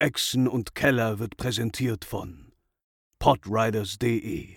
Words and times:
Echsen 0.00 0.48
und 0.48 0.74
Keller 0.74 1.20
wird 1.20 1.36
präsentiert 1.36 2.04
von 2.04 2.52
podriders.de, 3.20 4.48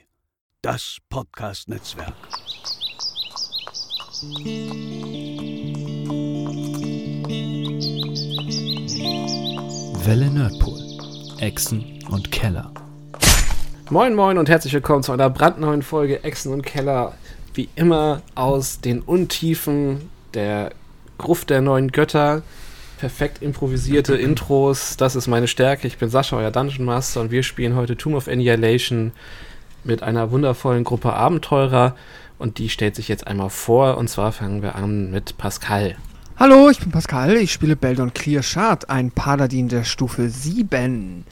das 0.64 0.98
Podcast-Netzwerk. 1.10 2.16
Welle 10.06 10.32
Nerdpool. 10.32 10.82
Echsen 11.40 12.04
und 12.10 12.32
Keller. 12.32 12.74
Moin 13.92 14.16
Moin 14.16 14.40
und 14.40 14.50
herzlich 14.50 14.74
willkommen 14.74 15.04
zu 15.04 15.12
einer 15.12 15.30
brandneuen 15.30 15.84
Folge 15.84 16.24
Echsen 16.24 16.52
und 16.52 16.64
Keller. 16.64 17.14
Wie 17.54 17.70
immer 17.76 18.24
aus 18.34 18.82
den 18.82 19.02
Untiefen 19.02 20.10
der 20.34 20.72
Gruft 21.20 21.52
der 21.52 21.62
neuen 21.62 21.92
Götter. 21.92 22.42
Perfekt 22.98 23.44
improvisierte 23.44 24.16
Intros, 24.16 24.98
das 24.98 25.16
ist 25.16 25.28
meine 25.28 25.48
Stärke. 25.48 25.86
Ich 25.86 26.00
bin 26.00 26.10
Sascha, 26.10 26.36
euer 26.36 26.50
Dungeon 26.50 26.84
Master 26.84 27.22
und 27.22 27.30
wir 27.30 27.44
spielen 27.44 27.76
heute 27.76 27.96
Tomb 27.96 28.16
of 28.16 28.28
Annihilation 28.28 29.12
mit 29.84 30.02
einer 30.02 30.32
wundervollen 30.32 30.84
Gruppe 30.84 31.14
Abenteurer 31.14 31.96
und 32.40 32.58
die 32.58 32.70
stellt 32.70 32.96
sich 32.96 33.08
jetzt 33.08 33.28
einmal 33.28 33.52
vor 33.52 33.98
und 33.98 34.10
zwar 34.10 34.32
fangen 34.32 34.64
wir 34.64 34.74
an 34.74 35.12
mit 35.12 35.38
Pascal. 35.38 35.96
Hallo, 36.38 36.70
ich 36.72 36.80
bin 36.80 36.92
Pascal, 36.92 37.38
ich 37.38 37.54
spiele 37.54 37.76
Beldon 37.76 38.16
Clear 38.16 38.42
Shard, 38.42 38.90
ein 38.90 39.12
Paladin 39.12 39.68
der 39.70 39.84
Stufe 39.84 40.30
7. 40.30 41.24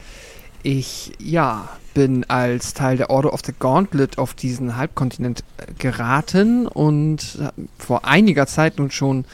Ich, 0.62 1.14
ja, 1.18 1.68
bin 1.94 2.24
als 2.28 2.74
Teil 2.74 2.96
der 2.96 3.10
Order 3.10 3.32
of 3.32 3.40
the 3.44 3.54
Gauntlet 3.58 4.18
auf 4.18 4.34
diesen 4.34 4.76
Halbkontinent 4.76 5.42
geraten 5.78 6.68
und 6.68 7.38
vor 7.78 8.04
einiger 8.04 8.46
Zeit 8.46 8.78
nun 8.78 8.92
schon 8.92 9.24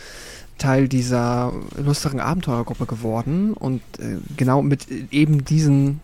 Teil 0.62 0.89
dieser 0.89 1.52
lustigen 1.77 2.21
Abenteurergruppe 2.21 2.87
geworden 2.87 3.52
und 3.52 3.83
äh, 3.98 4.19
genau 4.37 4.62
mit 4.62 4.87
eben 5.11 5.45
diesen 5.45 6.01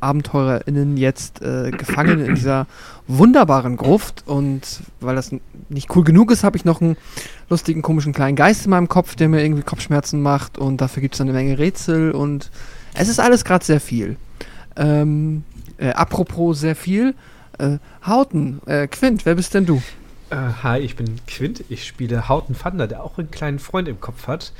AbenteurerInnen 0.00 0.96
jetzt 0.96 1.42
äh, 1.42 1.70
gefangen 1.72 2.20
in 2.20 2.34
dieser 2.36 2.66
wunderbaren 3.06 3.76
Gruft 3.76 4.22
und 4.26 4.62
weil 5.00 5.16
das 5.16 5.30
nicht 5.68 5.94
cool 5.94 6.04
genug 6.04 6.30
ist, 6.30 6.44
habe 6.44 6.56
ich 6.56 6.64
noch 6.64 6.80
einen 6.80 6.96
lustigen, 7.50 7.82
komischen 7.82 8.12
kleinen 8.12 8.36
Geist 8.36 8.64
in 8.64 8.70
meinem 8.70 8.88
Kopf, 8.88 9.16
der 9.16 9.28
mir 9.28 9.42
irgendwie 9.42 9.62
Kopfschmerzen 9.62 10.22
macht 10.22 10.58
und 10.58 10.80
dafür 10.80 11.02
gibt 11.02 11.14
es 11.14 11.20
eine 11.20 11.32
Menge 11.32 11.58
Rätsel 11.58 12.12
und 12.12 12.50
es 12.94 13.08
ist 13.08 13.20
alles 13.20 13.44
gerade 13.44 13.64
sehr 13.64 13.80
viel. 13.80 14.16
Ähm, 14.76 15.42
äh, 15.76 15.90
apropos 15.90 16.60
sehr 16.60 16.76
viel, 16.76 17.14
äh, 17.58 17.78
Hauten, 18.06 18.60
äh, 18.66 18.86
Quint, 18.86 19.26
wer 19.26 19.34
bist 19.34 19.54
denn 19.54 19.66
du? 19.66 19.82
Äh, 20.30 20.36
hi, 20.62 20.78
ich 20.80 20.96
bin 20.96 21.18
Quint. 21.26 21.64
Ich 21.70 21.86
spiele 21.86 22.28
Hauten 22.28 22.54
Thunder, 22.54 22.86
der 22.86 23.02
auch 23.02 23.18
einen 23.18 23.30
kleinen 23.30 23.58
Freund 23.58 23.88
im 23.88 24.00
Kopf 24.00 24.26
hat, 24.26 24.52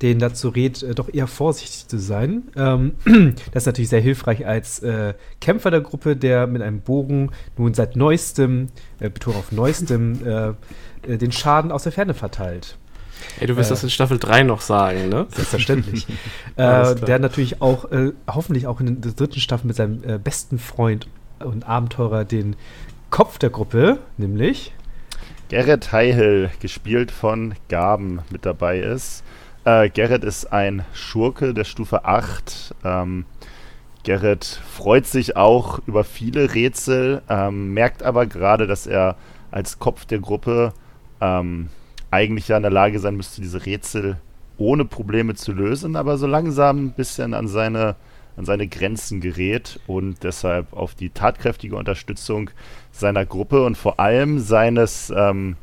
den 0.00 0.20
dazu 0.20 0.50
rät, 0.50 0.82
äh, 0.82 0.94
doch 0.94 1.12
eher 1.12 1.26
vorsichtig 1.26 1.88
zu 1.88 1.98
sein. 1.98 2.44
Ähm, 2.56 2.92
das 3.52 3.62
ist 3.62 3.66
natürlich 3.66 3.88
sehr 3.88 4.00
hilfreich 4.00 4.46
als 4.46 4.80
äh, 4.80 5.14
Kämpfer 5.40 5.70
der 5.72 5.80
Gruppe, 5.80 6.16
der 6.16 6.46
mit 6.46 6.62
einem 6.62 6.80
Bogen 6.80 7.30
nun 7.56 7.74
seit 7.74 7.96
neuestem, 7.96 8.68
äh, 9.00 9.10
Betonung 9.10 9.40
auf 9.40 9.52
neuestem, 9.52 10.24
äh, 10.24 10.48
äh, 11.10 11.18
den 11.18 11.32
Schaden 11.32 11.72
aus 11.72 11.82
der 11.82 11.92
Ferne 11.92 12.14
verteilt. 12.14 12.76
Ey, 13.40 13.48
du 13.48 13.56
wirst 13.56 13.70
das 13.70 13.82
in 13.82 13.90
Staffel 13.90 14.18
3 14.18 14.44
noch 14.44 14.60
sagen, 14.60 15.08
ne? 15.08 15.26
Selbstverständlich. 15.30 16.06
der 16.58 17.18
natürlich 17.18 17.62
auch, 17.62 17.86
hoffentlich 18.28 18.66
auch 18.66 18.78
in 18.78 19.00
der 19.00 19.12
dritten 19.12 19.40
Staffel 19.40 19.66
mit 19.66 19.74
seinem 19.74 20.22
besten 20.22 20.58
Freund 20.58 21.08
und 21.38 21.66
Abenteurer 21.66 22.26
den 22.26 22.56
Kopf 23.08 23.38
der 23.38 23.48
Gruppe, 23.48 24.00
nämlich 24.18 24.74
Gerrit 25.48 25.92
Heihill, 25.92 26.50
gespielt 26.60 27.12
von 27.12 27.54
Gaben, 27.68 28.20
mit 28.30 28.44
dabei 28.44 28.80
ist. 28.80 29.22
Äh, 29.64 29.88
Gerrit 29.90 30.24
ist 30.24 30.52
ein 30.52 30.84
Schurke 30.92 31.54
der 31.54 31.62
Stufe 31.62 32.04
8. 32.04 32.74
Ähm, 32.84 33.26
Gerrit 34.02 34.44
freut 34.44 35.06
sich 35.06 35.36
auch 35.36 35.78
über 35.86 36.02
viele 36.02 36.52
Rätsel, 36.54 37.22
ähm, 37.28 37.74
merkt 37.74 38.02
aber 38.02 38.26
gerade, 38.26 38.66
dass 38.66 38.88
er 38.88 39.14
als 39.52 39.78
Kopf 39.78 40.04
der 40.04 40.18
Gruppe 40.18 40.72
ähm, 41.20 41.68
eigentlich 42.10 42.48
ja 42.48 42.56
in 42.56 42.62
der 42.62 42.72
Lage 42.72 42.98
sein 42.98 43.16
müsste, 43.16 43.40
diese 43.40 43.66
Rätsel 43.66 44.16
ohne 44.58 44.84
Probleme 44.84 45.34
zu 45.34 45.52
lösen, 45.52 45.94
aber 45.94 46.18
so 46.18 46.26
langsam 46.26 46.86
ein 46.86 46.92
bisschen 46.92 47.34
an 47.34 47.46
seine, 47.46 47.94
an 48.36 48.44
seine 48.44 48.66
Grenzen 48.66 49.20
gerät 49.20 49.78
und 49.86 50.24
deshalb 50.24 50.72
auf 50.72 50.96
die 50.96 51.10
tatkräftige 51.10 51.76
Unterstützung 51.76 52.50
seiner 52.98 53.26
Gruppe 53.26 53.64
und 53.64 53.76
vor 53.76 54.00
allem 54.00 54.38
seines, 54.38 55.12
ähm, 55.14 55.56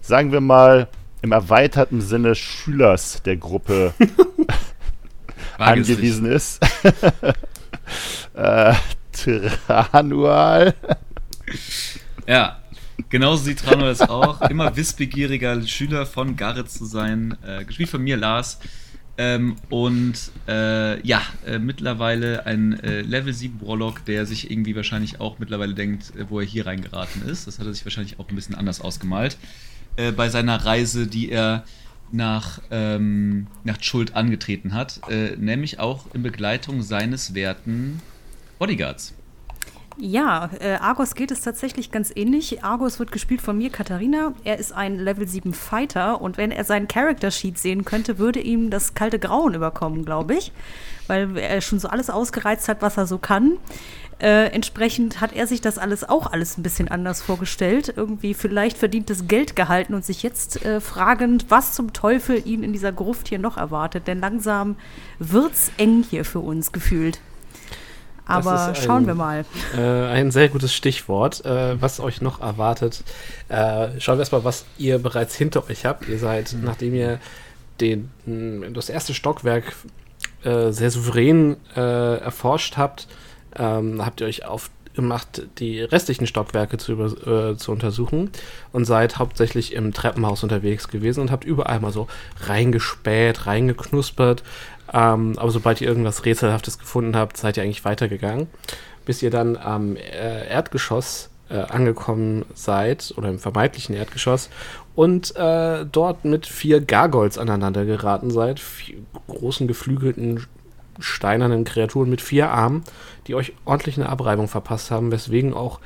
sagen 0.00 0.32
wir 0.32 0.40
mal, 0.40 0.88
im 1.22 1.32
erweiterten 1.32 2.00
Sinne 2.00 2.34
Schülers 2.34 3.22
der 3.22 3.36
Gruppe 3.36 3.94
angewiesen 5.58 6.26
ist. 6.26 6.60
äh, 8.34 8.74
Tranual. 9.12 10.74
Ja, 12.26 12.58
genauso 13.08 13.44
sieht 13.44 13.60
Tranual 13.60 13.90
es 13.90 14.00
auch. 14.00 14.40
Immer 14.42 14.76
wissbegieriger 14.76 15.60
Schüler 15.66 16.06
von 16.06 16.36
Garrett 16.36 16.70
zu 16.70 16.86
sein. 16.86 17.36
Äh, 17.46 17.64
gespielt 17.64 17.90
von 17.90 18.02
mir, 18.02 18.16
Lars. 18.16 18.58
Ähm, 19.22 19.56
und 19.68 20.14
äh, 20.48 21.06
ja, 21.06 21.20
äh, 21.46 21.58
mittlerweile 21.58 22.46
ein 22.46 22.80
äh, 22.80 23.02
Level 23.02 23.34
7 23.34 23.60
Warlock, 23.60 24.02
der 24.06 24.24
sich 24.24 24.50
irgendwie 24.50 24.74
wahrscheinlich 24.74 25.20
auch 25.20 25.38
mittlerweile 25.38 25.74
denkt, 25.74 26.16
äh, 26.16 26.24
wo 26.30 26.40
er 26.40 26.46
hier 26.46 26.64
reingeraten 26.64 27.28
ist. 27.28 27.46
Das 27.46 27.58
hat 27.58 27.66
er 27.66 27.74
sich 27.74 27.84
wahrscheinlich 27.84 28.18
auch 28.18 28.30
ein 28.30 28.34
bisschen 28.34 28.54
anders 28.54 28.80
ausgemalt. 28.80 29.36
Äh, 29.96 30.12
bei 30.12 30.30
seiner 30.30 30.64
Reise, 30.64 31.06
die 31.06 31.30
er 31.30 31.64
nach, 32.10 32.62
ähm, 32.70 33.48
nach 33.62 33.82
Schuld 33.82 34.16
angetreten 34.16 34.72
hat. 34.72 35.02
Äh, 35.10 35.36
nämlich 35.36 35.78
auch 35.78 36.06
in 36.14 36.22
Begleitung 36.22 36.80
seines 36.80 37.34
werten 37.34 38.00
Bodyguards. 38.58 39.12
Ja, 40.02 40.48
äh, 40.60 40.76
Argos 40.76 41.14
geht 41.14 41.30
es 41.30 41.42
tatsächlich 41.42 41.90
ganz 41.90 42.10
ähnlich. 42.14 42.64
Argos 42.64 42.98
wird 42.98 43.12
gespielt 43.12 43.42
von 43.42 43.58
mir, 43.58 43.68
Katharina. 43.68 44.32
Er 44.44 44.58
ist 44.58 44.72
ein 44.72 44.96
Level 44.96 45.28
7 45.28 45.52
Fighter 45.52 46.22
und 46.22 46.38
wenn 46.38 46.50
er 46.50 46.64
seinen 46.64 46.88
Character 46.88 47.30
Sheet 47.30 47.58
sehen 47.58 47.84
könnte, 47.84 48.18
würde 48.18 48.40
ihm 48.40 48.70
das 48.70 48.94
kalte 48.94 49.18
Grauen 49.18 49.52
überkommen, 49.52 50.06
glaube 50.06 50.36
ich. 50.36 50.52
Weil 51.06 51.36
er 51.36 51.60
schon 51.60 51.78
so 51.78 51.88
alles 51.88 52.08
ausgereizt 52.08 52.66
hat, 52.68 52.80
was 52.80 52.96
er 52.96 53.06
so 53.06 53.18
kann. 53.18 53.58
Äh, 54.20 54.46
entsprechend 54.52 55.20
hat 55.20 55.34
er 55.34 55.46
sich 55.46 55.60
das 55.60 55.76
alles 55.76 56.08
auch 56.08 56.32
alles 56.32 56.56
ein 56.56 56.62
bisschen 56.62 56.88
anders 56.88 57.20
vorgestellt. 57.20 57.92
Irgendwie 57.94 58.32
vielleicht 58.32 58.78
verdientes 58.78 59.28
Geld 59.28 59.54
gehalten 59.54 59.92
und 59.92 60.06
sich 60.06 60.22
jetzt 60.22 60.64
äh, 60.64 60.80
fragend, 60.80 61.46
was 61.50 61.74
zum 61.74 61.92
Teufel 61.92 62.40
ihn 62.46 62.62
in 62.62 62.72
dieser 62.72 62.92
Gruft 62.92 63.28
hier 63.28 63.38
noch 63.38 63.58
erwartet. 63.58 64.06
Denn 64.06 64.20
langsam 64.20 64.76
wird's 65.18 65.72
eng 65.76 66.06
hier 66.08 66.24
für 66.24 66.40
uns 66.40 66.72
gefühlt. 66.72 67.20
Aber 68.30 68.68
ein, 68.68 68.74
schauen 68.74 69.06
wir 69.06 69.14
mal. 69.14 69.44
Äh, 69.76 69.80
ein 69.80 70.30
sehr 70.30 70.48
gutes 70.48 70.74
Stichwort, 70.74 71.44
äh, 71.44 71.80
was 71.80 72.00
euch 72.00 72.20
noch 72.20 72.40
erwartet. 72.40 73.02
Äh, 73.48 73.88
schauen 73.98 74.16
wir 74.16 74.20
erstmal, 74.20 74.44
was 74.44 74.64
ihr 74.78 74.98
bereits 74.98 75.34
hinter 75.34 75.68
euch 75.68 75.84
habt. 75.84 76.08
Ihr 76.08 76.18
seid, 76.18 76.52
mhm. 76.52 76.64
nachdem 76.64 76.94
ihr 76.94 77.18
den, 77.80 78.10
das 78.74 78.88
erste 78.88 79.14
Stockwerk 79.14 79.74
äh, 80.44 80.70
sehr 80.70 80.90
souverän 80.90 81.56
äh, 81.76 82.16
erforscht 82.18 82.76
habt, 82.76 83.08
ähm, 83.56 84.04
habt 84.04 84.20
ihr 84.20 84.26
euch 84.26 84.44
aufgemacht, 84.44 85.42
die 85.58 85.80
restlichen 85.80 86.26
Stockwerke 86.26 86.78
zu, 86.78 86.92
über, 86.92 87.50
äh, 87.50 87.56
zu 87.56 87.72
untersuchen 87.72 88.30
und 88.72 88.84
seid 88.84 89.18
hauptsächlich 89.18 89.74
im 89.74 89.92
Treppenhaus 89.92 90.42
unterwegs 90.42 90.88
gewesen 90.88 91.20
und 91.20 91.30
habt 91.30 91.44
überall 91.44 91.80
mal 91.80 91.92
so 91.92 92.06
reingespäht, 92.42 93.46
reingeknuspert, 93.46 94.42
ähm, 94.92 95.38
aber 95.38 95.50
sobald 95.50 95.80
ihr 95.80 95.88
irgendwas 95.88 96.24
Rätselhaftes 96.24 96.78
gefunden 96.78 97.16
habt, 97.16 97.36
seid 97.36 97.56
ihr 97.56 97.62
eigentlich 97.62 97.84
weitergegangen, 97.84 98.48
bis 99.04 99.22
ihr 99.22 99.30
dann 99.30 99.56
am 99.56 99.96
äh, 99.96 100.48
Erdgeschoss 100.48 101.30
äh, 101.48 101.58
angekommen 101.58 102.44
seid 102.54 103.12
oder 103.16 103.28
im 103.28 103.38
vermeintlichen 103.38 103.94
Erdgeschoss 103.94 104.50
und 104.94 105.34
äh, 105.36 105.84
dort 105.90 106.24
mit 106.24 106.46
vier 106.46 106.80
Gargoyles 106.80 107.38
aneinander 107.38 107.84
geraten 107.84 108.30
seid, 108.30 108.60
vier 108.60 108.98
großen 109.28 109.66
geflügelten 109.66 110.46
steinernen 110.98 111.64
Kreaturen 111.64 112.10
mit 112.10 112.20
vier 112.20 112.50
Armen, 112.50 112.84
die 113.26 113.34
euch 113.34 113.54
ordentlich 113.64 113.96
eine 113.96 114.08
Abreibung 114.08 114.48
verpasst 114.48 114.90
haben, 114.90 115.10
weswegen 115.10 115.54
auch 115.54 115.80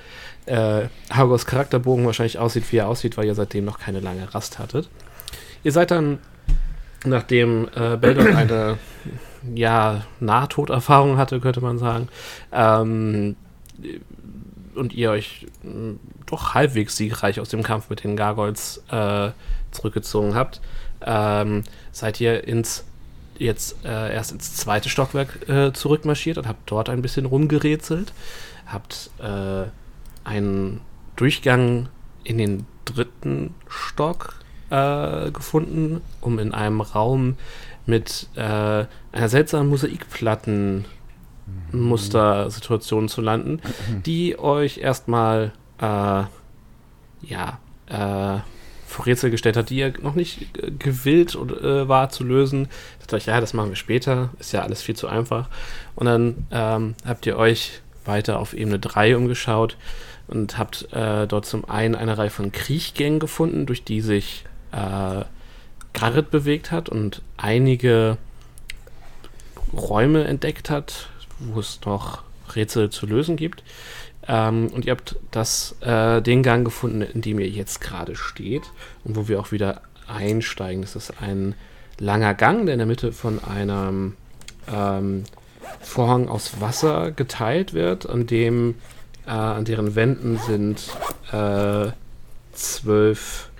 äh, 0.47 0.89
Hagos 1.11 1.47
Charakterbogen 1.47 2.05
wahrscheinlich 2.05 2.39
aussieht, 2.39 2.71
wie 2.73 2.79
er 2.79 2.89
aussieht, 2.89 3.17
weil 3.17 3.27
ihr 3.27 3.35
seitdem 3.35 3.65
noch 3.65 3.79
keine 3.79 4.01
lange 4.01 4.35
Rast 4.35 4.59
hattet. 4.59 4.89
Ihr 5.63 5.73
seid 5.73 5.91
dann 5.91 6.19
nachdem 7.05 7.69
äh, 7.75 7.97
Beldon 7.97 8.27
eine 8.37 8.79
ja, 9.55 10.05
Nahtoderfahrung 10.21 11.17
hatte, 11.17 11.41
könnte 11.41 11.61
man 11.61 11.79
sagen, 11.79 12.09
ähm, 12.53 13.37
und 14.75 14.93
ihr 14.93 15.11
euch 15.11 15.47
hm, 15.63 16.01
doch 16.27 16.55
halbwegs 16.55 16.97
siegreich 16.97 17.41
aus 17.41 17.49
dem 17.49 17.63
Kampf 17.63 17.91
mit 17.91 18.05
den 18.05 18.17
Gargoyles 18.17 18.83
äh, 18.91 19.31
zurückgezogen 19.71 20.35
habt, 20.35 20.61
ähm, 21.05 21.65
seid 21.93 22.21
ihr 22.21 22.45
ins 22.47 22.85
jetzt 23.39 23.85
äh, 23.85 24.15
erst 24.15 24.33
ins 24.33 24.55
zweite 24.55 24.89
Stockwerk 24.89 25.49
äh, 25.49 25.73
zurückmarschiert 25.73 26.39
und 26.39 26.47
habt 26.47 26.71
dort 26.71 26.89
ein 26.89 27.03
bisschen 27.03 27.27
rumgerätselt, 27.27 28.13
habt 28.67 29.11
äh, 29.19 29.65
einen 30.23 30.81
Durchgang 31.17 31.89
in 32.23 32.39
den 32.39 32.67
dritten 32.85 33.55
Stock 33.69 34.35
äh, 34.71 35.31
gefunden, 35.31 36.01
um 36.21 36.39
in 36.39 36.53
einem 36.53 36.81
Raum 36.81 37.37
mit 37.87 38.29
äh, 38.35 38.41
einer 38.41 39.29
seltsamen 39.29 39.69
Mosaikplatten 39.69 40.87
Mustersituationen 41.73 43.09
zu 43.09 43.21
landen, 43.21 43.61
die 44.07 44.39
euch 44.39 44.79
erstmal 44.79 45.53
äh, 45.79 46.25
ja 47.23 47.59
äh, 47.87 48.41
vor 48.87 49.07
Rätsel 49.07 49.31
gestellt 49.31 49.57
hat, 49.57 49.71
die 49.71 49.77
ihr 49.77 49.93
noch 50.01 50.15
nicht 50.15 50.49
gewillt 50.79 51.35
äh, 51.35 51.89
war 51.89 52.11
zu 52.11 52.25
lösen. 52.25 52.69
Sagt 53.01 53.15
euch, 53.15 53.27
ja, 53.27 53.41
das 53.41 53.53
machen 53.53 53.71
wir 53.71 53.77
später, 53.77 54.31
ist 54.39 54.53
ja 54.53 54.63
alles 54.63 54.83
viel 54.83 54.97
zu 54.97 55.09
einfach. 55.09 55.49
Und 55.97 56.07
dann 56.07 56.47
ähm, 56.51 56.95
habt 57.05 57.27
ihr 57.27 57.37
euch 57.37 57.83
weiter 58.05 58.39
auf 58.39 58.55
Ebene 58.55 58.79
3 58.79 59.17
umgeschaut 59.17 59.77
und 60.29 60.59
habt 60.59 60.93
äh, 60.93 61.27
dort 61.27 61.45
zum 61.45 61.69
einen 61.69 61.95
eine 61.95 62.17
Reihe 62.17 62.31
von 62.31 62.53
Kriechgängen 62.53 63.19
gefunden, 63.19 63.67
durch 63.67 63.85
die 63.85 64.01
sich 64.01 64.45
äh, 64.75 65.25
Garrett 65.93 66.31
bewegt 66.31 66.71
hat 66.71 66.89
und 66.89 67.23
einige 67.37 68.19
Räume 69.73 70.25
entdeckt 70.25 70.71
hat, 70.71 71.09
wo 71.39 71.61
es 71.61 71.81
noch 71.85 72.23
Rätsel 72.55 72.91
zu 72.91 73.07
lösen 73.07 73.37
gibt. 73.37 73.63
Ähm, 74.27 74.69
und 74.69 74.87
ihr 74.87 74.93
habt 74.93 75.17
das, 75.31 75.77
äh, 75.81 76.21
den 76.21 76.43
Gang 76.43 76.65
gefunden, 76.65 77.03
in 77.03 77.21
dem 77.21 77.39
ihr 77.39 77.49
jetzt 77.49 77.81
gerade 77.81 78.17
steht 78.17 78.65
und 79.05 79.17
wo 79.17 79.29
wir 79.29 79.41
auch 79.41 79.53
wieder 79.53 79.83
einsteigen. 80.07 80.83
Das 80.83 80.97
ist 80.97 81.23
ein 81.23 81.55
langer 81.99 82.35
Gang, 82.35 82.67
der 82.67 82.75
in 82.75 82.79
der 82.79 82.87
Mitte 82.87 83.13
von 83.13 83.43
einem 83.45 84.17
ähm, 84.73 85.25
Vorhang 85.81 86.29
aus 86.29 86.61
Wasser 86.61 87.11
geteilt 87.13 87.75
wird, 87.75 88.09
an 88.09 88.27
dem 88.27 88.77
äh, 89.27 89.31
an 89.31 89.65
deren 89.65 89.95
Wänden 89.95 90.39
sind 90.39 90.83
äh, 91.33 91.91
zwölf 92.53 93.51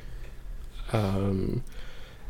ähm, 0.95 1.63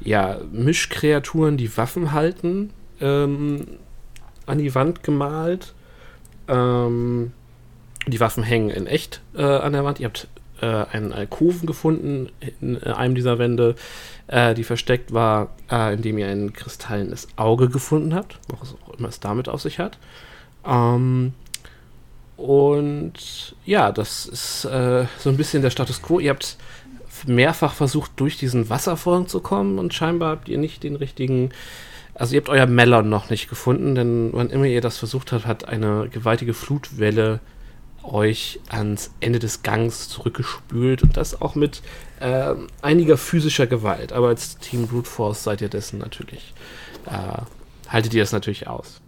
ja, 0.01 0.41
Mischkreaturen, 0.51 1.57
die 1.57 1.77
Waffen 1.77 2.13
halten, 2.13 2.71
ähm, 3.01 3.67
an 4.47 4.59
die 4.59 4.75
Wand 4.75 5.03
gemalt. 5.03 5.75
Ähm, 6.49 7.33
die 8.07 8.21
Waffen 8.21 8.43
hängen 8.43 8.71
in 8.71 8.87
echt 8.87 9.23
äh, 9.35 9.43
an 9.43 9.73
der 9.73 9.85
Wand. 9.85 10.01
Ihr 10.01 10.07
habt 10.07 10.29
äh, 10.61 10.67
einen 10.67 11.13
Alkoven 11.13 11.67
gefunden 11.67 12.29
in 12.61 12.81
äh, 12.83 12.91
einem 12.91 13.15
dieser 13.15 13.39
Wände, 13.39 13.77
äh, 14.27 14.55
die 14.55 14.65
versteckt 14.65 15.13
war, 15.13 15.55
äh, 15.71 15.95
indem 15.95 16.19
ihr 16.19 16.29
ein 16.29 16.53
kristallenes 16.53 17.29
Auge 17.37 17.69
gefunden 17.69 18.15
habt, 18.15 18.39
was 18.49 18.75
auch 18.75 18.99
immer 18.99 19.09
es 19.09 19.21
damit 19.21 19.49
auf 19.49 19.63
sich 19.63 19.79
hat. 19.79 19.99
Ähm, 20.67 21.33
und 22.37 23.57
ja, 23.65 23.93
das 23.93 24.27
ist 24.27 24.65
äh, 24.65 25.07
so 25.19 25.31
ein 25.31 25.37
bisschen 25.37 25.63
der 25.63 25.71
Status 25.71 26.03
quo. 26.03 26.19
Ihr 26.19 26.31
habt 26.31 26.57
mehrfach 27.29 27.75
versucht, 27.75 28.13
durch 28.17 28.39
diesen 28.39 28.71
Wasservorhang 28.71 29.29
zu 29.29 29.41
kommen 29.41 29.79
und 29.79 29.95
scheinbar 29.95 30.31
habt 30.31 30.49
ihr 30.49 30.59
nicht 30.59 30.83
den 30.83 30.97
richtigen. 30.97 31.51
Also 32.15 32.35
ihr 32.35 32.41
habt 32.41 32.49
euer 32.49 32.67
Melon 32.67 33.09
noch 33.09 33.31
nicht 33.31 33.49
gefunden, 33.49 33.95
denn 33.95 34.31
wann 34.33 34.51
immer 34.51 34.67
ihr 34.67 34.81
das 34.81 34.99
versucht 34.99 35.33
habt, 35.33 35.47
hat 35.47 35.69
eine 35.69 36.09
gewaltige 36.11 36.55
Flutwelle 36.55 37.41
euch 38.05 38.61
ans 38.69 39.11
Ende 39.21 39.39
des 39.39 39.63
Gangs 39.63 40.09
zurückgespült 40.09 41.03
und 41.03 41.17
das 41.17 41.41
auch 41.41 41.55
mit 41.55 41.83
äh, 42.21 42.55
einiger 42.83 43.17
physischer 43.17 43.67
Gewalt. 43.67 44.13
Aber 44.13 44.29
als 44.29 44.59
Team 44.59 44.87
Brute 44.87 45.09
Force 45.09 45.43
seid 45.43 45.61
ihr 45.61 45.69
dessen 45.69 45.99
natürlich, 45.99 46.55
äh, 47.07 47.43
haltet 47.89 48.15
ihr 48.15 48.23
das 48.23 48.33
natürlich 48.33 48.69
aus. 48.69 49.01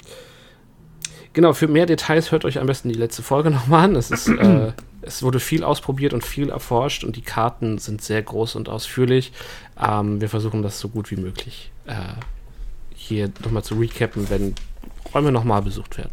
Genau, 1.32 1.52
für 1.52 1.68
mehr 1.68 1.84
Details 1.84 2.32
hört 2.32 2.46
euch 2.46 2.58
am 2.58 2.66
besten 2.66 2.88
die 2.88 2.94
letzte 2.94 3.22
Folge 3.22 3.50
nochmal 3.50 3.84
an. 3.84 3.96
Es, 3.96 4.10
ist, 4.10 4.28
äh, 4.28 4.72
es 5.06 5.22
wurde 5.22 5.40
viel 5.40 5.64
ausprobiert 5.64 6.12
und 6.12 6.24
viel 6.24 6.50
erforscht 6.50 7.04
und 7.04 7.16
die 7.16 7.22
Karten 7.22 7.78
sind 7.78 8.02
sehr 8.02 8.22
groß 8.22 8.56
und 8.56 8.68
ausführlich. 8.68 9.32
Ähm, 9.80 10.20
wir 10.20 10.28
versuchen 10.28 10.62
das 10.62 10.78
so 10.78 10.88
gut 10.88 11.10
wie 11.10 11.16
möglich 11.16 11.70
äh, 11.86 11.94
hier 12.94 13.30
nochmal 13.44 13.64
zu 13.64 13.74
recappen, 13.74 14.28
wenn 14.30 14.54
Räume 15.14 15.32
nochmal 15.32 15.62
besucht 15.62 15.98
werden. 15.98 16.12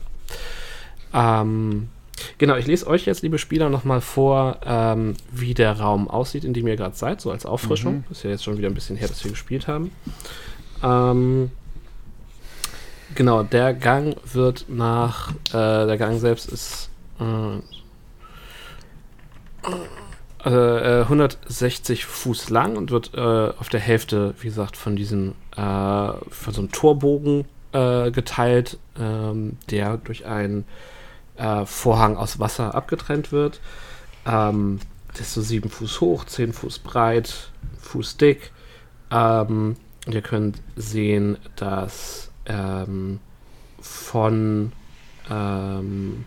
Ähm, 1.13 1.89
genau, 2.37 2.55
ich 2.55 2.67
lese 2.67 2.87
euch 2.87 3.05
jetzt, 3.05 3.23
liebe 3.23 3.37
Spieler, 3.39 3.69
nochmal 3.69 4.01
vor, 4.01 4.59
ähm, 4.65 5.15
wie 5.31 5.53
der 5.53 5.79
Raum 5.79 6.07
aussieht, 6.07 6.43
in 6.43 6.53
dem 6.53 6.67
ihr 6.67 6.75
gerade 6.75 6.95
seid, 6.95 7.19
so 7.21 7.31
als 7.31 7.45
Auffrischung. 7.45 7.97
Mhm. 7.97 8.03
Ist 8.11 8.23
ja 8.23 8.29
jetzt 8.29 8.43
schon 8.43 8.57
wieder 8.57 8.69
ein 8.69 8.75
bisschen 8.75 8.95
her, 8.95 9.07
dass 9.07 9.23
wir 9.23 9.31
gespielt 9.31 9.67
haben. 9.67 9.91
Ähm, 10.83 11.51
Genau, 13.15 13.43
der 13.43 13.73
Gang 13.73 14.15
wird 14.31 14.65
nach, 14.69 15.31
äh, 15.49 15.85
der 15.85 15.97
Gang 15.97 16.19
selbst 16.19 16.49
ist 16.49 16.89
äh, 17.19 17.59
äh, 20.43 21.01
160 21.01 22.05
Fuß 22.05 22.49
lang 22.49 22.75
und 22.75 22.91
wird 22.91 23.13
äh, 23.13 23.19
auf 23.19 23.69
der 23.69 23.79
Hälfte, 23.79 24.35
wie 24.39 24.47
gesagt, 24.47 24.77
von 24.77 24.95
diesem, 24.95 25.33
äh, 25.55 25.57
von 25.57 26.53
so 26.53 26.61
einem 26.61 26.71
Torbogen 26.71 27.45
äh, 27.71 28.11
geteilt, 28.11 28.77
ähm, 28.99 29.57
der 29.69 29.97
durch 29.97 30.25
einen 30.25 30.65
äh, 31.37 31.65
Vorhang 31.65 32.17
aus 32.17 32.39
Wasser 32.39 32.75
abgetrennt 32.75 33.31
wird. 33.31 33.59
Ähm, 34.25 34.79
das 35.09 35.21
ist 35.21 35.33
so 35.33 35.41
7 35.41 35.69
Fuß 35.69 36.01
hoch, 36.01 36.25
10 36.25 36.53
Fuß 36.53 36.79
breit, 36.79 37.51
Fuß 37.79 38.17
dick. 38.17 38.51
Ähm, 39.11 39.75
und 40.05 40.13
ihr 40.13 40.21
könnt 40.21 40.61
sehen, 40.75 41.37
dass 41.55 42.31
ähm, 42.45 43.19
von 43.79 44.71
ähm, 45.29 46.25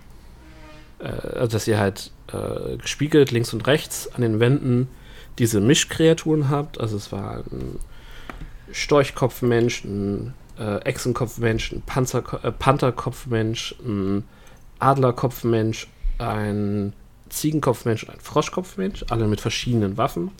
äh, 0.99 1.09
also 1.09 1.49
dass 1.49 1.69
ihr 1.69 1.79
halt 1.79 2.11
äh, 2.37 2.77
gespiegelt 2.77 3.31
links 3.31 3.53
und 3.53 3.67
rechts 3.67 4.09
an 4.15 4.23
den 4.23 4.41
Wänden 4.41 4.89
diese 5.39 5.61
Mischkreaturen 5.61 6.49
habt. 6.49 6.81
Also 6.81 6.97
es 6.97 7.13
war 7.13 7.39
ein 7.51 7.79
Storchkopfmensch, 8.73 9.85
ein 9.85 10.35
äh, 10.59 10.79
Echsenkopfmensch, 10.79 11.73
ein 11.73 11.83
Panzer 11.83 12.23
äh, 12.43 12.53
Pantherkopfmensch, 12.53 13.77
ein 13.85 14.25
Adlerkopfmensch, 14.79 15.89
ein 16.19 16.93
Ziegenkopfmensch 17.29 18.05
und 18.05 18.11
ein 18.11 18.21
Froschkopfmensch, 18.21 19.05
alle 19.11 19.27
mit 19.27 19.41
verschiedenen 19.41 19.97
Waffen. 19.97 20.31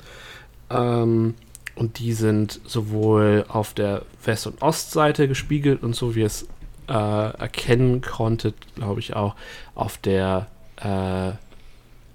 Ähm, 0.71 1.35
und 1.75 1.99
die 1.99 2.15
sind 2.15 2.61
sowohl 2.65 3.45
auf 3.49 3.75
der 3.75 4.03
West- 4.25 4.47
und 4.47 4.63
Ostseite 4.63 5.29
gespiegelt 5.29 5.83
und 5.83 5.95
so 5.95 6.15
wie 6.15 6.23
es 6.23 6.49
äh, 6.89 6.93
erkennen 6.93 8.01
konntet, 8.01 8.55
glaube 8.75 9.01
ich 9.01 9.15
auch 9.15 9.35
auf 9.75 9.99
der 9.99 10.47
äh, 10.77 11.33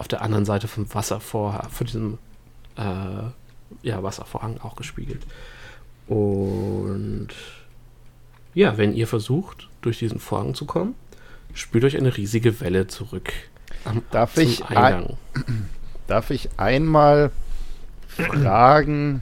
auf 0.01 0.07
der 0.07 0.23
anderen 0.23 0.45
Seite 0.45 0.67
vom 0.67 0.91
Wasservorhang, 0.91 1.69
von 1.69 1.85
diesem 1.85 2.17
äh, 2.75 3.87
ja, 3.87 4.01
Wasservorhang 4.01 4.59
auch 4.61 4.75
gespiegelt. 4.75 5.21
Und 6.07 7.29
ja, 8.55 8.79
wenn 8.79 8.95
ihr 8.95 9.05
versucht, 9.07 9.69
durch 9.81 9.99
diesen 9.99 10.19
Vorhang 10.19 10.55
zu 10.55 10.65
kommen, 10.65 10.95
spürt 11.53 11.83
euch 11.83 11.95
eine 11.95 12.17
riesige 12.17 12.59
Welle 12.61 12.87
zurück 12.87 13.31
am 13.85 14.01
Darf 14.09 14.37
ich 14.37 14.65
Eingang. 14.65 15.17
Darf 16.07 16.31
ich 16.31 16.49
einmal 16.57 17.29
fragen, 18.07 19.21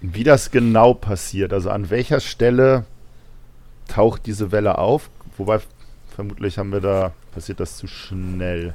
wie 0.00 0.24
das 0.24 0.50
genau 0.50 0.94
passiert? 0.94 1.52
Also 1.52 1.70
an 1.70 1.90
welcher 1.90 2.18
Stelle 2.18 2.84
taucht 3.86 4.26
diese 4.26 4.50
Welle 4.50 4.78
auf? 4.78 5.10
Wobei 5.36 5.60
vermutlich 6.14 6.58
haben 6.58 6.72
wir 6.72 6.80
da, 6.80 7.12
passiert 7.32 7.60
das 7.60 7.76
zu 7.76 7.86
schnell. 7.86 8.74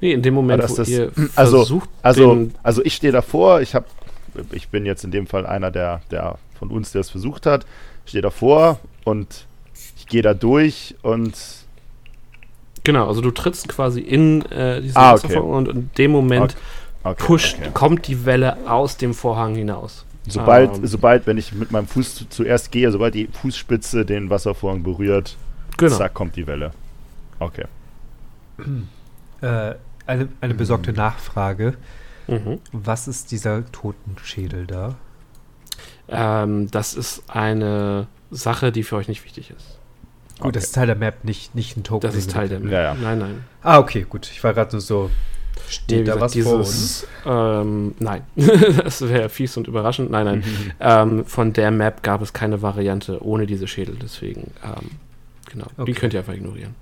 Nee, 0.00 0.12
in 0.12 0.22
dem 0.22 0.34
Moment, 0.34 0.60
Aber 0.62 0.68
das 0.68 0.78
wo 0.78 0.82
ist- 0.82 0.88
ihr 0.88 1.10
also- 1.36 1.58
versucht, 1.58 1.88
Also, 2.02 2.34
den, 2.34 2.54
also 2.62 2.84
ich 2.84 2.94
stehe 2.94 3.12
davor, 3.12 3.60
ich 3.60 3.74
habe, 3.74 3.86
ich 4.52 4.68
bin 4.68 4.86
jetzt 4.86 5.04
in 5.04 5.10
dem 5.10 5.26
Fall 5.26 5.46
einer 5.46 5.70
der, 5.70 6.02
der 6.10 6.36
von 6.58 6.70
uns, 6.70 6.92
der 6.92 7.00
es 7.02 7.10
versucht 7.10 7.46
hat, 7.46 7.66
stehe 8.06 8.22
davor 8.22 8.78
und 9.04 9.46
ich 9.96 10.06
gehe 10.06 10.22
da 10.22 10.34
durch 10.34 10.94
und 11.02 11.32
genau, 12.84 13.06
also 13.08 13.20
du 13.20 13.30
trittst 13.30 13.68
quasi 13.68 14.00
in 14.00 14.42
äh, 14.46 14.80
diesen 14.82 14.96
Ah, 14.96 15.12
okay. 15.12 15.24
Wasservorhang 15.24 15.50
und 15.50 15.68
in 15.68 15.90
dem 15.98 16.10
Moment 16.10 16.56
okay, 17.04 17.22
pusht, 17.24 17.56
okay. 17.60 17.70
kommt 17.74 18.06
die 18.08 18.24
Welle 18.24 18.56
aus 18.68 18.96
dem 18.96 19.14
Vorhang 19.14 19.54
hinaus. 19.54 20.04
Sobald, 20.28 20.76
Ähm, 20.76 20.86
sobald, 20.86 21.26
wenn 21.26 21.38
ich 21.38 21.52
mit 21.52 21.70
meinem 21.72 21.86
Fuß 21.86 22.14
zu, 22.14 22.28
zuerst 22.28 22.70
gehe, 22.70 22.90
sobald 22.92 23.14
die 23.14 23.26
Fußspitze 23.32 24.04
den 24.04 24.28
Wasservorhang 24.30 24.82
berührt, 24.82 25.36
Genau. 25.78 25.96
zack, 25.96 26.12
kommt 26.14 26.36
die 26.36 26.46
Welle. 26.46 26.72
Okay. 27.38 27.64
Äh, 29.40 29.74
eine, 30.06 30.28
eine 30.40 30.54
besorgte 30.54 30.92
Nachfrage. 30.92 31.74
Mhm. 32.26 32.58
Was 32.72 33.08
ist 33.08 33.30
dieser 33.32 33.70
Totenschädel 33.72 34.66
da? 34.66 34.94
Ähm, 36.08 36.70
das 36.70 36.94
ist 36.94 37.22
eine 37.28 38.06
Sache, 38.30 38.72
die 38.72 38.82
für 38.82 38.96
euch 38.96 39.08
nicht 39.08 39.24
wichtig 39.24 39.50
ist. 39.50 39.78
Gut, 40.38 40.46
Okay. 40.46 40.52
das 40.52 40.64
ist 40.64 40.74
Teil 40.74 40.86
der 40.86 40.96
Map, 40.96 41.24
nicht, 41.24 41.54
nicht 41.54 41.76
ein 41.76 41.84
Token. 41.84 42.06
Das 42.06 42.14
ist 42.16 42.30
Teil 42.30 42.48
der 42.48 42.60
Ja, 42.60 42.82
ja. 42.82 42.94
Nein, 42.94 43.18
nein. 43.18 43.44
Ah, 43.62 43.78
okay, 43.78 44.06
gut. 44.08 44.28
Ich 44.30 44.42
war 44.42 44.54
gerade 44.54 44.72
nur 44.72 44.80
so. 44.80 45.10
Nee, 45.10 45.60
Steht 45.68 46.00
wie 46.00 46.04
da 46.04 46.14
gesagt, 46.14 46.36
was 46.36 46.42
vor 46.44 46.54
uns? 46.56 47.06
Ähm, 47.26 47.94
nein. 47.98 48.22
das 48.36 49.02
wäre 49.02 49.28
fies 49.28 49.56
und 49.56 49.68
überraschend. 49.68 50.10
Nein, 50.10 50.24
nein. 50.26 50.44
ähm, 50.80 51.24
von 51.26 51.52
der 51.52 51.70
Map 51.70 52.02
gab 52.02 52.22
es 52.22 52.32
keine 52.32 52.62
Variante 52.62 53.22
ohne 53.24 53.46
diese 53.46 53.68
Schädel. 53.68 53.96
Deswegen, 54.00 54.52
ähm, 54.64 54.90
genau. 55.50 55.66
Die 55.76 55.82
Okay. 55.82 55.92
könnt 55.92 56.14
ihr 56.14 56.20
einfach 56.20 56.32
ignorieren. 56.34 56.74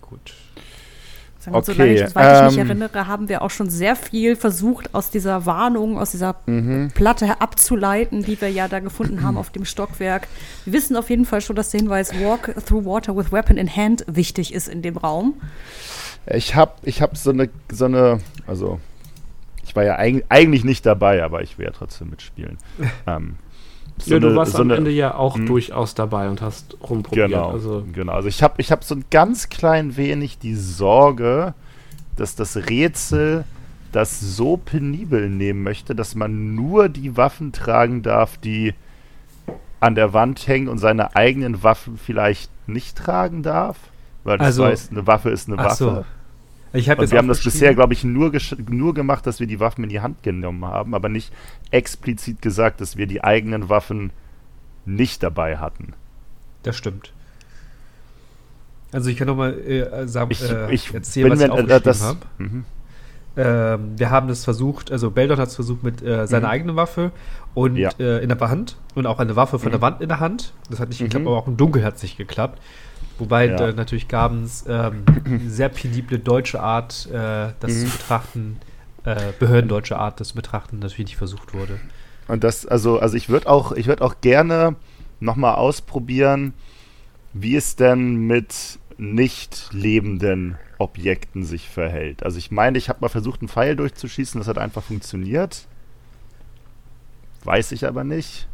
Gut. 0.00 0.34
Sagen 1.40 1.54
wir, 1.54 1.58
Okay, 1.58 1.72
Solange 1.72 1.94
ich, 1.94 2.08
soweit 2.08 2.36
ich 2.36 2.50
mich 2.50 2.58
ähm, 2.58 2.66
erinnere, 2.66 3.06
haben 3.06 3.28
wir 3.30 3.40
auch 3.42 3.50
schon 3.50 3.70
sehr 3.70 3.96
viel 3.96 4.36
versucht, 4.36 4.94
aus 4.94 5.10
dieser 5.10 5.46
Warnung, 5.46 5.98
aus 5.98 6.10
dieser 6.10 6.36
Mhm. 6.46 6.90
Platte 6.94 7.40
abzuleiten, 7.40 8.22
die 8.22 8.40
wir 8.40 8.50
ja 8.50 8.68
da 8.68 8.80
gefunden 8.80 9.22
haben 9.22 9.36
auf 9.38 9.50
dem 9.50 9.64
Stockwerk. 9.64 10.28
Wir 10.64 10.74
wissen 10.74 10.96
auf 10.96 11.08
jeden 11.08 11.24
Fall 11.24 11.40
schon, 11.40 11.56
dass 11.56 11.70
der 11.70 11.80
Hinweis 11.80 12.12
Walk 12.20 12.54
through 12.66 12.84
water 12.84 13.16
with 13.16 13.32
weapon 13.32 13.56
in 13.56 13.74
hand 13.74 14.04
wichtig 14.06 14.52
ist 14.52 14.68
in 14.68 14.82
dem 14.82 14.96
Raum. 14.96 15.34
Ich 16.26 16.54
habe 16.54 16.72
ich 16.82 17.00
hab 17.00 17.16
so 17.16 17.30
eine, 17.30 17.48
so 17.72 17.86
eine, 17.86 18.20
also 18.46 18.78
ich 19.64 19.74
war 19.74 19.84
ja 19.84 19.98
eig 19.98 20.24
eigentlich 20.28 20.64
nicht 20.64 20.84
dabei, 20.84 21.22
aber 21.24 21.42
ich 21.42 21.56
will 21.56 21.64
ja 21.64 21.72
trotzdem 21.72 22.10
mitspielen. 22.10 22.58
ähm, 23.06 23.36
so 24.00 24.14
ja, 24.14 24.20
du 24.20 24.28
eine- 24.28 24.36
warst 24.36 24.52
so 24.52 24.58
am 24.58 24.64
eine- 24.68 24.76
Ende 24.76 24.90
ja 24.90 25.14
auch 25.14 25.36
Hm. 25.36 25.46
durchaus 25.46 25.94
dabei 25.94 26.28
und 26.28 26.40
hast 26.42 26.76
rumprobiert. 26.88 27.28
Genau, 27.30 27.50
Also, 27.50 27.84
genau. 27.92 28.12
Also 28.12 28.28
ich 28.28 28.42
habe 28.42 28.54
ich 28.58 28.70
hab 28.72 28.84
so 28.84 28.94
ein 28.94 29.04
ganz 29.10 29.48
klein 29.48 29.96
wenig 29.96 30.38
die 30.38 30.54
Sorge, 30.54 31.54
dass 32.16 32.34
das 32.36 32.56
Rätsel 32.56 33.44
das 33.92 34.20
so 34.20 34.56
penibel 34.56 35.28
nehmen 35.28 35.62
möchte, 35.62 35.94
dass 35.94 36.14
man 36.14 36.54
nur 36.54 36.88
die 36.88 37.16
Waffen 37.16 37.52
tragen 37.52 38.02
darf, 38.02 38.36
die 38.38 38.74
an 39.80 39.94
der 39.94 40.12
Wand 40.12 40.46
hängen 40.46 40.68
und 40.68 40.78
seine 40.78 41.16
eigenen 41.16 41.62
Waffen 41.62 41.96
vielleicht 41.98 42.50
nicht 42.68 42.96
tragen 42.98 43.42
darf. 43.42 43.76
Weil 44.24 44.38
das 44.38 44.48
Also- 44.48 44.64
heißt, 44.66 44.92
eine 44.92 45.06
Waffe 45.06 45.30
ist 45.30 45.48
eine 45.48 45.58
Ach 45.58 45.70
so. 45.74 46.04
Ich 46.72 46.88
habe 46.88 47.02
Und 47.02 47.10
wir 47.10 47.18
haben 47.18 47.26
das 47.28 47.42
bisher, 47.42 47.74
glaube 47.74 47.92
ich, 47.94 48.04
nur, 48.04 48.32
nur 48.68 48.94
gemacht, 48.94 49.26
dass 49.26 49.40
wir 49.40 49.46
die 49.46 49.58
Waffen 49.58 49.82
in 49.84 49.90
die 49.90 50.00
Hand 50.00 50.22
genommen 50.22 50.64
haben, 50.64 50.94
aber 50.94 51.08
nicht 51.08 51.32
explizit 51.70 52.40
gesagt, 52.42 52.80
dass 52.80 52.96
wir 52.96 53.06
die 53.06 53.24
eigenen 53.24 53.68
Waffen 53.68 54.12
nicht 54.86 55.22
dabei 55.22 55.56
hatten. 55.58 55.94
Das 56.62 56.76
stimmt. 56.76 57.12
Also 58.92 59.10
ich 59.10 59.16
kann 59.16 59.26
nochmal 59.26 59.58
äh, 59.58 60.06
sagen, 60.08 60.30
Ich, 60.30 60.42
äh, 60.48 60.72
ich 60.72 60.92
erzählen, 60.92 61.30
was 61.30 61.40
ich 61.40 61.46
äh, 61.46 61.50
aufgeschrieben 61.50 61.82
das, 61.84 62.02
habe. 62.02 62.18
mhm. 62.38 62.64
Ähm, 63.36 63.92
wir 63.96 64.10
haben 64.10 64.26
das 64.28 64.44
versucht, 64.44 64.90
also 64.90 65.10
Beldon 65.10 65.38
hat 65.38 65.48
es 65.48 65.54
versucht 65.54 65.84
mit 65.84 66.02
äh, 66.02 66.26
seiner 66.26 66.48
Mhm. 66.48 66.52
eigenen 66.52 66.76
Waffe 66.76 67.12
und 67.54 67.76
Ja. 67.76 67.90
äh, 68.00 68.22
in 68.22 68.28
der 68.28 68.40
Hand 68.40 68.76
und 68.96 69.06
auch 69.06 69.20
eine 69.20 69.36
Waffe 69.36 69.58
von 69.60 69.68
Mhm. 69.68 69.72
der 69.72 69.80
Wand 69.80 70.00
in 70.00 70.08
der 70.08 70.18
Hand. 70.20 70.52
Das 70.68 70.80
hat 70.80 70.88
nicht 70.88 70.98
geklappt, 70.98 71.22
Mhm. 71.22 71.28
aber 71.28 71.36
auch 71.38 71.46
im 71.46 71.56
Dunkeln 71.56 71.84
hat 71.84 71.96
es 71.96 72.02
nicht 72.02 72.16
geklappt. 72.16 72.60
Wobei 73.18 73.46
Ja. 73.48 73.68
äh, 73.68 73.72
natürlich 73.72 74.08
Gabens 74.08 74.64
ähm, 74.68 75.04
sehr 75.46 75.68
penible 75.68 76.18
deutsche 76.18 76.60
Art, 76.60 77.06
äh, 77.12 77.52
das 77.60 77.72
Mhm. 77.72 77.86
zu 77.86 77.90
betrachten, 77.98 78.56
äh, 79.04 79.32
behördendeutsche 79.38 79.98
Art, 79.98 80.20
das 80.20 80.28
zu 80.28 80.34
betrachten, 80.34 80.78
natürlich 80.78 80.98
nicht 81.10 81.16
versucht 81.16 81.52
wurde. 81.54 81.78
Und 82.28 82.44
das, 82.44 82.64
also, 82.66 82.98
also 82.98 83.16
ich 83.16 83.28
würde 83.28 83.48
auch, 83.48 83.72
ich 83.72 83.86
würde 83.86 84.04
auch 84.04 84.20
gerne 84.20 84.76
nochmal 85.20 85.56
ausprobieren, 85.56 86.54
wie 87.32 87.56
es 87.56 87.76
denn 87.76 88.16
mit 88.26 88.78
nicht 88.96 89.68
lebenden 89.72 90.56
Objekten 90.78 91.44
sich 91.44 91.68
verhält. 91.68 92.22
Also 92.22 92.38
ich 92.38 92.50
meine, 92.50 92.78
ich 92.78 92.88
habe 92.88 93.00
mal 93.00 93.08
versucht, 93.08 93.40
einen 93.40 93.48
Pfeil 93.48 93.76
durchzuschießen, 93.76 94.40
das 94.40 94.48
hat 94.48 94.58
einfach 94.58 94.82
funktioniert. 94.82 95.66
Weiß 97.44 97.72
ich 97.72 97.86
aber 97.86 98.04
nicht. 98.04 98.46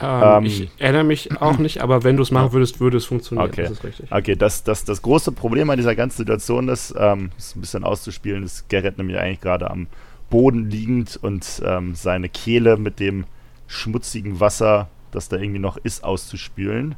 Ähm, 0.00 0.38
Ähm, 0.38 0.44
ich 0.44 0.70
erinnere 0.78 1.04
mich 1.04 1.40
auch 1.40 1.58
nicht, 1.58 1.80
aber 1.82 2.04
wenn 2.04 2.16
du 2.16 2.22
es 2.22 2.30
machen 2.30 2.52
würdest, 2.52 2.80
würde 2.80 2.96
es 2.96 3.04
funktionieren. 3.04 3.48
Okay. 3.48 3.62
Das 3.62 3.72
ist 3.72 3.84
richtig. 3.84 4.12
Okay, 4.12 4.36
das, 4.36 4.64
das, 4.64 4.84
das 4.84 5.02
große 5.02 5.32
Problem 5.32 5.70
an 5.70 5.76
dieser 5.76 5.94
ganzen 5.94 6.18
Situation 6.18 6.68
ist, 6.68 6.94
ähm, 6.98 7.30
ist 7.36 7.56
ein 7.56 7.60
bisschen 7.60 7.84
auszuspielen, 7.84 8.42
ist 8.42 8.68
Gerrit 8.68 8.98
nämlich 8.98 9.18
eigentlich 9.18 9.40
gerade 9.40 9.70
am 9.70 9.86
Boden 10.30 10.70
liegend 10.70 11.18
und 11.20 11.62
ähm, 11.64 11.94
seine 11.94 12.28
Kehle 12.28 12.76
mit 12.76 13.00
dem 13.00 13.24
schmutzigen 13.66 14.40
Wasser, 14.40 14.88
das 15.10 15.28
da 15.28 15.36
irgendwie 15.36 15.58
noch 15.58 15.76
ist, 15.78 16.04
auszuspülen. 16.04 16.94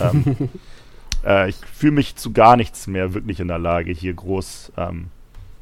Ähm, 0.00 0.36
äh, 1.24 1.48
ich 1.48 1.56
fühle 1.56 1.92
mich 1.92 2.16
zu 2.16 2.32
gar 2.32 2.56
nichts 2.56 2.86
mehr 2.86 3.14
wirklich 3.14 3.40
in 3.40 3.48
der 3.48 3.58
Lage, 3.58 3.92
hier 3.92 4.14
groß 4.14 4.72
ähm, 4.76 5.06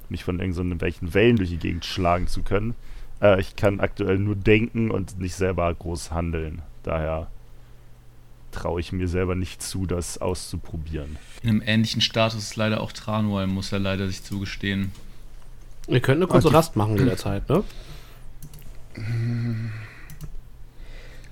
mich 0.09 0.25
von 0.25 0.41
irgendwelchen 0.41 1.15
Wellen 1.15 1.37
durch 1.37 1.51
die 1.51 1.59
Gegend 1.59 1.85
schlagen 1.85 2.27
zu 2.27 2.43
können. 2.43 2.75
Äh, 3.21 3.41
ich 3.41 3.57
kann 3.57 3.81
aktuell 3.81 4.19
nur 4.19 4.37
denken 4.37 4.91
und 4.91 5.19
nicht 5.19 5.35
selber 5.35 5.73
groß 5.73 6.11
handeln. 6.11 6.63
Daher 6.83 7.29
traue 8.51 8.81
ich 8.81 8.93
mir 8.93 9.09
selber 9.09 9.35
nicht 9.35 9.63
zu, 9.63 9.87
das 9.87 10.19
auszuprobieren. 10.21 11.17
In 11.43 11.49
einem 11.51 11.63
ähnlichen 11.65 12.01
Status 12.03 12.39
ist 12.43 12.57
leider 12.57 12.81
auch 12.81 12.93
Tranual, 12.93 13.47
muss 13.47 13.73
er 13.73 13.79
leider 13.79 14.07
sich 14.09 14.23
zugestehen. 14.23 14.93
Ihr 15.89 16.01
könnt 16.01 16.19
eine 16.19 16.27
kurze 16.27 16.49
Okay. 16.49 16.57
Rast 16.57 16.77
machen 16.77 16.97
in 16.99 17.07
der 17.07 17.17
Zeit, 17.17 17.49
ne? 17.49 17.65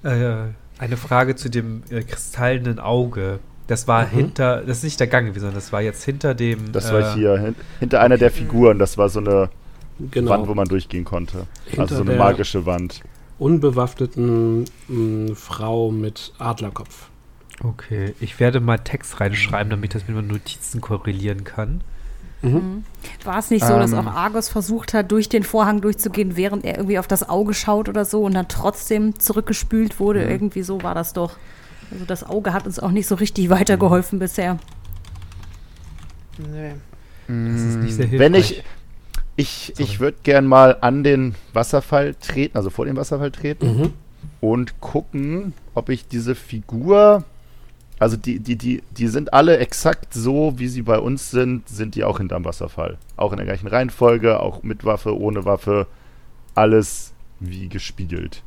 Äh, 0.03 0.53
eine 0.79 0.97
Frage 0.97 1.37
zu 1.37 1.51
dem 1.51 1.83
äh, 1.91 2.03
kristallenen 2.03 2.79
Auge. 2.79 3.39
Das 3.67 3.87
war 3.87 4.07
Mhm. 4.07 4.11
hinter, 4.11 4.63
das 4.63 4.79
ist 4.79 4.85
nicht 4.85 4.99
der 5.01 5.07
Gang 5.07 5.27
gewesen, 5.27 5.43
sondern 5.43 5.57
das 5.61 5.73
war 5.73 5.83
jetzt 5.83 6.03
hinter 6.05 6.35
dem. 6.35 6.73
Das 6.73 6.91
äh, 6.91 6.95
war 6.95 7.15
hier 7.15 7.39
hin, 7.39 7.55
hinter 7.79 8.01
einer 8.01 8.17
der 8.17 8.31
Figuren. 8.31 8.79
Das 8.79 8.97
war 8.99 9.09
so 9.09 9.21
eine 9.21 9.51
Genau. 10.11 10.31
Wand, 10.31 10.49
wo 10.49 10.55
man 10.55 10.67
durchgehen 10.67 11.05
konnte. 11.05 11.47
Hinter 11.67 11.83
also 11.83 11.97
so 11.97 12.01
eine 12.01 12.13
der- 12.13 12.19
magische 12.19 12.65
Wand. 12.65 13.03
Unbewaffneten 13.41 14.67
mh, 14.89 15.35
Frau 15.35 15.91
mit 15.91 16.33
Adlerkopf. 16.39 17.09
Okay, 17.65 18.15
ich 18.21 18.39
werde 18.39 18.61
mal 18.61 18.79
Text 18.79 19.19
reinschreiben, 19.21 19.71
damit 19.71 19.95
ich 19.95 20.01
das 20.01 20.09
mit 20.09 20.17
meinen 20.17 20.29
Notizen 20.29 20.81
korrelieren 20.81 21.45
kann. 21.45 21.81
Mhm. 22.43 22.85
War 23.25 23.39
es 23.39 23.51
nicht 23.51 23.67
so, 23.67 23.79
dass 23.79 23.93
Ähm. 23.93 23.99
auch 23.99 24.07
Argos 24.07 24.49
versucht 24.49 24.95
hat, 24.95 25.11
durch 25.11 25.29
den 25.29 25.43
Vorhang 25.43 25.81
durchzugehen, 25.81 26.37
während 26.37 26.65
er 26.65 26.77
irgendwie 26.79 26.99
auf 26.99 27.07
das 27.07 27.29
Auge 27.29 27.53
schaut 27.53 27.89
oder 27.89 28.05
so 28.05 28.23
und 28.23 28.35
dann 28.35 28.49
trotzdem 28.49 29.19
zurückgespült 29.19 30.01
wurde? 30.01 30.25
Mhm. 30.25 30.31
Irgendwie 30.31 30.63
so 30.63 30.83
war 30.83 30.95
das 30.95 31.13
doch. 31.13 31.37
Also 31.91 32.05
das 32.05 32.25
Auge 32.25 32.53
hat 32.53 32.67
uns 32.67 32.79
auch 32.79 32.93
nicht 32.93 33.07
so 33.07 33.15
richtig 33.17 33.51
weitergeholfen 33.51 34.19
bisher. 34.19 34.59
Nee. 36.39 36.73
Das 37.27 37.63
ist 37.63 37.77
nicht 37.77 37.95
sehr 37.95 38.07
hilfreich. 38.07 38.21
Wenn 38.21 38.35
ich. 38.35 38.65
Ich, 39.41 39.73
Sorry. 39.75 39.89
ich 39.89 40.01
würde 40.01 40.19
gern 40.23 40.47
mal 40.47 40.77
an 40.81 41.03
den 41.03 41.35
Wasserfall 41.53 42.15
treten, 42.15 42.57
also 42.57 42.71
vor 42.71 42.85
den 42.85 42.97
Wasserfall 42.97 43.31
treten 43.31 43.67
Mhm. 43.77 43.93
und 44.41 44.81
gucken, 44.81 45.53
ob 45.75 45.89
ich 45.89 46.07
diese 46.09 46.35
Figur. 46.35 47.25
Also 47.99 48.17
die, 48.17 48.39
die, 48.41 48.57
die, 48.57 48.83
die 48.97 49.09
sind 49.09 49.33
alle 49.35 49.59
exakt 49.59 50.15
so, 50.15 50.55
wie 50.57 50.69
sie 50.69 50.83
bei 50.83 50.99
uns 50.99 51.31
sind, 51.31 51.69
sind 51.69 51.95
die 51.95 52.05
auch 52.05 52.19
hinterm 52.19 52.45
Wasserfall. 52.45 52.97
Auch 53.17 53.33
in 53.33 53.37
der 53.37 53.47
gleichen 53.47 53.67
Reihenfolge, 53.67 54.41
auch 54.41 54.63
mit 54.63 54.85
Waffe, 54.85 55.19
ohne 55.19 55.45
Waffe, 55.45 55.87
alles 56.55 57.13
wie 57.41 57.69
gespiegelt. 57.69 58.43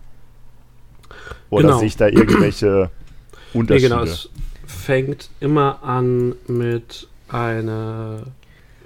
Oder 1.50 1.68
Genau. 1.68 1.78
sehe 1.80 1.88
ich 1.88 1.98
da 1.98 2.08
irgendwelche 2.08 2.90
Nee, 3.54 3.60
Unterschiede? 3.60 3.90
genau, 3.90 4.04
es 4.04 4.30
fängt 4.66 5.30
immer 5.40 5.84
an 5.84 6.34
mit 6.48 7.08
einer 7.30 8.24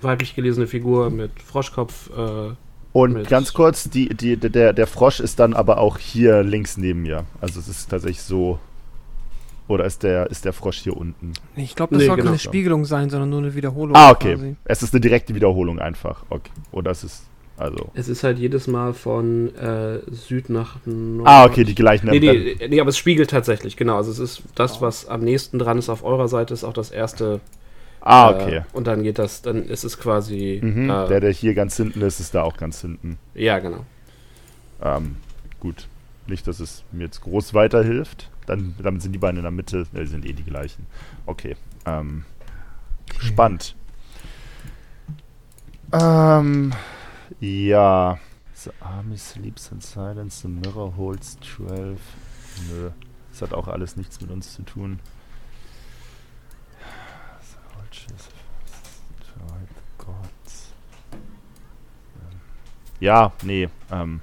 weiblich 0.07 0.33
gelesene 0.35 0.65
Figur 0.65 1.11
mit 1.11 1.31
Froschkopf. 1.39 2.09
Äh, 2.17 2.53
Und 2.93 3.13
mit- 3.13 3.29
ganz 3.29 3.53
kurz, 3.53 3.89
die, 3.89 4.09
die, 4.09 4.37
der, 4.37 4.73
der 4.73 4.87
Frosch 4.87 5.19
ist 5.19 5.39
dann 5.39 5.53
aber 5.53 5.77
auch 5.77 5.99
hier 5.99 6.41
links 6.41 6.77
neben 6.77 7.03
mir. 7.03 7.25
Also 7.41 7.59
es 7.59 7.67
ist 7.67 7.89
tatsächlich 7.91 8.21
so. 8.23 8.57
Oder 9.67 9.83
ist 9.85 10.01
der, 10.03 10.31
ist 10.31 10.45
der 10.45 10.53
Frosch 10.53 10.77
hier 10.79 10.95
unten? 10.95 11.33
Nee, 11.55 11.63
Ich 11.65 11.75
glaube, 11.75 11.93
das 11.93 12.01
Nee, 12.01 12.07
soll 12.07 12.15
genau. 12.15 12.27
keine 12.29 12.39
Spiegelung 12.39 12.85
sein, 12.85 13.09
sondern 13.09 13.29
nur 13.29 13.39
eine 13.39 13.53
Wiederholung. 13.53 13.95
Ah, 13.97 14.11
okay. 14.11 14.35
quasi. 14.35 14.55
Es 14.63 14.81
ist 14.81 14.93
eine 14.93 15.01
direkte 15.01 15.35
Wiederholung 15.35 15.77
einfach. 15.79 16.23
Okay. 16.29 16.49
Oder 16.71 16.91
es 16.91 17.03
ist. 17.03 17.23
Also. 17.59 17.89
es 17.95 18.07
ist 18.07 18.23
halt 18.23 18.37
jedes 18.37 18.67
Mal 18.67 18.93
von 18.93 19.53
äh, 19.55 19.99
Süd 20.11 20.47
nach 20.51 20.75
Nord. 20.85 21.27
Ah, 21.27 21.43
okay, 21.43 21.63
die 21.63 21.73
gleichen. 21.73 22.07
Nee, 22.07 22.19
nee, 22.19 22.55
nee, 22.69 22.79
aber 22.79 22.91
es 22.91 22.97
spiegelt 22.99 23.31
tatsächlich, 23.31 23.75
genau. 23.75 23.97
Also 23.97 24.11
es 24.11 24.19
ist 24.19 24.43
das, 24.53 24.79
was 24.79 25.07
am 25.07 25.21
nächsten 25.21 25.57
dran 25.57 25.79
ist 25.79 25.89
auf 25.89 26.03
eurer 26.03 26.27
Seite, 26.27 26.53
ist 26.53 26.63
auch 26.63 26.71
das 26.73 26.91
erste. 26.91 27.39
Ah, 28.09 28.31
Äh, 28.31 28.33
okay. 28.35 28.61
und 28.73 28.87
dann 28.87 29.03
geht 29.03 29.19
das, 29.19 29.41
dann 29.41 29.63
ist 29.65 29.83
es 29.83 29.99
quasi. 29.99 30.61
Mhm. 30.63 30.89
Äh, 30.89 31.07
der, 31.09 31.19
der 31.19 31.31
hier 31.31 31.53
ganz 31.53 31.75
hinten 31.75 32.01
ist, 32.01 32.19
ist 32.19 32.33
da 32.33 32.43
auch 32.43 32.55
ganz 32.57 32.81
hinten. 32.81 33.17
ja, 33.33 33.59
genau. 33.59 33.85
Ähm, 34.81 35.17
gut. 35.59 35.87
Nicht, 36.27 36.45
dass 36.47 36.59
es 36.59 36.83
mir 36.91 37.05
jetzt 37.05 37.21
groß 37.21 37.53
weiterhilft. 37.53 38.29
Dann, 38.45 38.75
damit 38.81 39.01
sind 39.01 39.11
die 39.13 39.17
beiden 39.17 39.37
in 39.37 39.43
der 39.43 39.51
Mitte. 39.51 39.87
Äh, 39.93 40.01
die 40.01 40.07
sind 40.07 40.25
eh 40.25 40.33
die 40.33 40.43
gleichen. 40.43 40.85
Okay. 41.25 41.55
Ähm, 41.85 42.23
Spannend. 43.19 43.75
Ähm, 45.93 46.73
ja. 47.39 48.17
The 48.55 48.71
army 48.81 49.17
sleeps 49.17 49.71
in 49.71 49.81
silence, 49.81 50.41
the 50.41 50.47
mirror 50.47 50.95
holds 50.97 51.37
12. 51.41 51.99
Nö. 52.69 52.89
Das 53.31 53.41
hat 53.41 53.53
auch 53.53 53.67
alles 53.67 53.95
nichts 53.95 54.19
mit 54.19 54.31
uns 54.31 54.53
zu 54.53 54.63
tun. 54.63 54.99
The 57.41 57.57
vultures 57.79 58.29
the 59.39 60.06
gods. 60.06 60.74
Ähm, 61.12 62.39
Ja, 63.00 63.32
nee. 63.44 63.70
Ähm, 63.91 64.22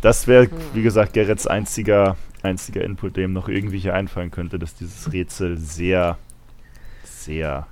das 0.00 0.26
wäre, 0.26 0.48
wie 0.74 0.82
gesagt, 0.82 1.12
Gerrits 1.12 1.46
einziger, 1.46 2.16
einziger 2.42 2.84
Input, 2.84 3.16
dem 3.16 3.32
noch 3.32 3.48
irgendwie 3.48 3.78
hier 3.78 3.94
einfallen 3.94 4.30
könnte, 4.30 4.58
dass 4.58 4.74
dieses 4.74 5.12
Rätsel 5.12 5.56
sehr, 5.58 6.18
sehr 7.04 7.66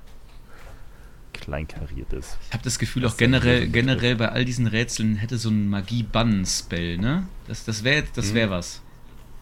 kleinkariert 1.33 2.13
ist. 2.13 2.39
Ich 2.49 2.53
habe 2.53 2.65
das 2.65 2.79
Gefühl, 2.79 3.07
auch 3.07 3.17
generell, 3.17 3.69
generell 3.69 4.17
bei 4.17 4.29
all 4.29 4.45
diesen 4.45 4.67
Rätseln 4.67 5.17
hätte 5.17 5.39
so 5.39 5.51
ein 5.51 5.69
Magie-Bannen-Spell, 5.69 6.99
ne? 6.99 7.27
Das, 7.47 7.65
das 7.65 7.85
wäre 7.85 8.05
das 8.15 8.35
wär 8.35 8.51
was. 8.51 8.83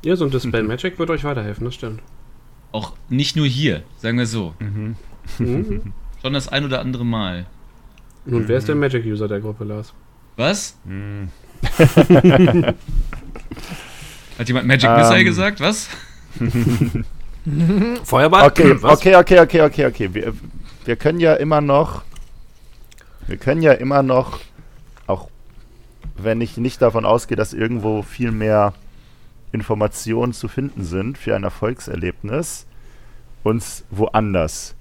Ja, 0.05 0.15
so 0.15 0.25
ein 0.25 0.31
Dispel 0.33 0.63
Magic 0.63 0.99
wird 0.99 1.11
euch 1.11 1.25
weiterhelfen, 1.25 1.65
das 1.65 1.75
stimmt. 1.75 2.01
Auch 2.73 2.93
nicht 3.09 3.37
nur 3.37 3.47
hier, 3.47 3.83
sagen 3.99 4.19
wir 4.19 4.27
so. 4.27 4.55
Mhm. 4.61 4.97
Schon 5.37 6.33
das 6.33 6.49
ein 6.49 6.65
oder 6.65 6.81
andere 6.81 7.05
Mal. 7.05 7.47
Nun, 8.25 8.49
wer 8.49 8.59
ist 8.59 8.69
der 8.69 8.75
Magic-User 8.75 9.29
der 9.29 9.41
Gruppe, 9.41 9.65
Lars? 9.65 9.93
Was? 10.37 10.77
Hm. 10.85 11.29
Hat 14.39 14.49
jemand 14.49 14.67
Magic 14.67 14.91
Ähm. 14.91 14.97
Missile 14.97 15.25
gesagt? 15.25 15.61
Was? 15.61 15.89
Feuerball? 18.05 18.47
Okay, 18.49 18.77
Was? 18.83 18.99
okay, 18.99 19.17
okay, 19.17 19.41
okay, 19.41 19.63
okay, 19.63 19.87
okay. 19.87 20.11
Wir, 20.13 20.35
wir 20.85 20.97
können 20.97 21.21
ja 21.21 21.35
immer 21.35 21.61
noch. 21.61 22.03
Wir 23.27 23.37
können 23.39 23.63
ja 23.63 23.73
immer 23.73 24.03
noch, 24.03 24.41
auch 25.07 25.29
wenn 26.17 26.41
ich 26.41 26.57
nicht 26.59 26.83
davon 26.83 27.05
ausgehe, 27.05 27.37
dass 27.37 27.53
irgendwo 27.53 28.03
viel 28.03 28.31
mehr 28.31 28.73
Informationen 29.53 30.33
zu 30.33 30.49
finden 30.49 30.85
sind 30.85 31.19
für 31.19 31.35
ein 31.35 31.43
Erfolgserlebnis, 31.45 32.67
uns 33.43 33.85
woanders 33.91 34.76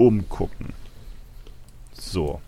umgucken. 0.00 0.72
So. 1.92 2.40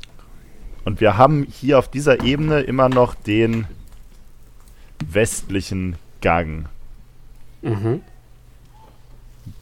Und 0.84 1.00
wir 1.00 1.16
haben 1.16 1.44
hier 1.44 1.78
auf 1.78 1.88
dieser 1.88 2.24
Ebene 2.24 2.60
immer 2.60 2.88
noch 2.88 3.14
den 3.14 3.66
westlichen 5.04 5.96
Gang 6.20 6.68
Mhm. 7.60 8.00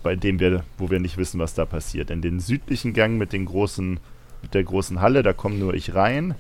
bei 0.03 0.17
dem 0.17 0.41
wir, 0.41 0.65
wo 0.79 0.91
wir 0.91 1.01
nicht 1.01 1.19
wissen, 1.19 1.39
was 1.39 1.53
da 1.53 1.67
passiert. 1.67 2.11
In 2.11 2.23
den 2.23 2.41
südlichen 2.41 2.95
Gang 2.95 3.19
mit 3.19 3.35
den 3.35 3.45
großen, 3.45 4.01
mit 4.41 4.55
der 4.55 4.65
großen 4.65 5.03
Halle, 5.03 5.23
da 5.23 5.35
komme 5.35 5.57
nur 5.57 5.75
ich 5.75 5.95
rein. 5.95 6.35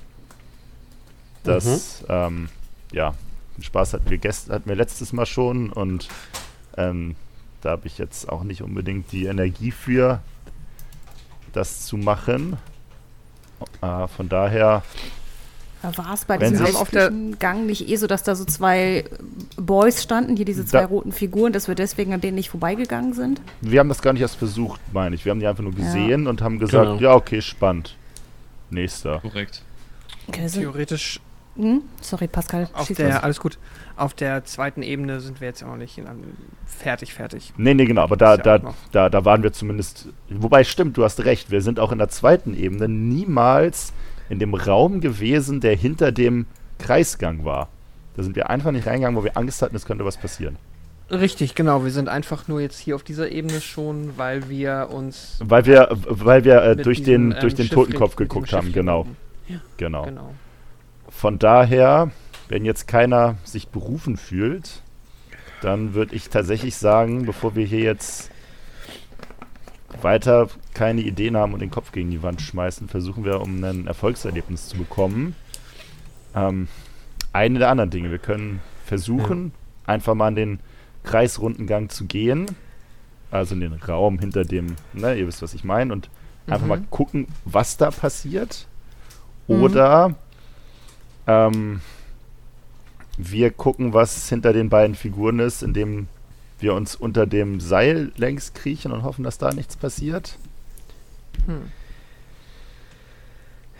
Das, 1.42 2.04
ähm, 2.08 2.48
ja, 2.92 3.14
den 3.56 3.62
Spaß 3.64 3.92
hatten 3.94 4.08
wir, 4.08 4.16
gest 4.18 4.48
hatten 4.50 4.68
wir 4.68 4.76
letztes 4.76 5.12
Mal 5.12 5.26
schon 5.26 5.70
und 5.70 6.08
ähm, 6.78 7.14
da 7.60 7.70
habe 7.72 7.86
ich 7.86 7.98
jetzt 7.98 8.28
auch 8.28 8.42
nicht 8.42 8.62
unbedingt 8.62 9.12
die 9.12 9.26
Energie 9.26 9.70
für, 9.70 10.22
das 11.52 11.86
zu 11.86 11.96
machen. 11.96 12.56
Äh, 13.82 14.06
von 14.08 14.28
daher, 14.28 14.82
War 15.82 16.12
es 16.14 16.24
bei 16.26 16.38
Wenn 16.40 16.50
diesem 16.52 16.66
westlichen 16.66 17.38
Gang 17.38 17.66
nicht 17.66 17.88
eh 17.88 17.96
so, 17.96 18.06
dass 18.06 18.22
da 18.22 18.34
so 18.34 18.44
zwei 18.44 19.04
Boys 19.56 20.02
standen, 20.02 20.36
hier 20.36 20.44
diese 20.44 20.64
zwei 20.66 20.80
Da- 20.80 20.86
roten 20.86 21.12
Figuren, 21.12 21.52
dass 21.52 21.68
wir 21.68 21.74
deswegen 21.74 22.12
an 22.12 22.20
denen 22.20 22.34
nicht 22.36 22.50
vorbeigegangen 22.50 23.12
sind? 23.14 23.40
wir 23.62 23.80
haben 23.80 23.88
das 23.88 24.02
gar 24.02 24.12
nicht 24.12 24.22
erst 24.22 24.36
versucht, 24.36 24.80
meine 24.92 25.14
ich. 25.14 25.24
Wir 25.24 25.30
haben 25.30 25.40
die 25.40 25.46
einfach 25.46 25.62
nur 25.62 25.74
gesehen 25.74 26.26
und 26.26 26.42
haben 26.42 26.58
gesagt, 26.58 26.84
Genau. 26.98 27.00
ja, 27.00 27.14
okay, 27.14 27.40
spannend. 27.42 27.96
Nächster. 28.70 29.18
Korrekt. 29.20 29.62
Okay, 30.28 30.46
Theoretisch 30.48 31.20
hm? 31.62 31.82
Sorry, 32.00 32.26
Pascal. 32.26 32.68
auf 32.72 32.88
der, 32.88 33.14
los. 33.14 33.22
alles 33.22 33.40
gut. 33.40 33.58
Auf 33.96 34.14
der 34.14 34.44
zweiten 34.44 34.82
Ebene 34.82 35.20
sind 35.20 35.40
wir 35.40 35.48
jetzt 35.48 35.60
ja 35.60 35.66
noch 35.66 35.76
nicht 35.76 35.98
in, 35.98 36.06
fertig, 36.66 37.14
fertig. 37.14 37.52
Nee, 37.56 37.74
nee, 37.74 37.84
genau, 37.84 38.02
aber 38.02 38.16
da, 38.16 38.34
ja 38.34 38.40
auch 38.40 38.42
da, 38.42 38.74
da, 38.92 39.08
da 39.10 39.24
waren 39.24 39.42
wir 39.42 39.52
zumindest. 39.52 40.08
Wobei, 40.28 40.64
stimmt, 40.64 40.96
du 40.96 41.04
hast 41.04 41.24
recht, 41.24 41.50
wir 41.50 41.60
sind 41.62 41.78
auch 41.78 41.92
in 41.92 41.98
der 41.98 42.08
zweiten 42.08 42.54
Ebene 42.54 42.88
niemals 42.88 43.92
in 44.28 44.38
dem 44.38 44.54
Raum 44.54 45.00
gewesen, 45.00 45.60
der 45.60 45.76
hinter 45.76 46.12
dem 46.12 46.46
Kreisgang 46.78 47.44
war. 47.44 47.68
Da 48.16 48.22
sind 48.22 48.36
wir 48.36 48.50
einfach 48.50 48.70
nicht 48.70 48.86
reingegangen, 48.86 49.18
wo 49.18 49.24
wir 49.24 49.36
Angst 49.36 49.62
hatten, 49.62 49.76
es 49.76 49.84
könnte 49.84 50.04
was 50.04 50.16
passieren. 50.16 50.56
Richtig, 51.10 51.56
genau. 51.56 51.84
Wir 51.84 51.90
sind 51.90 52.08
einfach 52.08 52.46
nur 52.46 52.60
jetzt 52.60 52.78
hier 52.78 52.94
auf 52.94 53.02
dieser 53.02 53.30
Ebene 53.30 53.60
schon, 53.60 54.16
weil 54.16 54.48
wir 54.48 54.88
uns 54.92 55.40
Weil 55.42 55.66
wir, 55.66 55.88
weil 55.90 56.44
wir 56.44 56.62
äh, 56.62 56.76
durch 56.76 56.98
diesem, 56.98 57.30
den, 57.30 57.40
durch 57.40 57.52
ähm, 57.54 57.56
den 57.56 57.66
Schiff- 57.66 57.74
Totenkopf 57.74 58.14
geguckt 58.16 58.52
haben, 58.52 58.66
hier 58.68 58.74
genau. 58.74 59.00
oben. 59.00 59.16
genau. 59.76 60.04
Genau. 60.04 60.34
Von 61.20 61.38
daher, 61.38 62.10
wenn 62.48 62.64
jetzt 62.64 62.88
keiner 62.88 63.36
sich 63.44 63.68
berufen 63.68 64.16
fühlt, 64.16 64.80
dann 65.60 65.92
würde 65.92 66.14
ich 66.14 66.30
tatsächlich 66.30 66.76
sagen, 66.76 67.26
bevor 67.26 67.54
wir 67.54 67.66
hier 67.66 67.80
jetzt 67.80 68.30
weiter 70.00 70.48
keine 70.72 71.02
Ideen 71.02 71.36
haben 71.36 71.52
und 71.52 71.60
den 71.60 71.70
Kopf 71.70 71.92
gegen 71.92 72.10
die 72.10 72.22
Wand 72.22 72.40
schmeißen, 72.40 72.88
versuchen 72.88 73.26
wir, 73.26 73.42
um 73.42 73.62
ein 73.62 73.86
Erfolgserlebnis 73.86 74.68
zu 74.70 74.78
bekommen, 74.78 75.36
ähm, 76.34 76.68
eine 77.34 77.58
der 77.58 77.68
anderen 77.68 77.90
Dinge. 77.90 78.10
Wir 78.10 78.18
können 78.18 78.60
versuchen, 78.86 79.52
einfach 79.84 80.14
mal 80.14 80.28
in 80.28 80.36
den 80.36 80.60
Kreisrundengang 81.02 81.90
zu 81.90 82.06
gehen, 82.06 82.46
also 83.30 83.54
in 83.54 83.60
den 83.60 83.74
Raum 83.74 84.20
hinter 84.20 84.46
dem, 84.46 84.76
ne, 84.94 85.16
ihr 85.16 85.26
wisst, 85.26 85.42
was 85.42 85.52
ich 85.52 85.64
meine, 85.64 85.92
und 85.92 86.08
einfach 86.46 86.62
Mhm. 86.62 86.68
mal 86.68 86.82
gucken, 86.88 87.26
was 87.44 87.76
da 87.76 87.90
passiert. 87.90 88.66
Mhm. 89.48 89.62
Oder 89.62 90.14
ähm, 91.26 91.80
wir 93.18 93.50
gucken, 93.50 93.92
was 93.92 94.28
hinter 94.28 94.52
den 94.52 94.68
beiden 94.68 94.94
Figuren 94.94 95.38
ist, 95.38 95.62
indem 95.62 96.08
wir 96.58 96.74
uns 96.74 96.94
unter 96.94 97.26
dem 97.26 97.60
Seil 97.60 98.12
längs 98.16 98.52
kriechen 98.54 98.92
und 98.92 99.02
hoffen, 99.02 99.24
dass 99.24 99.38
da 99.38 99.52
nichts 99.52 99.76
passiert. 99.76 100.36
Hm. 101.46 101.62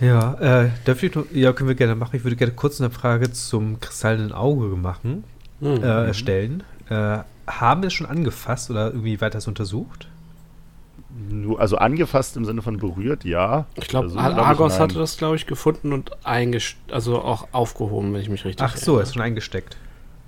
Ja, 0.00 0.34
äh, 0.64 0.70
darf 0.86 1.02
ich 1.02 1.14
noch, 1.14 1.26
ja, 1.30 1.52
können 1.52 1.68
wir 1.68 1.74
gerne 1.74 1.94
machen. 1.94 2.16
Ich 2.16 2.24
würde 2.24 2.36
gerne 2.36 2.54
kurz 2.54 2.80
eine 2.80 2.90
Frage 2.90 3.32
zum 3.32 3.80
kristallenen 3.80 4.32
Auge 4.32 4.76
machen, 4.76 5.24
Mhm. 5.60 5.82
äh, 5.82 6.14
stellen. 6.14 6.62
Äh, 6.88 7.18
haben 7.46 7.82
wir 7.82 7.88
es 7.88 7.92
schon 7.92 8.06
angefasst 8.06 8.70
oder 8.70 8.86
irgendwie 8.86 9.20
weiter 9.20 9.46
untersucht? 9.46 10.08
Nur, 11.28 11.60
also 11.60 11.76
angefasst 11.76 12.36
im 12.36 12.44
Sinne 12.44 12.62
von 12.62 12.76
berührt, 12.78 13.24
ja. 13.24 13.66
Ich 13.74 13.88
glaube, 13.88 14.06
Also, 14.06 14.16
glaub 14.16 14.38
Argos 14.46 14.78
hatte 14.78 14.96
das, 14.98 15.16
glaube 15.16 15.36
ich, 15.36 15.46
gefunden 15.46 15.92
und 15.92 16.10
also 16.90 17.20
auch 17.20 17.48
aufgehoben, 17.52 18.12
wenn 18.14 18.20
ich 18.20 18.28
mich 18.28 18.44
richtig 18.44 18.64
Ach 18.64 18.76
so, 18.76 18.92
erinnere. 18.92 19.02
ist 19.02 19.14
schon 19.14 19.22
eingesteckt. 19.22 19.76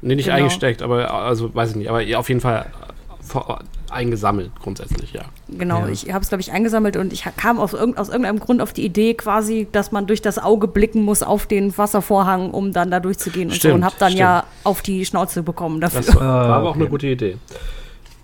Nee, 0.01 0.17
nicht 0.17 0.25
Genau. 0.27 0.39
eingesteckt, 0.39 0.83
aber 0.83 1.13
also 1.15 1.55
weiß 1.55 1.71
ich 1.71 1.77
nicht, 1.77 1.89
aber 1.91 2.03
auf 2.19 2.29
jeden 2.29 2.41
Fall 2.41 2.67
äh, 2.67 3.23
vor, 3.23 3.61
eingesammelt 3.91 4.51
grundsätzlich, 4.61 5.13
ja. 5.13 5.23
Genau, 5.49 5.81
Ja. 5.83 5.89
ich 5.89 6.13
habe 6.13 6.23
es, 6.23 6.29
glaube 6.29 6.41
ich, 6.41 6.51
eingesammelt 6.51 6.97
und 6.97 7.13
ich 7.13 7.25
kam 7.37 7.61
aus, 7.61 7.73
irgend, 7.75 7.99
aus 7.99 8.09
irgendeinem 8.09 8.41
Grund 8.41 8.61
auf 8.61 8.73
die 8.73 8.85
Idee 8.85 9.15
quasi, 9.15 9.69
dass 9.71 9.93
man 9.93 10.07
durch 10.09 10.21
das 10.23 10.39
Auge 10.39 10.67
blicken 10.67 11.03
muss 11.05 11.23
auf 11.23 11.47
den 11.47 11.77
Wasservorhang, 11.79 12.51
um 12.51 12.73
dann 12.73 12.91
da 12.91 12.99
durchzugehen 12.99 13.51
und 13.51 13.61
so. 13.61 13.73
Und 13.73 13.85
habe 13.85 13.95
dann 14.01 14.11
stimmt. 14.11 14.21
ja 14.21 14.45
auf 14.65 14.83
die 14.83 15.05
Schnauze 15.05 15.43
bekommen 15.45 15.81
dafür. 15.81 16.01
Das 16.01 16.17
war, 16.17 16.23
war 16.49 16.57
aber 16.57 16.71
auch 16.71 16.75
eine 16.75 16.85
okay. 16.85 16.91
gute 16.91 17.07
Idee. 17.07 17.37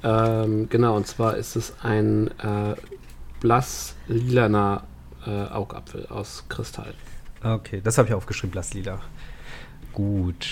Ähm, 0.03 0.69
genau, 0.69 0.97
und 0.97 1.07
zwar 1.07 1.37
ist 1.37 1.57
es 1.57 1.75
ein 1.83 2.29
äh, 2.39 2.75
blass 3.41 3.95
lilaner 4.07 4.85
äh, 5.27 5.31
Augapfel 5.31 6.07
aus 6.07 6.45
Kristall. 6.49 6.95
Okay, 7.43 7.81
das 7.83 7.99
habe 7.99 8.09
ich 8.09 8.15
aufgeschrieben, 8.15 8.51
blass 8.53 8.75
lila. 8.75 9.01
Gut. 9.93 10.47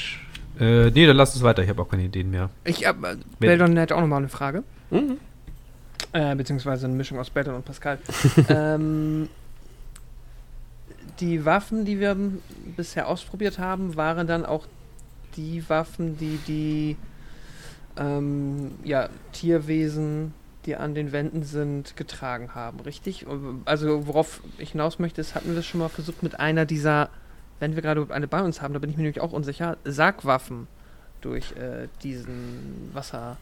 Äh, 0.58 0.90
nee, 0.90 1.06
dann 1.06 1.16
lass 1.16 1.34
uns 1.34 1.42
weiter. 1.44 1.62
Ich 1.62 1.68
habe 1.68 1.82
auch 1.82 1.88
keine 1.88 2.04
Ideen 2.04 2.30
mehr. 2.30 2.50
Ich, 2.64 2.86
äh, 2.86 2.94
Wenn- 2.98 3.22
Beldon 3.38 3.76
hätte 3.76 3.94
auch 3.96 4.00
nochmal 4.00 4.18
eine 4.18 4.28
Frage. 4.28 4.62
Mhm. 4.90 5.18
Äh, 6.12 6.34
beziehungsweise 6.34 6.86
eine 6.86 6.94
Mischung 6.94 7.18
aus 7.18 7.30
Beldon 7.30 7.54
und 7.56 7.64
Pascal. 7.64 7.98
ähm, 8.48 9.28
die 11.20 11.44
Waffen, 11.44 11.84
die 11.84 12.00
wir 12.00 12.16
bisher 12.76 13.08
ausprobiert 13.08 13.58
haben, 13.58 13.96
waren 13.96 14.26
dann 14.26 14.44
auch 14.44 14.66
die 15.36 15.68
Waffen, 15.68 16.16
die 16.18 16.38
die 16.46 16.96
ähm, 17.96 18.72
ja, 18.84 19.08
Tierwesen, 19.32 20.34
die 20.66 20.76
an 20.76 20.94
den 20.94 21.12
Wänden 21.12 21.42
sind, 21.42 21.96
getragen 21.96 22.54
haben, 22.54 22.80
richtig? 22.80 23.26
Also 23.64 24.06
worauf 24.06 24.40
ich 24.58 24.72
hinaus 24.72 24.98
möchte, 24.98 25.20
ist, 25.20 25.34
hatten 25.34 25.52
wir 25.52 25.58
es 25.58 25.66
schon 25.66 25.80
mal 25.80 25.88
versucht 25.88 26.22
mit 26.22 26.40
einer 26.40 26.66
dieser, 26.66 27.08
wenn 27.60 27.74
wir 27.74 27.82
gerade 27.82 28.06
eine 28.10 28.26
bei 28.28 28.42
uns 28.42 28.60
haben, 28.60 28.74
da 28.74 28.80
bin 28.80 28.90
ich 28.90 28.96
mir 28.96 29.02
nämlich 29.04 29.20
auch 29.20 29.32
unsicher, 29.32 29.76
Sargwaffen 29.84 30.66
durch 31.20 31.52
äh, 31.52 31.88
diesen 32.02 32.90
Wasser, 32.92 33.36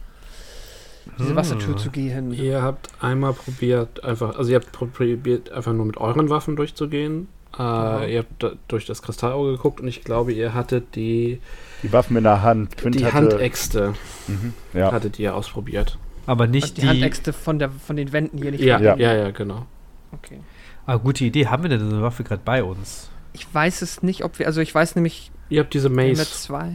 diese 1.18 1.32
Ah. 1.32 1.36
Wassertür 1.36 1.76
zu 1.76 1.90
gehen. 1.90 2.32
Ihr 2.32 2.62
habt 2.62 2.88
einmal 3.00 3.32
probiert, 3.32 4.04
einfach, 4.04 4.36
also 4.36 4.50
ihr 4.50 4.56
habt 4.56 4.72
probiert, 4.72 5.50
einfach 5.50 5.72
nur 5.72 5.86
mit 5.86 5.96
euren 5.96 6.30
Waffen 6.30 6.56
durchzugehen. 6.56 7.28
Äh, 7.58 8.12
Ihr 8.12 8.18
habt 8.20 8.42
da 8.42 8.52
durch 8.68 8.84
das 8.84 9.00
Kristallauge 9.02 9.52
geguckt 9.52 9.80
und 9.80 9.86
ich 9.88 10.02
glaube, 10.02 10.32
ihr 10.32 10.54
hattet 10.54 10.96
die, 10.96 11.40
Die 11.84 11.92
Waffen 11.92 12.16
in 12.16 12.24
der 12.24 12.42
Hand. 12.42 12.76
Quint 12.76 12.96
die 12.96 13.04
hatte, 13.04 13.14
Handäxte, 13.14 13.94
Mhm, 14.26 14.54
ja. 14.72 14.90
hattet 14.90 15.18
ihr 15.20 15.34
ausprobiert. 15.36 15.98
Aber 16.26 16.46
nicht 16.48 16.78
die, 16.78 16.80
die. 16.80 16.88
Handäxte 16.88 17.32
von, 17.32 17.58
der, 17.58 17.70
von 17.70 17.94
den 17.96 18.12
Wänden 18.12 18.38
hier 18.38 18.50
nicht. 18.50 18.62
Ja, 18.64 18.80
Ja. 18.80 18.96
ja, 18.96 19.14
ja, 19.14 19.30
genau. 19.30 19.66
Okay. 20.12 20.40
ah, 20.86 20.96
gute 20.96 21.24
Idee. 21.24 21.46
Haben 21.46 21.62
wir 21.64 21.70
denn 21.70 21.80
so 21.80 21.94
eine 21.94 22.02
Waffe 22.02 22.24
gerade 22.24 22.42
bei 22.44 22.64
uns? 22.64 23.10
Ich 23.34 23.46
weiß 23.52 23.82
es 23.82 24.02
nicht, 24.02 24.24
ob 24.24 24.38
wir, 24.38 24.46
also 24.46 24.60
ich 24.60 24.74
weiß 24.74 24.94
nämlich, 24.96 25.30
Ihr 25.50 25.60
habt 25.60 25.74
diese 25.74 25.88
ja 25.88 25.94
Mace. 25.94 26.42
zwei. 26.42 26.74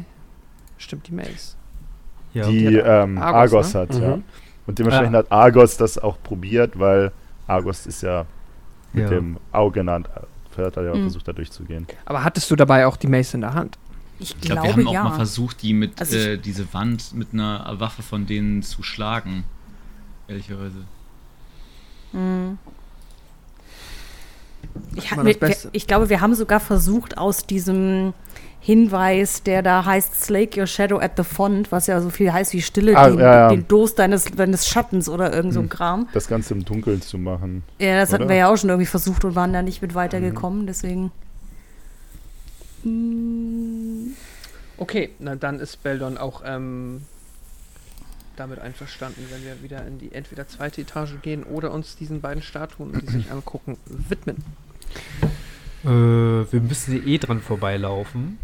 Stimmt, 0.77 1.07
die 1.07 1.13
Maze. 1.13 1.55
Ja, 2.33 2.45
die 2.47 2.67
die 2.67 2.77
hat 2.83 3.03
ähm, 3.05 3.17
Argos, 3.17 3.73
Argos, 3.73 3.73
ne? 3.73 3.79
hat, 3.79 3.93
Mhm. 3.95 4.01
ja. 4.03 4.19
Und 4.67 4.77
dementsprechend 4.79 5.15
Ah. 5.15 5.19
hat 5.19 5.31
Argos 5.31 5.77
das 5.77 5.97
auch 5.97 6.21
probiert, 6.21 6.77
weil 6.77 7.11
Argos 7.47 7.87
ist 7.87 8.03
ja 8.03 8.25
mit 8.93 9.05
ja. 9.05 9.09
dem 9.09 9.37
Auge 9.51 9.79
genannt. 9.79 10.07
Hat 10.55 10.75
er 10.77 10.83
ja 10.83 10.93
Mhm. 10.93 11.03
versucht, 11.03 11.27
da 11.27 11.31
durchzugehen. 11.33 11.87
Aber 12.05 12.23
hattest 12.23 12.51
du 12.51 12.55
dabei 12.55 12.85
auch 12.85 12.97
die 12.97 13.07
Mace 13.07 13.33
in 13.33 13.41
der 13.41 13.53
Hand? 13.55 13.79
Ich 14.21 14.31
Ich 14.31 14.41
glaube, 14.41 14.61
glaube, 14.61 14.67
wir 14.67 14.73
haben 14.83 14.87
auch 14.87 14.93
ja. 14.93 15.03
mal 15.05 15.15
versucht, 15.15 15.61
die 15.61 15.73
mit 15.73 15.99
Also 15.99 16.17
ich- 16.17 16.25
äh, 16.27 16.37
diese 16.37 16.73
Wand 16.73 17.13
mit 17.13 17.29
einer 17.33 17.75
Waffe 17.79 18.01
von 18.03 18.25
denen 18.25 18.61
zu 18.63 18.83
schlagen. 18.83 19.43
Ehrlicherweise. 20.27 20.83
Mhm. 22.11 22.57
Ich, 24.95 25.09
wir, 25.15 25.33
Beste. 25.39 25.69
ich 25.71 25.87
glaube, 25.87 26.09
wir 26.09 26.21
haben 26.21 26.35
sogar 26.35 26.59
versucht, 26.59 27.17
aus 27.17 27.45
diesem 27.45 28.13
Hinweis, 28.59 29.41
der 29.43 29.61
da 29.63 29.85
heißt 29.85 30.21
Slake 30.21 30.59
your 30.59 30.67
shadow 30.67 30.99
at 30.99 31.13
the 31.15 31.23
font, 31.23 31.71
was 31.71 31.87
ja 31.87 32.01
so 32.01 32.09
viel 32.09 32.31
heißt 32.33 32.51
wie 32.53 32.61
Stille, 32.61 32.95
Ah, 32.97 33.09
den, 33.09 33.19
ja, 33.19 33.33
ja. 33.33 33.47
den 33.49 33.67
Durst 33.67 33.97
deines, 33.99 34.25
deines 34.25 34.67
Schattens 34.67 35.07
oder 35.07 35.33
irgend 35.33 35.53
so 35.53 35.59
ein 35.61 35.63
Hm. 35.63 35.69
Kram. 35.69 36.07
Das 36.13 36.27
Ganze 36.27 36.53
im 36.53 36.65
Dunkeln 36.65 37.01
zu 37.01 37.17
machen. 37.17 37.63
Ja, 37.79 37.99
das 38.01 38.11
hatten 38.11 38.23
Oder? 38.23 38.29
wir 38.31 38.37
ja 38.37 38.49
auch 38.51 38.57
schon 38.57 38.69
irgendwie 38.69 38.85
versucht 38.85 39.23
und 39.23 39.35
waren 39.35 39.53
da 39.53 39.61
nicht 39.61 39.81
mit 39.81 39.91
Mhm. 39.91 39.95
weitergekommen, 39.95 40.67
deswegen. 40.67 41.11
Hm, 42.83 44.15
Okay, 44.77 45.09
na 45.19 45.35
dann 45.35 45.59
ist 45.59 45.83
Beldon 45.83 46.17
auch 46.17 46.41
ähm, 46.45 47.01
damit 48.37 48.59
einverstanden, 48.59 49.25
wenn 49.29 49.43
wir 49.43 49.61
wieder 49.61 49.85
in 49.85 49.99
die 49.99 50.13
entweder 50.13 50.47
zweite 50.47 50.81
Etage 50.81 51.15
gehen 51.21 51.43
oder 51.43 51.71
uns 51.71 51.97
diesen 51.97 52.21
beiden 52.21 52.41
Statuen, 52.41 52.93
die 53.01 53.11
sich 53.11 53.29
angucken, 53.31 53.77
widmen. 53.85 54.37
Äh, 55.83 55.87
wir 56.51 56.61
müssen 56.61 57.05
eh 57.05 57.17
dran 57.17 57.41
vorbeilaufen. 57.41 58.37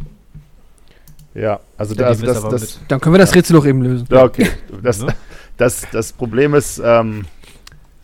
Ja, 1.33 1.59
also 1.77 1.95
Dann 1.95 2.19
das, 2.21 2.41
das, 2.41 2.49
das, 2.49 2.79
Dann 2.89 2.99
können 3.01 3.15
wir 3.15 3.19
das 3.19 3.33
Rätsel 3.35 3.55
doch 3.55 3.65
eben 3.65 3.81
lösen. 3.81 4.07
ja, 4.09 4.23
okay. 4.23 4.49
Das, 4.81 4.99
Ne? 5.01 5.13
das, 5.57 5.85
das 5.91 6.11
Problem 6.13 6.53
ist, 6.53 6.81
ähm, 6.83 7.25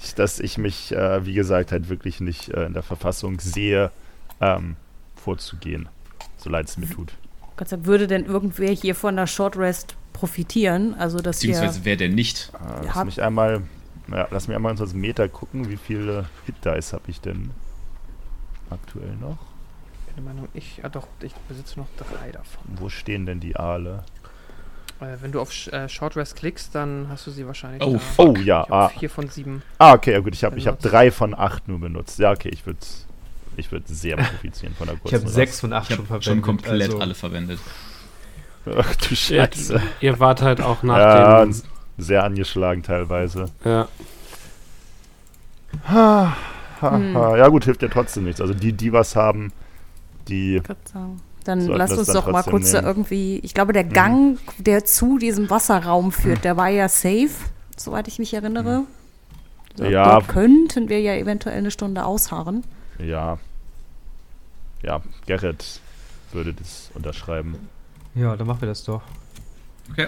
ich- 0.01 0.15
dass 0.15 0.39
ich 0.39 0.57
mich, 0.57 0.93
äh, 0.93 1.25
wie 1.25 1.33
gesagt, 1.33 1.71
halt 1.73 1.89
wirklich 1.89 2.19
nicht 2.21 2.49
äh, 2.49 2.65
in 2.65 2.73
der 2.73 2.83
Verfassung 2.83 3.39
sehe, 3.41 3.91
ähm, 4.39 4.75
vorzugehen. 5.15 5.87
So 6.41 6.49
leid 6.49 6.67
es 6.67 6.77
mir 6.77 6.89
tut. 6.89 7.13
Gott 7.55 7.69
sei 7.69 7.75
Dank, 7.75 7.85
würde 7.85 8.07
denn 8.07 8.25
irgendwer 8.25 8.71
hier 8.71 8.95
von 8.95 9.15
der 9.15 9.27
Short 9.27 9.57
Rest 9.57 9.95
profitieren? 10.13 10.95
Also, 10.95 11.19
dass 11.19 11.43
wir. 11.43 11.49
Beziehungsweise 11.51 11.85
wer 11.85 11.95
denn 11.95 12.15
nicht? 12.15 12.51
Äh, 12.55 12.85
lass 12.85 13.05
mich 13.05 13.21
einmal, 13.21 13.61
ja, 14.11 14.27
lass 14.31 14.47
mich 14.47 14.55
einmal 14.55 14.71
unter 14.71 14.85
das 14.85 14.93
Meter 14.93 15.27
gucken, 15.29 15.69
wie 15.69 15.77
viele 15.77 16.25
Hit-Dice 16.45 16.93
habe 16.93 17.03
ich 17.07 17.21
denn 17.21 17.51
aktuell 18.69 19.15
noch? 19.19 19.37
Ich 20.07 20.15
bin 20.15 20.25
der 20.25 20.33
Meinung, 20.33 20.49
ich, 20.53 20.77
ja 20.77 20.89
doch, 20.89 21.07
ich 21.21 21.33
besitze 21.47 21.79
noch 21.79 21.87
drei 21.97 22.31
davon. 22.31 22.63
Wo 22.77 22.89
stehen 22.89 23.25
denn 23.25 23.39
die 23.39 23.55
Aale? 23.55 24.03
Äh, 24.99 25.17
wenn 25.21 25.31
du 25.31 25.39
auf 25.41 25.51
Sh 25.51 25.67
äh, 25.69 25.87
Short 25.89 26.15
Rest 26.15 26.35
klickst, 26.35 26.73
dann 26.75 27.07
hast 27.09 27.27
du 27.27 27.31
sie 27.31 27.45
wahrscheinlich. 27.45 27.83
Oh. 27.83 27.99
Oh 28.17 28.33
ja, 28.35 28.63
Ich 28.63 28.71
ah, 28.71 28.89
vier 28.89 29.09
von 29.09 29.27
sieben. 29.29 29.61
ah 29.77 29.93
okay, 29.93 30.13
ja 30.13 30.19
gut, 30.19 30.33
ich 30.33 30.43
habe 30.43 30.57
ich 30.57 30.67
hab 30.67 30.79
drei 30.79 31.11
von 31.11 31.33
acht 31.33 31.67
nur 31.67 31.79
benutzt. 31.79 32.19
Ja, 32.19 32.31
okay, 32.31 32.49
ich 32.49 32.65
würde 32.65 32.79
ich 33.57 33.71
würd 33.71 33.87
sehr 33.87 34.15
profitieren 34.17 34.73
von 34.75 34.87
der 34.87 34.95
Ich 34.95 35.01
kurzen 35.01 35.15
habe 35.15 35.25
Rast. 35.25 35.35
sechs 35.35 35.59
von 35.59 35.73
acht 35.73 35.89
Ich 35.89 35.95
schon 35.95 35.97
habe 35.97 36.07
verwendet. 36.07 36.25
schon 36.25 36.41
komplett 36.41 36.81
also, 36.89 36.99
alle 36.99 37.13
verwendet. 37.15 37.59
Ach 38.65 38.95
du 38.95 39.09
Ja, 39.09 39.15
Scheiße. 39.47 39.81
ihr 40.01 40.19
wart 40.19 40.41
halt 40.41 40.61
auch 40.61 40.83
nach 40.83 40.97
Ja, 40.97 41.45
dem. 41.45 41.55
sehr 41.97 42.23
angeschlagen 42.23 42.83
teilweise. 42.83 43.45
Ja, 43.65 43.87
Ha, 45.87 46.35
ha, 46.81 46.91
Hm. 46.97 47.15
ha. 47.15 47.37
Ja 47.37 47.47
gut, 47.47 47.63
hilft 47.65 47.81
ja 47.81 47.87
trotzdem 47.87 48.25
nichts. 48.25 48.41
Also 48.41 48.53
die, 48.53 48.73
die 48.73 48.91
was 48.91 49.15
haben, 49.15 49.51
die... 50.27 50.61
Dann 51.43 51.65
lass 51.65 51.91
uns 51.97 52.05
dann 52.07 52.15
doch 52.17 52.31
mal 52.31 52.43
kurz 52.43 52.71
da 52.71 52.81
nehmen. 52.81 52.87
irgendwie. 52.87 53.39
Ich 53.41 53.55
glaube, 53.55 53.73
der 53.73 53.83
Gang, 53.83 54.37
der 54.59 54.85
zu 54.85 55.17
diesem 55.17 55.49
Wasserraum 55.49 56.11
führt, 56.11 56.43
der 56.43 56.55
war 56.55 56.69
ja 56.69 56.87
safe, 56.87 57.29
soweit 57.75 58.07
ich 58.07 58.19
mich 58.19 58.33
erinnere. 58.35 58.83
So, 59.75 59.85
Ja. 59.85 60.11
Dort 60.11 60.27
könnten 60.27 60.87
wir 60.89 60.99
ja 61.01 61.15
eventuell 61.15 61.57
eine 61.57 61.71
Stunde 61.71 62.05
ausharren. 62.05 62.63
Ja. 63.03 63.37
Ja, 64.81 65.01
Gerrit 65.25 65.79
würde 66.31 66.53
das 66.53 66.91
unterschreiben. 66.93 67.69
Ja, 68.15 68.35
dann 68.35 68.47
machen 68.47 68.61
wir 68.61 68.67
das 68.67 68.83
doch. 68.83 69.01
Okay. 69.91 70.07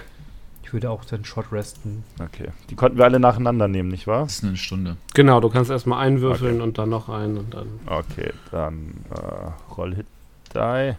Ich 0.62 0.72
würde 0.72 0.90
auch 0.90 1.04
dann 1.04 1.24
Short 1.24 1.52
resten. 1.52 2.04
Okay. 2.20 2.48
Die 2.70 2.74
konnten 2.74 2.96
wir 2.98 3.04
alle 3.04 3.20
nacheinander 3.20 3.68
nehmen, 3.68 3.90
nicht 3.90 4.06
wahr? 4.06 4.24
Das 4.24 4.36
ist 4.36 4.44
eine 4.44 4.56
Stunde. 4.56 4.96
genau, 5.12 5.40
du 5.40 5.50
kannst 5.50 5.70
erstmal 5.70 6.04
einwürfeln 6.06 6.60
und 6.60 6.78
dann 6.78 6.88
noch 6.88 7.08
einen 7.08 7.36
und 7.36 7.54
dann. 7.54 7.68
Okay, 7.86 8.32
dann 8.50 9.04
äh, 9.10 9.72
Roll 9.74 9.94
Hit 9.94 10.06
Die. 10.54 10.96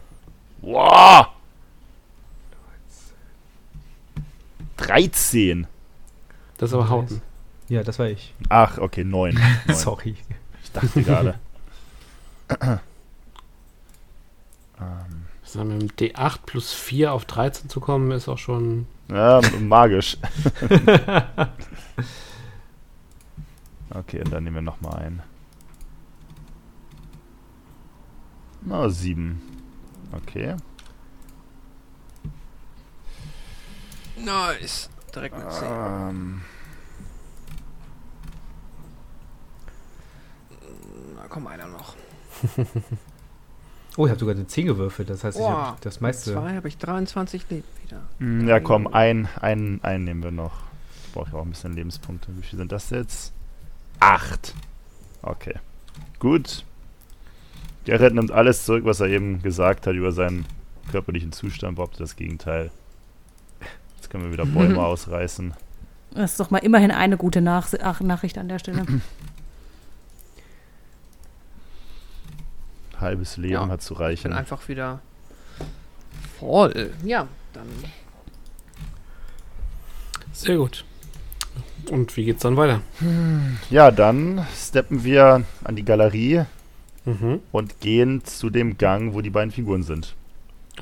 Wow! 0.62 1.28
13. 4.78 5.68
Das 6.58 6.70
ist 6.70 6.74
aber 6.74 6.90
Hauten. 6.90 7.22
Ja, 7.68 7.84
das 7.84 7.98
war 7.98 8.08
ich. 8.08 8.34
Ach, 8.50 8.78
okay, 8.78 9.04
9. 9.04 9.40
Sorry. 9.74 10.16
Ich 10.64 10.72
dachte 10.72 11.02
gerade. 11.02 11.40
ähm, 12.62 12.80
Das 15.44 15.56
heißt, 15.56 15.66
mit 15.66 15.82
dem 15.82 15.90
D8 16.14 16.40
plus 16.46 16.74
4 16.74 17.12
auf 17.14 17.26
13 17.26 17.70
zu 17.70 17.80
kommen, 17.80 18.12
ist 18.12 18.28
auch 18.30 18.38
schon. 18.38 18.88
ja, 19.10 19.42
magisch. 19.60 20.18
okay, 23.90 24.20
und 24.22 24.32
dann 24.32 24.44
nehmen 24.44 24.56
wir 24.56 24.62
nochmal 24.62 24.96
ein. 25.04 25.24
Na, 28.62 28.90
7. 28.90 29.40
Okay. 30.12 30.56
Nice. 34.18 34.90
Direkt 35.14 35.38
mit 35.38 35.52
zehn. 35.52 35.68
Ähm, 35.70 36.42
Na 41.16 41.26
komm, 41.30 41.48
einer 41.48 41.68
noch. 41.68 41.96
Oh, 43.98 44.06
ich 44.06 44.10
habe 44.10 44.20
sogar 44.20 44.36
eine 44.36 44.46
10 44.46 44.66
gewürfelt. 44.66 45.10
Das 45.10 45.24
heißt, 45.24 45.38
ich 45.38 45.44
Boah, 45.44 45.68
habe 45.68 45.78
das 45.80 45.96
Mit 45.96 46.02
meiste. 46.02 46.34
zwei 46.34 46.56
habe 46.58 46.68
ich 46.68 46.78
23 46.78 47.50
Leben 47.50 47.64
wieder. 47.86 48.02
mm, 48.20 48.46
ja, 48.46 48.60
komm, 48.60 48.88
ein, 48.88 49.30
ein, 49.40 49.80
ein 49.84 50.04
nehmen 50.04 50.22
wir 50.22 50.32
noch. 50.32 50.52
Ich 51.06 51.14
brauche 51.14 51.32
ja 51.32 51.38
auch 51.38 51.44
ein 51.44 51.52
bisschen 51.52 51.72
Lebenspunkte. 51.74 52.28
Wie 52.36 52.42
viel 52.42 52.60
sind 52.60 52.74
das 52.74 52.90
jetzt? 52.90 53.32
Acht. 54.02 54.54
Okay. 55.22 55.56
Gut. 56.20 56.66
Gerrit 57.86 58.14
nimmt 58.14 58.32
alles 58.32 58.66
zurück, 58.66 58.84
was 58.84 59.00
er 59.00 59.08
eben 59.08 59.42
gesagt 59.42 59.88
hat 59.88 59.96
über 59.96 60.12
seinen 60.12 60.46
körperlichen 60.92 61.32
Zustand, 61.32 61.76
behauptet 61.78 62.02
das 62.02 62.18
Gegenteil. 62.18 62.72
Jetzt 63.96 64.10
können 64.10 64.26
wir 64.26 64.34
wieder 64.34 64.46
Bäume 64.46 64.80
ausreißen. 64.84 65.54
Das 66.14 66.32
ist 66.32 66.40
doch 66.42 66.52
mal 66.52 66.58
immerhin 66.60 66.92
eine 66.92 67.16
gute 67.16 67.40
Nach 67.42 67.70
Ach, 67.82 68.02
Nachricht 68.02 68.38
an 68.38 68.50
der 68.50 68.60
Stelle. 68.60 68.86
Halbes 73.06 73.38
Leben 73.38 73.54
Ja, 73.54 73.68
hat 73.70 73.82
zu 73.82 73.94
Ich 73.94 73.98
bin 74.00 74.06
reichen. 74.06 74.34
einfach 74.34 74.68
wieder 74.68 75.00
voll. 76.40 76.92
Ja, 77.04 77.28
dann 77.54 77.68
Sehr 80.34 80.58
gut. 80.58 80.84
Und 81.90 82.16
wie 82.18 82.26
geht's 82.26 82.42
dann 82.42 82.58
weiter? 82.58 82.82
Ja, 83.70 83.92
dann 83.92 84.46
steppen 84.56 85.04
wir 85.04 85.44
an 85.64 85.76
die 85.76 85.86
Galerie 85.86 86.44
Mhm. 87.06 87.40
und 87.52 87.80
gehen 87.82 88.24
zu 88.26 88.50
dem 88.50 88.78
Gang, 88.80 89.14
wo 89.14 89.22
die 89.22 89.30
beiden 89.30 89.52
Figuren 89.52 89.84
sind. 89.84 90.16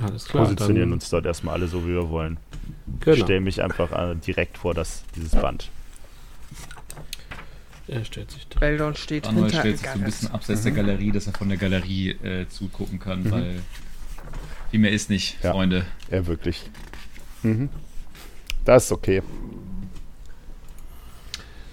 Alles 0.01 0.25
klar. 0.25 0.45
Positionieren 0.45 0.89
dann, 0.89 0.93
uns 0.93 1.09
dort 1.09 1.25
erstmal 1.25 1.55
alle 1.55 1.67
so, 1.67 1.83
wie 1.83 1.89
wir 1.89 2.09
wollen. 2.09 2.37
Ich 2.99 3.05
Genau. 3.05 3.25
stelle 3.25 3.41
mich 3.41 3.61
einfach 3.61 3.91
äh, 3.91 4.15
direkt 4.15 4.57
vor 4.57 4.73
das, 4.73 5.03
dieses 5.15 5.33
Band. 5.33 5.69
Er 7.87 8.05
stellt 8.05 8.31
sich 8.31 8.47
da. 8.47 8.59
Beldon 8.59 8.95
steht 8.95 9.25
Manuel 9.25 9.45
hinter 9.45 9.59
stellt 9.59 9.77
sich 9.79 9.87
so 9.87 9.93
ein 9.93 10.03
bisschen 10.05 10.31
abseits 10.31 10.61
der 10.63 10.71
Galerie, 10.71 11.11
dass 11.11 11.27
er 11.27 11.33
von 11.33 11.49
der 11.49 11.57
Galerie 11.57 12.11
äh, 12.11 12.47
zugucken 12.47 12.99
kann, 12.99 13.23
Mhm. 13.23 13.31
weil 13.31 13.55
viel 14.71 14.79
mehr 14.79 14.91
ist 14.91 15.09
nicht, 15.09 15.37
Ja. 15.43 15.51
Freunde. 15.51 15.85
Ja, 16.09 16.25
wirklich. 16.25 16.69
Mhm. 17.43 17.69
Das 18.65 18.85
ist 18.85 18.91
okay. 18.93 19.21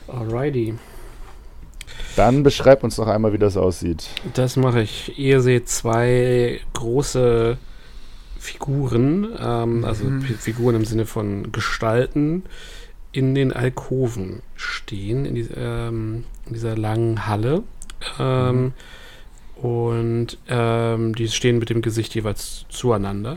Alrighty. 0.09 0.75
Dann 2.17 2.43
beschreib 2.43 2.83
uns 2.83 2.99
noch 2.99 3.07
einmal, 3.07 3.33
wie 3.33 3.39
das 3.39 3.57
aussieht. 3.57 4.09
Das 4.35 4.57
mache 4.57 4.83
ich. 4.83 5.17
Ihr 5.19 5.41
seht 5.41 5.69
zwei 5.69 6.61
große 6.75 7.57
Figuren, 8.39 9.29
ähm, 9.39 9.85
also 9.85 10.07
P- 10.07 10.35
Figuren 10.35 10.75
im 10.75 10.85
Sinne 10.85 11.07
von 11.07 11.53
Gestalten, 11.53 12.43
in 13.13 13.35
den 13.35 13.53
Alkoven 13.53 14.43
stehen, 14.57 15.25
in, 15.25 15.35
dies- 15.35 15.51
ähm, 15.57 16.25
in 16.47 16.55
dieser 16.55 16.77
langen 16.77 17.27
Halle. 17.27 17.63
Ähm, 18.19 18.73
Und 19.63 20.39
ähm, 20.49 21.15
die 21.15 21.29
stehen 21.29 21.59
mit 21.59 21.69
dem 21.69 21.83
Gesicht 21.83 22.15
jeweils 22.15 22.65
zueinander. 22.71 23.37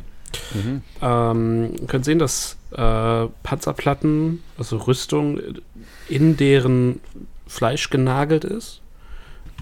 Mhm. 0.54 0.82
Ähm, 1.02 1.72
ihr 1.82 1.88
könnt 1.88 2.06
sehen, 2.06 2.18
dass 2.18 2.56
äh, 2.72 3.28
Panzerplatten, 3.44 4.42
also 4.58 4.78
Rüstung, 4.78 5.42
in 6.08 6.38
deren 6.38 7.02
Fleisch 7.46 7.90
genagelt 7.90 8.46
ist. 8.46 8.80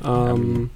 Ähm, 0.05 0.69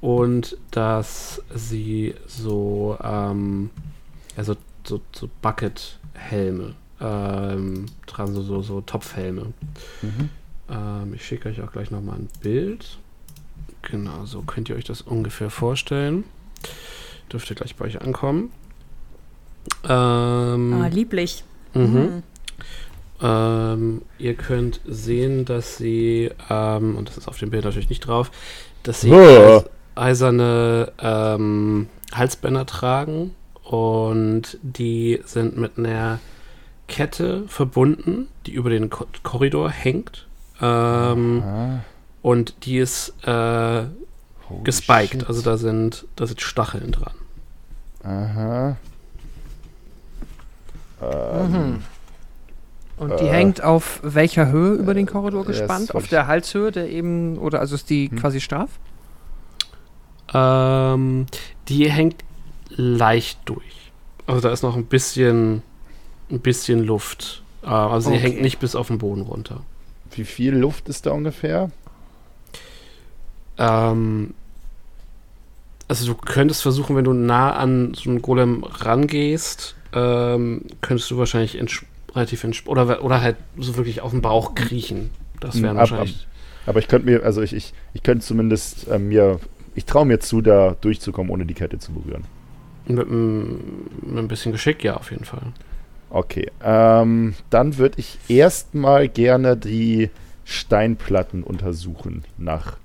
und 0.00 0.56
dass 0.70 1.42
sie 1.52 2.14
so, 2.28 2.96
also 3.00 4.56
so, 4.84 5.00
so 5.12 5.28
Bucket-Helme 5.42 6.74
ähm, 7.02 7.86
tragen, 8.06 8.32
so, 8.34 8.42
so, 8.42 8.62
so 8.62 8.80
Topfhelme. 8.80 9.52
Mhm. 10.02 10.28
Ähm, 10.70 11.14
ich 11.14 11.24
schicke 11.26 11.48
euch 11.48 11.60
auch 11.62 11.72
gleich 11.72 11.90
nochmal 11.90 12.16
ein 12.16 12.28
Bild. 12.40 12.98
Genau, 13.82 14.24
so 14.26 14.42
könnt 14.42 14.68
ihr 14.68 14.76
euch 14.76 14.84
das 14.84 15.02
ungefähr 15.02 15.50
vorstellen. 15.50 16.24
Dürfte 17.32 17.54
gleich 17.54 17.74
bei 17.76 17.86
euch 17.86 18.00
ankommen. 18.00 18.52
Ähm, 19.88 20.72
Ah, 20.82 20.86
lieblich. 20.88 21.44
mhm. 21.74 22.22
Ähm, 23.20 24.02
ihr 24.18 24.34
könnt 24.34 24.80
sehen, 24.84 25.44
dass 25.44 25.76
sie, 25.76 26.30
ähm, 26.50 26.96
und 26.96 27.08
das 27.08 27.18
ist 27.18 27.28
auf 27.28 27.38
dem 27.38 27.50
Bild 27.50 27.64
natürlich 27.64 27.88
nicht 27.88 28.00
drauf, 28.06 28.30
dass 28.82 29.00
sie 29.00 29.12
Oh. 29.12 29.62
eiserne 29.94 30.92
ähm, 30.98 31.88
Halsbänder 32.12 32.66
tragen 32.66 33.32
und 33.62 34.58
die 34.62 35.20
sind 35.24 35.56
mit 35.56 35.78
einer 35.78 36.18
Kette 36.88 37.44
verbunden, 37.48 38.28
die 38.46 38.52
über 38.52 38.70
den 38.70 38.90
Ko 38.90 39.06
Korridor 39.22 39.70
hängt. 39.70 40.26
Ähm, 40.60 41.42
und 42.22 42.66
die 42.66 42.78
ist 42.78 43.14
äh, 43.26 43.84
gespiked, 44.64 45.10
shit. 45.12 45.26
also 45.28 45.42
da 45.42 45.56
sind, 45.56 46.06
da 46.16 46.26
sind 46.26 46.40
Stacheln 46.40 46.92
dran. 46.92 47.14
Aha. 48.04 48.76
Ähm, 51.00 51.52
Mhm. 51.52 51.82
Und 52.98 53.18
die 53.18 53.24
Äh. 53.24 53.30
hängt 53.32 53.62
auf 53.64 53.98
welcher 54.04 54.52
Höhe 54.52 54.74
über 54.74 54.94
den 54.94 55.06
Korridor 55.06 55.42
Äh, 55.42 55.46
das 55.48 55.58
gespannt? 55.58 55.94
Auf 55.94 56.06
der 56.08 56.26
Halshöhe, 56.28 56.70
der 56.70 56.88
eben, 56.90 57.36
oder 57.38 57.58
also 57.60 57.74
ist 57.74 57.90
die 57.90 58.10
Hm. 58.10 58.18
quasi 58.18 58.40
straff? 58.40 58.70
Ähm, 60.32 61.26
die 61.68 61.90
hängt 61.90 62.22
leicht 62.68 63.40
durch. 63.46 63.92
Also 64.26 64.40
da 64.40 64.50
ist 64.52 64.62
noch 64.62 64.76
ein 64.76 64.86
bisschen, 64.86 65.62
ein 66.32 66.40
bisschen 66.40 66.84
Luft. 66.84 67.42
Äh, 67.62 67.66
also 67.66 68.10
sie 68.10 68.16
Okay. 68.16 68.22
hängt 68.24 68.40
nicht 68.40 68.58
bis 68.58 68.74
auf 68.74 68.88
den 68.88 68.98
Boden 68.98 69.22
runter. 69.22 69.60
Wie 70.12 70.24
viel 70.24 70.54
Luft 70.56 70.88
ist 70.88 71.06
da 71.06 71.12
ungefähr? 71.12 71.70
Ähm, 73.58 74.34
also 75.88 76.06
du 76.06 76.14
könntest 76.14 76.62
versuchen, 76.62 76.96
wenn 76.96 77.04
du 77.04 77.12
nah 77.12 77.52
an 77.52 77.94
so 77.94 78.08
einen 78.10 78.22
Golem 78.22 78.64
rangehst, 78.64 79.74
ähm, 79.92 80.62
könntest 80.80 81.10
du 81.10 81.18
wahrscheinlich 81.18 81.58
ents 81.58 81.84
relativ 82.14 82.44
entsp 82.44 82.68
oder, 82.68 83.02
oder 83.04 83.20
halt 83.20 83.36
so 83.58 83.76
wirklich 83.76 84.00
auf 84.00 84.10
den 84.10 84.22
Bauch 84.22 84.54
kriechen. 84.54 85.10
Das 85.40 85.54
Hm, 85.54 85.62
wären 85.64 85.76
ab- 85.76 85.90
wahrscheinlich. 85.90 86.26
Aber 86.66 86.78
ich 86.78 86.88
könnte 86.88 87.06
mir, 87.10 87.24
also 87.24 87.42
ich, 87.42 87.52
ich, 87.52 87.74
ich 87.92 88.02
könnte 88.02 88.24
zumindest 88.24 88.86
äh, 88.88 88.98
mir, 88.98 89.40
ich 89.74 89.84
traue 89.84 90.06
mir 90.06 90.20
zu, 90.20 90.40
da 90.40 90.76
durchzukommen, 90.80 91.30
ohne 91.32 91.44
die 91.44 91.54
Kette 91.54 91.78
zu 91.78 91.92
berühren. 91.92 92.24
Mit, 92.86 93.08
mit 93.10 94.18
ein 94.18 94.28
bisschen 94.28 94.52
Geschick, 94.52 94.84
ja, 94.84 94.96
auf 94.96 95.10
jeden 95.10 95.24
Fall. 95.24 95.42
Okay, 96.14 96.50
ähm, 96.62 97.34
dann 97.48 97.78
würde 97.78 97.98
ich 97.98 98.18
erstmal 98.28 99.08
gerne 99.08 99.56
die 99.56 100.10
Steinplatten 100.44 101.42
untersuchen 101.42 102.24
nach 102.36 102.76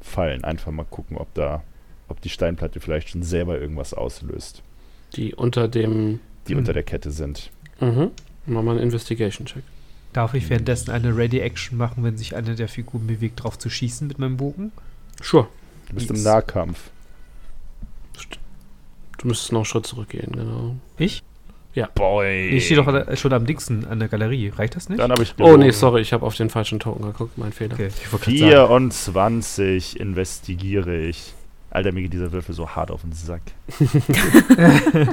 Fallen. 0.00 0.42
Einfach 0.42 0.72
mal 0.72 0.86
gucken, 0.88 1.18
ob 1.18 1.32
da, 1.34 1.62
ob 2.08 2.22
die 2.22 2.30
Steinplatte 2.30 2.80
vielleicht 2.80 3.10
schon 3.10 3.22
selber 3.22 3.60
irgendwas 3.60 3.92
auslöst, 3.92 4.62
Die 5.16 5.34
unter 5.34 5.68
dem. 5.68 6.20
die 6.48 6.54
unter 6.54 6.72
der 6.72 6.82
Kette 6.82 7.10
sind. 7.10 7.50
Mhm. 7.78 8.10
Mach 8.46 8.62
mal 8.62 8.70
einen 8.72 8.80
Investigation-Check. 8.80 9.62
Darf 10.14 10.32
ich 10.32 10.48
währenddessen 10.48 10.90
eine 10.92 11.14
Ready-Action 11.14 11.76
machen, 11.76 12.04
wenn 12.04 12.16
sich 12.16 12.34
eine 12.36 12.54
der 12.54 12.68
Figuren 12.68 13.06
bewegt, 13.06 13.42
drauf 13.44 13.58
zu 13.58 13.68
schießen 13.68 14.08
mit 14.08 14.18
meinem 14.18 14.38
Bogen? 14.38 14.72
Sure. 15.22 15.46
Du 15.88 15.94
bist 15.94 16.08
im 16.08 16.16
Yes. 16.16 16.24
Nahkampf. 16.24 16.90
Du 19.18 19.28
müsstest 19.28 19.52
noch 19.52 19.60
einen 19.60 19.64
Schritt 19.66 19.86
zurückgehen, 19.86 20.32
genau. 20.32 20.76
Ich? 20.98 21.22
Boy. 21.94 22.48
Ich 22.50 22.66
stehe 22.66 22.82
doch 22.82 22.92
der- 22.92 23.16
schon 23.16 23.32
am 23.32 23.46
Dixon 23.46 23.84
an 23.86 23.98
der 23.98 24.08
Galerie. 24.08 24.48
Reicht 24.54 24.76
das 24.76 24.88
nicht? 24.88 24.98
Dann 25.00 25.10
habe 25.10 25.22
ich 25.22 25.34
Oh, 25.38 25.56
nee, 25.56 25.70
sorry, 25.70 26.00
ich 26.02 26.12
habe 26.12 26.24
auf 26.26 26.34
den 26.34 26.50
falschen 26.50 26.78
Token 26.80 27.04
geguckt, 27.06 27.38
mein 27.38 27.52
Fehler. 27.52 27.74
Okay, 27.74 27.88
ich 27.88 28.12
wollte 28.12 28.26
gerade 28.26 28.38
sagen. 28.38 28.50
24 28.90 29.98
investigiere 30.00 30.96
ich. 30.96 31.32
Alter, 31.70 31.92
mir 31.92 32.02
geht 32.02 32.12
dieser 32.12 32.32
Würfel 32.32 32.54
so 32.54 32.68
hart 32.68 32.90
auf 32.90 33.00
den 33.00 33.12
Sack. 33.12 33.40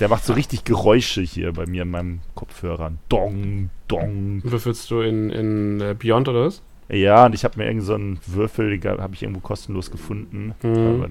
Der 0.00 0.08
macht 0.08 0.24
so 0.24 0.32
richtig 0.34 0.64
Geräusche 0.64 1.22
hier 1.22 1.52
bei 1.52 1.66
mir 1.66 1.82
in 1.82 1.90
meinem 1.90 2.20
Kopfhörer. 2.34 2.92
Dong, 3.08 3.70
dong. 3.88 4.42
Würfelst 4.44 4.90
du 4.90 5.00
in, 5.00 5.30
in 5.30 5.80
äh, 5.80 5.94
Beyond 5.98 6.28
oder 6.28 6.46
was? 6.46 6.62
Ja, 6.88 7.26
und 7.26 7.34
ich 7.34 7.44
habe 7.44 7.58
mir 7.58 7.66
irgend 7.66 7.84
so 7.84 7.94
einen 7.94 8.18
Würfel, 8.26 8.78
den 8.78 8.98
habe 9.00 9.14
ich 9.14 9.22
irgendwo 9.22 9.40
kostenlos 9.40 9.90
gefunden. 9.90 10.54
Mhm. 10.62 10.76
Aber 10.76 11.08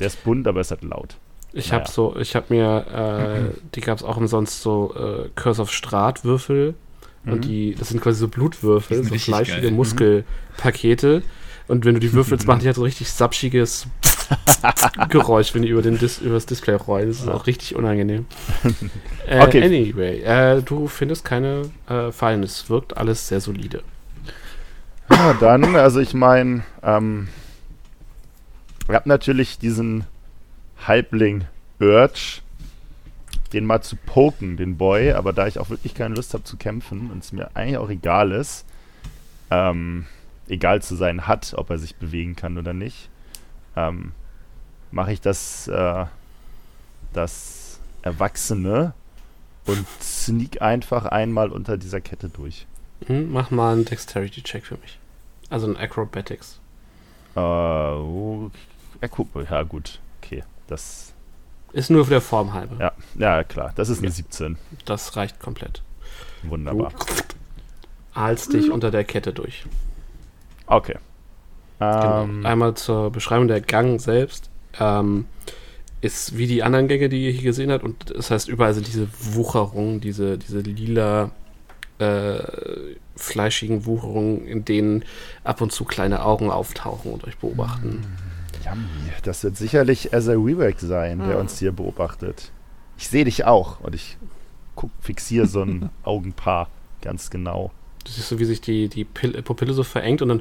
der 0.00 0.06
ist 0.08 0.24
bunt, 0.24 0.46
aber 0.48 0.60
ist 0.60 0.70
halt 0.72 0.82
laut. 0.82 1.16
Ich 1.56 1.68
Naja. 1.70 1.80
habe 1.82 1.90
so, 1.90 2.16
ich 2.18 2.34
habe 2.34 2.46
mir, 2.52 2.86
äh, 3.54 3.58
die 3.74 3.80
gab 3.80 3.98
es 3.98 4.04
auch 4.04 4.16
umsonst 4.16 4.60
so 4.62 4.92
äh, 4.96 5.28
Curse 5.36 5.62
of 5.62 5.72
Strahd 5.72 6.24
Würfel 6.24 6.74
Mhm. 7.24 7.32
und 7.32 7.44
die, 7.46 7.74
das 7.78 7.88
sind 7.88 8.00
quasi 8.02 8.18
so 8.18 8.28
Blutwürfel, 8.28 9.02
so 9.04 9.14
fleischige 9.14 9.62
geil. 9.62 9.70
Mhm. 9.70 9.76
Muskelpakete. 9.76 11.22
Und 11.68 11.86
wenn 11.86 11.94
du 11.94 12.00
die 12.00 12.12
würfelst, 12.12 12.46
machen 12.48 12.60
die 12.60 12.66
halt 12.66 12.76
so 12.76 12.82
richtig 12.82 13.08
sapschiges 13.10 13.86
Geräusch, 15.08 15.54
wenn 15.54 15.62
die 15.62 15.68
über, 15.68 15.80
den 15.80 15.96
Dis 15.98 16.18
über 16.18 16.34
das 16.34 16.44
Display 16.46 16.74
rollen. 16.74 17.08
Das 17.08 17.20
ist 17.20 17.28
auch 17.28 17.46
richtig 17.46 17.76
unangenehm. 17.76 18.26
äh, 19.26 19.40
Okay. 19.42 19.62
Anyway, 19.62 20.20
äh, 20.22 20.60
du 20.62 20.86
findest 20.88 21.24
keine 21.24 21.70
äh, 21.88 22.10
Fallen. 22.12 22.42
Es 22.42 22.68
wirkt 22.68 22.96
alles 22.98 23.28
sehr 23.28 23.40
solide. 23.40 23.82
Ja, 25.10 25.34
dann, 25.34 25.76
also 25.76 26.00
ich 26.00 26.12
meine, 26.14 26.64
ähm, 26.82 27.28
ich 28.88 28.94
habe 28.94 29.08
natürlich 29.08 29.58
diesen 29.58 30.04
Halbling 30.86 31.46
Urge, 31.80 32.40
den 33.52 33.64
mal 33.64 33.82
zu 33.82 33.96
poken, 33.96 34.56
den 34.56 34.76
Boy, 34.76 35.12
aber 35.12 35.32
da 35.32 35.46
ich 35.46 35.58
auch 35.58 35.70
wirklich 35.70 35.94
keine 35.94 36.14
Lust 36.14 36.34
habe 36.34 36.44
zu 36.44 36.56
kämpfen 36.56 37.10
und 37.10 37.22
es 37.22 37.32
mir 37.32 37.50
eigentlich 37.54 37.78
auch 37.78 37.90
egal 37.90 38.32
ist, 38.32 38.64
ähm, 39.50 40.06
egal 40.48 40.82
zu 40.82 40.94
sein 40.96 41.26
hat, 41.26 41.54
ob 41.56 41.70
er 41.70 41.78
sich 41.78 41.96
bewegen 41.96 42.36
kann 42.36 42.58
oder 42.58 42.72
nicht, 42.72 43.08
ähm, 43.76 44.12
mache 44.90 45.12
ich 45.12 45.20
das, 45.20 45.68
äh, 45.68 46.06
das 47.12 47.80
Erwachsene 48.02 48.92
und 49.66 49.86
sneak 50.02 50.60
einfach 50.62 51.06
einmal 51.06 51.50
unter 51.50 51.76
dieser 51.76 52.00
Kette 52.00 52.28
durch. 52.28 52.66
Hm, 53.06 53.32
mach 53.32 53.50
mal 53.50 53.72
einen 53.72 53.84
Dexterity-Check 53.84 54.66
für 54.66 54.76
mich. 54.76 54.98
Also 55.50 55.66
ein 55.66 55.76
Acrobatics. 55.76 56.60
Äh, 57.34 57.40
oh, 57.40 58.50
ja, 59.00 59.08
guck 59.08 59.34
mal, 59.34 59.46
ja 59.48 59.62
gut, 59.62 60.00
okay, 60.22 60.42
das, 60.66 61.12
Ist 61.72 61.90
nur 61.90 62.04
für 62.04 62.10
der 62.10 62.20
Form 62.20 62.52
halber. 62.52 62.76
ja, 62.80 62.92
ja 63.36 63.44
klar, 63.44 63.72
das 63.76 63.88
ist 63.88 63.98
eine 63.98 64.08
Ja. 64.08 64.14
17, 64.14 64.56
Das 64.84 65.16
reicht 65.16 65.40
komplett. 65.40 65.82
wunderbar. 66.42 66.92
Ahlst 68.14 68.52
dich 68.52 68.70
unter 68.70 68.90
der 68.90 69.04
Kette 69.04 69.32
durch. 69.32 69.64
Okay. 70.66 70.96
Genau. 71.80 72.22
Ähm, 72.24 72.46
Einmal 72.46 72.74
zur 72.74 73.10
Beschreibung 73.10 73.48
der 73.48 73.60
Gang 73.60 74.00
selbst. 74.00 74.50
Ähm, 74.78 75.26
ist 76.00 76.36
wie 76.36 76.46
die 76.46 76.62
anderen 76.62 76.86
Gänge, 76.86 77.08
die 77.08 77.24
ihr 77.24 77.32
hier 77.32 77.42
gesehen 77.42 77.72
habt. 77.72 77.82
Und 77.82 78.14
das 78.16 78.30
heißt, 78.30 78.48
überall 78.48 78.74
sind 78.74 78.86
diese 78.86 79.08
Wucherungen, 79.34 80.00
diese, 80.00 80.36
diese 80.38 80.60
lila, 80.60 81.30
äh, 81.98 82.38
fleischigen 83.16 83.86
Wucherungen, 83.86 84.46
in 84.46 84.64
denen 84.64 85.04
ab 85.44 85.60
und 85.60 85.72
zu 85.72 85.84
kleine 85.84 86.22
Augen 86.24 86.50
auftauchen 86.50 87.12
und 87.12 87.24
euch 87.24 87.36
beobachten. 87.38 88.04
Yummy. 88.64 88.84
Das 89.22 89.42
wird 89.44 89.56
sicherlich 89.56 90.12
Ezra 90.12 90.32
Webeck 90.34 90.78
sein, 90.80 91.18
der 91.18 91.36
Ah. 91.36 91.40
uns 91.40 91.58
hier 91.58 91.72
beobachtet. 91.72 92.50
Ich 92.98 93.08
sehe 93.08 93.24
dich 93.24 93.44
auch 93.44 93.80
und 93.80 93.94
ich 93.94 94.16
guck, 94.74 94.90
fixiere 95.00 95.46
so 95.46 95.62
ein 95.62 95.90
Augenpaar 96.04 96.68
ganz 97.02 97.30
genau. 97.30 97.70
Du 98.04 98.10
siehst 98.12 98.28
so, 98.28 98.38
wie 98.38 98.44
sich 98.44 98.60
die, 98.60 98.88
die 98.88 99.04
Pil- 99.04 99.40
Pupille 99.42 99.72
so 99.72 99.82
verengt 99.82 100.22
und 100.22 100.28
dann 100.28 100.40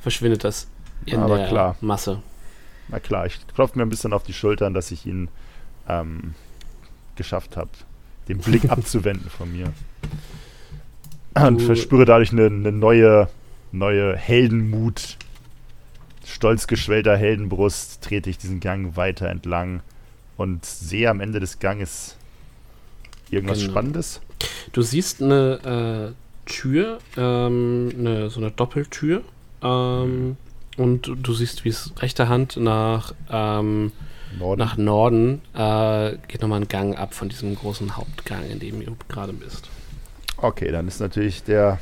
verschwindet 0.00 0.44
das 0.44 0.68
in 1.06 1.18
Aber 1.20 1.38
der 1.38 1.48
klar. 1.48 1.76
Masse. 1.80 2.20
Na 2.88 3.00
klar, 3.00 3.26
ich 3.26 3.38
klopfe 3.54 3.78
mir 3.78 3.84
ein 3.84 3.88
bisschen 3.90 4.12
auf 4.12 4.22
die 4.22 4.32
Schultern, 4.32 4.74
dass 4.74 4.90
ich 4.90 5.06
ihn 5.06 5.28
ähm, 5.88 6.34
geschafft 7.16 7.56
habe, 7.56 7.70
den 8.28 8.38
Blick 8.38 8.64
abzuwenden 8.70 9.28
von 9.30 9.50
mir. 9.52 9.72
Und 11.34 11.60
Du- 11.60 11.66
verspüre 11.66 12.04
dadurch 12.04 12.32
eine, 12.32 12.46
eine 12.46 12.72
neue, 12.72 13.28
neue 13.72 14.16
Heldenmut. 14.16 15.16
Stolz 16.24 16.66
geschwellter 16.66 17.16
Heldenbrust 17.16 18.02
trete 18.02 18.30
ich 18.30 18.38
diesen 18.38 18.60
Gang 18.60 18.96
weiter 18.96 19.28
entlang 19.28 19.82
und 20.36 20.64
sehe 20.64 21.10
am 21.10 21.20
Ende 21.20 21.40
des 21.40 21.58
Ganges 21.58 22.16
irgendwas 23.30 23.58
Genau. 23.60 23.70
Spannendes. 23.70 24.20
Du 24.72 24.82
siehst 24.82 25.22
eine 25.22 26.14
äh, 26.14 26.50
Tür, 26.50 26.98
ähm, 27.16 27.90
eine, 27.98 28.30
so 28.30 28.40
eine 28.40 28.50
Doppeltür. 28.50 29.22
Ähm, 29.62 30.36
und 30.76 31.10
du, 31.22 31.32
siehst, 31.32 31.64
wie 31.64 31.68
es 31.68 31.92
rechter 32.00 32.28
Hand 32.28 32.56
nach, 32.56 33.14
ähm, 33.30 33.92
Norden. 34.38 34.58
nach 34.58 34.76
Norden 34.76 35.40
äh, 35.54 36.16
geht 36.26 36.42
nochmal 36.42 36.62
ein 36.62 36.68
Gang 36.68 36.98
ab 36.98 37.14
von 37.14 37.28
diesem 37.28 37.54
großen 37.54 37.96
Hauptgang, 37.96 38.44
in 38.50 38.58
dem 38.58 38.84
du 38.84 38.96
gerade 39.08 39.32
bist. 39.32 39.68
Okay, 40.36 40.72
dann 40.72 40.88
ist 40.88 41.00
natürlich 41.00 41.44
der, 41.44 41.78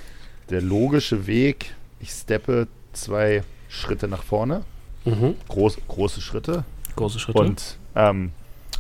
der 0.50 0.60
logische 0.60 1.26
Weg. 1.26 1.74
Ich 2.00 2.10
steppe 2.10 2.68
zwei 2.92 3.42
Schritte 3.72 4.06
nach 4.06 4.22
vorne. 4.22 4.64
Mhm. 5.04 5.34
Groß, 5.48 5.78
große 5.88 6.20
Schritte. 6.20 6.64
Große 6.94 7.18
Schritte. 7.18 7.38
Und 7.38 7.78
ähm, 7.94 8.32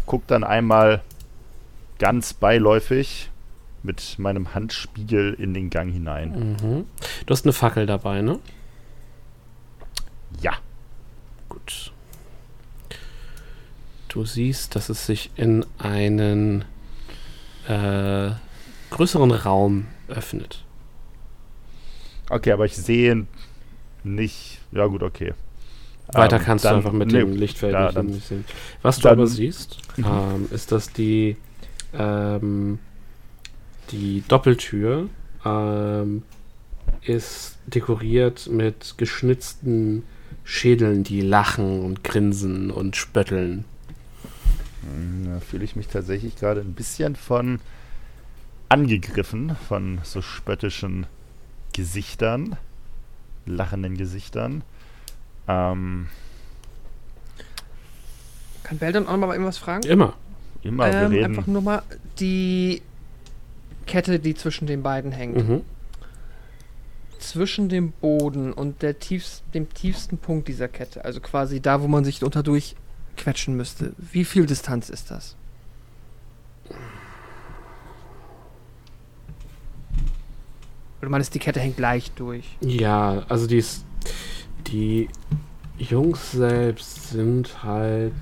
guck 0.04 0.26
dann 0.26 0.44
einmal 0.44 1.02
ganz 1.98 2.34
beiläufig 2.34 3.30
mit 3.82 4.18
meinem 4.18 4.54
Handspiegel 4.54 5.32
in 5.34 5.54
den 5.54 5.70
Gang 5.70 5.90
hinein. 5.90 6.56
Mhm. 6.62 6.86
Du 7.26 7.32
hast 7.32 7.44
eine 7.46 7.54
Fackel 7.54 7.86
dabei, 7.86 8.20
ne? 8.20 8.38
Ja. 10.40 10.52
Gut. 11.48 11.92
Du 14.08 14.26
siehst, 14.26 14.76
dass 14.76 14.90
es 14.90 15.06
sich 15.06 15.30
in 15.36 15.64
einen 15.78 16.66
äh, 17.66 18.30
größeren 18.90 19.30
Raum 19.30 19.86
öffnet. 20.08 20.64
Okay, 22.28 22.52
aber 22.52 22.66
ich 22.66 22.76
sehe 22.76 23.26
nicht. 24.04 24.58
Ja, 24.72 24.86
gut, 24.86 25.02
okay. 25.02 25.34
Weiter 26.12 26.36
Ähm, 26.36 26.42
kannst 26.44 26.64
dann- 26.64 26.72
du 26.72 26.76
einfach 26.78 26.92
mit 26.92 27.12
nee, 27.12 27.20
dem 27.20 27.32
Lichtfeld 27.36 27.78
nicht, 27.78 27.96
dann- 27.96 28.06
nicht 28.06 28.26
sehen. 28.26 28.44
Was 28.82 28.96
du 28.96 29.02
dann- 29.02 29.12
aber 29.12 29.26
siehst, 29.26 29.78
ähm, 29.98 30.48
ist, 30.50 30.72
dass 30.72 30.92
die, 30.92 31.36
ähm, 31.94 32.78
die 33.90 34.22
Doppeltür 34.28 35.08
ähm, 35.44 36.22
ist 37.02 37.56
dekoriert 37.66 38.48
mit 38.48 38.94
geschnitzten 38.96 40.04
Schädeln, 40.44 41.02
die 41.04 41.20
lachen 41.20 41.80
und 41.84 42.04
grinsen 42.04 42.70
und 42.70 42.94
spötteln. 42.96 43.64
Hm, 44.82 45.24
Da 45.32 45.40
fühle 45.40 45.64
ich 45.64 45.74
mich 45.76 45.88
tatsächlich 45.88 46.36
gerade 46.36 46.60
ein 46.60 46.74
bisschen 46.74 47.16
von 47.16 47.58
angegriffen, 48.68 49.56
von 49.68 50.00
so 50.02 50.22
spöttischen 50.22 51.06
Gesichtern, 51.72 52.56
lachenden 53.46 53.96
Gesichtern. 53.96 54.62
Ähm, 55.48 56.08
Kann 58.62 58.78
Beldon 58.78 59.06
auch 59.06 59.16
noch 59.16 59.26
mal 59.26 59.32
irgendwas 59.34 59.58
fragen? 59.58 59.86
Immer. 59.86 60.14
immer, 60.62 60.86
ähm, 60.86 61.10
wir 61.10 61.24
einfach 61.24 61.42
reden. 61.42 61.52
nur 61.52 61.62
mal 61.62 61.82
die 62.18 62.82
Kette, 63.86 64.18
die 64.18 64.34
zwischen 64.34 64.66
den 64.66 64.82
beiden 64.82 65.12
hängt. 65.12 65.36
Mhm. 65.36 65.62
Zwischen 67.18 67.68
dem 67.68 67.92
Boden 67.92 68.52
und 68.52 68.82
der 68.82 68.98
tiefst, 68.98 69.44
dem 69.54 69.72
tiefsten 69.72 70.18
Punkt 70.18 70.48
dieser 70.48 70.68
Kette, 70.68 71.04
also 71.04 71.20
quasi 71.20 71.60
da, 71.60 71.80
wo 71.82 71.88
man 71.88 72.04
sich 72.04 72.22
unterdurch 72.24 72.74
quetschen 73.16 73.56
müsste. 73.56 73.92
Wie 73.98 74.24
viel 74.24 74.46
Distanz 74.46 74.88
ist 74.88 75.10
das? 75.10 75.36
Oder 81.02 81.10
meinst 81.10 81.30
du, 81.30 81.32
die 81.34 81.44
Kette 81.44 81.58
hängt 81.60 81.78
leicht 81.80 82.18
durch? 82.20 82.44
Ja, 82.60 83.24
also 83.28 83.46
die 83.48 83.58
ist, 83.58 83.84
die 84.68 85.08
Jungs 85.76 86.30
selbst 86.30 87.10
sind 87.10 87.64
halt 87.64 88.12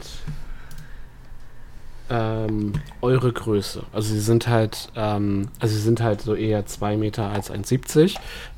ähm, 2.08 2.72
eure 3.02 3.32
Größe. 3.32 3.84
Also 3.92 4.14
sie 4.14 4.20
sind 4.20 4.48
halt, 4.48 4.88
ähm, 4.96 5.48
also 5.60 5.74
sie 5.74 5.82
sind 5.82 6.00
halt 6.00 6.22
so 6.22 6.34
eher 6.34 6.64
2 6.66 6.96
Meter 6.96 7.28
als 7.28 7.50
1,70. 7.50 8.16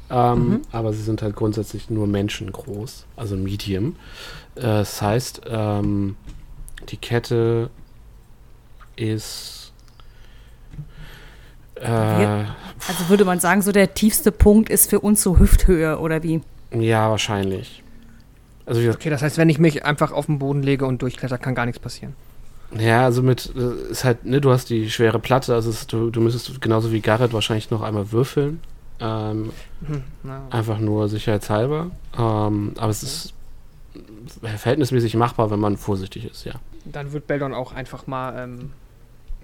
Ähm, 0.08 0.48
Mhm. 0.48 0.62
Aber 0.72 0.92
sie 0.92 1.02
sind 1.02 1.22
halt 1.22 1.34
grundsätzlich 1.34 1.88
nur 1.88 2.06
menschengroß, 2.06 3.06
also 3.16 3.34
Medium. 3.34 3.96
Äh, 4.56 4.60
das 4.62 5.00
heißt, 5.00 5.42
ähm, 5.46 6.16
die 6.90 6.98
Kette 6.98 7.70
ist 8.94 9.61
äh, 11.82 12.44
Also 12.88 13.08
würde 13.08 13.24
man 13.24 13.40
sagen, 13.40 13.62
so 13.62 13.72
der 13.72 13.94
tiefste 13.94 14.32
Punkt 14.32 14.68
ist 14.70 14.88
für 14.90 15.00
uns 15.00 15.22
so 15.22 15.38
Hüfthöhe 15.38 15.98
oder 15.98 16.22
wie? 16.22 16.40
ja 16.72 17.10
wahrscheinlich. 17.10 17.82
Also 18.64 18.80
Okay, 18.90 19.10
das 19.10 19.22
heißt, 19.22 19.36
wenn 19.38 19.48
ich 19.48 19.58
mich 19.58 19.84
einfach 19.84 20.12
auf 20.12 20.26
den 20.26 20.38
Boden 20.38 20.62
lege 20.62 20.86
und 20.86 21.02
durchkletter, 21.02 21.36
kann 21.38 21.54
gar 21.54 21.66
nichts 21.66 21.80
passieren. 21.80 22.14
Ja, 22.78 23.04
also 23.04 23.22
mit, 23.22 23.52
äh, 23.54 23.90
ist 23.90 24.04
halt, 24.04 24.24
ne, 24.24 24.40
du 24.40 24.50
hast 24.50 24.70
die 24.70 24.88
schwere 24.90 25.18
Platte, 25.18 25.54
also 25.54 25.68
ist- 25.70 25.92
du, 25.92 26.10
du 26.10 26.20
müsstest 26.22 26.60
genauso 26.62 26.90
wie 26.92 27.00
Garrett 27.00 27.32
wahrscheinlich 27.34 27.70
noch 27.70 27.82
einmal 27.82 28.12
würfeln. 28.12 28.60
Ähm, 29.00 29.50
Hm, 29.86 30.04
na, 30.22 30.42
einfach 30.50 30.78
nur 30.78 31.08
sicherheitshalber. 31.08 31.90
Ähm, 32.16 32.72
aber 32.78 32.90
es 32.90 33.02
ist 33.02 33.34
verhältnismäßig 34.40 35.16
machbar, 35.16 35.50
wenn 35.50 35.60
man 35.60 35.76
vorsichtig 35.76 36.24
ist, 36.30 36.44
ja. 36.44 36.54
dann 36.84 37.12
wird 37.12 37.26
Beldon 37.26 37.52
auch 37.52 37.72
einfach 37.72 38.06
mal 38.06 38.38
ähm, 38.44 38.70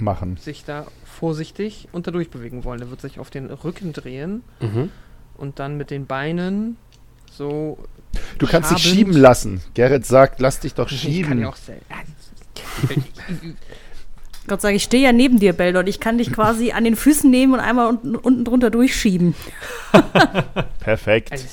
machen. 0.01 0.37
sich 0.39 0.65
da 0.65 0.87
vorsichtig 1.05 1.89
unter 1.93 2.13
durchbewegen 2.13 2.65
wollen. 2.65 2.81
Er 2.81 2.91
wird 2.91 3.01
sich 3.01 3.19
auf 3.19 3.31
den 3.31 3.47
Rücken 3.51 3.93
drehen 3.93 4.43
Mhm. 4.61 4.91
und 5.37 5.59
dann 5.59 5.77
mit 5.77 5.91
den 5.91 6.07
Beinen 6.07 6.77
so. 7.31 7.79
Du 8.39 8.47
kannst 8.47 8.71
dich 8.71 8.79
schieben 8.79 9.13
lassen. 9.13 9.61
Gerrit 9.75 10.07
sagt, 10.07 10.41
lass 10.41 10.61
dich 10.61 10.75
doch 10.75 10.91
Ich 10.91 11.03
kann 11.03 11.13
schieben. 11.13 11.41
ja 11.41 11.49
auch 11.49 11.57
selber. 11.57 11.83
Gott 14.47 14.63
sei 14.63 14.69
Dank, 14.69 14.77
ich 14.77 14.83
stehe 14.85 15.05
ja 15.05 15.13
neben 15.13 15.39
dir, 15.39 15.53
Beldon. 15.53 15.87
Ich 15.87 16.01
kann 16.01 16.17
dich 16.19 16.33
quasi 16.33 16.73
an 16.73 16.85
den 16.85 16.97
Füßen 16.97 17.31
nehmen 17.31 17.53
und 17.53 17.61
einmal 17.61 17.89
unten, 17.89 18.17
unten 18.17 18.45
drunter 18.45 18.71
durchschieben. 18.71 19.35
Perfekt. 20.81 21.33
Also, 21.33 21.47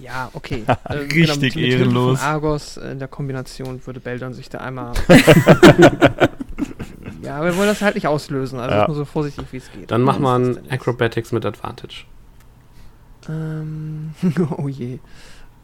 ja, 0.00 0.28
okay. 0.34 0.64
Ähm, 0.90 0.98
Richtig 1.10 1.40
mit 1.40 1.52
Hilfe 1.54 1.78
ehrenlos. 1.78 2.18
Von 2.18 2.28
Argos 2.28 2.76
äh, 2.76 2.90
in 2.92 2.98
der 2.98 3.08
Kombination 3.08 3.80
würde 3.86 4.00
Beldon 4.00 4.34
sich 4.34 4.50
da 4.50 4.58
einmal. 4.58 4.92
ja, 7.24 7.36
aber 7.36 7.46
wir 7.46 7.56
wollen 7.56 7.68
das 7.68 7.80
halt 7.82 7.94
nicht 7.94 8.06
auslösen. 8.06 8.58
Also 8.60 8.74
Ja. 8.74 8.82
ist 8.82 8.88
nur 8.88 8.96
so 8.96 9.04
vorsichtig, 9.04 9.46
wie 9.52 9.56
es 9.58 9.72
geht. 9.72 9.90
Dann 9.90 10.02
mach 10.02 10.14
Was 10.14 10.20
mal 10.22 10.40
ist 10.42 10.46
ein 10.48 10.54
denn 10.54 10.64
jetzt? 10.64 10.72
Acrobatics 10.74 11.32
mit 11.32 11.44
Advantage. 11.46 12.04
Ähm, 13.28 14.14
oh 14.58 14.68
je. 14.68 14.98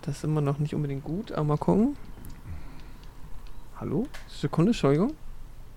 Das 0.03 0.17
ist 0.19 0.25
immer 0.25 0.41
noch 0.41 0.59
nicht 0.59 0.75
unbedingt 0.75 1.05
gut, 1.05 1.31
aber 1.33 1.45
mal 1.45 1.59
gucken. 1.59 1.97
Hallo? 3.79 4.07
Sekunde, 4.29 4.71
Entschuldigung. 4.71 5.13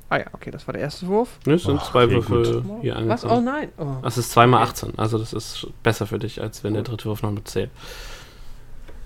Ah 0.10 0.18
ja, 0.18 0.26
okay, 0.34 0.52
das 0.52 0.68
war 0.68 0.74
der 0.74 0.82
erste 0.82 1.08
Wurf. 1.08 1.40
Ne, 1.46 1.54
es 1.54 1.64
sind 1.64 1.80
Ach, 1.82 1.92
zwei 1.92 2.06
okay, 2.06 2.14
Würfel 2.16 2.62
gut. 2.62 2.82
hier 2.82 2.96
Was? 3.08 3.24
Oh 3.26 3.30
angekommen. 3.30 3.46
nein. 3.46 3.70
Oh. 3.78 3.96
Das 4.04 4.18
ist 4.18 4.32
2 4.32 4.48
mal 4.48 4.62
18, 4.62 4.94
also 5.00 5.18
das 5.18 5.34
ist 5.34 5.68
besser 5.82 6.06
für 6.06 6.20
dich, 6.20 6.42
als 6.42 6.64
wenn 6.64 6.74
der 6.74 6.84
dritte 6.84 7.06
Wurf 7.06 7.24
noch 7.24 7.32
mit 7.32 7.48
zählt. 7.48 7.72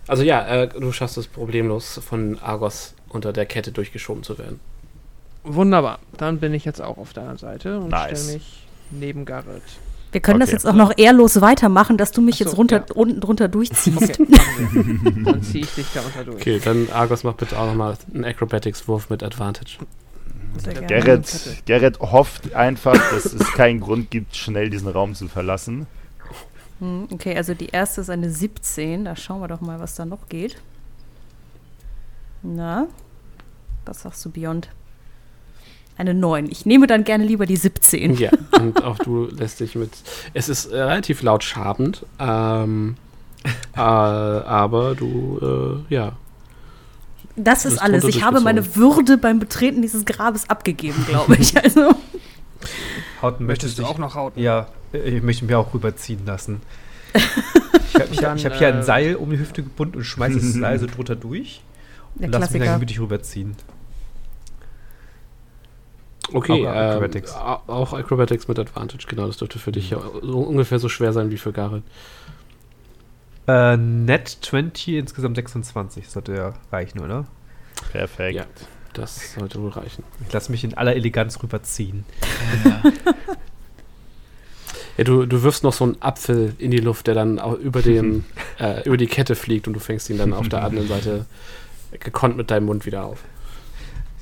Also 0.08 0.24
ja, 0.24 0.46
äh, 0.48 0.68
du 0.68 0.92
schaffst 0.92 1.18
es 1.18 1.28
problemlos, 1.28 2.00
von 2.04 2.40
Argos 2.40 2.94
unter 3.10 3.32
der 3.34 3.46
Kette 3.46 3.72
durchgeschoben 3.72 4.24
zu 4.24 4.38
werden. 4.38 4.60
Wunderbar. 5.48 6.00
Dann 6.18 6.40
bin 6.40 6.54
ich 6.54 6.66
jetzt 6.66 6.82
auch 6.82 6.98
auf 6.98 7.14
deiner 7.14 7.38
Seite 7.38 7.80
und 7.80 7.90
Nice. 7.90 8.22
stelle 8.24 8.38
mich 8.38 8.64
neben 8.92 9.26
Garrett. 9.26 9.62
Wir 10.12 10.22
können 10.22 10.40
das 10.40 10.50
Okay. 10.50 10.56
jetzt 10.56 10.66
auch 10.66 10.74
noch 10.74 10.94
ehrlos 10.98 11.42
weitermachen, 11.42 11.98
dass 11.98 12.12
du 12.12 12.22
mich 12.22 12.38
so, 12.38 12.46
jetzt 12.46 12.58
runter, 12.58 12.78
ja. 12.88 12.96
unten 12.96 13.20
drunter 13.20 13.48
durchziehst. 13.50 14.20
Okay. 14.20 14.28
Dann 15.26 15.44
ziehe 15.44 15.64
ich 15.66 15.76
dich 15.76 15.86
da 15.94 16.02
unter 16.02 16.24
durch. 16.24 16.38
Okay, 16.42 16.62
dann 16.64 16.88
Argos 16.92 17.24
macht 17.24 17.38
bitte 17.38 17.60
auch 17.60 17.66
nochmal 17.68 17.98
einen 18.14 18.24
Acrobatics-Wurf 18.24 19.10
mit 19.10 19.22
Advantage. 19.24 19.78
Gerrit. 20.88 21.62
Gerrit 21.66 22.00
hofft 22.00 22.54
einfach, 22.56 22.94
dass 23.12 23.26
es 23.26 23.52
keinen 23.54 23.80
Grund 23.82 24.10
gibt, 24.10 24.36
schnell 24.36 24.70
diesen 24.70 24.88
Raum 24.88 25.14
zu 25.14 25.28
verlassen. 25.28 25.88
Hm, 26.80 27.10
Okay, 27.12 27.36
also 27.36 27.54
die 27.54 27.68
erste 27.68 28.02
ist 28.02 28.10
eine 28.10 28.30
17. 28.32 29.06
Da 29.06 29.16
schauen 29.16 29.42
wir 29.42 29.48
doch 29.50 29.62
mal, 29.62 29.80
was 29.80 29.96
da 29.96 30.06
noch 30.06 30.30
geht. 30.30 30.58
Na, 32.44 32.88
was 33.86 34.02
sagst 34.04 34.24
du, 34.26 34.32
Beyond? 34.32 34.70
Eine 35.98 36.14
9. 36.14 36.50
Ich 36.52 36.66
nehme 36.66 36.88
dann 36.88 37.04
gerne 37.04 37.26
lieber 37.26 37.46
die 37.46 37.56
17. 37.56 38.16
Ja, 38.16 38.32
und 38.60 38.84
auch 38.84 38.98
du 39.00 39.26
lässt 39.26 39.60
dich 39.60 39.76
mit. 39.76 39.92
Es 40.34 40.50
ist 40.50 40.68
äh, 40.68 40.82
relativ 40.82 41.22
laut 41.24 41.44
schabend, 41.44 42.06
ähm, 42.20 42.96
äh, 43.76 43.80
aber 43.80 44.96
du, 44.96 45.84
äh, 45.90 45.94
ja. 45.94 46.14
Das 47.36 47.66
ist 47.66 47.78
alles. 47.80 48.04
Ich 48.04 48.24
habe 48.24 48.42
meine. 48.42 48.76
Würde 48.76 49.18
beim 49.18 49.40
Betreten 49.40 49.82
dieses 49.82 50.06
Grabes 50.06 50.50
abgegeben, 50.50 51.06
glaube 51.08 51.36
ich. 51.36 51.56
Also, 51.64 51.96
Hauten 53.22 53.46
Möchtest 53.46 53.80
du 53.80 53.86
auch 53.86 53.98
noch 53.98 54.16
hauten? 54.16 54.40
Ja, 54.40 54.68
äh, 54.94 55.18
ich 55.18 55.24
möchte 55.24 55.46
mich 55.46 55.56
auch 55.56 55.74
rüberziehen 55.74 56.26
lassen. 56.26 56.62
Ich 58.12 58.24
habe 58.24 58.40
hab, 58.40 58.54
hier 58.58 58.68
äh, 58.68 58.74
ein 58.74 58.84
Seil 58.84 59.16
um 59.16 59.32
die 59.32 59.40
Hüfte 59.40 59.64
gebunden 59.64 59.98
und 59.98 60.04
schmeiße 60.04 60.36
das 60.36 60.54
Seil 60.54 60.78
so 60.78 60.86
drunter 60.86 61.16
durch 61.16 61.62
der 62.14 62.28
und 62.28 62.32
lasse 62.34 62.54
mich 62.54 62.64
dann 62.64 62.76
gemütlich 62.76 63.00
rüberziehen. 63.00 63.56
Okay, 66.34 66.54
Auch 66.68 66.72
ähm, 66.72 66.78
Acrobatics. 66.78 67.34
au- 67.36 67.62
auch 67.68 67.94
Acrobatics 67.94 68.48
mit 68.48 68.60
Advantage, 68.60 69.06
genau, 69.08 69.28
das 69.28 69.38
dürfte 69.38 69.60
für 69.60 69.72
dich 69.72 69.90
ja 69.92 70.00
so 70.22 70.40
ungefähr 70.40 70.80
so 70.80 70.90
schwer 70.90 71.13
sein 71.13 71.32
wie 71.32 71.38
für 71.38 71.52
Gareth. 71.54 71.84
Äh, 73.48 73.78
Net 73.78 74.28
20, 74.42 74.90
insgesamt 74.96 75.38
26 75.38 76.10
sollte 76.10 76.34
ja 76.36 76.54
reichen, 76.72 77.00
oder? 77.00 77.26
Perfekt. 77.92 78.36
Ja. 78.36 78.46
Das 78.94 79.36
sollte 79.36 79.62
wohl 79.62 79.70
reichen. 79.70 80.04
Ich 80.28 80.34
lasse 80.34 80.52
mich 80.52 80.63
in 80.63 80.74
aller 80.74 80.96
Eleganz 80.96 81.42
rüberziehen. 81.42 82.04
Ja, 84.98 85.04
du, 85.04 85.28
du 85.28 85.44
wirfst 85.44 85.63
noch 85.63 85.74
so 85.74 85.84
einen 85.84 86.02
Apfel 86.02 86.56
in 86.58 86.72
die 86.72 86.80
Luft, 86.80 87.06
der 87.06 87.13
dann 87.13 87.38
auch 87.40 87.54
über, 87.54 87.84
dem, 87.84 88.26
äh, 88.60 88.82
über 88.84 88.98
die 88.98 89.06
Kette 89.06 89.36
fliegt 89.36 89.68
und 89.68 89.74
du 89.74 89.80
fängst 89.80 90.10
ihn 90.10 90.18
dann 90.18 90.34
auf 90.34 90.50
der 90.50 90.63
anderen 90.63 90.88
Seite 90.88 91.28
gekonnt 92.00 92.36
mit 92.36 92.50
deinem 92.50 92.66
Mund 92.66 92.86
wieder 92.88 93.06
auf. 93.06 93.24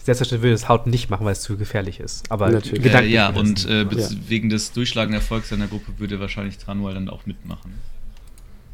Selbstverständlich 0.06 0.44
würde 0.44 0.54
das 0.54 0.70
Haut 0.70 0.86
nicht 0.88 1.10
machen, 1.10 1.26
weil 1.26 1.32
es 1.34 1.42
zu 1.42 1.58
gefährlich 1.58 2.00
ist. 2.00 2.32
Aber 2.32 2.50
Natürlich. 2.52 2.86
Äh, 2.94 3.06
ja, 3.08 3.30
und 3.30 3.66
äh, 3.68 3.84
machen. 3.86 3.98
bez- 3.98 4.16
wegen 4.30 4.50
des 4.50 4.72
durchschlagenden 4.72 5.20
Erfolgs 5.20 5.50
seiner 5.50 5.68
Gruppe 5.68 5.94
würde 5.98 6.20
wahrscheinlich 6.20 6.58
Tranual 6.60 6.94
dann 6.94 7.10
auch 7.10 7.26
mitmachen. 7.26 7.74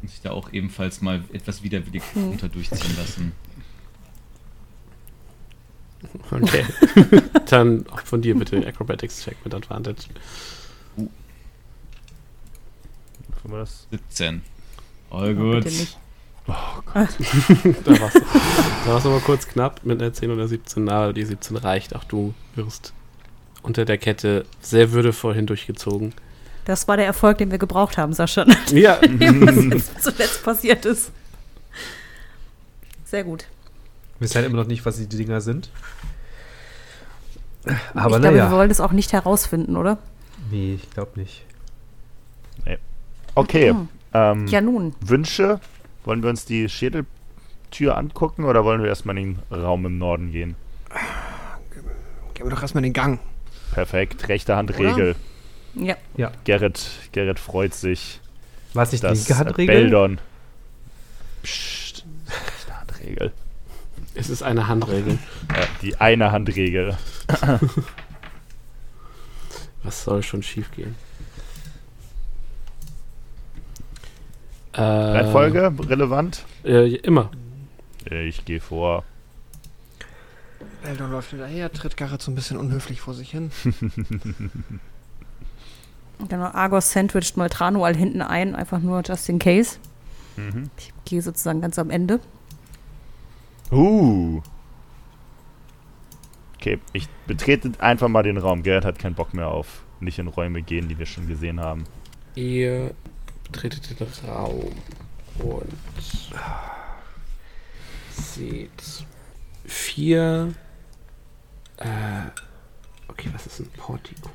Und 0.02 0.10
sich 0.10 0.20
da 0.20 0.32
auch 0.32 0.52
ebenfalls 0.52 1.00
mal 1.00 1.22
etwas 1.32 1.62
widerwillig 1.62 2.02
Hm. 2.12 2.30
unter 2.32 2.48
durchziehen 2.48 2.96
lassen. 2.98 3.32
Okay. 6.30 6.64
dann 7.48 7.86
auch 7.88 8.00
von 8.00 8.20
dir 8.22 8.34
bitte 8.36 8.66
Acrobatics-Check 8.66 9.36
mit 9.44 9.54
Advantage. 9.54 10.02
Das? 13.44 13.86
17. 13.90 14.42
All 15.10 15.32
Oh, 15.32 15.34
gut. 15.60 15.66
Bitte 16.46 17.68
nicht. 17.68 17.84
Da 17.84 18.00
war's, 18.00 18.12
da 18.14 18.92
war's 18.92 19.06
aber 19.06 19.20
kurz 19.20 19.46
knapp 19.48 19.80
mit 19.84 20.00
einer 20.00 20.12
10 20.12 20.30
oder 20.30 20.48
17. 20.48 20.88
Aber 20.88 21.12
die 21.12 21.24
17 21.24 21.56
reicht. 21.56 21.94
Auch 21.94 22.04
du 22.04 22.34
wirst 22.54 22.92
unter 23.62 23.84
der 23.84 23.98
Kette 23.98 24.44
sehr 24.60 24.92
würdevoll 24.92 25.34
hindurchgezogen. 25.34 26.14
Das 26.64 26.86
war 26.88 26.96
der 26.96 27.06
Erfolg, 27.06 27.38
den 27.38 27.50
wir 27.50 27.58
gebraucht 27.58 27.98
haben, 27.98 28.12
Sascha. 28.12 28.46
Ja, 28.72 28.98
was 29.00 29.64
jetzt 29.64 30.02
zuletzt 30.02 30.44
passiert 30.44 30.84
ist. 30.84 31.10
Sehr 33.04 33.24
gut. 33.24 33.46
Wir 34.18 34.24
wissen 34.26 34.36
halt 34.36 34.46
immer 34.46 34.58
noch 34.58 34.68
nicht, 34.68 34.84
was 34.86 34.96
die 34.96 35.06
Dinger 35.08 35.40
sind. 35.40 35.70
Aber 37.94 38.16
ich 38.16 38.22
glaube, 38.22 38.22
wir 38.22 38.30
naja. 38.44 38.50
wollen 38.50 38.70
es 38.70 38.80
auch 38.80 38.92
nicht 38.92 39.12
herausfinden, 39.12 39.76
oder? 39.76 39.98
Nee, 40.50 40.74
ich 40.74 40.90
glaube 40.90 41.18
nicht. 41.18 41.44
Okay. 43.34 43.72
Mhm. 43.72 43.88
Ähm, 44.12 44.46
Ja, 44.48 44.60
nun. 44.60 44.94
Wünsche? 45.00 45.60
Wollen 46.04 46.22
wir 46.22 46.30
uns 46.30 46.44
die 46.44 46.68
Schädeltür 46.68 47.96
angucken 47.96 48.44
oder 48.44 48.64
wollen 48.64 48.82
wir 48.82 48.88
erstmal 48.88 49.16
in 49.18 49.38
den 49.50 49.60
Raum 49.60 49.86
im 49.86 49.98
Norden 49.98 50.32
gehen? 50.32 50.56
Gehen 52.34 52.46
wir 52.46 52.50
doch 52.50 52.62
erstmal 52.62 52.84
in 52.84 52.90
den 52.90 52.94
Gang. 52.94 53.20
Perfekt. 53.72 54.28
Rechte 54.28 54.56
Handregel. 54.56 55.14
Ja. 55.74 55.96
Gerrit, 56.44 56.90
Gerrit 57.12 57.38
freut 57.38 57.72
sich, 57.74 58.20
es 58.74 58.92
nicht 58.92 59.04
dass 59.04 59.28
linke 59.28 59.38
Handregel? 59.38 59.74
Beldon. 59.74 60.18
Psst. 61.42 62.04
Rechte 62.26 62.78
Handregel. 62.78 63.32
Es 64.14 64.28
ist 64.28 64.42
eine 64.42 64.68
Handregel. 64.68 65.18
Ja, 65.50 65.66
die 65.80 65.96
eine 66.00 66.32
Handregel. 66.32 66.98
Was 69.82 70.04
soll 70.04 70.22
schon 70.22 70.42
schief 70.42 70.70
Äh, 74.72 74.80
Reihenfolge 74.80 75.72
relevant? 75.88 76.44
Äh, 76.64 76.94
immer. 76.96 77.30
Ich 78.10 78.44
gehe 78.44 78.60
vor. 78.60 79.04
Eldon 80.84 81.12
läuft 81.12 81.30
hinterher, 81.30 81.70
tritt 81.72 81.96
Garrett 81.96 82.22
so 82.22 82.30
ein 82.30 82.34
bisschen 82.34 82.56
unhöflich 82.56 83.00
vor 83.00 83.14
sich 83.14 83.30
hin. 83.30 83.50
Genau, 86.28 86.44
Argos 86.44 86.92
sandwiched 86.92 87.36
Moltrano 87.36 87.84
all 87.84 87.96
hinten 87.96 88.22
ein, 88.22 88.54
einfach 88.54 88.78
nur 88.78 89.02
just 89.04 89.28
in 89.28 89.40
case. 89.40 89.78
Mhm. 90.36 90.70
Ich 90.78 90.92
gehe 91.04 91.20
sozusagen 91.20 91.60
ganz 91.60 91.80
am 91.80 91.90
Ende. 91.90 92.20
Uh. 93.72 94.40
Okay, 96.54 96.78
ich 96.92 97.08
betrete 97.26 97.72
einfach 97.80 98.06
mal 98.06 98.22
den 98.22 98.36
Raum. 98.36 98.62
Gerrit 98.62 98.84
hat 98.84 99.00
keinen 99.00 99.16
Bock 99.16 99.34
mehr 99.34 99.48
auf 99.48 99.82
nicht 100.02 100.18
in 100.18 100.28
Räume 100.28 100.62
gehen, 100.62 100.88
die 100.88 100.98
wir 100.98 101.06
schon 101.06 101.28
gesehen 101.28 101.60
haben. 101.60 101.84
Ihr 102.34 102.92
betretet 103.44 104.00
den 104.00 104.28
Raum 104.28 104.72
und 105.38 105.78
seht 108.10 109.04
vier. 109.64 110.54
Äh, 111.78 112.26
okay, 113.08 113.30
was 113.32 113.46
ist 113.46 113.60
ein 113.60 113.70
Portico? 113.70 114.30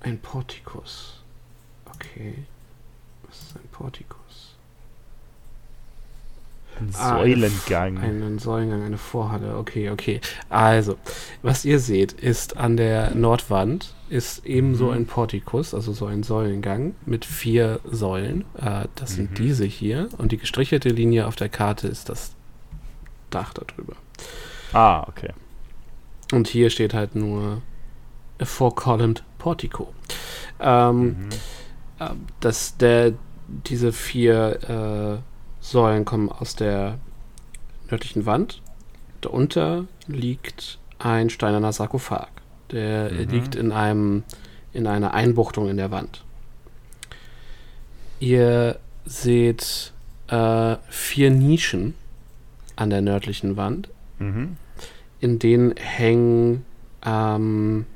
Ein 0.00 0.20
Portikus. 0.20 1.20
Okay. 1.86 2.46
Was 3.24 3.40
ist 3.40 3.56
ein 3.56 3.68
Portikus? 3.72 4.15
Ein 6.78 6.90
Ah, 6.94 7.16
Säulengang. 7.18 7.98
Einen 7.98 8.38
Säulengang, 8.38 8.82
eine 8.82 8.98
Vorhalle. 8.98 9.56
Okay, 9.56 9.90
okay. 9.90 10.20
Also, 10.50 10.96
was 11.42 11.64
ihr 11.64 11.78
seht, 11.78 12.12
ist 12.12 12.56
an 12.58 12.76
der 12.76 13.14
Nordwand 13.14 13.94
ist 14.08 14.44
ebenso 14.46 14.86
Mhm. 14.86 14.92
ein 14.92 15.06
Portikus, 15.06 15.74
also 15.74 15.92
so 15.92 16.06
ein 16.06 16.22
Säulengang 16.22 16.94
mit 17.06 17.24
vier 17.24 17.80
Säulen. 17.90 18.44
Äh, 18.56 18.86
das 18.94 19.14
sind 19.14 19.32
Mhm. 19.32 19.34
diese 19.36 19.64
hier. 19.64 20.08
Und 20.18 20.32
die 20.32 20.36
gestrichelte 20.36 20.90
Linie 20.90 21.26
auf 21.26 21.34
der 21.36 21.48
Karte 21.48 21.88
ist 21.88 22.08
das 22.08 22.32
Dach 23.30 23.52
darüber. 23.54 23.94
ah, 24.72 25.04
okay. 25.08 25.30
Und 26.32 26.46
hier 26.48 26.70
steht 26.70 26.92
halt 26.94 27.14
nur 27.16 27.62
a 28.38 28.44
four-columned 28.44 29.22
Portico. 29.38 29.92
Ähm, 30.60 30.98
Mhm. 31.06 31.28
äh, 32.00 32.10
das, 32.40 32.76
der, 32.76 33.14
diese 33.48 33.92
vier 33.92 35.22
äh, 35.22 35.35
Säulen 35.66 36.04
kommen 36.04 36.28
aus 36.30 36.54
der 36.54 36.98
nördlichen 37.90 38.24
Wand. 38.24 38.62
Darunter 39.20 39.86
liegt 40.06 40.78
ein 41.00 41.28
steinerner 41.28 41.72
Sarkophag. 41.72 42.28
Der 42.70 43.10
Mhm. 43.10 43.28
liegt 43.30 43.54
in 43.56 43.72
einem 43.72 44.22
in 44.72 44.86
einer 44.86 45.12
Einbuchtung 45.14 45.68
in 45.70 45.76
der 45.76 45.90
Wand. 45.90 46.22
Ihr 48.20 48.78
seht 49.06 49.92
äh, 50.28 50.76
vier 50.88 51.30
Nischen 51.30 51.94
an 52.76 52.90
der 52.90 53.00
nördlichen 53.00 53.56
Wand, 53.56 53.88
Mhm. 54.18 54.56
in 55.20 55.38
denen 55.38 55.74
hängen 55.76 56.64
ähm, 57.04 57.86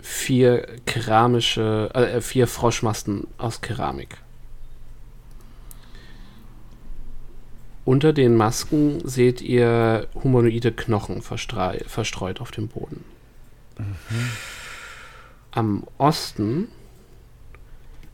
vier 0.00 0.66
keramische, 0.86 1.90
äh, 1.94 2.20
vier 2.20 2.46
Froschmasten 2.46 3.26
aus 3.38 3.60
Keramik. 3.60 4.18
Unter 7.84 8.12
den 8.12 8.36
Masken 8.36 9.06
seht 9.06 9.40
ihr 9.40 10.06
humanoide 10.14 10.72
Knochen 10.72 11.20
verstreut 11.20 12.40
auf 12.40 12.50
dem 12.52 12.68
Boden. 12.68 13.04
Am 15.50 15.84
Osten 15.98 16.68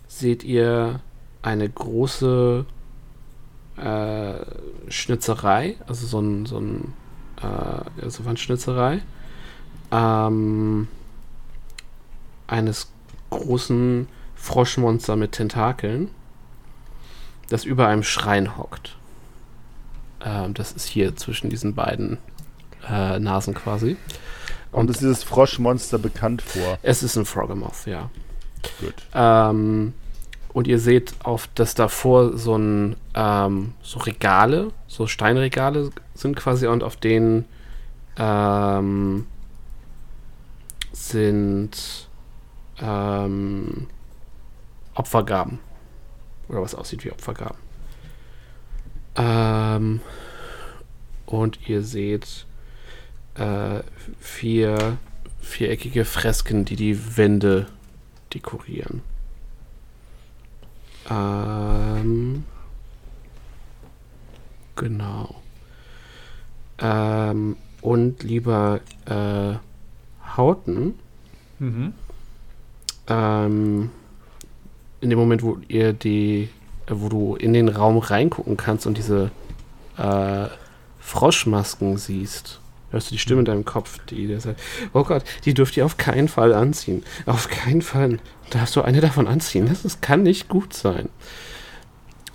seht 0.07 0.43
ihr 0.43 1.01
eine 1.43 1.69
große 1.69 2.65
äh, 3.77 4.35
Schnitzerei, 4.89 5.77
also 5.87 6.07
so 6.07 6.21
ein, 6.21 6.47
so 6.47 6.59
ein 6.59 6.95
äh, 7.41 8.03
also 8.03 8.25
Wandschnitzerei, 8.25 9.03
ähm, 9.93 10.89
eines 12.47 12.91
großen 13.31 14.09
Froschmonster 14.35 15.17
mit 15.17 15.33
Tentakeln, 15.33 16.11
das 17.51 17.65
über 17.65 17.87
einem 17.87 18.03
Schrein 18.03 18.57
hockt. 18.57 18.98
Ähm, 20.25 20.55
das 20.55 20.73
ist 20.73 20.87
hier 20.87 21.17
zwischen 21.17 21.51
diesen 21.51 21.75
beiden 21.75 22.19
äh, 22.89 23.19
Nasen 23.19 23.55
quasi. 23.55 23.97
Und 24.73 24.91
ist 24.91 25.01
dieses 25.01 25.25
Froschmonster 25.25 25.99
bekannt 25.99 26.43
vor? 26.43 26.79
Es 26.83 27.03
ist 27.03 27.17
ein 27.17 27.25
Frogamoth, 27.25 27.87
ja. 27.87 28.11
Gut. 28.81 28.95
Ähm, 29.15 29.95
und 30.53 30.67
ihr 30.67 30.79
seht, 30.79 31.15
auf 31.25 31.49
dass 31.55 31.75
davor 31.75 32.37
so 32.37 32.57
ein 32.57 32.97
ähm, 33.15 33.75
so 33.83 33.99
Regale, 34.01 34.73
so 34.87 35.07
Steinregale 35.07 35.91
sind 36.15 36.37
quasi 36.37 36.67
und 36.67 36.83
auf 36.83 36.97
denen 36.97 37.45
ähm, 38.17 39.27
sind 40.93 42.09
ähm, 42.81 43.87
Opfergaben. 44.95 45.61
Oder 46.49 46.63
was 46.63 46.75
aussieht 46.75 47.05
wie 47.05 47.13
Opfergaben. 47.13 47.68
Ähm, 49.19 50.01
und 51.27 51.69
ihr 51.69 51.83
seht 51.83 52.47
äh, 53.35 53.81
vier 54.21 54.97
viereckige 55.41 56.05
Fresken, 56.05 56.65
die 56.65 56.77
die 56.77 57.17
Wände 57.17 57.67
dekorieren. 58.35 59.03
Ähm, 61.11 62.45
genau. 64.77 65.35
Ähm, 66.79 67.57
und 67.81 68.23
lieber 68.23 68.81
äh, 69.07 69.55
Hauten, 70.37 70.95
Mhm. 71.61 71.93
ähm, 73.09 73.91
in 75.01 75.11
dem 75.11 75.19
Moment, 75.19 75.43
wo 75.43 75.59
ihr 75.67 75.93
die, 75.93 76.51
wo 76.91 77.09
du 77.09 77.37
in 77.37 77.53
den 77.53 77.69
Raum 77.69 77.99
reingucken 77.99 78.57
kannst 78.57 78.87
und 78.87 78.99
diese 78.99 79.31
äh, 79.97 80.47
Froschmasken 81.01 81.97
siehst, 81.97 82.61
hörst 82.91 83.11
du 83.11 83.15
die 83.15 83.19
Stimme 83.19 83.41
in 83.41 83.45
deinem 83.45 83.65
Kopf, 83.65 83.99
die 84.07 84.27
dir 84.27 84.41
sagt, 84.41 84.61
oh 84.93 85.05
Gott, 85.05 85.25
die 85.45 85.55
dürft 85.55 85.77
ihr 85.77 85.85
auf 85.85 85.97
keinen 85.97 86.29
Fall 86.29 86.55
anziehen. 86.55 87.05
Auf 87.27 87.49
keinen 87.49 87.83
Fall 87.83 88.19
darfst 88.51 88.77
du 88.77 88.83
eine 88.83 89.01
davon 89.01 89.27
anziehen. 89.27 89.69
Das 89.69 89.85
ist, 89.85 90.03
kann 90.03 90.23
nicht 90.23 90.49
gut 90.49 90.73
sein. 90.73 91.09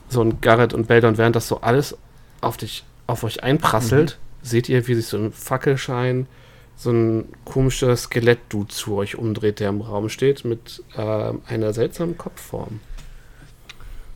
So, 0.09 0.21
und 0.21 0.41
Garrett 0.41 0.73
und 0.73 0.87
Beldon, 0.87 1.17
während 1.17 1.35
das 1.35 1.47
so 1.47 1.61
alles 1.61 1.97
auf 2.41 2.57
dich, 2.57 2.83
auf 3.07 3.23
euch 3.23 3.43
einprasselt, 3.43 4.19
seht 4.41 4.69
ihr, 4.69 4.87
wie 4.87 4.95
sich 4.95 5.07
so 5.07 5.17
im 5.17 5.31
Fackelschein 5.31 6.27
so 6.75 6.91
ein 6.91 7.25
komischer 7.45 7.95
Skelett-Dude 7.95 8.73
zu 8.73 8.95
euch 8.95 9.15
umdreht, 9.17 9.59
der 9.59 9.69
im 9.69 9.81
Raum 9.81 10.09
steht, 10.09 10.43
mit 10.45 10.83
ähm, 10.97 11.41
einer 11.47 11.73
seltsamen 11.73 12.17
Kopfform. 12.17 12.79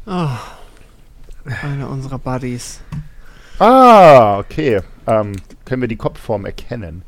Oh, 0.10 0.30
einer 1.64 1.90
unserer 1.90 2.18
Buddies. 2.18 2.80
Ah, 3.60 4.40
okay. 4.40 4.80
Ähm, 5.06 5.34
können 5.66 5.82
wir 5.82 5.90
die 5.90 5.98
Kopfform 5.98 6.46
erkennen? 6.46 7.02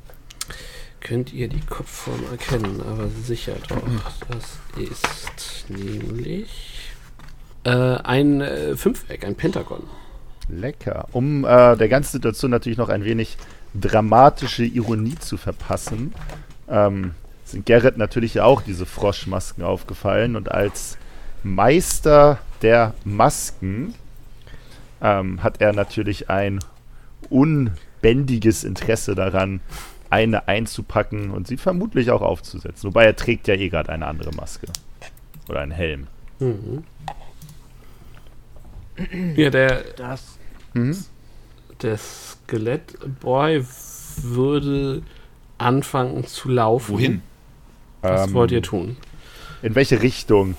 Könnt 0.99 1.31
ihr 1.31 1.47
die 1.47 1.61
Kopfform 1.61 2.19
erkennen, 2.29 2.81
aber 2.81 3.07
sicher 3.07 3.53
doch. 3.69 3.81
Das 4.27 4.59
ist 4.77 5.69
nämlich 5.69 6.91
äh, 7.63 7.69
ein 7.69 8.41
äh, 8.41 8.75
Fünfeck, 8.75 9.23
ein 9.23 9.35
Pentagon. 9.35 9.83
Lecker. 10.49 11.07
Um 11.13 11.45
äh, 11.45 11.77
der 11.77 11.87
ganzen 11.87 12.11
Situation 12.11 12.51
natürlich 12.51 12.77
noch 12.77 12.89
ein 12.89 13.05
wenig 13.05 13.37
dramatische 13.73 14.65
Ironie 14.65 15.15
zu 15.15 15.37
verpassen, 15.37 16.13
ähm, 16.67 17.13
sind 17.45 17.65
Gerrit 17.65 17.95
natürlich 17.95 18.41
auch 18.41 18.61
diese 18.61 18.85
Froschmasken 18.85 19.63
aufgefallen 19.63 20.35
und 20.35 20.51
als 20.51 20.97
Meister 21.43 22.39
der 22.61 22.93
Masken 23.05 23.93
ähm, 25.01 25.41
hat 25.43 25.61
er 25.61 25.73
natürlich 25.73 26.29
ein 26.29 26.59
unbändiges 27.29 28.63
Interesse 28.63 29.15
daran, 29.15 29.61
eine 30.09 30.47
einzupacken 30.47 31.31
und 31.31 31.47
sie 31.47 31.57
vermutlich 31.57 32.11
auch 32.11 32.21
aufzusetzen. 32.21 32.87
Wobei 32.89 33.05
er 33.05 33.15
trägt 33.15 33.47
ja 33.47 33.53
eh 33.53 33.69
gerade 33.69 33.89
eine 33.91 34.07
andere 34.07 34.31
Maske. 34.31 34.67
Oder 35.47 35.61
einen 35.61 35.71
Helm. 35.71 36.07
Mhm. 36.39 36.83
Ja, 39.35 39.49
der, 39.49 39.83
Das. 39.95 40.37
Mhm. 40.73 40.97
der 41.81 41.97
Skelettboy 41.97 43.63
würde 44.21 45.01
anfangen 45.57 46.25
zu 46.27 46.49
laufen. 46.49 46.93
Wohin? 46.93 47.21
Was 48.01 48.27
Ähm, 48.27 48.33
wollt 48.33 48.51
ihr 48.51 48.61
tun? 48.61 48.97
In 49.61 49.75
welche 49.75 50.01
Richtung? 50.01 50.55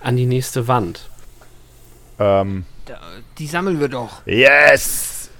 An 0.00 0.16
die 0.16 0.26
nächste 0.26 0.66
Wand. 0.68 1.08
Ähm, 2.18 2.64
Da, 2.86 2.98
die 3.38 3.46
sammeln 3.46 3.80
wir 3.80 3.88
doch. 3.88 4.24
yes! 4.26 5.30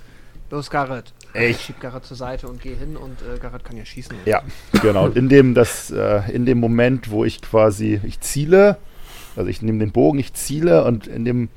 Los, 0.51 0.69
Garrett. 0.71 1.13
Ich- 1.33 1.61
schieb 1.67 1.81
Garrett 1.81 2.05
zur 2.05 2.17
Seite 2.17 2.49
und 2.49 2.61
geh 2.61 2.75
hin 2.75 2.97
und 2.97 3.19
äh, 3.23 3.39
Garrett 3.39 3.63
kann 3.65 3.77
ja 3.77 3.85
schießen. 3.85 4.17
Ja, 4.25 4.43
genau. 4.83 5.07
In 5.09 5.29
dem, 5.29 5.55
das, 5.55 5.91
äh, 5.93 6.23
in 6.33 6.45
dem 6.45 6.59
Moment, 6.59 7.11
wo 7.11 7.25
ich 7.25 7.41
quasi, 7.41 8.01
ich 8.05 8.21
ziele, 8.21 8.77
also 9.37 9.49
ich 9.49 9.63
nehme 9.63 9.79
den 9.79 9.93
Bogen, 9.93 10.19
ich 10.19 10.35
ziele 10.35 10.85
und 10.85 11.07
in 11.07 11.25
dem, 11.25 11.49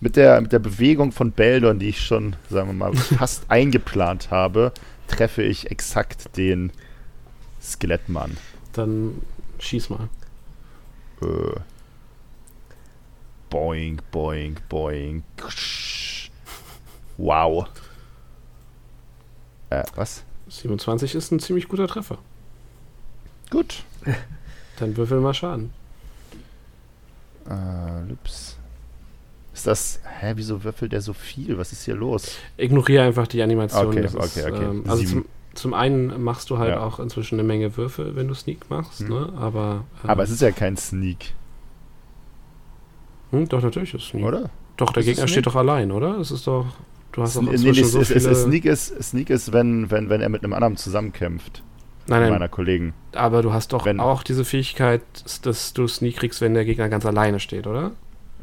mit 0.00 0.16
der, 0.16 0.38
mit 0.42 0.52
der 0.52 0.58
Bewegung 0.58 1.12
von 1.12 1.32
Beldon, 1.32 1.78
die 1.78 1.88
ich 1.88 2.00
schon, 2.04 2.36
sagen 2.50 2.68
wir 2.68 2.74
mal, 2.74 2.94
fast 2.94 3.44
eingeplant 3.48 4.30
habe, 4.30 4.72
treffe 5.08 5.42
ich 5.42 5.70
exakt 5.70 6.36
den 6.36 6.70
Skelettmann. 7.62 8.36
Dann 8.74 9.22
schieß 9.60 9.88
mal. 9.88 10.08
Äh, 11.22 11.26
boing, 13.52 14.00
boing, 14.10 14.56
boing. 14.70 15.22
Wow. 17.18 17.66
Äh, 19.70 19.84
was? 19.94 20.24
27 20.48 21.14
ist 21.14 21.30
ein 21.32 21.38
ziemlich 21.40 21.68
guter 21.68 21.86
Treffer. 21.86 22.18
Gut. 23.50 23.84
Dann 24.78 24.96
würfel 24.96 25.20
mal 25.20 25.34
Schaden. 25.34 25.70
Äh, 27.48 28.12
ups. 28.12 28.56
Ist 29.52 29.66
das. 29.66 30.00
Hä, 30.20 30.32
wieso 30.36 30.64
würfelt 30.64 30.92
der 30.92 31.02
so 31.02 31.12
viel? 31.12 31.58
Was 31.58 31.72
ist 31.72 31.84
hier 31.84 31.94
los? 31.94 32.36
Ignoriere 32.56 33.04
einfach 33.04 33.26
die 33.26 33.42
Animation. 33.42 33.88
Okay, 33.88 34.02
das 34.02 34.14
okay, 34.16 34.50
okay. 34.50 34.64
Ähm, 34.64 34.84
also 34.88 35.04
zum, 35.04 35.24
zum 35.54 35.74
einen 35.74 36.22
machst 36.22 36.48
du 36.50 36.58
halt 36.58 36.70
Ja. 36.70 36.80
auch 36.80 36.98
inzwischen 37.00 37.34
eine 37.38 37.46
Menge 37.46 37.76
Würfel, 37.76 38.16
wenn 38.16 38.28
du 38.28 38.34
Sneak 38.34 38.70
machst, 38.70 39.00
Hm. 39.00 39.08
ne? 39.08 39.32
Aber. 39.38 39.84
ähm, 40.02 40.10
Aber 40.10 40.22
es 40.22 40.30
ist 40.30 40.40
ja 40.40 40.50
kein 40.52 40.76
Sneak, 40.78 41.34
hm, 43.32 43.48
doch, 43.48 43.62
natürlich 43.62 43.94
ist 43.94 44.08
Sneak. 44.08 44.24
oder? 44.24 44.50
Doch, 44.76 44.92
der 44.92 45.02
Ist 45.02 45.08
es 45.08 45.14
Gegner 45.16 45.28
steht 45.28 45.46
doch 45.46 45.56
allein, 45.56 45.90
oder? 45.90 46.18
Es 46.18 46.30
ist 46.30 46.46
doch. 46.46 46.66
Du 47.12 47.22
hast 47.22 47.36
doch 47.36 47.42
Nee, 47.42 47.56
nee, 47.58 47.70
es, 47.80 47.90
so 47.92 48.00
es, 48.00 48.10
es, 48.10 48.22
viele. 48.22 48.30
es, 48.32 48.42
Sneak 48.44 48.64
ist, 48.64 49.02
Sneak 49.02 49.28
ist 49.30 49.52
wenn, 49.52 49.90
wenn, 49.90 50.08
wenn 50.08 50.20
er 50.22 50.28
mit 50.30 50.42
einem 50.44 50.52
anderen 50.54 50.76
zusammenkämpft. 50.76 51.62
nein, 52.06 52.22
Meiner 52.22 52.38
nein, 52.38 52.50
Kollegen. 52.50 52.94
aber 53.14 53.42
du 53.42 53.52
hast 53.52 53.72
doch 53.74 53.84
Wenn- 53.84 54.00
auch 54.00 54.22
diese 54.22 54.44
Fähigkeit, 54.46 55.02
dass 55.42 55.74
du 55.74 55.86
Sneak 55.88 56.16
kriegst, 56.16 56.40
wenn 56.40 56.54
der 56.54 56.64
Gegner 56.64 56.88
ganz 56.88 57.04
alleine 57.04 57.38
steht, 57.40 57.66
oder? 57.66 57.90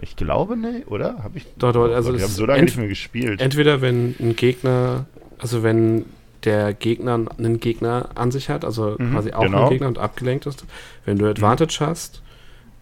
Ich 0.01 0.15
glaube, 0.15 0.55
ne, 0.55 0.83
oder? 0.87 1.23
Hab 1.23 1.35
ich. 1.35 1.45
Doch, 1.57 1.73
doch, 1.73 1.91
also 1.91 2.09
wir 2.11 2.17
es 2.17 2.21
haben 2.23 2.29
ist 2.29 2.35
so 2.35 2.45
lange 2.45 2.63
nicht 2.63 2.77
mehr 2.77 2.87
gespielt. 2.87 3.41
Entweder 3.41 3.81
wenn 3.81 4.15
ein 4.19 4.35
Gegner, 4.35 5.07
also 5.39 5.63
wenn 5.63 6.05
der 6.45 6.73
Gegner 6.73 7.19
einen 7.37 7.59
Gegner 7.59 8.09
an 8.15 8.31
sich 8.31 8.49
hat, 8.49 8.63
also 8.63 8.95
Mhm, 8.97 9.11
quasi 9.13 9.33
auch 9.33 9.41
genau. 9.43 9.61
einen 9.63 9.69
Gegner 9.71 9.87
und 9.87 9.97
abgelenkt 9.97 10.45
ist, 10.45 10.63
wenn 11.05 11.17
du 11.17 11.25
Advantage 11.25 11.79
hast, 11.81 12.21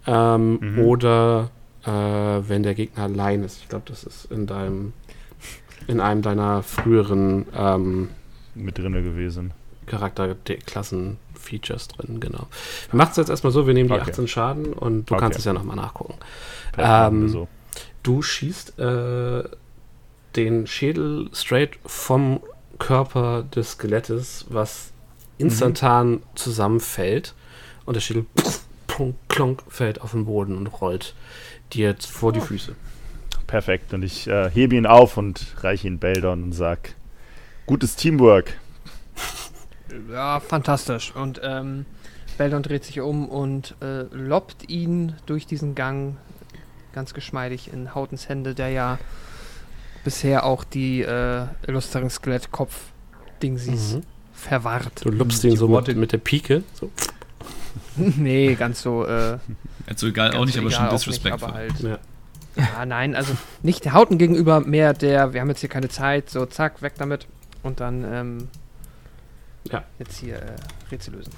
ähm, 0.05 0.59
Mhm. 0.61 0.79
oder 0.79 1.49
äh, 1.87 2.49
wenn 2.49 2.63
der 2.63 2.75
Gegner 2.75 3.03
allein 3.05 3.43
ist. 3.43 3.59
Ich 3.61 3.69
glaube, 3.69 3.85
das 3.87 4.03
ist 4.03 4.29
in 4.31 4.45
deinem, 4.45 4.93
in 5.87 5.99
einem 6.01 6.21
deiner 6.21 6.63
früheren 6.63 7.45
ähm, 7.55 8.09
mit 8.55 8.77
drinne 8.77 9.01
gewesen. 9.03 9.51
Charakterklassen-Features 9.85 11.87
drin, 11.87 12.19
genau. 12.19 12.47
Wir 12.91 12.97
machen 12.97 13.11
es 13.11 13.17
jetzt 13.17 13.29
erstmal 13.29 13.53
so, 13.53 13.67
wir 13.67 13.73
nehmen 13.73 13.87
die 13.89 13.95
Okay. 13.95 14.11
18 14.11 14.27
Schaden 14.27 14.73
und 14.73 15.09
du 15.09 15.13
Okay. 15.15 15.23
kannst 15.23 15.39
es 15.39 15.45
ja 15.45 15.53
nochmal 15.53 15.77
nachgucken. 15.77 16.15
Ähm, 16.77 17.29
so. 17.29 17.47
Du 18.03 18.21
schießt 18.21 18.77
äh, 18.79 19.43
den 20.35 20.67
Schädel 20.67 21.29
straight 21.33 21.79
vom 21.85 22.41
Körper 22.79 23.43
des 23.43 23.71
Skelettes, 23.71 24.45
was 24.49 24.91
instantan 25.37 26.21
zusammenfällt 26.35 27.33
und 27.85 27.93
der 27.95 28.01
Schädel 28.01 28.25
pff, 28.37 28.61
plonk, 28.87 29.15
klonk, 29.29 29.63
fällt 29.69 30.01
auf 30.01 30.11
den 30.11 30.25
Boden 30.25 30.57
und 30.57 30.67
rollt 30.67 31.13
dir 31.73 31.89
jetzt 31.89 32.07
vor 32.09 32.31
die 32.33 32.41
Füße. 32.41 32.75
Perfekt. 33.47 33.93
Und 33.93 34.03
ich 34.03 34.27
äh, 34.27 34.49
hebe 34.49 34.75
ihn 34.75 34.85
auf 34.85 35.17
und 35.17 35.55
reiche 35.61 35.87
ihn 35.87 35.99
Beldon 35.99 36.43
und 36.43 36.51
sag: 36.53 36.95
Gutes 37.65 37.95
Teamwork. 37.95 38.53
Ja, 40.11 40.41
fantastisch. 40.41 41.13
Und 41.15 41.39
ähm, 41.43 41.85
Beldon 42.37 42.61
dreht 42.61 42.83
sich 42.83 42.99
um 42.99 43.27
und 43.29 43.73
äh, 43.81 44.01
lobt 44.11 44.69
ihn 44.69 45.15
durch 45.25 45.47
diesen 45.47 45.75
Gang 45.75 46.17
ganz 46.91 47.13
geschmeidig 47.13 47.71
in 47.71 47.95
Hautens 47.95 48.27
Hände, 48.27 48.53
der 48.53 48.69
ja 48.69 48.99
bisher 50.03 50.45
auch 50.45 50.65
die 50.65 51.01
äh, 51.03 51.45
illustren 51.65 52.09
Skelettkopf-Dingsies 52.09 53.95
Mhm. 53.95 54.03
verwahrt. 54.33 55.05
Du 55.05 55.11
Die 55.11 55.47
ihn 55.47 55.55
so 55.55 55.69
mit, 55.69 55.95
mit 55.95 56.11
der 56.11 56.17
Pike. 56.17 56.63
So. 56.73 56.91
nee, 57.95 58.55
ganz 58.55 58.81
so. 58.81 59.05
Äh, 59.05 59.37
Also 59.87 60.07
egal, 60.07 60.29
auch 60.29 60.33
ganz 60.33 60.45
nicht, 60.47 60.55
so 60.55 60.61
aber 60.61 60.71
schon 60.71 60.83
egal 60.85 60.89
auch 60.95 60.99
disrespectful. 60.99 61.47
Nicht, 61.47 61.81
aber 61.81 61.89
halt, 61.89 61.99
Ja. 62.55 62.63
ja, 62.79 62.85
nein, 62.85 63.15
also 63.15 63.35
nicht 63.63 63.85
der 63.85 63.93
Hauten 63.93 64.17
gegenüber, 64.17 64.59
mehr 64.59 64.93
der, 64.93 65.33
wir 65.33 65.41
haben 65.41 65.49
jetzt 65.49 65.61
hier 65.61 65.69
keine 65.69 65.89
Zeit, 65.89 66.29
so 66.29 66.45
zack, 66.45 66.81
weg 66.81 66.93
damit. 66.97 67.25
Und 67.63 67.79
dann, 67.79 68.03
ähm, 68.03 68.47
Ja. 69.71 69.83
jetzt 69.99 70.17
hier 70.19 70.35
äh, 70.37 70.55
Rätsel 70.91 71.15
lösen. 71.15 71.33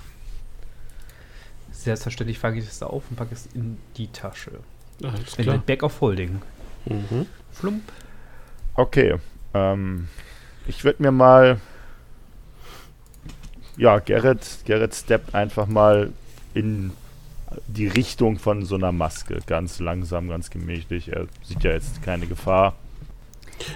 Selbstverständlich 1.72 2.40
fange 2.40 2.60
ich 2.60 2.68
es 2.68 2.84
auf 2.84 3.04
und 3.10 3.16
packe 3.16 3.34
es 3.34 3.48
in 3.54 3.78
die 3.98 4.08
Tasche. 4.08 4.52
Alles 5.02 5.36
In 5.38 5.44
klar. 5.46 5.58
Bag 5.60 5.84
of 5.84 6.02
Holding. 6.02 6.42
Mhm. 6.86 7.26
Flump. 7.54 7.84
Okay. 8.76 9.16
Ähm, 9.54 10.08
ich 10.68 10.84
würde 10.84 11.02
mir 11.02 11.12
mal. 11.12 11.60
Ja, 13.78 14.00
Gerrit, 14.00 14.60
Gerrit 14.66 14.94
steppt 14.94 15.34
einfach 15.34 15.68
mal 15.68 16.12
in 16.54 16.92
die 17.68 17.88
Richtung 17.88 18.38
von 18.40 18.64
so 18.66 18.76
einer 18.76 18.92
Maske. 18.92 19.40
Ganz 19.46 19.80
langsam, 19.80 20.28
ganz 20.30 20.50
gemächlich. 20.50 21.12
Er 21.12 21.28
sieht 21.44 21.64
ja 21.64 21.72
jetzt 21.72 22.02
keine 22.04 22.28
Gefahr. 22.28 22.76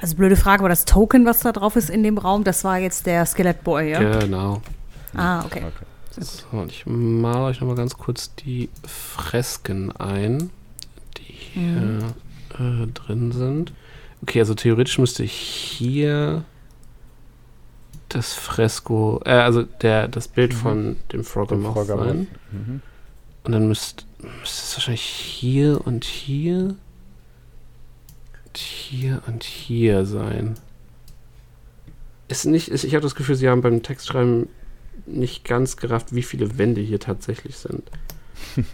Also 0.02 0.16
blöde 0.16 0.36
Frage, 0.36 0.62
aber 0.62 0.70
das 0.70 0.86
Token, 0.86 1.26
was 1.26 1.42
da 1.42 1.52
drauf 1.52 1.76
ist 1.76 1.90
in 1.90 2.04
dem 2.04 2.18
Raum, 2.18 2.44
das 2.44 2.64
war 2.64 2.78
jetzt 2.80 3.06
der 3.06 3.26
Skelettboy, 3.26 3.92
ja? 3.92 4.20
Genau. 4.20 4.62
Ah, 5.14 5.44
okay. 5.46 5.64
Okay. 5.66 5.86
So, 6.24 6.58
und 6.58 6.72
ich 6.72 6.86
male 6.86 7.46
euch 7.46 7.60
nochmal 7.60 7.76
ganz 7.76 7.98
kurz 7.98 8.34
die 8.36 8.70
Fresken 8.88 9.92
ein, 9.94 10.52
die 11.18 11.24
hier 11.24 12.14
äh, 12.60 12.88
drin 12.94 13.32
sind. 13.32 13.74
Okay, 14.22 14.40
also 14.40 14.54
theoretisch 14.54 15.00
müsste 15.00 15.24
hier 15.24 16.46
das 18.10 18.34
Fresko, 18.36 19.22
äh, 19.26 19.32
also 19.32 19.64
der, 19.64 20.08
das 20.08 20.28
Bild 20.28 20.54
Mhm. 20.54 20.58
von 20.58 20.96
dem 21.12 21.24
Froggemoth. 21.24 21.88
sein. 21.88 22.28
Mhm. 22.52 22.82
Und 23.44 23.52
dann 23.52 23.68
müsste 23.68 24.06
müsste 24.24 24.64
es 24.64 24.76
wahrscheinlich 24.76 25.02
hier 25.02 25.86
und 25.86 26.06
hier 26.06 26.76
und 28.46 28.58
hier 28.58 29.22
und 29.28 29.44
hier 29.44 30.06
sein. 30.06 30.56
Ist 32.28 32.46
nicht, 32.46 32.70
ist, 32.70 32.84
ich 32.84 32.94
habe 32.96 33.04
das 33.04 33.16
Gefühl, 33.16 33.36
sie 33.36 33.50
haben 33.50 33.62
beim 33.62 33.84
Textschreiben 33.84 34.48
nicht 35.06 35.44
ganz 35.44 35.78
gerafft, 35.78 36.16
wie 36.16 36.24
viele 36.24 36.58
Wände 36.58 36.82
hier 36.82 37.00
tatsächlich 37.00 37.58
sind. 37.58 37.92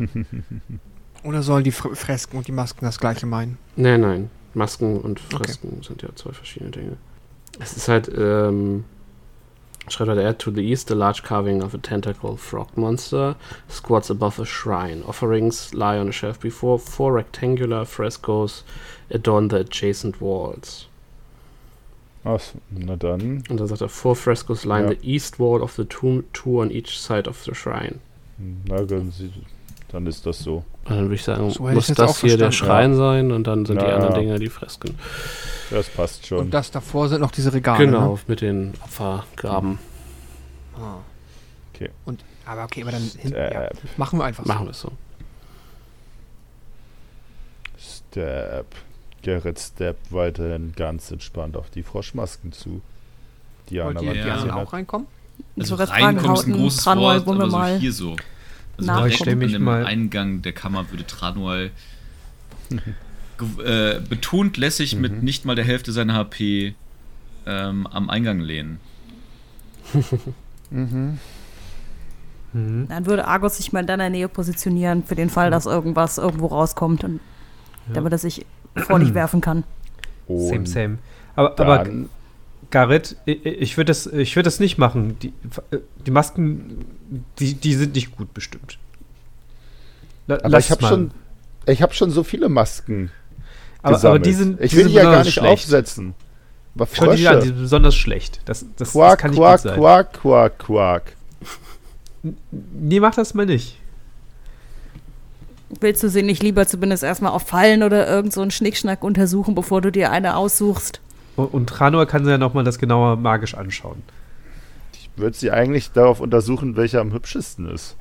Oder 1.23 1.43
sollen 1.43 1.63
die 1.63 1.71
Fr 1.71 1.95
Fresken 1.95 2.37
und 2.37 2.47
die 2.47 2.51
Masken 2.51 2.85
das 2.85 2.99
gleiche 2.99 3.25
meinen? 3.25 3.57
Nein, 3.75 4.01
nein. 4.01 4.29
Masken 4.53 4.99
und 4.99 5.19
Okay. 5.33 5.43
Fresken 5.45 5.81
sind 5.83 6.01
ja 6.01 6.09
zwei 6.15 6.31
verschiedene 6.31 6.71
Dinge. 6.71 6.97
Es 7.59 7.75
ist 7.75 7.87
halt, 7.87 8.09
ähm, 8.15 8.85
schreibt 9.91 10.09
halt 10.09 10.19
er, 10.19 10.37
to 10.37 10.51
the 10.51 10.61
east, 10.61 10.91
a 10.91 10.95
large 10.95 11.23
carving 11.23 11.61
of 11.63 11.73
a 11.73 11.77
tentacle 11.77 12.37
frog 12.37 12.75
monster 12.77 13.35
squats 13.69 14.09
above 14.09 14.39
a 14.41 14.45
shrine. 14.45 15.03
Offerings 15.07 15.73
lie 15.73 15.97
on 15.99 16.09
a 16.09 16.11
shelf 16.11 16.39
before 16.39 16.77
four 16.79 17.13
rectangular 17.13 17.85
frescoes 17.85 18.63
adorn 19.11 19.49
the 19.49 19.57
adjacent 19.57 20.19
walls. 20.21 20.87
Ach, 22.25 22.41
na 22.69 22.95
dann. 22.95 23.43
Und 23.49 23.59
dann 23.59 23.67
sagt 23.67 23.81
er, 23.81 23.89
four 23.89 24.15
frescoes 24.15 24.65
line 24.65 24.89
Ja. 24.89 24.93
the 24.95 24.99
east 25.07 25.39
wall 25.39 25.61
of 25.61 25.73
the 25.75 25.85
tomb, 25.85 26.23
two 26.33 26.59
on 26.61 26.69
each 26.69 26.99
side 26.99 27.27
of 27.29 27.41
the 27.45 27.55
shrine. 27.55 27.99
Na, 28.67 28.81
dann, 28.83 29.11
sie- 29.11 29.31
dann 29.91 30.05
ist 30.07 30.25
das 30.25 30.39
so. 30.39 30.63
Und 30.85 30.89
dann 30.91 31.01
würde 31.01 31.15
ich 31.15 31.23
sagen, 31.23 31.49
So 31.51 31.63
muss 31.63 31.87
jetzt 31.87 31.99
das 31.99 32.21
hier 32.21 32.37
der. 32.37 32.51
Schrein 32.51 32.95
sein 32.95 33.31
und 33.31 33.45
dann 33.45 33.65
sind 33.65 33.81
die 33.81 33.85
Ja. 33.85 33.95
anderen 33.95 34.15
Dinger 34.15 34.39
die 34.39 34.49
Fresken. 34.49 34.95
Das 35.69 35.87
passt 35.89 36.25
schon. 36.25 36.39
Und 36.39 36.53
das 36.53 36.71
davor 36.71 37.09
sind 37.09 37.21
noch 37.21 37.31
diese 37.31 37.53
Regale. 37.53 37.85
genau, 37.85 38.13
Ne? 38.13 38.19
mit 38.27 38.41
den 38.41 38.73
Opfergraben. 38.83 39.77
Ah. 40.75 40.95
Okay. 41.73 41.89
Und, 42.05 42.23
aber 42.45 42.63
okay, 42.63 42.81
aber 42.83 42.91
dann 42.91 43.01
hin, 43.01 43.31
ja, 43.33 43.69
machen 43.97 44.19
wir 44.19 44.25
einfach 44.25 44.45
Machen 44.45 44.59
so. 44.59 44.65
wir 44.65 44.71
es 44.71 44.81
so. 44.81 44.91
Step. 47.77 48.65
Gerrit 49.21 49.59
steppt 49.59 50.11
weiterhin 50.13 50.73
ganz 50.75 51.11
entspannt 51.11 51.57
auf 51.57 51.69
die 51.69 51.83
Froschmasken 51.83 52.51
zu. 52.53 52.81
Die 53.69 53.83
Wollt 53.83 54.01
ihr 54.01 54.13
Ja. 54.13 54.13
gerne 54.13 54.33
gesehen 54.35 54.51
auch 54.51 54.73
reinkommen? 54.73 55.07
Also 55.57 55.75
Ich 55.81 55.89
reinkommen 55.89 56.35
ist 56.35 56.45
ein 56.47 56.53
großes 56.53 56.85
Wort, 56.85 57.25
wollen 57.25 57.37
wir 57.37 57.43
aber 57.43 57.51
so 57.51 57.57
mal 57.57 57.77
hier 57.79 57.93
so. 57.93 58.15
Also 58.87 59.05
Ich 59.05 59.15
stell 59.17 59.35
mich 59.35 59.47
an 59.47 59.61
dem 59.61 59.63
mal- 59.63 59.85
Eingang 59.85 60.41
der 60.41 60.53
Kammer 60.53 60.89
würde 60.91 61.05
Tranual 61.05 61.71
äh, 63.63 63.99
betont 64.01 64.57
lässig 64.57 64.95
mit 64.95 65.13
Mhm. 65.17 65.23
nicht 65.23 65.45
mal 65.45 65.55
der 65.55 65.65
Hälfte 65.65 65.91
seiner 65.91 66.13
HP 66.13 66.75
ähm, 67.45 67.87
am 67.87 68.09
Eingang 68.09 68.39
lehnen. 68.39 68.79
Mhm. 70.71 71.17
Mhm. 72.53 72.87
Dann 72.89 73.05
würde 73.07 73.25
Argos 73.27 73.57
sich 73.57 73.73
mal 73.73 73.79
in 73.79 73.87
deiner 73.87 74.09
Nähe 74.11 74.27
positionieren, 74.29 75.03
für 75.03 75.15
den 75.15 75.31
Fall, 75.31 75.49
dass 75.49 75.65
irgendwas 75.65 76.19
irgendwo 76.19 76.45
rauskommt 76.45 77.03
und 77.03 77.19
damit 77.91 78.11
er 78.11 78.19
sich 78.19 78.45
vor 78.75 78.99
dich 78.99 79.15
werfen 79.15 79.41
kann. 79.41 79.63
Und 80.27 80.47
Same, 80.47 80.67
same. 80.67 80.97
Aber, 81.35 81.59
aber 81.59 81.77
dann, 81.85 82.09
Garrett, 82.69 83.15
ich, 83.25 83.43
ich 83.45 83.77
würde 83.77 83.87
das, 83.89 84.05
ich 84.05 84.35
würd 84.35 84.45
das 84.45 84.59
nicht 84.59 84.77
machen. 84.77 85.17
Die, 85.23 85.33
die 86.05 86.11
Masken, 86.11 86.85
die, 87.39 87.53
die 87.55 87.73
sind 87.75 87.95
nicht 87.95 88.15
gut 88.15 88.33
bestimmt. 88.33 88.77
La, 90.27 90.35
aber 90.35 90.49
lass 90.49 90.65
ich 90.65 90.71
habe 90.71 90.81
mal. 90.81 90.89
schon, 90.89 91.11
ich 91.65 91.81
habe 91.81 91.93
schon 91.93 92.11
so 92.11 92.23
viele 92.23 92.49
Masken 92.49 93.11
aber, 93.81 94.03
aber 94.03 94.19
die 94.19 94.33
sind, 94.33 94.59
ich 94.61 94.71
die 94.71 94.77
will 94.77 94.83
sind 94.83 94.91
die 94.91 94.97
ja 94.97 95.03
gar 95.03 95.23
besonders 95.23 95.25
nicht 95.25 95.33
schlecht. 95.35 95.53
aufsetzen. 95.53 96.13
Aber 96.75 96.87
Schau 96.91 97.13
die 97.13 97.27
an, 97.27 97.35
die 97.35 97.39
Frösche. 97.41 97.47
sind 97.47 97.59
besonders 97.61 97.95
schlecht. 97.95 98.39
Das, 98.45 98.59
das, 98.61 98.69
das 98.77 98.91
Quack, 98.91 99.19
kann 99.19 99.31
nicht 99.31 99.39
quack, 99.39 99.61
gut 99.61 99.71
sein. 99.71 99.79
quack, 99.79 100.13
quack, 100.13 100.59
quack. 100.59 101.15
Nee, 102.51 102.99
mach 102.99 103.15
das 103.15 103.33
mal 103.33 103.45
nicht. 103.45 103.77
Willst 105.79 106.03
du 106.03 106.09
sie 106.09 106.23
nicht 106.23 106.41
lieber 106.41 106.67
zumindest 106.67 107.03
erstmal 107.03 107.31
auf 107.31 107.43
Fallen 107.43 107.83
oder 107.83 108.07
irgend 108.07 108.33
so 108.33 108.41
einen 108.41 108.51
Schnickschnack 108.51 109.03
untersuchen, 109.03 109.55
bevor 109.55 109.81
du 109.81 109.91
dir 109.91 110.11
eine 110.11 110.35
aussuchst? 110.35 110.99
Und, 111.35 111.53
und 111.53 111.67
Tranor 111.67 112.05
kann 112.05 112.23
sich 112.25 112.31
ja 112.31 112.37
nochmal 112.37 112.63
das 112.63 112.79
genauer 112.79 113.15
magisch 113.17 113.53
anschauen. 113.53 114.01
Würde 115.19 115.35
sie 115.37 115.51
eigentlich 115.51 115.91
darauf 115.91 116.19
untersuchen, 116.19 116.75
welcher 116.75 117.01
am 117.01 117.13
hübschesten 117.13 117.69
ist. 117.69 117.95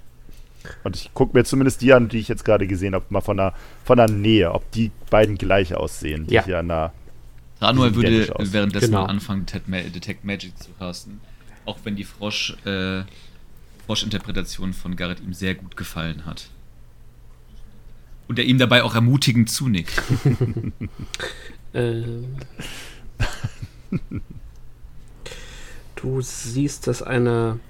Und 0.85 0.97
ich 0.97 1.12
gucke 1.14 1.37
mir 1.37 1.45
zumindest 1.45 1.81
die 1.83 1.93
an, 1.93 2.09
die 2.09 2.19
ich 2.19 2.29
jetzt 2.29 2.45
gerade 2.45 2.66
gesehen 2.66 2.95
habe, 2.95 3.05
mal 3.11 3.21
von 3.21 3.37
der, 3.37 3.55
von 3.85 3.97
der 3.97 4.09
Nähe, 4.09 4.53
ob 4.53 4.71
die 4.73 4.91
beiden 5.11 5.37
gleich 5.39 5.75
aussehen, 5.75 6.27
die 6.27 6.35
Ja. 6.35 6.45
hier 6.45 6.62
nah. 6.62 6.93
Tranual 7.61 7.89
sieht 7.89 7.97
würde 7.97 8.35
währenddessen 8.53 8.87
Genau. 8.93 9.05
anfangen, 9.05 9.47
Detect 9.47 10.25
Magic 10.25 10.57
zu 10.59 10.71
casten. 10.79 11.21
Auch 11.64 11.79
wenn 11.85 11.97
die 11.97 12.05
Frosch, 12.05 12.57
äh, 12.64 13.03
Frosch-Interpretation 13.87 14.73
von 14.73 14.97
Garrett 14.97 15.21
ihm 15.21 15.33
sehr 15.33 15.55
gut 15.55 15.77
gefallen 15.77 16.25
hat. 16.27 16.51
Und 18.29 18.39
er 18.39 18.45
ihm 18.45 18.59
dabei 18.59 18.83
auch 18.83 18.95
ermutigend 18.95 19.51
zunickt. 19.51 20.03
Ähm. 21.75 22.37
du 25.99 26.20
siehst, 26.20 26.86
dass 26.86 27.03
eine 27.03 27.61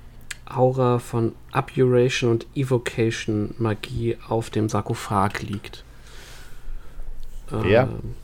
Aura 0.47 0.99
von 0.99 1.35
Abjuration 1.53 2.31
und 2.31 2.47
Evocation 2.55 3.55
Magie 3.59 4.17
auf 4.29 4.51
dem 4.51 4.69
Sarkophag 4.69 5.43
liegt. 5.43 5.85
Wer? 7.51 7.83
Ähm, 7.83 8.15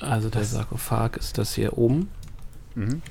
also 0.00 0.28
der 0.28 0.44
Sarkophag 0.44 1.16
ist 1.16 1.38
das 1.38 1.54
hier 1.54 1.76
oben. 1.76 2.08
Mhm. 2.74 3.02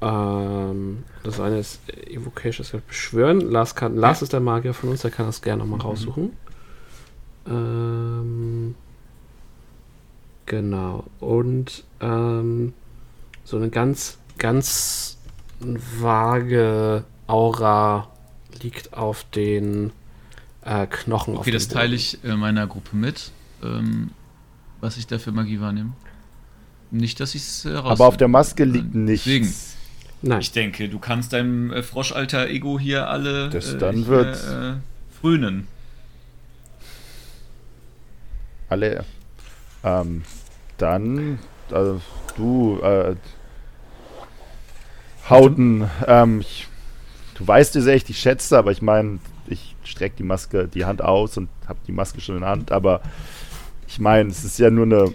Ähm, 0.00 1.04
das 1.22 1.38
eine 1.38 1.58
ist 1.60 1.80
Evocation, 2.08 2.64
das 2.64 2.74
heißt 2.74 2.86
Beschwören. 2.88 3.40
Lars, 3.40 3.74
kann, 3.74 3.96
Lars 3.96 4.22
ist 4.22 4.32
der 4.32 4.40
Magier 4.40 4.74
von 4.74 4.90
uns, 4.90 5.02
der 5.02 5.12
kann 5.12 5.26
das 5.26 5.42
gerne 5.42 5.62
nochmal 5.62 5.80
raussuchen. 5.80 6.32
Ähm, 7.46 8.74
genau. 10.46 11.04
Und 11.20 11.84
ähm, 12.00 12.72
so 13.44 13.56
eine 13.56 13.70
ganz, 13.70 14.18
ganz 14.38 15.16
vage 15.60 17.04
Aura 17.26 18.08
liegt 18.62 18.94
auf 18.94 19.24
den 19.34 19.92
äh, 20.64 20.86
Knochen. 20.86 21.34
auf 21.34 21.40
Okay, 21.40 21.50
das 21.50 21.68
teile 21.68 21.94
ich 21.96 22.22
äh, 22.24 22.34
meiner 22.36 22.66
Gruppe 22.66 22.96
mit, 22.96 23.30
ähm, 23.62 24.10
was 24.80 24.96
ich 24.96 25.06
da 25.06 25.18
für 25.18 25.32
Magie 25.32 25.60
wahrnehme. 25.60 25.92
Nicht, 26.90 27.20
dass 27.20 27.34
ich 27.34 27.42
es 27.42 27.64
äh, 27.64 27.74
Aber 27.74 28.06
auf 28.06 28.16
der 28.16 28.28
Maske 28.28 28.64
liegt 28.64 28.94
nichts. 28.94 29.24
Deswegen. 29.24 29.54
Nein. 30.24 30.40
Ich 30.40 30.52
denke, 30.52 30.88
du 30.88 30.98
kannst 30.98 31.32
deinem 31.32 31.72
äh, 31.72 31.82
Froschalter 31.82 32.48
Ego 32.48 32.78
hier 32.78 33.08
alle 33.08 33.48
Das 33.50 33.72
äh, 33.74 33.78
dann 33.78 33.96
hier, 33.96 34.06
wird- 34.06 34.36
äh, 34.36 34.74
frönen. 35.20 35.66
Alle. 38.68 39.04
Ähm, 39.84 40.22
dann, 40.78 41.38
äh, 41.70 41.94
du, 42.36 42.78
äh, 42.82 43.16
Hauten, 45.32 45.90
ähm, 46.06 46.40
ich, 46.40 46.68
du 47.34 47.46
weißt, 47.46 47.74
wie 47.74 47.80
sehr 47.80 47.94
ich 47.94 48.18
schätze, 48.18 48.58
aber 48.58 48.72
ich 48.72 48.82
meine, 48.82 49.18
ich 49.46 49.74
strecke 49.84 50.16
die 50.16 50.22
Maske, 50.22 50.68
die 50.68 50.84
Hand 50.84 51.02
aus 51.02 51.36
und 51.36 51.48
habe 51.66 51.78
die 51.86 51.92
Maske 51.92 52.20
schon 52.20 52.36
in 52.36 52.42
der 52.42 52.50
Hand, 52.50 52.72
aber 52.72 53.00
ich 53.86 53.98
meine, 53.98 54.30
es 54.30 54.44
ist 54.44 54.58
ja 54.58 54.70
nur 54.70 54.86
eine, 54.86 55.14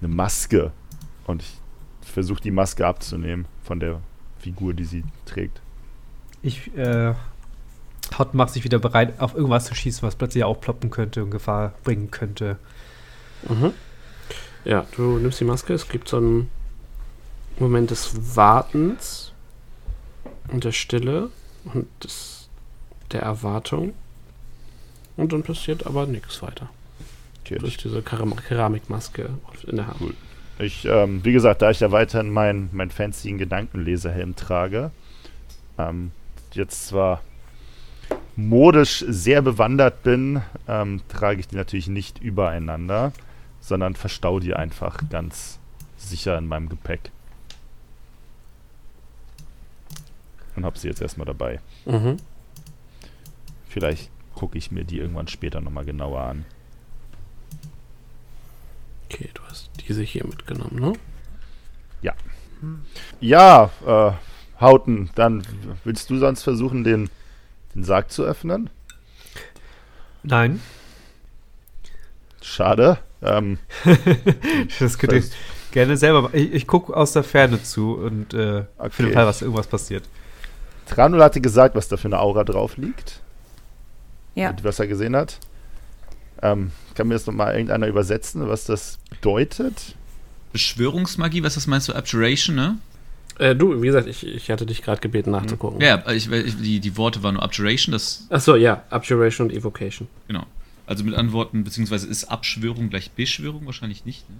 eine 0.00 0.08
Maske 0.08 0.72
und 1.26 1.42
ich 1.42 1.60
versuche 2.00 2.40
die 2.40 2.50
Maske 2.50 2.86
abzunehmen 2.86 3.46
von 3.62 3.80
der 3.80 4.00
Figur, 4.38 4.74
die 4.74 4.84
sie 4.84 5.04
trägt. 5.26 5.60
Ich, 6.42 6.74
äh, 6.76 7.14
Hot 8.18 8.34
macht 8.34 8.52
sich 8.52 8.64
wieder 8.64 8.78
bereit, 8.78 9.20
auf 9.20 9.34
irgendwas 9.34 9.66
zu 9.66 9.74
schießen, 9.74 10.02
was 10.02 10.16
plötzlich 10.16 10.42
aufploppen 10.42 10.90
könnte 10.90 11.22
und 11.22 11.30
Gefahr 11.30 11.74
bringen 11.84 12.10
könnte. 12.10 12.56
Mhm. 13.48 13.72
Ja, 14.64 14.86
du 14.96 15.18
nimmst 15.18 15.40
die 15.40 15.44
Maske, 15.44 15.72
es 15.72 15.88
gibt 15.88 16.08
so 16.08 16.16
einen 16.16 16.50
Moment 17.58 17.90
des 17.90 18.36
Wartens 18.36 19.19
und 20.52 20.64
der 20.64 20.72
Stille 20.72 21.30
und 21.72 21.86
des, 22.02 22.48
der 23.12 23.22
Erwartung. 23.22 23.94
Und 25.16 25.32
dann 25.32 25.42
passiert 25.42 25.86
aber 25.86 26.06
nichts 26.06 26.42
weiter. 26.42 26.70
Okay, 27.44 27.58
Durch 27.58 27.76
diese 27.76 28.02
Keram 28.02 28.36
Keramikmaske 28.36 29.30
in 29.66 29.76
der 29.76 29.88
Hand. 29.88 30.00
Cool. 30.00 30.14
Ich, 30.58 30.84
ähm, 30.84 31.24
wie 31.24 31.32
gesagt, 31.32 31.62
da 31.62 31.70
ich 31.70 31.80
ja 31.80 31.90
weiterhin 31.90 32.30
meinen 32.30 32.68
mein 32.72 32.90
fancy 32.90 33.32
Gedankenleserhelm 33.32 34.36
trage, 34.36 34.90
ähm, 35.78 36.12
jetzt 36.52 36.88
zwar 36.88 37.22
modisch 38.36 39.04
sehr 39.08 39.42
bewandert 39.42 40.02
bin, 40.02 40.42
ähm, 40.68 41.00
trage 41.08 41.40
ich 41.40 41.48
die 41.48 41.56
natürlich 41.56 41.88
nicht 41.88 42.22
übereinander, 42.22 43.12
sondern 43.60 43.94
verstau 43.94 44.40
die 44.40 44.54
einfach 44.54 44.98
ganz 45.08 45.58
sicher 45.96 46.36
in 46.36 46.46
meinem 46.46 46.68
Gepäck. 46.68 47.10
Und 50.56 50.64
habe 50.64 50.78
sie 50.78 50.88
jetzt 50.88 51.00
erstmal 51.00 51.26
dabei. 51.26 51.60
Mhm. 51.86 52.16
Vielleicht 53.68 54.10
gucke 54.34 54.58
ich 54.58 54.70
mir 54.70 54.84
die 54.84 54.98
irgendwann 54.98 55.28
später 55.28 55.60
nochmal 55.60 55.84
genauer 55.84 56.20
an. 56.22 56.44
Okay, 59.04 59.30
du 59.34 59.42
hast 59.42 59.70
diese 59.86 60.02
hier 60.02 60.26
mitgenommen, 60.26 60.78
ne? 60.80 60.92
Ja, 63.20 63.70
äh, 63.86 64.12
Hauten, 64.60 65.10
dann 65.14 65.42
willst 65.84 66.10
du 66.10 66.18
sonst 66.18 66.42
versuchen, 66.42 66.84
den, 66.84 67.08
den 67.74 67.84
Sarg 67.84 68.10
zu 68.10 68.22
öffnen? 68.24 68.70
Nein. 70.22 70.60
Schade. 72.42 72.98
Ähm, 73.22 73.58
Das 74.78 74.98
könnt 74.98 75.12
ihr 75.12 75.24
gerne 75.72 75.96
selber 75.96 76.22
machen. 76.22 76.36
Ich, 76.36 76.52
ich 76.52 76.66
gucke 76.66 76.94
aus 76.94 77.12
der 77.12 77.22
Ferne 77.22 77.62
zu 77.62 77.94
und 77.94 78.34
äh, 78.34 78.64
für 78.90 79.02
den 79.02 79.06
Okay. 79.06 79.12
Fall, 79.12 79.26
was 79.26 79.42
irgendwas 79.42 79.66
passiert. 79.66 80.04
Tranul 80.90 81.22
hatte 81.22 81.40
gesagt, 81.40 81.74
was 81.74 81.88
da 81.88 81.96
für 81.96 82.08
eine 82.08 82.18
Aura 82.18 82.44
drauf 82.44 82.76
liegt. 82.76 83.20
Ja. 84.34 84.50
Und 84.50 84.64
was 84.64 84.78
er 84.78 84.86
gesehen 84.86 85.16
hat. 85.16 85.38
Ähm, 86.42 86.70
kann 86.94 87.08
mir 87.08 87.14
das 87.14 87.26
nochmal 87.26 87.52
irgendeiner 87.52 87.86
übersetzen, 87.86 88.48
was 88.48 88.64
das 88.64 88.98
bedeutet? 89.10 89.94
Beschwörungsmagie, 90.52 91.42
was 91.42 91.54
das 91.54 91.66
meinst 91.66 91.88
du? 91.88 91.92
Abjuration, 91.94 92.56
ne? 92.56 92.78
Äh, 93.38 93.54
du, 93.54 93.80
wie 93.82 93.86
gesagt, 93.86 94.06
ich, 94.06 94.26
ich 94.26 94.50
hatte 94.50 94.66
dich 94.66 94.82
gerade 94.82 95.00
gebeten 95.00 95.30
nachzugucken. 95.30 95.80
Ja, 95.80 96.02
ich, 96.10 96.30
ich, 96.30 96.56
die, 96.60 96.80
die 96.80 96.96
Worte 96.96 97.22
waren 97.22 97.34
nur 97.34 97.42
Abjuration, 97.42 97.92
das, 97.92 98.26
Achso, 98.30 98.56
ja, 98.56 98.82
Abjuration 98.90 99.48
und 99.48 99.54
Evocation. 99.56 100.08
genau. 100.28 100.44
Also 100.86 101.04
mit 101.04 101.14
Antworten, 101.14 101.62
beziehungsweise 101.62 102.08
ist 102.08 102.24
Abschwörung 102.24 102.90
gleich 102.90 103.12
Beschwörung? 103.12 103.64
Wahrscheinlich 103.66 104.04
nicht, 104.04 104.28
ne? 104.28 104.36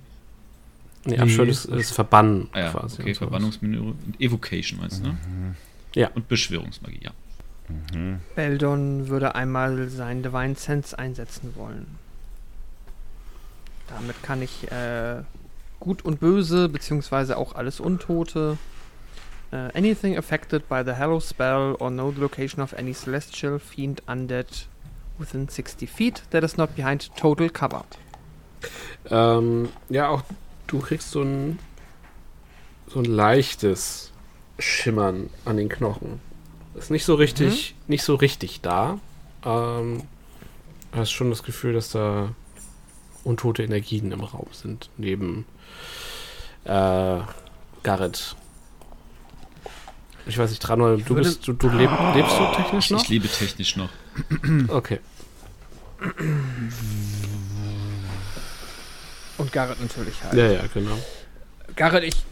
Nee, 1.05 1.13
Nee. 1.17 1.19
Abjuration 1.21 1.49
ist, 1.49 1.81
ist 1.81 1.93
Verbannen 1.93 2.49
Ah 2.53 2.59
ja, 2.61 2.71
quasi. 2.73 3.01
okay. 3.01 3.15
Verbannungsmenü 3.15 3.79
und 3.79 4.21
Evocation 4.21 4.81
meinst 4.81 4.99
du, 5.01 5.09
ne? 5.09 5.19
Ja. 5.95 6.11
Und 6.15 6.29
Beschwörungsmagie, 6.29 7.01
ja. 7.03 7.13
Beldon 8.35 9.09
würde 9.09 9.35
einmal 9.37 9.89
sein 9.89 10.23
Divine 10.23 10.57
Sense 10.57 10.99
einsetzen 10.99 11.55
wollen. 11.55 11.99
Damit 13.89 14.21
kann 14.23 14.43
ich 14.43 14.71
äh, 14.71 15.23
Gut 15.79 16.05
und 16.05 16.21
Böse, 16.21 16.69
beziehungsweise 16.69 17.37
auch 17.37 17.55
alles 17.55 17.79
Untote. 17.81 18.59
äh, 19.53 19.71
anything 19.75 20.17
affected 20.17 20.69
by 20.69 20.83
the 20.85 20.93
Hallow 20.97 21.21
spell 21.21 21.77
or 21.79 21.91
know 21.91 22.11
the 22.11 22.21
location 22.21 22.63
of 22.63 22.75
any 22.75 22.93
celestial 22.93 23.59
fiend 23.59 24.03
undead 24.07 24.67
within 25.19 25.49
60 25.49 25.89
feet 25.89 26.23
that 26.31 26.45
is 26.45 26.57
not 26.57 26.75
behind 26.77 27.15
total 27.17 27.51
cover. 27.51 27.85
Ähm, 29.11 29.69
ja, 29.89 30.09
auch 30.09 30.23
du 30.67 30.81
kriegst 30.81 31.11
so 31.11 31.23
ein, 31.23 31.59
so 32.87 33.01
ein 33.01 33.07
leichtes 33.07 34.10
Schimmern 34.61 35.31
an 35.45 35.57
den 35.57 35.69
Knochen. 35.69 36.21
Ist 36.75 36.91
nicht 36.91 37.05
so 37.05 37.15
richtig, 37.15 37.75
nicht 37.89 38.05
so 38.05 38.15
richtig 38.15 38.61
da. 38.61 38.99
Ähm, 39.45 40.03
hast 40.93 41.11
schon 41.11 41.31
das 41.31 41.43
Gefühl, 41.43 41.73
dass 41.73 41.91
da 41.91 42.35
untote 43.25 43.63
Energien 43.63 44.13
im 44.13 44.21
Raum 44.21 44.47
sind, 44.53 44.91
neben 44.97 45.45
äh, 46.65 47.19
Garrett. 47.83 48.37
Ich 50.27 50.39
weiß 50.39 50.51
nicht, 50.51 50.63
Tranor, 50.63 50.97
du 50.97 51.15
bist, 51.15 51.47
du, 51.49 51.53
du 51.53 51.69
leb, 51.71 51.91
lebst 52.15 52.39
du 52.39 52.45
technisch 52.55 52.91
noch? 52.91 53.03
Ich 53.03 53.09
lebe 53.09 53.29
technisch 53.29 53.77
noch. 53.77 53.91
Okay. 54.69 55.01
Und 59.39 59.53
Garrett 59.53 59.81
natürlich 59.81 60.23
halt. 60.23 60.35
Ja, 60.35 60.53
ja, 60.53 60.63
genau. 60.73 60.99
Garrett, 61.77 62.05
ich. 62.05 62.25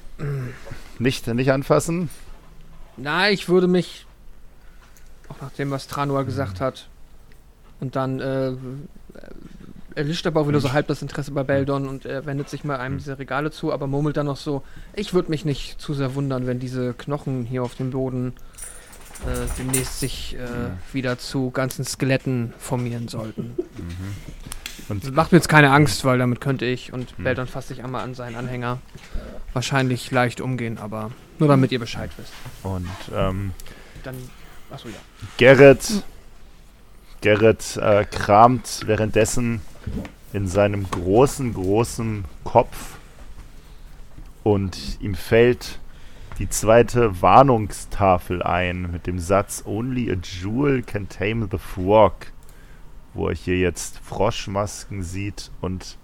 Nicht, 0.99 1.26
nicht 1.26 1.53
anfassen. 1.53 2.11
Na, 2.96 3.30
ich 3.30 3.49
würde 3.49 3.68
mich. 3.68 4.07
Auch 5.28 5.40
nach 5.42 5.53
dem, 5.53 5.70
was 5.70 5.86
Tranua 5.86 6.22
gesagt 6.22 6.61
hat. 6.61 6.88
Und 7.80 7.94
dann 7.96 8.20
äh, 8.20 8.53
erlischt 9.94 10.26
aber 10.26 10.40
auch 10.40 10.49
wieder 10.49 10.61
so 10.61 10.72
halb 10.72 10.86
das 10.86 11.03
Interesse 11.03 11.32
bei 11.32 11.42
Beldon 11.42 11.88
und 11.88 12.07
er 12.07 12.24
wendet 12.26 12.49
sich 12.49 12.64
mal 12.64 12.76
einem 12.76 12.99
dieser 12.99 13.18
Regale 13.18 13.51
zu, 13.51 13.72
aber 13.72 13.86
murmelt 13.86 14.16
dann 14.16 14.26
noch 14.26 14.36
so: 14.36 14.62
Ich 14.94 15.12
würde 15.12 15.30
mich 15.30 15.44
nicht 15.44 15.80
zu 15.80 15.94
sehr 15.94 16.14
wundern, 16.14 16.46
wenn 16.46 16.59
diese 16.59 16.94
Knochen 16.94 17.44
hier 17.44 17.62
auf 17.62 17.74
dem 17.74 17.90
Boden 17.90 18.32
äh, 19.26 19.46
demnächst 19.59 20.01
sich 20.01 20.36
äh, 20.36 20.94
wieder 20.94 21.18
zu 21.18 21.51
ganzen 21.51 21.84
Skeletten 21.84 22.55
formieren 22.59 23.09
sollten. 23.09 23.57
Und 24.89 25.05
Das 25.05 25.12
macht 25.12 25.32
mir 25.32 25.39
jetzt 25.39 25.49
keine 25.49 25.70
Angst, 25.70 26.05
weil 26.05 26.18
damit 26.18 26.41
könnte 26.41 26.64
ich 26.64 26.93
und 26.93 27.16
Hm. 27.16 27.24
Beldon 27.24 27.47
fasst 27.47 27.68
sich 27.68 27.82
einmal 27.84 28.03
an 28.05 28.14
seinen 28.14 28.36
Anhänger 28.36 28.78
wahrscheinlich 29.53 30.11
leicht 30.11 30.41
umgehen, 30.41 30.78
aber 30.78 31.11
nur 31.39 31.49
damit 31.49 31.72
ihr 31.72 31.78
Bescheid 31.78 32.11
wisst. 32.16 32.32
Und 32.62 32.89
ähm, 33.14 33.53
Dann. 34.03 34.16
Achso, 34.70 34.89
ja. 34.89 34.95
Gerrit, 35.39 36.03
Gerrit 37.20 37.76
äh, 37.76 38.05
kramt 38.05 38.82
währenddessen 38.86 39.61
in 40.32 40.47
seinem 40.47 40.91
großen, 40.91 41.55
großen 41.55 42.24
Kopf 42.45 42.97
und 44.43 44.99
ihm 45.01 45.14
fällt 45.14 45.78
die 46.39 46.49
zweite 46.49 47.20
Warnungstafel 47.22 48.43
ein 48.43 48.91
mit 48.93 49.07
dem 49.07 49.18
Satz 49.18 49.62
Only 49.66 50.11
a 50.11 50.14
jewel 50.22 50.82
can 50.82 51.09
tame 51.09 51.49
the 51.51 51.59
frog, 51.59 52.26
wo 53.19 53.29
er 53.29 53.35
hier 53.35 53.59
jetzt 53.59 53.99
Froschmasken 53.99 55.03
sieht 55.03 55.51
und 55.61 55.97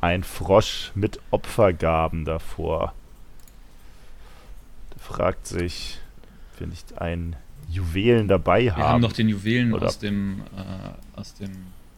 ein 0.00 0.22
Frosch 0.24 0.92
mit 0.94 1.18
Opfergaben 1.30 2.24
davor. 2.26 2.92
Der 4.92 5.00
fragt 5.00 5.46
sich, 5.46 5.98
ob 6.52 6.60
wir 6.60 6.66
nicht 6.66 6.98
ein 6.98 7.36
Juwelen 7.70 8.28
dabei 8.28 8.64
Wir 8.64 8.76
haben. 8.76 8.82
haben 8.84 9.00
noch 9.00 9.12
den 9.12 9.28
Juwelen 9.28 9.72
Oder- 9.72 9.86
aus 9.86 9.98
dem, 9.98 10.42
äh, 10.56 11.18
aus 11.18 11.34
dem 11.34 11.50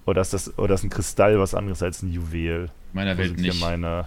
Oder 0.06 0.20
ist 0.20 0.32
das, 0.32 0.56
oder 0.58 0.74
ist 0.74 0.84
ein 0.84 0.90
Kristall 0.90 1.38
was 1.40 1.54
anderes 1.54 1.82
als 1.82 2.02
ein 2.02 2.12
Juwel? 2.12 2.70
meiner 2.92 3.18
Welt 3.18 3.38
nicht. 3.38 3.60
meine. 3.60 4.06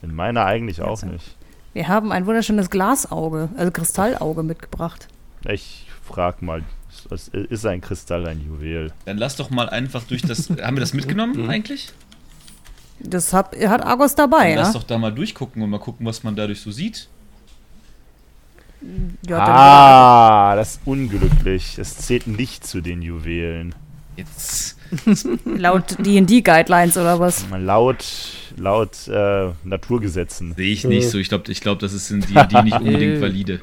In 0.00 0.14
meiner 0.14 0.44
eigentlich 0.46 0.80
auch 0.82 1.02
nicht. 1.02 1.36
Wir 1.74 1.86
haben 1.86 2.10
ein 2.10 2.26
wunderschönes 2.26 2.70
Glasauge, 2.70 3.48
also 3.56 3.70
Kristallauge 3.70 4.42
mitgebracht. 4.42 5.06
Ich 5.44 5.86
frag 6.04 6.42
mal, 6.42 6.62
ist, 7.10 7.28
ist 7.34 7.66
ein 7.66 7.80
Kristall 7.80 8.26
ein 8.26 8.40
Juwel? 8.40 8.92
Dann 9.04 9.18
lass 9.18 9.36
doch 9.36 9.50
mal 9.50 9.68
einfach 9.68 10.02
durch 10.04 10.22
das. 10.22 10.48
haben 10.62 10.76
wir 10.76 10.80
das 10.80 10.92
mitgenommen 10.94 11.48
eigentlich? 11.48 11.92
Das 13.00 13.32
hab, 13.32 13.56
hat 13.56 13.84
Argos 13.84 14.14
dabei, 14.14 14.50
Dann 14.50 14.58
ja? 14.58 14.62
lass 14.62 14.72
doch 14.74 14.84
da 14.84 14.96
mal 14.98 15.12
durchgucken 15.12 15.60
und 15.62 15.70
mal 15.70 15.78
gucken, 15.80 16.06
was 16.06 16.22
man 16.22 16.36
dadurch 16.36 16.60
so 16.60 16.70
sieht. 16.70 17.08
ja 19.28 19.38
ah, 19.38 20.56
das 20.56 20.74
ist 20.76 20.80
unglücklich. 20.84 21.78
Es 21.78 21.96
zählt 21.98 22.26
nicht 22.26 22.66
zu 22.66 22.80
den 22.80 23.02
Juwelen. 23.02 23.74
Jetzt. 24.16 24.76
Laut 25.46 25.96
D&D-Guidelines 26.04 26.96
oder 26.98 27.18
was? 27.18 27.46
Laut, 27.58 28.04
laut 28.56 29.08
äh, 29.08 29.48
Naturgesetzen. 29.64 30.54
Sehe 30.54 30.72
ich 30.72 30.84
nicht 30.84 31.08
so. 31.08 31.18
Ich 31.18 31.28
glaube, 31.30 31.50
ich 31.50 31.60
glaub, 31.60 31.78
das 31.78 31.92
ist 31.94 32.10
in 32.10 32.20
D&D 32.20 32.62
nicht 32.62 32.76
unbedingt 32.80 33.16
Äh. 33.16 33.20
valide. 33.20 33.60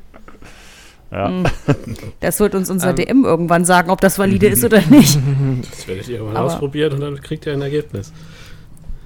Ja. 1.11 1.27
Hm. 1.27 1.43
Das 2.19 2.39
wird 2.39 2.53
uns 2.55 2.69
unser 2.69 2.89
Ähm. 2.91 2.95
DM 2.95 3.25
irgendwann 3.25 3.65
sagen, 3.65 3.89
ob 3.89 4.01
das 4.01 4.19
valide 4.19 4.47
ist 4.47 4.63
oder 4.63 4.81
nicht. 4.89 5.17
Das 5.69 5.87
werdet 5.87 6.07
ihr 6.07 6.21
mal 6.21 6.37
ausprobiert 6.37 6.93
und 6.93 7.01
dann 7.01 7.19
kriegt 7.21 7.45
ihr 7.45 7.53
ein 7.53 7.61
Ergebnis. 7.61 8.11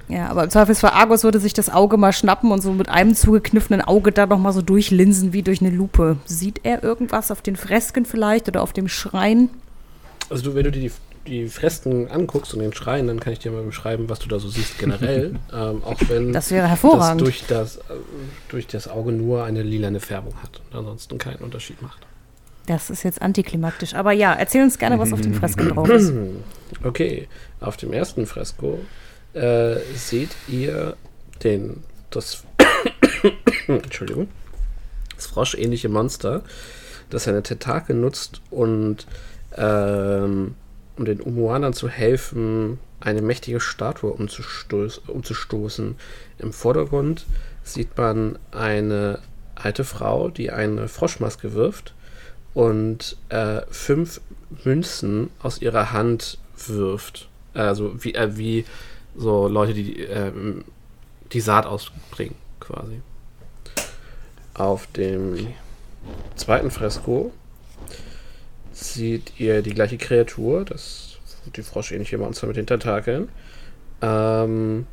Ja, 0.09 0.27
aber 0.27 0.43
im 0.43 0.49
Zweifelsfall 0.49 0.91
Argos 0.91 1.23
würde 1.23 1.39
sich 1.39 1.53
das 1.53 1.69
Auge 1.69 1.97
mal 1.97 2.11
schnappen 2.11 2.51
und 2.51 2.61
so 2.61 2.73
mit 2.73 2.89
einem 2.89 3.15
zugekniffenen 3.15 3.81
Auge 3.81 4.11
da 4.11 4.25
noch 4.25 4.37
mal 4.37 4.51
so 4.51 4.61
durchlinsen 4.61 5.33
wie 5.33 5.41
durch 5.43 5.61
eine 5.61 5.69
Lupe. 5.69 6.17
Sieht 6.25 6.59
er 6.63 6.83
irgendwas 6.83 7.31
auf 7.31 7.41
den 7.41 7.55
Fresken 7.55 8.05
vielleicht 8.05 8.47
oder 8.47 8.61
auf 8.61 8.73
dem 8.73 8.87
Schrein? 8.89 9.49
Also 10.29 10.43
du, 10.43 10.55
wenn 10.55 10.65
du 10.65 10.71
dir 10.71 10.81
die, 10.81 10.91
die 11.28 11.47
Fresken 11.47 12.09
anguckst 12.09 12.53
und 12.53 12.59
den 12.59 12.74
Schrein, 12.74 13.07
dann 13.07 13.19
kann 13.19 13.34
ich 13.34 13.39
dir 13.39 13.51
mal 13.51 13.63
beschreiben, 13.63 14.09
was 14.09 14.19
du 14.19 14.28
da 14.28 14.39
so 14.39 14.49
siehst 14.49 14.78
generell. 14.78 15.36
ähm, 15.53 15.84
auch 15.84 15.99
wenn 16.07 16.34
Das 16.34 16.51
wäre 16.51 16.63
das 16.63 16.71
hervorragend. 16.71 17.21
durch 17.21 17.45
das, 17.47 17.78
äh, 17.78 17.82
durch 18.49 18.67
das 18.67 18.88
Auge 18.88 19.11
nur 19.11 19.43
eine 19.43 19.63
lilane 19.63 19.99
Färbung 19.99 20.34
hat 20.41 20.61
und 20.71 20.78
ansonsten 20.78 21.17
keinen 21.17 21.38
Unterschied 21.38 21.82
macht. 21.82 22.05
Das 22.65 22.89
ist 22.89 23.03
jetzt 23.03 23.21
antiklimaktisch. 23.21 23.93
Aber 23.93 24.13
ja, 24.13 24.34
erzähl 24.34 24.63
uns 24.63 24.78
gerne, 24.78 24.97
was 24.97 25.11
auf 25.11 25.21
den 25.21 25.34
Fresken 25.34 25.69
drauf 25.69 25.89
ist. 25.89 26.13
Okay, 26.84 27.28
auf 27.61 27.78
dem 27.78 27.93
ersten 27.93 28.26
Fresko 28.26 28.80
äh, 29.34 29.76
seht 29.95 30.32
ihr 30.49 30.97
den, 31.43 31.84
das, 32.09 32.43
Entschuldigung, 33.67 34.28
das 35.15 35.28
froschähnliche 35.28 35.88
Monster, 35.88 36.41
das 37.09 37.26
seine 37.26 37.43
Tentakel 37.43 37.95
nutzt 37.95 38.41
und 38.49 39.05
ähm, 39.55 40.55
um 40.97 41.05
den 41.05 41.21
Umuanern 41.21 41.73
zu 41.73 41.89
helfen, 41.89 42.79
eine 42.99 43.21
mächtige 43.21 43.59
Statue 43.59 44.11
umzustoß, 44.11 44.99
umzustoßen. 45.07 45.95
Im 46.37 46.53
Vordergrund 46.53 47.25
sieht 47.63 47.97
man 47.97 48.37
eine 48.51 49.19
alte 49.55 49.83
Frau, 49.83 50.29
die 50.29 50.51
eine 50.51 50.87
Froschmaske 50.87 51.53
wirft 51.53 51.93
und 52.53 53.17
äh, 53.29 53.61
fünf 53.69 54.21
Münzen 54.63 55.29
aus 55.39 55.61
ihrer 55.61 55.91
Hand 55.91 56.37
wirft. 56.67 57.27
Also 57.53 58.03
wie, 58.03 58.15
äh, 58.15 58.37
wie 58.37 58.65
so 59.15 59.47
Leute, 59.47 59.73
die 59.73 60.01
ähm, 60.03 60.63
die 61.31 61.41
Saat 61.41 61.65
ausbringen, 61.65 62.35
quasi. 62.59 63.01
Auf 64.53 64.87
dem 64.87 65.47
zweiten 66.35 66.69
Fresko 66.69 67.31
seht 68.74 69.39
ihr 69.39 69.61
die 69.61 69.74
gleiche 69.74 69.97
Kreatur, 69.97 70.65
das 70.65 71.19
die 71.55 71.61
froschähnliche 71.61 72.17
Monster 72.17 72.47
mit 72.47 72.57
den 72.57 72.67
Tentakeln. 72.67 73.30
Ähm, 74.01 74.86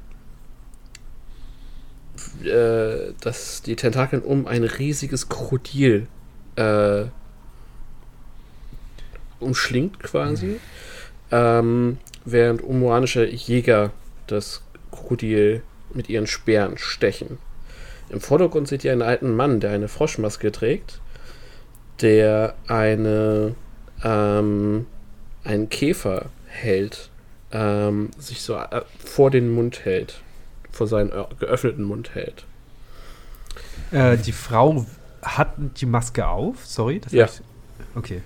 äh, 2.44 3.12
dass 3.20 3.62
die 3.62 3.76
Tentakeln 3.76 4.22
um 4.22 4.46
ein 4.46 4.64
riesiges 4.64 5.28
Krokodil 5.28 6.06
äh, 6.56 7.04
umschlingt 9.40 10.00
quasi, 10.00 10.60
ähm, 11.30 11.98
während 12.24 12.62
umuanische 12.62 13.26
Jäger 13.26 13.90
das 14.26 14.62
Krokodil 14.90 15.62
mit 15.94 16.08
ihren 16.08 16.26
Speeren 16.26 16.78
stechen. 16.78 17.38
Im 18.10 18.20
Vordergrund 18.20 18.68
seht 18.68 18.84
ihr 18.84 18.92
einen 18.92 19.02
alten 19.02 19.34
Mann, 19.34 19.60
der 19.60 19.70
eine 19.70 19.88
Froschmaske 19.88 20.52
trägt, 20.52 21.00
der 22.00 22.54
eine 22.66 23.54
ähm, 24.04 24.86
einen 25.44 25.68
Käfer 25.68 26.26
hält, 26.46 27.10
ähm, 27.52 28.10
sich 28.18 28.42
so 28.42 28.56
äh, 28.56 28.82
vor 29.04 29.30
den 29.30 29.50
Mund 29.52 29.84
hält, 29.84 30.20
vor 30.70 30.86
seinen 30.86 31.10
äh, 31.10 31.24
geöffneten 31.38 31.84
Mund 31.84 32.14
hält. 32.14 32.44
Äh, 33.90 34.16
die 34.18 34.32
Frau 34.32 34.86
hat 35.22 35.54
die 35.80 35.86
Maske 35.86 36.26
auf. 36.26 36.64
Sorry. 36.66 37.00
Das 37.00 37.12
Ja. 37.12 37.26
ich- 37.26 37.40
Okay. 37.94 38.22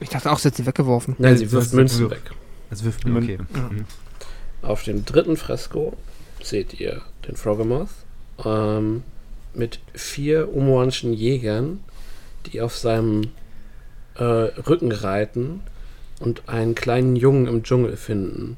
Ich 0.00 0.10
dachte 0.10 0.30
auch, 0.30 0.38
sie 0.38 0.48
hat 0.48 0.54
sie 0.56 0.66
weggeworfen. 0.66 1.16
Nein, 1.18 1.36
sie 1.38 1.50
wirft 1.50 1.72
Münzen 1.72 2.10
weg. 2.10 2.30
Das 2.70 2.84
wirft. 2.84 3.04
Okay. 3.06 3.38
Mhm. 3.38 3.84
Auf 4.62 4.82
dem 4.82 5.04
dritten 5.04 5.36
Fresko 5.36 5.96
seht 6.42 6.78
ihr 6.78 7.00
den 7.26 7.36
Froggemoth 7.36 7.88
ähm, 8.44 9.02
mit 9.54 9.80
vier 9.94 10.54
umuanischen 10.54 11.12
Jägern, 11.14 11.80
die 12.46 12.60
auf 12.60 12.76
seinem 12.76 13.28
äh, 14.18 14.22
Rücken 14.22 14.92
reiten 14.92 15.60
und 16.20 16.48
einen 16.48 16.74
kleinen 16.74 17.16
Jungen 17.16 17.46
im 17.46 17.62
Dschungel 17.62 17.96
finden. 17.96 18.56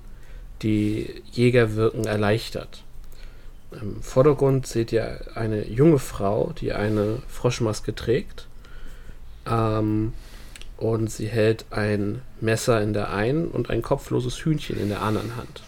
Die 0.62 1.22
Jäger 1.32 1.74
wirken 1.76 2.04
erleichtert. 2.04 2.84
Im 3.80 4.02
Vordergrund 4.02 4.66
seht 4.66 4.92
ihr 4.92 5.20
eine 5.34 5.66
junge 5.68 5.98
Frau, 5.98 6.52
die 6.58 6.72
eine 6.72 7.22
Froschmaske 7.28 7.94
trägt. 7.94 8.48
Ähm, 9.46 10.12
und 10.76 11.10
sie 11.10 11.26
hält 11.26 11.66
ein 11.70 12.22
Messer 12.40 12.80
in 12.82 12.94
der 12.94 13.12
einen 13.12 13.48
und 13.48 13.70
ein 13.70 13.82
kopfloses 13.82 14.44
Hühnchen 14.44 14.80
in 14.80 14.88
der 14.88 15.02
anderen 15.02 15.36
Hand. 15.36 15.62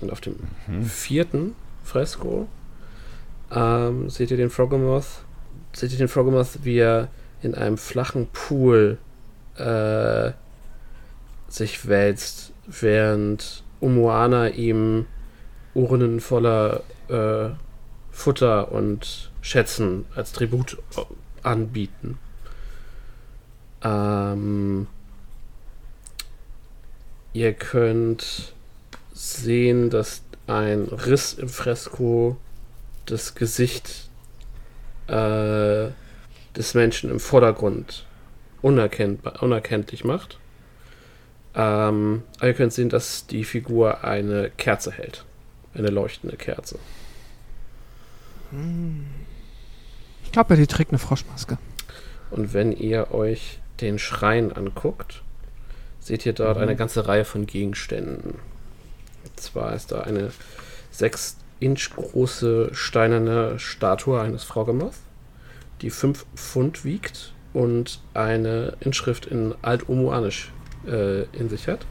Und 0.00 0.10
auf 0.10 0.20
dem 0.20 0.36
vierten 0.84 1.54
Fresko 1.84 2.48
ähm, 3.52 4.10
seht 4.10 4.30
ihr 4.30 4.36
den 4.36 4.50
Froggemoth, 4.50 5.22
seht 5.72 5.92
ihr 5.92 5.98
den 5.98 6.08
Froggemoth, 6.08 6.64
wie 6.64 6.78
er 6.78 7.08
in 7.42 7.54
einem 7.54 7.78
flachen 7.78 8.28
Pool 8.28 8.98
äh, 9.56 10.32
sich 11.48 11.88
wälzt, 11.88 12.52
während 12.66 13.64
Umuana 13.80 14.48
ihm 14.48 15.06
Urnen 15.74 16.20
voller 16.20 16.82
äh, 17.08 17.50
Futter 18.10 18.72
und 18.72 19.30
Schätzen 19.40 20.04
als 20.14 20.32
Tribut 20.32 20.78
äh, 20.96 21.02
anbieten. 21.42 22.18
Ähm, 23.82 24.86
ihr 27.32 27.52
könnt 27.54 28.52
sehen, 29.12 29.90
dass 29.90 30.22
ein 30.46 30.84
Riss 30.84 31.34
im 31.34 31.48
Fresko 31.48 32.36
das 33.06 33.34
Gesicht 33.34 34.10
äh, 35.06 35.88
des 36.60 36.74
Menschen 36.74 37.10
im 37.10 37.20
Vordergrund 37.20 38.06
unerkennbar, 38.62 39.42
unerkenntlich 39.42 40.04
macht. 40.04 40.38
Ähm, 41.54 42.22
aber 42.38 42.48
ihr 42.48 42.54
könnt 42.54 42.72
sehen, 42.72 42.88
dass 42.88 43.26
die 43.26 43.44
Figur 43.44 44.04
eine 44.04 44.50
Kerze 44.50 44.92
hält. 44.92 45.24
Eine 45.74 45.88
leuchtende 45.88 46.36
Kerze. 46.36 46.78
Ich 50.24 50.32
glaube, 50.32 50.56
die 50.56 50.66
trägt 50.66 50.90
eine 50.90 50.98
Froschmaske. 50.98 51.58
Und 52.30 52.52
wenn 52.52 52.72
ihr 52.72 53.12
euch 53.12 53.60
den 53.80 53.98
Schrein 53.98 54.52
anguckt, 54.52 55.22
seht 56.00 56.26
ihr 56.26 56.32
dort 56.32 56.58
eine 56.58 56.76
ganze 56.76 57.06
Reihe 57.06 57.24
von 57.24 57.46
Gegenständen. 57.46 58.34
Und 59.24 59.40
zwar 59.40 59.74
ist 59.74 59.92
da 59.92 60.00
eine 60.02 60.32
6 60.90 61.36
Inch 61.60 61.90
große 61.94 62.70
steinerne 62.72 63.58
Statue 63.58 64.20
eines 64.20 64.44
Froggemoth, 64.44 64.94
die 65.82 65.90
5 65.90 66.26
Pfund 66.34 66.84
wiegt 66.84 67.32
und 67.52 68.00
eine 68.14 68.76
Inschrift 68.80 69.26
in 69.26 69.54
Alt-Omuanisch 69.62 70.52
äh, 70.86 71.22
in 71.36 71.48
sich 71.48 71.68
hat. 71.68 71.86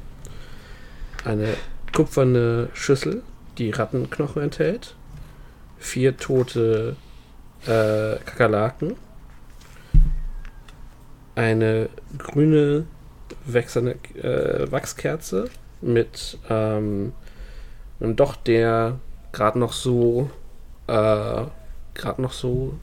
Eine 1.25 1.53
kupferne 1.93 2.69
Schüssel, 2.73 3.23
die 3.57 3.71
Rattenknochen 3.71 4.41
enthält. 4.41 4.95
Vier 5.77 6.17
tote 6.17 6.95
äh, 7.63 8.17
Kakerlaken. 8.25 8.95
Eine 11.35 11.89
grüne 12.17 12.85
wechselnde 13.45 13.95
äh, 14.15 14.71
Wachskerze 14.71 15.49
mit 15.81 16.37
ähm, 16.49 17.13
einem 17.99 18.15
Docht, 18.15 18.47
der 18.47 18.99
gerade 19.31 19.59
noch 19.59 19.73
so 19.73 20.29
äh, 20.87 21.43
gerade 21.93 22.21
noch 22.21 22.33
so 22.33 22.73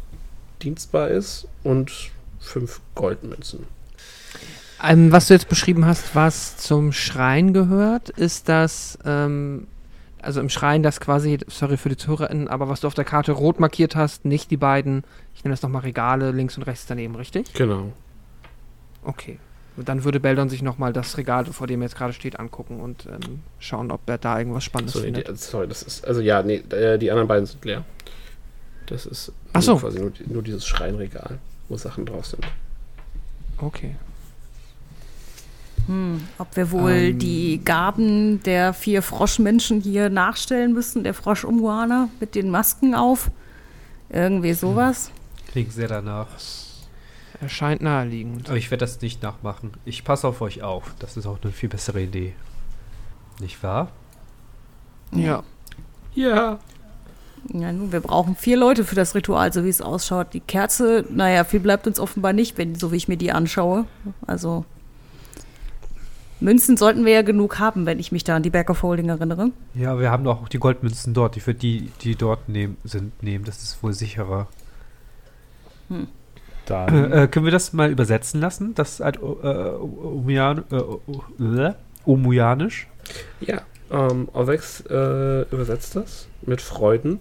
dienstbar 0.63 1.09
ist 1.09 1.47
und 1.63 1.91
fünf 2.39 2.81
Goldmünzen. 2.95 3.67
Ähm, 4.83 5.11
was 5.11 5.29
du 5.29 5.35
jetzt 5.35 5.49
beschrieben 5.49 5.87
hast, 5.87 6.15
was 6.15 6.57
zum 6.59 6.93
Schrein 6.93 7.53
gehört, 7.55 8.11
ist 8.11 8.49
das, 8.49 8.99
ähm, 9.05 9.67
also 10.21 10.41
im 10.41 10.49
Schrein 10.51 10.83
das 10.83 11.01
quasi, 11.01 11.39
sorry 11.49 11.77
für 11.77 11.89
die 11.89 11.97
ZuhörerInnen, 11.97 12.49
aber 12.49 12.69
was 12.69 12.81
du 12.81 12.87
auf 12.87 12.95
der 12.95 13.05
Karte 13.05 13.33
rot 13.33 13.59
markiert 13.59 13.97
hast, 13.97 14.25
nicht 14.25 14.51
die 14.51 14.57
beiden, 14.57 15.05
ich 15.35 15.45
nenne 15.45 15.55
das 15.55 15.63
nochmal 15.63 15.83
Regale 15.83 16.31
links 16.31 16.57
und 16.57 16.65
rechts 16.65 16.87
daneben, 16.87 17.15
richtig? 17.17 17.53
Genau. 17.55 17.93
Okay. 19.03 19.39
Dann 19.79 20.05
würde 20.05 20.21
Beldon 20.21 20.49
sich 20.49 20.63
nochmal 20.63 20.93
das 20.95 21.19
Regal, 21.19 21.45
vor 21.45 21.67
dem 21.67 21.83
er 21.83 21.87
jetzt 21.89 21.97
gerade 21.97 22.15
steht, 22.15 22.41
angucken 22.41 22.81
und 22.81 23.07
ähm, 23.07 23.41
schauen, 23.59 23.91
ob 23.91 24.01
er 24.09 24.17
da 24.17 24.39
irgendwas 24.39 24.65
Spannendes 24.65 24.95
So, 24.95 25.01
findet. 25.03 25.29
die, 25.29 25.37
sorry, 25.37 25.69
das 25.69 25.83
ist 25.83 26.07
also 26.07 26.23
ja, 26.23 26.43
nee, 26.43 26.63
äh, 26.71 26.99
die 26.99 27.11
anderen 27.11 27.29
beiden 27.29 27.45
sind 27.45 27.63
leer. 27.65 27.85
Das 28.87 29.07
ist 29.07 29.33
Ach 29.53 29.63
so. 29.63 29.73
nur 29.73 29.81
quasi 29.81 29.99
nur, 30.01 30.13
nur 30.27 30.43
dieses 30.43 30.67
Schreinregal, 30.67 31.39
wo 31.69 31.77
Sachen 31.77 32.07
drauf 32.07 32.27
sind. 32.27 32.47
Okay. 33.59 33.97
Hm, 35.87 36.27
ob 36.39 36.57
wir 36.57 36.71
wohl 36.73 36.93
Ähm. 36.93 37.19
die 37.19 37.61
Gaben 37.65 38.43
der 38.43 38.73
vier 38.75 39.03
Froschmenschen 39.03 39.81
hier 39.81 40.09
nachstellen 40.11 40.73
müssen, 40.73 41.05
der 41.05 41.15
Frosch-Umguaner 41.15 42.09
mit 42.21 42.35
den 42.35 42.51
Masken 42.51 42.95
auf. 42.95 43.31
Irgendwie 44.09 44.53
sowas. 44.53 45.11
Klingt 45.51 45.73
sehr 45.73 45.89
danach. 45.89 46.27
Erscheint 47.41 47.83
naheliegend. 47.83 48.49
Aber 48.49 48.57
ich 48.57 48.71
werde 48.71 48.85
das 48.85 49.01
nicht 49.01 49.23
nachmachen. 49.23 49.73
Ich 49.85 50.05
passe 50.05 50.27
auf 50.27 50.41
euch 50.41 50.63
auf. 50.63 50.95
Das 50.99 51.17
ist 51.17 51.27
auch 51.27 51.39
eine 51.43 51.53
viel 51.53 51.69
bessere 51.69 52.03
Idee. 52.03 52.35
Nicht 53.41 53.63
wahr? 53.63 53.91
Ja. 55.13 55.43
Ja. 56.15 56.59
Ja, 57.53 57.73
nun, 57.73 57.93
wir 57.93 58.01
brauchen 58.01 58.37
vier 58.37 58.57
Leute 58.57 58.85
für 58.85 58.95
das 58.95 59.15
Ritual, 59.15 59.53
so 59.53 59.65
wie 59.65 59.69
es 59.69 59.81
ausschaut. 59.81 60.33
Die 60.33 60.41
Kerze, 60.41 61.05
naja, 61.11 61.45
viel 61.45 61.61
bleibt 61.61 61.87
uns 61.87 62.01
offenbar 62.01 62.33
nicht, 62.33 62.59
wenn, 62.59 62.75
so 62.75 62.93
wie 62.93 62.97
ich 62.97 63.09
mir 63.09 63.17
die 63.17 63.33
anschaue. 63.33 63.85
Also 64.27 64.65
Münzen 66.41 66.77
sollten 66.77 67.05
wir 67.05 67.13
ja 67.13 67.23
genug 67.23 67.59
haben, 67.59 67.87
wenn 67.87 67.99
ich 67.99 68.13
mich 68.13 68.25
da 68.25 68.37
an 68.37 68.43
die 68.43 68.51
Back 68.51 68.69
of 68.69 68.83
Holding 68.83 69.09
erinnere. 69.09 69.51
Ja, 69.75 69.99
wir 69.99 70.11
haben 70.11 70.25
doch 70.25 70.43
auch 70.43 70.49
die 70.49 70.59
Goldmünzen 70.59 71.15
dort. 71.15 71.37
Ich 71.37 71.47
würde 71.47 71.59
die, 71.61 71.91
die 72.03 72.15
dort 72.15 72.49
nehmen, 72.49 72.77
sind, 72.85 73.23
nehmen. 73.23 73.45
Das 73.45 73.63
ist 73.63 73.83
wohl 73.83 73.93
sicherer. 73.95 74.49
Dann 76.67 77.13
Äh, 77.13 77.29
können 77.29 77.45
wir 77.45 77.53
das 77.53 77.73
mal 77.73 77.91
übersetzen 77.91 78.41
lassen? 78.41 78.75
Das 78.75 79.01
halt, 79.01 79.17
äh, 79.17 79.19
Omujan, 79.21 80.65
äh, 80.71 81.73
Omuyanisch? 82.05 82.89
Ja, 83.41 83.63
ähm, 83.91 84.29
Orvex 84.33 84.81
äh, 84.91 85.43
übersetzt 85.51 85.97
das 85.97 86.27
mit 86.43 86.61
Freuden. 86.61 87.21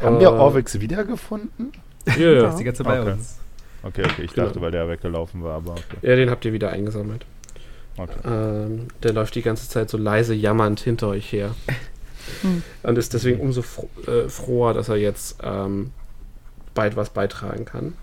Haben 0.00 0.20
wir 0.20 0.28
Äh, 0.28 0.32
Orvix 0.32 0.80
wiedergefunden? 0.80 1.72
Ja, 2.06 2.14
Der 2.16 2.32
ja. 2.32 2.48
ist 2.50 2.56
die 2.56 2.64
ganze 2.64 2.84
bei 2.84 3.00
Okay. 3.00 3.12
uns. 3.12 3.36
Okay, 3.82 4.02
okay, 4.04 4.22
ich 4.22 4.32
Genau. 4.32 4.46
dachte, 4.46 4.60
weil 4.60 4.70
der 4.72 4.88
weggelaufen 4.88 5.42
war, 5.44 5.56
aber 5.56 5.72
okay. 5.72 5.98
ja, 6.02 6.16
den 6.16 6.30
habt 6.30 6.44
ihr 6.44 6.52
wieder 6.52 6.70
eingesammelt. 6.70 7.24
okay. 7.96 8.18
Ähm, 8.24 8.88
der 9.02 9.12
läuft 9.12 9.34
die 9.36 9.42
ganze 9.42 9.68
Zeit 9.68 9.88
so 9.90 9.96
leise 9.98 10.34
jammernd 10.34 10.80
hinter 10.80 11.08
euch 11.08 11.32
her. 11.32 11.54
Hm. 12.42 12.64
Und 12.82 12.98
ist 12.98 13.14
deswegen 13.14 13.38
umso 13.38 13.62
fro 13.62 13.88
äh, 14.08 14.28
froher, 14.28 14.74
dass 14.74 14.88
er 14.88 14.96
jetzt 14.96 15.36
ähm, 15.44 15.92
bald 16.74 16.96
was 16.96 17.10
beitragen 17.10 17.64
kann. 17.64 17.94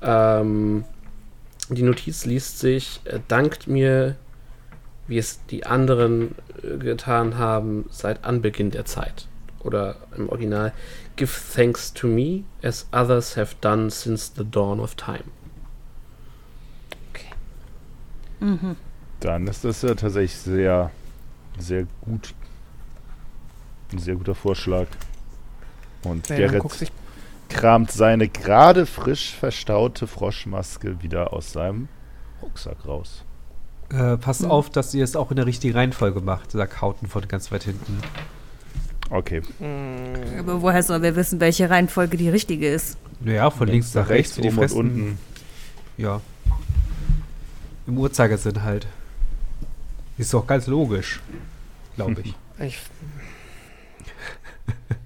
Ähm, 0.00 0.84
die 1.68 1.82
Notiz 1.82 2.24
liest 2.24 2.60
sich, 2.60 3.02
äh, 3.04 3.18
dankt 3.28 3.66
mir, 3.66 4.16
wie 5.06 5.18
es 5.18 5.44
die 5.50 5.66
anderen 5.66 6.34
äh, 6.62 6.78
getan 6.78 7.36
haben 7.36 7.84
seit 7.90 8.24
Anbeginn 8.24 8.70
der 8.70 8.86
Zeit. 8.86 9.26
Oder 9.60 9.96
im 10.16 10.30
Original, 10.30 10.72
give 11.16 11.32
thanks 11.54 11.92
to 11.92 12.06
me 12.06 12.44
as 12.62 12.86
others 12.92 13.36
have 13.36 13.54
done 13.60 13.90
since 13.90 14.32
the 14.34 14.44
dawn 14.44 14.80
of 14.80 14.94
time. 14.94 15.24
Mhm. 18.42 18.76
Dann 19.20 19.46
ist 19.46 19.64
das 19.64 19.82
ja 19.82 19.94
tatsächlich 19.94 20.36
sehr, 20.36 20.90
sehr 21.58 21.86
gut. 22.00 22.34
Ein 23.92 23.98
sehr 23.98 24.16
guter 24.16 24.34
Vorschlag. 24.34 24.88
Und 26.02 26.26
Beldon 26.26 26.60
Gerrit 26.68 26.92
kramt 27.48 27.92
seine 27.92 28.28
gerade 28.28 28.86
frisch 28.86 29.34
verstaute 29.34 30.06
Froschmaske 30.06 31.02
wieder 31.02 31.32
aus 31.32 31.52
seinem 31.52 31.88
Rucksack 32.42 32.84
raus. 32.86 33.24
Äh, 33.90 34.16
passt 34.16 34.44
auf, 34.44 34.70
dass 34.70 34.92
ihr 34.94 35.04
es 35.04 35.14
auch 35.14 35.30
in 35.30 35.36
der 35.36 35.46
richtigen 35.46 35.74
Reihenfolge 35.74 36.20
macht, 36.20 36.50
sagt 36.50 36.80
Hauten 36.80 37.06
von 37.06 37.28
ganz 37.28 37.52
weit 37.52 37.64
hinten. 37.64 37.98
Okay. 39.12 39.42
Aber 40.38 40.62
woher 40.62 40.82
sollen 40.82 41.02
wir 41.02 41.14
wissen, 41.16 41.38
welche 41.38 41.68
Reihenfolge 41.68 42.16
die 42.16 42.30
richtige 42.30 42.68
ist? 42.68 42.96
Naja, 43.20 43.50
von 43.50 43.68
links 43.68 43.94
nach 43.94 44.08
rechts, 44.08 44.38
wie 44.38 44.42
die 44.42 44.48
oben 44.48 44.56
und 44.58 44.62
Fressen. 44.64 44.78
unten. 44.78 45.18
Ja. 45.98 46.20
Im 47.86 47.98
Uhrzeigersinn 47.98 48.62
halt. 48.62 48.86
Ist 50.16 50.32
doch 50.32 50.46
ganz 50.46 50.66
logisch, 50.66 51.20
glaube 51.96 52.22
ich. 52.24 52.34
Ich 52.60 52.78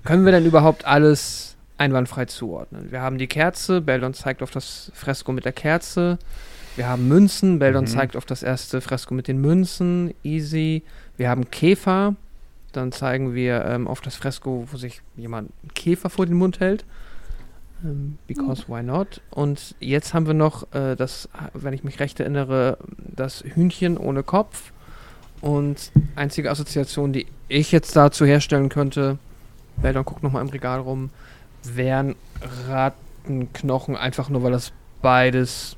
Können 0.05 0.25
wir 0.25 0.33
denn 0.33 0.45
überhaupt 0.45 0.85
alles 0.85 1.57
einwandfrei 1.79 2.27
zuordnen? 2.27 2.91
Wir 2.91 3.01
haben 3.01 3.19
die 3.19 3.27
Kerze, 3.27 3.81
Beldon 3.81 4.15
zeigt 4.15 4.43
auf 4.43 4.51
das 4.51 4.91
Fresko 4.95 5.33
mit 5.33 5.45
der 5.45 5.53
Kerze. 5.53 6.19
Wir 6.77 6.87
haben 6.89 7.09
Münzen, 7.09 7.59
Beldon 7.59 7.85
Mhm. 7.85 7.89
zeigt 7.89 8.17
auf 8.17 8.25
das 8.27 8.43
erste 8.43 8.81
Fresko 8.81 9.15
mit 9.15 9.27
den 9.29 9.41
Münzen, 9.41 10.13
easy. 10.23 10.83
Wir 11.17 11.31
haben 11.31 11.51
Käfer, 11.51 12.15
dann 12.73 12.93
zeigen 12.93 13.35
wir 13.35 13.65
ähm, 13.65 13.89
auf 13.89 14.01
das 14.01 14.17
Fresko, 14.17 14.69
wo 14.71 14.77
sich 14.77 15.03
jemand 15.17 15.51
einen 15.63 15.75
Käfer 15.75 16.11
vor 16.11 16.27
den 16.27 16.37
Mund 16.37 16.61
hält. 16.61 16.85
Ähm, 17.85 18.19
because 18.27 18.65
why 18.69 18.83
not? 18.83 19.21
Und 19.31 19.75
jetzt 19.81 20.15
haben 20.15 20.27
wir 20.27 20.35
noch 20.35 20.73
äh, 20.73 20.95
das, 20.97 21.29
wenn 21.55 21.73
ich 21.73 21.85
mich 21.85 22.01
recht 22.01 22.21
erinnere, 22.21 22.79
das 22.99 23.43
Hühnchen 23.43 23.97
ohne 23.97 24.23
Kopf. 24.23 24.73
Und 25.41 25.93
einzige 26.15 26.51
Assoziation, 26.51 27.13
die 27.13 27.27
ich 27.49 27.73
jetzt 27.73 27.95
dazu 27.95 28.25
herstellen 28.25 28.69
könnte, 28.69 29.19
Beldon 29.77 30.05
guckt 30.05 30.23
nochmal 30.23 30.43
im 30.43 30.49
Regal 30.49 30.81
rum, 30.81 31.11
wären 31.63 32.17
Rattenknochen, 32.69 33.97
einfach 33.97 34.29
nur 34.29 34.43
weil 34.43 34.53
das 34.53 34.73
beides 35.03 35.77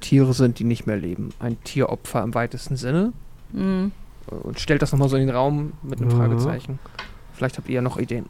Tiere 0.00 0.32
sind, 0.32 0.58
die 0.58 0.64
nicht 0.64 0.86
mehr 0.86 0.96
leben. 0.96 1.30
Ein 1.38 1.62
Tieropfer 1.62 2.22
im 2.22 2.34
weitesten 2.34 2.76
Sinne. 2.76 3.12
Hm. 3.52 3.92
Und 4.28 4.60
stellt 4.60 4.82
das 4.82 4.92
nochmal 4.92 5.08
so 5.08 5.16
in 5.16 5.26
den 5.26 5.34
Raum 5.34 5.72
mit 5.82 6.00
einem 6.00 6.08
Mhm. 6.10 6.16
Fragezeichen. 6.16 6.78
Vielleicht 7.34 7.56
habt 7.58 7.68
ihr 7.68 7.76
ja 7.76 7.82
noch 7.82 7.98
Ideen. 7.98 8.26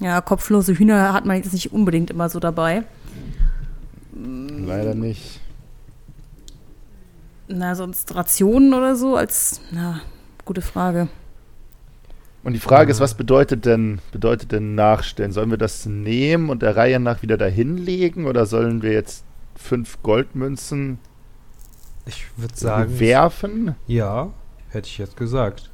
Ja, 0.00 0.20
kopflose 0.20 0.74
Hühner 0.74 1.12
hat 1.12 1.26
man 1.26 1.36
jetzt 1.36 1.52
nicht 1.52 1.72
unbedingt 1.72 2.10
immer 2.10 2.28
so 2.28 2.40
dabei. 2.40 2.82
Leider 4.14 4.94
nicht. 4.94 5.40
Na, 7.48 7.74
sonst 7.74 8.14
Rationen 8.14 8.72
oder 8.74 8.96
so 8.96 9.16
als, 9.16 9.60
na, 9.72 10.00
gute 10.44 10.62
Frage. 10.62 11.08
Und 12.44 12.54
die 12.54 12.58
Frage 12.58 12.90
ist, 12.90 12.98
was 13.00 13.14
bedeutet 13.14 13.66
denn, 13.66 14.00
bedeutet 14.10 14.50
denn 14.50 14.74
nachstellen? 14.74 15.30
Sollen 15.32 15.50
wir 15.50 15.58
das 15.58 15.86
nehmen 15.86 16.50
und 16.50 16.62
der 16.62 16.76
Reihe 16.76 16.98
nach 16.98 17.22
wieder 17.22 17.36
dahin 17.36 17.76
legen 17.76 18.26
oder 18.26 18.46
sollen 18.46 18.82
wir 18.82 18.92
jetzt 18.92 19.24
fünf 19.54 20.02
Goldmünzen 20.02 20.98
Ich 22.06 22.26
würde 22.36 22.56
sagen. 22.56 22.98
werfen? 22.98 23.76
Ja, 23.86 24.32
hätte 24.70 24.88
ich 24.88 24.98
jetzt 24.98 25.16
gesagt. 25.16 25.70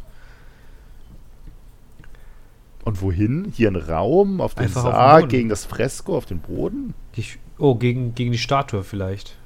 Und 2.85 3.03
wohin? 3.03 3.53
Hier 3.55 3.71
ein 3.71 3.77
Raum? 3.77 4.41
Auf 4.41 4.55
den 4.55 4.65
Einfach 4.65 4.85
auf 4.85 4.91
den 4.91 4.97
Sarg? 4.97 5.29
Gegen 5.29 5.49
das 5.49 5.65
Fresko? 5.65 6.17
Auf 6.17 6.27
den 6.27 6.41
Boden? 6.41 6.95
Die, 7.17 7.25
oh, 7.59 7.75
gegen, 7.75 8.15
gegen 8.15 8.33
die 8.33 8.39
Statue 8.39 8.83
vielleicht. 8.83 9.37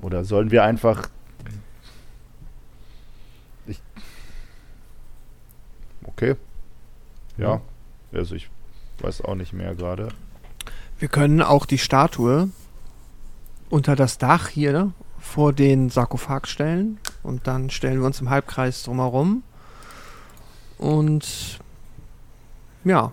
Oder 0.00 0.24
sollen 0.24 0.50
wir 0.50 0.64
einfach. 0.64 1.08
Ich. 3.66 3.80
Okay. 6.04 6.36
Ja. 7.36 7.60
Also 8.12 8.34
ich 8.34 8.48
weiß 9.00 9.22
auch 9.22 9.34
nicht 9.34 9.52
mehr 9.52 9.74
gerade. 9.74 10.08
Wir 10.98 11.08
können 11.08 11.42
auch 11.42 11.66
die 11.66 11.78
Statue 11.78 12.48
unter 13.70 13.96
das 13.96 14.18
Dach 14.18 14.48
hier 14.48 14.92
vor 15.18 15.52
den 15.52 15.90
Sarkophag 15.90 16.46
stellen 16.46 16.98
und 17.22 17.46
dann 17.46 17.70
stellen 17.70 18.00
wir 18.00 18.06
uns 18.06 18.20
im 18.20 18.30
Halbkreis 18.30 18.82
drumherum 18.82 19.42
und 20.78 21.58
ja, 22.84 23.12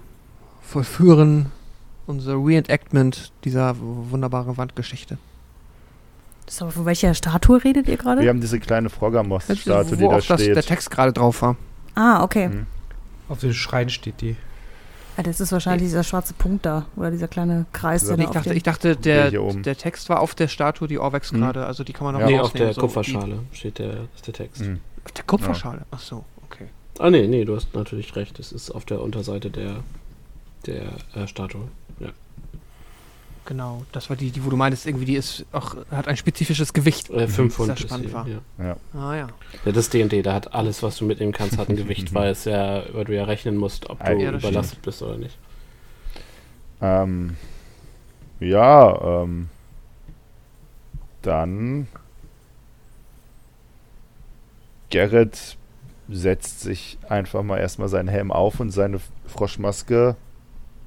vollführen 0.62 1.52
unser 2.08 2.34
Reenactment 2.36 3.32
dieser 3.44 3.76
wunderbaren 3.80 4.58
Wandgeschichte. 4.58 5.18
Aber 6.60 6.72
von 6.72 6.86
welcher 6.86 7.14
Statue 7.16 7.64
redet 7.64 7.88
ihr 7.88 7.98
gerade? 7.98 8.22
Wir 8.22 8.30
haben 8.30 8.40
diese 8.40 8.60
kleine 8.60 8.90
Froggermoss-Statue, 8.90 9.98
die 9.98 10.04
da 10.04 10.10
auch 10.10 10.26
das, 10.26 10.42
steht. 10.42 10.56
der 10.56 10.64
Text 10.64 10.92
gerade 10.92 11.12
drauf 11.12 11.42
war. 11.42 11.56
Ah, 11.96 12.24
okay. 12.24 12.50
Mhm. 12.50 12.68
Auf 13.28 13.40
den 13.40 13.54
Schrein 13.54 13.90
steht 13.90 14.22
die. 14.22 14.36
Ah, 15.18 15.24
das 15.24 15.40
ist 15.40 15.52
wahrscheinlich 15.52 15.88
dieser 15.88 16.04
schwarze 16.04 16.34
Punkt 16.34 16.66
da. 16.66 16.86
Oder 16.96 17.12
dieser 17.12 17.28
kleine 17.28 17.66
Kreis, 17.72 18.06
der 18.06 18.20
Ich 18.20 18.30
dachte, 18.30 18.54
ich 18.54 18.64
dachte 18.64 18.96
der, 18.98 19.32
der 19.32 19.78
Text 19.78 20.10
war 20.10 20.20
auf 20.20 20.36
der 20.36 20.48
Statue, 20.48 20.88
die 20.88 21.00
Orwex 21.00 21.32
Mhm. 21.32 21.38
gerade, 21.38 21.66
also 21.66 21.84
die 21.84 21.94
kann 21.94 22.06
man 22.06 22.14
noch 22.16 22.22
Ja. 22.22 22.28
nee, 22.28 22.40
auf 22.40 22.52
der 22.54 22.74
so 22.74 22.82
Kupferschale 22.82 23.40
steht 23.54 23.80
der, 23.80 23.94
ist 24.16 24.28
der 24.28 24.34
Text. 24.34 24.62
Hm. 24.62 24.76
Die, 24.98 25.06
auf 25.06 25.12
der 25.12 25.24
Kupferschale, 25.26 25.82
ach 25.92 26.00
so, 26.00 26.26
okay. 26.46 26.66
Ah, 27.00 27.10
nee, 27.10 27.28
nee, 27.28 27.46
du 27.46 27.56
hast 27.56 27.74
natürlich 27.76 28.16
recht. 28.16 28.40
Es 28.40 28.52
ist 28.52 28.72
auf 28.72 28.86
der 28.86 29.02
Unterseite 29.02 29.50
der, 29.50 29.78
der 30.66 30.84
äh, 31.14 31.28
Statue. 31.28 31.68
Genau, 33.46 33.86
das 33.92 34.10
war 34.10 34.18
die, 34.18 34.32
die, 34.32 34.44
wo 34.44 34.50
du 34.50 34.58
meintest, 34.58 34.88
irgendwie 34.88 35.06
die 35.06 35.16
ist 35.16 35.46
auch, 35.52 35.76
hat 35.92 36.08
ein 36.08 36.18
spezifisches 36.18 36.74
Gewicht. 36.74 37.12
Äh, 37.12 37.28
5 37.28 37.56
Sehr 37.64 37.76
Pfund 37.76 37.80
ist 37.80 37.82
spannend 37.82 38.12
war. 38.12 38.28
ja. 38.28 38.42
Ja. 38.58 38.78
Ah 38.94 39.16
ja. 39.16 39.28
ja. 39.64 39.72
Das 39.72 39.86
ist 39.86 39.94
D&D, 39.94 40.24
da 40.24 40.34
hat 40.34 40.54
alles, 40.54 40.82
was 40.82 40.98
du 40.98 41.06
mitnehmen 41.06 41.32
kannst, 41.32 41.58
hat 41.60 41.70
ein 41.70 41.76
Gewicht, 41.76 42.12
weil 42.14 42.32
es 42.32 42.46
ja, 42.46 42.84
weil 42.94 43.06
du 43.06 43.16
ja 43.16 43.24
rechnen 43.26 43.56
musst, 43.56 43.90
ob 43.90 44.04
du 44.04 44.14
Ja, 44.14 44.32
überlastet 44.32 44.82
bist 44.82 45.02
oder 45.04 45.18
nicht. 45.18 45.38
Ähm, 46.82 47.38
ja, 48.40 49.24
ähm, 49.24 49.50
dann 51.22 51.88
Gerrit 54.90 55.58
setzt 56.10 56.62
sich 56.62 56.98
einfach 57.10 57.44
mal 57.44 57.58
erstmal 57.58 57.90
seinen 57.90 58.08
Helm 58.08 58.32
auf 58.32 58.60
und 58.60 58.72
seine 58.72 59.00
Froschmaske 59.28 60.16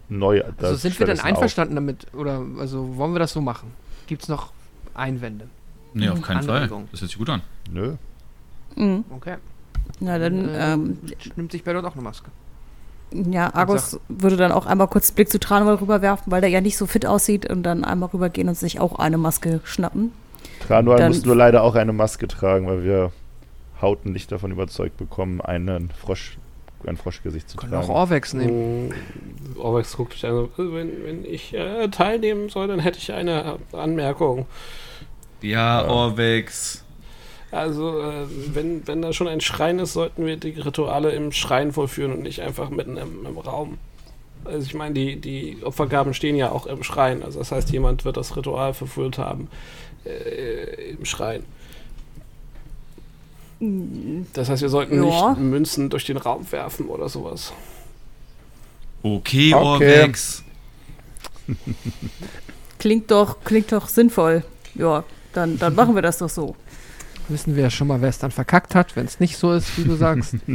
neu. 0.09 0.43
Also 0.59 0.75
sind 0.77 0.99
wir 0.99 1.07
denn 1.07 1.17
stattdessen 1.17 1.21
auf. 1.21 1.27
einverstanden 1.27 1.75
damit? 1.75 2.07
Oder 2.15 2.43
also 2.59 2.97
wollen 2.97 3.13
wir 3.15 3.19
das 3.19 3.33
so 3.33 3.41
machen? 3.41 3.73
Gibt 4.07 4.23
es 4.23 4.29
noch 4.29 4.53
Einwände? 4.95 5.49
Nee, 5.95 6.09
auf 6.09 6.23
keinen 6.23 6.43
Fall. 6.43 6.57
Anregung. 6.63 6.89
Das 6.93 7.01
hört 7.01 7.11
sich 7.11 7.19
gut 7.19 7.29
an. 7.31 7.43
Nö. 7.71 7.95
Mhm. 8.77 9.05
Okay. 9.11 9.37
Na, 10.01 10.19
dann, 10.19 10.49
ähm, 10.53 10.99
nimmt 11.37 11.51
sich 11.53 11.65
Bellot 11.65 11.85
auch 11.85 11.95
eine 11.95 12.03
Maske. 12.03 12.31
ja, 13.11 13.53
Argus 13.55 13.99
würde 14.09 14.37
dann 14.37 14.53
auch 14.53 14.67
einmal 14.67 14.87
kurz 14.89 15.11
Blick 15.13 15.31
zu 15.31 15.41
Tranwall 15.41 15.77
rüberwerfen, 15.77 16.31
weil 16.31 16.41
der 16.43 16.51
ja 16.51 16.61
nicht 16.61 16.77
so 16.77 16.87
fit 16.87 17.07
aussieht 17.07 17.51
und 17.51 17.63
dann 17.63 17.85
einmal 17.85 18.11
rübergehen 18.11 18.49
und 18.49 18.55
sich 18.57 18.81
auch 18.81 18.99
eine 18.99 19.17
Maske 19.19 19.61
schnappen. 19.65 20.13
Tranual 20.67 20.99
Dann- 20.99 21.13
muss 21.13 21.25
nur 21.25 21.35
leider 21.37 21.63
auch 21.63 21.75
eine 21.75 21.93
Maske 21.95 22.29
tragen, 22.29 22.67
weil 22.67 22.85
wir 22.85 23.11
Hauten 23.81 24.13
nicht 24.13 24.31
davon 24.31 24.51
überzeugt 24.53 24.97
bekommen, 24.99 25.41
einen 25.41 25.91
Frosch, 25.91 26.37
ein 26.87 26.97
Froschgesicht 26.97 27.49
zu 27.49 27.57
Können 27.57 27.75
auch 27.75 27.81
tragen. 27.87 27.93
Orwex 27.93 28.35
nehmen. 28.35 28.89
Mm, 28.89 28.93
Orwex 29.59 29.97
guckt 29.97 30.15
dich 30.15 30.25
an, 30.25 30.33
"Also, 30.33 30.51
wenn, 30.75 31.05
wenn 31.05 31.25
ich 31.25 31.55
äh, 31.55 31.89
teilnehmen 31.89 32.49
soll, 32.49 32.69
dann 32.69 32.81
hätte 32.81 32.99
ich 32.99 33.13
eine 33.13 33.59
Anmerkung. 33.73 34.47
Ja, 35.43 35.83
Ja. 35.83 35.89
Orvex. 35.89 36.85
Also, 37.51 38.01
äh, 38.03 38.27
wenn, 38.53 38.87
wenn 38.87 39.01
da 39.03 39.13
schon 39.13 39.27
ein 39.29 39.41
Schrein 39.41 39.79
ist, 39.79 39.95
sollten 39.95 40.27
wir 40.27 40.37
die 40.37 40.51
Rituale 40.51 41.11
im 41.13 41.33
Schrein 41.33 41.73
vollführen 41.73 42.13
und 42.13 42.23
nicht 42.23 42.43
einfach 42.43 42.69
mitten 42.71 42.97
im, 42.97 43.25
im 43.27 43.39
Raum. 43.39 43.79
Also 44.45 44.67
ich 44.67 44.75
meine, 44.75 44.95
die, 44.95 45.17
die 45.17 45.59
Opfergaben 45.63 46.15
stehen 46.15 46.37
ja 46.37 46.53
auch 46.53 46.67
im 46.67 46.83
Schrein. 46.83 47.23
Also 47.23 47.39
das 47.41 47.51
heißt, 47.51 47.71
jemand 47.71 48.05
wird 48.05 48.17
das 48.17 48.37
Ritual 48.37 48.73
verführt 48.75 49.19
haben 49.19 49.49
äh, 50.05 50.91
im 50.93 51.05
Schrein. 51.05 51.45
Das 53.61 54.49
heißt, 54.49 54.63
wir 54.63 54.69
sollten 54.69 55.03
Ja. 55.03 55.31
nicht 55.31 55.41
Münzen 55.41 55.91
durch 55.91 56.05
den 56.05 56.17
Raum 56.17 56.51
werfen 56.53 56.87
oder 56.87 57.09
sowas. 57.09 57.53
Okay, 59.03 59.53
Okay. 59.53 59.55
Orvex. 59.55 60.45
Klingt 62.79 63.11
doch, 63.11 63.39
klingt 63.43 63.73
doch 63.73 63.89
sinnvoll. 63.89 64.45
Ja, 64.75 65.03
dann, 65.33 65.59
dann 65.59 65.75
machen 65.75 65.95
wir 65.95 66.03
das 66.03 66.19
doch 66.19 66.29
so. 66.29 66.55
Wissen 67.29 67.57
wir 67.57 67.65
ja 67.65 67.71
schon 67.71 67.89
mal, 67.89 68.01
wer 68.01 68.09
es 68.09 68.19
dann 68.19 68.31
verkackt 68.31 68.75
hat, 68.75 68.95
wenn 68.97 69.07
es 69.07 69.19
nicht 69.21 69.37
so 69.37 69.53
ist, 69.53 69.77
wie 69.77 69.85
du 69.85 69.97
sagst. 69.97 70.35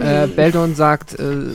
äh, 0.00 0.26
Beldon 0.28 0.74
sagt 0.74 1.18
äh, 1.18 1.46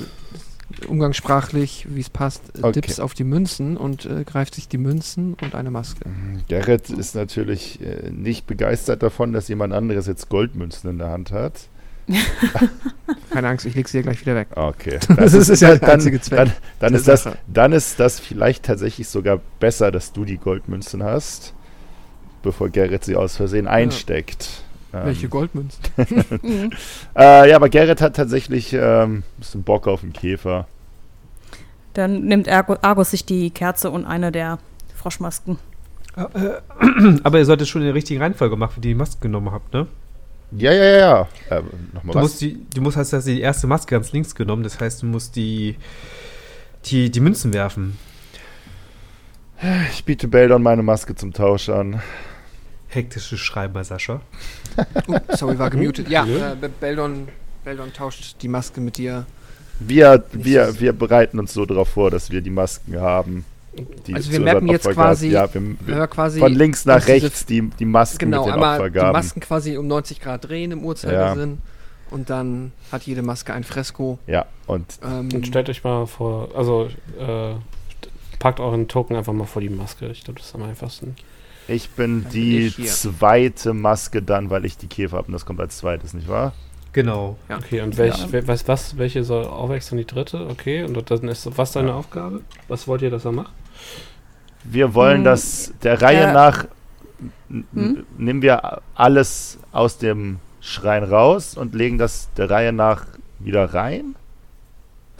umgangssprachlich, 0.86 1.88
wie 1.89 2.01
es 2.01 2.09
passt, 2.09 2.41
äh, 2.57 2.63
Okay. 2.63 2.82
Dips 2.82 2.99
auf 2.99 3.13
die 3.13 3.23
Münzen 3.23 3.78
und 3.78 4.05
äh, 4.05 4.23
greift 4.23 4.55
sich 4.55 4.67
die 4.67 4.78
Münzen 4.78 5.36
und 5.41 5.55
eine 5.55 5.71
Maske. 5.71 6.01
Gerrit 6.47 6.89
ist 6.89 7.15
natürlich 7.15 7.80
äh, 7.82 8.09
nicht 8.11 8.47
begeistert 8.47 9.03
davon, 9.03 9.34
dass 9.34 9.47
jemand 9.47 9.73
anderes 9.73 10.07
jetzt 10.07 10.30
Goldmünzen 10.30 10.89
in 10.89 10.97
der 10.97 11.09
Hand 11.09 11.32
hat. 11.32 11.69
Keine 13.32 13.47
Angst, 13.49 13.65
ich 13.65 13.75
leg 13.75 13.88
sie 13.88 13.97
dir 13.97 14.03
gleich 14.03 14.21
wieder 14.21 14.36
weg. 14.36 14.47
Okay. 14.55 14.99
Das 15.15 15.34
ist 15.34 15.61
ja 15.61 15.69
der 15.69 15.80
dann, 15.80 15.89
einzige 15.91 16.21
Zweck 16.21 16.38
Dann, 16.38 16.51
dann, 16.80 16.93
ist 16.93 17.07
das, 17.07 17.30
dann 17.47 17.73
ist 17.73 17.99
das 17.99 18.19
vielleicht 18.19 18.63
tatsächlich 18.63 19.07
sogar 19.07 19.41
besser, 19.59 19.91
dass 19.91 20.13
du 20.13 20.23
die 20.23 20.38
Goldmünzen 20.38 21.03
hast, 21.03 21.53
bevor 22.43 22.69
Gerrit 22.69 23.03
sie 23.03 23.15
aus 23.15 23.36
Versehen 23.36 23.67
einsteckt. 23.67 24.47
Ähm, 24.47 24.66
Welche 24.91 25.29
Goldmünzen? 25.29 25.79
Mhm. 26.41 26.71
Äh, 27.15 27.49
ja, 27.49 27.55
aber 27.55 27.69
Gerrit 27.69 28.01
hat 28.01 28.15
tatsächlich 28.15 28.73
ähm, 28.73 29.17
ein 29.17 29.23
bisschen 29.38 29.63
Bock 29.63 29.88
auf 29.88 30.01
den 30.01 30.13
Käfer. 30.13 30.67
Dann 31.93 32.25
nimmt 32.25 32.47
Argus 32.47 33.11
sich 33.11 33.25
die 33.25 33.49
Kerze 33.49 33.89
und 33.89 34.05
eine 34.05 34.31
der 34.31 34.59
Froschmasken. 34.95 35.57
Äh, 36.15 37.17
Aber 37.23 37.38
ihr 37.39 37.45
solltet 37.45 37.67
schon 37.67 37.81
in 37.81 37.88
der 37.88 37.95
richtigen 37.95 38.21
Reihenfolge 38.21 38.55
machen, 38.55 38.83
wie 38.83 38.89
ihr 38.89 38.93
die 38.93 38.99
Maske 38.99 39.19
genommen 39.21 39.51
habt, 39.51 39.73
ne? 39.73 39.88
Ja, 40.51 40.71
ja, 40.71 40.83
ja, 40.83 40.97
ja. 40.97 41.21
Äh, 41.49 41.61
Nochmal 41.93 42.13
Du 42.13 42.15
was? 42.15 42.23
musst, 42.23 42.41
die, 42.41 42.65
du 42.73 42.81
musst 42.81 42.97
hast 42.97 43.13
hast 43.13 43.27
die 43.27 43.41
erste 43.41 43.67
Maske 43.67 43.95
ganz 43.95 44.11
links 44.11 44.33
genommen, 44.35 44.63
das 44.63 44.79
heißt, 44.79 45.01
du 45.01 45.05
musst 45.07 45.35
die, 45.35 45.75
die, 46.85 47.11
die 47.11 47.19
Münzen 47.19 47.53
werfen. 47.53 47.97
Ich 49.91 50.05
biete 50.05 50.27
Beldon 50.27 50.61
meine 50.61 50.83
Maske 50.83 51.15
zum 51.15 51.33
Tausch 51.33 51.69
an. 51.69 52.01
Hektische 52.89 53.38
Schreiben 53.38 53.73
bei 53.73 53.83
Sascha. 53.83 54.21
Uh, 55.07 55.17
sorry, 55.35 55.59
war 55.59 55.69
gemutet. 55.69 56.09
Ja, 56.09 56.25
Ja. 56.25 56.53
äh, 56.53 56.55
Be- 56.55 56.69
Beldon, 56.69 57.27
Beldon 57.63 57.91
tauscht 57.93 58.38
die 58.41 58.47
Maske 58.47 58.79
mit 58.81 58.97
dir. 58.97 59.25
Wir, 59.79 60.23
wir, 60.31 60.79
wir 60.79 60.93
bereiten 60.93 61.38
uns 61.39 61.53
so 61.53 61.65
darauf 61.65 61.89
vor, 61.89 62.09
dass 62.09 62.31
wir 62.31 62.41
die 62.41 62.49
Masken 62.49 62.99
haben. 62.99 63.45
Die 64.07 64.13
Also 64.15 64.31
wir 64.31 64.39
mappen 64.39 64.67
jetzt 64.69 64.89
quasi- 64.89 65.29
Ja, 65.29 65.53
wir, 65.53 65.61
wir, 65.81 65.95
Ja, 65.97 66.07
quasi 66.07 66.39
von 66.39 66.51
links 66.53 66.85
nach 66.85 67.05
rechts 67.07 67.45
die, 67.45 67.69
die 67.77 67.85
Masken 67.85 68.17
Genau, 68.17 68.39
mit 68.39 68.47
den 68.47 68.53
einmal 68.55 68.77
die 68.77 68.81
Opfergaben. 68.85 69.11
Masken 69.11 69.39
quasi 69.39 69.77
um 69.77 69.85
90 69.88 70.19
Grad 70.19 70.47
drehen 70.49 70.71
im 70.71 70.83
Uhrzeigersinn. 70.83 71.59
Und 72.09 72.29
dann 72.29 72.71
hat 72.91 73.03
jede 73.03 73.21
Maske 73.21 73.53
ein 73.53 73.65
Fresko. 73.65 74.17
Ja, 74.27 74.45
und 74.65 74.97
Ähm, 75.03 75.29
Und 75.33 75.45
stellt 75.45 75.69
euch 75.69 75.83
mal 75.83 76.07
vor, 76.07 76.49
also 76.55 76.88
äh, 77.19 77.53
packt 78.39 78.59
euren 78.61 78.88
Token 78.88 79.15
einfach 79.17 79.33
mal 79.33 79.45
vor 79.45 79.61
die 79.61 79.69
Maske. 79.69 80.07
Ich 80.07 80.23
glaube, 80.23 80.39
das 80.39 80.47
ist 80.49 80.55
am 80.55 80.63
einfachsten. 80.63 81.15
Ich 81.68 81.91
bin 81.91 82.24
Dann 82.24 82.39
bin 82.39 82.51
die 82.51 82.57
ich 82.57 82.76
hier. 82.76 82.86
zweite 82.86 83.74
Maske 83.74 84.22
dann, 84.24 84.49
weil 84.49 84.65
ich 84.65 84.78
die 84.78 84.88
Käfer 84.88 85.18
habe 85.18 85.28
und 85.28 85.34
das 85.34 85.45
kommt 85.45 85.59
als 85.59 85.78
zweites, 85.78 86.13
nicht 86.13 86.28
wahr? 86.28 86.53
Genau. 86.93 87.38
Ja. 87.49 87.57
Okay, 87.57 87.82
und 87.82 87.97
welch, 87.97 88.26
Ja. 88.26 88.32
we- 88.32 88.47
was, 88.47 88.68
was, 88.68 88.97
welche 88.97 89.24
soll 89.24 89.45
aufwechseln? 89.45 89.97
Die 89.99 90.05
dritte? 90.05 90.47
Okay, 90.47 90.84
und 90.84 91.09
dann 91.11 91.28
ist 91.28 91.57
was 91.57 91.72
deine 91.74 91.93
Aufgabe? 91.93 92.41
Was 92.68 92.88
wollt 92.88 93.01
ihr, 93.03 93.09
dass 93.11 93.26
er 93.26 93.32
macht? 93.34 93.51
Wir 94.63 94.93
wollen 94.93 95.24
Hm, 95.24 95.24
das 95.24 95.74
der 95.84 96.01
Reihe 96.01 96.26
äh, 96.26 96.34
nach 96.34 96.65
Hm? 97.74 98.05
nehmen 98.18 98.41
wir 98.41 98.82
alles 98.95 99.57
aus 99.72 99.97
dem 99.97 100.39
Schrein 100.61 101.03
raus 101.03 101.55
und 101.57 101.74
legen 101.76 101.97
das 101.97 102.30
der 102.38 102.49
Reihe 102.49 102.74
nach 102.74 103.05
wieder 103.39 103.74
rein? 103.74 104.15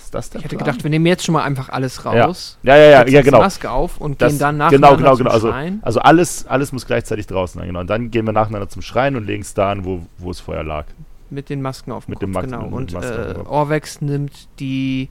Ist 0.08 0.16
das 0.16 0.30
der 0.30 0.39
Ich 0.39 0.45
hätte 0.45 0.55
Plan? 0.55 0.68
gedacht, 0.68 0.84
wir 0.86 0.89
nehmen 0.89 1.05
jetzt 1.05 1.26
schon 1.26 1.34
mal 1.34 1.43
einfach 1.43 1.68
alles 1.68 2.01
Ja. 2.01 2.26
raus. 2.26 2.58
Ja, 2.64 2.78
ja, 2.78 2.84
ja, 2.84 2.89
ja, 2.91 3.03
die 3.03 3.22
genau. 3.24 3.39
Maske 3.39 3.70
auf 3.70 3.99
und 3.99 4.22
Das- 4.22 4.32
gehen 4.32 4.39
dann 4.39 4.55
genau, 4.55 4.66
nacheinander 4.95 4.97
genau, 4.97 5.16
zum 5.18 5.18
genau. 5.26 5.32
Also, 5.32 5.51
also 5.82 5.99
alles, 5.99 6.47
alles 6.47 6.72
muss 6.72 6.86
gleichzeitig 6.88 7.28
draußen 7.28 7.60
sein, 7.60 7.68
genau. 7.68 7.82
Und 7.82 7.89
dann 7.89 8.10
gehen 8.10 8.26
wir 8.26 8.32
nacheinander 8.32 8.70
zum 8.70 8.82
Schrein 8.82 9.18
und 9.18 9.26
legen 9.28 9.41
es 9.41 9.53
da 9.53 9.70
an, 9.72 9.84
wo, 9.84 10.05
wo 10.18 10.32
es 10.32 10.39
vorher 10.39 10.64
lag. 10.64 10.86
Mit 11.30 11.49
den 11.49 11.62
Masken 11.62 11.91
auf 11.91 12.05
dem 12.05 12.12
Mit 12.12 12.20
Kopf, 12.20 12.22
dem 12.22 12.32
Mas- 12.32 12.45
genau. 12.45 12.68
Und 12.68 12.93
äh. 12.93 13.36
Orvex 13.45 13.99
nimmt 13.99 14.47
die 14.62 15.10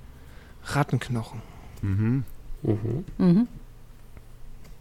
Rattenknochen. 0.65 1.43
Mhm. 1.83 2.25
Mhm. 2.63 3.05
Mhm. 3.19 3.49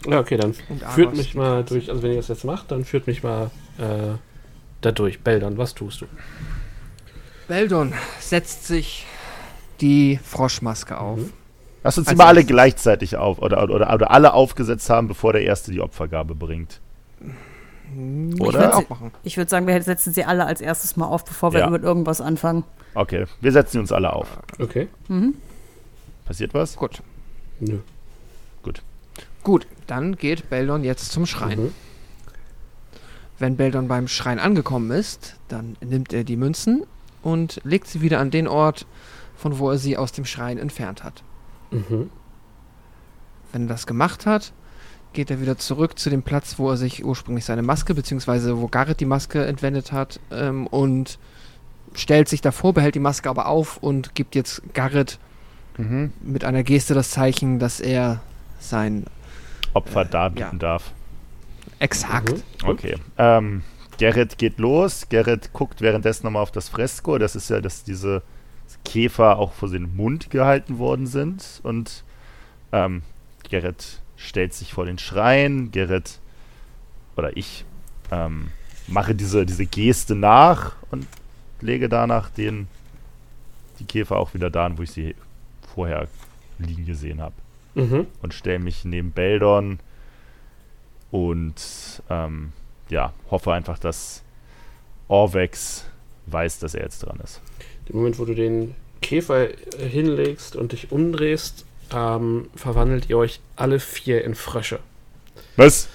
Ja, 0.07 0.19
okay, 0.19 0.37
dann 0.37 0.53
führt 0.93 1.13
mich 1.17 1.35
mal 1.35 1.65
durch, 1.65 1.89
also 1.89 2.03
wenn 2.03 2.11
ihr 2.11 2.17
das 2.17 2.29
jetzt 2.29 2.45
macht, 2.45 2.71
dann 2.71 2.85
führt 2.85 3.05
mich 3.05 3.21
mal 3.21 3.51
äh, 3.79 4.15
da 4.79 4.91
durch. 4.93 5.19
Beldon, 5.19 5.57
was 5.57 5.73
tust 5.75 5.99
du? 6.01 6.05
Beldon 7.47 7.93
setzt 8.19 8.65
sich 8.67 9.05
die 9.81 10.19
Froschmaske 10.23 10.99
auf. 10.99 11.19
Mhm. 11.19 11.33
Lass 11.83 11.97
uns 11.97 12.07
die 12.07 12.11
Als 12.11 12.17
mal 12.17 12.27
alle 12.27 12.43
gleichzeitig 12.43 13.15
auf 13.15 13.39
oder, 13.39 13.63
oder, 13.63 13.93
oder 13.93 14.11
alle 14.11 14.33
aufgesetzt 14.33 14.89
haben, 14.89 15.07
bevor 15.07 15.33
der 15.33 15.43
Erste 15.43 15.71
die 15.71 15.81
Opfergabe 15.81 16.33
bringt. 16.33 16.79
Ich 18.33 18.41
Oder? 18.41 18.59
würde 18.59 18.75
auch 18.75 18.89
machen. 18.89 19.11
Ich 19.23 19.37
würde 19.37 19.49
sagen, 19.49 19.67
wir 19.67 19.79
setzen 19.83 20.11
sie 20.11 20.25
alle 20.25 20.45
als 20.47 20.59
erstes 20.59 20.97
mal 20.97 21.05
auf, 21.05 21.23
bevor 21.23 21.53
wir 21.53 21.59
Ja. 21.59 21.69
mit 21.69 21.83
irgendwas 21.83 22.19
anfangen. 22.19 22.63
Okay, 22.95 23.25
wir 23.41 23.51
setzen 23.51 23.79
uns 23.79 23.91
alle 23.91 24.11
auf. 24.11 24.27
Okay. 24.59 24.87
Mhm. 25.07 25.35
Passiert 26.25 26.53
was? 26.55 26.75
Gut. 26.75 27.01
Nö. 27.59 27.79
Gut, 29.43 29.67
dann 29.85 30.15
geht 30.15 30.49
Beldon 30.49 30.83
jetzt 30.83 31.11
zum 31.11 31.27
Schrein. 31.27 31.65
Mhm. 31.65 31.71
Wenn 33.37 33.57
Beldon 33.57 33.87
beim 33.87 34.07
Schrein 34.07 34.39
angekommen 34.39 34.89
ist, 34.89 35.35
dann 35.49 35.77
nimmt 35.81 36.13
er 36.13 36.23
die 36.23 36.35
Münzen 36.35 36.83
und 37.21 37.61
legt 37.63 37.85
sie 37.85 38.01
wieder 38.01 38.19
an 38.19 38.31
den 38.31 38.47
Ort, 38.47 38.87
von 39.35 39.59
wo 39.59 39.69
er 39.71 39.77
sie 39.77 39.97
aus 39.97 40.11
dem 40.11 40.25
Schrein 40.25 40.57
entfernt 40.57 41.03
hat. 41.03 41.23
Mhm. 41.71 42.09
Wenn 43.51 43.63
er 43.63 43.67
das 43.69 43.87
gemacht 43.87 44.25
hat, 44.25 44.51
geht 45.13 45.31
er 45.31 45.39
wieder 45.39 45.57
zurück 45.57 45.97
zu 45.97 46.09
dem 46.09 46.23
Platz, 46.23 46.55
wo 46.59 46.69
er 46.69 46.77
sich 46.77 47.05
ursprünglich 47.05 47.45
seine 47.45 47.61
Maske, 47.61 47.93
beziehungsweise 47.93 48.57
wo 48.59 48.67
Garrett 48.67 48.99
die 48.99 49.05
Maske 49.05 49.45
entwendet 49.45 49.91
hat, 49.91 50.19
ähm, 50.31 50.67
und 50.67 51.17
stellt 51.93 52.27
sich 52.27 52.41
davor, 52.41 52.73
behält 52.73 52.95
die 52.95 52.99
Maske 52.99 53.29
aber 53.29 53.47
auf 53.47 53.77
und 53.77 54.15
gibt 54.15 54.35
jetzt 54.35 54.61
Garrett 54.73 55.19
Mhm. 55.77 56.13
mit 56.21 56.45
einer 56.45 56.63
Geste 56.63 56.93
das 56.93 57.09
Zeichen, 57.11 57.59
dass 57.59 57.79
er 57.81 58.21
sein 58.59 59.05
Opfer 59.73 60.01
Äh, 60.03 60.05
darbieten 60.09 60.53
ja. 60.53 60.57
darf. 60.57 60.91
exakt. 61.79 62.31
Mhm. 62.63 62.69
Okay. 62.69 62.95
Ähm, 63.17 63.63
Gerrit 63.97 64.37
geht 64.37 64.57
los. 64.59 65.07
Gerrit 65.09 65.51
guckt 65.53 65.81
währenddessen 65.81 66.25
nochmal 66.25 66.43
auf 66.43 66.51
das 66.51 66.69
Fresko. 66.69 67.17
Das 67.17 67.35
ist 67.35 67.49
ja, 67.49 67.59
dass 67.61 67.83
diese 67.83 68.21
Käfer 68.85 69.37
auch 69.37 69.51
vor 69.53 69.69
den 69.69 69.95
Mund 69.95 70.29
gehalten 70.29 70.77
worden 70.77 71.07
sind. 71.07 71.59
Und 71.63 72.03
ähm, 72.71 73.01
Gerrit 73.49 74.01
stellt 74.15 74.53
sich 74.53 74.73
vor 74.73 74.85
den 74.85 74.97
Schrein. 74.97 75.71
Gerrit 75.71 76.19
oder 77.17 77.35
ich 77.35 77.65
ähm, 78.11 78.51
mache 78.87 79.15
diese, 79.15 79.45
diese 79.45 79.65
Geste 79.65 80.15
nach 80.15 80.75
und 80.91 81.07
lege 81.61 81.89
danach 81.89 82.29
den, 82.29 82.67
die 83.79 83.85
Käfer 83.85 84.17
auch 84.17 84.33
wieder 84.33 84.49
da, 84.49 84.69
wo 84.77 84.83
ich 84.83 84.91
sie 84.91 85.15
vorher 85.73 86.07
liegen 86.59 86.85
gesehen 86.85 87.21
habe 87.21 87.35
Mhm. 87.73 88.07
und 88.21 88.33
stelle 88.33 88.59
mich 88.59 88.85
neben 88.85 89.11
Beldon 89.11 89.79
und 91.11 92.01
ähm, 92.09 92.53
ja, 92.89 93.11
hoffe 93.29 93.51
einfach, 93.53 93.77
dass 93.79 94.23
Orvex 95.09 95.85
weiß, 96.27 96.59
dass 96.59 96.73
er 96.73 96.83
jetzt 96.83 96.99
dran 96.99 97.19
ist. 97.23 97.41
Im 97.87 97.97
Moment, 97.97 98.19
wo 98.19 98.25
du 98.25 98.33
den 98.33 98.75
Käfer 99.01 99.49
äh, 99.49 99.55
hinlegst 99.87 100.55
und 100.55 100.71
dich 100.71 100.91
umdrehst, 100.91 101.65
ähm, 101.93 102.47
verwandelt 102.55 103.09
ihr 103.09 103.17
euch 103.17 103.39
alle 103.55 103.79
vier 103.79 104.23
in 104.23 104.35
Frösche. 104.35 104.79
Was? 105.55 105.87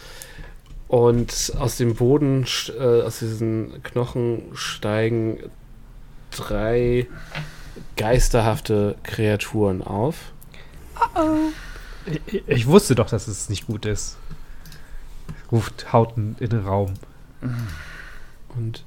Und 0.89 1.53
aus 1.59 1.77
dem 1.77 1.95
Boden, 1.95 2.47
äh, 2.79 3.03
aus 3.03 3.21
diesen 3.21 3.83
Knochen 3.83 4.43
steigen 4.55 5.39
drei 6.31 7.07
geisterhafte 7.97 8.97
Kreaturen 9.03 9.83
auf. 9.83 10.33
Ich, 12.27 12.43
ich 12.47 12.67
wusste 12.67 12.95
doch, 12.95 13.09
dass 13.09 13.29
es 13.29 13.49
nicht 13.49 13.67
gut 13.67 13.87
ist. 13.87 14.17
Ruft 15.53 15.93
Hauten 15.93 16.37
in 16.41 16.51
den 16.51 16.67
Raum. 16.67 16.95
Und 18.57 18.85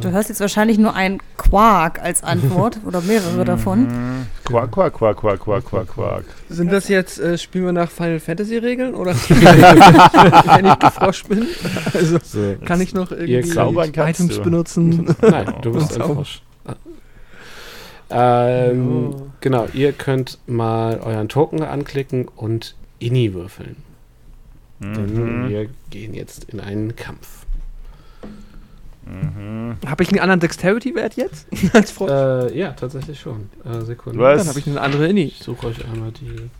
Du 0.00 0.10
hörst 0.10 0.28
jetzt 0.28 0.40
wahrscheinlich 0.40 0.78
nur 0.78 0.94
ein 0.94 1.18
Quark 1.36 2.00
als 2.02 2.22
Antwort 2.22 2.78
oder 2.86 3.00
mehrere 3.00 3.44
davon. 3.44 3.80
Mhm. 3.86 4.26
Quack, 4.44 4.70
quack, 4.72 4.92
quack, 4.92 5.16
quack, 5.16 5.40
quack, 5.40 5.64
quack, 5.64 5.88
quack. 5.88 6.24
Sind 6.50 6.70
das 6.72 6.88
jetzt, 6.88 7.18
äh, 7.18 7.38
spielen 7.38 7.64
wir 7.64 7.72
nach 7.72 7.90
Final 7.90 8.20
Fantasy 8.20 8.58
Regeln 8.58 8.94
oder 8.94 9.14
wenn 9.28 10.66
ich 10.66 10.78
gefroscht 10.78 11.28
bin? 11.28 11.46
Also 11.94 12.18
so, 12.22 12.56
kann 12.64 12.80
ich 12.80 12.92
noch 12.94 13.10
irgendwie 13.12 13.98
Items 14.00 14.36
du. 14.36 14.42
benutzen? 14.42 15.16
Nein, 15.22 15.54
du 15.62 15.72
bist 15.72 16.00
ein. 16.00 16.02
Frosch. 16.14 16.42
Ähm, 18.10 19.10
Ja. 19.12 19.18
Genau, 19.40 19.66
ihr 19.72 19.92
könnt 19.92 20.38
mal 20.46 21.00
euren 21.00 21.28
Token 21.28 21.62
anklicken 21.62 22.28
und 22.28 22.74
Inni 22.98 23.34
würfeln. 23.34 23.76
Denn 24.80 25.44
Mhm. 25.44 25.48
wir 25.48 25.68
gehen 25.90 26.14
jetzt 26.14 26.44
in 26.44 26.60
einen 26.60 26.96
Kampf. 26.96 27.43
Mhm. 29.06 29.76
Habe 29.86 30.02
ich 30.02 30.08
einen 30.10 30.20
anderen 30.20 30.40
Dexterity-Wert 30.40 31.16
jetzt? 31.16 31.46
Als 31.74 31.90
Frosch? 31.90 32.10
Äh, 32.10 32.58
ja, 32.58 32.72
tatsächlich 32.72 33.20
schon. 33.20 33.50
Äh, 33.64 33.82
Sekunde. 33.82 34.18
Was? 34.18 34.38
Dann 34.38 34.48
habe 34.48 34.58
ich 34.58 34.66
eine 34.66 34.80
andere 34.80 35.08
Inni. 35.08 35.24
Ich 35.24 35.38
suche 35.40 35.66
euch 35.66 35.84
einmal 35.84 36.12
die 36.12 36.50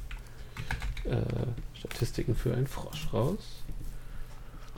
äh, 1.08 1.16
Statistiken 1.78 2.34
für 2.34 2.54
einen 2.54 2.66
Frosch 2.66 3.08
raus. 3.12 3.38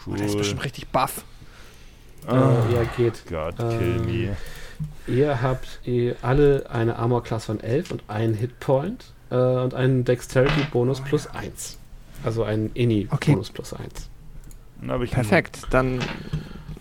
Oh, 0.09 0.15
der 0.15 0.27
ist 0.27 0.39
bestimmt 0.39 0.65
richtig 0.65 0.87
buff. 0.89 1.25
Oh, 2.29 2.33
Äh, 2.33 2.75
ja, 2.75 2.85
geht. 2.97 3.23
Gott, 3.29 3.55
Ähm, 3.59 3.79
kill 3.79 3.99
me. 4.01 4.37
Ihr 5.09 5.43
habt 5.43 5.81
eh 5.87 6.15
alle 6.23 6.67
eine 6.71 6.97
Armor-Class 6.97 7.47
von 7.47 7.61
11 7.61 7.91
und 7.91 8.03
einen 8.09 8.35
Hitpoint 8.35 9.07
äh, 9.31 9.35
und 9.37 9.75
einen 9.75 10.05
Dexterity-Bonus 10.05 11.01
plus 11.01 11.27
1. 11.27 11.79
Also 12.25 12.45
einen 12.45 12.71
Inni-Bonus 12.75 13.15
Okay. 13.49 13.53
plus 13.55 13.73
1. 13.73 14.09
Dann 14.81 14.91
habe 14.91 15.05
ich 15.05 15.11
Perfekt, 15.11 15.63
dann 15.71 16.01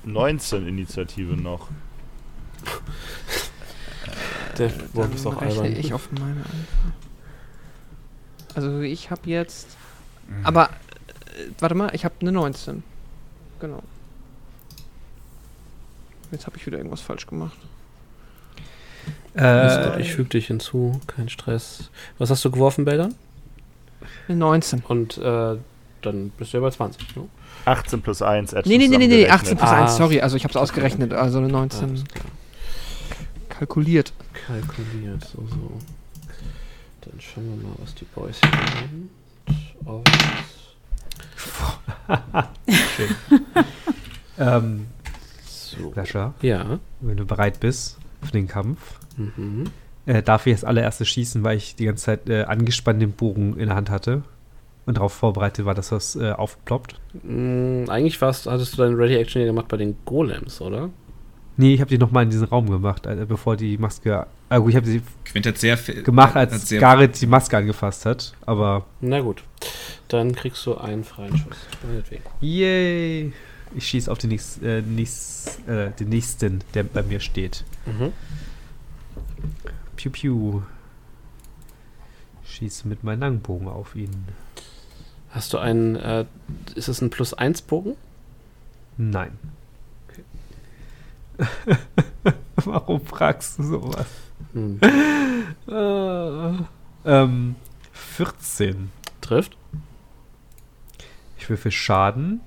19 0.06 0.68
Initiative 0.68 1.36
noch. 1.36 1.70
Der 4.58 4.72
Wurf 4.94 5.08
Dann 5.08 5.14
ist 5.14 5.26
auch 5.26 5.42
albern. 5.42 5.66
ich 5.66 5.94
auf 5.94 6.10
meine. 6.12 6.44
Also 8.54 8.80
ich 8.82 9.12
habe 9.12 9.22
jetzt. 9.30 9.76
Aber 10.44 10.70
äh, 10.70 11.50
warte 11.60 11.76
mal, 11.76 11.94
ich 11.94 12.06
habe 12.06 12.16
eine 12.22 12.32
19. 12.32 12.84
Genau. 13.60 13.84
Jetzt 16.32 16.48
habe 16.48 16.58
ich 16.58 16.66
wieder 16.66 16.78
irgendwas 16.78 17.02
falsch 17.02 17.28
gemacht. 17.28 17.58
Äh, 19.38 20.02
ich 20.02 20.14
füge 20.14 20.30
dich 20.30 20.48
hinzu, 20.48 21.00
kein 21.08 21.30
Stress. 21.30 21.90
Was 22.18 22.30
hast 22.30 22.44
du 22.46 22.52
geworfen, 22.52 22.86
Bäldern? 22.86 23.16
Eine 24.28 24.38
19. 24.38 24.84
Und 24.88 25.18
äh, 25.18 25.58
dann 26.02 26.30
bist 26.38 26.54
du 26.54 26.58
ja 26.58 26.62
bei 26.62 26.72
20. 26.72 27.16
Ne? 27.16 27.28
18 27.66 28.02
plus 28.02 28.22
1. 28.22 28.54
Add 28.54 28.68
Nee, 28.70 28.78
nee, 28.78 28.88
nee, 28.88 28.98
nee, 28.98 29.08
nee, 29.08 29.28
18 29.30 29.58
zusammengerechnet. 29.58 29.60
plus 29.60 29.70
Ah. 29.72 29.84
1, 29.86 29.96
sorry. 29.98 30.22
Also 30.22 30.36
ich 30.38 30.44
habe 30.44 30.52
es 30.52 30.58
ausgerechnet. 30.58 31.14
Also 31.14 31.38
eine 31.40 31.48
19 31.48 31.90
Alles 31.90 32.04
klar. 32.06 32.26
kalkuliert. 33.50 34.14
Kalkuliert, 34.46 35.24
so, 35.24 35.46
so. 35.48 35.80
Dann 37.02 37.20
schauen 37.20 37.46
wir 37.62 37.68
mal, 37.68 37.76
was 37.80 37.96
die 37.96 38.06
Boys 38.06 38.38
hier 38.42 38.52
haben. 38.52 39.10
Auf. 39.86 40.04
ähm, 44.40 44.88
So. 45.46 45.92
Sascha, 45.94 46.34
Ja. 46.42 46.80
wenn 47.02 47.18
du 47.18 47.26
bereit 47.26 47.60
bist 47.60 47.98
für 48.24 48.32
den 48.32 48.48
Kampf, 48.48 48.80
Mhm. 49.18 49.66
äh, 50.06 50.22
darf 50.24 50.46
ich 50.48 50.54
als 50.54 50.64
allererstes 50.64 51.08
schießen, 51.10 51.44
weil 51.44 51.58
ich 51.58 51.76
die 51.76 51.86
ganze 51.86 52.06
Zeit 52.06 52.30
äh, 52.30 52.44
angespannt 52.44 53.02
den 53.02 53.12
Bogen 53.14 53.58
in 53.58 53.68
der 53.68 53.76
Hand 53.76 53.90
hatte 53.90 54.24
und 54.86 54.98
darauf 54.98 55.14
vorbereitet 55.14 55.66
war, 55.66 55.74
dass 55.74 55.90
das 55.90 56.16
äh, 56.16 56.32
aufploppt. 56.32 57.00
Mm, 57.24 57.86
eigentlich 57.90 58.22
warst, 58.22 58.46
hattest 58.46 58.74
du 58.74 58.78
deine 58.78 58.98
Ready 58.98 59.16
Action 59.16 59.42
ja 59.42 59.48
gemacht 59.48 59.68
bei 59.68 59.78
den 59.78 59.96
Golems, 60.06 60.62
oder? 60.62 60.90
Nee, 61.58 61.74
ich 61.74 61.82
habe 61.82 61.90
die 61.90 61.98
nochmal 61.98 62.24
in 62.24 62.30
diesen 62.30 62.48
Raum 62.48 62.70
gemacht, 62.70 63.06
äh, 63.06 63.26
bevor 63.28 63.56
die 63.56 63.78
Maske. 63.78 64.28
Ah, 64.50 64.58
gut, 64.58 64.70
ich 64.70 64.76
habe 64.76 64.86
sie 64.86 65.02
Quint 65.24 65.48
hat 65.48 65.58
sehr 65.58 65.78
viel 65.78 66.04
gemacht, 66.04 66.36
hat 66.36 66.52
als 66.52 66.70
sehr, 66.70 66.80
Gareth 66.80 67.20
die 67.20 67.28
Maske 67.28 67.58
angefasst 67.58 68.06
hat. 68.06 68.34
Aber 68.46 68.86
Na 69.02 69.22
gut. 69.22 69.44
Dann 70.10 70.36
kriegst 70.36 70.66
du 70.66 70.76
einen 70.76 71.04
freien 71.04 71.36
Schuss. 71.38 71.58
Meinetwegen. 71.88 72.24
yay! 72.42 73.34
Ich 73.74 73.88
schieße 73.88 74.12
auf 74.12 74.18
den, 74.20 74.30
nächst, 74.30 74.62
äh, 74.62 74.82
nächst, 74.82 75.68
äh, 75.68 75.92
den 75.92 76.10
nächsten, 76.10 76.64
der 76.74 76.84
bei 76.84 77.02
mir 77.04 77.20
steht. 77.20 77.64
Mhm. 77.86 78.14
Piu 79.96 80.12
piu. 80.12 80.62
Schieße 82.46 82.88
mit 82.88 83.04
meinem 83.04 83.22
Langbogen 83.22 83.68
auf 83.68 83.96
ihn. 83.96 84.12
Hast 85.36 85.52
du 85.52 85.58
einen, 85.58 85.98
äh, 85.98 86.24
ist 86.76 86.88
es 86.88 87.02
ein 87.02 87.10
Plus-1-Bogen? 87.10 87.98
Nein. 88.96 89.38
Warum 92.56 93.06
fragst 93.06 93.60
du 93.60 93.64
sowas? 93.64 94.08
Hm. 94.54 94.80
Äh, 95.68 96.54
ähm, 97.04 97.56
14. 97.92 98.92
Trifft. 99.20 99.58
Ich 101.38 101.50
würfel 101.50 101.72
Schaden. 101.72 102.40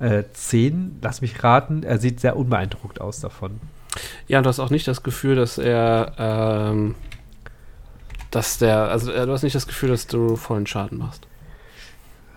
Äh, 0.00 0.24
10, 0.32 0.98
lass 1.02 1.20
mich 1.20 1.44
raten, 1.44 1.84
er 1.84 1.98
sieht 1.98 2.18
sehr 2.18 2.36
unbeeindruckt 2.36 3.00
aus 3.00 3.20
davon. 3.20 3.60
Ja, 4.26 4.38
und 4.38 4.44
du 4.44 4.48
hast 4.48 4.58
auch 4.58 4.70
nicht 4.70 4.88
das 4.88 5.04
Gefühl, 5.04 5.36
dass 5.36 5.56
er, 5.58 6.14
ähm, 6.18 6.96
dass 8.30 8.58
der, 8.58 8.88
also 8.88 9.10
äh, 9.12 9.26
du 9.26 9.32
hast 9.32 9.42
nicht 9.42 9.54
das 9.56 9.66
Gefühl, 9.66 9.88
dass 9.90 10.06
du 10.06 10.36
vollen 10.36 10.66
Schaden 10.66 10.98
machst. 10.98 11.26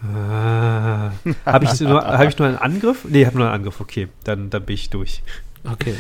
Ah, 0.04 1.12
habe 1.46 1.66
ich, 1.66 1.80
nur- 1.80 2.04
hab 2.04 2.28
ich 2.28 2.38
nur 2.40 2.48
einen 2.48 2.58
Angriff? 2.58 3.06
Nee, 3.08 3.22
ich 3.22 3.28
habe 3.28 3.38
nur 3.38 3.46
einen 3.48 3.56
Angriff, 3.56 3.80
okay. 3.82 4.08
Dann, 4.24 4.50
dann 4.50 4.64
bin 4.66 4.74
ich 4.74 4.90
durch. 4.90 5.22
Okay. 5.64 5.94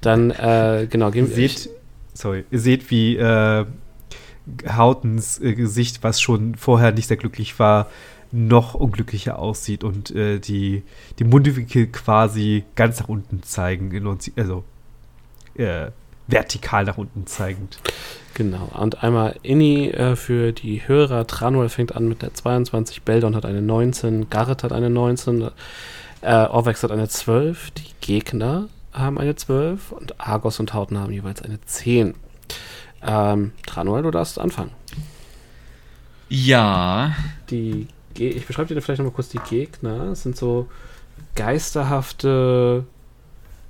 Dann, 0.00 0.30
äh, 0.32 0.88
genau, 0.90 1.10
gehen 1.12 1.28
wir. 1.28 1.34
seht, 1.36 1.70
sorry, 2.12 2.44
ihr 2.50 2.58
seht, 2.58 2.90
wie 2.90 3.16
äh, 3.16 3.64
Hautens 4.68 5.40
äh, 5.40 5.54
Gesicht, 5.54 6.02
was 6.02 6.20
schon 6.20 6.56
vorher 6.56 6.90
nicht 6.90 7.06
sehr 7.06 7.16
glücklich 7.16 7.56
war, 7.60 7.88
noch 8.32 8.74
unglücklicher 8.74 9.38
aussieht 9.38 9.84
und 9.84 10.10
äh, 10.10 10.40
die, 10.40 10.82
die 11.20 11.24
Mundwinkel 11.24 11.86
quasi 11.86 12.64
ganz 12.74 12.98
nach 12.98 13.08
unten 13.08 13.44
zeigen, 13.44 13.92
in 13.92 14.08
uns, 14.08 14.28
also 14.36 14.64
äh, 15.54 15.90
vertikal 16.26 16.84
nach 16.84 16.98
unten 16.98 17.26
zeigend. 17.26 17.78
Genau. 18.34 18.68
Und 18.74 19.02
einmal 19.02 19.36
Inni 19.42 19.88
äh, 19.88 20.14
für 20.14 20.52
die 20.52 20.86
Hörer. 20.86 21.26
Tranuel 21.26 21.68
fängt 21.68 21.96
an 21.96 22.08
mit 22.08 22.22
der 22.22 22.34
22, 22.34 23.02
Beldon 23.02 23.34
hat 23.34 23.46
eine 23.46 23.62
19, 23.62 24.28
Garrett 24.28 24.62
hat 24.62 24.72
eine 24.72 24.90
19, 24.90 25.50
äh, 26.20 26.32
Orvex 26.32 26.82
hat 26.82 26.90
eine 26.90 27.08
12, 27.08 27.70
die 27.70 27.90
Gegner 28.00 28.68
haben 28.92 29.18
eine 29.18 29.36
12 29.36 29.92
und 29.92 30.20
Argos 30.20 30.60
und 30.60 30.74
Hauten 30.74 30.98
haben 30.98 31.12
jeweils 31.12 31.42
eine 31.42 31.60
10. 31.60 32.14
Ähm, 33.02 33.52
Tranuel, 33.66 34.02
du 34.02 34.10
darfst 34.10 34.38
anfangen. 34.38 34.72
Ja, 36.28 37.14
Die, 37.50 37.88
Ge 38.14 38.30
ich 38.30 38.46
beschreibe 38.46 38.74
dir 38.74 38.80
vielleicht 38.80 38.98
nochmal 38.98 39.14
kurz 39.14 39.28
die 39.28 39.38
Gegner. 39.38 40.10
Es 40.12 40.22
sind 40.22 40.36
so 40.36 40.68
geisterhafte 41.34 42.84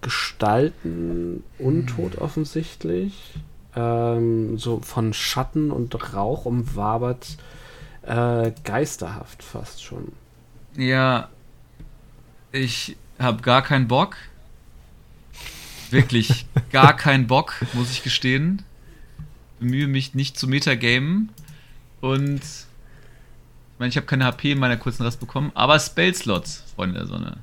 Gestalten, 0.01 1.43
untot 1.59 2.17
offensichtlich. 2.19 3.35
Ähm, 3.75 4.59
so 4.59 4.81
von 4.81 5.13
Schatten 5.13 5.71
und 5.71 6.15
Rauch 6.15 6.45
umwabert. 6.45 7.37
Äh, 8.03 8.53
geisterhaft 8.65 9.43
fast 9.43 9.83
schon. 9.83 10.13
ja. 10.77 11.29
Ich 12.53 12.97
habe 13.19 13.43
gar 13.43 13.61
keinen 13.63 13.87
Bock. 13.87 14.17
Wirklich 15.91 16.47
gar 16.73 16.97
keinen 16.97 17.27
Bock, 17.27 17.55
muss 17.75 17.91
ich 17.91 18.03
gestehen. 18.03 18.63
Bemühe 19.59 19.89
mich 19.89 20.15
nicht 20.15 20.39
zu 20.39 20.49
Metagamen. 20.49 21.31
Und 22.01 22.41
ich 22.41 23.79
meine, 23.79 23.91
ich 23.91 23.97
habe 23.97 24.07
keine 24.07 24.25
HP 24.25 24.53
in 24.53 24.59
meiner 24.59 24.77
kurzen 24.77 25.03
Rast 25.03 25.21
bekommen, 25.21 25.51
aber 25.55 25.79
Spellslots, 25.79 26.65
Freunde 26.75 26.99
der 26.99 27.07
Sonne. 27.07 27.39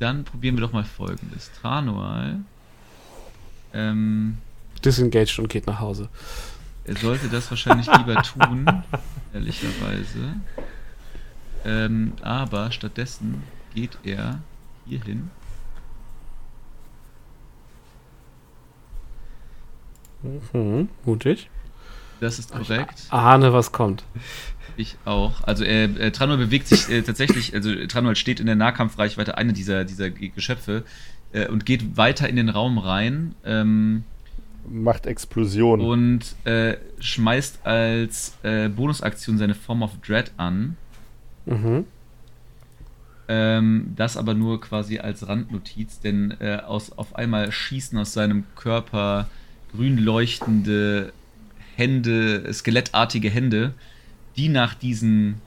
Dann 0.00 0.24
probieren 0.24 0.56
wir 0.56 0.62
doch 0.62 0.72
mal 0.72 0.82
folgendes. 0.82 1.52
Tranual. 1.60 2.40
Ähm, 3.72 4.38
Disengaged 4.84 5.38
und 5.38 5.48
geht 5.48 5.66
nach 5.66 5.78
Hause. 5.78 6.08
er 6.84 6.96
sollte 6.96 7.28
das 7.28 7.50
wahrscheinlich 7.50 7.86
lieber 7.86 8.20
tun, 8.22 8.66
ehrlicherweise. 9.32 10.34
Ähm, 11.66 12.14
aber 12.22 12.72
stattdessen 12.72 13.42
geht 13.74 13.98
er 14.02 14.40
hierhin. 14.86 15.30
Mhm, 20.22 20.88
mutig. 21.04 21.50
Das 22.20 22.38
ist 22.38 22.52
korrekt. 22.52 23.06
Ahne, 23.10 23.52
was 23.52 23.70
kommt. 23.72 24.04
Ich 24.80 24.96
auch. 25.04 25.42
Also 25.42 25.62
äh, 25.62 25.84
äh, 25.84 26.10
Tranol 26.10 26.38
bewegt 26.38 26.66
sich 26.66 26.88
äh, 26.88 27.02
tatsächlich, 27.02 27.54
also 27.54 27.74
Tranol 27.86 28.16
steht 28.16 28.40
in 28.40 28.46
der 28.46 28.56
Nahkampfreichweite 28.56 29.36
einer 29.36 29.52
dieser, 29.52 29.84
dieser 29.84 30.08
Ge- 30.08 30.30
Geschöpfe 30.34 30.84
äh, 31.34 31.48
und 31.48 31.66
geht 31.66 31.98
weiter 31.98 32.30
in 32.30 32.36
den 32.36 32.48
Raum 32.48 32.78
rein 32.78 33.34
ähm, 33.44 34.04
Macht 34.66 35.04
Explosion. 35.04 35.80
und 35.80 36.34
äh, 36.44 36.78
schmeißt 36.98 37.66
als 37.66 38.38
äh, 38.42 38.70
Bonusaktion 38.70 39.36
seine 39.36 39.54
Form 39.54 39.82
of 39.82 39.90
Dread 40.00 40.32
an. 40.38 40.78
Mhm. 41.44 41.84
Ähm, 43.28 43.92
das 43.96 44.16
aber 44.16 44.32
nur 44.32 44.62
quasi 44.62 44.98
als 44.98 45.28
Randnotiz, 45.28 46.00
denn 46.00 46.34
äh, 46.40 46.56
aus, 46.56 46.90
auf 46.92 47.16
einmal 47.16 47.52
schießen 47.52 47.98
aus 47.98 48.14
seinem 48.14 48.44
Körper 48.56 49.28
grün 49.72 49.98
leuchtende 49.98 51.12
Hände, 51.76 52.50
skelettartige 52.50 53.28
Hände, 53.28 53.74
die 54.36 54.48
nach 54.48 54.74
diesen 54.74 55.40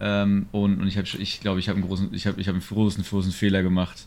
ähm, 0.00 0.46
und, 0.52 0.80
und 0.80 0.88
ich 0.88 0.96
habe 0.96 1.06
ich 1.06 1.40
glaube, 1.40 1.60
ich 1.60 1.68
habe 1.68 1.78
einen 1.78 1.86
großen 1.86 2.12
ich 2.14 2.26
habe 2.26 2.40
ich 2.40 2.48
habe 2.48 2.56
einen 2.56 2.66
großen 2.66 3.04
großen 3.04 3.32
Fehler 3.32 3.62
gemacht. 3.62 4.06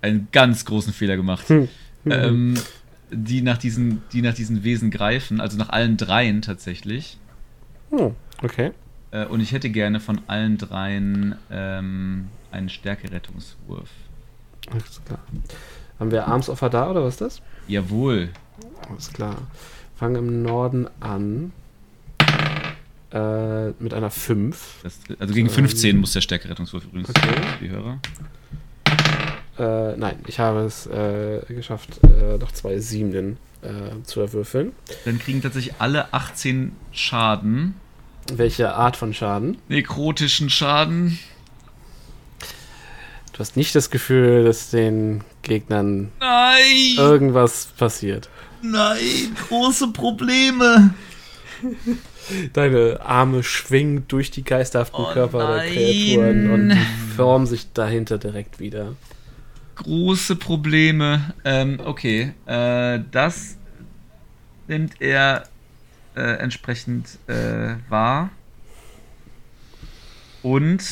Einen 0.00 0.28
ganz 0.32 0.64
großen 0.64 0.92
Fehler 0.92 1.16
gemacht. 1.16 1.46
ähm, 2.06 2.54
die 3.10 3.42
nach 3.42 3.58
diesen 3.58 4.02
die 4.12 4.22
nach 4.22 4.34
diesen 4.34 4.64
Wesen 4.64 4.90
greifen, 4.90 5.40
also 5.40 5.58
nach 5.58 5.68
allen 5.68 5.96
dreien 5.96 6.42
tatsächlich. 6.42 7.18
Hm, 7.90 8.14
okay. 8.42 8.72
Äh, 9.10 9.26
und 9.26 9.40
ich 9.40 9.52
hätte 9.52 9.70
gerne 9.70 10.00
von 10.00 10.20
allen 10.26 10.58
dreien 10.58 11.36
ähm, 11.50 12.28
einen 12.50 12.68
Stärkerettungswurf. 12.68 13.90
Alles 14.70 15.00
klar. 15.04 15.20
Haben 15.98 16.10
wir 16.10 16.26
Armsoffer 16.26 16.70
da 16.70 16.90
oder 16.90 17.04
was 17.04 17.14
ist 17.14 17.20
das? 17.20 17.42
Jawohl. 17.68 18.30
Alles 18.88 19.12
klar. 19.12 19.36
Fangen 19.96 20.16
im 20.16 20.42
Norden 20.42 20.88
an. 21.00 21.52
Äh, 23.14 23.70
mit 23.78 23.94
einer 23.94 24.10
5. 24.10 24.80
Das, 24.82 24.98
also 25.20 25.32
gegen 25.34 25.48
15 25.48 25.96
muss 25.98 26.12
der 26.14 26.20
Stärkerettungswurf 26.20 26.84
übrigens 26.84 27.10
Okay. 27.10 27.30
die 27.60 27.70
Hörer. 27.70 28.00
Äh, 29.56 29.96
nein, 29.96 30.16
ich 30.26 30.40
habe 30.40 30.60
es 30.64 30.86
äh, 30.88 31.40
geschafft, 31.48 32.00
äh, 32.02 32.38
noch 32.38 32.50
zwei 32.50 32.80
Siebenen 32.80 33.36
äh, 33.62 34.02
zu 34.02 34.20
erwürfeln. 34.20 34.72
Dann 35.04 35.20
kriegen 35.20 35.40
tatsächlich 35.42 35.74
alle 35.78 36.12
18 36.12 36.72
Schaden. 36.90 37.74
Welche 38.32 38.74
Art 38.74 38.96
von 38.96 39.14
Schaden? 39.14 39.58
Nekrotischen 39.68 40.50
Schaden. 40.50 41.18
Du 43.32 43.38
hast 43.38 43.56
nicht 43.56 43.76
das 43.76 43.90
Gefühl, 43.90 44.44
dass 44.44 44.70
den 44.70 45.22
Gegnern 45.42 46.10
Nein! 46.18 46.94
irgendwas 46.96 47.66
passiert. 47.76 48.28
Nein! 48.62 49.36
Große 49.48 49.88
Probleme! 49.92 50.94
Deine 52.52 53.00
Arme 53.02 53.42
schwingen 53.42 54.06
durch 54.08 54.30
die 54.30 54.44
geisterhaften 54.44 55.00
Oh 55.00 55.12
Körper 55.12 55.38
der 55.38 55.56
nein. 55.56 55.72
Kreaturen 55.72 56.50
und 56.50 56.68
die 56.70 57.14
formen 57.16 57.46
sich 57.46 57.72
dahinter 57.72 58.18
direkt 58.18 58.60
wieder. 58.60 58.94
Große 59.76 60.36
Probleme. 60.36 61.34
Ähm, 61.44 61.80
okay. 61.84 62.32
Äh, 62.46 63.00
das 63.10 63.56
nimmt 64.68 65.00
er 65.00 65.44
äh, 66.14 66.20
entsprechend 66.20 67.18
äh, 67.26 67.74
wahr. 67.88 68.30
Und 70.42 70.82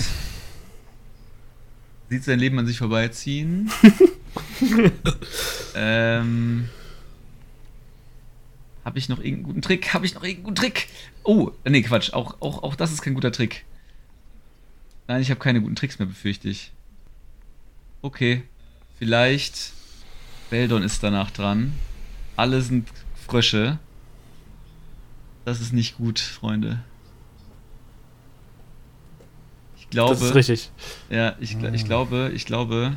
sieht 2.09 2.25
sein 2.25 2.39
Leben 2.39 2.59
an 2.59 2.67
sich 2.67 2.79
vorbeiziehen. 2.79 3.71
ähm, 5.75 6.69
Habe 8.85 8.99
ich 8.99 9.09
noch 9.09 9.19
irgendeinen 9.19 9.45
guten 9.45 9.63
Trick? 9.63 9.95
Habe 9.95 10.07
ich 10.07 10.15
noch 10.15 10.23
irgendeinen 10.23 10.45
guten 10.45 10.57
Trick? 10.57 10.89
Oh, 11.23 11.51
nee, 11.65 11.83
Quatsch. 11.83 12.13
Auch, 12.13 12.41
auch, 12.41 12.63
auch 12.63 12.75
das 12.75 12.93
ist 12.93 13.03
kein 13.03 13.15
guter 13.15 13.31
Trick. 13.31 13.65
Nein, 15.07 15.23
ich 15.23 15.31
habe 15.31 15.41
keine 15.41 15.61
guten 15.61 15.77
Tricks 15.77 15.99
mehr, 15.99 16.07
befürchte 16.07 16.49
ich. 16.49 16.73
Okay. 18.03 18.43
Vielleicht. 18.99 19.73
Beldon 20.51 20.83
ist 20.83 21.03
danach 21.03 21.31
dran. 21.31 21.73
Alle 22.37 22.61
sind 22.61 22.89
Frösche. 23.27 23.79
Das 25.45 25.61
ist 25.61 25.73
nicht 25.73 25.97
gut, 25.97 26.19
Freunde. 26.19 26.83
Ich 29.79 29.91
glaube. 29.91 30.15
Das 30.15 30.23
ist 30.23 30.35
richtig. 30.35 30.71
Ja, 31.11 31.37
ich, 31.41 31.57
ich 31.61 31.85
glaube, 31.85 32.33
ich 32.35 32.47
glaube. 32.47 32.97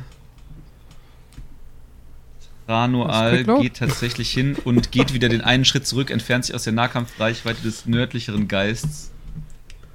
Du 2.66 3.36
geglaubt? 3.38 3.62
geht 3.62 3.76
tatsächlich 3.76 4.30
hin 4.30 4.56
und 4.64 4.90
geht 4.90 5.14
wieder 5.14 5.28
den 5.28 5.40
einen 5.40 5.64
Schritt 5.64 5.86
zurück, 5.86 6.10
entfernt 6.10 6.44
sich 6.46 6.54
aus 6.54 6.64
der 6.64 6.72
Nahkampfreichweite 6.72 7.62
des 7.62 7.86
nördlicheren 7.86 8.48
Geists 8.48 9.12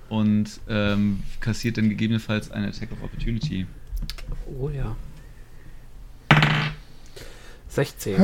und 0.10 0.60
ähm, 0.70 1.24
kassiert 1.42 1.78
dann 1.78 1.90
gegebenenfalls 1.90 2.52
eine 2.52 2.68
Attack 2.68 2.92
of 2.94 3.04
Opportunity. 3.04 3.66
Oh 4.60 4.70
ja. 4.70 4.96
16. 7.70 8.16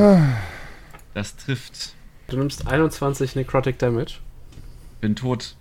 Das 1.14 1.36
trifft. 1.36 1.94
Du 2.28 2.36
nimmst 2.36 2.66
21 2.66 3.36
Necrotic 3.36 3.78
Damage. 3.78 4.14
Bin 5.00 5.16
tot. 5.16 5.56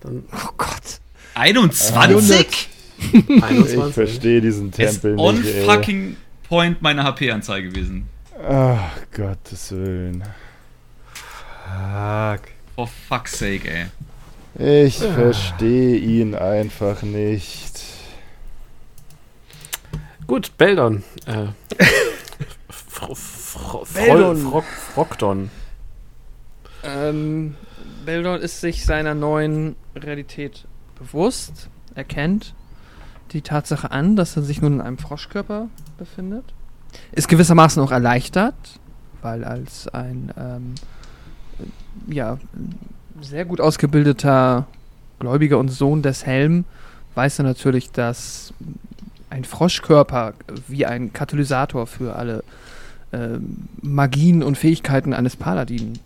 Dann 0.00 0.24
Oh 0.32 0.50
Gott. 0.56 1.00
21? 1.34 2.68
Ich 3.12 3.42
21. 3.42 3.94
verstehe 3.94 4.42
diesen 4.42 4.72
Tempel 4.72 5.18
on 5.18 5.36
nicht, 5.36 5.54
ey. 5.54 5.64
fucking 5.64 6.16
point 6.50 6.82
meine 6.82 7.04
HP-Anzahl 7.04 7.62
gewesen. 7.62 8.08
Ach, 8.46 8.90
Gottes 9.12 9.70
Willen. 9.70 10.24
Fuck. 11.14 12.48
For 12.74 12.88
fuck's 12.88 13.38
sake, 13.38 13.70
ey. 14.58 14.86
Ich 14.86 14.98
verstehe 14.98 15.96
ihn 15.96 16.34
einfach 16.34 17.02
nicht. 17.02 17.80
Gut, 20.26 20.58
Beldon. 20.58 21.04
Äh, 21.26 21.46
Fro 22.68 23.14
Fro. 23.14 23.86
Ähm, 26.82 27.54
Beldon 28.04 28.40
ist 28.40 28.60
sich 28.60 28.84
seiner 28.84 29.14
neuen 29.14 29.76
Realität 29.94 30.66
bewusst, 30.98 31.70
erkennt 31.94 32.54
die 33.32 33.42
Tatsache 33.42 33.90
an, 33.90 34.16
dass 34.16 34.36
er 34.36 34.42
sich 34.42 34.60
nun 34.60 34.74
in 34.74 34.80
einem 34.80 34.98
Froschkörper 34.98 35.68
befindet. 35.98 36.44
Ist 37.12 37.28
gewissermaßen 37.28 37.82
auch 37.82 37.92
erleichtert, 37.92 38.54
weil 39.22 39.44
als 39.44 39.86
ein 39.88 40.32
ähm, 40.36 40.74
ja, 42.08 42.38
sehr 43.20 43.44
gut 43.44 43.60
ausgebildeter 43.60 44.66
Gläubiger 45.18 45.58
und 45.58 45.68
Sohn 45.68 46.02
des 46.02 46.26
Helm 46.26 46.64
weiß 47.14 47.40
er 47.40 47.44
natürlich, 47.44 47.90
dass 47.92 48.52
ein 49.28 49.44
Froschkörper 49.44 50.34
wie 50.66 50.86
ein 50.86 51.12
Katalysator 51.12 51.86
für 51.86 52.16
alle 52.16 52.42
ähm, 53.12 53.68
Magien 53.80 54.42
und 54.42 54.56
Fähigkeiten 54.56 55.12
eines 55.14 55.36
Paladinen 55.36 55.98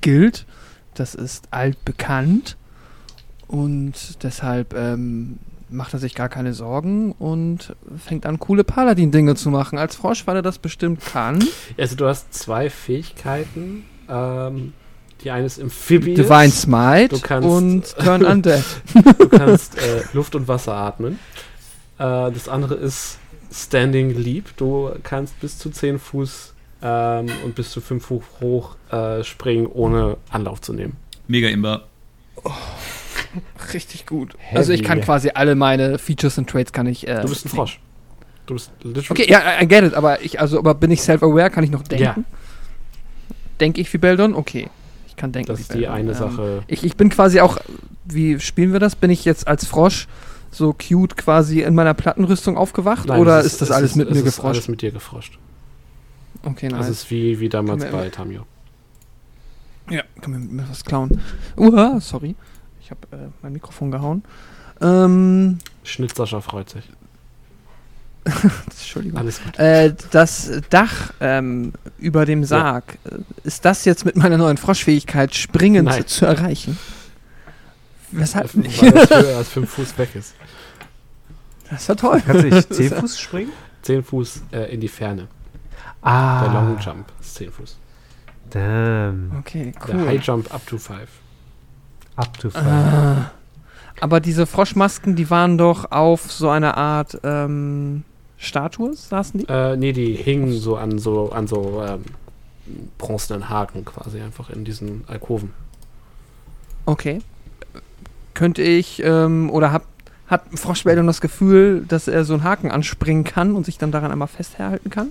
gilt. 0.00 0.46
Das 0.94 1.14
ist 1.14 1.48
altbekannt 1.50 2.56
und 3.48 4.22
deshalb 4.22 4.74
ähm, 4.74 5.38
macht 5.70 5.92
er 5.94 5.98
sich 5.98 6.14
gar 6.14 6.28
keine 6.28 6.52
Sorgen 6.52 7.12
und 7.12 7.74
fängt 7.96 8.26
an, 8.26 8.38
coole 8.38 8.64
Paladin-Dinge 8.64 9.34
zu 9.34 9.50
machen. 9.50 9.78
Als 9.78 9.96
Frosch, 9.96 10.26
weil 10.26 10.36
er 10.36 10.42
das 10.42 10.58
bestimmt 10.58 11.00
kann. 11.04 11.44
Also 11.78 11.96
du 11.96 12.06
hast 12.06 12.34
zwei 12.34 12.70
Fähigkeiten. 12.70 13.84
Ähm, 14.08 14.72
die 15.22 15.30
eine 15.30 15.46
ist 15.46 15.60
Amphibious. 15.60 16.16
Divine 16.16 16.50
Smite 16.50 17.08
Du 17.16 17.20
kannst- 17.20 17.48
und 17.48 17.96
Turn 17.98 18.24
Undead. 18.24 18.64
Du 19.18 19.28
kannst 19.28 19.78
äh, 19.78 20.02
Luft 20.12 20.34
und 20.34 20.48
Wasser 20.48 20.74
atmen. 20.74 21.18
Äh, 21.98 22.32
das 22.32 22.48
andere 22.48 22.74
ist 22.74 23.18
Standing 23.52 24.16
Leap. 24.16 24.56
Du 24.56 24.90
kannst 25.02 25.38
bis 25.40 25.58
zu 25.58 25.70
10 25.70 25.98
Fuß 25.98 26.54
ähm, 26.82 27.26
und 27.44 27.54
bis 27.54 27.70
zu 27.70 27.80
5 27.80 28.04
Fuß 28.04 28.22
hoch 28.40 28.76
äh, 28.90 29.22
springen, 29.24 29.66
ohne 29.66 30.16
Anlauf 30.30 30.60
zu 30.60 30.72
nehmen. 30.72 30.96
Mega 31.28 31.48
Imber. 31.48 31.86
Richtig 33.74 34.06
gut. 34.06 34.34
Also 34.54 34.72
ich 34.72 34.82
kann 34.82 34.98
Heavy. 34.98 35.04
quasi 35.06 35.30
alle 35.34 35.54
meine 35.54 35.98
Features 35.98 36.38
und 36.38 36.48
Traits 36.50 36.72
kann 36.72 36.86
ich. 36.86 37.06
Äh, 37.06 37.22
Du 37.22 37.28
bist 37.28 37.44
ein 37.46 37.48
Frosch. 37.48 37.80
Du 38.46 38.54
bist 38.54 38.72
literally. 38.82 39.06
Okay, 39.22 39.30
ja, 39.30 39.60
I 39.60 39.66
get 39.68 39.84
it, 39.84 39.94
aber 39.94 40.22
ich, 40.22 40.40
also, 40.40 40.58
aber 40.58 40.74
bin 40.74 40.90
ich 40.90 41.02
self-aware? 41.02 41.50
Kann 41.50 41.62
ich 41.64 41.70
noch 41.70 41.82
denken? 41.82 42.24
Denke 43.60 43.80
ich 43.80 43.92
wie 43.92 43.98
Beldon? 43.98 44.34
Okay. 44.34 44.68
Ich 45.06 45.16
kann 45.16 45.32
denken. 45.32 45.48
Das 45.48 45.60
ist 45.60 45.72
die 45.72 45.78
Beldon. 45.80 45.94
eine 45.94 46.10
Ähm, 46.12 46.16
Sache. 46.16 46.62
Ich, 46.66 46.82
ich 46.84 46.96
bin 46.96 47.10
quasi 47.10 47.40
auch, 47.40 47.58
wie 48.04 48.40
spielen 48.40 48.72
wir 48.72 48.80
das? 48.80 48.96
Bin 48.96 49.10
ich 49.10 49.24
jetzt 49.24 49.46
als 49.46 49.66
Frosch 49.66 50.08
so 50.50 50.72
cute 50.72 51.16
quasi 51.16 51.60
in 51.62 51.74
meiner 51.74 51.94
Plattenrüstung 51.94 52.56
aufgewacht? 52.56 53.06
Nein, 53.06 53.20
oder 53.20 53.38
es 53.38 53.46
ist, 53.46 53.60
das 53.60 53.68
es 53.68 53.74
alles 53.76 53.94
mit 53.94 54.08
es 54.08 54.14
mir 54.14 54.18
ist 54.20 54.24
gefroscht? 54.24 54.54
alles 54.56 54.68
mit 54.68 54.82
dir 54.82 54.90
gefroscht. 54.90 55.38
okay, 56.42 56.68
Das 56.68 56.80
nice. 56.80 56.88
ist 56.90 57.10
wie, 57.10 57.38
wie 57.38 57.48
damals 57.48 57.84
bei 57.84 58.08
Tamio. 58.08 58.46
ja, 59.90 60.02
kann 60.20 60.32
mir 60.32 60.38
mir 60.38 60.68
was 60.68 60.84
klauen. 60.84 61.20
Uha, 61.56 62.00
sorry. 62.00 62.34
Ich 62.90 62.96
habe 63.12 63.24
äh, 63.24 63.28
mein 63.42 63.52
Mikrofon 63.52 63.90
gehauen. 63.92 64.24
Ähm, 64.80 65.58
Schnitzerscher 65.84 66.42
freut 66.42 66.70
sich. 66.70 66.84
Entschuldigung. 68.66 69.18
Alles 69.18 69.40
gut. 69.42 69.58
Äh, 69.58 69.94
das 70.10 70.50
Dach 70.70 71.12
ähm, 71.20 71.72
über 71.98 72.26
dem 72.26 72.44
Sarg, 72.44 72.98
äh, 73.04 73.18
ist 73.44 73.64
das 73.64 73.84
jetzt 73.84 74.04
mit 74.04 74.16
meiner 74.16 74.38
neuen 74.38 74.56
Froschfähigkeit 74.56 75.34
springend 75.34 75.88
Nein. 75.88 76.06
zu 76.06 76.26
erreichen? 76.26 76.78
Weshalb 78.10 78.54
nicht? 78.54 78.82
Weil 78.82 78.90
das 78.92 79.10
höher 79.10 79.36
als 79.36 79.48
5 79.50 79.70
Fuß 79.70 79.98
weg 79.98 80.10
ist. 80.14 80.34
Das 81.70 81.88
war 81.88 81.96
toll. 81.96 82.22
Kannst 82.26 82.44
du 82.44 82.48
nicht 82.48 82.74
10 82.74 82.90
Fuß 82.90 83.20
springen? 83.20 83.52
10 83.82 84.02
Fuß 84.02 84.42
äh, 84.52 84.74
in 84.74 84.80
die 84.80 84.88
Ferne. 84.88 85.28
Ah. 86.02 86.42
Der 86.42 86.52
Long 86.52 86.78
Jump 86.80 87.06
ist 87.20 87.36
10 87.36 87.52
Fuß. 87.52 87.78
Damn. 88.50 89.30
Okay, 89.38 89.72
Der 89.86 89.94
cool. 89.94 90.08
High 90.08 90.22
Jump 90.24 90.52
up 90.52 90.66
to 90.66 90.76
5. 90.76 91.08
To 92.40 92.50
five. 92.50 92.66
Ah. 92.66 93.30
Aber 94.00 94.20
diese 94.20 94.46
Froschmasken, 94.46 95.14
die 95.14 95.28
waren 95.30 95.58
doch 95.58 95.90
auf 95.90 96.32
so 96.32 96.48
einer 96.48 96.76
Art 96.76 97.18
ähm, 97.22 98.04
Statue, 98.38 98.94
saßen 98.94 99.40
die? 99.40 99.48
Äh, 99.48 99.76
nee, 99.76 99.92
die 99.92 100.14
hingen 100.14 100.52
so 100.52 100.76
an 100.76 100.98
so, 100.98 101.30
an 101.30 101.46
so 101.46 101.82
ähm, 101.86 102.04
bronzenen 102.96 103.50
Haken 103.50 103.84
quasi 103.84 104.20
einfach 104.20 104.48
in 104.48 104.64
diesen 104.64 105.04
Alkoven. 105.06 105.52
Okay. 106.86 107.20
Könnte 108.32 108.62
ich, 108.62 109.02
ähm, 109.04 109.50
oder 109.50 109.72
hab, 109.72 109.84
hat 110.26 110.44
Froschbildung 110.54 111.06
das 111.06 111.20
Gefühl, 111.20 111.84
dass 111.86 112.08
er 112.08 112.24
so 112.24 112.32
einen 112.32 112.44
Haken 112.44 112.70
anspringen 112.70 113.24
kann 113.24 113.54
und 113.54 113.66
sich 113.66 113.76
dann 113.76 113.92
daran 113.92 114.10
einmal 114.10 114.28
festhalten 114.28 114.88
kann? 114.88 115.10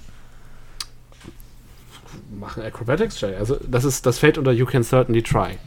Machen 2.40 2.64
Acrobatics, 2.64 3.22
Jay. 3.22 3.36
Also 3.36 3.58
das 3.70 3.84
ist, 3.84 4.06
das 4.06 4.18
fällt 4.18 4.38
unter 4.38 4.52
You 4.52 4.66
Can 4.66 4.84
Certainly 4.84 5.22
Try. 5.22 5.58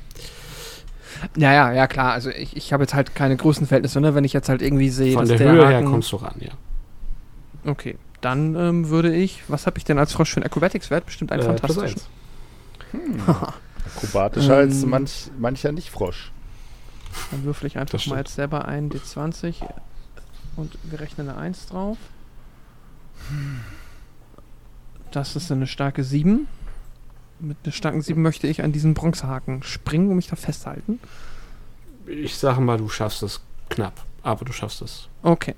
Ja, 1.37 1.53
ja, 1.53 1.73
ja, 1.73 1.87
klar. 1.87 2.13
Also 2.13 2.31
ich, 2.31 2.57
ich 2.57 2.73
habe 2.73 2.83
jetzt 2.85 2.95
halt 2.95 3.15
keine 3.15 3.37
Größenverhältnisse, 3.37 4.01
ne? 4.01 4.15
Wenn 4.15 4.25
ich 4.25 4.33
jetzt 4.33 4.49
halt 4.49 4.63
irgendwie 4.63 4.89
sehe, 4.91 5.13
Von 5.15 5.23
dass 5.23 5.29
der 5.31 5.39
der 5.39 5.53
Höhe 5.53 5.69
her 5.69 5.77
Haken, 5.79 5.91
kommst 5.91 6.11
du 6.13 6.17
ran, 6.17 6.35
ja. 6.41 6.51
Okay, 7.65 7.97
dann 8.21 8.55
ähm, 8.57 8.89
würde 8.89 9.15
ich, 9.15 9.43
was 9.49 9.67
habe 9.67 9.79
ich 9.79 9.85
denn 9.85 9.99
als 9.99 10.13
Frosch 10.13 10.31
für 10.31 10.37
einen 10.39 10.47
Acrobatics-Wert? 10.47 11.07
Bestimmt 11.07 11.33
einen 11.33 11.43
Äh, 11.43 11.45
fantastischen. 11.47 12.01
eins. 12.93 13.27
Akrobatischer 13.97 14.57
als 14.57 14.83
Ähm. 14.83 14.91
manch, 14.91 15.31
mancher 15.39 15.73
Nicht-Frosch. 15.73 16.31
Dann 17.31 17.45
würfel 17.45 17.67
ich 17.67 17.79
einfach 17.79 18.05
mal 18.07 18.19
jetzt 18.19 18.35
selber 18.35 18.65
ein 18.67 18.91
D20 18.91 19.57
und 20.57 20.77
wir 20.85 21.01
rechnen 21.01 21.29
eine 21.29 21.39
1 21.39 21.67
drauf. 21.67 21.99
Das 25.11 25.37
ist 25.37 25.53
eine 25.53 25.67
starke 25.67 26.05
7. 26.05 26.47
Mit 27.45 27.57
einer 27.65 27.73
starken 27.73 28.03
7 28.03 28.23
möchte 28.23 28.47
ich 28.47 28.63
an 28.63 28.71
diesen 28.73 28.95
Bronzehaken 28.95 29.65
springen 29.65 30.09
und 30.11 30.17
mich 30.17 30.29
da 30.29 30.37
festhalten. 30.37 31.01
Ich 32.07 32.37
sage 32.37 32.61
mal, 32.61 32.79
du 32.79 32.89
schaffst 32.89 33.23
es 33.25 33.41
knapp, 33.69 34.05
aber 34.23 34.45
du 34.45 34.53
schaffst 34.53 34.81
es. 34.81 35.09
Okay. 35.25 35.55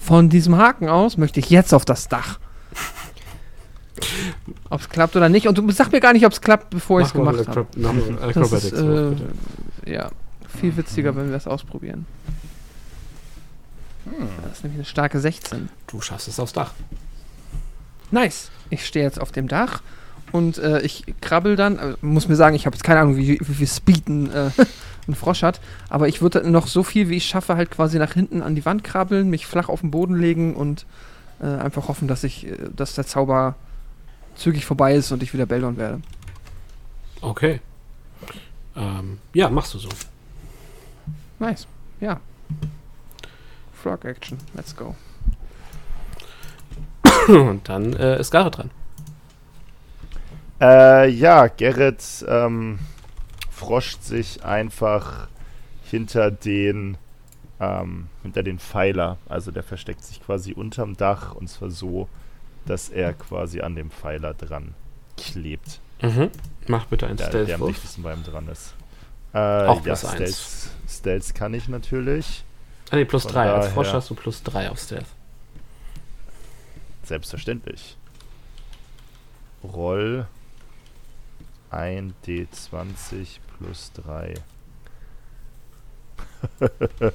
Von 0.00 0.28
diesem 0.28 0.56
Haken 0.56 0.88
aus 0.88 1.16
möchte 1.16 1.38
ich 1.38 1.48
jetzt 1.48 1.72
auf 1.72 1.84
das 1.84 2.08
Dach. 2.08 2.38
Ob 4.68 4.80
es 4.80 4.88
klappt 4.88 5.14
oder 5.14 5.28
nicht. 5.28 5.46
Und 5.46 5.56
du 5.56 5.70
sag 5.70 5.92
mir 5.92 6.00
gar 6.00 6.12
nicht, 6.12 6.26
ob 6.26 6.32
es 6.32 6.40
klappt, 6.40 6.70
bevor 6.70 7.00
ich 7.00 7.06
es 7.06 7.12
gemacht 7.12 7.46
habe. 7.46 7.60
Acro- 7.60 7.66
mach 7.76 7.92
mal 7.92 8.32
Das 8.32 8.52
ist, 8.64 8.72
äh, 8.72 9.12
ja, 9.86 10.10
viel 10.60 10.76
witziger, 10.76 11.14
wenn 11.14 11.28
wir 11.30 11.36
es 11.36 11.46
ausprobieren. 11.46 12.04
Das 14.42 14.58
ist 14.58 14.64
nämlich 14.64 14.78
eine 14.80 14.84
starke 14.84 15.20
16. 15.20 15.68
Du 15.86 16.00
schaffst 16.00 16.26
es 16.28 16.40
aufs 16.40 16.52
Dach. 16.52 16.72
Nice. 18.10 18.50
Ich 18.70 18.84
stehe 18.84 19.04
jetzt 19.04 19.20
auf 19.20 19.30
dem 19.32 19.46
Dach 19.48 19.80
und 20.34 20.58
äh, 20.58 20.80
ich 20.80 21.04
krabbel 21.20 21.54
dann. 21.54 21.78
Äh, 21.78 21.94
muss 22.00 22.26
mir 22.26 22.34
sagen, 22.34 22.56
ich 22.56 22.66
habe 22.66 22.74
jetzt 22.74 22.82
keine 22.82 22.98
Ahnung, 22.98 23.16
wie, 23.16 23.38
wie 23.40 23.54
viel 23.54 23.68
Speed 23.68 24.08
ein, 24.08 24.32
äh, 24.32 24.50
ein 25.06 25.14
Frosch 25.14 25.44
hat. 25.44 25.60
Aber 25.88 26.08
ich 26.08 26.22
würde 26.22 26.50
noch 26.50 26.66
so 26.66 26.82
viel, 26.82 27.08
wie 27.08 27.18
ich 27.18 27.26
schaffe, 27.26 27.54
halt 27.54 27.70
quasi 27.70 28.00
nach 28.00 28.14
hinten 28.14 28.42
an 28.42 28.56
die 28.56 28.64
Wand 28.64 28.82
krabbeln, 28.82 29.30
mich 29.30 29.46
flach 29.46 29.68
auf 29.68 29.82
den 29.82 29.92
Boden 29.92 30.16
legen 30.16 30.56
und 30.56 30.86
äh, 31.40 31.46
einfach 31.46 31.86
hoffen, 31.86 32.08
dass 32.08 32.24
ich, 32.24 32.48
äh, 32.48 32.56
dass 32.74 32.96
der 32.96 33.06
Zauber 33.06 33.54
zügig 34.34 34.66
vorbei 34.66 34.96
ist 34.96 35.12
und 35.12 35.22
ich 35.22 35.32
wieder 35.34 35.46
Beldon 35.46 35.76
werde. 35.76 36.00
Okay. 37.20 37.60
Ähm, 38.74 39.18
ja, 39.34 39.48
machst 39.48 39.72
du 39.74 39.78
so. 39.78 39.88
Nice. 41.38 41.68
Ja. 42.00 42.18
Frog 43.72 44.04
Action. 44.04 44.38
Let's 44.54 44.74
go. 44.74 44.96
Und 47.28 47.68
dann 47.68 47.92
äh, 47.92 48.18
ist 48.18 48.32
Gareth 48.32 48.58
dran. 48.58 48.70
Äh, 50.64 51.10
ja, 51.10 51.48
Gerrit 51.48 52.24
ähm, 52.26 52.78
froscht 53.50 54.02
sich 54.02 54.42
einfach 54.44 55.28
hinter 55.90 56.30
den 56.30 56.96
ähm, 57.60 58.08
hinter 58.22 58.42
den 58.42 58.58
Pfeiler. 58.58 59.18
Also 59.28 59.50
der 59.50 59.62
versteckt 59.62 60.02
sich 60.02 60.24
quasi 60.24 60.54
unterm 60.54 60.96
Dach 60.96 61.34
und 61.34 61.48
zwar 61.48 61.70
so, 61.70 62.08
dass 62.64 62.88
er 62.88 63.12
quasi 63.12 63.60
an 63.60 63.74
dem 63.74 63.90
Pfeiler 63.90 64.32
dran 64.32 64.74
klebt. 65.18 65.80
Mhm. 66.00 66.30
Mach 66.66 66.86
bitte 66.86 67.06
einen 67.08 67.18
Der, 67.18 67.28
der 67.28 67.40
am 67.40 67.44
Stealth-Wurf. 67.46 67.68
dichtesten 67.74 68.02
bei 68.02 68.14
ihm 68.14 68.24
dran 68.24 68.48
ist. 68.48 68.74
Äh, 69.34 69.38
Auch 69.38 69.76
ja, 69.76 69.82
plus 69.82 70.04
eins. 70.06 70.14
Stealth, 70.14 70.88
Stealth 70.88 71.34
kann 71.34 71.52
ich 71.52 71.68
natürlich. 71.68 72.42
Ah, 72.90 72.96
nee, 72.96 73.04
plus 73.04 73.26
3. 73.26 73.50
Als 73.50 73.68
Frosch 73.68 73.92
hast 73.92 74.08
du 74.08 74.14
plus 74.14 74.42
3 74.42 74.70
auf 74.70 74.78
Stealth. 74.78 75.06
Selbstverständlich. 77.02 77.96
Roll 79.62 80.26
1 81.74 82.14
D20 82.26 83.38
plus 83.58 83.92
3. 83.94 84.34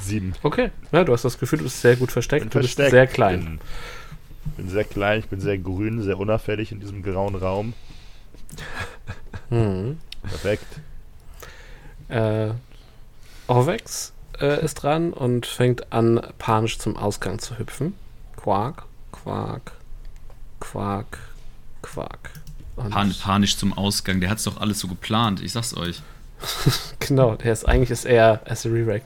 Sieben. 0.00 0.34
Okay, 0.42 0.70
ja, 0.92 1.04
du 1.04 1.12
hast 1.12 1.24
das 1.24 1.38
Gefühl, 1.38 1.58
du 1.58 1.64
bist 1.64 1.80
sehr 1.80 1.96
gut 1.96 2.12
versteckt. 2.12 2.42
Bin 2.42 2.50
du 2.50 2.58
bist 2.60 2.74
versteckt. 2.74 2.90
sehr 2.90 3.06
klein. 3.06 3.44
Bin, 3.44 3.60
bin 4.56 4.68
sehr 4.68 4.84
klein, 4.84 5.20
ich 5.20 5.28
bin 5.28 5.40
sehr 5.40 5.58
grün, 5.58 6.02
sehr 6.02 6.18
unauffällig 6.18 6.72
in 6.72 6.80
diesem 6.80 7.02
grauen 7.02 7.34
Raum. 7.34 7.74
Mhm. 9.50 9.98
Perfekt. 10.22 10.66
Äh, 12.08 12.50
Orvex 13.46 14.12
äh, 14.40 14.64
ist 14.64 14.74
dran 14.74 15.12
und 15.12 15.46
fängt 15.46 15.92
an, 15.92 16.20
panisch 16.38 16.78
zum 16.78 16.96
Ausgang 16.96 17.38
zu 17.38 17.58
hüpfen. 17.58 17.94
Quark, 18.36 18.84
Quark, 19.10 19.72
Quark, 20.60 21.18
Quark. 21.82 22.30
Pan 22.76 23.14
panisch 23.20 23.56
zum 23.56 23.72
Ausgang. 23.72 24.20
Der 24.20 24.30
hat 24.30 24.38
es 24.38 24.44
doch 24.44 24.60
alles 24.60 24.78
so 24.78 24.88
geplant. 24.88 25.42
Ich 25.42 25.52
sag's 25.52 25.76
euch. 25.76 26.02
Genau, 26.98 27.34
der 27.36 27.52
ist 27.52 27.68
eigentlich 27.68 27.90
ist 27.90 28.04
er 28.04 28.40
as 28.46 28.66
a 28.66 28.68
Re-Rack. 28.68 29.02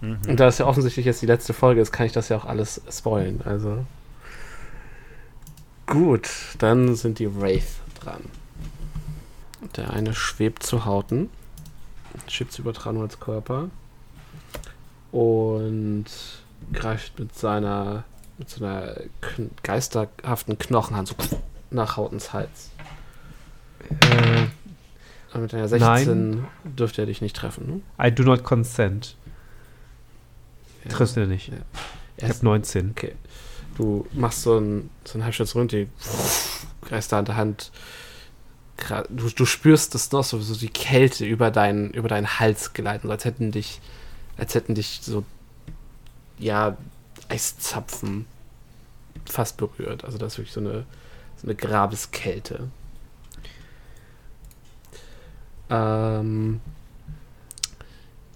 Und 0.00 0.38
da 0.38 0.48
es 0.48 0.58
ja 0.58 0.66
offensichtlich 0.66 1.06
jetzt 1.06 1.22
die 1.22 1.26
letzte 1.26 1.54
Folge 1.54 1.80
ist, 1.80 1.92
kann 1.92 2.06
ich 2.06 2.12
das 2.12 2.28
ja 2.28 2.36
auch 2.36 2.44
alles 2.44 2.80
spoilen. 2.90 3.40
Also. 3.44 3.84
Gut, 5.86 6.28
dann 6.58 6.94
sind 6.96 7.18
die 7.18 7.34
Wraith 7.40 7.66
dran. 8.00 8.22
Der 9.76 9.90
eine 9.90 10.14
schwebt 10.14 10.62
zu 10.62 10.84
Hauten. 10.84 11.30
Schiebt 12.28 12.58
über 12.58 12.72
Tranuals 12.72 13.20
Körper. 13.20 13.70
Und 15.12 16.06
greift 16.72 17.18
mit 17.18 17.34
seiner 17.36 18.04
mit 18.38 18.50
so 18.50 18.64
einer 18.64 18.96
kn 19.22 19.50
geisterhaften 19.62 20.58
Knochenhand 20.58 21.08
so 21.08 21.14
nach 21.76 21.96
Hautens 21.96 22.32
Hals. 22.32 22.70
Äh, 23.88 24.46
Aber 25.32 25.42
mit 25.42 25.54
einer 25.54 25.68
16 25.68 26.44
dürfte 26.64 27.02
er 27.02 27.06
dich 27.06 27.20
nicht 27.20 27.36
treffen, 27.36 27.82
ne? 27.98 28.08
I 28.08 28.12
do 28.12 28.24
not 28.24 28.42
consent. 28.42 29.16
Ja. 30.84 30.90
Triffst 30.90 31.16
du 31.16 31.26
nicht. 31.26 31.48
Ja. 31.48 31.54
Ich 32.16 32.24
Erst- 32.24 32.38
hab 32.38 32.42
19. 32.42 32.90
Okay. 32.90 33.14
Du 33.76 34.06
machst 34.12 34.42
so 34.42 34.56
einen, 34.56 34.90
so 35.04 35.14
einen 35.14 35.24
Halbschritt 35.24 35.52
die 35.72 35.88
greifst 36.82 37.12
da 37.12 37.18
an 37.18 37.24
der 37.26 37.36
Hand. 37.36 37.70
Du, 39.10 39.28
du 39.30 39.46
spürst 39.46 39.94
das 39.94 40.12
noch 40.12 40.24
so, 40.24 40.38
so 40.40 40.54
die 40.54 40.68
Kälte 40.68 41.24
über 41.24 41.50
deinen, 41.50 41.90
über 41.92 42.08
deinen 42.08 42.38
Hals 42.38 42.72
gleiten, 42.72 43.10
als 43.10 43.24
hätten 43.24 43.50
dich, 43.50 43.80
als 44.36 44.54
hätten 44.54 44.74
dich 44.74 45.00
so, 45.02 45.24
ja, 46.38 46.76
Eiszapfen 47.28 48.26
fast 49.24 49.56
berührt. 49.56 50.04
Also 50.04 50.18
das 50.18 50.34
ist 50.34 50.38
wirklich 50.38 50.52
so 50.54 50.60
eine, 50.60 50.84
so 51.36 51.46
eine 51.46 51.54
Grabeskälte. 51.54 52.68
Ähm, 55.68 56.60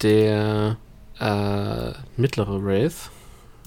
der 0.02 0.76
äh, 1.18 1.92
mittlere 2.16 2.64
Wraith 2.64 3.10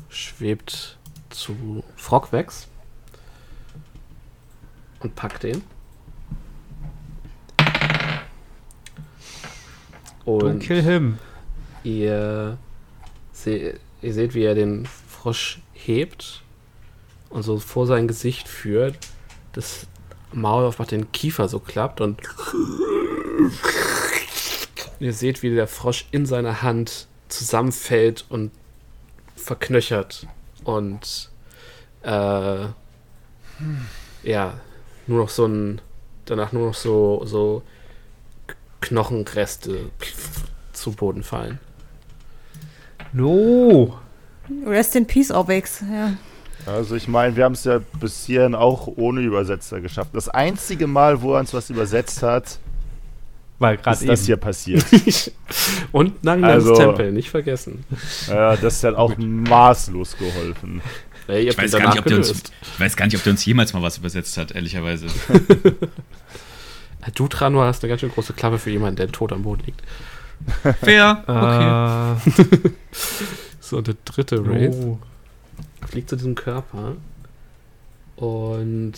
schwebt 0.09 0.97
zu 1.29 1.83
Frogwax 1.95 2.67
und 4.99 5.15
packt 5.15 5.43
den. 5.43 5.63
Don't 10.25 10.51
Und 10.53 10.59
kill 10.59 10.81
him. 10.81 11.19
ihr, 11.83 12.57
se 13.33 13.79
ihr 14.01 14.13
seht, 14.13 14.33
wie 14.33 14.43
er 14.43 14.55
den 14.55 14.85
Frosch 14.85 15.61
hebt 15.73 16.43
und 17.29 17.43
so 17.43 17.59
vor 17.59 17.87
sein 17.87 18.07
Gesicht 18.07 18.47
führt, 18.47 18.97
das 19.53 19.87
Maul 20.31 20.65
auf 20.65 20.77
den 20.87 21.11
Kiefer 21.11 21.47
so 21.47 21.59
klappt 21.59 22.01
und 22.01 22.19
ihr 24.99 25.13
seht, 25.13 25.41
wie 25.43 25.53
der 25.53 25.67
Frosch 25.67 26.07
in 26.11 26.25
seiner 26.25 26.61
Hand 26.61 27.07
zusammenfällt 27.29 28.25
und 28.29 28.51
verknöchert 29.35 30.27
und 30.63 31.29
äh, 32.03 32.65
ja, 34.23 34.53
nur 35.07 35.19
noch 35.19 35.29
so 35.29 35.45
ein, 35.45 35.81
danach 36.25 36.51
nur 36.51 36.67
noch 36.67 36.75
so, 36.75 37.23
so 37.25 37.63
Knochenreste 38.81 39.91
zu 40.73 40.91
Boden 40.91 41.23
fallen. 41.23 41.59
No. 43.11 43.97
Rest 44.65 44.95
in 44.95 45.05
Peace, 45.07 45.31
Orbex. 45.31 45.81
Ja. 45.81 46.13
Also 46.65 46.95
ich 46.95 47.07
meine, 47.07 47.35
wir 47.35 47.43
haben 47.43 47.53
es 47.53 47.63
ja 47.65 47.79
bis 47.99 48.25
hierhin 48.25 48.55
auch 48.55 48.87
ohne 48.87 49.21
Übersetzer 49.21 49.81
geschafft. 49.81 50.11
Das 50.13 50.29
einzige 50.29 50.87
Mal, 50.87 51.21
wo 51.21 51.33
er 51.33 51.39
uns 51.41 51.53
was 51.53 51.69
übersetzt 51.69 52.23
hat, 52.23 52.57
Weil 53.59 53.77
gerade 53.77 53.95
ist 53.95 54.01
eben. 54.03 54.11
das 54.11 54.25
hier 54.25 54.37
passiert. 54.37 54.85
Und 55.91 56.23
Narinans 56.23 56.53
Also- 56.65 56.75
Tempel, 56.75 57.11
nicht 57.11 57.29
vergessen. 57.29 57.83
ja, 58.27 58.55
das 58.55 58.83
hat 58.83 58.95
auch 58.95 59.15
maßlos 59.17 60.17
geholfen. 60.17 60.81
Ey, 61.27 61.45
ihr 61.45 61.51
Ich 61.51 61.57
weiß, 61.57 61.71
nicht, 61.73 61.99
ob 61.99 62.05
der 62.05 62.17
uns, 62.17 62.31
ich 62.31 62.79
weiß 62.79 62.95
gar 62.97 63.05
nicht, 63.05 63.15
ob 63.15 63.23
der 63.23 63.31
uns 63.31 63.45
jemals 63.45 63.73
mal 63.73 63.81
was 63.81 63.97
übersetzt 63.97 64.37
hat, 64.37 64.51
ehrlicherweise. 64.51 65.07
Du, 67.15 67.27
Tranor, 67.27 67.65
hast 67.65 67.83
eine 67.83 67.89
ganz 67.89 67.99
schön 68.01 68.11
große 68.11 68.31
Klappe 68.33 68.57
für 68.57 68.69
jemanden, 68.69 68.95
der 68.95 69.09
tot 69.11 69.33
am 69.33 69.43
Boden 69.43 69.63
liegt. 69.65 69.81
Fair. 70.79 71.23
Okay. 71.27 72.41
Äh, 72.41 72.69
So, 73.59 73.81
der 73.81 73.95
dritte 74.05 74.45
Wraith 74.45 74.71
no. 74.75 74.99
Fliegt 75.87 76.09
zu 76.09 76.15
diesem 76.15 76.35
Körper 76.35 76.95
und 78.15 78.93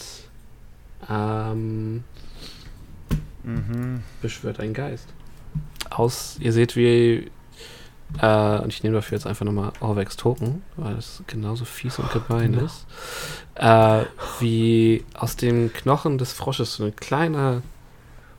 ähm, 1.09 2.03
Mhm. 3.45 4.01
beschwört 4.21 4.59
einen 4.59 4.73
Geist. 4.73 5.07
Aus, 5.91 6.37
ihr 6.39 6.51
seht, 6.51 6.75
wie 6.75 7.29
äh, 8.19 8.59
und 8.59 8.73
ich 8.73 8.83
nehme 8.83 8.95
dafür 8.95 9.17
jetzt 9.17 9.27
einfach 9.27 9.45
nochmal 9.45 9.71
Orvex 9.79 10.15
Token, 10.17 10.63
weil 10.77 10.95
es 10.95 11.21
genauso 11.27 11.65
fies 11.65 11.99
und 11.99 12.11
gemein 12.11 12.53
ist. 12.55 12.85
Äh, 13.55 14.05
wie 14.39 15.05
aus 15.13 15.35
dem 15.35 15.71
Knochen 15.73 16.17
des 16.17 16.33
Frosches 16.33 16.75
so 16.75 16.85
ein 16.85 16.95
kleiner, 16.95 17.61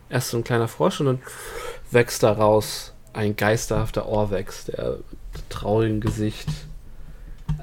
erst 0.09 0.29
so 0.29 0.37
ein 0.37 0.43
kleiner 0.43 0.67
Frosch 0.67 0.99
und 0.99 1.05
dann 1.05 1.19
wächst 1.91 2.23
daraus 2.23 2.93
ein 3.13 3.35
geisterhafter 3.35 4.05
Orvex, 4.07 4.65
der 4.65 4.97
mit 5.33 5.49
traurigem 5.49 6.01
Gesicht 6.01 6.49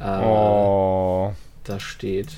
äh, 0.00 0.20
Oh. 0.22 1.32
da 1.64 1.80
steht. 1.80 2.28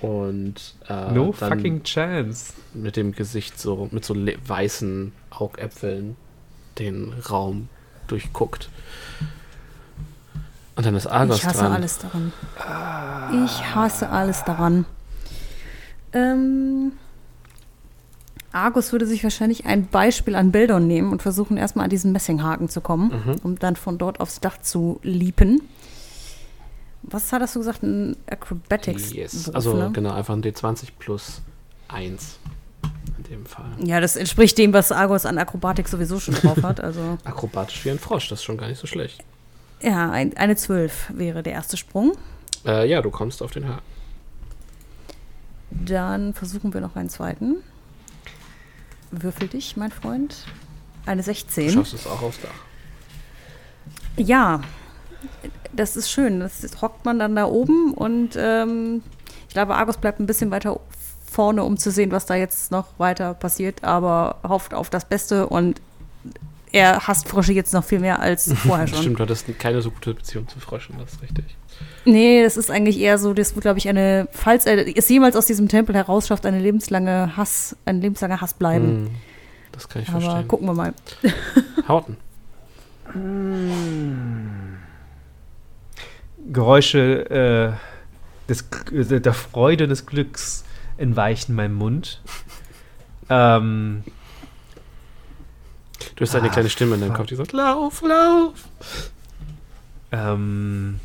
Und 0.00 0.74
äh, 0.88 1.10
No 1.12 1.34
dann 1.38 1.50
fucking 1.58 1.82
chance. 1.82 2.52
mit 2.72 2.96
dem 2.96 3.12
Gesicht 3.12 3.58
so, 3.58 3.88
mit 3.90 4.04
so 4.04 4.14
weißen 4.14 5.12
Augäpfeln 5.30 6.16
den 6.78 7.12
Raum 7.28 7.68
durchguckt. 8.06 8.70
Und 10.76 10.86
dann 10.86 10.94
ist 10.94 11.08
Argos 11.08 11.38
Ich 11.38 11.46
hasse 11.46 11.58
dran. 11.58 11.72
alles 11.72 11.98
daran. 11.98 12.32
Ich 13.44 13.74
hasse 13.74 14.08
alles 14.10 14.44
daran. 14.44 14.84
Ähm, 16.12 16.92
Argus 18.58 18.92
würde 18.92 19.06
sich 19.06 19.22
wahrscheinlich 19.24 19.64
ein 19.66 19.86
Beispiel 19.88 20.34
an 20.34 20.52
Bildern 20.52 20.86
nehmen 20.86 21.12
und 21.12 21.22
versuchen 21.22 21.56
erstmal 21.56 21.84
an 21.84 21.90
diesen 21.90 22.12
Messinghaken 22.12 22.68
zu 22.68 22.80
kommen, 22.80 23.10
Mhm. 23.24 23.36
um 23.42 23.58
dann 23.58 23.76
von 23.76 23.98
dort 23.98 24.20
aufs 24.20 24.40
Dach 24.40 24.58
zu 24.60 25.00
liepen. 25.02 25.62
Was 27.02 27.32
hattest 27.32 27.54
du 27.54 27.60
gesagt? 27.60 27.82
Ein 27.82 28.16
Acrobatics. 28.28 29.12
Yes. 29.12 29.48
Also 29.50 29.74
ne? 29.74 29.90
genau, 29.92 30.12
einfach 30.12 30.34
ein 30.34 30.42
D20 30.42 30.88
plus 30.98 31.40
1 31.88 32.38
in 33.16 33.24
dem 33.24 33.46
Fall. 33.46 33.70
Ja, 33.82 34.00
das 34.00 34.16
entspricht 34.16 34.58
dem, 34.58 34.72
was 34.72 34.92
Argus 34.92 35.24
an 35.24 35.38
Akrobatik 35.38 35.88
sowieso 35.88 36.20
schon 36.20 36.34
drauf 36.34 36.62
hat. 36.62 36.80
Also 36.80 37.00
Akrobatisch 37.24 37.84
wie 37.84 37.90
ein 37.90 37.98
Frosch, 37.98 38.28
das 38.28 38.40
ist 38.40 38.44
schon 38.44 38.58
gar 38.58 38.68
nicht 38.68 38.78
so 38.80 38.86
schlecht. 38.86 39.22
ja, 39.80 40.10
ein, 40.10 40.36
eine 40.36 40.56
12 40.56 41.12
wäre 41.14 41.42
der 41.42 41.54
erste 41.54 41.76
Sprung. 41.76 42.12
Äh, 42.66 42.88
ja, 42.90 43.00
du 43.00 43.10
kommst 43.10 43.42
auf 43.42 43.52
den 43.52 43.66
Haken. 43.68 43.82
Dann 45.70 46.34
versuchen 46.34 46.72
wir 46.74 46.80
noch 46.80 46.96
einen 46.96 47.08
zweiten. 47.08 47.56
Würfel 49.10 49.48
dich, 49.48 49.76
mein 49.76 49.90
Freund. 49.90 50.44
Eine 51.06 51.22
Du 51.22 51.26
16. 51.26 51.70
schaffst 51.70 51.94
es 51.94 52.06
auch 52.06 52.22
aufs 52.22 52.40
Dach. 52.40 52.50
Ja, 54.16 54.60
das 55.72 55.96
ist 55.96 56.10
schön. 56.10 56.40
Das 56.40 56.64
ist, 56.64 56.82
hockt 56.82 57.04
man 57.04 57.18
dann 57.18 57.36
da 57.36 57.46
oben 57.46 57.94
und 57.94 58.36
ähm, 58.36 59.02
ich 59.48 59.54
glaube, 59.54 59.74
Argus 59.76 59.96
bleibt 59.96 60.20
ein 60.20 60.26
bisschen 60.26 60.50
weiter 60.50 60.78
vorne, 61.30 61.62
um 61.62 61.76
zu 61.76 61.90
sehen, 61.90 62.10
was 62.10 62.26
da 62.26 62.34
jetzt 62.34 62.70
noch 62.70 62.86
weiter 62.98 63.34
passiert, 63.34 63.84
aber 63.84 64.36
hofft 64.46 64.74
auf 64.74 64.90
das 64.90 65.04
Beste 65.04 65.46
und 65.46 65.80
er 66.72 67.06
hasst 67.06 67.28
Frösche 67.28 67.52
jetzt 67.52 67.72
noch 67.72 67.84
viel 67.84 68.00
mehr 68.00 68.20
als 68.20 68.52
vorher 68.56 68.86
schon. 68.86 68.98
Stimmt, 68.98 69.18
du 69.18 69.22
hattest 69.22 69.58
keine 69.58 69.80
so 69.82 69.90
gute 69.90 70.14
Beziehung 70.14 70.48
zu 70.48 70.60
Fröschen, 70.60 70.96
das 70.98 71.12
ist 71.14 71.22
richtig. 71.22 71.57
Nee, 72.04 72.42
das 72.42 72.56
ist 72.56 72.70
eigentlich 72.70 72.98
eher 72.98 73.18
so, 73.18 73.34
das 73.34 73.54
wird, 73.54 73.62
glaube 73.62 73.78
ich, 73.78 73.88
eine, 73.88 74.28
falls 74.32 74.64
er 74.66 74.96
es 74.96 75.08
jemals 75.08 75.36
aus 75.36 75.46
diesem 75.46 75.68
Tempel 75.68 75.94
herausschafft, 75.94 76.46
eine 76.46 76.58
lebenslange 76.58 77.36
Hass, 77.36 77.76
ein 77.84 78.00
lebenslanger 78.00 78.40
Hass 78.40 78.54
bleiben. 78.54 78.86
Hm, 79.06 79.10
das 79.72 79.88
kann 79.88 80.02
ich 80.02 80.08
Aber 80.08 80.20
verstehen. 80.20 80.48
gucken 80.48 80.66
wir 80.68 80.74
mal. 80.74 80.94
Hauten. 81.88 82.16
Geräusche 86.50 87.78
äh, 88.48 88.50
des, 88.50 88.64
äh, 88.92 89.20
der 89.20 89.34
Freude 89.34 89.84
und 89.84 89.90
des 89.90 90.06
Glücks 90.06 90.64
entweichen 90.96 91.54
meinem 91.54 91.74
Mund. 91.74 92.20
ähm, 93.28 94.04
Du 96.14 96.22
hast 96.24 96.34
eine 96.34 96.48
Ah, 96.48 96.52
kleine 96.52 96.68
Stimme 96.70 96.94
in 96.94 97.00
deinem. 97.00 97.12
Kopf, 97.14 97.26
die 97.26 97.34
sagt, 97.36 97.52
lauf, 97.52 98.02
lauf. 98.02 98.52
Ähm, 100.10 101.00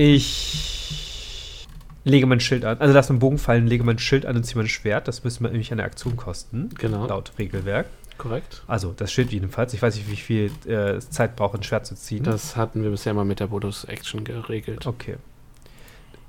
ich 0.00 1.66
lege 2.04 2.26
mein 2.26 2.40
Schild 2.40 2.64
an. 2.64 2.78
Also 2.78 2.94
lass 2.94 3.10
meinen 3.10 3.18
Bogen 3.18 3.36
fallen, 3.36 3.66
lege 3.66 3.84
mein 3.84 3.98
Schild 3.98 4.24
an 4.24 4.36
und 4.36 4.44
ziehe 4.44 4.56
mein 4.56 4.68
Schwert. 4.68 5.06
Das 5.08 5.24
müsste 5.24 5.42
mir 5.42 5.50
nämlich 5.50 5.70
eine 5.72 5.84
Aktion 5.84 6.16
kosten. 6.16 6.70
Genau. 6.78 7.06
Laut 7.06 7.32
Regelwerk. 7.38 7.86
Korrekt. 8.16 8.62
Also 8.66 8.94
das 8.96 9.12
Schild 9.12 9.30
jedenfalls. 9.30 9.74
Ich 9.74 9.82
weiß 9.82 9.96
nicht, 9.96 10.10
wie 10.10 10.16
viel 10.16 10.50
äh, 10.66 10.98
Zeit 11.00 11.36
braucht, 11.36 11.54
ein 11.54 11.62
Schwert 11.62 11.84
zu 11.86 11.94
ziehen. 11.94 12.24
Das 12.24 12.56
hatten 12.56 12.82
wir 12.82 12.90
bisher 12.90 13.12
mal 13.12 13.26
mit 13.26 13.40
der 13.40 13.48
Bonus-Action 13.48 14.24
geregelt. 14.24 14.86
Okay. 14.86 15.16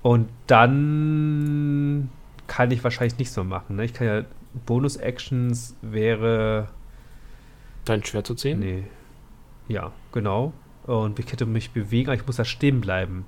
Und 0.02 0.27
dann 0.48 2.10
kann 2.48 2.72
ich 2.72 2.84
wahrscheinlich 2.84 3.18
nichts 3.18 3.35
mehr 3.38 3.45
machen. 3.45 3.77
Ne? 3.77 3.85
Ich 3.85 3.93
kann 3.93 4.07
ja 4.07 4.23
Bonus-Actions 4.65 5.76
wäre. 5.81 6.68
Dein 7.85 8.03
Schwert 8.03 8.27
zu 8.27 8.35
ziehen? 8.35 8.60
Nee. 8.60 8.84
Ja, 9.69 9.91
genau. 10.11 10.53
Und 10.86 11.20
ich 11.20 11.32
hätte 11.32 11.45
mich 11.45 11.72
bewegen, 11.72 12.10
aber 12.10 12.20
ich 12.20 12.26
muss 12.26 12.38
da 12.38 12.45
stehen 12.45 12.82
bleiben. 12.82 13.26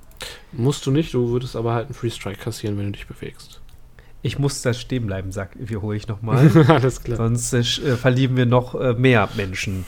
Musst 0.52 0.86
du 0.86 0.92
nicht, 0.92 1.14
du 1.14 1.30
würdest 1.30 1.56
aber 1.56 1.74
halt 1.74 1.86
einen 1.86 1.94
Free 1.94 2.10
Strike 2.10 2.40
kassieren, 2.40 2.78
wenn 2.78 2.88
du 2.88 2.92
dich 2.94 3.08
bewegst. 3.08 3.62
Ich 4.24 4.40
muss 4.40 4.62
da 4.62 4.74
stehen 4.74 5.06
bleiben, 5.06 5.32
sag, 5.32 5.52
wiederhole 5.60 5.98
ich 5.98 6.08
nochmal. 6.08 6.50
Alles 6.68 7.04
klar. 7.04 7.18
Sonst 7.18 7.54
äh, 7.54 7.60
äh, 7.60 7.96
verlieren 7.98 8.38
wir 8.38 8.46
noch 8.46 8.74
äh, 8.74 8.94
mehr 8.94 9.30
Menschen. 9.36 9.86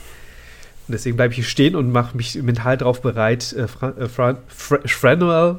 Und 0.88 0.92
deswegen 0.92 1.16
bleibe 1.16 1.32
ich 1.32 1.36
hier 1.36 1.44
stehen 1.44 1.74
und 1.74 1.90
mache 1.90 2.16
mich 2.16 2.40
mental 2.42 2.76
darauf 2.76 3.02
bereit, 3.02 3.52
äh, 3.54 3.66
Fra 3.66 3.90
äh, 3.90 4.08
Fra 4.08 4.36
Fra 4.46 4.78
Franuel 4.86 5.56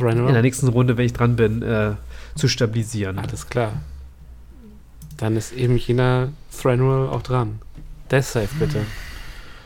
in 0.00 0.32
der 0.32 0.42
nächsten 0.42 0.68
Runde, 0.68 0.96
wenn 0.96 1.06
ich 1.06 1.12
dran 1.12 1.36
bin, 1.36 1.62
äh, 1.62 1.92
zu 2.34 2.48
stabilisieren. 2.48 3.18
Alles 3.18 3.48
klar. 3.48 3.72
Dann 5.16 5.36
ist 5.36 5.52
eben 5.52 5.76
jener 5.76 6.32
Thranor 6.60 7.12
auch 7.12 7.22
dran. 7.22 7.60
Death 8.10 8.24
Save, 8.24 8.48
bitte. 8.58 8.80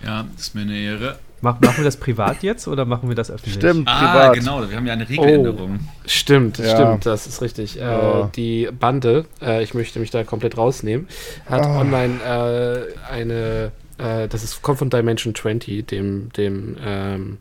Ja, 0.04 0.26
ist 0.38 0.54
mir 0.54 0.62
eine 0.62 0.76
Ehre. 0.76 1.18
Mach, 1.40 1.60
machen 1.60 1.76
wir 1.78 1.84
das 1.84 1.96
privat 1.96 2.42
jetzt 2.42 2.66
oder 2.66 2.84
machen 2.84 3.08
wir 3.08 3.14
das 3.14 3.30
öffentlich? 3.30 3.54
Stimmt, 3.54 3.86
Ah, 3.88 3.98
privat. 3.98 4.34
genau, 4.34 4.68
wir 4.68 4.76
haben 4.76 4.86
ja 4.86 4.92
eine 4.94 5.08
Regeländerung. 5.08 5.78
Stimmt, 6.04 6.58
Ja. 6.58 6.74
stimmt, 6.74 7.06
das 7.06 7.28
ist 7.28 7.40
richtig. 7.42 7.76
Äh, 7.78 7.80
Ja. 7.82 8.30
Die 8.34 8.68
Bande, 8.78 9.24
äh, 9.40 9.62
ich 9.62 9.72
möchte 9.72 10.00
mich 10.00 10.10
da 10.10 10.24
komplett 10.24 10.56
rausnehmen, 10.56 11.06
hat 11.46 11.64
Ah. 11.64 11.78
online 11.80 12.20
äh, 12.24 13.12
eine, 13.12 13.70
äh, 13.98 14.26
das 14.26 14.42
ist, 14.42 14.62
kommt 14.62 14.78
von 14.80 14.90
Dimension 14.90 15.32
20, 15.34 15.86
dem, 15.86 16.32
dem, 16.32 16.76
ähm, 16.84 17.38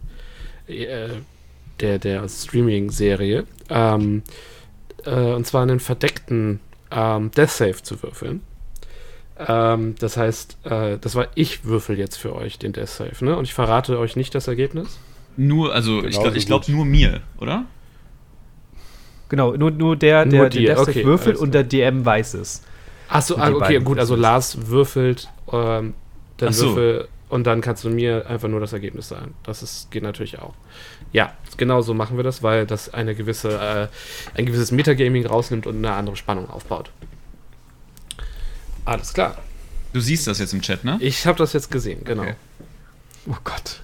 äh, 0.67 1.07
der, 1.79 1.97
der 1.97 2.27
Streaming-Serie, 2.29 3.45
ähm, 3.69 4.21
äh, 5.05 5.11
und 5.11 5.47
zwar 5.47 5.63
einen 5.63 5.79
verdeckten 5.79 6.59
ähm, 6.91 7.31
Death 7.31 7.49
Save 7.49 7.81
zu 7.83 8.01
würfeln. 8.03 8.41
Ähm, 9.39 9.95
das 9.99 10.17
heißt, 10.17 10.57
äh, 10.65 10.97
das 10.99 11.15
war 11.15 11.27
ich 11.35 11.65
würfel 11.65 11.97
jetzt 11.97 12.17
für 12.17 12.35
euch 12.35 12.57
den 12.57 12.73
Death 12.73 12.89
Save, 12.89 13.25
ne? 13.25 13.37
Und 13.37 13.45
ich 13.45 13.53
verrate 13.53 13.99
euch 13.99 14.15
nicht 14.15 14.33
das 14.33 14.47
Ergebnis. 14.47 14.99
Nur, 15.35 15.73
also 15.73 15.97
ich 15.97 16.03
Genauso 16.03 16.21
glaube 16.21 16.37
ich 16.37 16.45
glaub 16.45 16.67
nur 16.67 16.85
mir, 16.85 17.21
oder? 17.39 17.65
Genau, 19.29 19.55
nur, 19.55 19.71
nur 19.71 19.95
der, 19.95 20.25
der 20.25 20.39
Nur 20.41 20.49
den 20.49 20.63
Death 20.63 20.77
Save 20.77 20.89
okay, 20.89 21.05
würfelt 21.05 21.37
und 21.37 21.53
der 21.53 21.63
DM 21.63 22.05
weiß 22.05 22.35
es. 22.35 22.63
Achso, 23.09 23.35
ah, 23.37 23.51
okay, 23.51 23.79
gut, 23.79 23.99
also. 23.99 24.15
Lars 24.15 24.67
würfelt, 24.67 25.29
ähm, 25.51 25.93
dann 26.37 26.53
so. 26.53 26.75
würfel 26.75 27.07
und 27.29 27.45
dann 27.45 27.61
kannst 27.61 27.83
du 27.83 27.89
mir 27.89 28.27
einfach 28.27 28.47
nur 28.47 28.59
das 28.59 28.73
Ergebnis 28.73 29.09
sagen. 29.09 29.33
Das 29.43 29.61
ist, 29.61 29.91
geht 29.91 30.03
natürlich 30.03 30.39
auch. 30.39 30.53
Ja, 31.11 31.33
genau 31.57 31.81
so 31.81 31.93
machen 31.93 32.17
wir 32.17 32.23
das, 32.23 32.41
weil 32.41 32.65
das 32.65 32.93
eine 32.93 33.15
gewisse, 33.15 33.49
äh, 33.49 33.87
ein 34.37 34.45
gewisses 34.45 34.71
Metagaming 34.71 35.25
rausnimmt 35.25 35.67
und 35.67 35.77
eine 35.77 35.93
andere 35.93 36.15
Spannung 36.15 36.49
aufbaut. 36.49 36.91
Alles 38.87 39.13
klar. 39.13 39.35
Du 39.93 39.99
siehst 39.99 40.27
das 40.27 40.39
jetzt 40.39 40.53
im 40.53 40.61
Chat, 40.61 40.83
ne? 40.83 40.97
Ich 41.01 41.25
habe 41.27 41.37
das 41.37 41.53
jetzt 41.53 41.69
gesehen, 41.69 42.03
genau. 42.05 42.23
Okay. 42.23 42.35
Oh 43.29 43.35
Gott. 43.43 43.81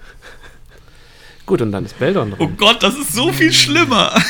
Gut, 1.46 1.62
und 1.62 1.72
dann 1.74 1.84
ist 1.86 2.00
Beldon 2.00 2.34
Oh 2.34 2.46
dran. 2.46 2.58
Gott, 2.58 2.82
das 2.84 2.96
ist 2.96 3.14
so 3.14 3.32
viel 3.32 3.52
schlimmer. 3.54 4.14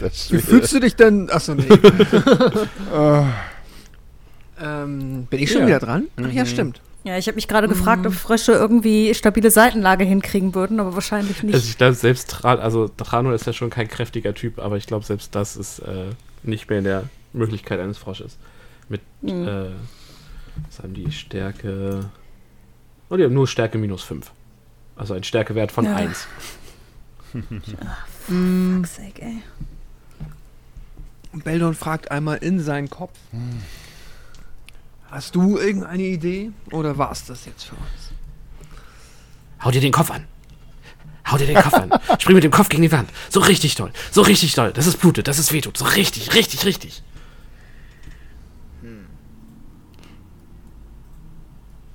Das 0.00 0.30
Wie 0.30 0.38
fühlst 0.38 0.72
du 0.72 0.78
dich 0.78 0.94
denn? 0.94 1.28
Achso, 1.28 1.56
nee. 1.56 1.66
ähm, 4.62 5.26
bin 5.28 5.40
ich 5.40 5.50
schon 5.50 5.62
Ja. 5.62 5.66
wieder 5.66 5.80
dran? 5.80 6.06
Ach 6.22 6.30
ja, 6.30 6.46
stimmt. 6.46 6.80
Ja, 7.02 7.18
ich 7.18 7.26
habe 7.26 7.34
mich 7.34 7.48
gerade 7.48 7.66
gefragt, 7.66 8.06
ob 8.06 8.12
Frösche 8.14 8.52
irgendwie 8.52 9.12
stabile 9.14 9.50
Seitenlage 9.50 10.04
hinkriegen 10.04 10.54
würden, 10.54 10.78
aber 10.78 10.94
wahrscheinlich 10.94 11.42
nicht. 11.42 11.54
Also 11.54 11.68
ich 11.68 11.78
glaube, 11.78 11.94
selbst 11.94 12.30
Tra 12.30 12.54
also 12.54 12.86
Trano 12.86 13.32
ist 13.32 13.46
ja 13.46 13.52
schon 13.52 13.70
kein 13.70 13.88
kräftiger 13.88 14.34
Typ, 14.34 14.60
aber 14.60 14.76
ich 14.76 14.86
glaube, 14.86 15.04
selbst 15.04 15.34
das 15.34 15.56
ist 15.56 15.80
äh, 15.80 16.10
nicht 16.44 16.68
mehr 16.70 16.78
in 16.78 16.84
der 16.84 17.02
Möglichkeit 17.32 17.80
eines 17.80 17.98
Frosches. 17.98 18.36
Mit, 18.88 19.00
Mhm. 19.22 19.46
äh, 19.48 19.70
was 20.66 20.78
haben 20.82 20.94
die 20.94 21.10
Stärke? 21.12 22.10
Oh, 23.10 23.16
die 23.16 23.24
haben 23.24 23.34
nur 23.34 23.46
Stärke 23.48 23.78
minus 23.78 24.02
5. 24.02 24.30
Also 24.96 25.14
ein 25.14 25.24
Stärkewert 25.24 25.70
von 25.72 25.84
Ja. 25.84 25.94
1. 25.96 26.26
Fuck's 28.26 28.96
sake, 28.96 29.22
ey. 29.22 29.42
Beldon 31.32 31.74
fragt 31.74 32.10
einmal 32.10 32.38
in 32.38 32.58
seinen 32.60 32.88
Kopf. 32.90 33.16
Hast 35.10 35.34
du 35.34 35.58
irgendeine 35.58 36.02
Idee? 36.02 36.50
Oder 36.72 36.98
war 36.98 37.12
es 37.12 37.24
das 37.26 37.44
jetzt 37.44 37.64
für 37.64 37.76
uns? 37.76 38.12
Hau 39.62 39.70
dir 39.70 39.80
den 39.80 39.92
Kopf 39.92 40.10
an. 40.10 40.24
Hau 41.30 41.36
dir 41.36 41.46
den 41.46 41.56
Kopf 41.56 41.74
an. 41.74 41.90
Spring 42.18 42.34
mit 42.34 42.44
dem 42.44 42.50
Kopf 42.50 42.68
gegen 42.68 42.82
die 42.82 42.92
Wand. 42.92 43.10
So 43.30 43.40
richtig 43.40 43.74
doll. 43.74 43.92
So 44.10 44.22
richtig 44.22 44.54
doll. 44.54 44.72
Das 44.72 44.86
ist 44.86 44.98
blutet, 44.98 45.28
das 45.28 45.38
ist 45.38 45.52
wehtut. 45.52 45.76
So 45.76 45.84
richtig, 45.84 46.34
richtig, 46.34 46.64
richtig. 46.64 47.02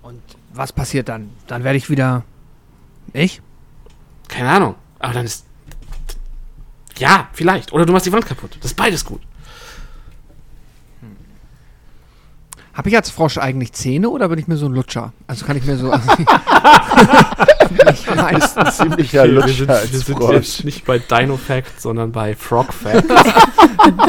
Und 0.01 0.21
was 0.53 0.71
passiert 0.71 1.09
dann? 1.09 1.31
Dann 1.47 1.63
werde 1.63 1.77
ich 1.77 1.89
wieder. 1.89 2.23
Ich? 3.13 3.41
Keine 4.27 4.49
Ahnung. 4.49 4.75
Aber 4.99 5.13
dann 5.13 5.25
ist. 5.25 5.45
Ja, 6.97 7.27
vielleicht. 7.33 7.73
Oder 7.73 7.85
du 7.85 7.93
machst 7.93 8.05
die 8.05 8.11
Wand 8.11 8.25
kaputt. 8.25 8.57
Das 8.61 8.71
ist 8.71 8.77
beides 8.77 9.03
gut. 9.03 9.21
Habe 12.73 12.89
ich 12.89 12.95
als 12.95 13.11
Frosch 13.11 13.37
eigentlich 13.37 13.73
Zähne 13.73 14.09
oder 14.09 14.29
bin 14.29 14.39
ich 14.39 14.47
mir 14.47 14.57
so 14.57 14.65
ein 14.65 14.73
Lutscher? 14.73 15.13
Also 15.27 15.45
kann 15.45 15.57
ich 15.57 15.65
mir 15.65 15.77
so. 15.77 15.93
ich 17.93 18.15
meistens. 18.15 18.77
Ziemlicher 18.77 19.25
wir 19.25 19.31
Lutscher 19.31 19.53
sind, 19.53 19.69
als 19.69 19.91
wir 19.91 19.99
sind 19.99 20.17
Frosch. 20.17 20.33
jetzt 20.33 20.63
nicht 20.65 20.85
bei 20.85 20.97
Dino 20.97 21.37
Fact, 21.37 21.79
sondern 21.79 22.11
bei 22.11 22.35
Frog 22.35 22.73
Fact. 22.73 23.09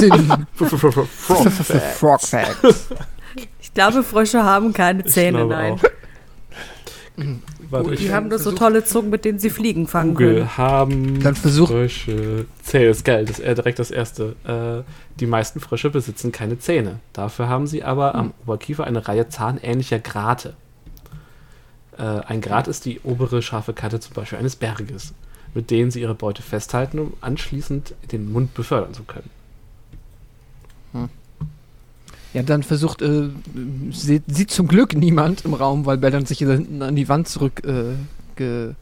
Den 0.01 0.47
Frog 0.55 0.95
Fact. 0.95 1.97
Frog 1.99 2.21
Facts. 2.23 2.89
Ich 3.61 3.75
glaube, 3.75 4.03
Frösche 4.03 4.43
haben 4.43 4.73
keine 4.73 5.05
Zähne, 5.05 5.45
nein. 5.45 5.73
auch. 5.75 5.81
Warte, 7.71 7.95
Die 7.95 8.13
haben 8.13 8.29
nur 8.29 8.39
so 8.39 8.53
tolle 8.53 8.85
Zungen, 8.85 9.11
mit 9.11 9.25
denen 9.25 9.39
sie 9.39 9.51
Fliegen 9.51 9.87
fangen 9.87 10.15
können. 10.15 10.31
Google 10.31 10.57
haben 10.57 11.21
Dann 11.23 11.35
versuch- 11.37 11.69
Frösche 11.69 12.47
Zähne. 12.63 12.87
Ist 12.87 13.05
geil, 13.05 13.25
das 13.25 13.39
ist 13.39 13.45
äh, 13.45 13.55
direkt 13.55 13.79
das 13.79 13.91
erste. 13.91 14.35
Äh, 14.45 14.91
die 15.21 15.27
meisten 15.27 15.61
Frösche 15.61 15.91
besitzen 15.91 16.33
keine 16.33 16.59
Zähne. 16.59 16.99
Dafür 17.13 17.49
haben 17.49 17.67
sie 17.69 17.85
aber 17.85 18.15
am 18.17 18.35
Oberkiefer 18.45 18.85
eine 18.85 19.07
Reihe 19.07 19.29
zahnähnlicher 19.29 20.01
Grate. 20.01 20.55
Äh, 21.97 22.03
ein 22.03 22.41
Grat 22.41 22.67
ist 22.67 22.85
die 22.85 23.01
obere 23.05 23.43
scharfe 23.43 23.73
Kante 23.73 24.01
zum 24.01 24.15
Beispiel 24.15 24.39
eines 24.39 24.57
Berges, 24.57 25.15
mit 25.55 25.71
denen 25.71 25.93
sie 25.93 26.01
ihre 26.01 26.17
Beute 26.17 26.43
festhalten, 26.43 26.99
um 26.99 27.13
anschließend 27.21 27.95
den 28.11 28.33
Mund 28.33 28.55
befördern 28.55 28.93
zu 28.93 29.05
können. 29.05 29.31
Ja, 32.35 32.43
dann 32.43 32.63
versucht, 32.65 33.01
äh, 33.01 33.29
sieht, 33.91 34.25
sieht 34.27 34.51
zum 34.51 34.67
Glück 34.67 34.95
niemand 34.95 35.45
im 35.45 35.55
Raum, 35.55 35.87
weil 35.87 35.99
Beldon 35.99 36.27
sich 36.27 36.39
hier 36.39 36.51
hinten 36.51 36.83
an 36.83 36.97
die 36.97 37.09
Wand 37.09 37.29
zurückgekrochen 37.29 38.75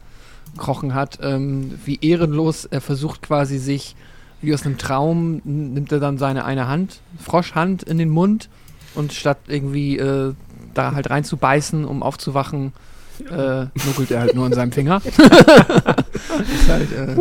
äh, 0.89 0.93
hat. 0.93 1.19
Ähm, 1.21 1.79
wie 1.85 1.99
ehrenlos, 2.01 2.65
er 2.65 2.81
versucht 2.81 3.21
quasi 3.21 3.59
sich, 3.59 3.95
wie 4.41 4.55
aus 4.55 4.65
einem 4.65 4.79
Traum, 4.79 5.41
nimmt 5.43 5.91
er 5.91 5.99
dann 5.99 6.17
seine 6.17 6.45
eine 6.45 6.67
Hand, 6.67 6.99
Froschhand 7.23 7.83
in 7.83 7.99
den 7.99 8.09
Mund 8.09 8.49
und 8.95 9.13
statt 9.13 9.37
irgendwie 9.47 9.99
äh, 9.99 10.33
da 10.73 10.95
halt 10.95 11.11
reinzubeißen, 11.11 11.85
um 11.85 12.01
aufzuwachen, 12.01 12.73
äh, 13.29 13.65
nuckelt 13.85 14.09
er 14.09 14.21
halt 14.21 14.33
nur 14.35 14.47
an 14.47 14.53
seinem 14.53 14.71
Finger. 14.71 14.99
ist 15.05 15.19
halt, 16.67 16.91
äh, 16.91 17.15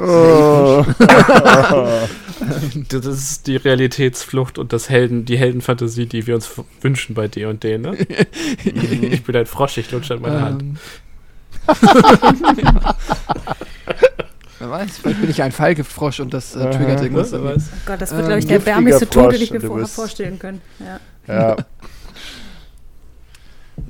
Oh. 0.00 0.84
Das 2.88 3.06
ist 3.06 3.46
die 3.46 3.56
Realitätsflucht 3.56 4.58
und 4.58 4.72
das 4.72 4.88
Helden, 4.88 5.24
die 5.24 5.36
Heldenfantasie, 5.36 6.06
die 6.06 6.26
wir 6.26 6.34
uns 6.34 6.50
wünschen 6.80 7.14
bei 7.14 7.28
D 7.28 7.44
und 7.46 7.62
D, 7.62 7.78
ne? 7.78 7.96
ich 8.64 9.24
bin 9.24 9.36
ein 9.36 9.46
Frosch, 9.46 9.78
ich 9.78 9.90
lutsche 9.90 10.14
an 10.14 10.22
meine 10.22 10.40
Hand. 10.40 10.62
Ähm. 10.62 10.78
Wer 14.58 14.70
weiß, 14.70 14.98
vielleicht 14.98 15.20
bin 15.20 15.30
ich 15.30 15.42
ein 15.42 15.52
Falkefrosch 15.52 16.20
und 16.20 16.32
das 16.32 16.54
äh, 16.56 16.70
triggert 16.70 17.02
irgendwas. 17.02 17.32
Weiß. 17.32 17.70
Oh 17.72 17.76
Gott, 17.86 18.00
das 18.00 18.12
wird, 18.12 18.20
Ähm, 18.20 18.26
glaube 18.26 18.38
ich, 18.38 18.46
der 18.46 18.58
giftiger 18.58 18.76
erbärmlichste 18.76 19.10
Tod, 19.10 19.32
den 19.32 19.42
ich 19.42 19.50
mir 19.50 19.60
vorher 19.60 19.86
vorstellen 19.86 20.38
können. 20.38 20.60
Ja. 20.78 21.00
Ja. 21.26 21.56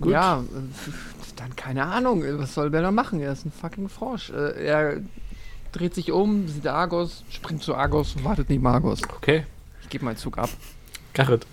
Gut. 0.01 0.13
Ja, 0.13 0.41
äh, 0.41 0.93
dann 1.37 1.55
keine 1.57 1.85
Ahnung, 1.85 2.25
was 2.39 2.55
soll 2.55 2.71
Bella 2.71 2.91
machen? 2.91 3.21
Er 3.21 3.33
ist 3.33 3.45
ein 3.45 3.53
fucking 3.53 3.89
Frosch. 3.89 4.31
Äh, 4.31 4.65
er 4.67 4.97
dreht 5.75 5.95
sich 5.95 6.13
um, 6.13 6.49
sieht 6.49 6.67
Argos, 6.67 7.25
springt 7.29 7.63
zu 7.63 7.75
Argos 7.75 8.15
und 8.17 8.25
wartet 8.25 8.49
neben 8.49 8.67
Argos. 8.67 9.03
Okay. 9.17 9.45
Ich 9.83 9.89
gebe 9.89 10.05
meinen 10.05 10.17
Zug 10.17 10.39
ab. 10.39 10.49
Garrett. 11.13 11.47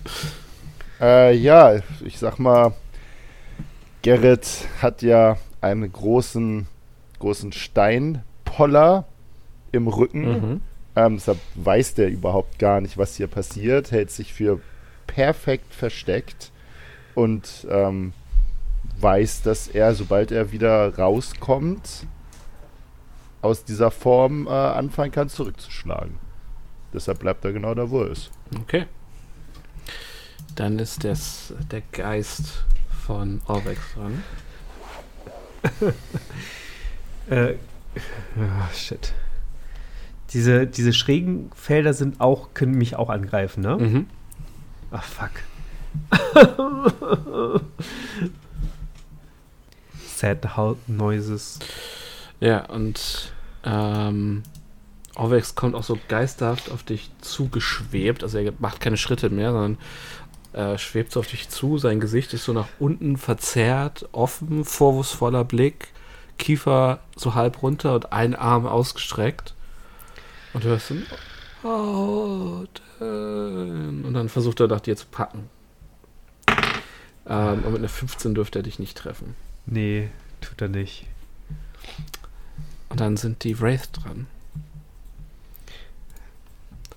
Äh, 1.00 1.36
ja, 1.36 1.80
ich 2.04 2.18
sag 2.18 2.38
mal, 2.38 2.72
Gerrit 4.02 4.68
hat 4.80 5.02
ja 5.02 5.36
einen 5.60 5.90
großen, 5.90 6.66
großen 7.18 7.52
Steinpoller 7.52 9.06
im 9.72 9.88
Rücken. 9.88 10.22
Mhm. 10.22 10.60
Ähm, 10.94 11.16
deshalb 11.16 11.38
weiß 11.54 11.94
der 11.94 12.10
überhaupt 12.10 12.58
gar 12.58 12.80
nicht, 12.80 12.98
was 12.98 13.16
hier 13.16 13.26
passiert, 13.26 13.90
hält 13.90 14.10
sich 14.10 14.32
für 14.32 14.60
perfekt 15.06 15.74
versteckt 15.74 16.50
und 17.14 17.66
ähm, 17.70 18.12
weiß, 19.00 19.42
dass 19.42 19.68
er, 19.68 19.94
sobald 19.94 20.30
er 20.30 20.52
wieder 20.52 20.96
rauskommt, 20.96 22.06
aus 23.42 23.64
dieser 23.64 23.90
Form 23.90 24.46
äh, 24.46 24.50
anfangen 24.50 25.12
kann, 25.12 25.28
zurückzuschlagen. 25.28 26.18
Deshalb 26.94 27.18
bleibt 27.18 27.44
er 27.44 27.52
genau 27.52 27.74
da, 27.74 27.90
wo 27.90 28.02
er 28.02 28.10
ist. 28.10 28.30
Okay. 28.60 28.86
Dann 30.54 30.78
ist 30.78 31.04
das 31.04 31.52
der 31.70 31.82
Geist 31.92 32.64
von 33.06 33.40
Orbex 33.46 33.80
dran. 33.94 34.22
Äh, 37.30 37.54
ah, 38.36 38.68
shit. 38.74 39.12
Diese, 40.30 40.66
diese 40.66 40.92
schrägen 40.92 41.52
Felder 41.54 41.94
sind 41.94 42.20
auch, 42.20 42.52
können 42.52 42.74
mich 42.74 42.96
auch 42.96 43.10
angreifen, 43.10 43.62
ne? 43.62 43.76
Mhm. 43.76 44.06
Ach, 44.90 45.04
fuck. 45.04 45.30
Sad 50.16 50.56
Halt 50.56 50.88
Noises. 50.88 51.60
Ja, 52.40 52.64
und 52.66 53.31
ähm, 53.64 54.42
Orvex 55.14 55.54
kommt 55.54 55.74
auch 55.74 55.82
so 55.84 55.98
geisterhaft 56.08 56.70
auf 56.70 56.82
dich 56.82 57.10
zugeschwebt. 57.20 58.22
Also 58.22 58.38
er 58.38 58.52
macht 58.58 58.80
keine 58.80 58.96
Schritte 58.96 59.30
mehr, 59.30 59.52
sondern 59.52 59.78
äh, 60.52 60.78
schwebt 60.78 61.12
so 61.12 61.20
auf 61.20 61.26
dich 61.26 61.48
zu. 61.48 61.78
Sein 61.78 62.00
Gesicht 62.00 62.32
ist 62.34 62.44
so 62.44 62.52
nach 62.52 62.68
unten 62.78 63.16
verzerrt, 63.16 64.08
offen, 64.12 64.64
vorwurfsvoller 64.64 65.44
Blick, 65.44 65.88
Kiefer 66.38 67.00
so 67.16 67.34
halb 67.34 67.62
runter 67.62 67.94
und 67.94 68.12
ein 68.12 68.34
Arm 68.34 68.66
ausgestreckt. 68.66 69.54
Und 70.54 70.64
du 70.64 70.68
hörst 70.68 70.88
so, 70.88 70.96
Hauten. 71.62 72.72
Und 74.04 74.14
dann 74.14 74.28
versucht 74.28 74.60
er 74.60 74.68
nach 74.68 74.80
dir 74.80 74.96
zu 74.96 75.06
packen. 75.06 75.48
Ähm, 77.26 77.62
und 77.64 77.72
mit 77.72 77.78
einer 77.78 77.88
15 77.88 78.34
dürfte 78.34 78.58
er 78.60 78.62
dich 78.62 78.78
nicht 78.78 78.96
treffen. 78.98 79.34
Nee, 79.66 80.08
tut 80.40 80.60
er 80.60 80.68
nicht. 80.68 81.06
Und 82.92 83.00
dann 83.00 83.16
sind 83.16 83.42
die 83.44 83.58
Wraith 83.60 83.88
dran. 83.92 84.26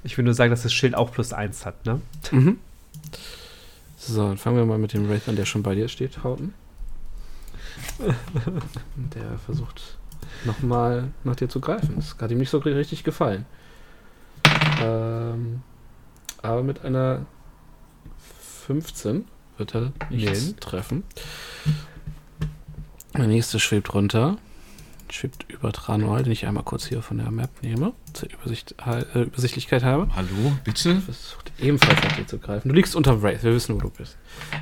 Ich 0.03 0.17
will 0.17 0.25
nur 0.25 0.33
sagen, 0.33 0.51
dass 0.51 0.63
das 0.63 0.73
Schild 0.73 0.93
auch 0.93 1.11
plus 1.11 1.33
1 1.33 1.65
hat, 1.65 1.85
ne? 1.85 2.01
Mhm. 2.31 2.59
So, 3.97 4.27
dann 4.27 4.37
fangen 4.37 4.57
wir 4.57 4.65
mal 4.65 4.77
mit 4.77 4.93
dem 4.93 5.09
Wraith 5.09 5.27
an, 5.27 5.35
der 5.35 5.45
schon 5.45 5.63
bei 5.63 5.73
dir 5.73 5.87
steht, 5.87 6.23
Hauten. 6.23 6.53
der 9.15 9.39
versucht 9.39 9.97
nochmal 10.43 11.11
nach 11.23 11.35
dir 11.37 11.49
zu 11.49 11.59
greifen. 11.59 11.95
Das 11.95 12.15
hat 12.19 12.29
ihm 12.29 12.37
nicht 12.37 12.49
so 12.49 12.57
richtig 12.59 13.03
gefallen. 13.03 13.45
Ähm, 14.81 15.61
aber 16.41 16.61
mit 16.61 16.83
einer 16.83 17.25
15 18.67 19.25
wird 19.57 19.75
er 19.75 19.91
nichts 20.09 20.47
Nee. 20.47 20.53
treffen. 20.59 21.03
Der 23.17 23.27
nächste 23.27 23.59
schwebt 23.59 23.93
runter. 23.93 24.37
Schwebt 25.13 25.45
über 25.49 25.71
Tranual, 25.71 26.23
den 26.23 26.31
ich 26.33 26.45
einmal 26.45 26.63
kurz 26.63 26.85
hier 26.85 27.01
von 27.01 27.17
der 27.17 27.31
Map 27.31 27.49
nehme, 27.61 27.93
zur 28.13 28.29
Übersicht, 28.31 28.75
äh, 28.85 29.23
Übersichtlichkeit 29.23 29.83
habe. 29.83 30.07
Hallo, 30.15 30.53
bitte? 30.63 30.99
Versucht 31.01 31.51
ebenfalls 31.59 32.01
nach 32.03 32.15
dir 32.15 32.27
zu 32.27 32.37
greifen. 32.39 32.69
Du 32.69 32.75
liegst 32.75 32.95
unterm 32.95 33.21
Wraith, 33.21 33.43
wir 33.43 33.53
wissen, 33.53 33.75
wo 33.75 33.79
du 33.79 33.89
bist. 33.89 34.17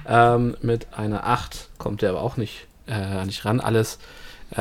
Ähm, 0.06 0.56
mit 0.62 0.94
einer 0.94 1.26
8 1.26 1.70
kommt 1.78 2.02
der 2.02 2.12
aber 2.12 2.22
auch 2.22 2.38
nicht, 2.38 2.68
äh, 2.88 3.26
nicht 3.26 3.46
ran. 3.46 3.60
Alles, 3.62 4.00
äh, 4.52 4.58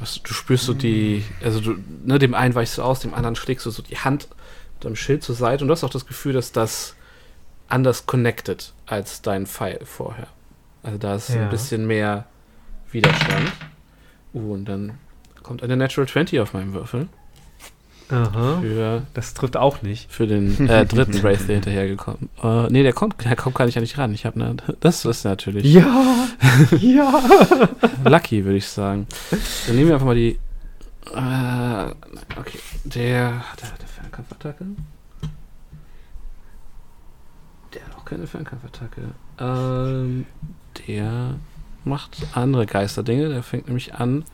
was, 0.00 0.20
du 0.22 0.32
spürst 0.34 0.64
so 0.64 0.74
die, 0.74 1.24
also 1.42 1.60
du, 1.60 1.76
ne, 2.04 2.18
dem 2.18 2.34
einen 2.34 2.54
weichst 2.54 2.78
du 2.78 2.82
aus, 2.82 3.00
dem 3.00 3.14
anderen 3.14 3.36
schlägst 3.36 3.64
du 3.64 3.70
so 3.70 3.82
die 3.82 3.98
Hand 3.98 4.28
mit 4.74 4.84
deinem 4.84 4.96
Schild 4.96 5.22
zur 5.22 5.34
Seite 5.34 5.64
und 5.64 5.68
du 5.68 5.72
hast 5.72 5.84
auch 5.84 5.90
das 5.90 6.06
Gefühl, 6.06 6.32
dass 6.32 6.52
das 6.52 6.94
anders 7.68 8.06
connected 8.06 8.72
als 8.86 9.22
dein 9.22 9.46
Pfeil 9.46 9.80
vorher. 9.84 10.26
Also 10.82 10.98
da 10.98 11.14
ist 11.14 11.30
Ja. 11.30 11.42
ein 11.44 11.50
bisschen 11.50 11.86
mehr 11.86 12.26
Widerstand. 12.90 13.50
Uh, 14.34 14.54
und 14.54 14.64
dann 14.64 14.98
kommt 15.42 15.62
eine 15.62 15.76
Natural 15.76 16.08
20 16.08 16.40
auf 16.40 16.52
meinem 16.54 16.72
Würfel. 16.74 17.08
Aha. 18.10 18.58
Für 18.60 19.02
Das 19.14 19.32
trifft 19.32 19.56
auch 19.56 19.80
nicht. 19.80 20.10
für 20.12 20.26
den 20.26 20.68
äh, 20.68 20.84
dritten 20.84 21.22
Wraith, 21.22 21.48
der 21.48 21.54
hinterhergekommen. 21.56 22.28
Äh, 22.42 22.68
nee, 22.68 22.82
der 22.82 22.92
kommt, 22.92 23.24
der 23.24 23.36
kommt 23.36 23.56
gar 23.56 23.64
nicht 23.64 23.76
an 23.78 23.84
dich 23.84 23.96
ran. 23.96 24.12
Ich 24.12 24.26
habe 24.26 24.38
ne, 24.38 24.56
das 24.80 25.04
ist 25.06 25.24
natürlich 25.24 25.64
Ja! 25.64 26.28
ja! 26.80 27.22
lucky, 28.04 28.44
würde 28.44 28.58
ich 28.58 28.68
sagen. 28.68 29.06
Dann 29.66 29.76
nehmen 29.76 29.88
wir 29.88 29.94
einfach 29.94 30.06
mal 30.06 30.14
die. 30.14 30.38
Äh, 31.06 32.38
okay, 32.38 32.58
der 32.84 33.50
hat 33.50 33.62
er 33.62 33.68
eine 33.68 33.88
Fernkampfattacke. 33.88 34.64
Der 37.74 37.84
hat 37.86 37.96
auch 37.96 38.04
keine 38.04 38.26
Fernkampfattacke. 38.26 39.00
Ähm, 39.38 40.26
der 40.86 41.36
macht 41.84 42.18
andere 42.34 42.66
Geisterdinge. 42.66 43.30
Der 43.30 43.42
fängt 43.42 43.66
nämlich 43.66 43.94
an, 43.94 44.24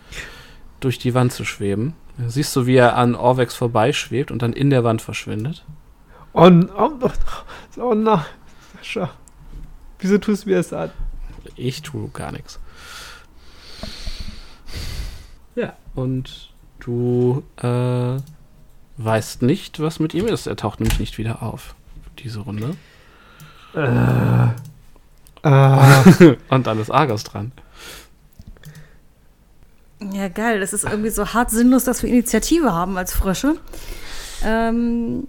durch 0.81 0.99
die 0.99 1.15
Wand 1.15 1.33
zu 1.33 1.45
schweben. 1.45 1.95
Siehst 2.27 2.55
du, 2.57 2.67
wie 2.67 2.77
er 2.77 2.97
an 2.97 3.15
Orvex 3.15 3.55
vorbeischwebt 3.55 4.31
und 4.31 4.43
dann 4.43 4.53
in 4.53 4.71
der 4.71 4.83
Wand 4.83 5.03
verschwindet. 5.03 5.65
Oh, 6.33 6.51
oh, 6.77 6.91
oh, 7.01 7.81
oh 7.81 7.95
nein. 7.95 8.25
Sascha. 8.77 9.11
Wieso 9.99 10.19
tust 10.19 10.45
du 10.45 10.51
mir 10.51 10.57
das 10.57 10.73
an? 10.73 10.91
Ich 11.57 11.83
tue 11.83 12.09
gar 12.09 12.33
nichts. 12.33 12.59
Ja, 15.55 15.75
und 15.95 16.53
du 16.81 17.43
äh, 17.57 18.21
weißt 18.97 19.43
nicht, 19.43 19.81
was 19.81 19.99
mit 19.99 20.15
ihm 20.15 20.27
ist. 20.27 20.47
Er 20.47 20.57
taucht 20.57 20.81
nämlich 20.81 21.01
nicht 21.01 21.19
wieder 21.19 21.43
auf. 21.43 21.75
Diese 22.19 22.41
Runde. 22.41 22.77
Äh. 23.75 24.49
Ah. 25.43 26.05
Und 26.51 26.67
dann 26.67 26.81
ist 26.81 26.91
Argos 26.91 27.25
dran. 27.25 27.53
Ja, 30.01 30.29
geil. 30.29 30.61
Das 30.61 30.73
ist 30.73 30.85
irgendwie 30.85 31.11
so 31.11 31.27
hart 31.33 31.51
sinnlos, 31.51 31.85
dass 31.85 32.03
wir 32.03 32.11
Initiative 32.11 32.73
haben 32.73 32.97
als 32.97 33.12
Frösche. 33.12 33.57
Ähm, 34.45 35.27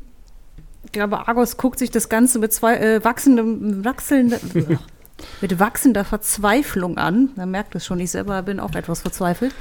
ich 0.83 0.91
glaube, 0.91 1.27
Argos 1.27 1.57
guckt 1.57 1.79
sich 1.79 1.91
das 1.91 2.09
Ganze 2.09 2.39
mit 2.39 2.53
zwei 2.53 2.77
äh, 2.77 3.03
wachsendem, 3.03 3.83
wachsende, 3.83 4.39
mit 5.41 5.59
wachsender 5.59 6.05
Verzweiflung 6.05 6.97
an. 6.97 7.29
Man 7.35 7.51
merkt 7.51 7.75
es 7.75 7.85
schon, 7.85 7.99
ich 7.99 8.11
selber 8.11 8.41
bin 8.43 8.59
auch 8.59 8.73
etwas 8.75 9.01
verzweifelt. 9.01 9.53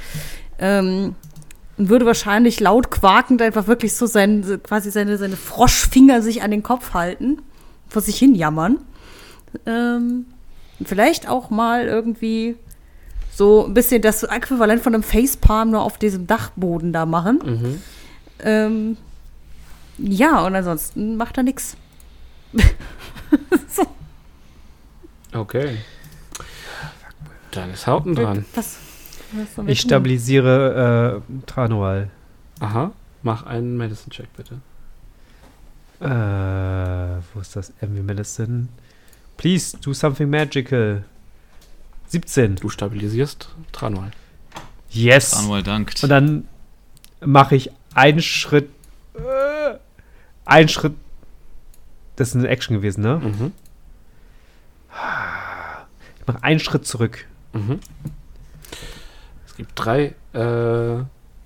Ähm, 0.59 1.15
und 1.77 1.89
würde 1.89 2.05
wahrscheinlich 2.05 2.59
laut 2.59 2.91
quakend 2.91 3.41
einfach 3.41 3.67
wirklich 3.67 3.95
so 3.95 4.05
sein, 4.05 4.59
quasi 4.63 4.91
seine, 4.91 5.17
seine 5.17 5.37
Froschfinger 5.37 6.21
sich 6.21 6.43
an 6.43 6.51
den 6.51 6.61
Kopf 6.61 6.93
halten, 6.93 7.41
vor 7.87 8.01
sich 8.01 8.17
hin 8.17 8.35
jammern. 8.35 8.79
Ähm, 9.65 10.25
vielleicht 10.83 11.29
auch 11.29 11.49
mal 11.49 11.87
irgendwie 11.87 12.57
so 13.39 13.65
ein 13.65 13.73
bisschen 13.73 14.01
das 14.01 14.23
Äquivalent 14.23 14.83
von 14.83 14.93
einem 14.93 15.01
Facepalm 15.01 15.71
nur 15.71 15.81
auf 15.81 15.97
diesem 15.97 16.27
Dachboden 16.27 16.91
da 16.91 17.05
machen. 17.05 17.39
Mhm. 17.43 17.81
Ähm, 18.39 18.97
ja, 19.97 20.45
und 20.45 20.55
ansonsten 20.55 21.15
macht 21.15 21.37
er 21.37 21.43
nichts. 21.43 21.75
Okay. 25.31 25.77
Dann 27.51 27.71
ist 27.71 27.85
Hauten 27.85 28.15
dran. 28.15 28.45
Was? 28.55 28.79
was 29.55 29.67
Ich 29.67 29.79
stabilisiere 29.79 31.21
äh, 31.21 31.45
Tranual. 31.45 32.09
Aha. 32.59 32.91
Mach 33.21 33.45
einen 33.45 33.77
Medicine-Check, 33.77 34.27
bitte. 34.35 34.55
Äh, 35.99 37.21
wo 37.31 37.41
ist 37.41 37.55
das? 37.55 37.71
Envy 37.79 38.01
Medicine. 38.01 38.69
Please 39.37 39.77
do 39.77 39.93
something 39.93 40.31
magical. 40.31 41.03
17. 42.09 42.57
Du 42.57 42.69
stabilisierst 42.69 43.49
Tranual. 43.71 44.11
Yes. 44.89 45.33
Anual 45.33 45.63
dankt. 45.63 46.03
Und 46.03 46.09
dann 46.09 46.47
mache 47.21 47.55
ich 47.55 47.71
einen 47.93 48.21
Schritt. 48.21 48.69
Äh, 49.13 49.75
einen 50.45 50.69
Schritt. 50.69 50.93
Das 52.15 52.29
ist 52.29 52.35
eine 52.35 52.47
Action 52.47 52.75
gewesen, 52.75 53.01
ne? 53.01 53.17
Mhm. 53.23 53.51
Ich 56.19 56.27
mache 56.27 56.43
einen 56.43 56.59
Schritt 56.59 56.85
zurück. 56.85 57.25
Mhm. 57.53 57.79
Es 59.47 59.55
gibt 59.55 59.71
drei 59.75 60.15
äh, 60.33 60.39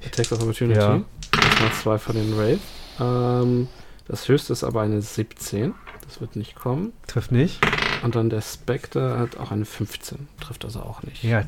Attacks 0.06 0.32
of 0.32 0.42
Opportunity. 0.42 0.80
Ja. 0.80 1.02
Erstmal 1.42 1.72
zwei 1.74 1.98
von 1.98 2.16
den 2.16 2.38
Wraith. 2.38 2.62
Ähm, 3.00 3.68
das 4.08 4.28
höchste 4.28 4.54
ist 4.54 4.64
aber 4.64 4.82
eine 4.82 5.02
17. 5.02 5.74
Das 6.06 6.22
wird 6.22 6.36
nicht 6.36 6.56
kommen. 6.56 6.94
Trifft 7.08 7.32
nicht. 7.32 7.60
Und 8.04 8.16
dann 8.16 8.30
der 8.30 8.42
Spectre 8.42 9.18
hat 9.18 9.38
auch 9.38 9.52
eine 9.52 9.66
15. 9.66 10.28
Trifft 10.42 10.66
also 10.66 10.82
auch 10.82 11.04
nicht. 11.04 11.24
Ja, 11.24 11.44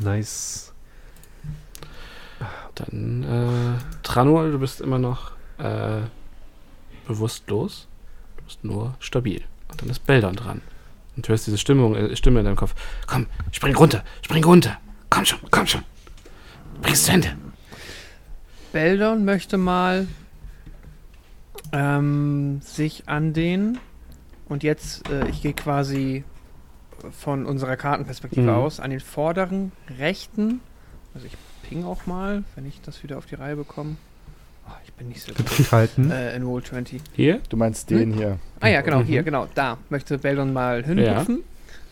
nice. 0.00 0.72
Dann 2.74 3.22
äh, 3.22 4.02
Tranual, 4.02 4.52
du 4.52 4.58
bist 4.58 4.80
immer 4.80 4.98
noch 4.98 5.32
äh, 5.58 6.02
bewusstlos. 7.06 7.88
Du 8.36 8.44
bist 8.44 8.64
nur 8.64 8.94
stabil. 8.98 9.42
Und 9.70 9.80
dann 9.80 9.88
ist 9.88 10.06
Beldon 10.06 10.36
dran. 10.36 10.60
Und 11.16 11.26
du 11.26 11.30
hörst 11.30 11.46
diese 11.46 11.58
Stimmung, 11.58 11.94
äh, 11.94 12.14
Stimme 12.16 12.40
in 12.40 12.44
deinem 12.44 12.56
Kopf. 12.56 12.74
Komm, 13.06 13.26
spring 13.52 13.74
runter, 13.74 14.04
spring 14.22 14.44
runter. 14.44 14.76
Komm 15.08 15.24
schon, 15.24 15.38
komm 15.50 15.66
schon. 15.66 15.84
Bring's 16.82 17.04
zu 17.04 17.12
Ende. 17.12 17.36
Beldon 18.72 19.24
möchte 19.24 19.56
mal 19.56 20.06
ähm, 21.72 22.60
sich 22.60 23.08
an 23.08 23.32
den 23.32 23.78
und 24.48 24.62
jetzt, 24.62 25.08
äh, 25.10 25.28
ich 25.28 25.42
gehe 25.42 25.52
quasi 25.54 26.24
von 27.10 27.44
unserer 27.46 27.76
Kartenperspektive 27.76 28.42
Mhm. 28.50 28.56
aus, 28.56 28.80
an 28.80 28.90
den 28.90 29.00
vorderen 29.00 29.72
rechten, 29.98 30.60
also 31.14 31.26
ich 31.26 31.36
ping 31.68 31.84
auch 31.84 32.06
mal, 32.06 32.44
wenn 32.54 32.66
ich 32.66 32.80
das 32.82 33.02
wieder 33.02 33.18
auf 33.18 33.26
die 33.26 33.34
Reihe 33.34 33.56
bekomme. 33.56 33.96
Oh, 34.66 34.72
ich 34.84 34.92
bin 34.94 35.08
nicht 35.08 35.20
so 35.22 35.28
gut 35.34 35.44
Betrieb 35.44 35.70
halten. 35.72 36.10
äh, 36.10 36.34
in 36.36 36.42
Roll 36.44 36.62
20. 36.62 37.02
Hier? 37.14 37.40
Du 37.50 37.56
meinst 37.56 37.90
den 37.90 38.14
hier. 38.14 38.38
Ah 38.60 38.68
ja, 38.68 38.80
genau, 38.80 39.00
Mhm. 39.00 39.04
hier, 39.04 39.22
genau, 39.22 39.46
da 39.54 39.76
möchte 39.90 40.16
Beldon 40.18 40.52
mal 40.52 40.82
hinhüpfen. 40.84 41.40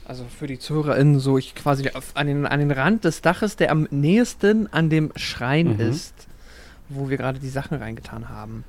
Also 0.07 0.25
für 0.25 0.47
die 0.47 0.59
ZuhörerInnen 0.59 1.21
so, 1.21 1.39
ich 1.39 1.55
quasi 1.55 1.89
auf, 1.91 2.13
an, 2.17 2.27
den, 2.27 2.47
an 2.47 2.59
den 2.61 2.71
Rand 2.71 3.05
des 3.05 3.21
Daches, 3.21 3.57
der 3.57 3.71
am 3.71 3.87
nächsten 3.91 4.67
an 4.73 4.89
dem 4.91 5.13
Schrein 5.17 5.75
Mhm. 5.75 5.81
ist, 5.81 6.15
wo 6.95 7.11
wir 7.11 7.17
gerade 7.17 7.39
die 7.39 7.49
Sachen 7.49 7.79
reingetan 7.79 8.29
haben. 8.29 8.65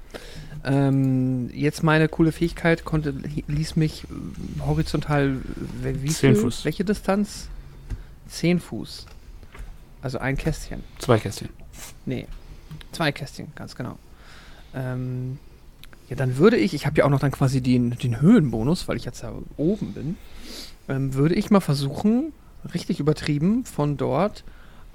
Ähm, 0.64 1.50
jetzt 1.54 1.84
meine 1.84 2.08
coole 2.08 2.32
Fähigkeit 2.32 2.86
konnte, 2.86 3.14
ließ 3.48 3.76
mich 3.76 4.04
äh, 4.04 4.62
horizontal, 4.62 5.38
äh, 5.84 5.94
wie 6.02 6.10
Zehn 6.10 6.34
viel? 6.34 6.44
Fuß. 6.44 6.66
Welche 6.66 6.86
Distanz? 6.86 7.48
Zehn 8.28 8.60
Fuß. 8.60 9.06
Also 10.02 10.18
ein 10.20 10.38
Kästchen. 10.38 10.84
Zwei 11.00 11.20
Kästchen. 11.20 11.50
Nee, 12.06 12.28
zwei 12.92 13.12
Kästchen, 13.12 13.48
ganz 13.56 13.76
genau. 13.76 13.98
Ähm, 14.74 15.38
ja, 16.10 16.16
dann 16.16 16.38
würde 16.38 16.58
ich, 16.58 16.74
ich 16.74 16.86
habe 16.86 16.98
ja 16.98 17.06
auch 17.06 17.10
noch 17.10 17.20
dann 17.20 17.32
quasi 17.32 17.62
den, 17.62 17.92
den 17.92 18.22
Höhenbonus, 18.22 18.88
weil 18.88 18.98
ich 18.98 19.06
jetzt 19.06 19.24
da 19.24 19.34
oben 19.58 19.94
bin, 19.94 20.18
ähm, 20.90 21.14
würde 21.14 21.36
ich 21.36 21.50
mal 21.50 21.62
versuchen, 21.62 22.34
richtig 22.74 23.00
übertrieben, 23.00 23.66
von 23.66 23.98
dort 23.98 24.44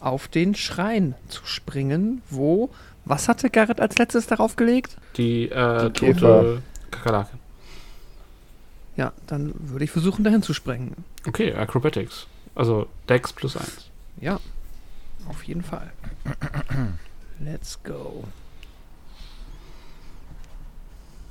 auf 0.00 0.28
den 0.28 0.54
Schrein 0.54 1.14
zu 1.28 1.44
springen, 1.44 2.22
wo, 2.30 2.70
was 3.08 3.28
hatte 3.28 3.50
Garrett 3.50 3.80
als 3.80 3.98
letztes 3.98 4.26
darauf 4.26 4.56
gelegt? 4.56 4.96
Die, 5.16 5.50
äh, 5.50 5.90
Die 5.90 6.12
tote 6.12 6.62
Kakerlake. 6.90 7.30
Ja, 8.96 9.12
dann 9.26 9.54
würde 9.56 9.84
ich 9.84 9.90
versuchen, 9.90 10.24
dahin 10.24 10.42
zu 10.42 10.54
springen. 10.54 11.04
Okay, 11.26 11.52
Acrobatics. 11.52 12.26
Also 12.54 12.88
Dex 13.08 13.32
plus 13.32 13.56
eins. 13.56 13.90
Ja, 14.20 14.40
auf 15.28 15.44
jeden 15.44 15.62
Fall. 15.62 15.92
Let's 17.40 17.78
go. 17.84 18.24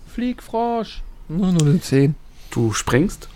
Flieg, 0.08 0.42
Frosch. 0.42 1.02
Nur 1.28 1.52
nur 1.52 1.62
eine 1.64 1.82
10. 1.82 2.16
Du 2.50 2.72
springst 2.72 3.28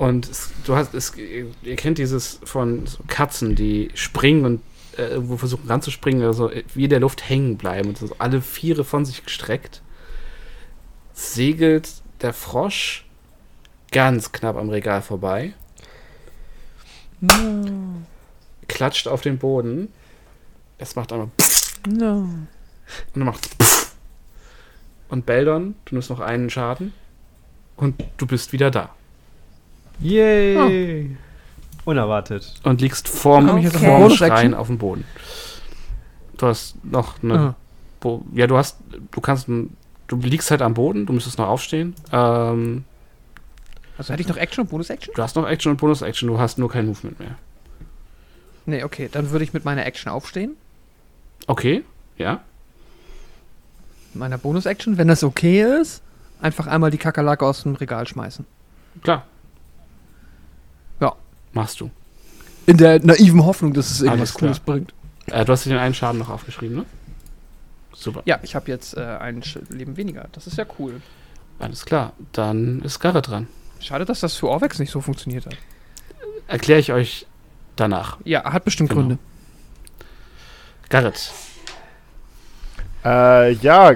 und 0.00 0.30
es, 0.30 0.50
du 0.64 0.76
hast 0.76 0.94
es, 0.94 1.12
ihr 1.14 1.76
kennt 1.76 1.98
dieses 1.98 2.40
von 2.44 2.84
Katzen, 3.06 3.54
die 3.54 3.90
springen 3.92 4.46
und 4.46 4.62
äh, 5.00 5.08
irgendwo 5.08 5.36
versuchen 5.36 5.66
ranzuspringen, 5.66 6.22
also 6.22 6.50
wie 6.74 6.84
in 6.84 6.90
der 6.90 7.00
Luft 7.00 7.28
hängen 7.28 7.56
bleiben 7.56 7.88
und 7.88 7.98
so 7.98 8.14
alle 8.18 8.42
Viere 8.42 8.84
von 8.84 9.04
sich 9.04 9.24
gestreckt. 9.24 9.82
Segelt 11.14 11.88
der 12.20 12.32
Frosch 12.32 13.06
ganz 13.90 14.32
knapp 14.32 14.56
am 14.56 14.68
Regal 14.68 15.02
vorbei, 15.02 15.54
No, 17.22 18.02
klatscht 18.66 19.08
auf 19.08 19.20
den 19.20 19.38
Boden. 19.38 19.92
Es 20.78 20.96
macht 20.96 21.12
einmal 21.12 21.28
no. 21.86 22.20
und 22.20 22.48
dann 23.14 23.24
macht 23.24 23.50
und 25.08 25.26
Beldon, 25.26 25.74
du 25.84 25.94
nimmst 25.94 26.08
noch 26.08 26.20
einen 26.20 26.48
Schaden 26.50 26.92
und 27.76 28.02
du 28.16 28.26
bist 28.26 28.52
wieder 28.52 28.70
da 28.70 28.94
Yay! 30.00 31.16
Unerwartet. 31.84 32.54
und 32.64 32.80
liegst 32.80 33.08
vorm, 33.08 33.48
auf 33.48 33.72
vorm 33.72 34.10
Schrein 34.10 34.54
auf 34.54 34.66
dem 34.66 34.78
Boden. 34.78 35.04
Du 36.36 36.46
hast 36.46 36.82
noch 36.84 37.22
eine. 37.22 37.54
Bo 38.00 38.24
ja, 38.34 38.46
du 38.46 38.56
hast, 38.56 38.78
du 39.10 39.20
kannst, 39.20 39.46
du 39.48 40.16
liegst 40.16 40.50
halt 40.50 40.62
am 40.62 40.74
Boden, 40.74 41.04
du 41.06 41.12
müsstest 41.12 41.38
noch 41.38 41.48
aufstehen. 41.48 41.94
Ähm, 42.12 42.84
Also 43.98 44.12
hätte 44.12 44.22
ich 44.22 44.28
noch 44.28 44.36
Action 44.38 44.62
und 44.62 44.70
Bonus-Action? 44.70 45.12
du 45.14 45.22
hast 45.22 45.36
noch 45.36 45.46
Action 45.46 45.72
und 45.72 45.76
Bonus-Action, 45.78 46.26
du 46.28 46.38
hast 46.38 46.58
nur 46.58 46.70
kein 46.70 46.86
Movement 46.86 47.18
mehr. 47.20 47.36
Nee, 48.66 48.84
okay, 48.84 49.08
dann 49.10 49.30
würde 49.30 49.44
ich 49.44 49.52
mit 49.52 49.64
meiner 49.64 49.84
Action 49.84 50.10
aufstehen. 50.10 50.52
Okay, 51.46 51.84
ja. 52.16 52.40
Mit 54.12 54.20
meiner 54.20 54.38
Bonus-Action, 54.38 54.96
wenn 54.98 55.08
das 55.08 55.22
okay 55.24 55.62
ist, 55.80 56.02
einfach 56.40 56.66
einmal 56.66 56.90
die 56.90 56.98
Kakerlake 56.98 57.44
aus 57.44 57.62
dem 57.64 57.74
Regal 57.74 58.06
schmeißen. 58.06 58.46
Klar. 59.02 59.24
Machst 61.52 61.80
du. 61.80 61.90
In 62.66 62.76
der 62.76 63.04
naiven 63.04 63.44
Hoffnung, 63.44 63.72
dass 63.72 63.90
es 63.90 64.00
irgendwas. 64.00 64.34
Cooles 64.34 64.60
bringt. 64.60 64.92
Äh, 65.26 65.44
du 65.44 65.52
hast 65.52 65.64
dir 65.64 65.70
den 65.70 65.78
einen 65.78 65.94
Schaden 65.94 66.18
noch 66.18 66.28
aufgeschrieben, 66.28 66.76
ne? 66.76 66.86
Super. 67.92 68.22
Ja, 68.24 68.38
ich 68.42 68.54
habe 68.54 68.70
jetzt 68.70 68.96
äh, 68.96 69.00
ein 69.00 69.42
Leben 69.68 69.96
weniger. 69.96 70.28
Das 70.32 70.46
ist 70.46 70.56
ja 70.56 70.64
cool. 70.78 71.02
Alles 71.58 71.84
klar. 71.84 72.12
Dann 72.32 72.80
ist 72.82 73.00
Garrett 73.00 73.28
dran. 73.28 73.46
Schade, 73.80 74.04
dass 74.04 74.20
das 74.20 74.36
für 74.36 74.48
Orvex 74.48 74.78
nicht 74.78 74.90
so 74.90 75.00
funktioniert 75.00 75.46
hat. 75.46 75.56
Erkläre 76.46 76.80
ich 76.80 76.92
euch 76.92 77.26
danach. 77.76 78.18
Ja, 78.24 78.44
hat 78.52 78.64
bestimmt 78.64 78.90
Genau. 78.90 79.00
Gründe. 79.02 79.18
Garrett. 80.88 81.32
Äh, 83.04 83.52
ja, 83.52 83.94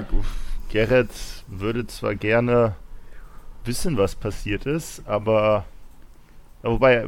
Gerrit 0.69 1.09
würde 1.47 1.85
zwar 1.87 2.15
gerne 2.15 2.75
wissen, 3.63 3.97
was 3.97 4.15
passiert 4.15 4.65
ist, 4.65 5.03
aber. 5.07 5.65
Wobei, 6.63 7.07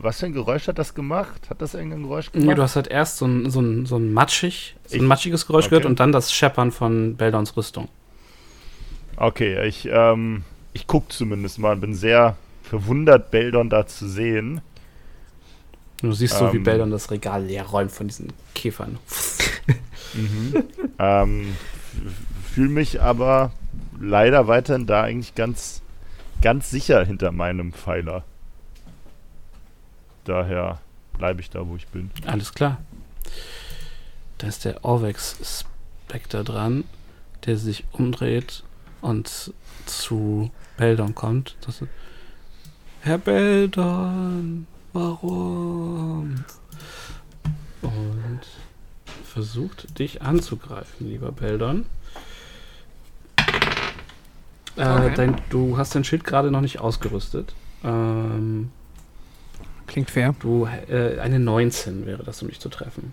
was 0.00 0.20
für 0.20 0.26
ein 0.26 0.32
Geräusch 0.32 0.68
hat 0.68 0.78
das 0.78 0.94
gemacht? 0.94 1.50
Hat 1.50 1.60
das 1.60 1.74
irgendein 1.74 2.02
Geräusch 2.02 2.32
gemacht? 2.32 2.48
Ja, 2.48 2.54
du 2.54 2.62
hast 2.62 2.76
halt 2.76 2.88
erst 2.88 3.18
so 3.18 3.26
ein, 3.26 3.50
so 3.50 3.60
ein, 3.60 3.84
so 3.86 3.96
ein 3.96 4.12
matschig, 4.12 4.76
so 4.86 4.96
ein 4.96 5.02
Ich- 5.02 5.06
matschiges 5.06 5.46
Geräusch 5.46 5.66
gehört 5.68 5.84
okay. 5.84 5.90
und 5.90 6.00
dann 6.00 6.12
das 6.12 6.32
Scheppern 6.32 6.72
von 6.72 7.16
Beldons 7.16 7.56
Rüstung. 7.56 7.88
Okay, 9.16 9.66
ich, 9.66 9.88
ähm, 9.92 10.44
ich 10.72 10.86
guck 10.86 11.12
zumindest 11.12 11.58
mal 11.58 11.72
und 11.74 11.80
bin 11.80 11.94
sehr 11.94 12.36
verwundert, 12.62 13.30
Beldon 13.30 13.68
da 13.68 13.86
zu 13.86 14.08
sehen. 14.08 14.62
Du 16.00 16.12
siehst 16.12 16.38
so, 16.38 16.52
wie 16.52 16.56
Ähm. 16.56 16.62
Beldon 16.64 16.90
das 16.90 17.10
Regal 17.10 17.44
leer 17.44 17.64
räumt 17.64 17.92
von 17.92 18.08
diesen 18.08 18.32
Käfern. 18.54 18.98
ähm, 20.98 21.56
fühle 22.52 22.68
mich 22.70 23.00
aber 23.00 23.52
leider 24.00 24.48
weiterhin 24.48 24.86
da 24.86 25.02
eigentlich 25.02 25.34
ganz, 25.34 25.82
ganz 26.40 26.70
sicher 26.70 27.04
hinter 27.04 27.30
meinem 27.30 27.72
Pfeiler. 27.72 28.24
Daher 30.24 30.80
bleibe 31.18 31.40
ich 31.40 31.50
da, 31.50 31.66
wo 31.66 31.76
ich 31.76 31.86
bin. 31.88 32.10
Alles 32.26 32.52
klar. 32.54 32.78
Da 34.38 34.46
ist 34.46 34.64
der 34.64 34.84
Orvex 34.84 35.64
Spectre 36.08 36.44
dran, 36.44 36.84
der 37.46 37.56
sich 37.56 37.84
umdreht 37.92 38.62
und 39.00 39.52
zu 39.86 40.50
Beldon 40.76 41.14
kommt. 41.14 41.56
Das 41.62 41.80
ist, 41.82 41.88
Herr 43.00 43.18
Beldon, 43.18 44.66
warum? 44.92 46.44
Und 47.82 48.40
versucht 49.24 49.98
dich 49.98 50.22
anzugreifen, 50.22 51.08
lieber 51.08 51.32
Beldon. 51.32 51.86
Äh, 54.76 54.82
Okay. 54.88 55.12
dein, 55.16 55.36
du 55.50 55.76
hast 55.76 55.94
dein 55.94 56.04
Schild 56.04 56.24
gerade 56.24 56.50
noch 56.50 56.60
nicht 56.62 56.80
ausgerüstet. 56.80 57.54
Ähm, 57.84 58.70
Klingt 59.92 60.10
fair. 60.10 60.34
du 60.40 60.66
äh, 60.88 61.18
eine 61.20 61.38
19 61.38 62.06
wäre 62.06 62.24
das, 62.24 62.40
um 62.42 62.48
dich 62.48 62.58
zu 62.60 62.68
treffen. 62.68 63.12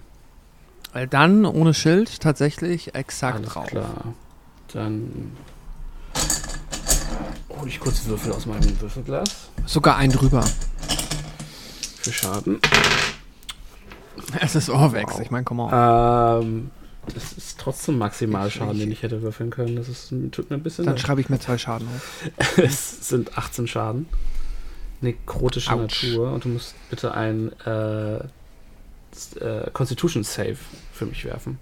Weil 0.93 1.07
dann 1.07 1.45
ohne 1.45 1.73
Schild 1.73 2.19
tatsächlich 2.21 2.95
exakt 2.95 3.37
Alles 3.37 3.49
drauf. 3.49 3.67
klar. 3.67 4.13
Dann 4.73 5.31
hole 7.49 7.67
ich 7.67 7.79
kurz 7.79 8.05
Würfel 8.05 8.31
aus 8.31 8.45
meinem 8.45 8.79
Würfelglas 8.81 9.49
Sogar 9.65 9.97
ein 9.97 10.09
drüber. 10.11 10.43
für 12.01 12.11
Schaden. 12.13 12.59
Es 14.39 14.55
ist 14.55 14.69
Orvex, 14.69 15.13
Wow. 15.15 15.21
ich 15.21 15.31
meine, 15.31 15.43
come 15.43 15.63
on. 15.63 16.43
Ähm, 16.43 16.71
das 17.13 17.33
ist 17.33 17.59
trotzdem 17.59 17.97
Maximalschaden, 17.97 18.77
den 18.79 18.91
ich 18.91 19.01
hätte 19.03 19.21
würfeln 19.21 19.49
können. 19.49 19.75
Das 19.75 19.89
ist, 19.89 20.13
tut 20.31 20.49
mir 20.49 20.57
ein 20.57 20.63
bisschen 20.63 20.85
Dann 20.85 20.97
schreibe 20.97 21.19
ich 21.21 21.29
mir 21.29 21.39
zwei 21.39 21.57
Schaden 21.57 21.87
auf. 21.87 22.57
Es 22.57 23.09
sind 23.09 23.37
18 23.37 23.67
Schaden. 23.67 24.05
Nekrotische 25.01 25.71
Autsch. 25.71 26.03
Natur. 26.03 26.31
Und 26.33 26.45
du 26.45 26.49
musst 26.49 26.75
bitte 26.89 27.13
ein 27.13 27.51
äh, 27.65 28.15
äh, 28.17 29.71
Constitution 29.71 30.23
Save 30.23 30.57
für 30.93 31.05
mich 31.05 31.25
werfen. 31.25 31.59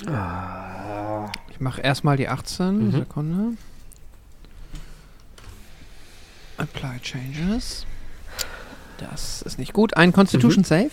Ich 0.00 1.60
mache 1.60 1.80
erstmal 1.80 2.16
die 2.16 2.28
18. 2.28 2.86
Mhm. 2.86 2.92
Sekunde. 2.92 3.56
Apply 6.56 6.98
Changes. 7.02 7.84
Das 8.98 9.42
ist 9.42 9.58
nicht 9.58 9.72
gut. 9.72 9.96
Ein 9.96 10.12
Constitution 10.12 10.62
Mhm. 10.62 10.66
Save. 10.66 10.90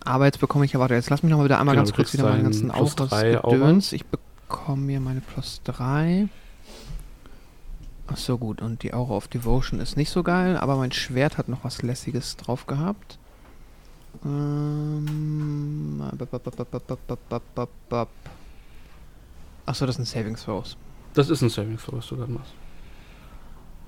Aber 0.00 0.26
jetzt 0.26 0.38
bekomme 0.38 0.64
ich 0.64 0.72
ja, 0.72 0.78
warte, 0.80 0.94
jetzt 0.94 1.10
lass 1.10 1.22
mich 1.24 1.30
noch 1.30 1.38
mal 1.38 1.44
wieder 1.44 1.58
einmal 1.58 1.74
Genau, 1.74 1.84
ganz 1.84 1.94
kurz 1.96 2.12
wieder 2.12 2.24
meinen 2.24 2.44
ganzen 2.44 2.70
Aurus-Gedöns. 2.70 3.92
Ich 3.92 4.04
bekomme 4.06 4.82
mir 4.82 5.00
meine 5.00 5.20
plus 5.20 5.60
3. 5.64 6.28
Ach 8.08 8.16
so, 8.16 8.38
gut. 8.38 8.62
Und 8.62 8.82
die 8.82 8.94
Aura 8.94 9.14
of 9.14 9.28
Devotion 9.28 9.80
ist 9.80 9.96
nicht 9.96 10.10
so 10.10 10.22
geil, 10.22 10.56
aber 10.56 10.76
mein 10.76 10.92
Schwert 10.92 11.38
hat 11.38 11.48
noch 11.48 11.64
was 11.64 11.82
Lässiges 11.82 12.36
drauf 12.36 12.66
gehabt. 12.66 13.18
Ähm. 14.24 16.02
Achso, 19.66 19.86
das 19.86 19.96
sind 19.96 20.06
Saving 20.06 20.36
Throws. 20.36 20.76
Das 21.14 21.28
ist 21.30 21.42
ein 21.42 21.48
Saving 21.48 21.78
Throw, 21.78 21.98
was 21.98 22.06
du 22.06 22.16
gerade 22.16 22.30
machst. 22.32 22.52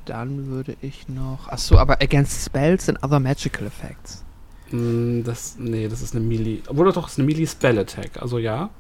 Dann 0.07 0.47
würde 0.47 0.77
ich 0.81 1.09
noch. 1.09 1.49
Achso, 1.49 1.77
aber 1.79 2.01
against 2.03 2.45
spells 2.45 2.89
and 2.89 3.03
other 3.05 3.21
magical 3.21 3.67
effects. 3.67 4.25
Mm, 4.71 5.23
Das, 5.23 5.57
nee, 5.59 5.87
das 5.89 6.03
ist 6.03 6.15
eine 6.17 6.25
Melee. 6.25 6.63
Obwohl 6.67 6.91
doch, 6.93 7.09
ist 7.09 7.19
eine 7.19 7.27
Melee 7.27 7.47
Spell 7.47 7.79
Attack. 7.79 8.21
Also 8.21 8.39
ja. 8.39 8.71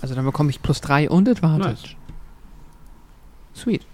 Also 0.00 0.14
dann 0.14 0.24
bekomme 0.24 0.50
ich 0.50 0.62
plus 0.62 0.80
3 0.80 1.08
und 1.10 1.28
Advantage. 1.28 1.70
Nice. 1.72 1.96
Sweet. 3.56 3.86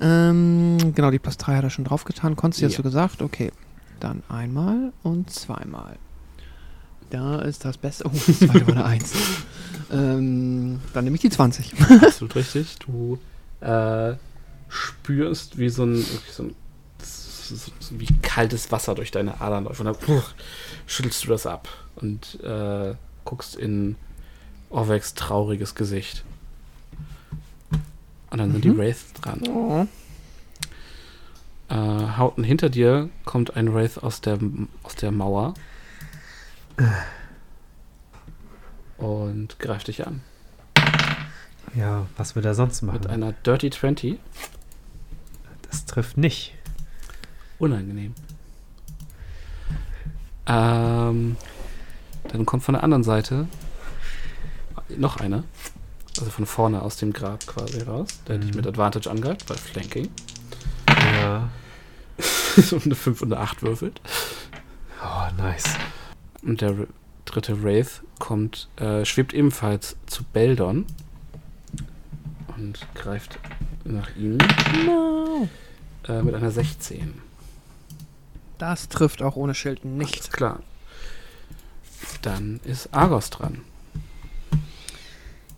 Ähm, 0.00 0.76
genau, 0.94 1.10
die 1.10 1.18
plus 1.18 1.36
3 1.36 1.56
hat 1.56 1.64
er 1.64 1.70
schon 1.70 1.84
draufgetan. 1.84 2.36
Konntest 2.36 2.60
du 2.60 2.66
Ja. 2.66 2.70
hast 2.70 2.78
du 2.78 2.82
gesagt? 2.82 3.22
Okay. 3.22 3.52
Dann 4.00 4.22
einmal 4.28 4.92
und 5.02 5.30
zweimal. 5.30 5.96
Da 7.10 7.40
ist 7.42 7.64
das 7.64 7.78
Beste. 7.78 8.04
Oh, 8.06 8.10
das 8.26 8.48
war 8.48 8.54
eine 8.72 8.84
1. 8.84 9.12
Ähm, 9.92 10.80
dann 10.92 11.04
nehme 11.04 11.14
ich 11.16 11.22
die 11.22 11.30
20. 11.30 11.72
Absolut 12.02 12.34
richtig. 12.34 12.76
Du 12.80 13.18
äh, 13.60 14.14
spürst, 14.68 15.56
wie 15.58 15.68
so 15.68 15.84
ein, 15.84 15.96
wie 15.98 16.32
so 16.32 16.42
ein 16.44 16.54
so, 17.02 17.54
so 17.54 17.70
wie 18.00 18.08
kaltes 18.22 18.72
Wasser 18.72 18.96
durch 18.96 19.12
deine 19.12 19.40
Adern 19.40 19.64
läuft. 19.64 19.78
Und 19.80 19.86
dann 19.86 19.96
puh, 19.96 20.20
schüttelst 20.86 21.24
du 21.24 21.28
das 21.28 21.46
ab 21.46 21.68
und 21.94 22.40
äh, 22.42 22.94
guckst 23.24 23.54
in 23.54 23.94
Orvex 24.68 25.14
trauriges 25.14 25.76
Gesicht. 25.76 26.24
Und 28.30 28.38
dann 28.38 28.52
sind 28.52 28.64
die 28.64 28.70
Mhm. 28.70 28.78
Wraiths 28.78 29.12
dran. 29.14 29.40
Oh. 29.48 29.86
Äh, 31.68 31.74
Hauten 32.16 32.44
hinter 32.44 32.68
dir 32.70 33.08
kommt 33.24 33.56
ein 33.56 33.72
Wraith 33.74 33.98
aus 33.98 34.20
der, 34.20 34.38
aus 34.82 34.94
der 34.96 35.10
Mauer. 35.12 35.54
Und 38.98 39.58
greift 39.58 39.88
dich 39.88 40.06
an. 40.06 40.22
Ja, 41.74 42.06
was 42.16 42.34
wir 42.34 42.42
da 42.42 42.54
sonst 42.54 42.82
Mit 42.82 42.94
machen. 42.94 43.06
einer 43.08 43.32
Dirty 43.32 43.70
20. 43.70 44.18
Das 45.68 45.84
trifft 45.84 46.16
nicht. 46.16 46.54
Unangenehm. 47.58 48.14
Ähm, 50.46 51.36
dann 52.28 52.46
kommt 52.46 52.62
von 52.62 52.74
der 52.74 52.84
anderen 52.84 53.02
Seite 53.02 53.48
noch 54.96 55.16
einer. 55.18 55.42
Also 56.18 56.30
von 56.30 56.46
vorne 56.46 56.82
aus 56.82 56.96
dem 56.96 57.12
Grab 57.12 57.46
quasi 57.46 57.82
raus, 57.82 58.08
der 58.26 58.38
dich 58.38 58.50
Mhm. 58.50 58.56
mit 58.56 58.66
Advantage 58.66 59.10
angreift, 59.10 59.46
bei 59.46 59.54
Flanking. 59.54 60.08
Ja. 60.88 61.48
und 62.70 62.86
eine 62.86 62.94
5 62.94 63.22
und 63.22 63.32
eine 63.32 63.42
8 63.42 63.62
würfelt. 63.62 64.00
Oh, 65.02 65.26
nice. 65.42 65.64
Und 66.42 66.60
der 66.62 66.74
dritte 67.26 67.62
Wraith 67.62 68.02
kommt, 68.18 68.68
äh, 68.76 69.04
schwebt 69.04 69.34
ebenfalls 69.34 69.96
zu 70.06 70.24
Beldon 70.24 70.86
und 72.56 72.86
greift 72.94 73.38
nach 73.84 74.14
ihm 74.16 74.38
äh, 76.08 76.22
mit 76.22 76.34
einer 76.34 76.50
16. 76.50 77.20
Das 78.58 78.88
trifft 78.88 79.20
auch 79.22 79.36
ohne 79.36 79.54
Schild 79.54 79.84
nicht. 79.84 80.14
Alles 80.14 80.30
klar. 80.32 80.60
Dann 82.22 82.60
ist 82.64 82.94
Argos 82.94 83.28
dran. 83.30 83.60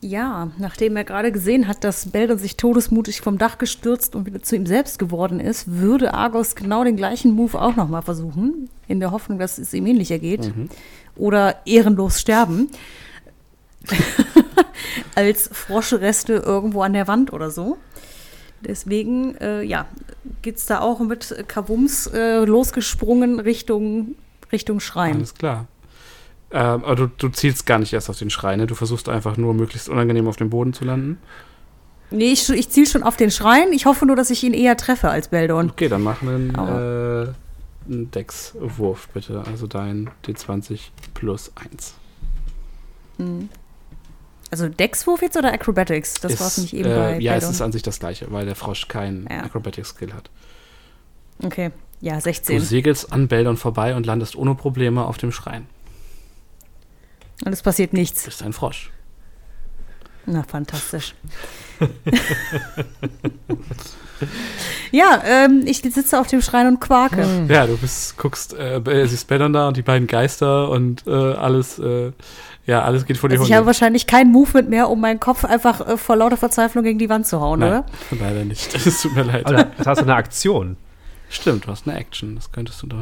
Ja, 0.01 0.51
nachdem 0.59 0.97
er 0.97 1.03
gerade 1.03 1.33
gesehen 1.33 1.67
hat, 1.67 1.83
dass 1.83 2.11
Beldon 2.11 2.39
sich 2.39 2.57
todesmutig 2.57 3.21
vom 3.21 3.37
Dach 3.37 3.59
gestürzt 3.59 4.15
und 4.15 4.27
wieder 4.27 4.41
zu 4.41 4.55
ihm 4.55 4.65
selbst 4.65 5.01
geworden 5.01 5.41
ist, 5.41 5.73
würde 5.73 6.15
Argos 6.15 6.55
genau 6.55 6.85
den 6.85 6.97
gleichen 6.97 7.33
Move 7.33 7.61
auch 7.61 7.75
nochmal 7.75 8.03
versuchen, 8.03 8.71
in 8.87 9.01
der 9.01 9.11
Hoffnung, 9.11 9.41
dass 9.41 9.59
es 9.59 9.75
ihm 9.75 9.87
ähnlich 9.87 10.13
ergeht. 10.13 10.55
Mhm. 10.55 10.69
Oder 11.17 11.57
ehrenlos 11.67 12.21
sterben. 12.21 12.71
Als 15.17 15.51
Froschreste 15.53 16.35
irgendwo 16.35 16.83
an 16.83 16.93
der 16.93 17.09
Wand 17.09 17.33
oder 17.33 17.51
so. 17.51 17.77
Deswegen, 18.61 19.35
äh, 19.37 19.63
ja, 19.63 19.87
geht's 20.43 20.67
da 20.67 20.81
auch 20.81 21.01
mit 21.01 21.45
Kavums 21.49 22.07
äh, 22.09 22.45
losgesprungen 22.45 23.41
Richtung, 23.41 24.15
Richtung 24.53 24.79
Schrein. 24.79 25.17
Alles 25.17 25.35
klar. 25.35 25.67
Ähm, 26.51 26.85
aber 26.85 26.97
du, 26.97 27.07
du 27.09 27.29
zielst 27.29 27.67
gar 27.67 27.79
nicht 27.79 27.93
erst 27.93 28.09
auf 28.09 28.19
den 28.19 28.31
Schrein, 28.31 28.59
ne? 28.59 28.67
Du 28.67 28.75
versuchst 28.75 29.09
einfach 29.09 29.37
nur 29.37 29.53
möglichst 29.55 29.89
unangenehm 29.89 30.27
auf 30.29 30.37
dem 30.37 30.49
Boden 30.51 30.73
zu 30.73 30.85
landen. 30.85 31.19
Nee, 32.11 32.33
ich, 32.33 32.49
ich 32.49 32.71
ziel 32.71 32.87
schon 32.87 33.03
auf 33.03 33.17
den 33.17 33.31
Schrein. 33.31 33.71
Ich 33.73 33.85
hoffe 33.85 34.07
nur, 34.07 34.17
dass 34.17 34.31
ich 34.31 34.43
ihn 34.43 34.55
eher 34.55 34.77
treffe 34.79 35.11
als 35.11 35.29
Beldon. 35.29 35.69
Okay, 35.71 35.89
dann 35.89 36.03
mach 36.03 36.23
einen, 36.23 36.57
Aua. 36.57 37.23
äh, 37.25 37.29
einen 37.87 38.11
Dex-Wurf 38.11 39.09
bitte. 39.13 39.45
Also 39.47 39.67
dein 39.67 40.09
D20 40.27 40.81
plus 41.13 41.53
1. 41.71 41.95
Hm. 43.19 43.49
Also 44.51 44.69
Dexwurf 44.71 45.21
jetzt 45.21 45.37
oder 45.37 45.53
Acrobatics? 45.53 46.15
Das 46.15 46.41
war 46.41 46.47
es 46.47 46.57
nicht 46.57 46.73
eben 46.73 46.89
äh, 46.91 46.95
bei 46.95 47.19
Ja, 47.21 47.33
es 47.35 47.41
Beldon. 47.41 47.51
ist 47.51 47.61
an 47.61 47.73
sich 47.73 47.83
das 47.83 47.99
gleiche, 48.01 48.27
weil 48.33 48.47
der 48.47 48.55
Frosch 48.55 48.89
keinen 48.89 49.29
Ja. 49.31 49.43
Acrobatic-Skill 49.43 50.15
hat. 50.15 50.31
Okay, 51.43 51.71
ja, 52.01 52.15
Du 52.15 52.21
16. 52.23 52.61
segelst 52.61 53.13
an 53.13 53.29
Beldon 53.29 53.59
vorbei 53.59 53.95
und 53.95 54.07
landest 54.07 54.35
ohne 54.37 54.55
Probleme 54.55 55.05
auf 55.05 55.19
dem 55.19 55.33
Schrein. 55.33 55.67
Und 57.45 57.53
es 57.53 57.63
passiert 57.63 57.93
Du 57.93 57.97
nichts. 57.97 58.25
bist 58.25 58.43
ein 58.43 58.53
Frosch. 58.53 58.91
Na, 60.27 60.43
fantastisch. 60.43 61.15
ja, 64.91 65.23
ähm, 65.25 65.63
ich 65.65 65.79
sitze 65.79 66.19
auf 66.21 66.27
dem 66.27 66.43
Schrein 66.43 66.67
und 66.67 66.81
quake. 66.81 67.47
Ja, 67.49 67.67
du 67.67 67.77
bist, 67.77 68.17
guckst, 68.19 68.53
äh, 68.55 68.77
äh, 68.79 69.07
siehst 69.07 69.27
Beldon 69.29 69.53
da 69.53 69.69
und 69.69 69.77
die 69.77 69.83
beiden 69.83 70.07
Geister 70.07 70.69
und 70.71 71.07
äh, 71.07 71.11
alles, 71.11 71.79
äh, 71.79 72.13
ja, 72.67 72.83
alles 72.83 73.07
geht 73.07 73.17
vor 73.19 73.29
die 73.29 73.35
Also 73.37 73.45
ich 73.45 73.49
Hunde. 73.51 73.57
habe 73.59 73.67
wahrscheinlich 73.67 74.07
kein 74.07 74.31
Movement 74.31 74.69
mehr, 74.69 74.91
um 74.91 75.01
meinen 75.01 75.21
Kopf 75.21 75.45
einfach 75.45 75.87
äh, 75.87 75.97
vor 75.97 76.17
lauter 76.17 76.37
Verzweiflung 76.37 76.85
gegen 76.85 76.99
die 76.99 77.09
Wand 77.09 77.27
zu 77.27 77.41
hauen, 77.41 77.61
Nein, 77.61 77.71
oder? 77.71 77.87
leider 78.21 78.45
nicht. 78.45 78.75
Es 78.87 79.01
tut 79.03 79.15
mir 79.15 79.23
leid. 79.23 79.49
Oder 79.49 79.65
das 79.79 79.87
hast 79.87 79.99
du 80.01 80.05
eine 80.05 80.15
Aktion. 80.17 80.77
Stimmt, 81.31 81.67
du 81.67 81.71
hast 81.71 81.87
eine 81.89 81.97
Action. 81.99 82.35
Das 82.35 82.51
könntest 82.53 82.83
du 82.83 82.87
doch. 82.89 82.99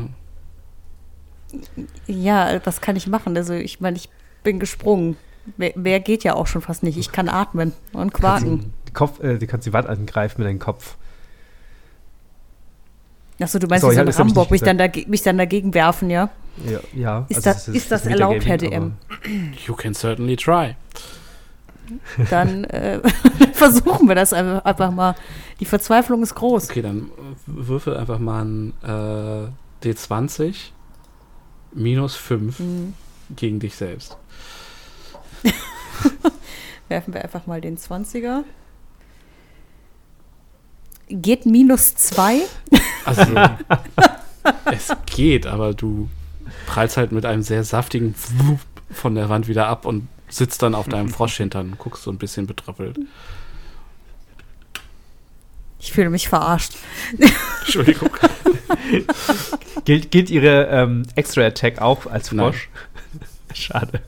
Ja, 2.06 2.60
was 2.64 2.80
kann 2.80 2.96
ich 2.96 3.06
machen? 3.06 3.36
Also 3.36 3.54
ich 3.54 3.80
meine, 3.80 3.96
ich 3.96 4.10
bin 4.46 4.60
gesprungen. 4.60 5.16
Mehr, 5.56 5.72
mehr 5.74 5.98
geht 5.98 6.22
ja 6.22 6.34
auch 6.34 6.46
schon 6.46 6.62
fast 6.62 6.84
nicht. 6.84 6.96
Ich 6.96 7.10
kann 7.10 7.28
atmen 7.28 7.72
und 7.92 8.14
quaken. 8.14 8.72
Die 8.88 8.92
Kopf, 8.92 9.20
äh, 9.20 9.38
du 9.38 9.46
kannst 9.48 9.66
die 9.66 9.72
Wand 9.72 9.88
angreifen 9.88 10.40
mit 10.40 10.48
deinem 10.48 10.60
Kopf. 10.60 10.96
Achso, 13.40 13.58
du 13.58 13.66
meinst 13.66 13.82
so 13.82 13.90
das 13.90 14.16
in 14.16 14.24
Hamburg, 14.24 14.50
mich 14.52 14.62
dann, 14.62 14.78
dage 14.78 15.04
mich 15.08 15.22
dann 15.22 15.36
dagegen 15.36 15.74
werfen, 15.74 16.10
ja? 16.10 16.30
Ja. 16.64 16.78
ja 16.94 17.26
Ist 17.28 17.38
also 17.38 17.50
das- 17.50 17.68
es 17.68 17.74
ist 17.74 17.90
das 17.90 18.06
erlaubt, 18.06 18.46
Herr 18.46 18.56
DM? 18.56 18.92
You 19.66 19.74
can 19.74 19.92
certainly 19.94 20.36
try. 20.36 20.76
Dann 22.30 22.64
äh, 22.70 23.00
versuchen 23.52 24.08
wir 24.08 24.14
das 24.14 24.32
einfach, 24.32 24.64
einfach 24.64 24.90
mal. 24.92 25.16
Die 25.60 25.64
Verzweiflung 25.66 26.22
ist 26.22 26.34
groß. 26.36 26.70
Okay, 26.70 26.82
dann 26.82 27.10
würfel 27.46 27.96
einfach 27.96 28.18
mal 28.20 28.44
ein 28.44 28.72
äh, 29.82 29.86
D20 29.86 30.54
minus 31.72 32.14
5 32.16 32.58
Hm. 32.58 32.94
gegen 33.34 33.58
dich 33.60 33.74
selbst. 33.74 34.16
Werfen 36.88 37.14
wir 37.14 37.22
einfach 37.22 37.46
mal 37.46 37.60
den 37.60 37.78
20er. 37.78 38.44
Geht 41.08 41.46
minus 41.46 41.94
2. 41.94 42.42
Also, 43.04 43.22
es 44.72 44.92
geht, 45.06 45.46
aber 45.46 45.74
du 45.74 46.08
prallst 46.66 46.96
halt 46.96 47.12
mit 47.12 47.24
einem 47.24 47.42
sehr 47.42 47.64
saftigen 47.64 48.14
von 48.90 49.14
der 49.14 49.28
Wand 49.28 49.48
wieder 49.48 49.66
ab 49.66 49.84
und 49.84 50.08
sitzt 50.28 50.62
dann 50.62 50.74
auf 50.74 50.88
deinem 50.88 51.08
Froschhintern 51.08 51.72
und 51.72 51.78
guckst 51.78 52.02
so 52.02 52.10
ein 52.10 52.18
bisschen 52.18 52.46
betröppelt. 52.46 52.98
Ich 55.78 55.92
fühle 55.92 56.10
mich 56.10 56.28
verarscht. 56.28 56.74
Entschuldigung. 57.60 58.10
Gilt, 59.84 60.10
gilt 60.10 60.30
ihre 60.30 60.66
ähm, 60.66 61.04
Extra-Attack 61.14 61.80
auch 61.80 62.06
als 62.06 62.32
Nein. 62.32 62.52
Frosch? 62.52 62.68
Schade. 63.54 64.02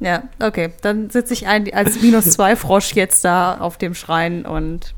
Ja, 0.00 0.24
okay. 0.40 0.72
Dann 0.80 1.10
sitze 1.10 1.34
ich 1.34 1.46
ein, 1.46 1.72
als 1.72 2.00
minus 2.00 2.24
2 2.30 2.56
Frosch 2.56 2.92
jetzt 2.94 3.24
da 3.24 3.58
auf 3.58 3.78
dem 3.78 3.94
Schrein 3.94 4.44
und 4.46 4.94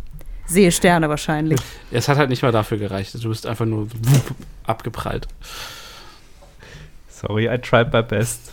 sehe 0.46 0.72
Sterne 0.72 1.08
wahrscheinlich. 1.08 1.60
Es 1.90 2.08
hat 2.08 2.16
halt 2.16 2.30
nicht 2.30 2.42
mal 2.42 2.52
dafür 2.52 2.78
gereicht. 2.78 3.14
Du 3.22 3.28
bist 3.28 3.46
einfach 3.46 3.66
nur 3.66 3.90
wupp 3.90 4.34
abgeprallt. 4.64 5.28
Sorry, 7.10 7.46
I 7.52 7.58
tried 7.58 7.92
my 7.92 8.02
best. 8.02 8.50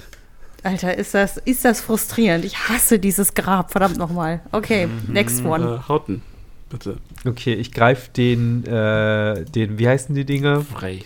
Alter, 0.64 0.96
ist 0.98 1.14
das, 1.14 1.38
ist 1.38 1.64
das 1.64 1.80
frustrierend. 1.80 2.44
Ich 2.44 2.68
hasse 2.68 3.00
dieses 3.00 3.34
Grab, 3.34 3.72
verdammt 3.72 3.98
nochmal. 3.98 4.42
Okay, 4.52 4.90
next 5.08 5.46
one. 5.46 5.82
Äh, 5.86 5.88
Hauten, 5.88 6.22
bitte. 6.70 6.98
Okay, 7.26 7.54
ich 7.54 7.72
greife 7.72 8.12
den, 8.12 8.66
äh, 8.66 9.46
den, 9.46 9.80
wie 9.80 9.88
heißen 9.88 10.14
die 10.14 10.26
Dinger? 10.26 10.66
Wraith. 10.74 11.06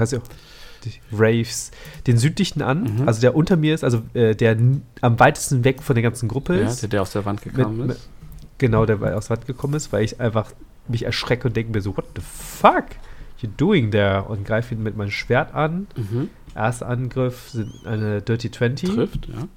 Auch 0.00 0.06
die 0.06 0.20
Raves. 1.12 1.70
Den 2.06 2.18
südlichen 2.18 2.62
an, 2.62 2.98
Mhm. 3.00 3.08
also 3.08 3.20
der 3.20 3.34
unter 3.34 3.56
mir 3.56 3.74
ist, 3.74 3.84
also 3.84 4.02
äh, 4.14 4.34
der 4.34 4.56
am 5.00 5.18
weitesten 5.20 5.64
weg 5.64 5.82
von 5.82 5.94
der 5.94 6.02
ganzen 6.02 6.28
Gruppe 6.28 6.60
Ja, 6.60 6.66
ist. 6.68 6.82
der, 6.82 6.88
der 6.88 7.02
aus 7.02 7.12
der 7.12 7.24
Wand 7.24 7.42
gekommen 7.42 7.86
Mit- 7.86 7.96
ist. 7.96 8.08
Genau, 8.58 8.86
der 8.86 9.16
aus 9.16 9.28
Wand 9.30 9.46
gekommen 9.46 9.74
ist, 9.74 9.92
weil 9.92 10.04
ich 10.04 10.20
einfach 10.20 10.52
mich 10.88 11.04
erschrecke 11.04 11.48
und 11.48 11.56
denke 11.56 11.72
mir 11.72 11.80
so, 11.80 11.96
what 11.96 12.04
the 12.16 12.22
fuck 12.22 12.84
you 13.40 13.48
doing 13.56 13.90
there? 13.90 14.22
Und 14.24 14.44
greife 14.46 14.74
ihn 14.74 14.82
mit 14.82 14.96
meinem 14.96 15.10
Schwert 15.10 15.54
an. 15.54 15.86
Mhm. 15.96 16.28
Erster 16.54 16.88
Angriff 16.88 17.50
sind 17.50 17.72
eine 17.86 18.20
Dirty 18.22 18.50
20. 18.50 18.90
Trifft, 18.94 19.28
ja. 19.28 19.48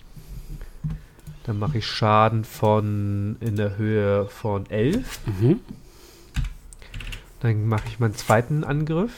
Dann 1.43 1.59
mache 1.59 1.77
ich 1.77 1.85
Schaden 1.85 2.43
von 2.45 3.35
in 3.41 3.55
der 3.57 3.77
Höhe 3.77 4.25
von 4.27 4.67
11. 4.69 5.19
Mhm. 5.27 5.59
Dann 7.41 7.67
mache 7.67 7.83
ich 7.87 7.99
meinen 7.99 8.15
zweiten 8.15 8.63
Angriff 8.63 9.11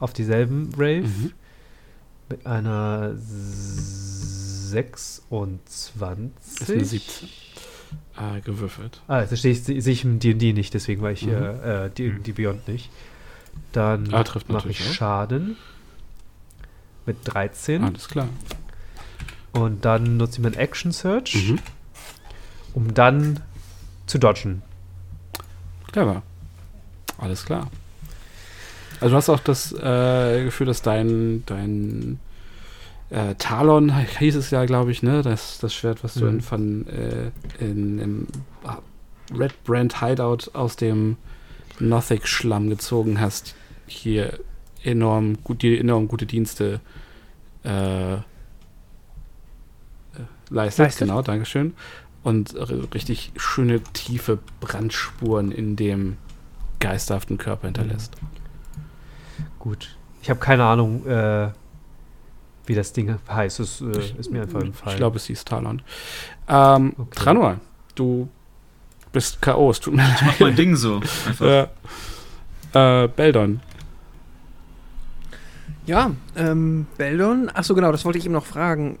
auf 0.00 0.12
dieselben 0.12 0.70
Rave 0.76 1.02
Mhm. 1.06 1.32
mit 2.30 2.46
einer 2.46 3.14
26. 3.16 5.92
Ist 6.60 6.70
eine 6.70 6.84
17. 6.84 7.28
Äh, 8.16 8.40
gewürfelt. 8.42 9.00
Ah, 9.08 9.22
das 9.24 9.40
sehe 9.42 9.52
ich, 9.52 9.62
sehe 9.64 9.76
ich 9.78 10.04
im 10.04 10.18
D&D 10.18 10.52
nicht, 10.52 10.74
deswegen 10.74 11.00
war 11.02 11.10
ich 11.12 11.22
Mhm. 11.22 11.28
hier 11.30 11.62
äh, 11.64 11.88
D&D 11.90 12.32
Beyond 12.32 12.68
nicht. 12.68 12.90
Dann 13.72 14.12
Ah, 14.12 14.24
trifft 14.24 14.48
mache 14.50 14.68
ich 14.70 14.78
natürlich 14.78 14.90
auch. 14.90 14.94
Schaden 14.94 15.56
mit 17.06 17.16
13 17.24 17.82
Alles 17.84 18.08
klar. 18.08 18.28
und 19.52 19.84
dann 19.84 20.16
nutze 20.18 20.38
ich 20.38 20.42
meinen 20.42 20.54
Action 20.56 20.92
Search, 20.92 21.34
Mhm. 21.34 21.58
um 22.74 22.92
dann 22.94 23.40
zu 24.06 24.18
dodgen. 24.18 24.62
Clever. 25.90 26.22
Alles 27.16 27.44
klar. 27.46 27.70
Also 29.00 29.10
du 29.12 29.16
hast 29.16 29.28
auch 29.28 29.40
das 29.40 29.72
äh, 29.72 30.44
Gefühl, 30.44 30.66
dass 30.66 30.82
dein, 30.82 31.42
dein 31.46 32.18
äh, 33.10 33.34
Talon 33.36 33.94
hieß 33.96 34.36
es 34.36 34.50
ja, 34.50 34.64
glaube 34.64 34.90
ich, 34.90 35.02
ne? 35.02 35.22
Das, 35.22 35.58
das 35.58 35.74
Schwert, 35.74 36.02
was 36.04 36.14
du 36.14 36.24
Mhm. 36.24 36.30
in, 36.30 36.40
von 36.40 36.86
äh, 36.88 37.30
in, 37.60 37.98
im 37.98 38.26
Red 39.36 39.62
Brand 39.64 40.00
Hideout 40.00 40.50
aus 40.54 40.76
dem 40.76 41.16
Nothing-Schlamm 41.80 42.70
gezogen 42.70 43.20
hast, 43.20 43.54
hier 43.86 44.38
enorm 44.82 45.42
gut, 45.44 45.62
dir 45.62 45.78
enorm 45.78 46.08
gute 46.08 46.26
Dienste 46.26 46.80
äh, 47.64 48.14
äh, 48.14 48.18
leistet. 50.50 50.86
Leistet. 50.86 50.98
Genau, 51.08 51.22
Dankeschön. 51.22 51.74
Und 52.24 52.54
richtig 52.94 53.32
schöne, 53.36 53.80
tiefe 53.92 54.38
Brandspuren 54.60 55.52
in 55.52 55.76
dem 55.76 56.16
geisterhaften 56.80 57.38
Körper 57.38 57.68
hinterlässt. 57.68 58.16
Gut. 59.68 59.96
Ich 60.22 60.30
habe 60.30 60.40
keine 60.40 60.64
Ahnung, 60.64 61.06
äh, 61.06 61.50
wie 62.66 62.74
das 62.74 62.92
Ding 62.92 63.18
heißt. 63.28 63.60
Es 63.60 63.80
äh, 63.80 64.18
ist 64.18 64.30
mir 64.30 64.42
einfach 64.42 64.60
entfallen. 64.62 64.92
Ich 64.94 64.96
glaube, 64.98 65.16
es 65.16 65.26
hieß 65.26 65.44
Talon. 65.44 65.82
Ähm, 66.48 66.94
Okay. 66.96 67.10
Tranor, 67.14 67.60
du 67.94 68.28
bist 69.12 69.42
K.O. 69.42 69.70
Es 69.70 69.80
tut 69.80 69.94
mir 69.94 70.02
leid. 70.02 70.22
Mach 70.24 70.40
mein 70.40 70.56
Ding 70.56 70.74
so. 70.76 70.96
Einfach. 71.26 71.68
Ja. 72.74 73.04
Äh, 73.04 73.08
Beldon. 73.08 73.60
Ja, 75.86 76.10
ähm, 76.36 76.86
Beldon, 76.98 77.48
achso 77.48 77.74
genau, 77.74 77.92
das 77.92 78.04
wollte 78.04 78.18
ich 78.18 78.24
eben 78.26 78.34
noch 78.34 78.44
fragen. 78.46 78.98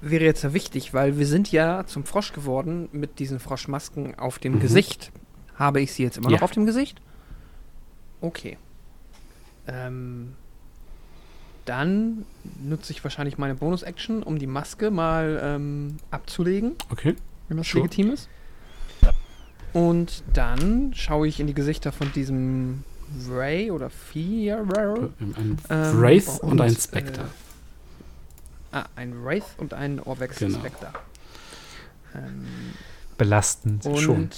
Wäre 0.00 0.24
jetzt 0.24 0.42
ja 0.42 0.52
wichtig, 0.54 0.94
weil 0.94 1.18
wir 1.18 1.26
sind 1.26 1.52
ja 1.52 1.84
zum 1.86 2.04
Frosch 2.04 2.32
geworden 2.32 2.88
mit 2.92 3.18
diesen 3.18 3.38
Froschmasken 3.38 4.18
auf 4.18 4.38
dem 4.38 4.54
Mhm. 4.54 4.60
Gesicht. 4.60 5.12
Habe 5.56 5.80
ich 5.82 5.92
sie 5.92 6.02
jetzt 6.02 6.16
immer 6.16 6.30
Ja. 6.30 6.36
noch 6.36 6.42
auf 6.42 6.50
dem 6.52 6.64
Gesicht? 6.66 7.00
Okay. 8.22 8.56
Ähm, 9.66 10.34
dann 11.64 12.24
nutze 12.62 12.92
ich 12.92 13.04
wahrscheinlich 13.04 13.38
meine 13.38 13.54
Bonus-Action, 13.54 14.22
um 14.22 14.38
die 14.38 14.46
Maske 14.48 14.90
mal 14.90 15.40
ähm, 15.42 15.98
abzulegen, 16.10 16.72
Okay. 16.90 17.14
wenn 17.48 17.56
das 17.58 17.68
Sure. 17.68 17.84
legitim 17.84 18.10
ist. 18.12 18.28
Und 19.72 20.22
dann 20.34 20.92
schaue 20.94 21.28
ich 21.28 21.40
in 21.40 21.46
die 21.46 21.54
Gesichter 21.54 21.92
von 21.92 22.12
diesem 22.12 22.84
Ray 23.28 23.70
oder 23.70 23.90
ja, 24.14 24.56
Ray. 24.60 25.08
Ein 25.20 25.56
Ähm, 25.70 26.00
Wraith 26.00 26.28
und, 26.40 26.50
und, 26.52 26.60
ein 26.60 26.74
Spectre. 26.76 27.24
Ah, 28.72 28.84
ein 28.96 29.24
Wraith 29.24 29.44
und 29.58 29.72
ein 29.74 30.00
Orvex 30.00 30.38
Genau. 30.38 30.58
Spectre. 30.58 30.92
Ähm, 32.14 32.44
Belastend. 33.16 33.86
und 33.86 33.98
Schon. 33.98 34.30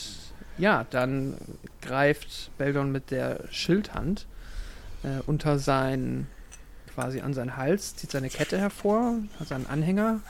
ja, 0.59 0.86
dann 0.90 1.34
greift 1.82 2.51
Beldon 2.59 2.92
mit 2.92 3.10
der 3.10 3.44
Schildhand 3.51 4.26
äh, 5.05 5.22
unter 5.26 5.59
sein, 5.59 6.26
quasi 6.94 7.20
an 7.20 7.35
seinen 7.35 7.56
Hals, 7.56 7.97
zieht 7.97 8.10
seine 8.10 8.28
Kette 8.28 8.59
hervor, 8.59 9.14
hat 9.39 9.48
seinen 9.48 9.66
Anhänger 9.66 10.20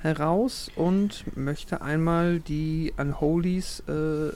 heraus 0.00 0.70
und 0.76 1.24
möchte 1.36 1.82
einmal 1.82 2.40
die 2.40 2.92
Unholies 2.96 3.80
äh, 3.88 4.32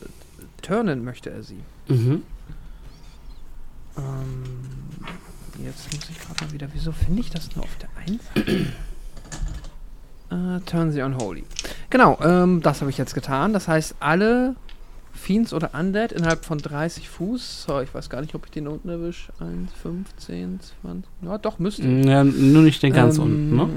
turnen, 0.60 1.04
möchte 1.04 1.30
er 1.30 1.42
sie. 1.42 1.60
Mhm. 1.88 2.22
Ähm, 3.96 4.42
jetzt 5.64 5.92
muss 5.92 6.08
ich 6.10 6.18
gerade 6.18 6.44
mal 6.44 6.52
wieder, 6.52 6.68
wieso 6.72 6.92
finde 6.92 7.20
ich 7.20 7.30
das 7.30 7.54
nur 7.54 7.64
auf 7.64 7.76
der 7.76 7.88
1? 7.96 8.66
äh, 10.30 10.60
turn 10.66 10.90
sie 10.92 11.02
unholy. 11.02 11.44
Genau, 11.90 12.18
ähm, 12.22 12.62
das 12.62 12.80
habe 12.80 12.90
ich 12.90 12.98
jetzt 12.98 13.14
getan. 13.14 13.52
Das 13.52 13.68
heißt, 13.68 13.96
alle 14.00 14.56
Fiends 15.22 15.52
oder 15.52 15.70
Undead 15.72 16.12
innerhalb 16.12 16.44
von 16.44 16.58
30 16.58 17.08
Fuß, 17.08 17.64
so, 17.64 17.80
ich 17.80 17.94
weiß 17.94 18.10
gar 18.10 18.20
nicht, 18.20 18.34
ob 18.34 18.44
ich 18.46 18.50
den 18.50 18.66
unten 18.66 18.88
erwische, 18.88 19.32
1, 19.38 19.72
15, 19.82 20.60
20, 20.82 21.10
ja 21.22 21.38
doch, 21.38 21.58
müsste. 21.58 21.82
Ja, 21.86 22.24
nur 22.24 22.62
nicht 22.62 22.82
den 22.82 22.92
ganz 22.92 23.18
Ähm, 23.18 23.22
unten, 23.24 23.56
ne? 23.56 23.68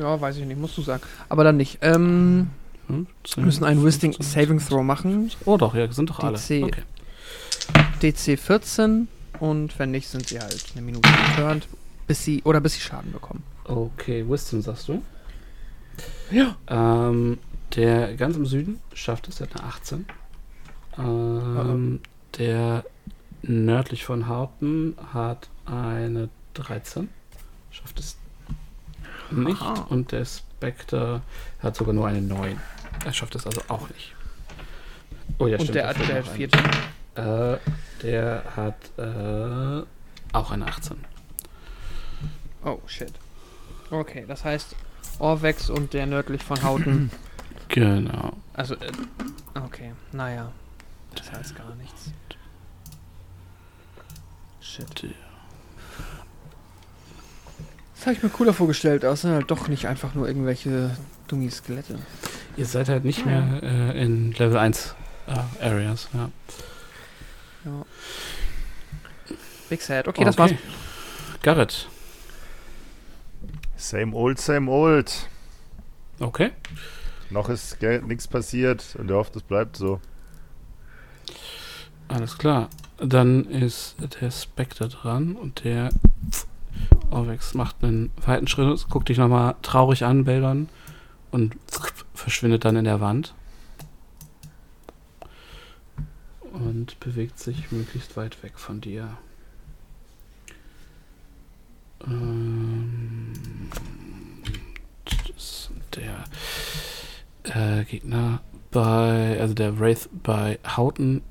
Ja, 0.00 0.20
weiß 0.20 0.36
ich 0.36 0.44
nicht, 0.44 0.60
musst 0.60 0.76
du 0.78 0.82
sagen. 0.82 1.02
Aber 1.28 1.44
dann 1.44 1.56
nicht. 1.56 1.78
Ähm, 1.82 2.50
Hm, 2.88 3.06
wir 3.36 3.44
müssen 3.44 3.64
einen 3.64 3.84
Wisdom 3.84 4.12
Saving 4.18 4.58
Throw 4.58 4.82
machen. 4.82 5.30
Oh 5.44 5.56
doch, 5.56 5.74
ja, 5.74 5.90
sind 5.92 6.10
doch 6.10 6.20
alle. 6.20 6.36
DC. 6.36 6.64
Okay. 6.64 6.82
DC 8.02 8.38
14 8.38 9.08
und 9.40 9.78
wenn 9.78 9.92
nicht, 9.92 10.08
sind 10.08 10.28
sie 10.28 10.38
halt 10.40 10.64
eine 10.74 10.82
Minute 10.84 11.08
geturnt, 11.08 11.68
bis 12.06 12.24
sie 12.24 12.42
oder 12.44 12.60
bis 12.60 12.74
sie 12.74 12.80
Schaden 12.80 13.12
bekommen. 13.12 13.42
okay, 13.64 14.24
Wisdom 14.28 14.60
sagst 14.62 14.88
du? 14.88 15.02
Ja. 16.30 16.56
Ähm, 16.68 17.38
der 17.76 18.14
ganz 18.16 18.36
im 18.36 18.46
Süden 18.46 18.80
schafft 18.94 19.28
es, 19.28 19.36
der 19.36 19.48
hat 19.48 19.60
eine 19.60 19.68
18. 19.68 20.06
Ähm, 20.98 22.00
Der 22.38 22.84
nördlich 23.42 24.04
von 24.04 24.28
Haupten 24.28 24.96
hat 25.12 25.48
eine 25.66 26.28
13. 26.54 27.08
Schafft 27.70 27.98
es 27.98 28.16
nicht. 29.30 29.60
Aha. 29.62 29.86
Und 29.88 30.12
der 30.12 30.24
Spectre 30.24 31.22
hat 31.60 31.76
sogar 31.76 31.94
nur 31.94 32.06
eine 32.06 32.20
9. 32.20 32.60
Er 33.04 33.12
schafft 33.12 33.34
es 33.34 33.46
also 33.46 33.62
auch 33.68 33.88
nicht. 33.88 34.14
Oh 35.38 35.46
ja, 35.46 35.56
und 35.58 35.64
stimmt. 35.64 35.76
der, 35.76 35.94
fehlt 35.94 36.08
der 36.08 36.16
eine. 36.16 36.24
vierte. 36.24 36.58
Äh, 37.14 38.02
der 38.02 38.44
hat 38.56 38.76
äh, 38.98 39.82
auch 40.32 40.50
eine 40.50 40.66
18. 40.66 40.96
Oh, 42.64 42.78
shit. 42.86 43.12
Okay, 43.90 44.24
das 44.28 44.44
heißt, 44.44 44.76
Orvex 45.18 45.68
und 45.70 45.94
der 45.94 46.06
nördlich 46.06 46.42
von 46.42 46.62
Hauten. 46.62 47.10
Genau. 47.72 48.36
also, 48.52 48.74
äh, 48.74 48.92
okay, 49.64 49.92
naja. 50.12 50.52
Das 51.14 51.32
heißt 51.32 51.56
gar 51.56 51.74
nichts. 51.76 52.10
Shit. 54.60 55.14
Das 57.94 58.06
habe 58.06 58.12
ich 58.12 58.22
mir 58.22 58.28
cooler 58.28 58.52
vorgestellt, 58.52 59.04
außer 59.04 59.32
halt 59.32 59.50
doch 59.50 59.68
nicht 59.68 59.86
einfach 59.86 60.14
nur 60.14 60.28
irgendwelche 60.28 60.96
dummi 61.28 61.50
Skelette. 61.50 61.98
Ihr 62.56 62.66
seid 62.66 62.88
halt 62.88 63.04
nicht 63.04 63.24
mehr 63.24 63.60
äh, 63.62 64.02
in 64.02 64.32
Level 64.32 64.58
1 64.58 64.94
äh, 65.26 65.64
Areas. 65.64 66.08
Ja. 66.12 66.30
Ja. 67.64 67.86
Big 69.70 69.80
Sad. 69.80 70.08
Okay, 70.08 70.24
das 70.24 70.36
war's. 70.36 70.52
Garrett. 71.42 71.88
Same 73.76 74.14
old, 74.14 74.38
same 74.38 74.70
old. 74.70 75.28
Okay. 76.20 76.50
Noch 77.32 77.48
ist 77.48 77.80
nichts 77.80 78.28
passiert 78.28 78.94
und 78.98 79.10
er 79.10 79.16
hofft, 79.16 79.34
es 79.36 79.42
bleibt 79.42 79.76
so. 79.76 80.00
Alles 82.08 82.36
klar. 82.36 82.68
Dann 82.98 83.46
ist 83.46 83.96
der 84.20 84.30
Spectre 84.30 84.88
dran 84.88 85.34
und 85.34 85.64
der 85.64 85.88
Orvex 87.10 87.54
macht 87.54 87.82
einen 87.82 88.10
weiten 88.24 88.46
Schritt, 88.46 88.86
guckt 88.90 89.08
dich 89.08 89.18
nochmal 89.18 89.54
traurig 89.62 90.04
an, 90.04 90.24
Beldon, 90.24 90.68
und 91.30 91.56
verschwindet 92.14 92.64
dann 92.64 92.76
in 92.76 92.84
der 92.84 93.00
Wand. 93.00 93.34
Und 96.52 97.00
bewegt 97.00 97.38
sich 97.38 97.72
möglichst 97.72 98.16
weit 98.16 98.42
weg 98.42 98.58
von 98.58 98.82
dir. 98.82 99.16
Ähm, 102.06 103.32
der 105.96 106.24
äh, 107.44 107.84
Gegner 107.84 108.40
bei, 108.70 109.38
also 109.40 109.54
der 109.54 109.78
Wraith 109.78 110.08
bei 110.22 110.58
Hauten 110.66 111.22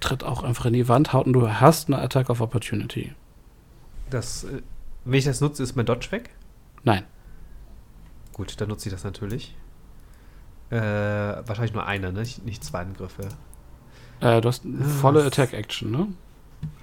tritt 0.00 0.24
auch 0.24 0.42
einfach 0.42 0.66
in 0.66 0.72
die 0.72 0.88
Wand. 0.88 1.12
Hauten, 1.12 1.32
du 1.32 1.48
hast 1.48 1.88
eine 1.88 1.98
Attack 1.98 2.30
of 2.30 2.40
Opportunity. 2.40 3.12
Das, 4.10 4.44
äh, 4.44 4.62
wenn 5.04 5.18
ich 5.18 5.24
das 5.24 5.40
nutze, 5.40 5.62
ist 5.62 5.76
mein 5.76 5.86
Dodge 5.86 6.10
weg. 6.10 6.30
Nein. 6.82 7.04
Gut, 8.32 8.60
dann 8.60 8.68
nutze 8.68 8.88
ich 8.88 8.92
das 8.94 9.04
natürlich. 9.04 9.54
Äh, 10.70 10.76
wahrscheinlich 10.78 11.72
nur 11.74 11.86
eine, 11.86 12.12
ne? 12.12 12.24
Nicht- 12.44 12.64
zwei 12.64 12.80
Angriffe. 12.80 13.28
Äh, 14.20 14.40
du 14.40 14.48
hast 14.48 14.64
volle 15.00 15.24
Attack-Action, 15.24 15.90
ne? 15.90 16.08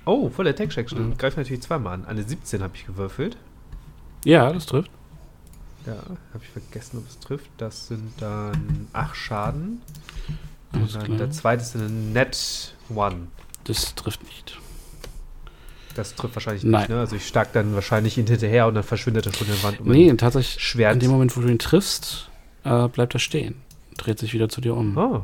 Oh, 0.05 0.29
voll 0.29 0.45
der 0.45 0.59
Action. 0.59 0.99
Mhm. 0.99 1.09
Dann 1.09 1.17
greift 1.17 1.37
natürlich 1.37 1.61
zweimal 1.61 1.93
an. 1.93 2.05
Eine 2.05 2.23
17 2.23 2.61
habe 2.61 2.75
ich 2.75 2.85
gewürfelt. 2.85 3.37
Ja, 4.25 4.51
das 4.51 4.65
trifft. 4.65 4.91
Ja, 5.85 5.93
habe 6.33 6.43
ich 6.43 6.49
vergessen, 6.49 6.99
ob 6.99 7.07
es 7.09 7.19
trifft. 7.19 7.49
Das 7.57 7.87
sind 7.87 8.11
dann 8.19 8.87
8 8.93 9.15
Schaden. 9.15 9.81
Alles 10.73 10.93
Und 10.93 10.95
dann 10.95 11.03
klar. 11.05 11.17
der 11.17 11.31
zweite 11.31 11.63
ist 11.63 11.75
eine 11.75 11.89
Net 11.89 12.75
One. 12.93 13.27
Das 13.63 13.95
trifft 13.95 14.23
nicht. 14.23 14.57
Das 15.95 16.15
trifft 16.15 16.35
wahrscheinlich 16.35 16.63
Nein. 16.63 16.81
nicht, 16.81 16.89
ne? 16.89 16.99
Also 16.99 17.15
ich 17.17 17.27
stark 17.27 17.51
dann 17.53 17.73
wahrscheinlich 17.75 18.17
ihn 18.17 18.25
hinterher 18.27 18.67
und 18.67 18.75
dann 18.75 18.83
verschwindet 18.83 19.25
er 19.25 19.33
schon 19.33 19.47
in 19.47 19.53
der 19.53 19.63
Wand. 19.63 19.79
und 19.81 19.87
Nee, 19.89 20.13
tatsächlich, 20.13 20.63
Schwert. 20.63 20.93
in 20.93 20.99
dem 20.99 21.11
Moment, 21.11 21.35
wo 21.35 21.41
du 21.41 21.47
ihn 21.49 21.59
triffst, 21.59 22.29
äh, 22.63 22.87
bleibt 22.87 23.13
er 23.13 23.19
stehen. 23.19 23.55
Dreht 23.97 24.17
sich 24.19 24.33
wieder 24.33 24.47
zu 24.49 24.61
dir 24.61 24.75
um. 24.75 24.97
Oh. 24.97 25.23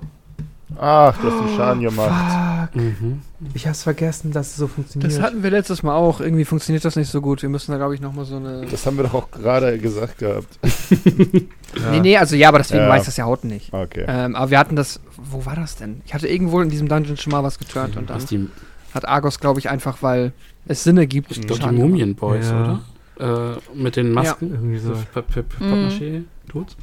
Ach, 0.76 1.18
du 1.18 1.32
hast 1.32 1.40
den 1.50 1.56
Schaden 1.56 1.82
gemacht. 1.82 2.76
Mhm. 2.76 3.22
Ich 3.54 3.66
hab's 3.68 3.84
vergessen, 3.84 4.32
dass 4.34 4.48
es 4.48 4.56
so 4.58 4.68
funktioniert. 4.68 5.12
Das 5.12 5.22
hatten 5.22 5.42
wir 5.42 5.50
letztes 5.50 5.82
Mal 5.82 5.96
auch. 5.96 6.20
Irgendwie 6.20 6.44
funktioniert 6.44 6.84
das 6.84 6.96
nicht 6.98 7.10
so 7.10 7.22
gut. 7.22 7.42
Wir 7.42 7.48
müssen 7.50 7.72
da, 7.72 7.78
glaube 7.78 7.96
ich, 7.96 8.02
nochmal 8.02 8.26
so 8.26 8.36
eine. 8.36 8.66
Das 8.70 8.86
haben 8.86 8.98
wir 8.98 9.06
doch 9.06 9.14
auch 9.14 9.32
gerade 9.32 9.78
gesagt 9.80 10.18
gehabt. 10.18 10.60
ja. 10.64 10.70
Nee, 11.92 12.00
nee, 12.00 12.18
also 12.18 12.36
ja, 12.36 12.48
aber 12.50 12.58
deswegen 12.60 12.84
Ja. 12.84 12.90
weiß 12.90 13.06
das 13.06 13.18
ja 13.18 13.26
Haut 13.26 13.44
nicht. 13.44 13.72
Okay. 13.74 14.06
Ähm, 14.08 14.36
aber 14.36 14.50
wir 14.52 14.58
hatten 14.60 14.76
das. 14.76 15.00
Wo 15.16 15.46
war 15.46 15.56
das 15.56 15.76
denn? 15.76 16.02
Ich 16.06 16.14
hatte 16.14 16.28
irgendwo 16.28 16.60
in 16.62 16.70
diesem 16.70 16.88
Dungeon 16.88 17.18
schon 17.18 17.32
mal 17.32 17.44
was 17.44 17.60
geturnt 17.60 17.96
und 17.98 18.10
dann 18.10 18.50
hat 18.94 19.08
Argos, 19.08 19.40
glaube 19.40 19.60
ich, 19.60 19.70
einfach, 19.70 20.02
weil 20.02 20.32
es 20.66 20.84
Sinne 20.84 21.06
gibt. 21.08 21.32
ich 21.32 21.42
glaub, 21.46 21.60
die. 21.60 21.68
Mumienboys, 21.76 22.50
Ja. 22.50 22.80
oder? 23.20 23.60
Äh, 23.74 23.78
mit 23.78 23.96
den 23.96 24.12
Masken. 24.12 24.52
Irgendwie 24.52 24.80
so. 24.80 24.94
P- 25.14 25.22
P- 25.22 25.44
P- 25.44 25.64
Mhm. 25.64 25.70
Pappmaché-Dudes. 25.72 26.76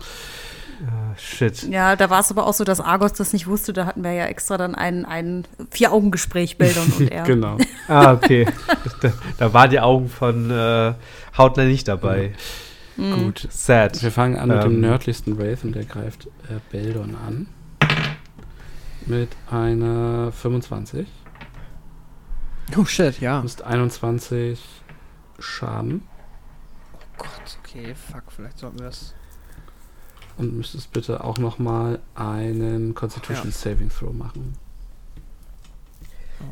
Ah, 0.87 1.17
shit. 1.17 1.63
Ja, 1.65 1.97
da 1.97 2.11
war 2.11 2.21
es 2.21 2.31
aber 2.31 2.47
auch 2.47 2.53
so, 2.53 2.65
dass 2.65 2.81
Argos 2.81 3.15
das 3.15 3.33
nicht 3.33 3.47
wusste. 3.47 3.73
Da 3.73 3.87
hatten 3.87 4.05
wir 4.05 4.13
ja 4.13 4.27
extra 4.27 4.59
dann 4.59 4.75
ein, 4.75 5.05
ein 5.07 5.47
Vier-Augen-Gespräch, 5.71 6.59
Beldon 6.59 6.93
und 6.99 7.11
er. 7.13 7.23
Genau. 7.25 7.57
Ah, 7.89 8.13
okay. 8.13 8.47
da, 9.01 9.13
da 9.39 9.53
waren 9.53 9.71
die 9.71 9.81
Augen 9.81 10.09
von 10.09 10.51
äh, 10.51 10.95
Hautner 11.39 11.65
nicht 11.65 11.89
dabei. 11.89 12.33
Mhm. 12.97 13.25
Gut. 13.25 13.49
Sad. 13.51 14.03
Wir 14.03 14.11
fangen 14.11 14.37
an 14.37 14.49
mit 14.49 14.63
dem 14.63 14.75
Ähm. 14.75 14.81
nördlichsten 14.81 15.39
Wraith 15.39 15.65
und 15.65 15.75
der 15.75 15.85
greift 15.85 16.27
äh, 16.27 16.61
Beldon 16.71 17.17
an. 17.27 17.47
Mit 19.07 19.31
einer 19.51 20.33
25. 20.33 21.07
Oh 22.77 22.85
shit, 22.85 23.21
ja. 23.21 23.39
Du 23.39 23.45
hast 23.45 23.63
21 23.63 24.61
Schaden 25.39 26.03
Gott, 27.19 27.59
okay, 27.63 27.95
fuck, 27.95 28.25
vielleicht 28.35 28.59
sollten 28.59 28.79
wir 28.79 28.87
das. 28.87 29.15
Und 30.37 30.55
müsstest 30.57 30.93
bitte 30.93 31.23
auch 31.25 31.39
nochmal 31.39 32.01
einen 32.15 32.95
Constitution 32.95 33.51
Saving 33.53 33.89
Throw 33.91 34.13
machen. 34.13 34.57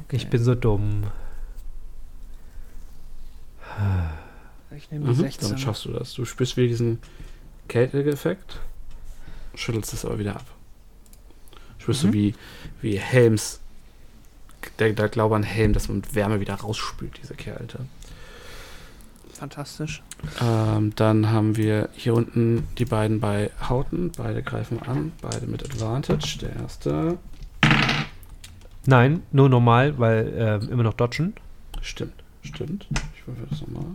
Okay. 0.06 0.16
Ich 0.16 0.28
bin 0.30 0.42
so 0.42 0.54
dumm. 0.54 1.04
Ich 4.76 4.90
nehme 4.90 5.04
die 5.06 5.10
Mhm, 5.10 5.14
16. 5.16 5.48
damit 5.48 5.60
schaffst 5.62 5.84
du 5.84 5.92
das. 5.92 6.14
Du 6.14 6.24
spürst 6.24 6.56
wieder 6.56 6.68
diesen 6.68 6.98
Kälteeffekt, 7.68 8.60
schüttelst 9.54 9.92
es 9.92 10.04
aber 10.04 10.18
wieder 10.18 10.36
ab. 10.36 10.46
Spürst 11.78 12.04
Mhm. 12.04 12.09
du, 12.09 12.12
wie, 12.14 12.34
wie 12.80 12.98
Helms, 12.98 13.60
der, 14.78 14.92
der 14.92 15.09
Glaube 15.09 15.36
an 15.36 15.42
Helm, 15.42 15.72
dass 15.72 15.88
man 15.88 15.98
mit 15.98 16.14
Wärme 16.14 16.40
wieder 16.40 16.54
rausspült, 16.54 17.18
diese 17.22 17.34
Kälte. 17.34 17.80
Fantastisch. 19.32 20.02
Ähm, 20.40 20.93
dann 20.97 21.31
haben 21.31 21.57
wir 21.57 21.89
hier 21.93 22.15
unten 22.15 22.66
die 22.78 22.85
beiden 22.85 23.20
bei 23.20 23.51
Hauten. 23.69 24.12
Beide 24.16 24.43
greifen 24.43 24.81
an, 24.82 25.12
beide 25.20 25.47
mit 25.47 25.65
Advantage. 25.65 26.39
Der 26.40 26.57
erste 26.57 27.19
Nein, 28.85 29.23
nur 29.31 29.49
normal, 29.49 29.99
weil 29.99 30.32
ähm, 30.36 30.69
immer 30.70 30.82
noch 30.82 30.94
dodgen. 30.94 31.35
stimmt, 31.81 32.15
stimmt. 32.43 32.89
Ich 33.15 33.27
würfel 33.27 33.47
das 33.49 33.61
nochmal. 33.61 33.94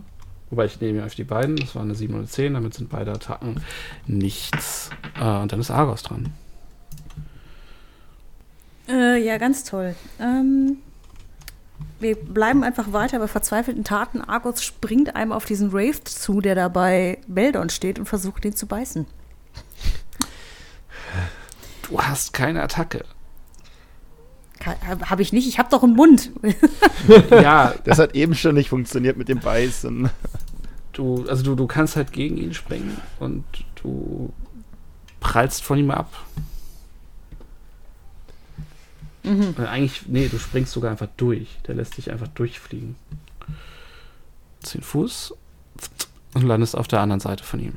Wobei 0.50 0.64
ich 0.64 0.80
nehme 0.80 1.04
auf 1.04 1.14
die 1.14 1.24
beiden, 1.24 1.56
das 1.56 1.74
war 1.74 1.82
eine 1.82 1.94
7 1.94 2.14
und 2.14 2.20
eine 2.20 2.28
10, 2.28 2.54
damit 2.54 2.72
sind 2.72 2.88
beide 2.88 3.12
Attacken 3.12 3.60
nichts. 4.06 4.88
Äh, 5.20 5.40
und 5.40 5.52
dann 5.52 5.60
ist 5.60 5.70
Argos 5.70 6.02
dran. 6.02 6.32
Äh, 8.88 9.22
ja, 9.22 9.36
ganz 9.36 9.64
toll. 9.64 9.94
Ähm, 10.18 10.78
wir 12.00 12.16
bleiben 12.16 12.62
einfach 12.62 12.92
weiter 12.92 13.18
bei 13.18 13.28
verzweifelten 13.28 13.84
Taten. 13.84 14.20
Argos 14.20 14.62
springt 14.62 15.16
einem 15.16 15.32
auf 15.32 15.44
diesen 15.44 15.72
Wraith 15.72 16.06
zu, 16.06 16.40
der 16.40 16.54
da 16.54 16.68
bei 16.68 17.18
Beldon 17.26 17.70
steht 17.70 17.98
und 17.98 18.06
versucht, 18.06 18.44
ihn 18.44 18.54
zu 18.54 18.66
beißen. 18.66 19.06
Du 21.82 22.00
hast 22.00 22.32
keine 22.32 22.62
Attacke. 22.62 23.04
Habe 24.84 25.22
ich 25.22 25.32
nicht, 25.32 25.48
ich 25.48 25.58
habe 25.58 25.70
doch 25.70 25.82
einen 25.82 25.94
Mund. 25.94 26.30
ja, 27.30 27.74
Das 27.84 27.98
hat 27.98 28.14
eben 28.14 28.34
schon 28.34 28.54
nicht 28.54 28.68
funktioniert 28.68 29.16
mit 29.16 29.28
dem 29.28 29.40
Beißen. 29.40 30.10
du, 30.92 31.24
also 31.28 31.42
du, 31.42 31.54
du 31.54 31.66
kannst 31.66 31.96
halt 31.96 32.12
gegen 32.12 32.36
ihn 32.36 32.54
springen 32.54 33.00
und 33.20 33.44
du 33.82 34.32
prallst 35.20 35.62
von 35.62 35.78
ihm 35.78 35.90
ab. 35.90 36.12
Mhm. 39.28 39.54
Eigentlich, 39.66 40.02
nee, 40.06 40.28
du 40.28 40.38
springst 40.38 40.72
sogar 40.72 40.90
einfach 40.90 41.08
durch. 41.16 41.48
Der 41.66 41.74
lässt 41.74 41.96
dich 41.98 42.10
einfach 42.10 42.28
durchfliegen. 42.28 42.96
Zehn 44.62 44.82
Fuß 44.82 45.34
und 46.34 46.42
landest 46.42 46.76
auf 46.76 46.88
der 46.88 47.00
anderen 47.00 47.20
Seite 47.20 47.44
von 47.44 47.60
ihm. 47.60 47.74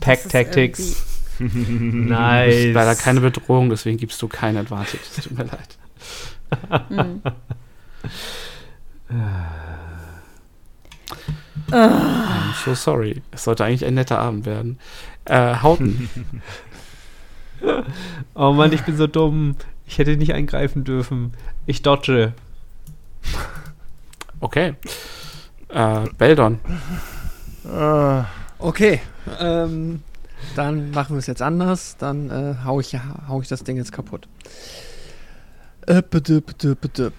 Pack 0.00 0.28
Tactics. 0.28 1.06
Du 1.38 1.48
bist 1.48 1.56
nice. 2.10 2.74
leider 2.74 2.94
keine 2.94 3.20
Bedrohung, 3.20 3.70
deswegen 3.70 3.96
gibst 3.96 4.20
du 4.22 4.28
kein 4.28 4.56
Advantage. 4.56 4.98
Es 5.16 5.24
tut 5.24 5.36
mir 5.36 5.44
leid. 5.44 5.78
Mhm. 6.90 7.22
I'm 11.70 12.64
so 12.64 12.74
sorry. 12.74 13.22
Es 13.32 13.44
sollte 13.44 13.64
eigentlich 13.64 13.84
ein 13.84 13.94
netter 13.94 14.18
Abend 14.18 14.46
werden. 14.46 14.78
Äh, 15.24 15.56
Hauten. 15.56 16.08
Oh 18.34 18.52
Mann, 18.52 18.72
ich 18.72 18.82
bin 18.82 18.96
so 18.96 19.06
dumm. 19.06 19.54
Ich 19.86 19.98
hätte 19.98 20.16
nicht 20.16 20.32
eingreifen 20.34 20.84
dürfen. 20.84 21.32
Ich 21.66 21.82
dodge. 21.82 22.32
Okay. 24.40 24.74
Äh, 25.68 26.04
Beldon. 26.18 26.58
Ah, 27.68 28.26
Okay, 28.62 29.00
ähm, 29.40 30.02
dann 30.54 30.92
machen 30.92 31.16
wir 31.16 31.18
es 31.18 31.26
jetzt 31.26 31.42
anders. 31.42 31.96
Dann 31.98 32.30
äh, 32.30 32.54
hau, 32.64 32.78
ich, 32.78 32.96
hau 33.28 33.42
ich 33.42 33.48
das 33.48 33.64
Ding 33.64 33.76
jetzt 33.76 33.90
kaputt. 33.90 34.28
Äh. 35.86 36.00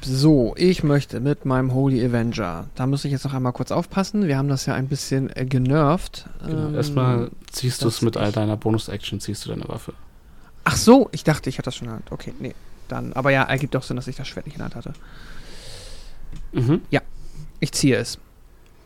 So, 0.02 0.54
ich 0.56 0.84
möchte 0.84 1.20
mit 1.20 1.44
meinem 1.44 1.74
Holy 1.74 2.04
Avenger. 2.06 2.68
Da 2.76 2.88
muss 2.88 3.04
ich 3.04 3.12
jetzt 3.12 3.26
noch 3.26 3.34
einmal 3.34 3.52
kurz 3.52 3.72
aufpassen. 3.72 4.26
Wir 4.28 4.38
haben 4.38 4.48
das 4.48 4.66
ja 4.66 4.74
ein 4.74 4.88
bisschen 4.88 5.36
äh, 5.36 5.46
genervt. 5.46 6.30
Genau. 6.46 6.68
Ähm, 6.68 6.76
Erstmal 6.76 7.30
ziehst 7.52 7.84
du 7.84 7.90
es 7.90 8.02
mit 8.02 8.16
all 8.16 8.32
deiner 8.32 8.56
Bonus-Action, 8.56 9.20
ziehst 9.20 9.46
du 9.46 9.50
deine 9.50 9.68
Waffe. 9.68 9.94
Ach 10.64 10.76
so, 10.78 11.10
ich 11.12 11.24
dachte, 11.24 11.50
ich 11.50 11.58
hatte 11.58 11.66
das 11.66 11.76
schon 11.76 11.86
in 11.88 11.92
der 11.92 11.96
Hand. 12.00 12.12
Okay, 12.12 12.34
nee. 12.40 12.54
Dann, 12.88 13.14
aber 13.14 13.32
ja, 13.32 13.44
ergibt 13.44 13.76
doch 13.76 13.84
Sinn, 13.84 13.96
dass 13.96 14.08
ich 14.08 14.16
das 14.16 14.28
Schwert 14.28 14.46
nicht 14.46 14.56
in 14.56 14.60
der 14.60 14.66
Hand 14.66 14.76
hatte. 14.76 14.94
Mhm. 16.52 16.82
Ich 17.60 17.72
ziehe 17.72 17.96
es. 17.98 18.18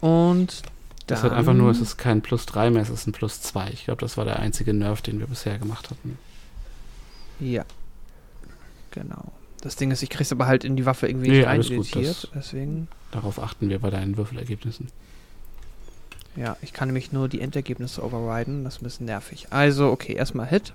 Und 0.01 0.61
Das 1.07 1.23
hat 1.23 1.31
einfach 1.31 1.53
nur, 1.53 1.71
es 1.71 1.79
ist 1.81 1.97
kein 1.97 2.21
Plus 2.21 2.45
3 2.45 2.69
mehr, 2.69 2.81
es 2.81 2.89
ist 2.89 3.07
ein 3.07 3.11
Plus 3.11 3.41
2. 3.41 3.69
Ich 3.71 3.85
glaube, 3.85 4.01
das 4.01 4.17
war 4.17 4.25
der 4.25 4.39
einzige 4.39 4.73
Nerv, 4.73 5.01
den 5.01 5.19
wir 5.19 5.27
bisher 5.27 5.57
gemacht 5.57 5.89
hatten. 5.89 6.17
Ja. 7.39 7.65
Genau. 8.91 9.31
Das 9.61 9.75
Ding 9.75 9.89
ist, 9.91 10.03
ich 10.03 10.09
krieg's 10.09 10.31
aber 10.31 10.45
halt 10.47 10.63
in 10.63 10.75
die 10.75 10.85
Waffe 10.85 11.07
irgendwie 11.07 11.29
Nee, 11.29 11.37
nicht 11.39 11.47
eineditiert. 11.47 12.29
Deswegen, 12.35 12.87
Darauf 13.11 13.41
achten 13.41 13.69
wir 13.69 13.79
bei 13.79 13.89
deinen 13.89 14.17
Würfelergebnissen. 14.17 14.89
ja, 16.35 16.55
ich 16.61 16.73
kann 16.73 16.89
nämlich 16.89 17.11
nur 17.11 17.27
die 17.27 17.41
Endergebnisse 17.41 18.03
overriden. 18.03 18.63
Das 18.63 18.75
ist 18.75 18.81
ein 18.81 18.85
bisschen 18.85 19.05
nervig. 19.07 19.47
Also, 19.49 19.89
okay, 19.89 20.13
erstmal 20.13 20.47
Hit. 20.47 20.73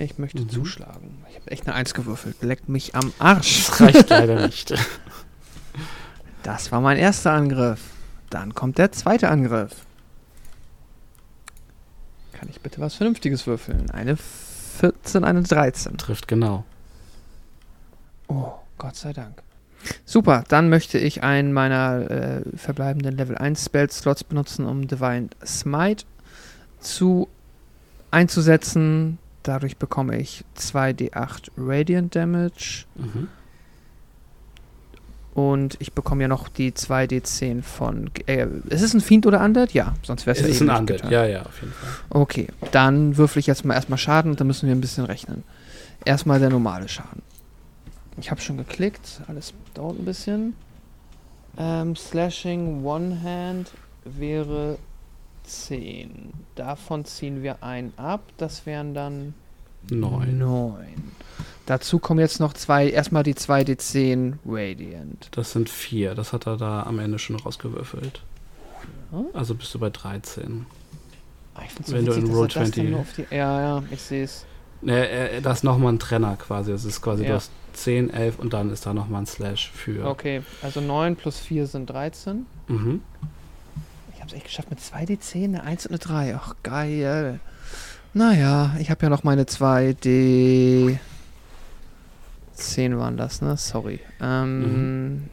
Ich 0.00 0.16
möchte 0.18 0.40
Mhm. 0.42 0.48
zuschlagen. 0.48 1.18
Ich 1.28 1.36
habe 1.36 1.50
echt 1.50 1.66
eine 1.66 1.74
Eins 1.76 1.92
gewürfelt. 1.92 2.42
Leck 2.42 2.68
mich 2.70 2.94
am 2.94 3.12
Arsch. 3.18 3.66
Das 3.66 3.80
reicht 3.80 4.10
leider 4.10 4.46
nicht. 4.46 4.72
Das 6.42 6.72
war 6.72 6.80
mein 6.80 6.96
erster 6.96 7.32
Angriff. 7.32 7.82
Dann 8.30 8.54
kommt 8.54 8.78
der 8.78 8.92
zweite 8.92 9.28
Angriff. 9.28 9.72
Kann 12.32 12.48
ich 12.48 12.62
bitte 12.62 12.80
was 12.80 12.94
Vernünftiges 12.94 13.46
würfeln? 13.46 13.90
Eine 13.90 14.16
14, 14.16 15.22
eine 15.22 15.42
13. 15.42 15.98
Trifft 15.98 16.28
genau. 16.28 16.64
Oh, 18.28 18.52
Gott 18.78 18.96
sei 18.96 19.12
Dank. 19.12 19.42
Super, 20.06 20.42
dann 20.48 20.70
möchte 20.70 20.96
ich 20.98 21.22
einen 21.22 21.52
meiner 21.52 22.10
äh, 22.10 22.56
verbleibenden 22.56 23.18
Level 23.18 23.36
1 23.36 23.66
Spell-Slots 23.66 24.24
benutzen, 24.24 24.64
um 24.64 24.88
Divine 24.88 25.28
Smite 25.44 26.06
zu 26.80 27.28
einzusetzen. 28.10 29.18
Dadurch 29.42 29.76
bekomme 29.78 30.18
ich 30.18 30.44
2d8 30.58 31.50
Radiant 31.56 32.14
Damage 32.14 32.84
Mhm. 32.96 33.28
und 35.34 35.76
ich 35.80 35.92
bekomme 35.92 36.22
ja 36.22 36.28
noch 36.28 36.48
die 36.48 36.72
2d10 36.72 37.62
von. 37.62 38.10
Äh, 38.26 38.46
ist 38.68 38.82
es 38.82 38.92
ein 38.94 39.00
Fiend 39.00 39.26
oder 39.26 39.42
Undead? 39.44 39.72
Ja, 39.72 39.94
sonst 40.02 40.26
wäre 40.26 40.34
es 40.36 40.40
Es 40.42 40.46
ja 40.48 40.52
ist 40.54 40.60
eben 40.60 40.70
ein 40.70 40.80
Undead. 40.80 40.96
getan. 40.98 41.12
Ja, 41.12 41.24
ja, 41.24 41.42
auf 41.46 41.60
jeden 41.60 41.72
Fall. 41.72 41.88
Okay, 42.10 42.48
dann 42.72 43.16
würfel 43.16 43.40
ich 43.40 43.46
jetzt 43.46 43.64
mal 43.64 43.74
erstmal 43.74 43.98
Schaden 43.98 44.30
und 44.32 44.40
dann 44.40 44.46
müssen 44.46 44.66
wir 44.66 44.74
ein 44.74 44.80
bisschen 44.80 45.04
rechnen. 45.04 45.44
Erstmal 46.04 46.38
der 46.40 46.50
normale 46.50 46.88
Schaden. 46.88 47.22
Ich 48.20 48.30
habe 48.30 48.40
schon 48.40 48.56
geklickt, 48.58 49.20
alles 49.28 49.54
dauert 49.74 49.98
ein 49.98 50.04
bisschen. 50.04 50.54
Ähm, 51.56 51.96
Slashing 51.96 52.84
One 52.84 53.18
Hand 53.22 53.70
wäre 54.04 54.78
10. 55.50 56.32
Davon 56.54 57.04
ziehen 57.04 57.42
wir 57.42 57.62
einen 57.62 57.92
ab. 57.96 58.22
Das 58.36 58.66
wären 58.66 58.94
dann 58.94 59.34
Neun. 59.90 60.38
9. 60.38 60.76
Dazu 61.66 61.98
kommen 61.98 62.20
jetzt 62.20 62.40
noch 62.40 62.52
zwei, 62.52 62.88
erstmal 62.90 63.22
die 63.22 63.34
2d10 63.34 64.34
Radiant. 64.46 65.28
Das 65.32 65.52
sind 65.52 65.68
vier. 65.68 66.14
Das 66.14 66.32
hat 66.32 66.46
er 66.46 66.56
da 66.56 66.82
am 66.82 66.98
Ende 66.98 67.18
schon 67.18 67.36
rausgewürfelt. 67.36 68.22
Ja. 69.12 69.24
Also 69.32 69.54
bist 69.54 69.74
du 69.74 69.78
bei 69.78 69.90
13. 69.90 70.66
Ah, 71.54 71.62
ich 71.64 71.72
find's 71.72 71.92
Wenn 71.92 72.04
du 72.06 72.12
in 72.12 72.26
Roll 72.32 72.46
das 72.48 72.54
dann 72.54 72.64
20 72.72 72.90
nur 72.90 73.00
auf 73.00 73.12
die, 73.16 73.26
Ja, 73.34 73.60
ja, 73.60 73.82
ich 73.90 74.00
sehe 74.02 74.24
es. 74.24 74.44
Ne, 74.82 75.08
äh, 75.08 75.40
da 75.42 75.52
ist 75.52 75.64
nochmal 75.64 75.92
ein 75.92 75.98
Trenner 75.98 76.36
quasi. 76.36 76.72
Das 76.72 76.84
ist 76.84 77.02
quasi, 77.02 77.22
Ja. 77.24 77.28
du 77.30 77.34
hast 77.36 77.50
10, 77.74 78.10
11 78.10 78.38
und 78.38 78.52
dann 78.52 78.70
ist 78.70 78.86
da 78.86 78.94
nochmal 78.94 79.22
ein 79.22 79.26
Slash 79.26 79.70
für. 79.72 80.06
Okay, 80.06 80.42
also 80.62 80.80
9 80.80 81.16
plus 81.16 81.38
4 81.38 81.66
sind 81.66 81.88
13. 81.90 82.46
Mhm. 82.68 83.02
Ich 84.30 84.34
habe 84.34 84.36
es 84.36 84.44
echt 84.44 84.44
geschafft 84.44 84.70
mit 84.70 84.78
2d10, 84.78 85.44
eine 85.44 85.62
1 85.64 85.86
und 85.86 85.92
eine 85.92 85.98
3. 85.98 86.36
Ach, 86.36 86.54
geil. 86.62 87.40
Naja, 88.14 88.76
ich 88.78 88.90
habe 88.90 89.02
ja 89.02 89.08
noch 89.08 89.24
meine 89.24 89.42
2d... 89.44 90.98
10 92.52 92.98
waren 92.98 93.16
das, 93.16 93.42
ne? 93.42 93.56
Sorry. 93.56 94.00
Ähm... 94.20 95.28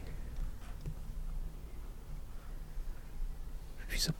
Wieso? 3.90 4.12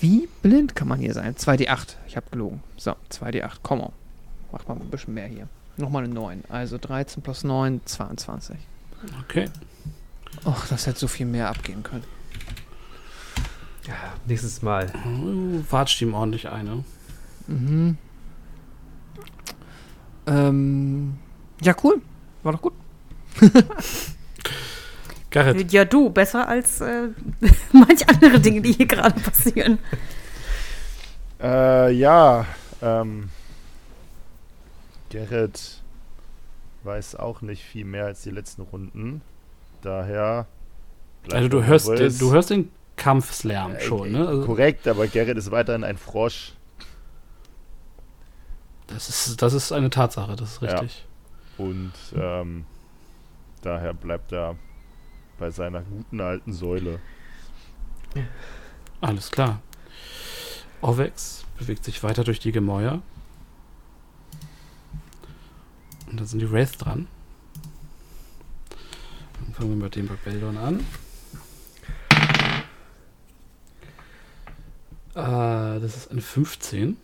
Wie 0.00 0.28
blind 0.42 0.76
kann 0.76 0.86
man 0.88 1.00
hier 1.00 1.14
sein? 1.14 1.34
2d8. 1.34 1.96
Ich 2.06 2.16
habe 2.16 2.30
gelogen. 2.30 2.62
So, 2.76 2.94
2d8. 3.10 3.56
Komm 3.62 3.80
on. 3.80 3.92
Mach 4.52 4.66
mal 4.68 4.76
ein 4.76 4.90
bisschen 4.90 5.14
mehr 5.14 5.26
hier. 5.26 5.48
Nochmal 5.76 6.04
eine 6.04 6.14
9. 6.14 6.44
Also 6.48 6.78
13 6.78 7.22
plus 7.22 7.42
9, 7.42 7.80
22. 7.84 8.56
Okay. 9.24 9.46
Och, 10.44 10.66
das 10.68 10.86
hätte 10.86 11.00
so 11.00 11.08
viel 11.08 11.26
mehr 11.26 11.48
abgehen 11.48 11.82
können. 11.82 12.04
Ja, 13.88 13.94
nächstes 14.26 14.60
Mal. 14.60 14.86
Du 14.86 15.64
watscht 15.70 16.00
ihm 16.02 16.12
ordentlich 16.12 16.48
eine. 16.48 16.84
Mhm. 17.46 17.96
Ähm, 20.26 21.14
ja, 21.62 21.74
cool. 21.82 22.02
War 22.42 22.52
doch 22.52 22.60
gut. 22.60 22.74
Garrett, 25.30 25.72
Ja, 25.72 25.86
du, 25.86 26.10
besser 26.10 26.46
als 26.46 26.82
äh, 26.82 27.08
manch 27.72 28.06
andere 28.08 28.38
Dinge, 28.40 28.60
die 28.60 28.72
hier 28.72 28.86
gerade 28.86 29.18
passieren. 29.18 29.78
Äh, 31.40 31.92
ja, 31.92 32.44
ähm, 32.82 33.30
Gerrit 35.08 35.80
weiß 36.84 37.14
auch 37.16 37.40
nicht 37.40 37.64
viel 37.64 37.86
mehr 37.86 38.04
als 38.04 38.22
die 38.22 38.30
letzten 38.30 38.62
Runden. 38.62 39.22
Daher. 39.82 40.46
also 41.32 41.48
du 41.48 41.64
hörst, 41.64 41.88
du 41.88 42.32
hörst 42.32 42.50
den 42.50 42.70
Kampfslärm 42.98 43.78
schon, 43.80 44.08
äh, 44.08 44.10
ne? 44.18 44.28
Also, 44.28 44.44
Korrekt, 44.46 44.86
aber 44.86 45.06
Gerrit 45.06 45.38
ist 45.38 45.50
weiterhin 45.50 45.84
ein 45.84 45.96
Frosch. 45.96 46.52
das, 48.88 49.08
ist, 49.08 49.40
das 49.40 49.52
ist 49.54 49.72
eine 49.72 49.88
Tatsache, 49.90 50.36
das 50.36 50.52
ist 50.54 50.62
Ja. 50.62 50.78
richtig. 50.80 51.06
Und 51.56 51.92
ähm, 52.14 52.64
daher 53.62 53.94
bleibt 53.94 54.32
er 54.32 54.56
bei 55.38 55.50
seiner 55.50 55.82
guten 55.82 56.20
alten 56.20 56.52
Säule. 56.52 57.00
Alles 59.00 59.30
klar. 59.30 59.60
Ovex 60.80 61.44
bewegt 61.58 61.84
sich 61.84 62.02
weiter 62.02 62.24
durch 62.24 62.38
die 62.40 62.52
Gemäuer. 62.52 63.02
Und 66.10 66.18
dann 66.18 66.26
sind 66.26 66.38
die 66.40 66.50
Wraith 66.50 66.76
dran. 66.78 67.06
Dann 69.40 69.54
fangen 69.54 69.70
wir 69.70 69.84
mit 69.84 69.96
dem 69.96 70.08
Rebellion 70.08 70.56
an. 70.56 70.84
Äh, 75.18 75.80
das 75.80 75.96
ist 75.96 76.10
eine 76.12 76.20
15. 76.20 76.96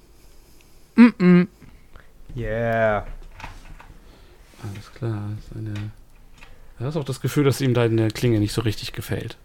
Mm 0.96 1.42
Yeah. 2.36 3.06
Alles 4.62 4.92
klar. 4.94 5.30
Das 5.36 5.44
ist 5.44 5.56
eine. 5.56 5.90
Er 6.78 6.86
hat 6.86 6.96
auch 6.96 7.04
das 7.04 7.20
Gefühl, 7.20 7.44
dass 7.44 7.60
ihm 7.60 7.74
deine 7.74 8.08
Klinge 8.08 8.40
nicht 8.40 8.52
so 8.52 8.62
richtig 8.62 8.92
gefällt. 8.92 9.36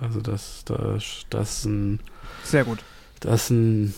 Also 0.00 0.20
das, 0.20 0.62
das, 0.64 1.26
das 1.28 1.58
ist 1.58 1.64
ein, 1.66 2.00
Sehr 2.44 2.64
gut. 2.64 2.78
das 3.20 3.44
ist 3.44 3.50
ein 3.50 3.94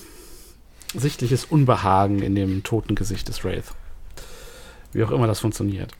sichtliches 0.94 1.44
Unbehagen 1.44 2.22
in 2.22 2.34
dem 2.34 2.62
toten 2.62 2.94
Gesicht 2.94 3.28
des 3.28 3.44
Wraith. 3.44 3.72
Wie 4.92 5.04
auch 5.04 5.10
immer 5.12 5.26
das 5.26 5.40
funktioniert. 5.40 5.92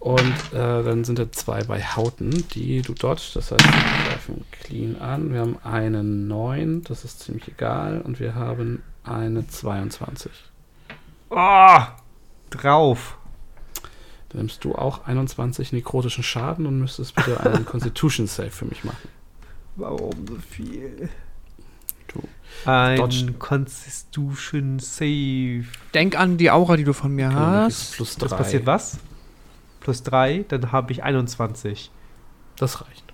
Und 0.00 0.32
äh, 0.52 0.82
dann 0.84 1.02
sind 1.04 1.18
da 1.18 1.30
zwei 1.32 1.64
bei 1.64 1.82
Hauten, 1.82 2.30
die 2.54 2.82
du 2.82 2.94
dodgst. 2.94 3.34
Das 3.34 3.50
heißt, 3.50 3.64
wir 3.64 3.70
greifen 4.10 4.44
clean 4.52 4.96
an. 5.00 5.32
Wir 5.32 5.40
haben 5.40 5.58
eine 5.64 6.04
9, 6.04 6.84
das 6.84 7.04
ist 7.04 7.20
ziemlich 7.20 7.48
egal. 7.48 8.00
Und 8.02 8.20
wir 8.20 8.34
haben 8.36 8.82
eine 9.02 9.46
22. 9.48 10.30
Oh, 11.30 11.78
drauf. 12.50 13.18
Dann 14.28 14.38
nimmst 14.42 14.62
du 14.64 14.74
auch 14.74 15.06
21 15.06 15.72
nekrotischen 15.72 16.22
Schaden 16.22 16.66
und 16.66 16.78
müsstest 16.78 17.14
bitte 17.16 17.40
einen 17.40 17.64
Constitution 17.66 18.26
Save 18.26 18.50
für 18.50 18.66
mich 18.66 18.84
machen. 18.84 19.08
Warum 19.76 20.26
so 20.28 20.36
viel? 20.36 21.08
Du 22.08 22.22
Ein 22.64 22.98
dodged. 22.98 23.38
Constitution 23.40 24.78
Save. 24.78 25.64
Denk 25.92 26.18
an 26.18 26.36
die 26.36 26.50
Aura, 26.50 26.76
die 26.76 26.84
du 26.84 26.92
von 26.92 27.12
mir 27.14 27.28
Genau, 27.28 27.40
hast. 27.40 27.94
plus 27.96 28.16
Das 28.16 28.30
3. 28.30 28.36
passiert 28.36 28.66
was? 28.66 28.98
Plus 29.88 30.02
3, 30.02 30.44
dann 30.48 30.70
habe 30.70 30.92
ich 30.92 31.02
21. 31.02 31.90
Das 32.58 32.82
reicht. 32.82 33.04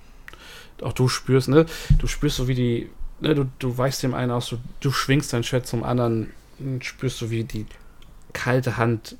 Auch 0.82 0.92
du 0.92 1.06
spürst, 1.06 1.48
ne? 1.48 1.66
Du 2.00 2.08
spürst 2.08 2.34
so 2.34 2.48
wie 2.48 2.56
die, 2.56 2.90
ne? 3.20 3.36
Du, 3.36 3.46
du 3.60 3.78
weichst 3.78 4.02
dem 4.02 4.12
einen 4.12 4.32
aus, 4.32 4.48
du, 4.48 4.56
du 4.80 4.90
schwingst 4.90 5.32
dein 5.32 5.44
Schwert 5.44 5.68
zum 5.68 5.84
anderen 5.84 6.32
und 6.58 6.84
spürst 6.84 7.18
so 7.18 7.30
wie 7.30 7.44
die 7.44 7.66
kalte 8.32 8.76
Hand 8.76 9.16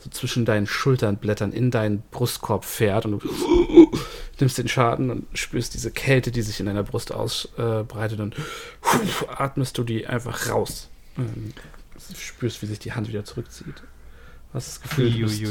so 0.00 0.10
zwischen 0.10 0.44
deinen 0.44 0.66
Schultern 0.66 1.16
blättern 1.16 1.54
in 1.54 1.70
deinen 1.70 2.02
Brustkorb 2.10 2.66
fährt 2.66 3.06
und 3.06 3.22
du 3.22 3.90
nimmst 4.38 4.58
den 4.58 4.68
Schaden 4.68 5.10
und 5.10 5.26
spürst 5.32 5.72
diese 5.72 5.90
Kälte, 5.90 6.30
die 6.30 6.42
sich 6.42 6.60
in 6.60 6.66
deiner 6.66 6.82
Brust 6.82 7.10
ausbreitet 7.10 8.20
und 8.20 8.36
atmest 9.28 9.78
du 9.78 9.82
die 9.82 10.06
einfach 10.06 10.50
raus. 10.50 10.90
Und 11.16 11.54
spürst, 12.18 12.60
wie 12.60 12.66
sich 12.66 12.80
die 12.80 12.92
Hand 12.92 13.08
wieder 13.08 13.24
zurückzieht. 13.24 13.82
Hast 14.54 14.68
das 14.68 14.80
Gefühl, 14.80 15.10
du 15.12 15.20
bist, 15.20 15.42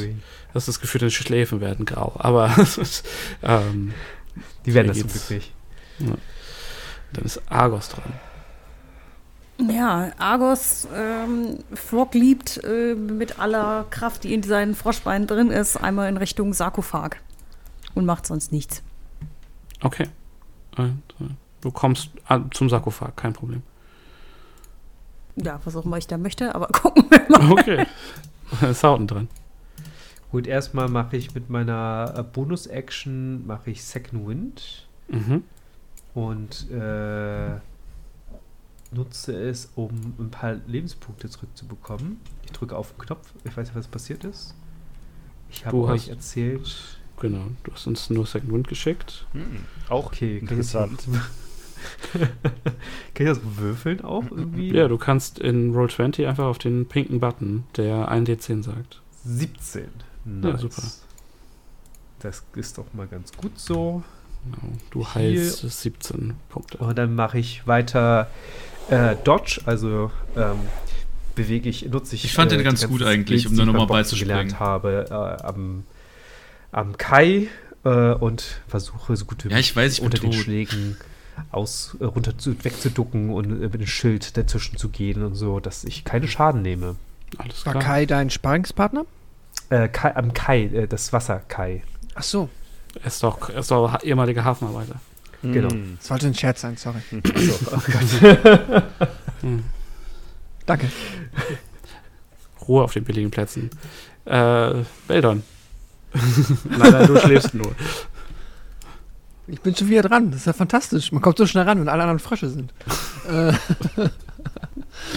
hast 0.54 0.68
das 0.68 0.80
Gefühl, 0.80 1.00
deine 1.00 1.12
Schläfen 1.12 1.62
werden 1.62 1.86
grau. 1.86 2.14
Aber 2.18 2.54
ähm, 3.44 3.94
Die 4.66 4.74
werden 4.74 4.88
das 4.88 5.00
zum 5.00 5.36
nicht. 5.36 5.54
dann 6.00 7.24
ist 7.26 7.42
Argos 7.50 7.90
dran. 7.90 8.14
Ja, 9.72 10.12
Argos 10.20 10.88
ähm, 10.94 11.60
Frog 11.74 12.14
liebt 12.14 12.64
äh, 12.64 12.94
mit 12.96 13.40
aller 13.40 13.86
Kraft, 13.90 14.24
die 14.24 14.34
in 14.34 14.44
seinen 14.44 14.76
Froschbeinen 14.76 15.28
drin 15.28 15.50
ist, 15.50 15.78
einmal 15.78 16.10
in 16.10 16.18
Richtung 16.18 16.54
Sarkophag 16.54 17.18
und 17.96 18.06
macht 18.06 18.28
sonst 18.28 18.52
nichts. 18.52 18.84
Okay. 19.82 20.08
Und, 20.76 21.02
äh, 21.20 21.26
Du 21.62 21.72
kommst 21.72 22.12
an, 22.28 22.52
zum 22.52 22.70
Sarkophag, 22.70 23.16
kein 23.16 23.34
Problem. 23.34 23.64
Ja, 25.36 25.60
was 25.66 25.76
auch 25.76 25.86
immer 25.86 25.98
ich 25.98 26.08
da 26.08 26.18
möchte, 26.18 26.54
aber 26.54 26.68
gucken 26.72 27.06
wir 27.10 27.26
mal. 27.30 27.52
Okay. 27.52 27.86
Hauten 28.84 29.08
dran. 29.08 29.28
Gut, 30.32 30.46
erstmal 30.48 30.90
mache 30.90 31.16
ich 31.18 31.34
mit 31.34 31.50
meiner 31.50 32.14
äh, 32.18 32.24
Bonus-Action 32.24 33.46
mache 33.48 33.72
ich 33.72 33.84
Second 33.84 34.28
Wind 34.28 34.88
Mhm. 35.10 35.44
und 36.14 36.70
äh, 36.70 37.56
nutze 38.92 39.34
es, 39.34 39.70
um 39.76 39.90
ein 40.20 40.30
paar 40.32 40.56
Lebenspunkte 40.68 41.30
zurückzubekommen. 41.30 42.20
Ich 42.46 42.52
drücke 42.52 42.76
auf 42.76 42.92
den 42.92 43.00
Knopf. 43.00 43.32
Ich 43.46 43.56
weiß 43.56 43.68
nicht, 43.70 43.76
was 43.78 43.88
passiert 43.88 44.26
ist. 44.26 44.54
Ich 45.50 45.66
habe 45.66 45.78
Du 45.78 45.86
euch 45.86 46.02
hast- 46.04 46.10
erzählt. 46.10 47.00
Genau. 47.20 47.46
Du 47.64 47.72
hast 47.72 47.88
uns 47.88 48.10
nur 48.10 48.26
Second 48.28 48.52
Wind 48.52 48.68
geschickt. 48.68 49.26
Auch 49.90 50.08
Okay, 50.08 50.38
interessant. 50.40 51.08
kann 53.14 53.28
ich 53.28 53.34
das 53.34 53.40
würfeln 53.58 54.02
auch 54.02 54.24
irgendwie? 54.30 54.72
Ja, 54.74 54.88
du 54.88 54.98
kannst 54.98 55.40
in 55.40 55.74
Roll20 55.76 56.28
einfach 56.28 56.46
auf 56.46 56.58
den 56.58 56.88
pinken 56.88 57.20
Button, 57.20 57.64
der 57.76 58.12
1d10 58.12 58.64
sagt. 58.64 59.02
17. 59.26 59.86
Ja, 60.44 60.58
super. 60.58 60.84
Das 62.20 62.44
ist 62.56 62.78
doch 62.78 62.86
mal 62.94 63.08
ganz 63.08 63.32
gut 63.34 63.60
so. 63.60 64.04
Genau. 64.46 64.74
Du 64.92 65.00
Hier- 65.00 65.16
heilst 65.16 65.60
17 65.70 66.36
Punkte. 66.50 66.78
Und 66.80 66.98
dann 66.98 67.14
mache 67.16 67.38
ich 67.40 67.68
weiter 67.68 68.30
äh, 68.90 69.16
Dodge, 69.24 69.62
also 69.66 70.12
ähm, 70.36 70.58
bewege 71.36 71.70
ich, 71.70 71.86
nutze 71.88 72.16
ich. 72.16 72.26
Ich 72.26 72.34
fand 72.34 72.52
den 72.52 72.60
die 72.60 72.64
ganz 72.64 72.88
gut 72.88 73.04
eigentlich, 73.04 73.42
Skills, 73.42 73.52
um 73.52 73.58
die 73.58 73.58
nur 73.58 73.66
ich 73.66 73.68
noch 73.68 73.74
beim 73.88 73.98
mal 73.98 74.02
Boxen 74.02 74.18
beizuspringen. 74.18 74.48
gelernt 74.48 74.60
habe 74.60 75.06
äh, 75.42 75.44
am, 75.46 75.84
am 76.72 76.98
Kai 76.98 77.48
äh, 77.84 78.14
und 78.14 78.62
versuche 78.68 79.16
so 79.16 79.26
gut 79.26 79.44
wie 79.46 79.50
Ja, 79.50 79.58
ich 79.58 79.76
weiß, 79.76 79.94
ich 79.94 80.02
unter 80.02 80.18
den. 80.20 80.34
Schlägen 80.34 80.98
aus, 81.52 81.96
äh, 82.00 82.06
runter 82.06 82.38
zu, 82.38 82.64
wegzuducken 82.64 83.30
und 83.30 83.46
äh, 83.46 83.70
mit 83.70 83.76
dem 83.76 83.88
Schild 83.88 84.38
dazwischen 84.38 84.78
zu 84.78 84.90
gehen 84.90 85.24
und 85.24 85.36
so, 85.36 85.60
dass 85.60 85.84
ich 85.84 86.04
keine 86.04 86.28
Schaden 86.28 86.62
nehme. 86.62 86.96
Alles 87.38 87.66
War 87.66 87.74
klar. 87.74 87.84
Kai 87.84 88.06
dein 88.06 88.30
Sparringspartner? 88.30 89.06
Äh, 89.70 89.88
Kai, 89.90 90.16
am 90.16 90.34
Kai, 90.34 90.64
äh, 90.64 90.88
das 90.88 91.12
Wasser 91.14 91.42
Kai. 91.48 91.84
Ach 92.16 92.24
so, 92.24 92.50
Er 93.02 93.08
ist 93.08 93.22
doch, 93.24 93.50
er 93.50 93.60
ist 93.60 93.72
doch 93.72 94.02
ehemaliger 94.04 94.44
Hafenarbeiter. 94.44 95.00
Genau. 95.44 95.70
Hm. 95.70 95.98
das 96.00 96.08
sollte 96.08 96.28
ein 96.28 96.34
Scherz 96.34 96.62
sein, 96.62 96.78
sorry. 96.78 97.00
So, 97.12 97.54
oh 97.72 97.80
Gott. 97.86 98.84
Danke. 100.66 100.90
Ruhe 102.68 102.84
auf 102.84 102.94
den 102.94 103.04
billigen 103.04 103.30
Plätzen. 103.32 103.70
Äh, 104.26 104.84
Beldon. 105.08 105.44
nein, 106.14 106.92
nein, 106.92 107.08
du 107.08 107.20
schläfst 107.20 107.54
nur. 107.54 107.72
Ich 109.48 109.62
bin 109.62 109.76
schon 109.76 109.90
wieder 109.90 110.04
dran. 110.04 110.32
Das 110.32 110.42
ist 110.42 110.46
ja 110.46 110.54
fantastisch. 110.54 111.12
Man 111.12 111.22
kommt 111.22 111.38
so 111.38 111.46
schnell 111.46 111.64
ran, 111.64 111.80
wenn 111.80 111.88
alle 111.88 112.04
anderen 112.04 112.20
Frösche 112.20 112.50
sind. 112.50 112.74
Äh, 113.28 113.54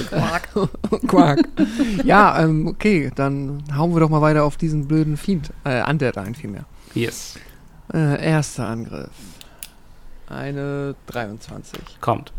Quark. 0.08 0.48
Quark. 1.06 1.48
Ja, 2.04 2.42
ähm, 2.42 2.66
okay, 2.66 3.10
dann 3.14 3.62
hauen 3.76 3.94
wir 3.94 4.00
doch 4.00 4.10
mal 4.10 4.20
weiter 4.20 4.44
auf 4.44 4.56
diesen 4.56 4.88
blöden 4.88 5.16
Fiend. 5.16 5.50
Äh, 5.64 5.88
Undead 5.88 6.18
ein 6.18 6.34
vielmehr. 6.34 6.64
Yes. 6.94 7.38
Äh, 7.92 8.22
erster 8.24 8.66
Angriff. 8.66 9.10
Eine 10.28 10.96
23. 11.06 11.80
Kommt. 12.00 12.32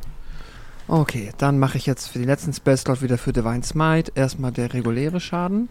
Okay, 0.87 1.31
dann 1.37 1.57
mache 1.57 1.77
ich 1.77 1.85
jetzt 1.85 2.07
für 2.07 2.19
die 2.19 2.25
letzten 2.25 2.53
Spellslot 2.53 3.01
wieder 3.01 3.17
für 3.17 3.33
Divine 3.33 3.63
Smite 3.63 4.11
erstmal 4.15 4.51
der 4.51 4.73
reguläre 4.73 5.19
Schaden. 5.19 5.69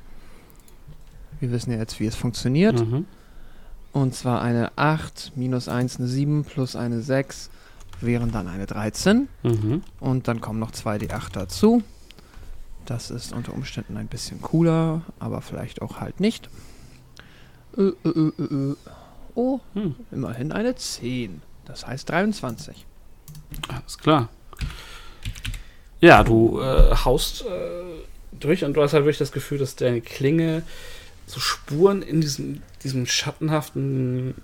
Wir 1.41 1.51
wissen 1.51 1.73
ja 1.73 1.79
jetzt, 1.79 2.01
wie 2.01 2.07
es 2.07 2.15
funktioniert. 2.15 2.81
Mhm. 2.81 3.07
Und 3.93 4.15
zwar 4.15 4.41
eine 4.43 4.73
8 4.77 5.33
minus 5.37 5.69
1 5.69 5.99
eine 5.99 6.07
7 6.09 6.45
plus 6.45 6.77
eine 6.77 7.01
6 7.03 7.51
wären 8.01 8.31
dann 8.33 8.49
eine 8.49 8.67
13. 8.67 9.29
Mhm. 9.43 9.83
Und 9.99 10.29
dann 10.29 10.41
kommen 10.41 10.59
noch 10.59 10.71
2d8 10.71 11.33
dazu. 11.33 11.83
Das 12.87 13.11
ist 13.11 13.33
unter 13.33 13.53
Umständen 13.53 13.97
ein 13.97 14.07
bisschen 14.09 14.41
cooler, 14.41 15.03
aber 15.19 15.43
vielleicht 15.43 15.83
auch 15.83 16.01
halt 16.01 16.19
nicht. 16.21 16.49
Äh, 17.77 17.93
äh, 18.05 18.33
äh. 18.43 18.77
Oh, 19.35 19.61
Hm. 19.75 19.95
immerhin 20.11 20.51
eine 20.53 20.75
10. 20.75 21.43
Das 21.65 21.87
heißt 21.87 22.09
23. 22.09 22.85
Alles 23.69 23.99
klar. 23.99 24.29
Ja, 26.01 26.25
du 26.25 26.61
äh, 26.61 26.95
haust 27.05 27.43
äh, 27.43 27.47
durch 28.33 28.65
und 28.65 28.75
du 28.75 28.83
hast 28.83 28.93
halt 28.95 29.05
wirklich 29.05 29.19
das 29.19 29.31
Gefühl, 29.33 29.59
dass 29.59 29.77
deine 29.77 30.01
Klinge 30.01 30.63
so 31.31 31.41
Spuren 31.41 32.03
in 32.03 32.21
diesem, 32.21 32.63
diesem 32.83 33.07
schattenhaften 33.07 34.35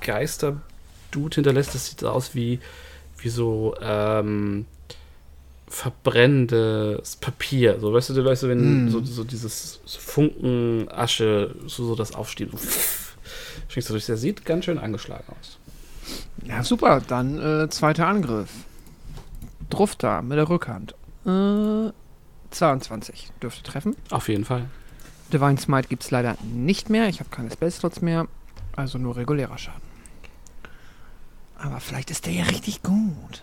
Geisterdude 0.00 1.36
hinterlässt. 1.36 1.74
Das 1.74 1.86
sieht 1.86 2.02
aus 2.04 2.34
wie, 2.34 2.58
wie 3.18 3.28
so 3.28 3.74
ähm, 3.80 4.66
verbrennendes 5.68 7.16
Papier. 7.16 7.78
So, 7.80 7.92
weißt 7.92 8.10
du, 8.10 8.24
weißt 8.24 8.42
du, 8.42 8.48
wenn 8.48 8.86
Mm. 8.86 8.88
so, 8.90 9.02
so 9.04 9.24
dieses 9.24 9.80
so 9.84 9.98
Funken, 10.00 10.88
Asche, 10.90 11.54
so, 11.66 11.84
so 11.86 11.94
das 11.94 12.14
aufsteht. 12.14 12.50
So, 12.50 12.58
Schwingst 13.68 13.88
du 13.88 13.94
durch. 13.94 14.06
Der 14.06 14.16
sieht 14.16 14.44
ganz 14.44 14.64
schön 14.66 14.78
angeschlagen 14.78 15.24
aus. 15.40 15.58
Ja, 16.44 16.62
super. 16.62 17.00
Dann 17.06 17.38
äh, 17.38 17.68
zweiter 17.70 18.06
Angriff. 18.08 18.50
Drufta 19.70 20.20
mit 20.20 20.36
der 20.36 20.48
Rückhand. 20.48 20.94
Äh, 21.24 21.92
22 22.50 23.30
dürfte 23.42 23.62
treffen. 23.62 23.96
Auf 24.10 24.28
jeden 24.28 24.44
Fall. 24.44 24.68
Divine 25.32 25.58
Smite 25.58 25.88
gibt 25.88 26.04
es 26.04 26.10
leider 26.10 26.36
nicht 26.42 26.90
mehr. 26.90 27.08
Ich 27.08 27.20
habe 27.20 27.30
keine 27.30 27.50
Spellslots 27.50 28.00
mehr. 28.02 28.26
Also 28.76 28.98
nur 28.98 29.16
regulärer 29.16 29.58
Schaden. 29.58 29.82
Aber 31.58 31.80
vielleicht 31.80 32.10
ist 32.10 32.26
der 32.26 32.32
ja 32.32 32.44
richtig 32.44 32.82
gut. 32.82 33.42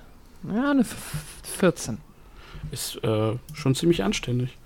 Ja, 0.53 0.71
eine 0.71 0.81
F- 0.81 1.23
14. 1.59 1.97
Ist 2.71 2.95
äh, 3.03 3.37
schon 3.53 3.75
ziemlich 3.75 4.03
anständig. 4.03 4.57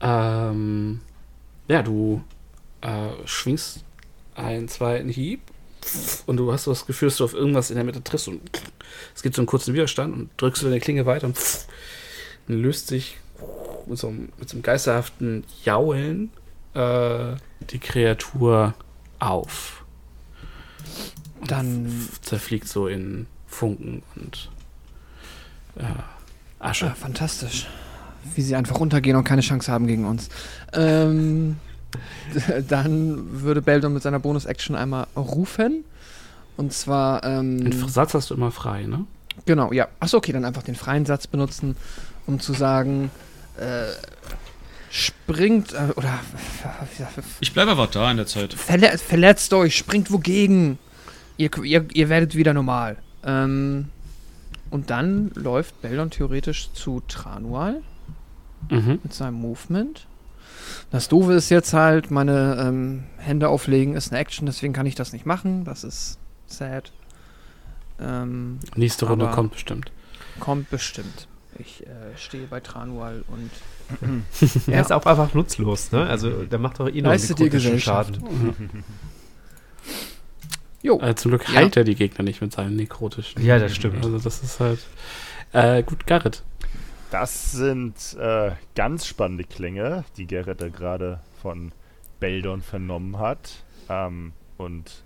Ähm, 0.00 1.00
ja, 1.68 1.82
du 1.82 2.22
äh, 2.80 3.08
schwingst 3.24 3.84
einen 4.34 4.68
zweiten 4.68 5.08
Hieb 5.08 5.40
und 6.26 6.36
du 6.38 6.52
hast 6.52 6.66
das 6.66 6.86
Gefühl, 6.86 7.08
dass 7.08 7.18
du 7.18 7.24
auf 7.24 7.34
irgendwas 7.34 7.70
in 7.70 7.76
der 7.76 7.84
Mitte 7.84 8.02
triffst 8.02 8.28
und 8.28 8.40
es 9.14 9.22
gibt 9.22 9.34
so 9.36 9.42
einen 9.42 9.46
kurzen 9.46 9.74
Widerstand 9.74 10.14
und 10.14 10.30
drückst 10.38 10.62
du 10.62 10.66
deine 10.66 10.80
Klinge 10.80 11.06
weiter 11.06 11.26
und 11.26 11.38
dann 12.48 12.58
löst 12.62 12.88
sich 12.88 13.18
mit 13.86 13.98
so 13.98 14.08
einem, 14.08 14.28
mit 14.38 14.48
so 14.48 14.56
einem 14.56 14.62
geisterhaften 14.62 15.44
Jaulen 15.64 16.30
äh, 16.74 17.34
die 17.70 17.78
Kreatur 17.78 18.74
auf. 19.18 19.84
Dann 21.46 22.08
Zerfliegt 22.22 22.68
so 22.68 22.86
in 22.86 23.26
Funken 23.46 24.02
und 24.16 24.50
äh, 25.76 25.82
Asche. 26.58 26.86
Ah, 26.86 26.94
fantastisch. 26.94 27.68
Wie 28.34 28.42
sie 28.42 28.54
einfach 28.54 28.78
runtergehen 28.78 29.16
und 29.16 29.24
keine 29.24 29.42
Chance 29.42 29.70
haben 29.70 29.86
gegen 29.86 30.04
uns. 30.04 30.28
Ähm, 30.72 31.56
dann 32.68 33.42
würde 33.42 33.62
Beldon 33.62 33.92
mit 33.92 34.02
seiner 34.02 34.20
Bonus-Action 34.20 34.76
einmal 34.76 35.06
rufen. 35.16 35.84
Und 36.56 36.72
zwar, 36.72 37.24
ähm, 37.24 37.64
Den 37.64 37.88
Satz 37.88 38.14
hast 38.14 38.30
du 38.30 38.34
immer 38.34 38.50
frei, 38.50 38.84
ne? 38.84 39.06
genau, 39.46 39.72
ja. 39.72 39.88
Achso, 40.00 40.18
okay, 40.18 40.32
dann 40.32 40.44
einfach 40.44 40.62
den 40.62 40.74
freien 40.74 41.06
Satz 41.06 41.26
benutzen, 41.26 41.76
um 42.26 42.38
zu 42.38 42.52
sagen, 42.52 43.10
äh, 43.58 43.86
springt, 44.90 45.72
äh, 45.72 45.92
oder 45.96 46.18
Ich 47.40 47.52
bleibe 47.52 47.72
einfach 47.72 47.90
da 47.90 48.10
in 48.10 48.16
der 48.18 48.26
Zeit. 48.26 48.52
verle 48.54 48.96
verletzt 48.98 49.52
euch, 49.54 49.76
springt 49.76 50.10
wogegen. 50.10 50.78
Ihr, 51.38 51.50
ihr, 51.64 51.86
ihr 51.94 52.08
werdet 52.08 52.34
wieder 52.34 52.52
normal. 52.54 52.96
Ähm, 53.24 53.88
und 54.70 54.90
dann 54.90 55.30
läuft 55.34 55.80
Beldon 55.82 56.10
theoretisch 56.10 56.72
zu 56.72 57.02
Tranual. 57.08 57.82
Mhm. 58.70 59.00
mit 59.02 59.12
seinem 59.12 59.34
Movement. 59.34 60.06
Das 60.92 61.08
Doofe 61.08 61.32
ist 61.32 61.50
jetzt 61.50 61.72
halt, 61.72 62.12
meine 62.12 62.64
ähm, 62.64 63.02
Hände 63.18 63.48
auflegen 63.48 63.96
ist 63.96 64.12
eine 64.12 64.20
Action, 64.20 64.46
deswegen 64.46 64.72
kann 64.72 64.86
ich 64.86 64.94
das 64.94 65.12
nicht 65.12 65.26
machen. 65.26 65.64
Das 65.64 65.82
ist 65.82 66.16
sad. 66.46 66.92
Ähm, 68.00 68.60
Nächste 68.76 69.06
Runde 69.06 69.26
Aber- 69.26 69.34
kommt 69.34 69.52
bestimmt. 69.54 69.90
kommt 70.38 70.70
bestimmt. 70.70 71.26
Ich 71.58 71.86
äh, 71.86 72.16
stehe 72.16 72.46
bei 72.46 72.60
Tranual 72.60 73.24
und 73.28 73.50
Er 74.68 74.80
ist 74.80 74.92
auch 74.92 75.04
einfach 75.04 75.34
nutzlos, 75.34 75.92
ne? 75.92 76.06
Also 76.06 76.44
der 76.44 76.58
macht 76.58 76.80
doch 76.80 76.88
eh 76.88 77.02
nur 77.02 77.12
Gesellschaft. 77.12 78.16
Schaden. 78.16 78.84
jo, 80.82 80.98
Äh, 81.00 81.14
zum 81.14 81.30
Glück 81.30 81.48
Ja. 81.48 81.56
heilt 81.56 81.76
er 81.76 81.84
die 81.84 81.94
Gegner 81.94 82.24
nicht 82.24 82.40
mit 82.40 82.52
seinen 82.52 82.76
nekrotischen. 82.76 83.44
Ja, 83.44 83.58
das 83.58 83.74
stimmt. 83.74 84.04
Also 84.04 84.18
das 84.18 84.42
ist 84.42 84.60
halt. 84.60 84.80
Äh, 85.52 85.82
gut, 85.82 86.06
Garrett. 86.06 86.42
Das 87.10 87.52
sind 87.52 88.16
äh, 88.18 88.52
ganz 88.74 89.06
spannende 89.06 89.44
Klänge, 89.44 90.04
die 90.16 90.26
Gerrit 90.26 90.62
da 90.62 90.68
gerade 90.70 91.20
von 91.42 91.72
Beldon 92.20 92.62
vernommen 92.62 93.18
hat. 93.18 93.62
Ähm, 93.90 94.32
und 94.56 95.02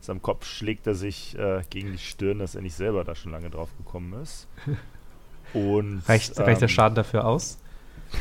seinem 0.00 0.20
Kopf 0.20 0.44
schlägt 0.44 0.86
er 0.86 0.94
sich 0.94 1.38
äh, 1.38 1.62
gegen 1.70 1.92
die 1.92 1.98
Stirn, 1.98 2.40
dass 2.40 2.54
er 2.54 2.60
nicht 2.60 2.74
selber 2.74 3.02
da 3.04 3.14
schon 3.14 3.32
lange 3.32 3.48
drauf 3.48 3.70
gekommen 3.78 4.12
ist. 4.22 4.46
Und 5.54 6.02
Reicht, 6.08 6.38
reicht 6.38 6.60
der 6.60 6.68
ähm, 6.68 6.74
Schaden 6.74 6.94
dafür 6.94 7.24
aus? 7.24 7.58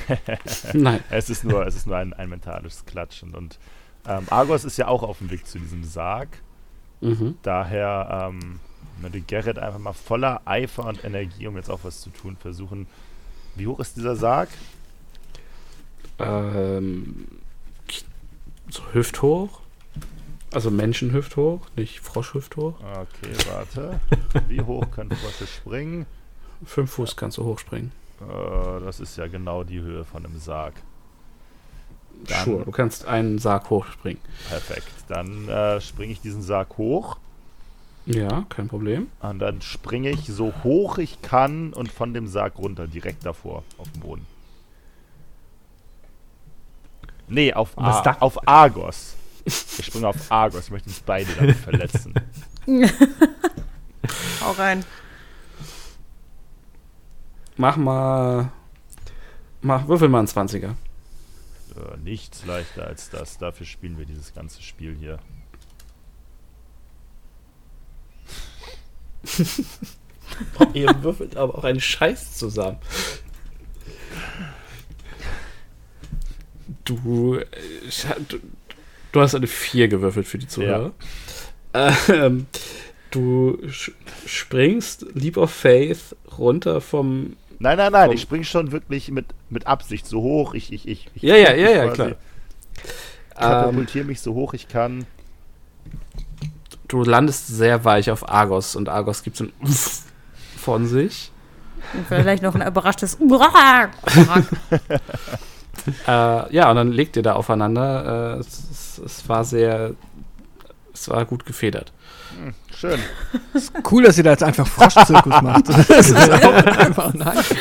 Nein. 0.74 1.02
Es 1.10 1.30
ist 1.30 1.44
nur, 1.44 1.66
es 1.66 1.76
ist 1.76 1.88
nur 1.88 1.98
ein, 1.98 2.14
ein 2.14 2.30
mentales 2.30 2.86
Klatschen. 2.86 3.34
Und 3.36 3.60
ähm, 4.08 4.26
Argos 4.30 4.64
ist 4.64 4.78
ja 4.78 4.88
auch 4.88 5.04
auf 5.04 5.20
dem 5.20 5.30
Weg 5.30 5.46
zu 5.48 5.60
diesem 5.60 5.84
Sarg. 5.84 6.30
Mhm. 7.02 7.38
Daher 7.44 8.30
ähm, 8.30 8.60
würde 9.00 9.22
Gerrit 9.22 9.60
einfach 9.60 9.80
mal 9.80 9.94
voller 9.94 10.42
Eifer 10.46 10.86
und 10.86 11.04
Energie, 11.04 11.48
um 11.48 11.56
jetzt 11.56 11.70
auch 11.70 11.80
was 11.84 12.02
zu 12.02 12.10
tun, 12.10 12.38
versuchen. 12.38 12.88
Wie 13.56 13.68
hoch 13.68 13.80
ist 13.80 13.98
dieser 13.98 14.16
Sarg? 14.16 14.50
Ähm, 16.20 17.28
so 18.70 18.82
hüfthoch. 18.94 19.62
Also 20.54 20.72
Menschenhüfthoch, 20.72 21.68
nicht 21.76 22.00
Froschhüfthoch. 22.00 22.80
Okay, 22.80 23.34
warte. 23.50 24.00
Wie 24.48 24.62
hoch 24.62 24.90
können 24.92 25.12
Frösche 25.12 25.46
springen? 25.46 26.06
Fünf 26.66 26.92
Fuß 26.92 27.16
kannst 27.16 27.38
du 27.38 27.44
hochspringen. 27.46 27.92
Äh, 28.22 28.84
das 28.84 29.00
ist 29.00 29.18
ja 29.18 29.28
genau 29.28 29.64
die 29.64 29.80
Höhe 29.82 30.04
von 30.06 30.26
einem 30.26 30.40
Sarg. 30.40 30.74
Dann- 32.28 32.46
Sure, 32.46 32.66
du 32.66 32.72
kannst 32.72 33.06
einen 33.06 33.38
Sarg 33.38 33.70
hochspringen. 33.70 34.22
Perfekt. 34.50 34.88
Dann 35.08 35.48
äh, 35.50 35.80
springe 35.82 36.12
ich 36.14 36.22
diesen 36.22 36.42
Sarg 36.42 36.78
hoch. 36.78 37.18
Ja, 38.08 38.46
kein 38.50 38.70
Problem. 38.70 39.08
Und 39.20 39.40
dann 39.40 39.62
springe 39.62 40.10
ich 40.10 40.26
so 40.28 40.54
hoch 40.64 40.98
ich 40.98 41.22
kann 41.22 41.74
und 41.74 41.92
von 41.92 42.14
dem 42.14 42.28
Sarg 42.28 42.58
runter, 42.58 42.88
direkt 42.88 43.26
davor, 43.26 43.64
auf 43.78 43.92
den 43.92 44.00
Boden. 44.02 44.26
Nee, 47.28 47.54
auf, 47.54 47.76
Was 47.76 47.98
Ar 47.98 48.04
da- 48.04 48.18
auf 48.22 48.48
Argos. 48.48 49.16
Ich 49.46 49.86
springe 49.86 50.08
auf 50.08 50.16
Argos. 50.32 50.66
Ich 50.66 50.72
möchte 50.72 50.90
uns 50.90 51.02
beide 51.02 51.32
damit 51.34 51.56
verletzen. 51.58 52.14
Hau 54.42 54.52
rein. 54.52 54.86
Mach 57.58 57.78
mal. 57.78 58.52
Mach, 59.62 59.88
würfel 59.88 60.10
mal 60.10 60.20
einen 60.20 60.28
20er. 60.28 60.70
Äh, 60.70 61.98
nichts 62.04 62.46
leichter 62.46 62.86
als 62.88 63.10
das. 63.10 63.38
Dafür 63.38 63.66
spielen 63.66 63.98
wir 63.98 64.06
dieses 64.06 64.34
ganze 64.34 64.62
Spiel 64.62 64.96
hier. 64.96 65.20
Ihr 70.74 71.04
würfelt 71.04 71.38
aber 71.38 71.58
auch 71.58 71.64
einen 71.64 71.80
Scheiß 71.82 72.38
zusammen. 72.38 72.78
Du, 76.86 77.40
du, 78.30 78.40
du 79.12 79.22
hast 79.22 79.36
eine 79.36 79.48
4 79.48 79.88
gewürfelt 79.88 80.28
für 80.28 80.38
die 80.38 80.48
Zuhörer. 80.48 80.92
Ähm, 81.74 82.46
du 83.12 83.60
sch- 83.68 83.92
springst 84.26 85.06
Leap 85.14 85.38
of 85.38 85.52
Faith 85.52 86.16
runter 86.38 86.82
vom. 86.82 87.36
Nein, 87.60 87.78
nein, 87.78 87.92
nein, 87.92 88.06
Vom- 88.08 88.16
ich 88.16 88.22
springe 88.22 88.44
schon 88.46 88.72
wirklich 88.72 89.10
mit, 89.12 89.26
mit 89.50 89.66
Absicht 89.68 90.06
so 90.06 90.22
hoch. 90.22 90.54
Ich, 90.54 90.72
ich, 90.72 90.88
ich, 90.88 91.10
ich 91.16 91.22
Ja, 91.24 91.36
ja, 91.36 91.54
ja, 91.54 91.70
ja, 91.70 91.88
klar. 91.90 92.08
Ähm, 92.10 92.16
Katapultiere 93.36 94.06
mich 94.06 94.22
so 94.22 94.34
hoch 94.34 94.54
ich 94.54 94.68
kann. 94.68 95.06
du 96.88 97.04
landest 97.04 97.48
sehr 97.48 97.84
weich 97.86 98.12
auf 98.12 98.30
Argos 98.30 98.76
und 98.76 98.90
Argos 98.90 99.24
gibt 99.24 99.38
so 99.38 99.46
ein 99.46 99.54
Uff 99.62 100.04
von 100.58 100.88
sich. 100.88 101.32
Und 101.94 102.08
vielleicht 102.08 102.44
noch 102.44 102.56
ein 102.56 102.66
überraschtes. 102.68 103.18
Äh, 106.06 106.54
ja, 106.54 106.70
und 106.70 106.76
dann 106.76 106.92
legt 106.92 107.16
ihr 107.16 107.24
da 107.24 107.34
aufeinander. 107.34 108.36
Äh, 108.36 108.40
es, 108.40 108.68
es, 108.72 109.02
es 109.06 109.30
war 109.30 109.46
sehr. 109.46 109.94
Es 111.00 111.08
war 111.10 111.26
gut 111.26 111.46
gefedert. 111.46 111.94
Schön. 112.76 113.00
Cool, 113.90 114.04
dass 114.04 114.18
ihr 114.18 114.24
da 114.24 114.32
jetzt 114.32 114.44
einfach 114.44 114.66
Froschzirkus 114.68 115.42
macht. 115.42 115.68
Das 115.88 116.10
ist 116.10 116.16
einfach 116.16 117.14
nice. 117.14 117.54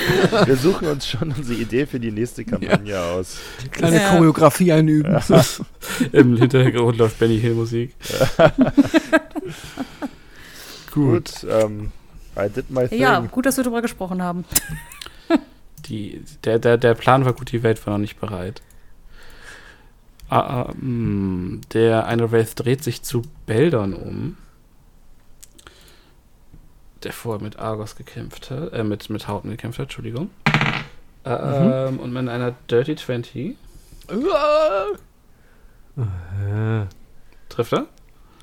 Wir 0.47 0.57
suchen 0.57 0.89
uns 0.89 1.07
schon 1.07 1.33
unsere 1.37 1.61
Idee 1.61 1.87
für 1.87 2.01
die 2.01 2.11
nächste 2.11 2.45
Kampagne 2.45 2.99
aus. 2.99 3.37
Kleine 3.71 3.97
Ja. 4.03 4.11
Choreografie 4.11 4.73
einüben. 4.73 5.19
Im 6.13 6.37
Hintergrund 6.37 6.97
läuft 6.99 7.19
Benny 7.19 7.39
Hill 7.39 7.55
Musik. 7.55 7.95
Gut, 10.93 11.31
ähm, 11.49 11.93
I 12.39 12.49
did 12.49 12.71
my 12.71 12.89
thing. 12.89 12.99
Ja, 13.01 13.21
gut, 13.21 13.45
dass 13.47 13.57
wir 13.59 13.65
darüber 13.65 13.83
gesprochen 13.83 14.23
haben. 14.23 14.45
Die, 15.87 16.23
der, 16.45 16.59
der, 16.59 16.79
der 16.79 16.95
Plan 16.95 17.25
war 17.27 17.33
gut, 17.35 17.53
die 17.53 17.63
Welt 17.63 17.85
war 17.87 17.93
noch 17.93 18.01
nicht 18.01 18.19
bereit. 18.19 18.63
Ah, 20.29 20.41
ah, 20.65 20.73
mm, 20.75 21.61
der 21.73 22.07
eine 22.07 22.31
Wraith 22.33 22.55
dreht 22.57 22.83
sich 22.83 23.03
zu 23.03 23.23
Beldon 23.47 23.95
um. 23.95 24.37
Der 27.03 27.13
vorher 27.13 27.43
mit 27.43 27.59
Argos 27.59 27.95
gekämpft 27.95 28.51
hat, 28.51 28.73
äh, 28.73 28.83
mit, 28.83 29.09
mit 29.11 29.29
Hauten 29.29 29.51
gekämpft 29.51 29.79
hat, 29.79 29.85
Entschuldigung. 29.87 30.31
Ähm, 31.25 31.99
Und 32.01 32.13
mit 32.13 32.29
einer 32.29 32.55
Dirty 32.71 32.97
20 32.97 33.57
Äh, 35.97 36.87
trifft 37.49 37.73
er. 37.73 37.87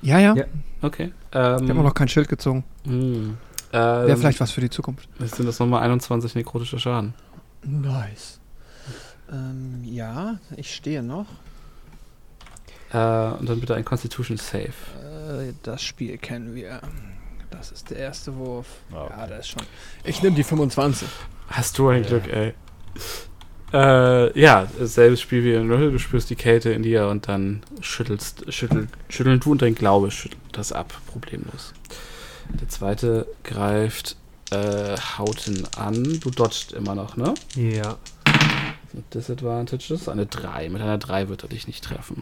Ja, 0.02 0.20
ja. 0.20 0.36
Ja. 0.36 0.46
Okay. 0.82 1.12
Ich 1.32 1.36
habe 1.38 1.64
Ähm, 1.66 1.84
noch 1.84 1.94
kein 1.94 2.08
Schild 2.10 2.28
gezogen. 2.28 2.64
hm, 2.86 3.38
Wäre 3.72 4.10
ähm, 4.10 4.18
vielleicht 4.18 4.40
was 4.40 4.52
für 4.52 4.62
die 4.62 4.70
Zukunft. 4.70 5.08
jetzt 5.20 5.36
sind 5.36 5.46
das 5.48 5.60
nochmal 5.60 5.82
21 5.84 6.36
nekrotischer 6.36 6.80
Schaden. 6.80 7.14
Nice. 7.64 8.40
Ähm, 9.32 9.82
ja, 9.84 10.40
ich 10.58 10.74
stehe 10.76 11.02
noch. 11.02 11.26
Äh, 12.94 12.98
und 13.40 13.50
dann 13.50 13.60
bitte 13.60 13.76
ein 13.76 13.84
Constitution 13.84 14.38
Save. 14.38 14.68
Äh, 14.68 15.54
das 15.64 15.82
Spiel 15.84 16.18
kennen 16.18 16.56
wir. 16.56 16.82
Das 17.50 17.72
ist 17.72 17.90
der 17.90 17.98
erste 17.98 18.36
Wurf. 18.36 18.68
Okay. 18.92 19.14
Ja, 19.18 19.28
das 19.28 19.40
ist 19.40 19.48
schon. 19.50 19.64
Ich 20.04 20.22
nehme 20.22 20.36
die 20.36 20.44
25. 20.44 21.08
Hast 21.50 21.78
du 21.78 21.90
ein 21.90 22.04
Glück, 22.04 22.28
ey. 22.28 22.54
Äh, 23.74 24.40
ja, 24.40 24.68
selbes 24.80 25.22
Spiel 25.22 25.44
wie 25.44 25.54
in 25.54 25.68
Null. 25.68 25.92
Du 25.92 25.98
spürst 25.98 26.30
die 26.30 26.36
Kälte 26.36 26.72
in 26.72 26.84
dir 26.84 27.08
und 27.08 27.28
dann 27.28 27.64
schüttelst, 27.82 28.52
schüttel, 28.54 28.88
schütteln 29.10 29.40
du 29.40 29.52
und 29.52 29.62
dein 29.62 29.74
Glaube 29.74 30.12
schüttelt 30.12 30.42
das 30.52 30.72
ab, 30.72 30.94
problemlos. 31.08 31.74
Der 32.50 32.70
zweite 32.70 33.28
greift 33.44 34.16
äh, 34.52 34.96
Hauten 35.18 35.68
an. 35.76 36.20
Du 36.20 36.30
dodgst 36.30 36.74
immer 36.74 36.94
noch, 36.94 37.18
ne? 37.18 37.34
ja. 37.56 37.98
Mit 38.94 39.14
Disadvantages. 39.14 40.08
Eine 40.08 40.28
3. 40.28 40.70
Mit 40.70 40.82
einer 40.82 40.98
3 41.00 41.28
wird 41.28 41.44
er 41.44 41.50
dich 41.50 41.68
nicht 41.68 41.84
treffen. 41.84 42.22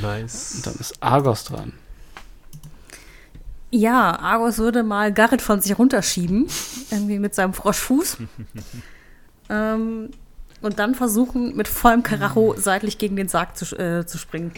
Nice. 0.00 0.54
Und 0.56 0.66
dann 0.66 0.74
ist 0.76 1.02
Argos 1.02 1.44
dran. 1.44 1.72
Ja, 3.70 4.16
Argos 4.20 4.58
würde 4.58 4.84
mal 4.84 5.12
Garrett 5.12 5.42
von 5.42 5.60
sich 5.60 5.76
runterschieben. 5.76 6.46
irgendwie 6.92 7.18
mit 7.18 7.34
seinem 7.34 7.54
Froschfuß. 7.54 8.18
ähm, 9.50 10.10
und 10.62 10.78
dann 10.78 10.94
versuchen, 10.94 11.56
mit 11.56 11.66
vollem 11.66 12.04
Karacho 12.04 12.54
seitlich 12.56 12.98
gegen 12.98 13.16
den 13.16 13.28
Sarg 13.28 13.56
zu, 13.56 13.76
äh, 13.76 14.06
zu 14.06 14.16
springen. 14.16 14.52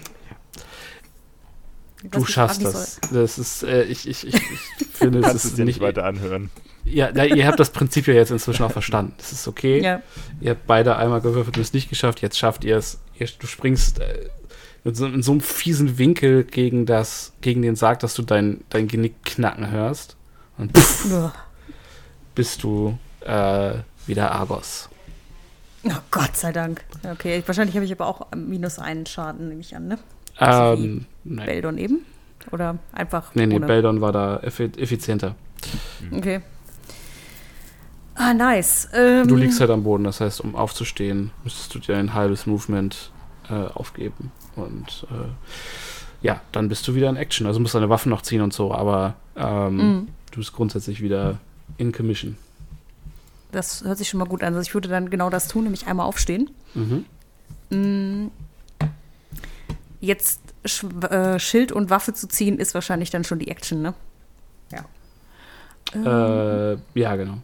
Weiß 2.02 2.10
Du 2.10 2.24
schaffst 2.26 2.62
das. 2.62 3.00
Das 3.10 3.38
ist, 3.38 3.62
äh, 3.62 3.84
ich, 3.84 4.06
ich, 4.06 4.26
ich, 4.26 4.34
ich 4.34 4.86
finde, 4.92 5.20
es 5.26 5.46
ist 5.46 5.58
nicht 5.58 5.80
weiter 5.80 6.04
anhören. 6.04 6.50
Ja, 6.86 7.10
na, 7.12 7.24
ihr 7.24 7.46
habt 7.46 7.58
das 7.58 7.70
Prinzip 7.70 8.06
ja 8.06 8.14
jetzt 8.14 8.30
inzwischen 8.30 8.62
auch 8.62 8.70
verstanden. 8.70 9.12
Das 9.18 9.32
ist 9.32 9.48
okay. 9.48 9.82
Ja. 9.82 10.02
Ihr 10.40 10.50
habt 10.50 10.66
beide 10.66 10.96
einmal 10.96 11.20
gewürfelt 11.20 11.56
und 11.56 11.62
es 11.62 11.72
nicht 11.72 11.90
geschafft. 11.90 12.22
Jetzt 12.22 12.38
schafft 12.38 12.64
ihr 12.64 12.76
es. 12.76 13.00
Ihr, 13.18 13.28
du 13.38 13.46
springst 13.46 13.98
äh, 14.00 14.28
in, 14.84 14.94
so, 14.94 15.06
in 15.06 15.22
so 15.22 15.32
einem 15.32 15.40
fiesen 15.40 15.98
Winkel 15.98 16.44
gegen, 16.44 16.86
das, 16.86 17.32
gegen 17.40 17.62
den 17.62 17.74
Sarg, 17.74 17.98
dass 18.00 18.14
du 18.14 18.22
dein, 18.22 18.62
dein 18.70 18.86
Genick 18.86 19.24
knacken 19.24 19.70
hörst. 19.70 20.16
Und 20.58 20.76
pff, 20.76 21.32
bist 22.34 22.62
du 22.62 22.96
äh, 23.20 23.74
wieder 24.06 24.30
Argos. 24.30 24.88
Oh 25.84 25.90
Gott 26.10 26.36
sei 26.36 26.52
Dank. 26.52 26.82
Okay, 27.04 27.42
wahrscheinlich 27.46 27.74
habe 27.76 27.84
ich 27.84 27.92
aber 27.92 28.06
auch 28.06 28.26
minus 28.34 28.78
einen 28.78 29.06
Schaden, 29.06 29.48
nehme 29.48 29.60
ich 29.60 29.74
an, 29.74 29.88
ne? 29.88 29.98
Also 30.36 30.82
Ähm, 30.82 31.06
nein. 31.24 31.46
Beldon 31.46 31.78
eben? 31.78 32.06
Oder 32.52 32.78
einfach 32.92 33.34
Nee, 33.34 33.46
nee, 33.46 33.56
ohne? 33.56 33.66
Beldon 33.66 34.00
war 34.00 34.12
da 34.12 34.38
effi 34.38 34.70
effizienter. 34.76 35.34
Okay. 36.12 36.40
Ah, 38.16 38.32
nice. 38.34 38.88
Ähm, 38.94 39.28
Du 39.28 39.36
liegst 39.36 39.60
halt 39.60 39.70
am 39.70 39.82
Boden, 39.82 40.04
das 40.04 40.20
heißt, 40.20 40.40
um 40.40 40.56
aufzustehen, 40.56 41.30
müsstest 41.44 41.74
du 41.74 41.78
dir 41.78 41.96
ein 41.96 42.14
halbes 42.14 42.46
Movement 42.46 43.10
äh, 43.50 43.52
aufgeben. 43.54 44.32
Und 44.56 45.06
äh, 45.10 45.28
ja, 46.26 46.40
dann 46.52 46.68
bist 46.68 46.88
du 46.88 46.94
wieder 46.94 47.10
in 47.10 47.16
Action. 47.16 47.46
Also 47.46 47.60
musst 47.60 47.74
deine 47.74 47.90
Waffen 47.90 48.08
noch 48.10 48.22
ziehen 48.22 48.40
und 48.40 48.52
so, 48.54 48.72
aber 48.74 49.14
ähm, 49.36 49.76
Mhm. 49.76 50.08
du 50.30 50.38
bist 50.38 50.52
grundsätzlich 50.54 51.02
wieder 51.02 51.38
in 51.76 51.92
Commission. 51.92 52.36
Das 53.52 53.84
hört 53.84 53.98
sich 53.98 54.08
schon 54.08 54.18
mal 54.18 54.26
gut 54.26 54.42
an. 54.42 54.54
Also 54.54 54.66
ich 54.66 54.74
würde 54.74 54.88
dann 54.88 55.10
genau 55.10 55.28
das 55.30 55.46
tun, 55.48 55.64
nämlich 55.64 55.86
einmal 55.86 56.06
aufstehen. 56.06 56.50
Mhm. 56.74 57.04
Mm. 57.70 58.30
Jetzt 60.00 60.40
Sch 60.64 60.84
äh, 61.10 61.38
Schild 61.38 61.72
und 61.72 61.90
Waffe 61.90 62.12
zu 62.12 62.28
ziehen, 62.28 62.58
ist 62.58 62.74
wahrscheinlich 62.74 63.10
dann 63.10 63.24
schon 63.24 63.38
die 63.38 63.48
Action, 63.48 63.82
ne? 63.82 63.94
Ja. 64.72 64.84
Ähm, 65.94 66.78
Äh, 66.94 66.98
ja, 67.00 67.16
genau. 67.16 67.38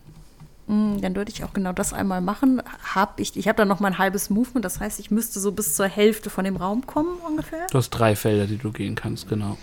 Mm, 0.66 1.00
dann 1.00 1.14
würde 1.16 1.30
ich 1.32 1.44
auch 1.44 1.52
genau 1.52 1.72
das 1.72 1.92
einmal 1.92 2.20
machen. 2.20 2.62
Hab 2.94 3.18
ich 3.20 3.36
ich 3.36 3.48
habe 3.48 3.56
dann 3.56 3.68
noch 3.68 3.80
mal 3.80 3.88
ein 3.88 3.98
halbes 3.98 4.30
Movement, 4.30 4.64
das 4.64 4.80
heißt, 4.80 4.98
ich 5.00 5.10
müsste 5.10 5.40
so 5.40 5.52
bis 5.52 5.74
zur 5.76 5.86
Hälfte 5.86 6.30
von 6.30 6.44
dem 6.44 6.56
Raum 6.56 6.86
kommen 6.86 7.16
ungefähr. 7.26 7.66
Du 7.70 7.78
hast 7.78 7.90
drei 7.90 8.16
Felder, 8.16 8.46
die 8.46 8.58
du 8.58 8.72
gehen 8.72 8.94
kannst, 8.94 9.28
genau. 9.28 9.56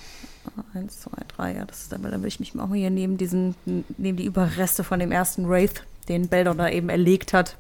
Eins, 0.74 1.02
zwei, 1.02 1.22
drei, 1.36 1.56
ja, 1.56 1.66
das 1.66 1.82
ist 1.84 1.92
dann, 1.92 2.02
dann 2.02 2.12
würde 2.14 2.28
ich 2.28 2.40
mich 2.40 2.54
mal 2.56 2.68
hier 2.74 2.90
neben 2.90 3.18
diesen, 3.18 3.56
neben 3.98 4.18
die 4.18 4.26
Überreste 4.26 4.84
von 4.84 5.00
dem 5.00 5.12
ersten 5.12 5.48
Wraith, 5.48 5.84
den 6.08 6.28
Beldon 6.28 6.58
da 6.58 6.70
eben 6.70 6.90
erlegt 6.90 7.34
hat, 7.34 7.56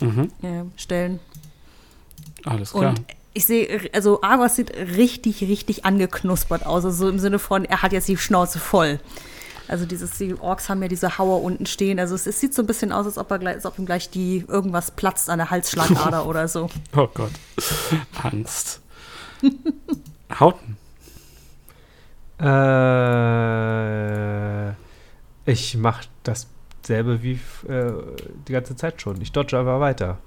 Mhm. 0.00 0.30
äh, 0.42 0.62
stellen. 0.76 1.20
Alles 2.44 2.72
klar. 2.72 2.90
Und 2.90 3.00
ich 3.34 3.46
sehe, 3.46 3.80
also 3.92 4.20
Argos 4.22 4.56
sieht 4.56 4.70
richtig, 4.76 5.42
richtig 5.42 5.84
angeknuspert 5.84 6.66
aus. 6.66 6.84
Also 6.84 7.04
so 7.04 7.08
im 7.08 7.18
Sinne 7.18 7.38
von, 7.38 7.64
er 7.64 7.82
hat 7.82 7.92
jetzt 7.92 8.08
die 8.08 8.16
Schnauze 8.16 8.58
voll. 8.58 9.00
Also 9.68 9.84
dieses, 9.84 10.16
die 10.18 10.34
Orks 10.34 10.68
haben 10.68 10.80
ja 10.82 10.88
diese 10.88 11.18
Hauer 11.18 11.42
unten 11.42 11.66
stehen. 11.66 12.00
Also 12.00 12.14
es, 12.14 12.26
es 12.26 12.40
sieht 12.40 12.54
so 12.54 12.62
ein 12.62 12.66
bisschen 12.66 12.90
aus, 12.90 13.04
als 13.06 13.18
ob, 13.18 13.30
er 13.30 13.38
gleich, 13.38 13.56
als 13.56 13.66
ob 13.66 13.78
ihm 13.78 13.86
gleich 13.86 14.08
die 14.10 14.44
irgendwas 14.48 14.90
platzt 14.90 15.28
an 15.28 15.38
der 15.38 15.50
Halsschlagader 15.50 16.26
oder 16.26 16.48
so. 16.48 16.70
Oh 16.96 17.08
Gott. 17.12 17.32
Angst. 18.22 18.80
Hauten. 20.40 20.76
Äh, 22.40 22.48
ich 25.50 25.76
mache 25.76 26.06
dasselbe 26.22 27.22
wie 27.22 27.38
äh, 27.68 27.92
die 28.46 28.52
ganze 28.52 28.74
Zeit 28.76 29.02
schon. 29.02 29.20
Ich 29.20 29.32
dodge 29.32 29.58
einfach 29.58 29.80
weiter. 29.80 30.18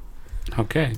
Okay. 0.58 0.94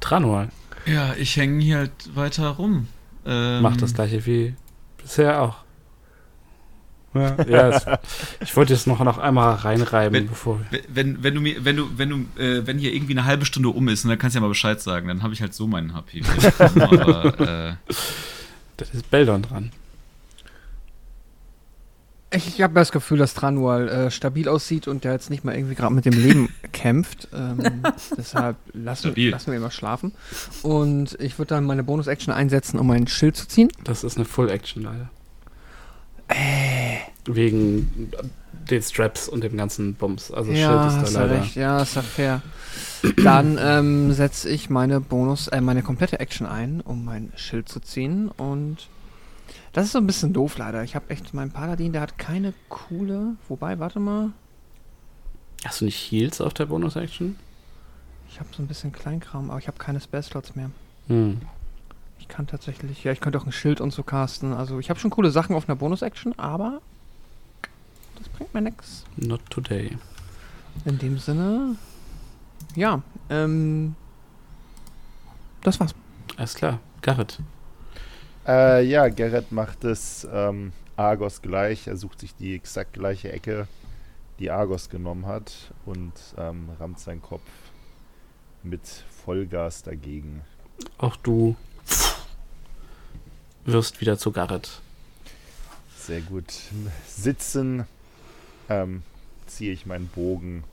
Tranor 0.00 0.48
Ja, 0.86 1.14
ich 1.14 1.36
hänge 1.36 1.62
hier 1.62 1.78
halt 1.78 2.16
weiter 2.16 2.48
rum. 2.50 2.88
Ähm, 3.26 3.62
macht 3.62 3.82
das 3.82 3.94
gleiche 3.94 4.24
wie 4.26 4.54
bisher 4.96 5.42
auch. 5.42 5.56
Ja, 7.14 7.36
ja 7.44 7.68
es, 7.70 7.86
ich 8.40 8.56
wollte 8.56 8.74
jetzt 8.74 8.86
noch, 8.86 9.02
noch 9.02 9.18
einmal 9.18 9.54
reinreiben, 9.54 10.12
Wenn- 10.14 10.28
bevor 10.28 10.60
wir. 10.70 10.80
Wenn, 10.88 11.22
wenn 11.22 11.34
du 11.34 11.40
mir, 11.40 11.64
wenn 11.64 11.76
du, 11.76 11.88
wenn 11.96 12.10
du, 12.10 12.16
äh, 12.42 12.66
wenn 12.66 12.78
hier 12.78 12.92
irgendwie 12.92 13.14
eine 13.14 13.24
halbe 13.24 13.44
Stunde 13.46 13.70
um 13.70 13.88
ist, 13.88 14.04
und 14.04 14.10
dann 14.10 14.18
kannst 14.18 14.34
du 14.34 14.38
ja 14.38 14.42
mal 14.42 14.48
Bescheid 14.48 14.80
sagen, 14.80 15.08
dann 15.08 15.22
habe 15.22 15.32
ich 15.34 15.40
halt 15.40 15.54
so 15.54 15.66
meinen 15.66 15.94
HP. 15.94 16.22
Aber, 16.58 17.40
äh, 17.40 17.74
Das 18.76 18.90
ist 18.90 19.10
Beldon 19.10 19.42
dran. 19.42 19.72
Ich, 22.30 22.60
habe 22.60 22.74
das 22.74 22.92
Gefühl, 22.92 23.16
dass 23.16 23.32
Tranual 23.32 23.88
äh, 23.88 24.10
stabil 24.10 24.50
aussieht 24.50 24.86
und 24.86 25.02
der 25.02 25.12
jetzt 25.12 25.30
nicht 25.30 25.44
mal 25.44 25.54
irgendwie 25.54 25.74
gerade 25.74 25.94
mit 25.94 26.04
dem 26.04 26.12
Leben 26.12 26.50
kämpft. 26.72 27.28
Ähm, 27.34 27.82
deshalb 28.18 28.56
lassen, 28.74 29.14
lassen 29.16 29.46
wir 29.46 29.54
ihn 29.54 29.62
mal 29.62 29.70
schlafen. 29.70 30.12
Und 30.62 31.16
ich 31.20 31.38
würde 31.38 31.54
dann 31.54 31.64
meine 31.64 31.82
Bonus-Action 31.84 32.34
einsetzen, 32.34 32.78
um 32.78 32.86
mein 32.86 33.06
Schild 33.06 33.34
zu 33.36 33.48
ziehen. 33.48 33.70
Das 33.82 34.04
ist 34.04 34.16
eine 34.16 34.26
Full 34.26 34.50
Action 34.50 34.82
leider. 36.28 37.00
wegen 37.26 38.10
den 38.70 38.82
Straps 38.82 39.28
und 39.28 39.42
dem 39.42 39.56
ganzen 39.56 39.94
Bums. 39.94 40.30
Also 40.30 40.52
ja, 40.52 40.90
Schild 40.90 41.04
ist 41.04 41.14
da 41.14 41.20
leider. 41.20 41.40
recht. 41.40 41.54
Ja, 41.56 41.82
ist 41.82 41.96
ja 41.96 42.02
fair. 42.02 42.42
Dann 43.16 43.58
ähm, 43.60 44.12
setze 44.12 44.48
ich 44.48 44.70
meine 44.70 45.00
Bonus, 45.00 45.48
äh, 45.48 45.60
meine 45.60 45.82
komplette 45.82 46.20
Action 46.20 46.46
ein, 46.46 46.80
um 46.80 47.04
mein 47.04 47.32
Schild 47.36 47.68
zu 47.68 47.80
ziehen. 47.80 48.28
Und 48.28 48.88
das 49.72 49.86
ist 49.86 49.92
so 49.92 49.98
ein 49.98 50.06
bisschen 50.06 50.32
doof 50.32 50.58
leider. 50.58 50.82
Ich 50.82 50.94
habe 50.94 51.10
echt 51.10 51.32
meinen 51.34 51.50
Paladin, 51.50 51.92
der 51.92 52.02
hat 52.02 52.18
keine 52.18 52.52
coole. 52.68 53.36
Wobei, 53.48 53.78
warte 53.78 54.00
mal. 54.00 54.30
Hast 55.64 55.80
du 55.80 55.86
nicht 55.86 56.10
Heals 56.10 56.40
auf 56.40 56.54
der 56.54 56.66
Bonus-Action? 56.66 57.36
Ich 58.30 58.38
habe 58.38 58.48
so 58.54 58.62
ein 58.62 58.68
bisschen 58.68 58.92
Kleinkram, 58.92 59.50
aber 59.50 59.58
ich 59.58 59.66
habe 59.66 59.78
keine 59.78 60.00
Spell-Slots 60.00 60.54
mehr. 60.54 60.70
Hm. 61.08 61.40
Ich 62.28 62.34
kann 62.34 62.46
tatsächlich, 62.46 63.04
ja, 63.04 63.12
ich 63.12 63.20
könnte 63.20 63.38
auch 63.38 63.46
ein 63.46 63.52
Schild 63.52 63.80
und 63.80 63.90
so 63.90 64.02
casten. 64.02 64.52
Also 64.52 64.78
ich 64.78 64.90
habe 64.90 65.00
schon 65.00 65.10
coole 65.10 65.30
Sachen 65.30 65.56
auf 65.56 65.68
einer 65.68 65.76
Bonus-Action, 65.76 66.38
aber 66.38 66.82
das 68.18 68.28
bringt 68.28 68.52
mir 68.52 68.60
nix. 68.60 69.04
Not 69.16 69.40
today. 69.48 69.96
In 70.84 70.98
dem 70.98 71.18
Sinne, 71.18 71.76
ja, 72.76 73.02
ähm, 73.30 73.96
das 75.62 75.80
war's. 75.80 75.94
Alles 76.36 76.54
klar. 76.54 76.80
Garrett. 77.00 77.40
Äh, 78.46 78.84
ja, 78.84 79.08
Gerrit 79.08 79.50
macht 79.50 79.84
es 79.84 80.28
ähm, 80.30 80.72
Argos 80.96 81.40
gleich. 81.42 81.86
Er 81.86 81.96
sucht 81.96 82.20
sich 82.20 82.34
die 82.34 82.54
exakt 82.54 82.92
gleiche 82.92 83.32
Ecke, 83.32 83.68
die 84.38 84.50
Argos 84.50 84.90
genommen 84.90 85.26
hat 85.26 85.72
und 85.86 86.12
ähm, 86.36 86.68
rammt 86.78 87.00
seinen 87.00 87.22
Kopf 87.22 87.42
mit 88.62 88.86
Vollgas 89.24 89.82
dagegen. 89.82 90.42
Auch 90.98 91.16
du 91.16 91.56
wirst 93.72 94.00
wieder 94.00 94.18
zu 94.18 94.32
Garrett. 94.32 94.80
Sehr 95.96 96.20
gut. 96.22 96.52
Sitzen 97.06 97.86
ähm, 98.68 99.02
ziehe 99.46 99.72
ich 99.72 99.86
meinen 99.86 100.08
Bogen 100.08 100.64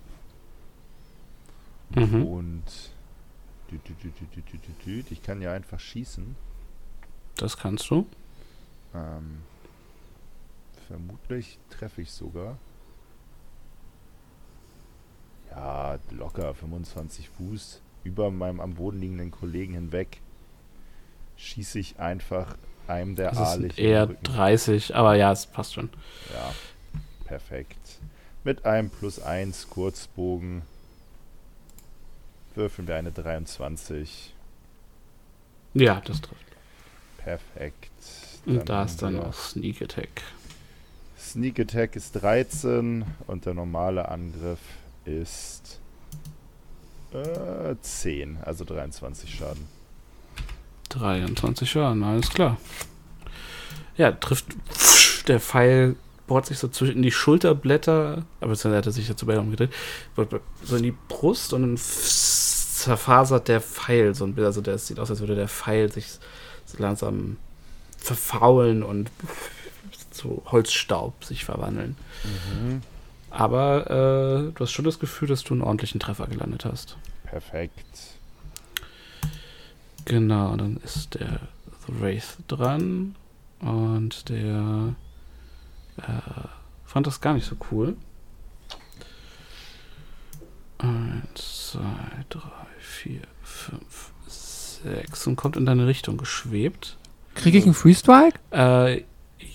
Mhm. 1.94 2.26
und 2.26 2.64
ich 5.12 5.22
kann 5.24 5.42
ja 5.42 5.54
einfach 5.54 5.80
schießen. 5.80 6.36
Das 7.36 7.58
kannst 7.58 7.90
du. 7.90 8.08
Ähm, 8.94 9.38
vermutlich 10.88 11.60
treffe 11.70 12.02
ich 12.02 12.12
sogar. 12.12 12.58
Ja, 15.52 16.00
locker 16.12 16.54
25 16.54 17.30
Fuß 17.30 17.82
über 18.04 18.32
meinem 18.32 18.60
am 18.60 18.74
Boden 18.76 19.00
liegenden 19.00 19.32
Kollegen 19.32 19.74
hinweg. 19.74 20.22
Schieße 21.38 21.80
ich 21.80 22.00
einfach 22.00 22.56
einem 22.88 23.16
der 23.16 23.32
Das 23.32 23.58
ist 23.58 23.78
eher 23.78 24.08
30, 24.08 24.96
aber 24.96 25.16
ja, 25.16 25.32
es 25.32 25.46
passt 25.46 25.74
schon. 25.74 25.90
Ja, 26.34 26.54
perfekt. 27.26 28.00
Mit 28.44 28.66
einem 28.66 28.90
plus 28.90 29.20
1 29.20 29.70
Kurzbogen 29.70 30.62
würfeln 32.54 32.88
wir 32.88 32.96
eine 32.96 33.12
23. 33.12 34.34
Ja, 35.74 36.02
das 36.06 36.22
trifft. 36.22 36.46
Perfekt. 37.18 37.92
Und 38.46 38.70
da 38.70 38.84
ist 38.84 39.02
dann 39.02 39.20
auch 39.20 39.34
Sneak 39.34 39.82
Attack. 39.82 40.22
Sneak 41.18 41.60
Attack 41.60 41.96
ist 41.96 42.14
13 42.14 43.04
und 43.28 43.46
der 43.46 43.56
normale 43.56 44.08
Angriff 44.08 44.60
ist 45.06 45.80
äh, 47.14 47.76
10, 47.82 48.38
also 48.44 48.64
23 48.64 49.34
Schaden. 49.34 49.68
23 51.00 51.70
Schaden, 51.70 52.04
alles 52.04 52.30
klar. 52.30 52.58
Ja, 53.98 54.12
trifft. 54.12 54.46
Der 55.28 55.40
Pfeil 55.40 55.96
bohrt 56.28 56.46
sich 56.46 56.60
so 56.60 56.68
zwischen 56.68 57.02
die 57.02 57.12
Schulterblätter, 57.12 58.26
aber 58.42 58.52
jetzt 58.52 58.66
hat 58.66 58.86
er 58.86 58.92
sich 58.92 59.08
ja 59.08 59.16
zu 59.16 59.26
beide 59.26 59.40
umgedreht, 59.40 59.72
so 60.64 60.76
in 60.76 60.84
die 60.84 60.96
Brust 61.08 61.54
und 61.54 61.62
dann 61.62 61.78
zerfasert 61.78 63.48
der 63.48 63.62
Pfeil 63.62 64.14
so 64.14 64.26
ein 64.26 64.34
bisschen. 64.34 64.46
Also 64.46 64.62
der 64.62 64.78
sieht 64.78 65.00
aus, 65.00 65.10
als 65.10 65.20
würde 65.20 65.36
der 65.36 65.48
Pfeil 65.48 65.92
sich 65.92 66.20
so 66.66 66.78
langsam 66.78 67.38
verfaulen 67.98 68.84
und 68.84 69.10
zu 70.12 70.44
Holzstaub 70.46 71.24
sich 71.24 71.46
verwandeln. 71.46 71.96
Aber 73.30 73.90
äh, 73.90 74.52
du 74.54 74.60
hast 74.60 74.72
schon 74.72 74.86
das 74.86 75.00
Gefühl, 75.00 75.28
dass 75.28 75.44
du 75.44 75.54
einen 75.54 75.64
ordentlichen 75.64 76.00
Treffer 76.00 76.28
gelandet 76.28 76.66
hast. 76.66 76.98
Perfekt. 77.26 78.15
Genau, 80.06 80.56
dann 80.56 80.78
ist 80.78 81.16
der 81.16 81.40
The 81.86 82.00
Wraith 82.00 82.38
dran 82.48 83.16
und 83.60 84.30
der 84.30 84.96
äh, 85.98 86.48
fand 86.86 87.08
das 87.08 87.22
gar 87.22 87.34
nicht 87.34 87.48
so 87.48 87.56
cool. 87.72 87.96
Eins, 90.78 91.72
zwei, 91.72 92.26
drei, 92.30 92.42
vier, 92.80 93.22
fünf, 93.42 94.12
sechs 94.28 95.26
und 95.26 95.36
kommt 95.36 95.58
in 95.58 95.66
deine 95.66 95.88
Richtung 95.88 96.18
geschwebt. 96.18 96.98
Kriege 97.34 97.58
ich 97.58 97.66
einen 97.66 97.74
Free 97.74 97.96
Strike? 97.96 98.40
Äh, 98.52 99.04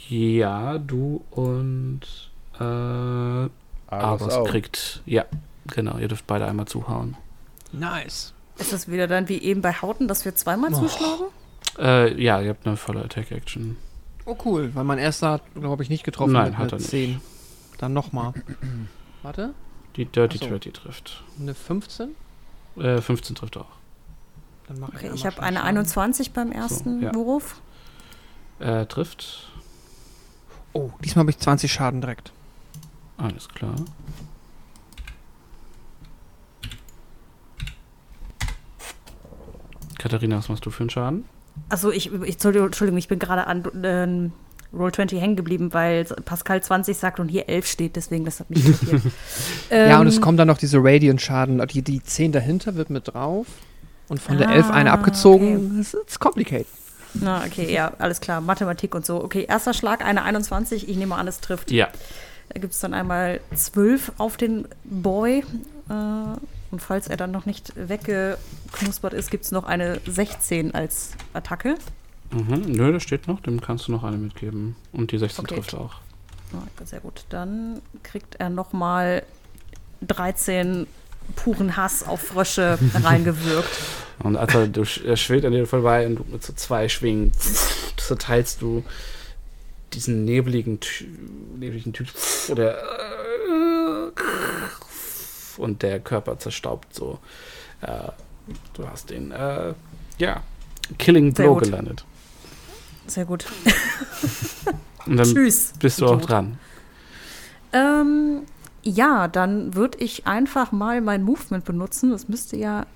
ja, 0.08 0.78
du 0.78 1.24
und 1.30 2.00
äh, 2.58 3.48
auch. 3.88 4.44
kriegt. 4.46 5.02
Ja, 5.06 5.24
genau, 5.68 5.98
ihr 5.98 6.08
dürft 6.08 6.26
beide 6.26 6.46
einmal 6.46 6.66
zuhauen. 6.66 7.16
Nice. 7.72 8.34
Ist 8.60 8.72
das 8.72 8.88
wieder 8.90 9.06
dann 9.06 9.28
wie 9.28 9.38
eben 9.38 9.62
bei 9.62 9.72
Hauten, 9.72 10.06
dass 10.08 10.24
wir 10.24 10.34
zweimal 10.34 10.72
zuschlagen? 10.72 11.26
Äh, 11.78 12.22
ja, 12.22 12.40
ihr 12.40 12.50
habt 12.50 12.66
eine 12.66 12.76
volle 12.76 13.02
Attack-Action. 13.04 13.76
Oh 14.26 14.36
cool, 14.44 14.70
weil 14.74 14.84
mein 14.84 14.98
erster 14.98 15.30
hat, 15.32 15.42
glaube 15.54 15.82
ich, 15.82 15.88
nicht 15.88 16.04
getroffen 16.04 16.32
Nein, 16.32 16.50
mit 16.50 16.58
hat 16.58 16.72
er 16.72 16.78
nicht. 16.78 16.90
10. 16.90 17.20
Dann 17.78 17.92
nochmal. 17.94 18.34
Warte, 19.22 19.54
Die 19.96 20.04
Dirty 20.04 20.38
Ach 20.40 20.44
so. 20.44 20.50
30 20.50 20.72
trifft. 20.72 21.24
eine 21.40 21.54
15? 21.54 22.10
Äh, 22.76 23.00
15 23.00 23.34
trifft 23.36 23.56
auch. 23.56 23.66
Dann 24.68 24.78
mache 24.78 24.92
Okay, 24.92 25.04
einmal 25.06 25.16
ich 25.16 25.26
habe 25.26 25.42
eine 25.42 25.56
Schaden. 25.58 25.68
21 25.78 26.32
beim 26.32 26.52
ersten 26.52 27.02
ja. 27.02 27.14
Wurf. 27.14 27.60
Äh, 28.60 28.86
trifft. 28.86 29.48
Oh, 30.72 30.90
diesmal 31.02 31.22
habe 31.24 31.30
ich 31.30 31.38
20 31.38 31.72
Schaden 31.72 32.00
direkt. 32.00 32.32
Alles 33.16 33.48
klar. 33.48 33.74
Katharina, 40.00 40.38
was 40.38 40.48
machst 40.48 40.64
du 40.64 40.70
für 40.70 40.82
einen 40.82 40.90
Schaden? 40.90 41.24
Also 41.68 41.92
ich, 41.92 42.12
ich 42.12 42.44
Entschuldigung, 42.44 42.96
ich 42.96 43.08
bin 43.08 43.18
gerade 43.18 43.46
an 43.46 43.64
ähm, 43.82 44.32
Roll 44.72 44.92
20 44.92 45.20
hängen 45.20 45.36
geblieben, 45.36 45.72
weil 45.74 46.04
Pascal 46.04 46.62
20 46.62 46.96
sagt 46.96 47.20
und 47.20 47.28
hier 47.28 47.48
11 47.48 47.66
steht, 47.66 47.96
deswegen 47.96 48.24
das 48.24 48.40
hat 48.40 48.50
mich 48.50 48.64
irritiert. 48.64 49.02
ja, 49.70 50.00
und 50.00 50.06
es 50.06 50.16
Ähm, 50.16 50.22
kommt 50.22 50.38
dann 50.38 50.48
noch 50.48 50.58
diese 50.58 50.78
Radiant-Schaden. 50.78 51.66
Die, 51.68 51.82
die 51.82 52.02
10 52.02 52.32
dahinter 52.32 52.76
wird 52.76 52.90
mit 52.90 53.12
drauf. 53.12 53.46
Und 54.08 54.20
von 54.20 54.38
der 54.38 54.48
Ah, 54.48 54.54
11 54.54 54.70
eine 54.70 54.92
abgezogen. 54.92 55.78
Das 55.78 55.94
ist 55.94 56.18
complicated. 56.18 56.66
Na, 57.14 57.44
okay, 57.44 57.72
ja, 57.72 57.92
alles 57.98 58.20
klar. 58.20 58.40
Mathematik 58.40 58.94
und 58.94 59.04
so. 59.04 59.22
Okay, 59.22 59.44
erster 59.48 59.74
Schlag, 59.74 60.04
eine 60.04 60.22
21. 60.22 60.88
Ich 60.88 60.96
nehme 60.96 61.16
an, 61.16 61.28
es 61.28 61.40
trifft. 61.40 61.70
Ja. 61.70 61.88
Da 62.52 62.60
gibt 62.60 62.72
es 62.72 62.80
dann 62.80 62.94
einmal 62.94 63.40
12 63.54 64.12
auf 64.18 64.36
den 64.36 64.66
Boy. 64.84 65.44
Äh, 65.88 65.92
und 66.70 66.80
falls 66.80 67.08
er 67.08 67.16
dann 67.16 67.30
noch 67.30 67.46
nicht 67.46 67.72
weggeknuspert 67.76 69.12
ist, 69.14 69.30
gibt 69.30 69.44
es 69.44 69.50
noch 69.52 69.64
eine 69.64 70.00
16 70.06 70.74
als 70.74 71.10
Attacke. 71.32 71.74
Mhm. 72.30 72.62
Nö, 72.68 72.92
da 72.92 73.00
steht 73.00 73.26
noch. 73.28 73.40
Dem 73.40 73.60
kannst 73.60 73.88
du 73.88 73.92
noch 73.92 74.04
eine 74.04 74.16
mitgeben. 74.16 74.76
Und 74.92 75.10
die 75.12 75.18
16 75.18 75.44
Okay. 75.44 75.54
trifft 75.56 75.74
auch. 75.74 75.96
Ja, 76.52 76.62
sehr 76.86 77.00
gut. 77.00 77.24
Dann 77.28 77.80
kriegt 78.02 78.36
er 78.38 78.50
noch 78.50 78.72
mal 78.72 79.22
13 80.02 80.86
puren 81.36 81.76
Hass 81.76 82.06
auf 82.06 82.20
Frösche 82.22 82.78
reingewirkt. 83.02 83.68
Und 84.20 84.34
er, 84.36 84.66
du, 84.68 84.84
er 85.04 85.16
schwebt 85.16 85.44
an 85.44 85.52
dir 85.52 85.66
vorbei 85.66 86.06
und 86.06 86.16
du 86.16 86.24
mit 86.30 86.44
so 86.44 86.52
zwei 86.52 86.88
Schwingen 86.88 87.32
zerteilst 87.96 88.60
du 88.62 88.84
diesen 89.92 90.24
nebligen, 90.24 90.78
Ty- 90.80 91.08
nebligen 91.58 91.92
Typ 91.92 92.08
oder 92.48 92.76
und 95.60 95.82
der 95.82 96.00
Körper 96.00 96.38
zerstaubt 96.38 96.94
so. 96.94 97.18
Äh, 97.82 98.08
du 98.74 98.88
hast 98.88 99.10
den, 99.10 99.30
äh, 99.30 99.74
ja, 100.18 100.42
Killing 100.98 101.34
Sehr 101.34 101.44
Blow 101.44 101.54
gut. 101.54 101.64
gelandet. 101.64 102.04
Sehr 103.06 103.24
gut. 103.24 103.46
Und 105.06 105.16
dann 105.16 105.26
Tschüss. 105.26 105.72
bist 105.78 106.00
du 106.00 106.06
auch 106.06 106.20
dran. 106.20 106.58
Ähm, 107.72 108.42
ja, 108.82 109.28
dann 109.28 109.74
würde 109.74 109.98
ich 109.98 110.26
einfach 110.26 110.72
mal 110.72 111.00
mein 111.00 111.22
Movement 111.22 111.64
benutzen. 111.64 112.10
Das 112.10 112.28
müsste 112.28 112.56
ja. 112.56 112.86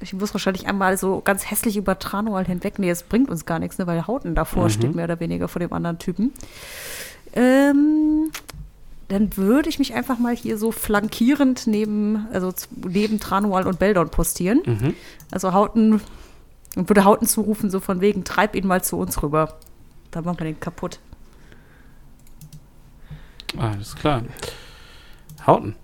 Ich 0.00 0.12
muss 0.14 0.34
wahrscheinlich 0.34 0.66
einmal 0.66 0.96
so 0.98 1.20
ganz 1.20 1.48
hässlich 1.50 1.76
über 1.76 1.96
Tranual 1.98 2.44
hinweg. 2.44 2.78
Nee, 2.78 2.90
es 2.90 3.02
bringt 3.04 3.30
uns 3.30 3.44
gar 3.46 3.58
nichts, 3.60 3.78
ne, 3.78 3.86
weil 3.86 4.06
Hauten 4.06 4.34
davor 4.34 4.64
Mhm. 4.64 4.70
steht, 4.70 4.94
mehr 4.96 5.04
oder 5.04 5.20
weniger 5.20 5.46
vor 5.46 5.60
dem 5.60 5.72
anderen 5.72 5.98
Typen. 6.00 6.32
Ähm, 7.34 8.30
dann 9.12 9.36
würde 9.36 9.68
ich 9.68 9.78
mich 9.78 9.94
einfach 9.94 10.18
mal 10.18 10.34
hier 10.34 10.58
so 10.58 10.72
flankierend 10.72 11.66
neben, 11.66 12.26
also 12.32 12.52
neben 12.86 13.20
Tranual 13.20 13.66
und 13.66 13.78
Beldon 13.78 14.10
postieren. 14.10 14.62
Mhm. 14.64 14.94
Also 15.30 15.52
Hauten 15.52 16.00
und 16.74 16.88
würde 16.88 17.04
Hauten 17.04 17.26
zurufen, 17.26 17.70
so 17.70 17.80
von 17.80 18.00
wegen, 18.00 18.24
treib 18.24 18.56
ihn 18.56 18.66
mal 18.66 18.82
zu 18.82 18.96
uns 18.96 19.22
rüber. 19.22 19.58
Da 20.10 20.22
machen 20.22 20.38
wir 20.40 20.46
den 20.46 20.60
kaputt. 20.60 20.98
Alles 23.56 23.94
klar. 23.94 24.22
Hauten. 25.46 25.76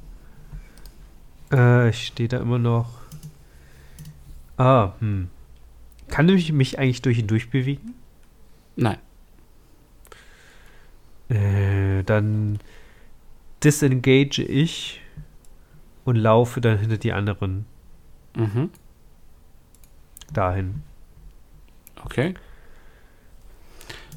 Äh, 1.52 1.90
ich 1.90 2.06
stehe 2.06 2.28
da 2.28 2.38
immer 2.38 2.58
noch. 2.58 2.88
Ah, 4.56 4.92
hm. 5.00 5.28
Kann 6.08 6.28
ich 6.30 6.52
mich 6.52 6.78
eigentlich 6.78 7.02
durch 7.02 7.18
ihn 7.18 7.26
durchbewegen? 7.26 7.94
Nein. 8.76 8.98
Äh, 11.28 12.02
dann 12.04 12.58
disengage 13.64 14.42
ich 14.42 15.00
und 16.04 16.16
laufe 16.16 16.60
dann 16.60 16.78
hinter 16.78 16.96
die 16.98 17.12
anderen 17.12 17.66
Mhm. 18.36 18.70
dahin. 20.32 20.82
Okay. 22.04 22.34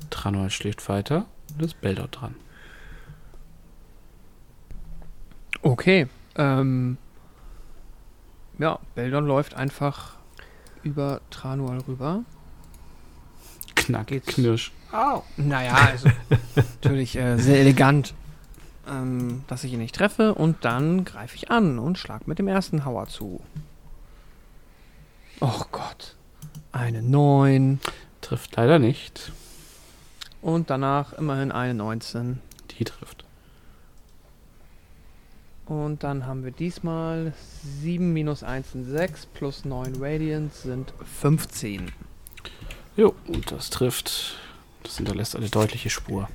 Tranol 0.09 0.49
schläft 0.49 0.88
weiter. 0.89 1.26
Und 1.55 1.63
ist 1.65 1.81
Beldor 1.81 2.07
dran. 2.07 2.35
Okay. 5.63 6.07
Ähm, 6.35 6.97
ja, 8.57 8.80
Beldon 8.95 9.26
läuft 9.26 9.53
einfach 9.55 10.15
über 10.84 11.22
Tranual 11.30 11.80
rüber. 11.80 12.23
Knack, 13.76 14.07
Geht's. 14.07 14.27
knirsch. 14.35 14.72
Naja, 15.38 15.73
also 15.73 16.09
natürlich 16.55 17.15
äh, 17.15 17.38
sehr 17.38 17.59
elegant, 17.59 18.13
ähm, 18.91 19.43
dass 19.47 19.63
ich 19.63 19.73
ihn 19.73 19.80
nicht 19.80 19.95
treffe. 19.95 20.35
Und 20.35 20.63
dann 20.65 21.05
greife 21.05 21.35
ich 21.35 21.49
an 21.49 21.80
und 21.80 21.97
schlag 21.97 22.27
mit 22.27 22.39
dem 22.39 22.47
ersten 22.47 22.85
Hauer 22.85 23.07
zu. 23.07 23.41
Oh 25.39 25.63
Gott. 25.72 26.15
Eine 26.72 27.01
9 27.01 27.80
Trifft 28.22 28.55
leider 28.55 28.80
nicht. 28.80 29.31
und 30.41 30.69
danach 30.69 31.13
immerhin 31.13 31.51
eine 31.51 31.73
19. 31.73 32.39
Die 32.72 32.84
trifft. 32.84 33.26
Und 35.65 36.03
dann 36.03 36.26
haben 36.26 36.43
wir 36.43 36.51
diesmal 36.51 37.34
7 37.81 38.13
minus 38.13 38.43
1 38.43 38.72
sind 38.72 38.85
6 38.85 39.26
plus 39.27 39.65
9 39.65 39.95
Radiant 39.99 40.53
sind 40.53 40.93
15. 41.19 41.91
Jo, 42.95 43.15
und 43.27 43.51
das 43.51 43.69
trifft. 43.69 44.35
Das 44.84 44.97
hinterlässt 44.97 45.35
eine 45.35 45.49
deutliche 45.49 45.89
Spur 45.89 46.27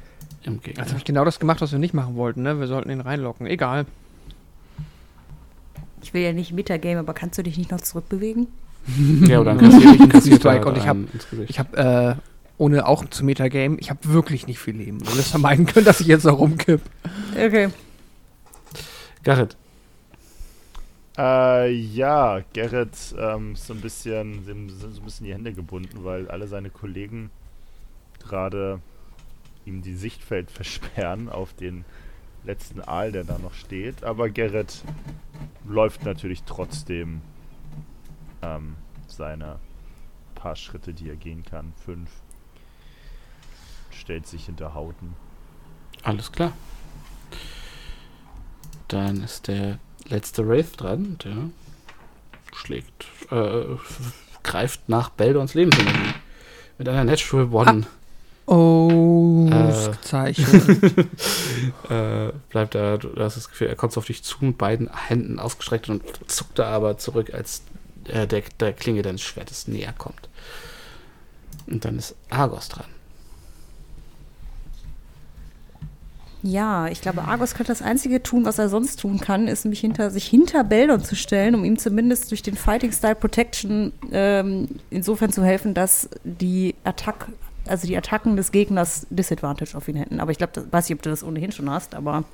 im 0.46 0.60
Gegner. 0.60 0.82
Jetzt 0.82 0.90
habe 0.90 0.98
ich 0.98 1.04
genau 1.04 1.24
das 1.24 1.38
gemacht, 1.38 1.60
was 1.60 1.72
wir 1.72 1.78
nicht 1.78 1.94
machen 1.94 2.16
wollten, 2.16 2.42
ne? 2.42 2.58
Wir 2.58 2.66
sollten 2.66 2.90
ihn 2.90 3.00
reinlocken. 3.00 3.46
Egal. 3.46 3.86
Ich 6.02 6.14
will 6.14 6.22
ja 6.22 6.32
nicht 6.32 6.52
Metagame, 6.52 7.00
aber 7.00 7.14
kannst 7.14 7.38
du 7.38 7.42
dich 7.42 7.58
nicht 7.58 7.70
noch 7.70 7.80
zurückbewegen? 7.80 8.46
ja, 9.26 9.40
oder 9.40 9.54
dann 9.54 9.58
kassiere 9.70 9.94
ich, 9.94 10.08
kassiert 10.08 10.40
Strike 10.40 10.64
er 10.64 10.66
und 10.68 10.78
ich 10.78 10.86
hab- 10.86 10.96
einen 10.96 11.08
ins 11.12 11.28
Gesicht. 11.28 11.50
Ich 11.50 11.58
habe, 11.58 11.76
äh, 11.76 12.14
ohne 12.58 12.86
auch 12.86 13.04
zu 13.06 13.24
Metagame, 13.24 13.76
ich 13.78 13.90
habe 13.90 14.00
wirklich 14.04 14.46
nicht 14.46 14.58
viel 14.58 14.76
Leben. 14.76 14.98
Du 14.98 15.06
wirst 15.16 15.30
vermeiden 15.30 15.66
können, 15.66 15.84
dass 15.84 16.00
ich 16.00 16.06
jetzt 16.06 16.24
noch 16.24 16.38
rumkipp. 16.38 16.80
Okay. 17.32 17.68
Garrett. 19.24 19.56
Äh, 21.18 21.72
ja, 21.72 22.40
Gerrit 22.52 22.90
ähm, 23.18 23.54
ist 23.54 23.66
so 23.66 23.72
ein 23.72 23.80
bisschen, 23.80 24.44
sind 24.44 24.70
so 24.70 24.86
ein 24.86 25.04
bisschen 25.04 25.26
die 25.26 25.32
Hände 25.32 25.52
gebunden, 25.52 26.04
weil 26.04 26.28
alle 26.28 26.46
seine 26.46 26.68
Kollegen 26.70 27.30
gerade 28.22 28.80
ihm 29.66 29.82
die 29.82 29.94
Sichtfeld 29.94 30.50
versperren 30.50 31.28
auf 31.28 31.52
den 31.52 31.84
letzten 32.44 32.80
Aal, 32.80 33.12
der 33.12 33.24
da 33.24 33.38
noch 33.38 33.54
steht. 33.54 34.04
Aber 34.04 34.30
Gerrit 34.30 34.82
läuft 35.66 36.04
natürlich 36.04 36.44
trotzdem 36.44 37.20
ähm, 38.42 38.76
seine 39.08 39.58
paar 40.34 40.56
Schritte, 40.56 40.94
die 40.94 41.08
er 41.08 41.16
gehen 41.16 41.44
kann. 41.44 41.72
Fünf. 41.84 42.10
Stellt 43.90 44.26
sich 44.26 44.46
hinter 44.46 44.74
Hauten. 44.74 45.14
Alles 46.02 46.30
klar. 46.30 46.52
Dann 48.88 49.22
ist 49.22 49.48
der 49.48 49.78
letzte 50.06 50.46
Wraith 50.46 50.80
dran. 50.80 51.18
Der 51.24 51.50
schlägt, 52.54 53.06
äh, 53.30 53.64
greift 54.44 54.88
nach 54.88 55.10
Beldons 55.10 55.54
Lebensenergie. 55.54 56.14
Mit 56.78 56.88
einer 56.88 57.04
Natural 57.04 57.46
One. 57.46 57.86
Oh, 58.46 59.48
Äh. 59.50 59.92
Zeichen. 60.02 60.82
äh, 61.90 62.32
bleibt 62.48 62.74
er, 62.74 62.98
du 62.98 63.10
hast 63.18 63.36
das 63.36 63.48
Gefühl, 63.50 63.66
er 63.68 63.76
kommt 63.76 63.92
so 63.92 63.98
auf 63.98 64.06
dich 64.06 64.22
zu 64.22 64.36
mit 64.40 64.56
beiden 64.58 64.88
Händen 65.08 65.38
ausgestreckt 65.40 65.88
und 65.88 66.02
zuckt 66.28 66.58
da 66.58 66.68
aber 66.68 66.96
zurück, 66.98 67.34
als 67.34 67.62
äh, 68.08 68.26
der, 68.26 68.42
der 68.60 68.72
Klinge 68.72 69.02
deines 69.02 69.22
Schwertes 69.22 69.66
näher 69.66 69.92
kommt. 69.96 70.28
Und 71.66 71.84
dann 71.84 71.98
ist 71.98 72.14
Argos 72.30 72.68
dran. 72.68 72.86
Ja, 76.42 76.86
ich 76.86 77.00
glaube, 77.00 77.22
Argos 77.22 77.54
könnte 77.54 77.72
das 77.72 77.82
Einzige 77.82 78.22
tun, 78.22 78.44
was 78.44 78.58
er 78.60 78.68
sonst 78.68 79.00
tun 79.00 79.18
kann, 79.18 79.48
ist 79.48 79.64
nämlich 79.64 79.80
hinter, 79.80 80.10
sich 80.10 80.26
hinter 80.28 80.62
Beldon 80.62 81.02
zu 81.02 81.16
stellen, 81.16 81.56
um 81.56 81.64
ihm 81.64 81.76
zumindest 81.76 82.30
durch 82.30 82.42
den 82.42 82.54
Fighting 82.56 82.92
Style 82.92 83.16
Protection 83.16 83.92
ähm, 84.12 84.68
insofern 84.90 85.32
zu 85.32 85.42
helfen, 85.42 85.74
dass 85.74 86.08
die 86.22 86.76
Attack, 86.84 87.26
also 87.68 87.86
die 87.86 87.96
Attacken 87.96 88.36
des 88.36 88.52
Gegners 88.52 89.06
Disadvantage 89.10 89.76
auf 89.76 89.88
ihn 89.88 89.96
hätten. 89.96 90.20
Aber 90.20 90.30
ich 90.30 90.38
glaube, 90.38 90.52
das 90.54 90.72
weiß 90.72 90.88
ich, 90.90 90.96
ob 90.96 91.02
du 91.02 91.10
das 91.10 91.22
ohnehin 91.22 91.52
schon 91.52 91.68
hast, 91.70 91.94
aber 91.94 92.24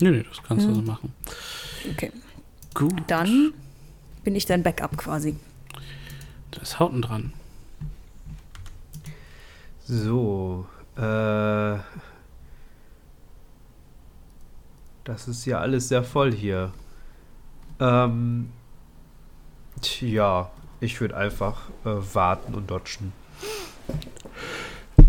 Nee, 0.00 0.10
nee, 0.10 0.24
das 0.28 0.42
kannst 0.42 0.64
du 0.64 0.68
Hm. 0.70 0.74
so 0.76 0.82
machen. 0.82 1.12
okay. 1.90 2.12
Gut. 2.74 2.92
Dann 3.08 3.52
bin 4.22 4.36
ich 4.36 4.46
dein 4.46 4.62
Backup 4.62 4.96
quasi. 4.96 5.36
Da 6.52 6.60
ist 6.62 6.78
Hauten 6.78 7.02
dran. 7.02 7.32
So, 9.86 10.66
äh. 10.96 11.78
Das 15.04 15.26
ist 15.26 15.44
ja 15.46 15.58
alles 15.60 15.88
sehr 15.88 16.04
voll 16.04 16.32
hier. 16.32 16.72
Ähm. 17.80 18.50
Tja, 19.80 20.50
ich 20.80 21.00
würde 21.00 21.16
einfach 21.16 21.70
äh, 21.84 21.90
warten 22.14 22.54
und 22.54 22.70
dodgen. 22.70 23.12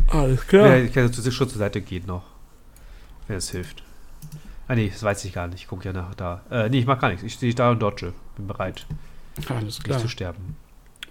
Alles 0.07 0.41
Ja. 0.51 0.75
Ich 0.77 0.93
kann 0.93 1.11
zu- 1.13 1.31
schon 1.31 1.49
zur 1.49 1.59
Seite 1.59 1.81
gehen 1.81 2.05
noch. 2.05 2.23
Wenn 3.27 3.37
es 3.37 3.49
hilft. 3.51 3.83
Ah, 4.67 4.75
nee, 4.75 4.89
das 4.89 5.01
weiß 5.03 5.25
ich 5.25 5.33
gar 5.33 5.47
nicht. 5.47 5.61
Ich 5.61 5.67
gucke 5.67 5.85
ja 5.85 5.93
nach 5.93 6.13
da. 6.15 6.41
Äh, 6.49 6.69
nee, 6.69 6.79
ich 6.79 6.85
mach 6.85 6.99
gar 6.99 7.09
nichts. 7.09 7.23
Ich 7.23 7.33
stehe 7.33 7.53
da 7.53 7.71
und 7.71 7.79
dodge. 7.79 8.13
Bin 8.35 8.47
bereit, 8.47 8.85
Alles 9.49 9.63
nicht 9.77 9.83
klar. 9.83 9.99
zu 9.99 10.07
sterben. 10.07 10.55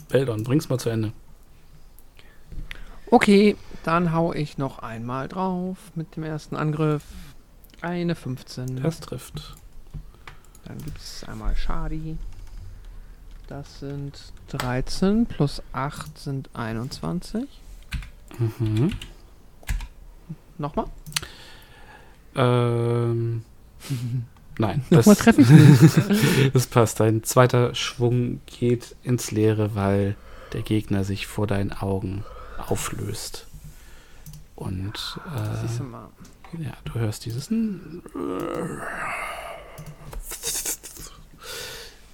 Beldon, 0.08 0.42
bring's 0.44 0.68
mal 0.68 0.78
zu 0.78 0.90
Ende. 0.90 1.12
Okay, 3.10 3.56
dann 3.84 4.12
hau 4.12 4.32
ich 4.32 4.58
noch 4.58 4.80
einmal 4.80 5.28
drauf 5.28 5.78
mit 5.94 6.16
dem 6.16 6.24
ersten 6.24 6.56
Angriff. 6.56 7.02
Eine 7.80 8.14
15. 8.14 8.82
Das 8.82 9.00
trifft. 9.00 9.54
Dann 10.64 10.78
gibt 10.78 10.98
es 10.98 11.24
einmal 11.24 11.56
Schadi. 11.56 12.18
Das 13.48 13.80
sind 13.80 14.32
13 14.48 15.24
plus 15.24 15.62
8 15.72 16.18
sind 16.18 16.50
21. 16.52 17.48
Mhm. 18.38 18.92
Nochmal? 20.58 20.86
Ähm. 22.34 23.42
Nein, 24.58 24.84
das, 24.90 25.06
das 26.52 26.66
passt. 26.66 27.00
Dein 27.00 27.22
zweiter 27.22 27.74
Schwung 27.74 28.40
geht 28.46 28.96
ins 29.02 29.30
Leere, 29.30 29.74
weil 29.74 30.16
der 30.52 30.62
Gegner 30.62 31.04
sich 31.04 31.26
vor 31.26 31.46
deinen 31.46 31.72
Augen 31.72 32.24
auflöst. 32.58 33.46
Und 34.56 35.20
äh, 35.26 35.82
mal. 35.84 36.08
ja, 36.58 36.72
du 36.84 36.94
hörst 36.94 37.24
dieses 37.24 37.50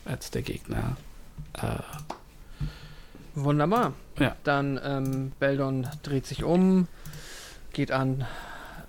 als 0.04 0.30
der 0.30 0.42
Gegner 0.42 0.96
äh, 1.54 1.78
Wunderbar. 3.34 3.92
Ja. 4.18 4.36
Dann 4.44 4.80
ähm, 4.84 5.32
Beldon 5.40 5.88
dreht 6.02 6.26
sich 6.26 6.44
um, 6.44 6.86
geht 7.72 7.90
an 7.90 8.24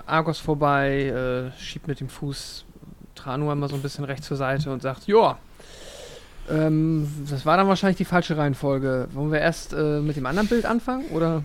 Argos 0.05 0.39
vorbei, 0.39 1.05
äh, 1.05 1.59
schiebt 1.59 1.87
mit 1.87 1.99
dem 1.99 2.09
Fuß 2.09 2.65
Tranua 3.15 3.55
mal 3.55 3.69
so 3.69 3.75
ein 3.75 3.81
bisschen 3.81 4.03
rechts 4.03 4.27
zur 4.27 4.37
Seite 4.37 4.71
und 4.71 4.81
sagt, 4.81 5.07
ja, 5.07 5.37
ähm, 6.49 7.07
das 7.27 7.45
war 7.45 7.57
dann 7.57 7.67
wahrscheinlich 7.67 7.97
die 7.97 8.05
falsche 8.05 8.37
Reihenfolge. 8.37 9.07
Wollen 9.13 9.31
wir 9.31 9.39
erst 9.39 9.73
äh, 9.73 9.99
mit 9.99 10.15
dem 10.15 10.27
anderen 10.27 10.47
Bild 10.47 10.65
anfangen 10.65 11.05
oder 11.07 11.43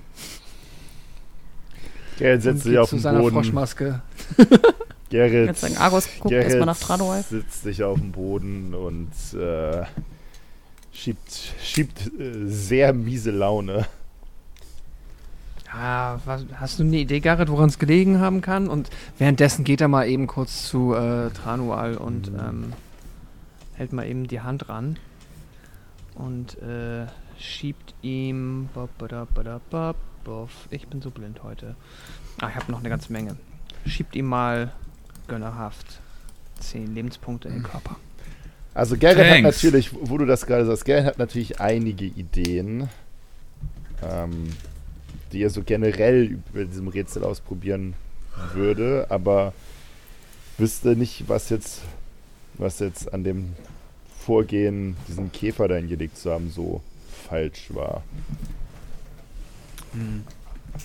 Gerrit 2.19 2.43
setzt 2.43 2.65
sich 2.65 2.79
auf 2.79 2.91
zu 2.91 2.97
den 2.97 3.03
seiner 3.03 3.21
Boden. 3.21 3.35
Froschmaske? 3.35 4.03
Gerrit, 5.09 5.47
Jetzt 5.47 5.63
sagen, 5.63 5.77
Argos 5.79 6.07
guckt 6.19 6.29
Gerrit 6.29 6.45
erstmal 6.49 6.67
nach 6.67 6.79
Tradoy. 6.79 7.23
sitzt 7.23 7.63
sich 7.63 7.83
auf 7.83 7.99
dem 7.99 8.13
Boden 8.13 8.75
und 8.75 9.11
äh, 9.33 9.85
schiebt, 11.01 11.55
schiebt 11.63 12.13
äh, 12.21 12.47
sehr 12.47 12.93
miese 12.93 13.31
Laune. 13.31 13.87
Ah, 15.73 16.19
was, 16.25 16.45
hast 16.57 16.81
du 16.81 16.83
eine 16.83 16.97
Idee, 16.97 17.21
Garrett, 17.21 17.49
woran 17.49 17.69
es 17.69 17.79
gelegen 17.79 18.19
haben 18.19 18.41
kann? 18.41 18.69
Und 18.69 18.91
währenddessen 19.19 19.65
geht 19.65 19.81
er 19.81 19.89
mal 19.89 20.09
eben 20.09 20.27
kurz 20.27 20.69
zu 20.69 20.95
äh, 20.95 21.31
Tranual 21.31 21.97
und 21.97 22.29
ähm, 22.29 22.73
hält 23.75 23.93
mal 23.93 24.07
eben 24.07 24.27
die 24.27 24.41
Hand 24.41 24.69
ran 24.69 24.99
und 26.17 26.61
äh, 26.61 27.07
schiebt 27.39 27.95
ihm. 28.03 28.69
Ich 30.71 30.89
bin 30.89 31.01
so 31.01 31.11
blind 31.11 31.43
heute. 31.45 31.77
Ah, 32.41 32.49
ich 32.49 32.57
habe 32.57 32.73
noch 32.73 32.81
eine 32.81 32.89
ganze 32.89 33.13
Menge. 33.13 33.37
Schiebt 33.87 34.17
ihm 34.17 34.27
mal 34.27 34.73
gönnerhaft. 35.29 36.01
Zehn 36.59 36.95
Lebenspunkte 36.95 37.49
im 37.49 37.63
Körper. 37.63 37.97
Also 38.75 38.97
Gerrit 38.97 39.29
hat 39.29 39.43
natürlich, 39.43 39.91
wo 39.93 40.17
du 40.19 40.27
das 40.27 40.47
gerade 40.47 40.65
sagst, 40.65 40.85
Gerrit 40.85 41.05
hat 41.05 41.19
natürlich 41.19 41.61
einige 41.61 42.05
Ideen, 42.05 42.89
ähm, 44.03 44.51
die 45.33 45.43
er 45.43 45.51
so 45.51 45.63
generell 45.63 46.39
über 46.53 46.65
diesem 46.65 46.89
Rätsel 46.89 47.25
ausprobieren 47.25 47.95
würde, 48.55 49.07
aber 49.09 49.53
wüsste 50.59 50.97
nicht, 50.97 51.29
was 51.29 51.51
jetzt, 51.51 51.81
was 52.55 52.79
jetzt 52.79 53.13
an 53.13 53.25
dem 53.25 53.55
Vorgehen, 54.19 54.97
diesen 55.09 55.33
Käfer 55.33 55.67
da 55.67 55.77
hingelegt 55.77 56.19
zu 56.19 56.31
haben, 56.31 56.51
so 56.51 56.81
falsch 57.29 57.71
war. 57.71 58.03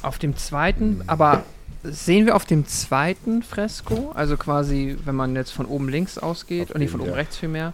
Auf 0.02 0.18
dem 0.18 0.36
zweiten, 0.38 1.04
aber 1.08 1.44
sehen 1.90 2.26
wir 2.26 2.36
auf 2.36 2.46
dem 2.46 2.68
zweiten 2.68 3.44
Fresko, 3.44 4.12
also 4.14 4.38
quasi, 4.38 4.98
wenn 5.06 5.16
man 5.16 5.36
jetzt 5.36 5.52
von 5.52 5.66
oben 5.66 5.90
links 5.90 6.18
ausgeht, 6.18 6.72
und 6.72 6.80
dem, 6.80 6.90
von 6.90 7.02
oben 7.02 7.12
ja. 7.12 7.16
rechts 7.16 7.38
vielmehr, 7.38 7.74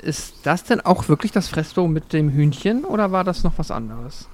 ist 0.00 0.34
das 0.44 0.64
denn 0.64 0.80
auch 0.80 1.08
wirklich 1.08 1.32
das 1.32 1.48
Fresko 1.48 1.88
mit 1.88 2.12
dem 2.12 2.30
Hühnchen 2.30 2.84
oder 2.84 3.12
war 3.12 3.24
das 3.24 3.42
noch 3.44 3.58
was 3.58 3.70
anderes? 3.70 4.28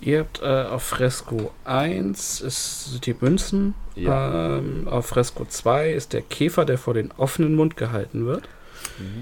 Ihr 0.00 0.20
habt 0.20 0.42
äh, 0.42 0.64
auf 0.64 0.82
Fresko 0.82 1.50
1 1.64 2.42
ist, 2.42 2.92
sind 2.92 3.06
die 3.06 3.16
Münzen. 3.18 3.74
Ja. 3.94 4.58
Ähm, 4.58 4.86
auf 4.86 5.06
Fresko 5.06 5.46
2 5.46 5.92
ist 5.92 6.12
der 6.12 6.20
Käfer, 6.20 6.66
der 6.66 6.76
vor 6.76 6.92
den 6.92 7.10
offenen 7.12 7.54
Mund 7.54 7.76
gehalten 7.76 8.26
wird. 8.26 8.48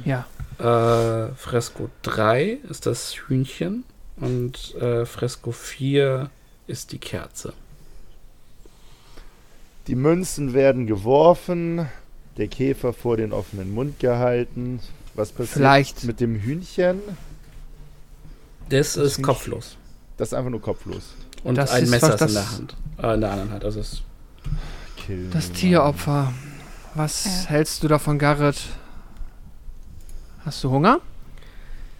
Ja. 0.05 0.27
Äh, 0.59 1.33
Fresko 1.37 1.89
3 2.03 2.59
ist 2.69 2.87
das 2.87 3.15
Hühnchen. 3.15 3.85
Und 4.17 4.75
äh, 4.75 5.07
Fresko 5.07 5.53
4 5.53 6.31
ist 6.67 6.93
die 6.93 6.99
Kerze. 6.99 7.53
Die 9.87 9.95
Münzen 9.95 10.55
werden 10.55 10.87
geworfen, 10.87 11.89
der 12.37 12.49
Käfer 12.49 12.93
vor 12.93 13.17
den 13.17 13.33
offenen 13.33 13.73
Mund 13.75 13.99
gehalten. 13.99 14.81
Was 15.15 15.31
passiert 15.33 15.49
Vielleicht- 15.51 16.05
mit 16.05 16.21
dem 16.21 16.37
Hühnchen? 16.37 17.01
Das, 18.69 18.97
ist 18.97 19.17
Hühnchen. 19.17 19.25
kopflos. 19.25 19.77
Das 20.17 20.29
ist 20.29 20.35
einfach 20.35 20.51
nur 20.51 20.63
kopflos. 20.63 21.15
Und 21.45 21.57
Das 21.57 21.71
ein 21.73 21.85
ist 21.85 21.91
Messer 21.91 22.13
in 22.13 22.19
das- 22.19 22.33
der 22.33 22.51
Hand. 22.53 22.77
Äh, 23.03 23.15
in 23.15 23.21
der 23.21 23.31
anderen 23.33 23.51
Hand. 23.51 23.65
Also 23.65 23.81
es 23.81 24.03
Kill 24.97 25.29
Das 25.33 25.51
Tieropfer. 25.51 26.33
Was 26.95 27.25
Ja. 27.25 27.51
hältst 27.51 27.83
du 27.83 27.89
davon, 27.89 28.19
Garrett? 28.19 28.61
Hast 30.45 30.63
du 30.63 30.71
Hunger? 30.71 31.01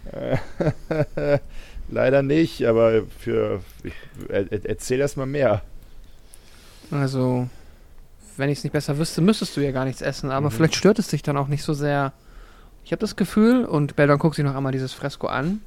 Leider 1.89 2.23
nicht, 2.23 2.63
aber 2.65 3.03
für. 3.19 3.61
Ich, 3.83 3.93
er, 4.29 4.51
er- 4.51 4.65
erzähl 4.69 4.99
erst 4.99 5.17
mal 5.17 5.25
mehr. 5.25 5.61
Also, 6.91 7.47
wenn 8.37 8.49
ich 8.49 8.59
es 8.59 8.63
nicht 8.63 8.73
besser 8.73 8.97
wüsste, 8.97 9.21
müsstest 9.21 9.55
du 9.57 9.61
ja 9.61 9.71
gar 9.71 9.85
nichts 9.85 10.01
essen, 10.01 10.31
aber 10.31 10.47
Mhm. 10.47 10.51
vielleicht 10.51 10.75
stört 10.75 10.99
es 10.99 11.07
dich 11.07 11.21
dann 11.23 11.37
auch 11.37 11.47
nicht 11.47 11.63
so 11.63 11.73
sehr. 11.73 12.13
Ich 12.85 12.91
habe 12.91 12.99
das 12.99 13.15
Gefühl, 13.15 13.65
und 13.65 13.95
Beldon 13.95 14.19
guckt 14.19 14.35
sich 14.35 14.43
noch 14.45 14.55
einmal 14.55 14.71
dieses 14.71 14.93
Fresko 14.93 15.27
an. 15.27 15.61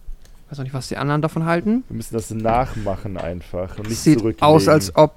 Weiß 0.51 0.59
auch 0.61 0.65
nicht, 0.65 0.75
was 0.75 0.89
die 0.89 0.97
anderen 0.97 1.23
davon 1.23 1.45
halten. 1.45 1.83
Wir 1.89 1.97
müssen 1.97 2.15
das 2.15 2.31
nachmachen 2.31 3.17
einfach 3.17 3.79
und 3.79 3.89
nicht 3.89 3.99
Sieht 3.99 4.43
aus, 4.43 4.69
als 4.69 4.95
ob 4.95 5.15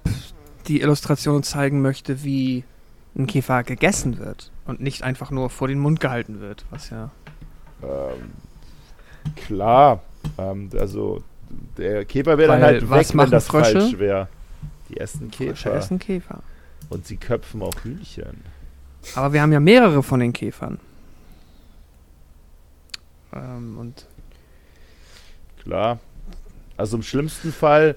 die 0.68 0.82
Illustration 0.82 1.44
zeigen 1.44 1.82
möchte, 1.82 2.24
wie 2.24 2.64
ein 3.18 3.28
Käfer 3.28 3.64
gegessen 3.64 4.18
wird 4.18 4.50
und 4.66 4.82
nicht 4.82 5.04
einfach 5.04 5.30
nur 5.30 5.50
vor 5.50 5.68
den 5.68 5.80
Mund 5.80 6.00
gehalten 6.00 6.40
wird, 6.40 6.66
was 6.72 6.90
ja 6.90 7.12
Ähm, 7.84 8.32
klar. 9.36 10.02
Ähm, 10.38 10.70
also, 10.78 11.22
der 11.78 12.06
Käfer 12.06 12.38
wäre 12.38 12.54
dann 12.54 12.62
halt 12.62 12.90
was 12.90 13.00
weg, 13.00 13.10
wenn 13.10 13.18
machen 13.18 13.32
das 13.32 13.48
Frösche? 13.48 13.80
falsch 13.82 14.00
wäre. 14.00 14.28
Die 14.90 14.98
essen 14.98 15.32
Frösche 15.32 15.54
Käfer. 15.70 15.76
essen 15.76 16.00
Käfer. 16.00 16.40
Und 16.90 17.06
sie 17.06 17.18
köpfen 17.18 17.62
auch 17.62 17.84
Hühnchen. 17.84 18.44
Aber 19.16 19.34
wir 19.34 19.42
haben 19.42 19.52
ja 19.52 19.60
mehrere 19.60 20.02
von 20.04 20.20
den 20.20 20.34
Käfern. 20.34 20.80
Ähm, 23.34 23.78
und 23.78 24.08
Klar. 25.64 26.00
Also 26.78 26.98
im 26.98 27.04
schlimmsten 27.04 27.52
Fall. 27.52 27.96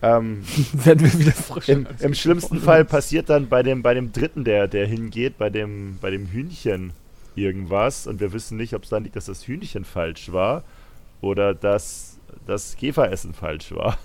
Ähm, 0.00 0.44
werden 0.72 1.00
wir 1.00 1.18
wieder 1.18 1.32
frisch. 1.32 1.68
Im, 1.68 1.86
Im 1.98 2.14
schlimmsten 2.14 2.60
Fall 2.60 2.84
passiert 2.84 3.28
dann 3.28 3.48
bei 3.48 3.64
dem, 3.64 3.82
bei 3.82 3.94
dem 3.94 4.12
dritten, 4.12 4.44
der, 4.44 4.68
der 4.68 4.86
hingeht, 4.86 5.38
bei 5.38 5.50
dem, 5.50 5.98
bei 6.00 6.10
dem 6.10 6.26
Hühnchen 6.28 6.92
irgendwas 7.34 8.06
und 8.06 8.20
wir 8.20 8.32
wissen 8.32 8.56
nicht, 8.56 8.74
ob 8.74 8.84
es 8.84 8.90
dann 8.90 9.04
liegt, 9.04 9.16
dass 9.16 9.26
das 9.26 9.46
Hühnchen 9.46 9.84
falsch 9.84 10.32
war 10.32 10.64
oder 11.20 11.54
dass 11.54 12.18
das 12.46 12.76
Käferessen 12.76 13.34
falsch 13.34 13.72
war. 13.72 13.98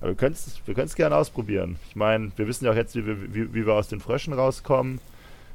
Aber 0.00 0.10
wir 0.10 0.14
können 0.16 0.34
es 0.34 0.60
wir 0.66 0.74
gerne 0.74 1.16
ausprobieren. 1.16 1.76
Ich 1.88 1.96
meine, 1.96 2.30
wir 2.36 2.46
wissen 2.46 2.64
ja 2.64 2.72
auch 2.72 2.76
jetzt, 2.76 2.94
wie 2.94 3.06
wir, 3.06 3.34
wie, 3.34 3.54
wie 3.54 3.66
wir 3.66 3.74
aus 3.74 3.88
den 3.88 4.00
Fröschen 4.00 4.32
rauskommen, 4.32 5.00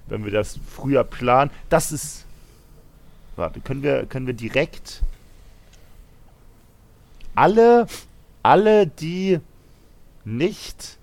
wenn 0.08 0.26
wir 0.26 0.32
das 0.32 0.60
früher 0.68 1.04
planen. 1.04 1.52
Das 1.70 1.92
ist. 1.92 2.26
Warte, 3.36 3.62
können 3.62 3.82
wir, 3.82 4.06
können 4.08 4.28
wir 4.28 4.34
direkt 4.34 5.02
alle, 7.36 7.88
alle, 8.44 8.88
die 8.88 9.40
nicht 10.26 10.98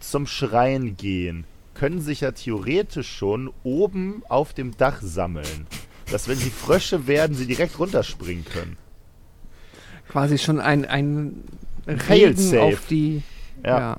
zum 0.00 0.26
Schrein 0.26 0.96
gehen, 0.96 1.44
können 1.74 2.00
sich 2.00 2.20
ja 2.20 2.32
theoretisch 2.32 3.10
schon 3.10 3.52
oben 3.64 4.22
auf 4.28 4.52
dem 4.52 4.76
Dach 4.76 5.00
sammeln. 5.02 5.66
Dass 6.10 6.28
wenn 6.28 6.36
sie 6.36 6.50
Frösche 6.50 7.06
werden, 7.06 7.34
sie 7.34 7.46
direkt 7.46 7.78
runterspringen 7.78 8.44
können. 8.44 8.76
Quasi 10.08 10.38
schon 10.38 10.60
ein, 10.60 10.84
ein. 10.84 11.42
Regen 11.86 12.58
auf 12.58 12.86
die. 12.88 13.22
Ja. 13.64 13.96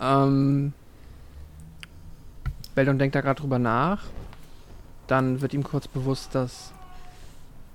Ja. 0.00 0.24
Ähm, 0.26 0.72
Beldon 2.74 2.98
denkt 2.98 3.14
da 3.14 3.20
gerade 3.20 3.40
drüber 3.40 3.58
nach. 3.58 4.02
Dann 5.06 5.40
wird 5.40 5.52
ihm 5.54 5.62
kurz 5.62 5.86
bewusst, 5.88 6.34
dass 6.34 6.72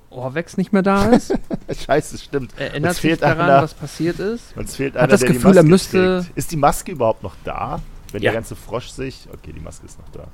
Orvex 0.09 0.57
nicht 0.57 0.73
mehr 0.73 0.81
da 0.81 1.05
ist. 1.09 1.33
Scheiße, 1.85 2.17
stimmt. 2.17 2.51
Er 2.57 2.71
erinnert 2.71 2.89
Uns 2.91 2.95
sich 3.01 3.11
fehlt 3.11 3.21
daran, 3.21 3.49
einer. 3.49 3.61
was 3.61 3.73
passiert 3.73 4.19
ist. 4.19 4.55
Uns 4.57 4.75
fehlt 4.75 4.93
Hat 4.95 5.01
einer, 5.03 5.07
das 5.09 5.19
der 5.21 5.29
Gefühl, 5.29 5.51
die 5.51 5.57
er 5.59 5.63
Maske 5.63 5.69
müsste- 5.69 6.23
trägt. 6.25 6.37
Ist 6.37 6.51
die 6.51 6.57
Maske 6.57 6.91
überhaupt 6.91 7.23
noch 7.23 7.35
da? 7.43 7.79
Wenn 8.11 8.23
Ja. 8.23 8.31
der 8.31 8.39
ganze 8.39 8.55
Frosch 8.55 8.89
sich. 8.89 9.27
Okay, 9.31 9.53
die 9.53 9.59
Maske 9.59 9.85
ist 9.85 9.99
noch 9.99 10.09
da. 10.09 10.27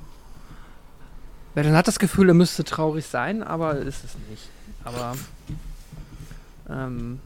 Beldon 1.54 1.74
hat 1.74 1.86
das 1.88 1.98
Gefühl, 1.98 2.28
er 2.28 2.34
müsste 2.34 2.64
traurig 2.64 3.06
sein, 3.06 3.42
aber 3.42 3.76
ist 3.76 4.04
es 4.04 4.16
nicht. 4.30 4.48
Aber 4.84 5.14
ähm, 6.70 7.20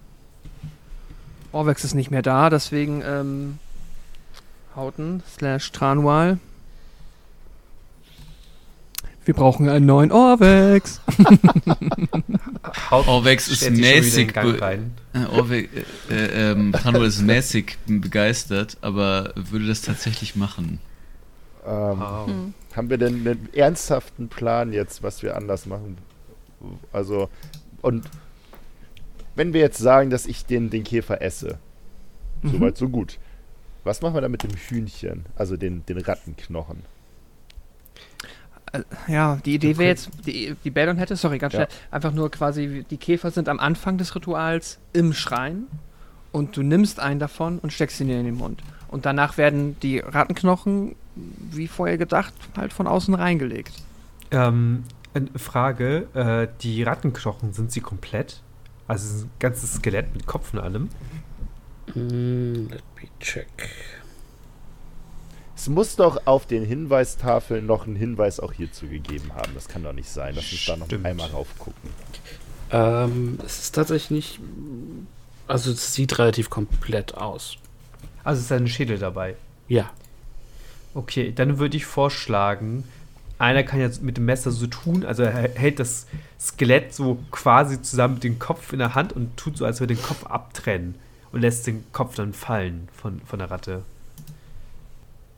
Orvex 1.52 1.84
ist 1.84 1.94
nicht 1.94 2.10
mehr 2.10 2.22
da, 2.22 2.50
deswegen 2.50 3.02
ähm, 3.04 3.58
Hauten 4.76 5.22
slash 5.34 5.72
Tranwal. 5.72 6.38
Wir 9.24 9.34
brauchen 9.34 9.68
einen 9.68 9.86
neuen 9.86 10.12
Orvex. 10.12 11.00
Orvex 12.90 13.48
ist 13.48 13.70
mäßig. 13.70 14.34
Äh, 14.36 14.78
Orweg, 15.30 15.68
äh, 16.08 16.14
äh, 16.14 16.52
ähm, 16.52 16.74
ist 17.02 17.22
mäßig 17.22 17.76
begeistert, 17.86 18.78
aber 18.80 19.32
würde 19.36 19.66
das 19.66 19.82
tatsächlich 19.82 20.36
machen. 20.36 20.80
Ähm, 21.66 22.00
Wow. 22.00 22.26
Hm. 22.26 22.54
Haben 22.74 22.90
wir 22.90 22.98
denn 22.98 23.26
einen 23.26 23.48
ernsthaften 23.52 24.28
Plan 24.28 24.72
jetzt, 24.72 25.02
was 25.02 25.22
wir 25.22 25.36
anders 25.36 25.66
machen? 25.66 25.98
Also, 26.92 27.28
und 27.82 28.04
wenn 29.34 29.52
wir 29.52 29.60
jetzt 29.60 29.78
sagen, 29.78 30.10
dass 30.10 30.26
ich 30.26 30.44
den, 30.46 30.70
den 30.70 30.84
Käfer 30.84 31.22
esse, 31.22 31.58
Mhm. 32.42 32.50
soweit 32.52 32.76
so 32.78 32.88
gut. 32.88 33.18
Was 33.84 34.02
machen 34.02 34.14
wir 34.14 34.20
dann 34.20 34.30
mit 34.30 34.42
dem 34.42 34.50
Hühnchen, 34.52 35.24
also 35.36 35.56
den, 35.56 35.84
den 35.86 35.98
Rattenknochen? 35.98 36.82
Ja, 39.08 39.36
die 39.44 39.54
Idee 39.54 39.76
wäre 39.78 39.88
jetzt, 39.88 40.10
die, 40.26 40.54
die 40.62 40.70
Beldon 40.70 40.96
hätte, 40.96 41.16
sorry, 41.16 41.38
ganz 41.38 41.54
Ja. 41.54 41.60
schnell, 41.66 41.68
einfach 41.90 42.12
nur 42.12 42.30
quasi, 42.30 42.84
die 42.88 42.96
Käfer 42.98 43.30
sind 43.32 43.48
am 43.48 43.58
Anfang 43.58 43.98
des 43.98 44.14
Rituals 44.14 44.78
im 44.92 45.12
Schrein 45.12 45.64
und 46.30 46.56
du 46.56 46.62
nimmst 46.62 47.00
einen 47.00 47.18
davon 47.18 47.58
und 47.58 47.72
steckst 47.72 48.00
ihn 48.00 48.06
dir 48.06 48.20
in 48.20 48.26
den 48.26 48.36
Mund. 48.36 48.62
Und 48.88 49.06
danach 49.06 49.38
werden 49.38 49.76
die 49.82 49.98
Rattenknochen, 49.98 50.94
wie 51.16 51.66
vorher 51.66 51.98
gedacht, 51.98 52.32
halt 52.56 52.72
von 52.72 52.86
außen 52.86 53.14
reingelegt. 53.14 53.72
Ähm, 54.30 54.84
eine 55.14 55.26
Frage: 55.36 56.06
äh, 56.14 56.46
Die 56.62 56.82
Rattenknochen, 56.84 57.52
sind 57.52 57.72
sie 57.72 57.80
komplett? 57.80 58.40
Also 58.90 59.26
ein 59.26 59.30
ganzes 59.38 59.74
Skelett 59.74 60.12
mit 60.12 60.26
Kopf 60.26 60.52
und 60.52 60.58
allem? 60.58 60.88
Mm, 61.94 62.66
let 62.70 62.82
me 62.96 63.08
check. 63.20 63.46
Es 65.54 65.68
muss 65.68 65.94
doch 65.94 66.26
auf 66.26 66.44
den 66.44 66.64
Hinweistafeln 66.64 67.66
noch 67.66 67.86
einen 67.86 67.94
Hinweis 67.94 68.40
auch 68.40 68.52
hierzu 68.52 68.88
gegeben 68.88 69.32
haben. 69.36 69.54
Das 69.54 69.68
kann 69.68 69.84
doch 69.84 69.92
nicht 69.92 70.08
sein. 70.08 70.34
Lass 70.34 70.50
uns 70.50 70.66
da 70.66 70.76
noch 70.76 70.88
einmal 71.04 71.28
raufgucken. 71.28 71.88
Ähm, 72.72 73.38
es 73.46 73.60
ist 73.60 73.76
tatsächlich 73.76 74.10
nicht. 74.10 74.40
Also, 75.46 75.70
es 75.70 75.94
sieht 75.94 76.18
relativ 76.18 76.50
komplett 76.50 77.14
aus. 77.14 77.58
Also 78.24 78.40
ist 78.40 78.50
da 78.50 78.56
ein 78.56 78.66
Schädel 78.66 78.98
dabei. 78.98 79.36
Ja. 79.68 79.88
Okay, 80.94 81.30
dann 81.32 81.60
würde 81.60 81.76
ich 81.76 81.86
vorschlagen, 81.86 82.82
einer 83.40 83.62
kann 83.62 83.80
jetzt 83.80 84.02
mit 84.02 84.16
dem 84.16 84.26
Messer 84.26 84.50
so 84.50 84.66
tun, 84.66 85.04
also 85.04 85.22
er 85.22 85.32
hält 85.32 85.80
das 85.80 86.06
Skelett 86.38 86.94
so 86.94 87.18
quasi 87.30 87.80
zusammen 87.82 88.14
mit 88.14 88.24
dem 88.24 88.38
Kopf 88.38 88.72
in 88.72 88.78
der 88.78 88.94
Hand 88.94 89.12
und 89.12 89.36
tut 89.36 89.56
so, 89.56 89.64
als 89.64 89.80
würde 89.80 89.94
er 89.94 89.96
den 89.96 90.02
Kopf 90.04 90.26
abtrennen 90.26 90.94
und 91.32 91.40
lässt 91.40 91.66
den 91.66 91.84
Kopf 91.92 92.14
dann 92.16 92.32
fallen 92.34 92.88
von, 93.00 93.20
von 93.26 93.38
der 93.38 93.50
Ratte. 93.50 93.82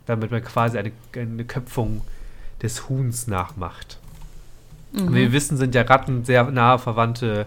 damit 0.06 0.30
man 0.30 0.42
quasi 0.42 0.78
eine, 0.78 0.92
eine 1.14 1.44
Köpfung 1.44 2.02
des 2.60 2.88
Huhns 2.88 3.26
nachmacht. 3.28 3.98
Mhm. 4.92 5.10
Wie 5.10 5.14
wir 5.20 5.32
wissen, 5.32 5.56
sind 5.56 5.74
ja 5.74 5.82
Ratten 5.82 6.24
sehr 6.24 6.44
nahe 6.50 6.78
Verwandte 6.78 7.46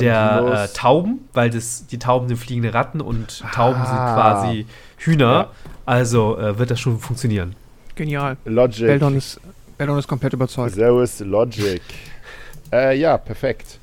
der 0.00 0.68
äh, 0.70 0.74
Tauben, 0.76 1.28
weil 1.34 1.50
das, 1.50 1.86
die 1.86 1.98
Tauben 1.98 2.28
sind 2.28 2.38
fliegende 2.38 2.72
Ratten 2.72 3.00
und 3.00 3.40
Tauben 3.52 3.84
sind 3.84 3.94
Ah. 3.94 4.14
quasi 4.14 4.66
Hühner. 4.98 5.32
Ja. 5.32 5.50
Also 5.84 6.38
äh, 6.38 6.58
wird 6.58 6.70
das 6.70 6.80
schon 6.80 6.98
funktionieren. 6.98 7.54
Genial. 7.94 8.36
Logic. 8.46 8.86
Beldon 8.86 9.16
ist, 9.16 9.38
Beldon 9.82 9.98
ist 9.98 10.08
komplett 10.08 10.32
überzeugt. 10.32 10.74
Servus 10.74 11.20
Logic. 11.20 11.82
Äh, 12.74 12.96
ja, 12.98 13.18
perfekt. 13.18 13.78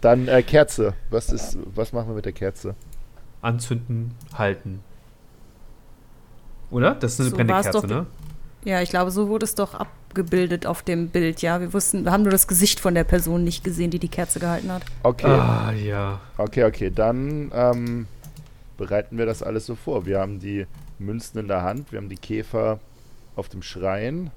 Dann 0.00 0.26
äh, 0.26 0.42
Kerze. 0.42 0.94
Was 1.10 1.28
ist, 1.28 1.58
was 1.74 1.92
machen 1.92 2.08
wir 2.08 2.14
mit 2.14 2.24
der 2.24 2.32
Kerze? 2.32 2.74
Anzünden, 3.42 4.14
halten. 4.32 4.80
Oder? 6.70 6.94
Das 6.94 7.12
ist 7.12 7.20
eine 7.20 7.28
So 7.28 7.36
brennende 7.36 7.60
Kerze, 7.60 7.72
doch. 7.72 7.86
ne? 7.86 8.06
Ja, 8.64 8.80
ich 8.80 8.88
glaube, 8.88 9.10
so 9.10 9.28
wurde 9.28 9.44
es 9.44 9.54
doch 9.54 9.74
abgebildet 9.74 10.64
auf 10.64 10.82
dem 10.82 11.08
Bild. 11.10 11.42
Ja, 11.42 11.60
wir 11.60 11.74
wussten, 11.74 12.04
wir 12.04 12.10
haben 12.12 12.22
nur 12.22 12.32
das 12.32 12.48
Gesicht 12.48 12.80
von 12.80 12.94
der 12.94 13.04
Person 13.04 13.44
nicht 13.44 13.62
gesehen, 13.64 13.90
die 13.90 13.98
die 13.98 14.08
Kerze 14.08 14.40
gehalten 14.40 14.72
hat. 14.72 14.82
Okay, 15.02 15.26
Ah, 15.26 15.72
ja. 15.72 16.18
okay, 16.38 16.64
okay. 16.64 16.90
Dann 16.90 17.52
ähm, 17.54 18.06
bereiten 18.78 19.18
wir 19.18 19.26
das 19.26 19.42
alles 19.42 19.66
so 19.66 19.74
vor. 19.74 20.06
Wir 20.06 20.20
haben 20.20 20.40
die 20.40 20.66
Münzen 20.98 21.38
in 21.38 21.48
der 21.48 21.60
Hand, 21.62 21.92
wir 21.92 21.98
haben 21.98 22.08
die 22.08 22.16
Käfer 22.16 22.80
auf 23.36 23.50
dem 23.50 23.60
Schrein, 23.60 24.30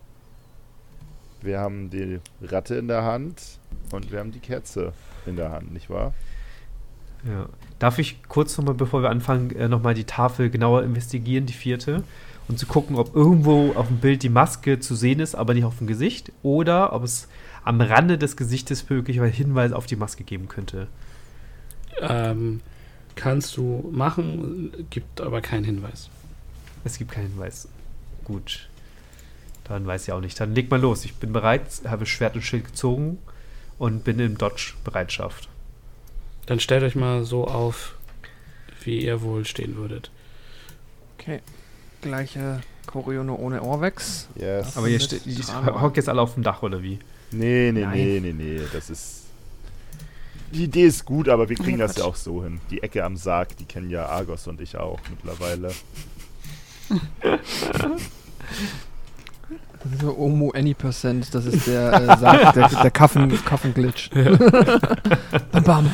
wir 1.42 1.60
haben 1.60 1.90
die 1.90 2.20
Ratte 2.42 2.76
in 2.76 2.88
der 2.88 3.04
Hand 3.04 3.60
und 3.92 4.12
wir 4.12 4.20
haben 4.20 4.32
die 4.32 4.40
Kerze 4.40 4.94
in 5.26 5.36
der 5.36 5.52
Hand, 5.52 5.74
nicht 5.74 5.90
wahr? 5.90 6.14
Ja. 7.26 7.48
Darf 7.80 8.00
ich 8.00 8.24
kurz 8.28 8.58
nochmal, 8.58 8.76
bevor 8.76 9.02
wir 9.02 9.10
anfangen, 9.10 9.52
äh, 9.52 9.68
nochmal 9.68 9.94
die 9.94 10.06
Tafel 10.06 10.50
genauer 10.50 10.84
investigieren, 10.84 11.46
die 11.46 11.54
vierte, 11.54 12.04
und 12.48 12.58
zu 12.58 12.66
gucken, 12.66 12.96
ob 12.96 13.16
irgendwo 13.16 13.74
auf 13.74 13.88
dem 13.88 13.98
Bild 13.98 14.24
die 14.24 14.30
Maske 14.30 14.80
zu 14.80 14.96
sehen 14.96 15.20
ist, 15.20 15.36
aber 15.36 15.54
nicht 15.54 15.66
auf 15.66 15.78
dem 15.78 15.88
Gesicht, 15.88 16.32
oder 16.42 16.94
ob 16.94 17.04
es 17.04 17.28
am 17.64 17.80
Rande 17.82 18.18
des 18.18 18.38
Gesichtes 18.38 18.90
möglicherweise 18.90 19.34
Hinweise 19.34 19.76
auf 19.76 19.86
die 19.86 19.96
Maske 19.96 20.24
geben 20.24 20.48
könnte. 20.48 20.88
Ähm, 22.02 22.62
kannst 23.16 23.58
du 23.58 23.90
machen, 23.92 24.72
gibt 24.90 25.22
aber 25.22 25.42
keinen 25.42 25.66
Hinweis. 25.66 26.10
Es 26.84 26.98
gibt 26.98 27.12
keinen 27.12 27.32
Hinweis. 27.32 27.68
Gut. 28.24 28.69
Dann 29.70 29.86
weiß 29.86 30.08
ich 30.08 30.12
auch 30.12 30.20
nicht. 30.20 30.38
Dann 30.40 30.56
leg 30.56 30.70
mal 30.72 30.82
los. 30.82 31.06
Ich 31.06 31.16
bin 31.16 31.32
bereit, 31.32 31.62
habe 31.86 32.08
Schwert 32.08 32.36
und 32.36 32.42
Schild 32.42 32.66
gezogen 32.66 33.20
und 33.78 34.04
bin 34.04 34.20
in 34.20 34.36
Dodge-Bereitschaft. 34.36 35.48
Dann 36.48 36.60
stellt 36.60 36.84
euch 36.84 36.96
mal 36.96 37.24
so 37.24 37.46
auf, 37.46 37.96
wie 38.84 39.06
ihr 39.06 39.22
wohl 39.22 39.46
stehen 39.46 39.78
würdet. 39.78 40.10
Okay. 41.18 41.42
Gleiche 42.02 42.62
Choreo 42.88 43.24
nur 43.24 43.40
ohne 43.40 43.62
Ohrwechs. 43.62 44.28
Yes. 44.36 44.76
Aber 44.76 44.88
ihr 44.88 45.00
hockt 45.00 45.98
jetzt 45.98 46.10
alle 46.10 46.22
auf 46.22 46.34
dem 46.34 46.42
Dach, 46.42 46.64
oder 46.64 46.82
wie? 46.82 46.98
Nee, 47.32 47.72
nee, 47.72 47.82
Nein. 47.82 47.94
nee, 47.94 48.20
nee, 48.20 48.34
nee. 48.34 48.62
Das 48.74 48.90
ist. 48.90 49.26
Die 50.52 50.64
Idee 50.64 50.86
ist 50.86 51.06
gut, 51.06 51.30
aber 51.30 51.48
wir 51.48 51.56
kriegen 51.56 51.76
Oh 51.76 51.86
das 51.86 51.98
ja 51.98 52.06
auch 52.06 52.16
so 52.16 52.44
hin. 52.44 52.60
Die 52.72 52.82
Ecke 52.82 53.04
am 53.04 53.18
Sarg, 53.18 53.56
die 53.58 53.66
kennen 53.66 53.92
ja 53.92 54.08
Argos 54.08 54.48
und 54.48 54.60
ich 54.62 54.76
auch 54.78 55.00
mittlerweile. 55.12 55.72
Das 59.84 59.94
ist 59.94 60.02
so 60.02 60.18
Omo 60.18 60.52
Any 60.52 60.74
Percent. 60.74 61.34
Das 61.34 61.46
ist 61.46 61.66
der, 61.68 61.94
äh, 61.94 62.18
Sarg, 62.18 62.54
der, 62.54 62.68
der 62.68 62.92
Kaffen, 62.92 63.44
Kaffen-Glitch. 63.46 64.10
bam, 65.52 65.64
bam. 65.64 65.92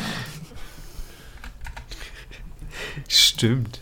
Stimmt. 3.08 3.82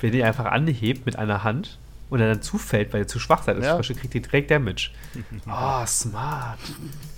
Wenn 0.00 0.12
ihr 0.14 0.26
einfach 0.26 0.46
anhebt 0.46 1.06
mit 1.06 1.16
einer 1.16 1.44
Hand 1.44 1.78
und 2.10 2.20
er 2.20 2.28
dann 2.28 2.42
zufällt, 2.42 2.92
weil 2.92 3.02
ihr 3.02 3.08
zu 3.08 3.18
schwach 3.18 3.44
seid 3.44 3.56
als 3.56 3.64
Ja. 3.66 3.76
Frösche, 3.76 3.94
kriegt 3.94 4.14
ihr 4.14 4.22
direkt 4.22 4.50
Damage. 4.50 4.90
Ah, 5.46 5.86
smart. 5.86 6.58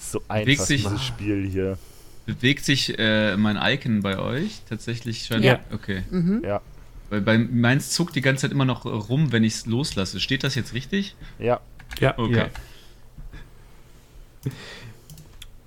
So 0.00 0.20
Bewegt 0.20 0.48
einfach 0.50 0.64
sich- 0.66 0.82
dieses 0.82 1.04
Spiel 1.04 1.48
hier. 1.48 1.78
Bewegt 2.26 2.64
sich 2.64 2.98
äh, 2.98 3.36
mein 3.36 3.58
Icon 3.60 4.00
bei 4.00 4.18
euch 4.18 4.62
tatsächlich 4.68 5.26
schon? 5.26 5.42
Ja. 5.42 5.58
Okay. 5.72 6.04
Mhm. 6.10 6.42
Ja, 6.42 6.62
Weil 7.10 7.20
bei 7.20 7.39
meins 7.39 7.91
zuckt 7.91 8.16
die 8.16 8.20
ganze 8.23 8.42
Zeit 8.42 8.52
immer 8.52 8.65
noch 8.65 8.84
rum, 8.86 9.31
wenn 9.33 9.44
ich 9.44 9.55
es 9.55 9.66
loslasse. 9.66 10.20
Steht 10.20 10.42
das 10.44 10.55
jetzt 10.55 10.73
richtig? 10.74 11.15
ja. 11.39 11.60
Ja, 12.00 12.15
Okay. 12.18 12.34
Ja. 12.36 12.47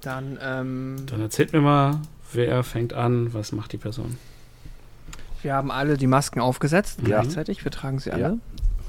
Dann, 0.02 0.38
ähm, 0.42 0.96
dann 1.08 1.22
erzählt 1.22 1.54
mir 1.54 1.62
mal, 1.62 2.02
wer 2.34 2.64
fängt 2.64 2.94
an, 2.94 3.34
was 3.34 3.52
macht 3.52 3.72
die 3.74 3.78
Person. 3.78 4.18
wir 5.42 5.54
haben 5.54 5.72
alle 5.72 5.98
die 5.98 6.08
Masken 6.08 6.40
aufgesetzt 6.40 7.00
Ja. 7.02 7.22
gleichzeitig. 7.22 7.64
Wir 7.64 7.72
tragen 7.72 8.00
sie 8.00 8.12
alle. 8.12 8.40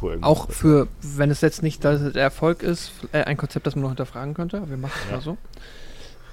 Ja. 0.02 0.17
Auch 0.23 0.51
für, 0.51 0.86
wenn 1.02 1.31
es 1.31 1.41
jetzt 1.41 1.62
nicht 1.62 1.83
der 1.85 1.99
der 2.10 2.23
Erfolg 2.23 2.62
ist, 2.62 2.93
äh, 3.12 3.25
ein 3.25 3.36
Konzept, 3.36 3.67
das 3.67 3.75
man 3.75 3.83
noch 3.83 3.91
hinterfragen 3.91 4.35
könnte, 4.35 4.59
aber 4.59 4.70
wir 4.70 4.77
machen 4.77 4.93
es 5.05 5.10
Ja. 5.10 5.17
mal 5.17 5.23
so. 5.23 5.39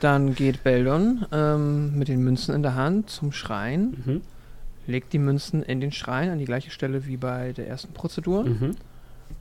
Dann 0.02 0.36
geht 0.36 0.64
Beldon 0.64 1.26
ähm, 1.32 1.98
mit 1.98 2.08
den 2.08 2.22
Münzen 2.24 2.54
in 2.54 2.62
der 2.64 2.76
Hand 2.76 3.10
zum 3.10 3.32
Schrein, 3.32 4.04
Mhm. 4.06 4.22
Legt 4.88 5.14
die 5.14 5.20
Münzen 5.20 5.64
in 5.64 5.82
den 5.82 5.92
Schrein 5.92 6.30
an 6.30 6.38
die 6.40 6.46
gleiche 6.46 6.72
Stelle 6.72 7.06
wie 7.06 7.18
bei 7.18 7.52
der 7.54 7.68
ersten 7.68 7.94
Prozedur, 7.94 8.44
Mhm. 8.46 8.76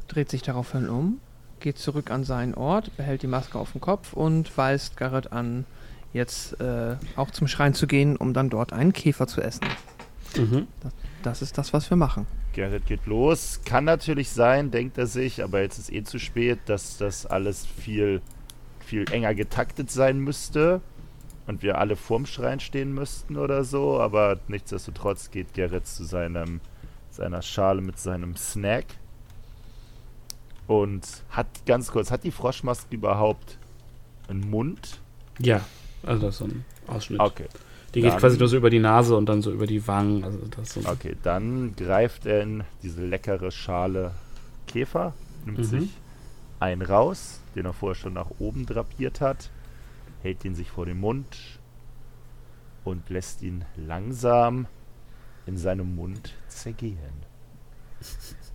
dreht 0.09 0.31
sich 0.31 0.43
daraufhin 0.43 0.89
um, 0.89 1.21
geht 1.61 1.79
zurück 1.79 2.11
an 2.11 2.25
seinen 2.25 2.55
Ort, 2.55 2.97
behält 2.97 3.23
die 3.23 3.27
Maske 3.27 3.59
auf 3.59 3.73
dem 3.73 3.81
Kopf 3.81 4.13
und 4.13 4.57
weist 4.57 4.97
Garrett 4.97 5.33
an, 5.33 5.65
jetzt 6.13 6.61
äh, 6.61 6.97
auch 7.17 7.31
zum 7.31 7.49
Schrein 7.49 7.75
zu 7.75 7.87
gehen, 7.87 8.17
um 8.17 8.33
dann 8.35 8.51
dort 8.51 8.73
einen 8.73 8.93
Käfer 8.93 9.27
zu 9.27 9.41
essen. 9.41 9.65
Mhm. 10.37 10.67
Das 11.23 11.43
ist 11.43 11.59
das, 11.59 11.73
was 11.73 11.89
wir 11.91 11.97
machen. 11.97 12.27
Gerrit 12.53 12.87
geht 12.87 13.07
los. 13.07 13.61
Kann 13.65 13.85
natürlich 13.85 14.31
sein, 14.31 14.71
denkt 14.71 14.97
er 14.99 15.07
sich, 15.07 15.43
aber 15.43 15.61
jetzt 15.63 15.79
ist 15.79 15.93
eh 15.93 16.05
zu 16.05 16.19
spät, 16.19 16.59
dass 16.67 16.99
das 16.99 17.27
alles 17.27 17.67
viel, 17.67 18.21
viel 18.81 19.05
enger 19.11 19.35
getaktet 19.35 19.91
sein 19.91 20.19
müsste 20.19 20.81
und 21.47 21.63
wir 21.63 21.79
alle 21.79 21.97
vorm 21.97 22.27
Schrein 22.27 22.61
stehen 22.61 22.93
müssten 22.95 23.37
oder 23.37 23.65
so. 23.65 24.01
Aber 24.01 24.39
nichtsdestotrotz 24.49 25.31
geht 25.31 25.55
Gerrit 25.55 25.87
zu 25.87 26.05
seinem, 26.05 26.61
seiner 27.11 27.43
Schale 27.43 27.81
mit 27.83 27.99
seinem 27.99 28.37
Snack 28.37 28.87
und 30.67 31.07
hat 31.31 31.47
ganz 31.67 31.91
kurz, 31.91 32.11
hat 32.11 32.25
die 32.25 32.31
Froschmaske 32.31 32.95
überhaupt 32.95 33.59
einen 34.29 34.49
Mund? 34.49 35.01
Ja, 35.39 35.61
also 36.03 36.23
das 36.27 36.35
ist 36.35 36.39
so 36.39 36.45
ein 36.47 36.65
Ausschnitt. 36.87 37.21
Okay. 37.21 37.47
Die 37.95 38.01
geht 38.01 38.11
Dann- 38.13 38.19
quasi 38.19 38.39
nur 38.39 38.49
so 38.49 38.57
über 38.57 38.71
die 38.71 38.81
Nase 38.81 39.17
und 39.17 39.27
dann 39.29 39.43
so 39.43 39.53
über 39.53 39.67
die 39.67 39.87
Wangen. 39.87 40.25
Also 40.25 40.39
das 40.57 40.71
so 40.75 40.81
Okay, 40.89 41.17
dann 41.23 41.77
greift 41.77 42.27
er 42.27 42.43
in 42.43 42.65
diese 42.83 43.05
leckere 43.05 43.51
Schale 43.53 44.13
Käfer, 44.67 45.13
nimmt 45.45 45.59
Mhm. 45.59 45.65
sich 45.65 45.91
einen 46.59 46.83
raus, 46.83 47.41
den 47.55 47.67
er 47.67 47.73
vorher 47.73 47.95
schon 47.95 48.15
nach 48.15 48.31
oben 48.39 48.67
drapiert 48.67 49.21
hat, 49.21 49.51
hält 50.25 50.45
ihn 50.45 50.55
sich 50.55 50.71
vor 50.71 50.87
den 50.87 50.99
Mund 50.99 51.37
und 52.83 53.09
lässt 53.11 53.43
ihn 53.43 53.65
langsam 53.77 54.67
in 55.47 55.57
seinem 55.59 55.95
Mund 55.95 56.33
zergehen. 56.49 56.97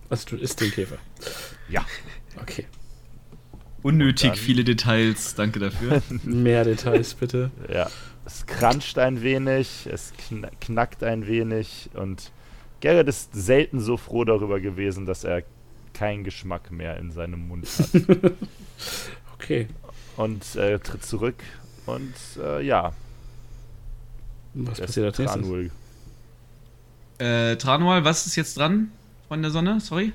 Also 0.08 0.30
du 0.30 0.36
isst 0.36 0.60
den 0.60 0.72
Käfer. 0.72 0.98
Ja. 1.68 1.86
Okay. 2.40 2.66
Unnötig 3.82 4.30
dann- 4.30 4.38
viele 4.38 4.64
Details, 4.64 5.36
danke 5.36 5.60
dafür. 5.60 6.02
Mehr 6.24 6.64
Details 6.64 7.14
bitte. 7.14 7.50
Ja, 7.72 7.88
es 8.26 8.46
kranscht 8.46 8.98
ein 8.98 9.22
wenig, 9.22 9.86
es 9.90 10.12
kn 10.28 10.46
knackt 10.60 11.02
ein 11.04 11.26
wenig 11.28 11.88
und 11.94 12.32
Gerrit 12.80 13.08
ist 13.08 13.32
selten 13.34 13.78
so 13.78 13.96
froh 13.96 14.24
darüber 14.24 14.58
gewesen, 14.58 15.06
dass 15.06 15.22
er 15.22 15.44
keinen 15.94 16.24
Geschmack 16.24 16.70
mehr 16.72 16.96
in 16.98 17.12
seinem 17.12 17.46
Mund 17.46 17.66
hat. 17.68 18.32
Okay. 19.34 19.68
und 20.18 20.54
äh, 20.56 20.78
tritt 20.78 21.02
zurück 21.04 21.42
und 21.86 22.14
äh, 22.42 22.62
ja, 22.64 22.92
Was 24.54 24.78
der 24.78 24.86
passiert 24.86 25.06
als 25.06 25.18
nächstes? 25.18 25.40
Tranul. 25.42 25.70
äh, 27.18 27.56
Tranual, 27.56 28.04
was 28.04 28.26
ist 28.26 28.36
jetzt 28.36 28.56
dran 28.56 28.90
von 29.28 29.42
der 29.42 29.50
Sonne? 29.50 29.80
Sorry. 29.80 30.12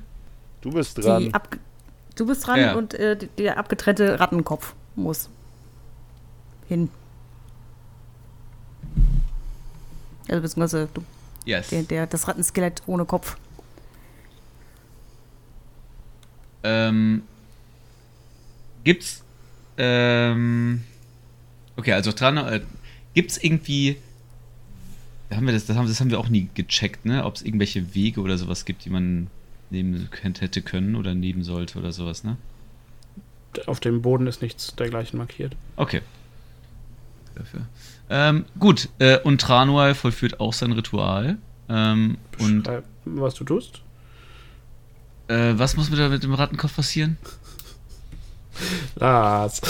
Du 0.61 0.71
bist 0.71 0.97
dran. 1.03 1.31
Du 2.15 2.25
bist 2.25 2.47
dran 2.47 2.59
Ja. 2.59 2.75
und 2.75 2.93
äh, 2.93 3.17
der 3.37 3.57
abgetrennte 3.57 4.19
Rattenkopf 4.19 4.73
muss 4.95 5.29
hin. 6.67 6.89
Also 10.27 10.41
beziehungsweise 10.41 10.89
du, 10.93 11.03
Yes. 11.45 11.69
der, 11.69 11.83
der, 11.83 12.07
das 12.07 12.27
Rattenskelett 12.27 12.81
ohne 12.87 13.05
Kopf. 13.05 13.37
Ähm, 16.63 17.21
gibt's, 18.83 19.21
ähm, 19.77 20.83
okay, 21.77 21.93
also 21.93 22.11
dran, 22.11 22.37
äh, 22.37 22.61
gibt's 23.13 23.37
irgendwie, 23.37 23.97
da 25.29 25.37
haben 25.37 25.45
wir 25.45 25.53
das, 25.53 25.65
das 25.65 25.77
haben, 25.77 25.87
das 25.87 25.99
haben 25.99 26.11
wir 26.11 26.19
auch 26.19 26.29
nie 26.29 26.49
gecheckt, 26.53 27.05
ne, 27.05 27.25
ob 27.25 27.35
es 27.35 27.41
irgendwelche 27.41 27.95
Wege 27.95 28.21
oder 28.21 28.37
sowas 28.37 28.65
gibt, 28.65 28.85
die 28.85 28.89
man 28.89 29.27
nehmen 29.69 30.09
könnte, 30.11 30.41
hätte 30.41 30.61
können 30.61 30.95
oder 30.95 31.15
nehmen 31.15 31.43
sollte 31.43 31.79
oder 31.79 31.91
sowas, 31.91 32.23
ne? 32.23 32.37
Auf 33.67 33.79
dem 33.79 34.01
Boden 34.01 34.27
ist 34.27 34.41
nichts 34.41 34.75
dergleichen 34.75 35.17
markiert. 35.17 35.55
Okay. 35.77 36.01
Dafür. 37.35 37.61
Ähm, 38.09 38.45
gut, 38.59 38.89
äh, 38.99 39.17
und 39.19 39.41
Tranual 39.41 39.95
vollführt 39.95 40.39
auch 40.39 40.53
sein 40.53 40.73
Ritual. 40.73 41.37
Ähm, 41.69 42.17
und 42.37 42.69
was 43.05 43.33
du 43.35 43.43
tust. 43.43 43.81
Äh, 45.27 45.53
was 45.55 45.75
muss 45.75 45.89
mit, 45.89 45.99
mit 46.09 46.23
dem 46.23 46.33
Rattenkopf 46.33 46.75
passieren? 46.75 47.17
Lars. 48.95 49.61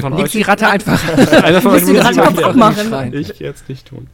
Von 0.00 0.16
Leg 0.16 0.24
euch- 0.26 0.32
die 0.32 0.42
Ratte 0.42 0.68
einfach. 0.68 1.02
Einer 1.42 1.60
von 1.60 1.72
euch 1.72 1.84
die 1.84 1.96
Ratte 1.96 2.20
kaputt 2.20 2.56
machen. 2.56 3.12
Ich 3.14 3.38
jetzt 3.38 3.68
nicht 3.68 3.88
tun. 3.88 4.06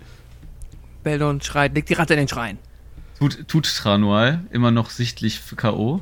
Beldon 1.02 1.40
schreit, 1.40 1.74
leg 1.74 1.86
die 1.86 1.94
Ratte 1.94 2.14
in 2.14 2.20
den 2.20 2.28
Schrein. 2.28 2.58
tut, 3.18 3.46
tut 3.48 3.66
Tranual 3.76 4.40
immer 4.50 4.70
noch 4.70 4.90
sichtlich 4.90 5.40
für 5.40 5.56
K.O. 5.56 6.00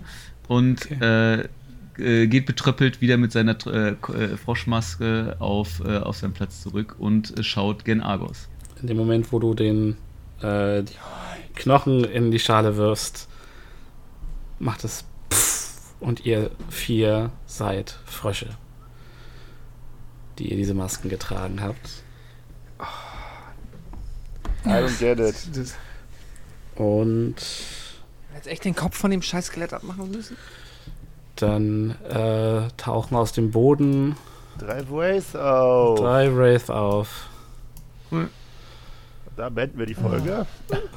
und 0.48 0.90
äh, 1.00 1.48
äh, 1.98 2.26
geht 2.26 2.46
betröppelt 2.46 3.00
wieder 3.00 3.16
mit 3.16 3.32
seiner 3.32 3.56
äh, 3.66 3.90
äh, 3.90 4.36
Froschmaske 4.36 5.36
auf, 5.38 5.82
äh, 5.84 5.98
auf 5.98 6.16
seinen 6.16 6.32
Platz 6.34 6.62
zurück 6.62 6.96
und 6.98 7.38
äh, 7.38 7.42
schaut 7.42 7.84
gen 7.84 8.00
Argos. 8.02 8.48
In 8.80 8.88
dem 8.88 8.96
Moment, 8.96 9.32
wo 9.32 9.38
du 9.38 9.54
den 9.54 9.96
äh, 10.42 10.82
die 10.82 10.94
Knochen 11.54 12.04
in 12.04 12.30
die 12.30 12.38
Schale 12.38 12.76
wirfst, 12.76 13.28
macht 14.58 14.84
es 14.84 15.04
pff, 15.32 15.72
und 16.00 16.24
ihr 16.24 16.50
vier 16.70 17.30
seid 17.46 17.98
Frösche, 18.06 18.48
die 20.40 20.50
ihr 20.50 20.56
diese 20.56 20.74
Masken 20.74 21.08
getragen 21.08 21.60
habt. 21.62 22.02
I 24.64 24.68
don't 24.70 24.98
get 24.98 25.18
it. 25.20 25.36
Und 26.76 27.36
Jetzt 28.34 28.46
echt 28.46 28.64
den 28.64 28.74
Kopf 28.74 28.96
von 28.96 29.10
dem 29.10 29.22
scheiß 29.22 29.46
Skelett 29.46 29.72
abmachen 29.72 30.10
müssen? 30.10 30.36
dann 31.36 31.90
äh, 32.04 32.68
tauchen 32.76 33.16
aus 33.16 33.32
dem 33.32 33.50
Boden 33.50 34.14
Drei 34.58 34.82
Ways 34.90 35.34
auf. 35.36 35.98
drei 35.98 36.34
Wraith 36.34 36.68
auf. 36.68 37.28
Da 39.36 39.48
beenden 39.48 39.78
wir 39.78 39.86
die 39.86 39.94
Folge. 39.94 40.44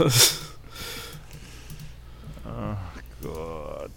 Ach 2.45 2.77
Gott. 3.21 3.91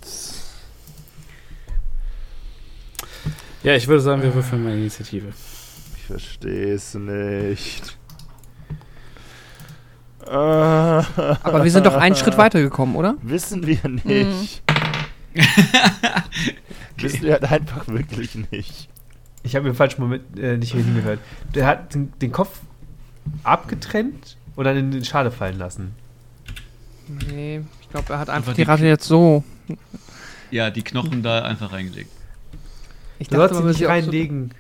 Ja, 3.66 3.74
ich 3.76 3.86
würde 3.88 4.00
sagen, 4.00 4.22
wir 4.22 4.32
würfeln 4.34 4.62
mal 4.64 4.72
Initiative. 4.74 5.28
Ich 5.96 6.02
verstehe 6.04 6.74
es 6.74 6.94
nicht. 6.94 7.96
Aber 10.24 11.62
wir 11.64 11.70
sind 11.70 11.86
doch 11.86 11.94
einen 11.94 12.16
Schritt 12.16 12.36
weitergekommen, 12.38 12.96
oder? 12.96 13.14
Wissen 13.22 13.66
wir 13.66 13.78
nicht. 13.88 14.62
Wissen 16.98 17.22
wir 17.22 17.32
halt 17.34 17.52
einfach 17.52 17.86
wirklich 17.88 18.34
nicht. 18.50 18.88
Ich 19.42 19.54
habe 19.54 19.64
mir 19.64 19.70
im 19.70 19.76
falschen 19.76 20.00
Moment 20.00 20.22
äh, 20.38 20.56
nicht 20.56 20.72
hingehört. 20.72 21.20
Der 21.54 21.66
hat 21.66 21.94
den, 21.94 22.12
den 22.20 22.32
Kopf 22.32 22.60
abgetrennt 23.44 24.36
und 24.56 24.64
dann 24.64 24.76
in 24.76 24.90
den 24.90 25.04
Schale 25.04 25.30
fallen 25.30 25.58
lassen. 25.58 25.92
Nee, 27.28 27.60
ich 27.80 27.88
glaube, 27.90 28.12
er 28.12 28.18
hat 28.18 28.30
einfach 28.30 28.54
die- 28.54 28.62
Ratte 28.62 28.86
jetzt 28.86 29.04
so. 29.06 29.44
Ja, 30.50 30.70
die 30.70 30.82
Knochen 30.82 31.22
da 31.22 31.42
einfach 31.42 31.72
reingelegt. 31.72 32.10
Ich 33.18 33.28
Du 33.28 33.36
sollst 33.36 33.54
sie 33.54 33.62
nicht 33.62 33.76
auch 33.76 33.80
so- 33.80 33.86
reinlegen. 33.86 34.50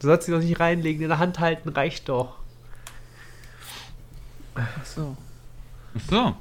Du 0.00 0.06
sollst 0.06 0.26
sie 0.26 0.32
doch 0.32 0.38
nicht 0.40 0.60
reinlegen. 0.60 1.02
In 1.02 1.08
der 1.08 1.18
Hand 1.18 1.40
halten 1.40 1.68
reicht 1.70 2.08
doch. 2.08 2.36
Ach 4.54 4.84
so. 4.84 5.16
Ach 5.96 6.00
so. 6.10 6.34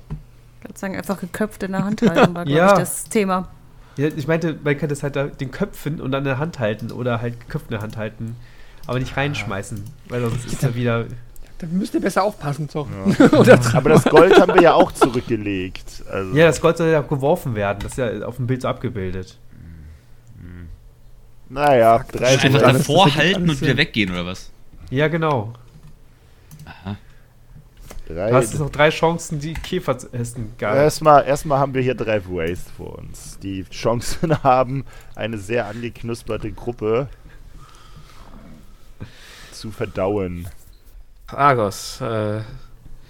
Ich 0.60 0.64
würde 0.70 0.80
sagen, 0.80 0.96
einfach 0.98 1.20
geköpft 1.20 1.64
in 1.64 1.72
der 1.72 1.84
Hand 1.84 2.02
halten, 2.02 2.36
war, 2.36 2.46
glaube 2.46 2.52
Ja. 2.52 2.74
ich, 2.74 2.80
das 2.80 3.06
Thema. 3.06 3.48
Ja, 3.96 4.08
ich 4.08 4.28
meinte, 4.28 4.58
man 4.64 4.78
kann 4.78 4.90
das 4.90 5.02
halt 5.04 5.16
da 5.16 5.26
den 5.26 5.52
Köpfen 5.52 6.02
und 6.02 6.12
dann 6.12 6.22
in 6.24 6.26
der 6.30 6.40
Hand 6.40 6.60
halten 6.60 6.92
oder 6.92 7.22
halt 7.22 7.40
geköpft 7.40 7.66
in 7.68 7.72
der 7.72 7.82
Hand 7.82 7.98
halten. 7.98 8.36
Aber 8.86 9.00
nicht 9.00 9.18
reinschmeißen, 9.18 9.84
weil 10.10 10.22
sonst 10.22 10.46
ist 10.46 10.64
er 10.64 10.76
wieder. 10.76 11.06
Dann 11.60 11.78
müsst 11.78 11.94
ihr 11.96 12.02
besser 12.02 12.24
aufpassen, 12.24 12.70
doch. 12.74 12.88
Aber 13.74 13.90
das 13.90 14.04
Gold 14.06 14.40
haben 14.40 14.54
wir 14.54 14.62
ja 14.62 14.74
auch 14.74 14.92
zurückgelegt. 14.92 16.04
Also, 16.10 16.36
Ja, 16.36 16.46
das 16.48 16.62
Gold 16.62 16.78
soll 16.78 16.90
ja 16.90 17.02
geworfen 17.02 17.56
werden. 17.56 17.80
Das 17.82 17.94
ist 17.94 17.98
ja 17.98 18.26
auf 18.26 18.36
dem 18.38 18.46
Bild 18.48 18.62
so 18.62 18.68
abgebildet. 18.68 19.38
Naja, 21.50 22.04
drei 22.12 22.28
Einfach 22.28 22.46
alles- 22.50 22.64
Ways. 22.64 22.78
davor 22.88 23.16
halten 23.16 23.42
und 23.50 23.62
wieder 23.62 23.68
Sinn. 23.72 23.78
weggehen, 23.78 24.12
oder 24.12 24.26
was? 24.26 24.52
Ja, 24.90 25.08
genau. 25.08 25.54
Aha. 26.66 26.98
Drei, 28.08 28.30
Du 28.30 28.36
hast 28.36 28.52
jetzt 28.52 28.60
noch 28.60 28.70
drei 28.70 28.90
Chancen, 28.90 29.40
die 29.40 29.54
Käfer 29.54 29.98
zu 29.98 30.12
essen. 30.14 30.54
Geil. 30.58 30.78
Erstmal, 30.78 31.26
erstmal 31.26 31.60
haben 31.60 31.74
wir 31.74 31.82
hier 31.82 31.96
drei 31.96 32.26
Ways 32.26 32.62
vor 32.78 32.98
uns, 32.98 33.38
die 33.40 33.64
Chancen 33.70 34.42
haben, 34.44 34.86
eine 35.16 35.38
sehr 35.38 35.68
angeknusperte 35.68 36.52
Gruppe 36.52 37.10
zu 39.52 39.72
verdauen. 39.72 40.48
Argos, 41.28 42.00
äh, 42.02 42.42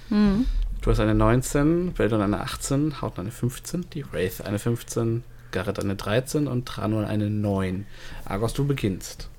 Hm. 0.10 0.46
du 0.82 0.90
hast 0.92 1.00
eine 1.00 1.14
19, 1.14 1.94
Beldon 1.94 2.22
eine 2.22 2.40
18, 2.42 3.02
Haut 3.02 3.20
eine 3.20 3.30
15, 3.32 3.86
die 3.94 4.04
Wraith 4.12 4.42
eine 4.46 4.58
15, 4.58 5.24
Garrett 5.51 5.80
eine 5.80 5.95
13 5.95 6.48
und 6.48 6.66
Tranor 6.66 7.08
eine 7.08 7.30
9. 7.30 7.85
Argos, 8.26 8.53
du 8.53 8.66
beginnst. 8.66 9.30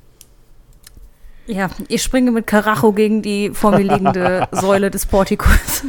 Ja, 1.46 1.70
ich 1.88 2.02
springe 2.02 2.30
mit 2.30 2.46
Karacho 2.46 2.92
gegen 2.92 3.22
die 3.22 3.50
vor 3.54 3.70
mir 3.70 3.82
liegende 3.82 4.46
Säule 4.52 4.90
des 4.90 5.06
Portikus. 5.06 5.84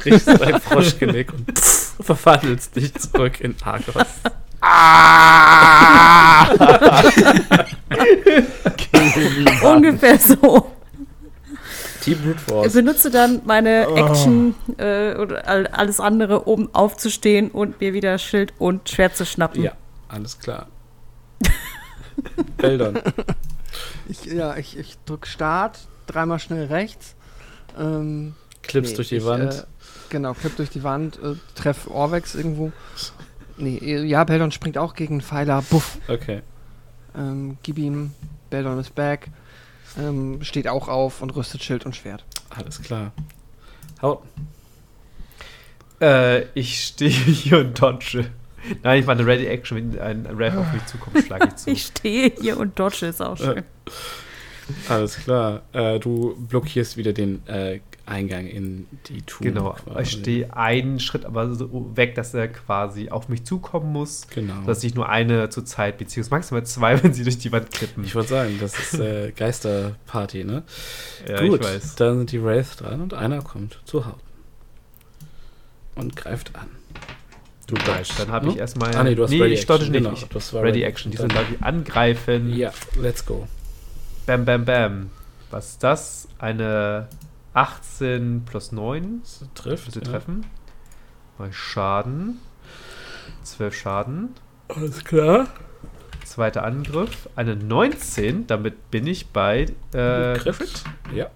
Brichst 0.00 0.28
dein 0.28 0.60
Froschgenick 0.60 1.32
und 1.32 1.58
verwandelst 1.58 2.76
dich 2.76 2.92
zurück 2.94 3.40
in 3.40 3.54
Argos. 3.64 4.04
Ungefähr 9.62 10.18
so. 10.18 10.70
Team 12.00 12.18
Brute 12.18 12.36
Ich 12.36 12.40
Force. 12.42 12.72
benutze 12.72 13.10
dann 13.10 13.42
meine 13.44 13.86
Action 13.94 14.54
äh, 14.78 15.14
oder 15.16 15.46
all- 15.46 15.66
alles 15.68 16.00
andere, 16.00 16.40
um 16.40 16.74
aufzustehen 16.74 17.50
und 17.50 17.80
mir 17.80 17.92
wieder 17.92 18.18
Schild 18.18 18.52
und 18.58 18.88
Schwert 18.88 19.16
zu 19.16 19.24
schnappen. 19.26 19.62
Ja, 19.62 19.72
alles 20.08 20.38
klar. 20.38 20.66
Beldon. 22.56 22.98
Ich, 24.08 24.24
ja, 24.24 24.56
ich, 24.56 24.76
ich 24.76 24.98
drück 25.06 25.24
Start, 25.28 25.78
dreimal 26.08 26.40
schnell 26.40 26.66
rechts. 26.66 27.14
Ähm, 27.78 28.34
Clips 28.62 28.90
nee, 28.90 28.96
durch 28.96 29.08
die 29.10 29.16
ich, 29.18 29.24
Wand. 29.24 29.54
Äh, 29.54 29.62
genau, 30.08 30.34
klipp 30.34 30.56
durch 30.56 30.70
die 30.70 30.82
Wand, 30.82 31.20
äh, 31.22 31.36
treff 31.54 31.86
Orvex 31.88 32.34
irgendwo. 32.34 32.72
Nee, 33.56 33.76
äh, 33.76 34.02
ja, 34.02 34.24
Beldon 34.24 34.50
springt 34.50 34.76
auch 34.78 34.94
gegen 34.94 35.14
einen 35.14 35.20
Pfeiler. 35.20 35.62
Buff. 35.70 35.98
okay. 36.08 36.42
Ähm, 37.16 37.56
gib 37.62 37.78
ihm, 37.78 38.10
Beldon 38.50 38.80
ist 38.80 38.96
back. 38.96 39.28
Ähm, 39.98 40.42
steht 40.42 40.68
auch 40.68 40.88
auf 40.88 41.22
und 41.22 41.30
rüstet 41.30 41.62
Schild 41.62 41.86
und 41.86 41.96
Schwert. 41.96 42.24
Alles 42.50 42.80
klar. 42.80 43.12
Haut. 44.02 44.22
Äh, 46.00 46.42
ich 46.54 46.84
stehe 46.84 47.10
hier 47.10 47.58
und 47.58 47.80
dodge. 47.80 48.30
Nein, 48.82 49.00
ich 49.00 49.06
mache 49.06 49.18
eine 49.18 49.26
Ready 49.26 49.46
Action. 49.46 49.92
Wenn 49.92 50.00
ein, 50.00 50.38
Wraith 50.38 50.56
auf 50.56 50.72
mich 50.72 50.84
zukommt, 50.86 51.18
schlage 51.26 51.48
ich 51.48 51.56
zu. 51.56 51.70
Ich 51.70 51.86
stehe 51.86 52.32
hier 52.40 52.58
und 52.58 52.78
dodge 52.78 53.06
ist 53.06 53.20
auch 53.20 53.36
schön. 53.36 53.62
Alles 54.88 55.16
klar. 55.16 55.62
Äh, 55.72 55.98
du 55.98 56.36
blockierst 56.48 56.96
wieder 56.96 57.12
den 57.12 57.46
äh, 57.48 57.80
Eingang 58.10 58.46
in 58.46 58.86
die 59.06 59.22
Tour. 59.22 59.46
Genau, 59.46 59.70
quasi. 59.72 60.02
ich 60.02 60.10
stehe 60.10 60.56
einen 60.56 61.00
Schritt 61.00 61.24
aber 61.24 61.54
so 61.54 61.96
weg, 61.96 62.14
dass 62.16 62.34
er 62.34 62.48
quasi 62.48 63.08
auf 63.10 63.28
mich 63.28 63.44
zukommen 63.44 63.92
muss. 63.92 64.26
Genau. 64.34 64.62
Dass 64.66 64.82
ich 64.84 64.94
nur 64.94 65.08
eine 65.08 65.48
zur 65.48 65.64
Zeit, 65.64 65.98
beziehungsweise 65.98 66.34
maximal 66.34 66.64
zwei, 66.66 67.02
wenn 67.02 67.14
sie 67.14 67.24
durch 67.24 67.38
die 67.38 67.52
Wand 67.52 67.70
klippen. 67.70 68.04
Ich 68.04 68.14
wollte 68.14 68.30
sagen, 68.30 68.58
das 68.60 68.78
ist 68.78 68.98
äh, 69.00 69.32
Geisterparty, 69.36 70.44
ne? 70.44 70.64
ja, 71.28 71.40
Gut, 71.46 71.60
ich 71.60 71.66
weiß. 71.66 71.94
dann 71.96 72.18
sind 72.18 72.32
die 72.32 72.42
Wraith 72.42 72.80
dran 72.80 73.00
und 73.00 73.14
einer 73.14 73.42
kommt 73.42 73.80
zu 73.84 74.04
Haut. 74.06 74.18
Und 75.94 76.16
greift 76.16 76.54
an. 76.56 76.66
Du 77.66 77.74
bleibst. 77.76 78.18
Dann 78.18 78.32
habe 78.32 78.46
ne? 78.46 78.52
ich 78.52 78.58
erstmal. 78.58 78.94
Ah, 78.96 79.04
nee, 79.04 79.14
du 79.14 79.22
hast 79.22 79.30
nee, 79.30 79.40
Ready 79.40 79.54
ich 79.54 79.60
Action, 79.68 79.78
nicht. 79.92 79.92
genau, 79.92 80.12
Ich- 80.12 80.24
das 80.24 80.52
war 80.52 80.62
Ready. 80.62 80.82
Action. 80.82 81.12
Die 81.12 81.18
sind 81.18 81.32
da, 81.34 81.42
die 81.44 81.62
angreifen. 81.62 82.52
Ja, 82.56 82.72
let's 83.00 83.24
go. 83.24 83.46
Bam, 84.26 84.44
bam, 84.44 84.64
bam. 84.64 85.10
Was 85.50 85.70
ist 85.70 85.82
das? 85.84 86.28
Eine 86.38 87.08
18 87.54 88.44
plus 88.44 88.72
9. 88.72 89.20
Das 89.22 89.44
trifft. 89.54 89.86
Bitte 89.86 90.00
ja. 90.00 90.10
treffen. 90.10 90.46
Ich 91.48 91.56
Schaden. 91.56 92.38
12 93.42 93.74
Schaden. 93.74 94.34
Alles 94.68 95.04
klar. 95.04 95.48
Zweiter 96.24 96.64
Angriff. 96.64 97.28
Eine 97.34 97.56
19. 97.56 98.46
Damit 98.46 98.90
bin 98.90 99.06
ich 99.06 99.28
bei. 99.28 99.66
Äh, 99.92 100.34
Crit. 100.38 100.84
Ja. 101.14 101.30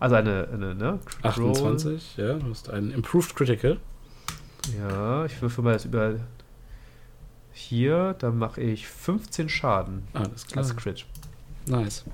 Also 0.00 0.16
eine, 0.16 0.48
eine 0.52 0.74
ne? 0.74 0.98
Crit 1.04 1.38
Roll. 1.38 1.50
28, 1.52 2.16
ja. 2.16 2.34
Du 2.34 2.50
hast 2.50 2.70
einen 2.70 2.90
Improved 2.90 3.34
Critical. 3.34 3.78
Ja, 4.78 5.24
ich 5.24 5.40
würfel 5.40 5.64
mal 5.64 5.72
das 5.72 5.84
über. 5.84 6.16
Hier, 7.52 8.14
dann 8.18 8.38
mache 8.38 8.60
ich 8.60 8.86
15 8.86 9.48
Schaden. 9.48 10.06
Alles 10.12 10.46
klar. 10.46 10.64
Als 10.64 10.76
Crit. 10.76 11.06
Nice. 11.66 12.04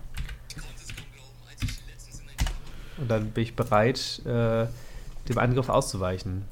Und 2.98 3.10
dann 3.10 3.30
bin 3.30 3.42
ich 3.44 3.54
bereit, 3.56 4.20
äh, 4.24 4.66
dem 5.28 5.38
Angriff 5.38 5.68
auszuweichen. 5.68 6.42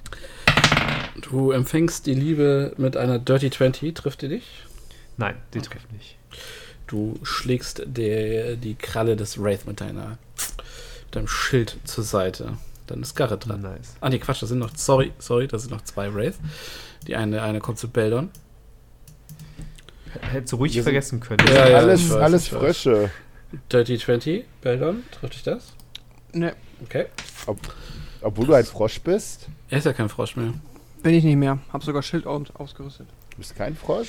Du 1.21 1.51
empfängst 1.53 2.07
die 2.07 2.15
Liebe 2.15 2.73
mit 2.79 2.97
einer 2.97 3.19
Dirty 3.19 3.51
20. 3.51 3.95
Trifft 3.95 4.23
die 4.23 4.29
dich? 4.29 4.45
Nein, 5.17 5.37
die 5.55 5.59
Okay. 5.59 5.69
trifft 5.71 5.93
nicht. 5.93 6.17
Du 6.87 7.19
schlägst 7.23 7.83
der, 7.87 8.57
die 8.57 8.75
Kralle 8.75 9.15
des 9.17 9.41
Wraith 9.43 9.67
mit 9.67 9.81
deiner 9.81 10.19
mit 11.05 11.17
deinem 11.17 11.29
Schild 11.29 11.77
zur 11.85 12.05
Seite. 12.05 12.57
Dann 12.87 13.03
ist 13.03 13.15
Garrett 13.15 13.47
dran. 13.47 13.61
Nice. 13.61 13.95
Ah, 14.01 14.09
nee, 14.09 14.19
Quatsch, 14.19 14.43
da 14.43 14.47
sind 14.47 14.59
noch, 14.59 14.71
sorry, 14.75 15.12
sorry, 15.19 15.47
da 15.47 15.59
sind 15.59 15.71
noch 15.71 15.83
zwei 15.83 16.12
Wraith. 16.12 16.35
Die 17.07 17.15
eine, 17.17 17.43
eine 17.43 17.61
kommt 17.61 17.79
zu 17.79 17.89
Beldon. 17.89 18.31
Hättest 20.21 20.53
du 20.53 20.57
ruhig 20.57 20.73
Wir 20.75 20.83
sind- 20.83 20.85
vergessen 20.85 21.21
können. 21.21 21.47
Ja, 21.49 21.69
ja, 21.69 21.79
alles 21.79 22.11
weiß, 22.11 22.17
alles. 22.21 22.49
Frösche. 22.49 23.11
Dirty 23.71 23.99
20, 23.99 24.45
Beldon, 24.62 25.03
trifft 25.12 25.35
dich 25.35 25.43
das? 25.43 25.75
Ne, 26.33 26.55
Okay. 26.85 27.07
Obwohl 28.23 28.47
du 28.47 28.55
ein 28.55 28.65
Frosch 28.65 29.01
bist. 29.01 29.49
Er 29.69 29.78
ist 29.78 29.85
ja 29.85 29.93
kein 29.93 30.09
Frosch 30.09 30.36
mehr. 30.36 30.55
bin 31.02 31.15
ich 31.15 31.25
nicht 31.25 31.36
mehr. 31.36 31.59
Hab 31.73 31.83
sogar 31.85 32.02
Schild 32.02 32.27
au- 32.27 32.43
ausgerüstet. 32.55 33.07
Du 33.31 33.36
bist 33.39 33.55
kein 33.57 33.75
Frosch? 33.77 34.09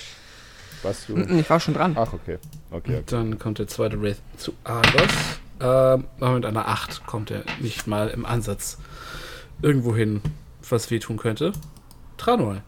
Was 0.84 1.06
du? 1.08 1.18
Ich 1.18 1.50
war 1.50 1.60
schon 1.60 1.74
dran. 1.74 1.95
Ach, 1.98 2.14
okay. 2.14 2.38
Okay, 2.72 2.98
okay. 2.98 3.03
Dann 3.08 3.38
kommt 3.40 3.58
der 3.60 3.68
zweite 3.68 4.00
Wraith 4.02 4.22
zu 4.38 4.53
Argos. 4.64 5.11
Ähm, 5.60 6.06
aber 6.19 6.34
mit 6.35 6.45
einer 6.45 6.68
8 6.68 7.06
kommt 7.06 7.32
er 7.32 7.43
nicht 7.60 7.88
mal 7.88 8.08
im 8.10 8.26
Ansatz 8.26 8.77
irgendwo 9.61 9.95
hin, 9.95 10.22
was 10.69 10.92
wehtun 10.92 11.18
könnte. 11.18 11.52
Tranual, 12.18 12.61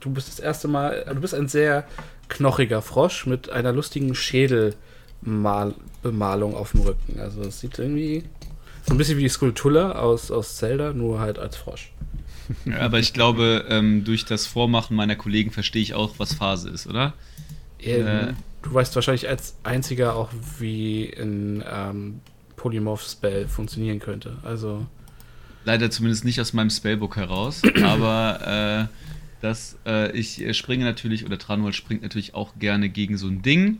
du 0.00 0.10
bist 0.10 0.28
das 0.28 0.38
erste 0.38 0.68
Mal, 0.68 1.04
du 1.08 1.20
bist 1.20 1.34
ein 1.34 1.48
sehr 1.48 1.84
knochiger 2.28 2.82
Frosch 2.82 3.26
mit 3.26 3.48
einer 3.50 3.72
lustigen 3.72 4.14
Schädelbemalung 4.14 6.54
auf 6.54 6.72
dem 6.72 6.82
Rücken. 6.82 7.18
Also 7.20 7.40
es 7.42 7.60
sieht 7.60 7.78
irgendwie 7.78 8.24
so 8.86 8.94
ein 8.94 8.98
bisschen 8.98 9.18
wie 9.18 9.22
die 9.22 9.28
Skulptulla 9.28 9.92
aus, 9.92 10.30
aus 10.30 10.56
Zelda, 10.56 10.92
nur 10.92 11.20
halt 11.20 11.38
als 11.38 11.56
Frosch. 11.56 11.92
Ja, 12.64 12.78
aber 12.78 13.00
ich 13.00 13.12
glaube, 13.12 13.64
ähm, 13.68 14.04
durch 14.04 14.24
das 14.24 14.46
Vormachen 14.46 14.96
meiner 14.96 15.16
Kollegen 15.16 15.50
verstehe 15.50 15.82
ich 15.82 15.94
auch, 15.94 16.14
was 16.18 16.34
Phase 16.34 16.70
ist, 16.70 16.86
oder? 16.86 17.14
Äh. 17.78 18.34
Du 18.62 18.74
weißt 18.74 18.94
wahrscheinlich 18.94 19.28
als 19.28 19.56
einziger 19.62 20.16
auch, 20.16 20.30
wie 20.58 21.12
ein 21.16 21.62
ähm, 21.68 22.20
Polymorph-Spell 22.56 23.46
funktionieren 23.48 24.00
könnte. 24.00 24.38
Also 24.42 24.86
Leider 25.64 25.90
zumindest 25.90 26.24
nicht 26.24 26.40
aus 26.40 26.52
meinem 26.52 26.70
Spellbook 26.70 27.16
heraus, 27.16 27.62
aber 27.82 28.88
äh, 28.90 28.96
das, 29.40 29.76
äh, 29.84 30.12
ich 30.12 30.56
springe 30.56 30.84
natürlich, 30.84 31.24
oder 31.24 31.38
Tranwald 31.38 31.74
springt 31.74 32.02
natürlich 32.02 32.34
auch 32.34 32.52
gerne 32.58 32.88
gegen 32.88 33.18
so 33.18 33.26
ein 33.26 33.42
Ding, 33.42 33.78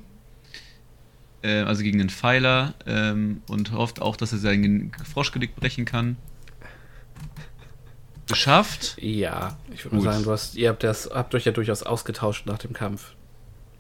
äh, 1.43 1.61
also 1.61 1.83
gegen 1.83 1.99
den 1.99 2.11
Pfeiler 2.11 2.75
ähm, 2.87 3.43
und 3.49 3.73
hofft 3.73 4.01
auch, 4.01 4.17
dass 4.17 4.33
er 4.33 4.39
sein 4.39 4.93
Froschgenick 5.05 5.57
brechen 5.57 5.85
kann. 5.85 6.17
Geschafft. 8.29 8.97
Ja, 9.01 9.57
ich 9.73 9.85
würde 9.85 10.01
sagen, 10.01 10.25
du 10.25 10.33
hast, 10.33 10.57
ihr 10.57 10.69
habt, 10.69 10.83
das, 10.83 11.09
habt 11.13 11.35
euch 11.35 11.45
ja 11.45 11.53
durchaus 11.53 11.85
ausgetauscht 11.85 12.47
nach 12.47 12.59
dem 12.59 12.73
Kampf. 12.73 13.13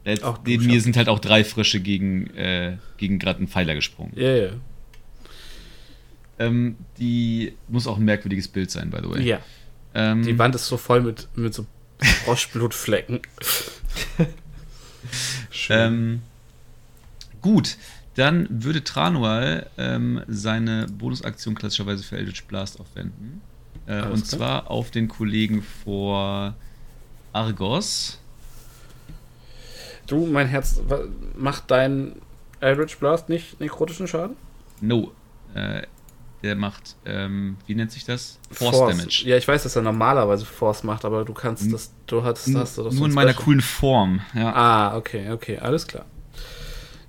Jetzt, 0.04 0.22
Auch 0.22 0.38
du 0.38 0.50
neben 0.50 0.66
mir 0.66 0.80
sind 0.80 0.96
halt 0.96 1.08
auch 1.08 1.18
drei 1.18 1.42
Frösche 1.42 1.80
gegen, 1.80 2.28
äh, 2.36 2.76
gegen 2.96 3.18
gerade 3.18 3.38
einen 3.38 3.48
Pfeiler 3.48 3.74
gesprungen. 3.74 4.12
Ja, 4.14 4.30
ja. 4.30 4.50
Ähm, 6.38 6.76
die 6.98 7.54
muss 7.66 7.88
auch 7.88 7.96
ein 7.96 8.04
merkwürdiges 8.04 8.46
Bild 8.46 8.70
sein, 8.70 8.90
by 8.90 8.98
the 9.02 9.10
way. 9.10 9.22
Ja, 9.22 9.40
Ähm, 9.94 10.22
die 10.22 10.38
Wand 10.38 10.54
ist 10.54 10.66
so 10.66 10.76
voll 10.76 11.00
mit, 11.00 11.26
mit 11.34 11.54
so 11.54 11.66
Froschblutflecken. 12.24 13.20
Ähm, 15.68 16.22
gut, 17.46 17.76
dann 18.16 18.46
würde 18.50 18.82
Tranual 18.82 19.70
ähm, 19.78 20.22
seine 20.26 20.86
Bonusaktion 20.86 21.54
klassischerweise 21.54 22.02
für 22.02 22.16
Eldritch 22.16 22.44
Blast 22.44 22.80
aufwenden. 22.80 23.40
Äh, 23.86 24.02
und 24.02 24.26
klar. 24.26 24.38
zwar 24.64 24.70
auf 24.70 24.90
den 24.90 25.06
Kollegen 25.06 25.62
vor 25.84 26.54
Argos. 27.32 28.18
Du, 30.08 30.26
mein 30.26 30.48
Herz, 30.48 30.80
macht 31.36 31.70
dein 31.70 32.16
Eldritch 32.60 32.96
Blast 32.98 33.28
nicht 33.28 33.60
nekrotischen 33.60 34.08
Schaden? 34.08 34.36
No. 34.80 35.12
Äh, 35.54 35.82
der 36.42 36.56
macht, 36.56 36.96
ähm, 37.04 37.56
wie 37.66 37.74
nennt 37.74 37.92
sich 37.92 38.04
das? 38.04 38.38
Force, 38.50 38.78
Damage. 38.78 39.22
Ja, 39.24 39.36
ich 39.36 39.46
weiß, 39.46 39.62
dass 39.62 39.76
er 39.76 39.82
normalerweise 39.82 40.44
Force 40.44 40.82
macht, 40.84 41.04
aber 41.04 41.24
du 41.24 41.32
kannst 41.32 41.72
das, 41.72 41.92
du 42.06 42.18
N- 42.18 42.24
hast 42.24 42.46
du 42.46 42.54
das 42.82 42.94
Nur 42.94 43.06
in 43.06 43.12
ein 43.12 43.14
meiner 43.14 43.34
coolen 43.34 43.60
Form. 43.60 44.20
Ja. 44.34 44.52
Ah, 44.52 44.96
okay, 44.96 45.30
okay, 45.30 45.58
alles 45.58 45.86
klar. 45.86 46.06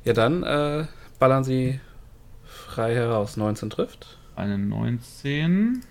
Ja, 0.07 0.13
dann 0.13 0.41
äh, 0.43 0.85
ballern 1.19 1.43
sie 1.43 1.81
frei 2.45 2.95
heraus. 2.95 3.35
19 3.35 3.69
trifft. 3.69 4.17
Eine 4.37 4.57
19. 4.57 5.83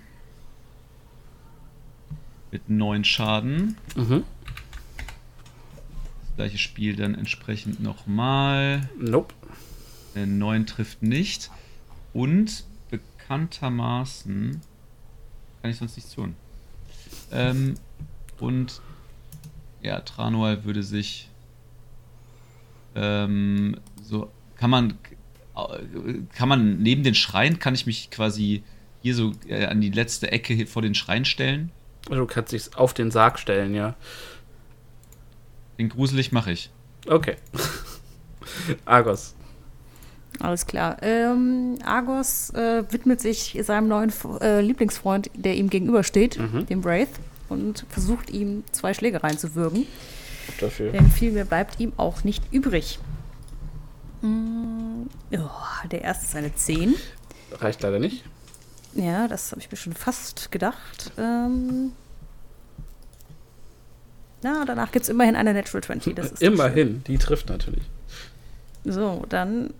Mit 2.50 2.70
9 2.70 3.04
Schaden. 3.04 3.76
Mhm. 3.94 4.24
Das 6.22 6.36
gleiche 6.36 6.56
Spiel 6.56 6.96
dann 6.96 7.14
entsprechend 7.14 7.80
nochmal. 7.80 8.88
Nope. 8.98 9.34
Äh, 10.14 10.24
9 10.24 10.64
trifft 10.64 11.02
nicht. 11.02 11.50
Und 12.14 12.64
bekanntermaßen 12.88 14.62
kann 15.60 15.70
ich 15.70 15.76
sonst 15.76 15.96
nichts 15.96 16.14
tun. 16.14 16.36
Ähm, 17.32 17.74
und 18.40 18.80
ja, 19.82 20.00
Tranual 20.00 20.64
würde 20.64 20.82
sich 20.82 21.28
ähm, 22.94 23.76
so 24.06 24.30
kann 24.56 24.70
man 24.70 24.98
kann 26.34 26.48
man 26.48 26.78
neben 26.82 27.02
den 27.02 27.14
Schrein 27.14 27.58
kann 27.58 27.74
ich 27.74 27.86
mich 27.86 28.10
quasi 28.10 28.62
hier 29.02 29.14
so 29.14 29.32
äh, 29.48 29.64
an 29.66 29.80
die 29.80 29.90
letzte 29.90 30.30
Ecke 30.30 30.52
hier 30.54 30.66
vor 30.66 30.82
den 30.82 30.94
Schrein 30.94 31.24
stellen. 31.24 31.70
Also 32.08 32.20
Du 32.22 32.26
kannst 32.26 32.52
dich 32.52 32.76
auf 32.76 32.92
den 32.94 33.10
Sarg 33.10 33.38
stellen, 33.38 33.74
ja. 33.74 33.94
Den 35.78 35.88
gruselig 35.88 36.32
mache 36.32 36.52
ich. 36.52 36.70
Okay. 37.06 37.36
Argos. 38.84 39.34
Alles 40.40 40.66
klar. 40.66 40.98
Ähm, 41.02 41.78
Argos 41.84 42.50
äh, 42.50 42.84
widmet 42.90 43.20
sich 43.20 43.58
seinem 43.62 43.88
neuen 43.88 44.10
F- 44.10 44.26
äh, 44.40 44.60
Lieblingsfreund, 44.60 45.30
der 45.34 45.56
ihm 45.56 45.70
gegenübersteht, 45.70 46.38
Mhm. 46.38 46.66
dem 46.66 46.84
Wraith, 46.84 47.08
und 47.48 47.86
versucht 47.88 48.30
ihm 48.30 48.64
zwei 48.72 48.92
Schläge 48.92 49.22
reinzuwürgen. 49.22 49.86
Dafür. 50.60 50.92
Denn 50.92 51.10
viel 51.10 51.32
mehr 51.32 51.44
bleibt 51.46 51.80
ihm 51.80 51.92
auch 51.96 52.24
nicht 52.24 52.42
übrig. 52.52 52.98
Mm, 54.26 55.08
oh, 55.36 55.88
der 55.90 56.02
erste 56.02 56.26
ist 56.26 56.36
eine 56.36 56.54
10. 56.54 56.94
Reicht 57.52 57.82
leider 57.82 57.98
nicht. 57.98 58.24
Ja, 58.94 59.28
das 59.28 59.50
habe 59.52 59.60
ich 59.60 59.70
mir 59.70 59.76
schon 59.76 59.92
fast 59.92 60.50
gedacht. 60.50 61.12
Ähm, 61.18 61.92
na, 64.42 64.64
danach 64.64 64.90
gibt 64.92 65.04
es 65.04 65.08
immerhin 65.08 65.36
eine 65.36 65.52
Natural 65.54 65.82
20. 65.82 66.14
Das 66.14 66.32
ist 66.32 66.42
Immerhin, 66.42 67.02
die 67.04 67.18
trifft 67.18 67.48
natürlich. 67.48 67.84
So, 68.84 69.24
dann. 69.28 69.72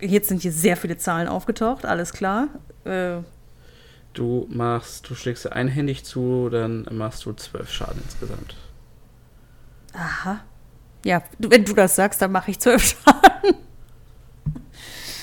Jetzt 0.00 0.28
sind 0.28 0.42
hier 0.42 0.52
sehr 0.52 0.76
viele 0.76 0.98
Zahlen 0.98 1.26
aufgetaucht, 1.28 1.86
alles 1.86 2.12
klar. 2.12 2.48
Äh, 2.84 3.18
Du 4.12 4.46
machst, 4.48 5.10
du 5.10 5.14
schlägst 5.14 5.42
sie 5.42 5.52
einhändig 5.52 6.02
zu, 6.04 6.48
dann 6.48 6.86
machst 6.90 7.26
du 7.26 7.34
zwölf 7.34 7.70
Schaden 7.70 8.00
insgesamt. 8.02 8.56
aha. 9.92 10.40
Ja, 11.06 11.22
wenn 11.38 11.64
du 11.64 11.72
das 11.74 11.94
sagst, 11.96 12.20
dann 12.20 12.32
mache 12.32 12.50
ich 12.50 12.58
zwölf 12.58 12.82
Schaden. 13.04 13.54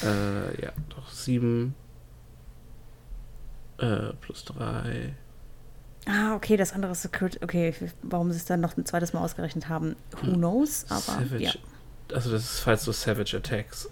Äh, 0.04 0.62
ja, 0.62 0.72
doch 0.90 1.10
sieben 1.12 1.76
äh, 3.80 4.14
plus 4.22 4.46
drei. 4.46 5.14
Ah, 6.06 6.36
okay, 6.36 6.58
das 6.58 6.74
andere 6.74 6.92
ist 6.92 7.02
Secret. 7.02 7.40
Okay, 7.42 7.74
warum 8.02 8.32
sie 8.32 8.38
es 8.38 8.46
dann 8.46 8.60
noch 8.62 8.76
ein 8.78 8.86
zweites 8.86 9.14
Mal 9.14 9.22
ausgerechnet 9.22 9.70
haben, 9.70 9.96
who 10.22 10.34
knows? 10.34 10.86
Aber 10.90 11.02
Savage. 11.02 11.44
ja. 11.44 11.52
Also 12.14 12.32
das 12.32 12.44
ist, 12.44 12.60
falls 12.60 12.84
du 12.84 12.92
Savage 12.92 13.38
Attacks 13.38 13.90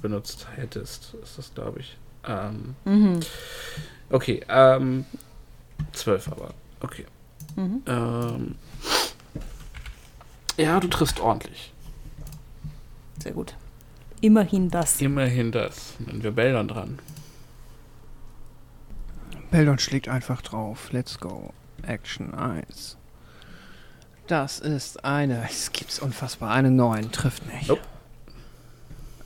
benutzt 0.00 0.46
hättest, 0.56 1.14
ist 1.22 1.38
das, 1.38 1.54
glaube 1.54 1.80
ich. 1.80 1.96
Ähm, 2.26 2.74
Mhm. 2.84 3.20
okay, 4.10 4.42
ähm, 4.48 5.04
zwölf 5.92 6.28
aber. 6.28 6.54
Okay. 6.80 7.04
Mhm. 7.56 7.82
Ähm, 7.86 8.54
ja, 10.56 10.80
du 10.80 10.88
triffst 10.88 11.20
ordentlich. 11.20 11.72
Sehr 13.22 13.32
gut. 13.32 13.54
Immerhin 14.20 14.70
das. 14.70 15.00
Immerhin 15.00 15.52
das. 15.52 15.94
Dann 15.98 16.22
wir 16.22 16.30
Bällern 16.30 16.68
dran. 16.68 16.98
Beldon 19.50 19.78
schlägt 19.78 20.08
einfach 20.08 20.40
drauf. 20.42 20.92
Let's 20.92 21.18
go. 21.18 21.52
Action 21.82 22.34
1. 22.34 22.96
Das 24.26 24.60
ist 24.60 25.04
eine. 25.04 25.44
Es 25.48 25.72
gibt's 25.72 25.98
unfassbar. 25.98 26.50
Eine 26.52 26.70
9 26.70 27.12
trifft 27.12 27.46
nicht. 27.46 27.68
Nope. 27.68 27.82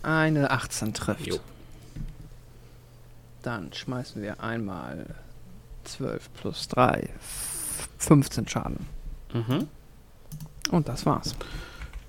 Eine 0.03 0.51
18 0.51 0.95
trifft. 0.95 1.27
Jo. 1.27 1.39
Dann 3.43 3.73
schmeißen 3.73 4.21
wir 4.21 4.41
einmal 4.41 5.15
12 5.85 6.29
plus 6.35 6.69
3. 6.69 7.09
15 7.99 8.49
Schaden. 8.49 8.87
Mhm. 9.33 9.69
Und 10.70 10.89
das 10.89 11.07
war's. 11.07 11.35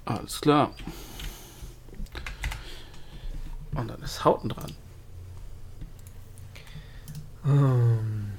Alles 0.05 0.41
klar. 0.41 0.71
Und 3.75 3.87
dann 3.89 4.01
ist 4.01 4.23
Hauten 4.25 4.49
dran. 4.49 4.71
Ähm, 7.45 8.31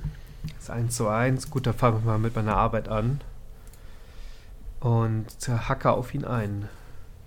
Das 0.55 0.65
ist 0.65 0.71
1 0.71 0.97
zu 0.97 1.09
1. 1.09 1.51
Gut, 1.51 1.67
da 1.67 1.73
fange 1.73 1.99
ich 1.99 2.05
mal 2.05 2.19
mit 2.19 2.35
meiner 2.35 2.57
Arbeit 2.57 2.89
an. 2.89 3.21
Und 4.81 5.27
hacke 5.49 5.91
auf 5.93 6.15
ihn 6.15 6.25
ein. 6.25 6.69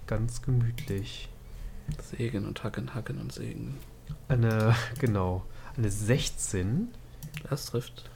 Ganz 0.07 0.41
gemütlich. 0.41 1.29
Sägen 2.01 2.45
und 2.45 2.63
hacken, 2.63 2.93
hacken 2.93 3.19
und 3.19 3.31
sägen. 3.31 3.77
Eine, 4.27 4.75
genau. 4.99 5.43
Eine 5.77 5.89
16. 5.89 6.89
Das 7.49 7.67
trifft. 7.67 8.09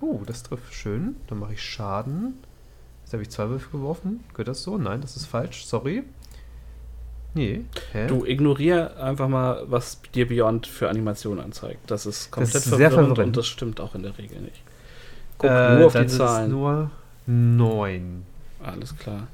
Oh, 0.00 0.22
das 0.24 0.42
trifft 0.42 0.72
schön. 0.72 1.16
Dann 1.26 1.38
mache 1.38 1.54
ich 1.54 1.62
Schaden. 1.62 2.42
Jetzt 3.10 3.14
habe 3.14 3.22
ich 3.24 3.30
zwei 3.30 3.48
Würfel 3.48 3.72
geworfen. 3.72 4.20
Gehört 4.34 4.46
das 4.46 4.62
so? 4.62 4.78
Nein, 4.78 5.00
das 5.00 5.16
ist 5.16 5.26
falsch. 5.26 5.64
Sorry. 5.64 6.04
Nee. 7.34 7.62
Hä? 7.90 8.06
Du 8.06 8.24
ignorier 8.24 8.96
einfach 9.02 9.26
mal, 9.28 9.64
was 9.68 10.00
dir 10.14 10.28
Beyond 10.28 10.68
für 10.68 10.88
Animationen 10.88 11.42
anzeigt. 11.42 11.90
Das 11.90 12.06
ist 12.06 12.30
komplett 12.30 12.54
ist 12.54 12.64
sehr 12.66 12.70
verwirrend 12.70 13.08
verwirrend. 13.08 13.18
und 13.26 13.36
das 13.36 13.48
stimmt 13.48 13.80
auch 13.80 13.96
in 13.96 14.04
der 14.04 14.16
Regel 14.16 14.40
nicht. 14.42 14.62
Guck 15.38 15.50
Äh, 15.50 15.74
nur 15.78 15.86
auf 15.88 15.92
die 15.96 16.06
Zahlen. 16.06 16.52
nur 16.52 16.92
9 17.26 18.24
Alles 18.62 18.96
klar. 18.96 19.26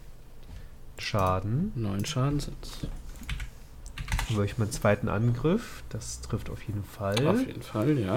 Schaden. 0.97 1.73
Neun 1.75 2.07
Schaden 2.07 2.41
sind's. 2.41 2.79
Dann 2.81 4.37
mache 4.37 4.47
ich 4.47 4.57
meinen 4.57 4.71
zweiten 4.73 5.11
Angriff. 5.11 5.83
Das 5.91 6.23
trifft 6.23 6.49
auf 6.49 6.63
jeden 6.63 6.83
Fall. 6.85 7.27
Auf 7.27 7.47
jeden 7.47 7.61
Fall, 7.61 7.99
ja. 7.99 8.15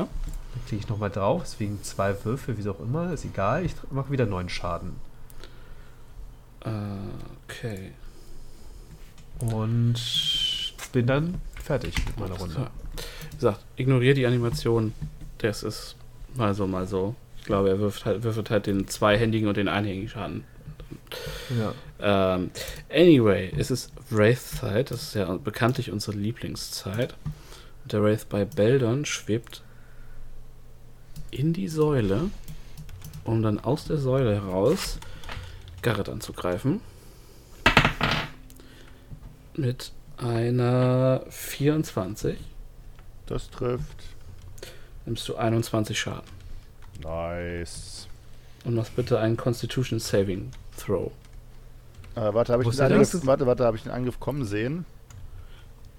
Dann 0.54 0.66
klicke 0.68 0.84
ich 0.84 0.88
nochmal 0.90 1.10
drauf. 1.10 1.42
Deswegen 1.44 1.84
zwei 1.84 2.16
Würfel, 2.24 2.58
wie 2.58 2.70
auch 2.70 2.80
immer. 2.80 3.12
Ist 3.12 3.26
egal. 3.26 3.66
Ich 3.66 3.76
mache 3.92 4.10
wieder 4.10 4.26
9 4.26 4.48
Schaden. 4.48 4.96
Okay. 6.62 7.92
Und 9.40 9.96
bin 10.92 11.06
dann 11.06 11.42
fertig 11.62 11.94
mit 12.06 12.20
meiner 12.20 12.36
Runde. 12.36 12.56
klar. 12.56 12.72
Wie 13.32 13.36
gesagt, 13.36 13.60
ignoriere 13.76 14.16
die 14.16 14.26
Animation. 14.26 14.94
Das 15.38 15.64
ist 15.64 15.96
mal 16.36 16.54
so, 16.54 16.68
mal 16.68 16.88
so. 16.88 17.16
Ich 17.38 17.46
glaube, 17.46 17.70
er 17.70 17.80
wirft 17.80 18.06
halt, 18.06 18.24
würfelt 18.24 18.50
halt 18.50 18.68
den 18.68 18.88
zweihändigen 18.88 19.48
und 19.48 19.58
den 19.58 19.68
einhändigen 19.68 20.10
Schaden. 20.10 20.44
Ja. 21.58 21.74
Ähm, 22.36 22.52
anyway, 22.90 23.52
es 23.58 23.72
ist 23.72 23.92
Wraith-Zeit. 24.10 24.92
Das 24.92 25.04
ist 25.04 25.16
ja 25.16 25.34
bekanntlich 25.38 25.92
unsere 25.92 26.18
Lieblingszeit. 26.18 27.16
Und 27.84 27.94
der 27.94 28.04
Wraith 28.04 28.28
bei 28.30 28.46
Beldon 28.46 29.06
schwebt 29.06 29.64
in 31.32 31.54
die 31.54 31.68
Säule, 31.68 32.30
um 33.24 33.42
dann 33.42 33.60
aus 33.60 33.86
der 33.86 33.98
Säule 33.98 34.34
heraus 34.34 35.00
Garrett 35.82 36.09
anzugreifen. 36.09 36.82
Mit 39.56 39.91
einer 40.17 41.22
24 41.30 42.38
Das 43.25 43.49
trifft. 43.49 44.03
nimmst 45.06 45.27
du 45.27 45.35
21 45.35 45.99
Schaden. 45.99 46.24
Nice. 47.03 48.08
Und 48.66 48.75
machst 48.75 48.95
bitte 48.95 49.19
einen 49.19 49.38
Constitution 49.38 49.99
Saving 49.99 50.51
Throw. 50.77 51.11
Äh, 52.16 52.33
warte, 52.33 52.53
habe 52.53 52.64
ich, 52.64 52.69
den 52.69 52.82
Angriff- 52.82 53.25
warte, 53.25 53.45
warte, 53.45 53.64
hab 53.66 53.75
ich 53.75 53.83
den 53.83 53.91
Angriff 53.91 54.19
kommen 54.19 54.45
sehen? 54.45 54.85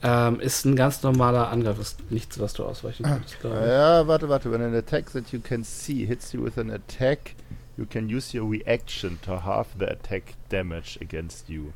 Ähm, 0.02 0.40
ist 0.40 0.64
ein 0.64 0.76
ganz 0.76 1.02
normaler 1.02 1.50
Angriff, 1.50 1.78
ist 1.78 2.10
nichts, 2.10 2.38
was 2.38 2.54
du 2.54 2.64
ausweichen 2.64 3.02
kannst, 3.04 3.36
ich. 3.42 3.66
Ja, 3.68 4.06
warte, 4.06 4.28
warte. 4.30 4.50
When 4.50 4.62
an 4.62 4.74
attack 4.74 5.12
that 5.12 5.30
you 5.30 5.40
can 5.40 5.62
see 5.62 6.06
hits 6.06 6.32
you 6.32 6.42
with 6.42 6.56
an 6.58 6.70
attack, 6.70 7.34
you 7.80 7.86
can 7.86 8.08
use 8.08 8.34
your 8.34 8.46
reaction 8.46 9.18
to 9.22 9.40
half 9.40 9.68
the 9.78 9.90
attack 9.90 10.34
damage 10.50 10.98
against 11.00 11.48
you. 11.48 11.72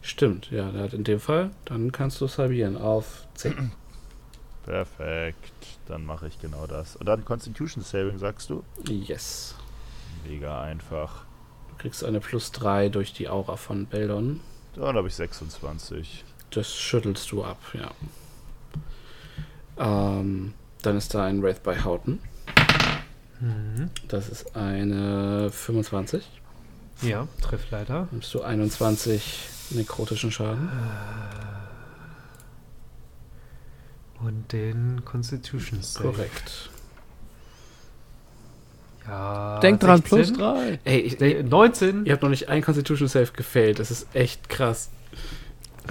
Stimmt, 0.00 0.50
ja, 0.50 0.68
in 0.68 1.02
dem 1.02 1.18
Fall, 1.18 1.50
dann 1.64 1.90
kannst 1.90 2.20
du 2.20 2.26
es 2.26 2.38
halbieren 2.38 2.76
auf 2.76 3.26
10. 3.34 3.72
Perfekt. 4.64 5.78
Dann 5.88 6.04
mache 6.04 6.28
ich 6.28 6.40
genau 6.40 6.66
das. 6.68 6.94
Und 6.94 7.06
dann 7.06 7.24
Constitution 7.24 7.82
Saving, 7.82 8.18
sagst 8.18 8.50
du? 8.50 8.62
yes. 8.86 9.56
Mega 10.28 10.62
einfach. 10.62 11.24
Du 11.70 11.76
kriegst 11.78 12.04
eine 12.04 12.20
plus 12.20 12.52
3 12.52 12.88
durch 12.88 13.12
die 13.12 13.28
Aura 13.28 13.56
von 13.56 13.86
Beldon. 13.86 14.40
Dann 14.76 14.96
habe 14.96 15.08
ich 15.08 15.14
26. 15.16 16.24
Das 16.50 16.72
schüttelst 16.72 17.32
du 17.32 17.42
ab, 17.42 17.58
ja. 17.72 17.90
Ähm, 19.78 20.54
dann 20.82 20.96
ist 20.96 21.14
da 21.14 21.24
ein 21.24 21.42
Wraith 21.42 21.62
bei 21.64 21.82
Houghton. 21.82 22.20
Mhm. 23.42 23.90
Das 24.08 24.28
ist 24.28 24.54
eine 24.56 25.50
25. 25.50 26.24
Ja, 27.02 27.26
trifft 27.40 27.70
leider. 27.72 28.06
Nimmst 28.12 28.32
du 28.32 28.42
21 28.42 29.48
nekrotischen 29.70 30.30
Schaden. 30.30 30.70
Und 34.20 34.52
den 34.52 35.04
Constitution 35.04 35.82
Save. 35.82 36.12
Korrekt. 36.12 36.70
Ja. 39.08 39.58
Denk 39.58 39.80
dran, 39.80 39.96
16. 40.02 40.08
plus 40.18 40.32
3. 40.38 40.78
Ey, 40.84 41.00
ich, 41.00 41.18
Nee, 41.18 41.42
19. 41.42 42.06
ihr 42.06 42.12
habt 42.12 42.22
noch 42.22 42.30
nicht 42.30 42.48
einen 42.48 42.62
Constitution 42.62 43.08
Save 43.08 43.32
gefailt. 43.32 43.80
Das 43.80 43.90
ist 43.90 44.06
echt 44.14 44.48
krass. 44.48 44.90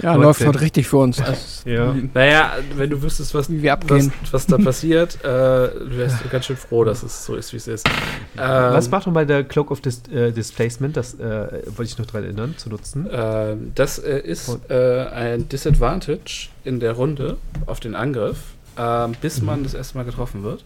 Ja, 0.00 0.12
19. 0.16 0.22
läuft 0.22 0.46
heute 0.46 0.60
richtig 0.62 0.88
für 0.88 0.96
uns. 0.98 1.20
Also, 1.20 1.68
Ja. 1.68 1.94
Naja, 2.14 2.52
wenn 2.76 2.88
du 2.88 3.02
wüsstest, 3.02 3.34
was, 3.34 3.50
Wie 3.50 3.62
wir 3.62 3.72
was, 3.72 3.82
abgehen. 3.82 4.12
was 4.30 4.46
da 4.46 4.56
passiert, 4.64 5.22
äh, 5.22 5.28
wärst 5.28 6.24
du 6.24 6.28
ganz 6.30 6.46
schön 6.46 6.56
froh, 6.56 6.84
dass 6.84 7.02
es 7.02 7.26
so 7.26 7.34
ist, 7.36 7.52
wie 7.52 7.58
es 7.58 7.68
ist. 7.68 7.86
Ähm, 7.86 7.92
Was 8.38 8.90
macht 8.90 9.06
nochmal 9.06 9.26
der 9.26 9.44
Cloak 9.44 9.70
of 9.70 9.80
Dis 9.82 10.02
äh, 10.08 10.32
Displacement? 10.32 10.96
Das 10.96 11.14
äh, 11.14 11.62
wollte 11.66 11.82
ich 11.84 11.98
noch 11.98 12.06
dran 12.06 12.24
erinnern, 12.24 12.54
zu 12.56 12.70
nutzen. 12.70 13.06
Ähm, 13.12 13.72
das 13.74 13.98
äh, 13.98 14.18
ist 14.20 14.58
äh, 14.70 15.04
ein 15.08 15.48
Disadvantage 15.50 16.48
in 16.64 16.80
der 16.80 16.92
Runde 16.92 17.36
auf 17.66 17.78
den 17.80 17.94
Angriff, 17.94 18.38
ähm, 18.78 19.12
bis 19.20 19.42
man 19.42 19.62
das 19.62 19.74
erste 19.74 19.98
Mal 19.98 20.04
getroffen 20.04 20.42
wird. 20.42 20.64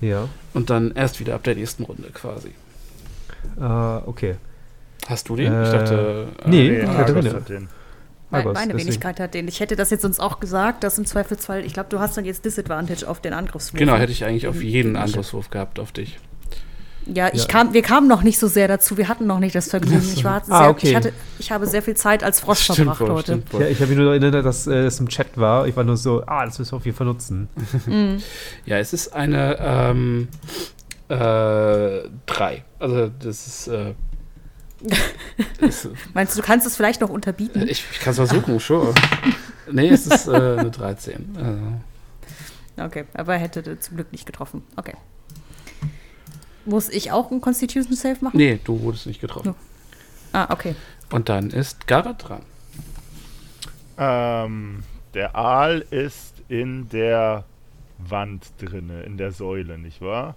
Ja. 0.00 0.28
Und 0.52 0.70
dann 0.70 0.92
erst 0.94 1.18
wieder 1.18 1.34
ab 1.34 1.42
der 1.42 1.56
nächsten 1.56 1.82
Runde 1.84 2.08
quasi. 2.12 2.50
Äh, 3.60 4.08
okay. 4.08 4.36
Hast 5.08 5.28
du 5.28 5.36
den? 5.36 5.52
Äh, 5.52 5.64
ich 5.64 5.70
dachte. 5.70 6.26
äh, 6.44 6.48
nee. 6.48 6.68
Nee, 6.70 6.80
ich 6.80 6.88
hatte 6.88 7.42
den. 7.48 7.68
Den. 8.42 8.52
Meine, 8.52 8.72
deswegen. 8.72 8.88
Wenigkeit 8.88 9.20
hat 9.20 9.34
den. 9.34 9.48
Ich 9.48 9.60
hätte 9.60 9.76
das 9.76 9.90
jetzt 9.90 10.02
sonst 10.02 10.20
auch 10.20 10.40
gesagt, 10.40 10.84
dass 10.84 10.98
im 10.98 11.06
Zweifelsfall, 11.06 11.64
ich 11.64 11.72
glaube, 11.74 11.88
du 11.90 12.00
hast 12.00 12.16
dann 12.16 12.24
jetzt 12.24 12.44
Disadvantage 12.44 13.06
auf 13.08 13.20
den 13.20 13.32
Angriffswurf. 13.32 13.78
Genau, 13.78 13.96
hätte 13.96 14.12
ich 14.12 14.24
eigentlich 14.24 14.46
auf 14.48 14.62
jeden 14.62 14.96
Angriffswurf 14.96 15.50
gehabt, 15.50 15.78
auf 15.78 15.92
dich. 15.92 16.18
Ja, 17.06 17.28
ich 17.34 17.42
Ja. 17.42 17.46
Kam, 17.48 17.74
wir 17.74 17.82
kamen 17.82 18.08
noch 18.08 18.22
nicht 18.22 18.38
so 18.38 18.48
sehr 18.48 18.66
dazu. 18.66 18.96
Wir 18.96 19.08
hatten 19.08 19.26
noch 19.26 19.38
nicht 19.38 19.54
das 19.54 19.68
Vergnügen. 19.68 20.08
Ich, 20.14 20.24
war 20.24 20.42
sehr, 20.42 20.54
Ah, 20.54 20.68
okay. 20.70 20.88
ich, 20.88 20.96
hatte, 20.96 21.12
ich 21.38 21.52
habe 21.52 21.66
sehr 21.66 21.82
viel 21.82 21.94
Zeit 21.94 22.24
als 22.24 22.40
Frost 22.40 22.64
verbracht 22.64 23.00
wohl, 23.00 23.10
heute. 23.10 23.42
stimmt. 23.44 23.52
Ja, 23.60 23.66
ich 23.68 23.78
habe 23.80 23.88
mich 23.88 23.98
nur 23.98 24.10
erinnert, 24.10 24.44
dass 24.44 24.66
äh, 24.66 24.86
es 24.86 25.00
im 25.00 25.08
Chat 25.10 25.36
war. 25.36 25.66
Ich 25.66 25.76
war 25.76 25.84
nur 25.84 25.98
so, 25.98 26.22
ah, 26.26 26.46
das 26.46 26.58
müssen 26.58 26.72
wir 26.72 26.76
auf 26.78 26.84
jeden 26.86 26.96
Fall 26.96 27.06
nutzen. 27.06 27.48
Mhm. 27.86 28.22
Ja, 28.64 28.78
es 28.78 28.94
ist 28.94 29.12
eine 29.12 29.58
ähm, 29.60 30.28
äh, 31.08 32.08
3. 32.26 32.64
Also 32.78 33.10
das 33.18 33.46
ist, 33.46 33.68
äh, 33.68 33.90
ist 33.90 33.96
Meinst 36.14 36.36
du, 36.36 36.40
du 36.40 36.46
kannst 36.46 36.66
es 36.66 36.76
vielleicht 36.76 37.00
noch 37.00 37.08
unterbieten? 37.10 37.62
ich, 37.62 37.84
ich 37.92 38.00
kann 38.00 38.10
es 38.12 38.16
versuchen, 38.16 38.58
sure. 38.58 38.94
Nee, 39.70 39.88
es 39.88 40.06
ist 40.06 40.26
äh, 40.28 40.32
eine 40.58 40.70
13. 40.70 41.36
Also, 41.36 42.86
Okay, 42.88 43.04
aber 43.14 43.34
er 43.34 43.38
hätte 43.40 43.78
zum 43.80 43.96
Glück 43.96 44.10
nicht 44.12 44.26
getroffen. 44.26 44.62
Okay. 44.76 44.94
Muss 46.64 46.88
ich 46.88 47.12
auch 47.12 47.30
einen 47.30 47.40
Constitution 47.40 47.94
Save 47.94 48.16
machen? 48.20 48.36
nee, 48.36 48.58
du 48.64 48.80
wurdest 48.80 49.06
nicht 49.06 49.20
getroffen. 49.20 49.54
Ah, 50.32 50.48
okay. 50.52 50.74
Und 51.12 51.28
dann 51.28 51.50
ist 51.50 51.86
Garrett 51.86 52.28
dran. 52.28 52.42
Ähm, 53.96 54.82
der 55.14 55.36
Aal 55.36 55.84
ist 55.90 56.34
in 56.48 56.88
der 56.88 57.44
Wand 57.98 58.46
drinne, 58.58 59.02
in 59.04 59.16
der 59.16 59.30
Säule, 59.30 59.78
nicht 59.78 60.00
wahr? 60.00 60.34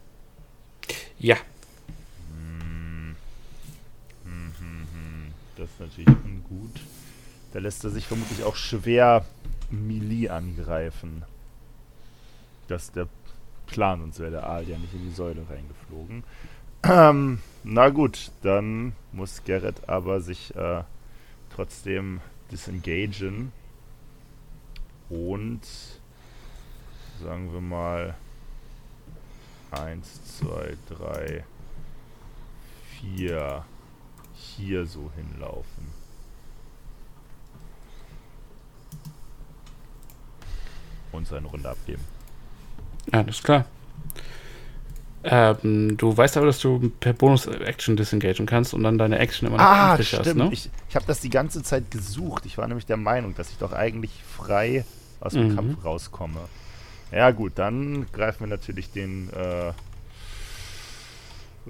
Ja, 1.17 1.35
Hm. 2.29 3.15
Hm, 4.25 4.53
hm, 4.59 4.87
hm. 4.93 5.33
Das 5.57 5.69
ist 5.71 5.79
natürlich 5.79 6.09
ungut. 6.23 6.79
Da 7.51 7.59
lässt 7.59 7.83
er 7.83 7.89
sich 7.89 8.05
vermutlich 8.05 8.43
auch 8.43 8.55
schwer 8.55 9.25
Melee 9.71 10.29
angreifen. 10.29 11.23
Das 12.67 12.83
ist 12.83 12.95
der 12.95 13.07
Plan, 13.65 14.01
sonst 14.01 14.19
wäre 14.19 14.31
der 14.31 14.47
Aal 14.47 14.67
ja 14.67 14.77
nicht 14.77 14.93
in 14.93 15.03
die 15.03 15.15
Säule 15.15 15.45
reingeflogen. 15.49 16.23
Ähm, 16.83 17.39
na 17.63 17.89
gut, 17.89 18.31
dann 18.43 18.93
muss 19.11 19.43
Gerrit 19.43 19.89
aber 19.89 20.21
sich 20.21 20.55
äh, 20.55 20.83
trotzdem 21.55 22.21
disengagen. 22.51 23.51
Und 25.09 25.61
sagen 27.23 27.51
wir 27.51 27.61
mal 27.61 28.15
1, 29.71 30.39
2, 30.39 30.77
3, 30.89 31.43
4 33.01 33.65
hier 34.57 34.85
so 34.85 35.09
hinlaufen. 35.15 35.87
Und 41.11 41.27
seine 41.27 41.47
Runde 41.47 41.69
abgeben. 41.69 42.03
alles 43.11 43.41
klar. 43.41 43.65
Ähm, 45.23 45.97
du 45.97 46.15
weißt 46.15 46.37
aber, 46.37 46.45
dass 46.45 46.59
du 46.59 46.89
per 46.99 47.11
Bonus-Action 47.13 47.97
disengagen 47.97 48.45
kannst 48.45 48.73
und 48.73 48.83
dann 48.83 48.97
deine 48.97 49.17
Action 49.19 49.47
immer 49.47 49.57
noch 49.57 49.63
Ah, 49.65 49.93
übrig 49.95 50.13
hast, 50.13 50.21
stimmt. 50.21 50.37
ne? 50.37 50.49
Ich, 50.53 50.69
ich 50.89 50.95
habe 50.95 51.05
das 51.05 51.19
die 51.19 51.29
ganze 51.29 51.63
Zeit 51.63 51.89
gesucht. 51.91 52.45
Ich 52.45 52.57
war 52.57 52.67
nämlich 52.67 52.85
der 52.85 52.97
Meinung, 52.97 53.33
dass 53.35 53.49
ich 53.49 53.57
doch 53.57 53.73
eigentlich 53.73 54.11
frei 54.37 54.85
aus 55.19 55.33
dem 55.33 55.49
Mhm. 55.49 55.55
Kampf 55.55 55.83
rauskomme. 55.85 56.39
Ja 57.11 57.31
gut, 57.31 57.53
dann 57.55 58.05
greifen 58.11 58.41
wir 58.41 58.47
natürlich 58.47 58.91
den 58.91 59.29
äh, 59.33 59.71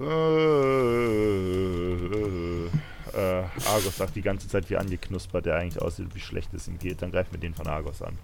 Argos 3.66 3.96
sagt 3.96 4.14
die 4.14 4.22
ganze 4.22 4.46
Zeit, 4.46 4.70
wie 4.70 4.76
angeknuspert 4.76 5.46
der 5.46 5.56
eigentlich 5.56 5.82
aussieht, 5.82 6.14
wie 6.14 6.20
schlecht 6.20 6.54
es 6.54 6.68
ihm 6.68 6.78
geht. 6.78 7.02
Dann 7.02 7.10
greifen 7.10 7.32
wir 7.32 7.40
den 7.40 7.54
von 7.54 7.66
Argos 7.66 8.00
an. 8.02 8.16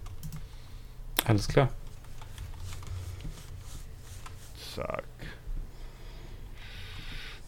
Alles 1.25 1.47
klar. 1.47 1.69
Zack. 4.73 5.03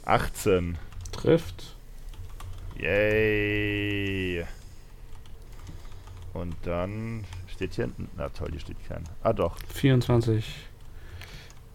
18. 0.06 0.77
Trifft. 1.11 1.75
Yay. 2.77 4.45
Und 6.33 6.56
dann 6.64 7.23
steht 7.47 7.75
hier 7.75 7.85
hinten. 7.85 8.09
Na 8.17 8.30
toll, 8.30 8.49
hier 8.51 8.59
steht 8.59 8.77
kein. 8.88 9.03
Ah 9.23 9.33
doch. 9.33 9.57
24 9.73 10.45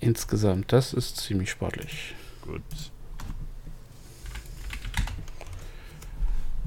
insgesamt. 0.01 0.73
Das 0.73 0.93
ist 0.93 1.17
ziemlich 1.17 1.51
sportlich 1.51 2.15
gut. 2.43 2.63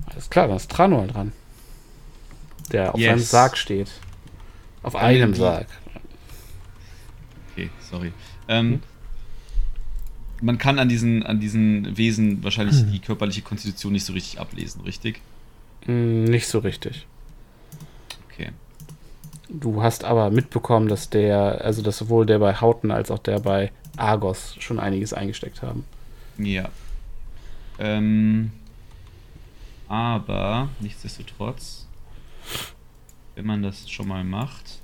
Alles 0.07 0.29
klar, 0.29 0.47
dann 0.47 0.57
ist 0.57 0.71
Tranual 0.71 1.07
dran. 1.07 1.31
Der 2.71 2.93
auf 2.93 2.99
Yes. 2.99 3.09
seinem 3.09 3.19
Sarg 3.23 3.57
steht. 3.57 3.91
Auf 4.83 4.95
Einem 4.95 5.23
einem 5.23 5.33
die- 5.33 5.39
Sarg. 5.39 5.67
Okay, 7.51 7.69
sorry. 7.89 8.11
Ähm, 8.47 8.81
man 10.41 10.57
kann 10.57 10.79
an 10.79 10.89
diesen, 10.89 11.23
an 11.23 11.39
diesen 11.39 11.97
Wesen 11.97 12.43
wahrscheinlich 12.43 12.83
die 12.91 12.99
körperliche 12.99 13.41
Konstitution 13.41 13.93
nicht 13.93 14.05
so 14.05 14.13
richtig 14.13 14.39
ablesen, 14.39 14.81
richtig? 14.81 15.21
Hm, 15.85 16.25
nicht 16.25 16.47
so 16.47 16.59
richtig. 16.59 17.07
Okay. 18.29 18.51
Du 19.49 19.81
hast 19.81 20.03
aber 20.03 20.31
mitbekommen, 20.31 20.87
dass 20.87 21.09
der, 21.09 21.61
also 21.63 21.81
dass 21.81 21.97
sowohl 21.97 22.25
der 22.25 22.39
bei 22.39 22.55
Hauten 22.55 22.91
als 22.91 23.11
auch 23.11 23.19
der 23.19 23.39
bei 23.39 23.71
Argos 23.97 24.55
schon 24.59 24.79
einiges 24.79 25.13
eingesteckt 25.13 25.61
haben. 25.61 25.83
Ja. 26.37 26.69
Ähm, 27.79 28.51
aber 29.87 30.69
nichtsdestotrotz, 30.79 31.87
wenn 33.35 33.45
man 33.45 33.61
das 33.61 33.89
schon 33.89 34.07
mal 34.07 34.23
macht, 34.23 34.79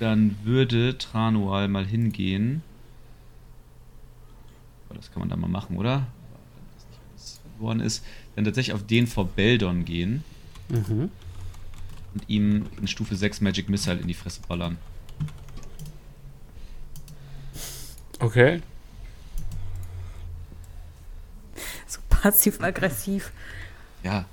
dann 0.00 0.36
würde 0.44 0.98
Tranual 0.98 1.68
mal 1.68 1.86
hingehen. 1.86 2.62
Aber 4.88 4.98
Das 4.98 5.10
kann 5.10 5.20
man 5.20 5.28
da 5.28 5.36
mal 5.36 5.48
machen, 5.48 5.76
oder? 5.76 6.06
Wenn 6.54 6.64
das 6.76 6.86
nicht 6.86 7.00
alles 7.10 7.40
verloren 7.56 7.80
ist, 7.80 8.04
dann 8.36 8.44
tatsächlich 8.44 8.74
auf 8.74 8.86
den 8.86 9.06
vor 9.06 9.26
Beldon 9.26 9.84
gehen 9.84 10.24
Mhm. 10.68 11.10
und 12.14 12.28
ihm 12.28 12.66
in 12.80 12.86
Stufe 12.88 13.14
6 13.16 13.40
Magic 13.40 13.68
Missile 13.68 14.00
in 14.00 14.08
die 14.08 14.14
Fresse 14.14 14.40
ballern. 14.48 14.78
Okay. 18.20 18.62
So 21.86 22.00
passiv-aggressiv. 22.08 23.32
Ja, 24.02 24.24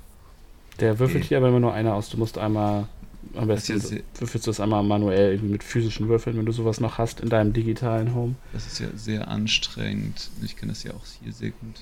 Der 0.80 0.98
würfelt 0.98 1.18
Okay. 1.20 1.28
hier 1.28 1.38
aber 1.38 1.48
immer 1.48 1.60
nur 1.60 1.74
einer 1.74 1.94
aus. 1.94 2.08
Du 2.08 2.16
musst 2.16 2.38
einmal, 2.38 2.88
am 3.34 3.46
besten 3.48 3.74
würfelst 4.18 4.46
du 4.46 4.50
das 4.50 4.60
einmal 4.60 4.82
manuell 4.82 5.38
mit 5.38 5.62
physischen 5.62 6.08
Würfeln, 6.08 6.36
wenn 6.36 6.46
du 6.46 6.52
sowas 6.52 6.80
noch 6.80 6.98
hast 6.98 7.20
in 7.20 7.28
deinem 7.28 7.52
digitalen 7.52 8.14
Home. 8.14 8.34
Das 8.52 8.66
ist 8.66 8.78
ja 8.80 8.88
sehr 8.94 9.28
anstrengend. 9.28 10.30
Ich 10.42 10.56
kann 10.56 10.68
das 10.68 10.82
ja 10.82 10.92
auch 10.92 11.02
hier 11.22 11.32
sehr 11.32 11.50
gut 11.50 11.80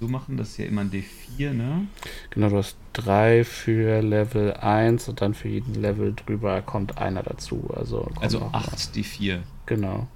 so 0.00 0.08
machen. 0.08 0.36
Das 0.36 0.50
ist 0.50 0.58
ja 0.58 0.64
immer 0.66 0.80
ein 0.82 0.90
D4, 0.90 1.52
ne? 1.52 1.86
Genau, 2.30 2.48
du 2.48 2.56
hast 2.58 2.76
drei 2.92 3.44
für 3.44 4.00
Level 4.02 4.54
1 4.54 5.08
und 5.08 5.20
dann 5.20 5.34
für 5.34 5.48
jeden 5.48 5.74
Level 5.74 6.14
drüber 6.14 6.62
kommt 6.62 6.98
einer 6.98 7.22
dazu. 7.22 7.70
Also, 7.74 8.08
Also 8.20 8.38
noch 8.40 8.52
mal. 8.52 8.58
8 8.58 8.94
D4. 8.96 9.38
Genau. 9.66 10.08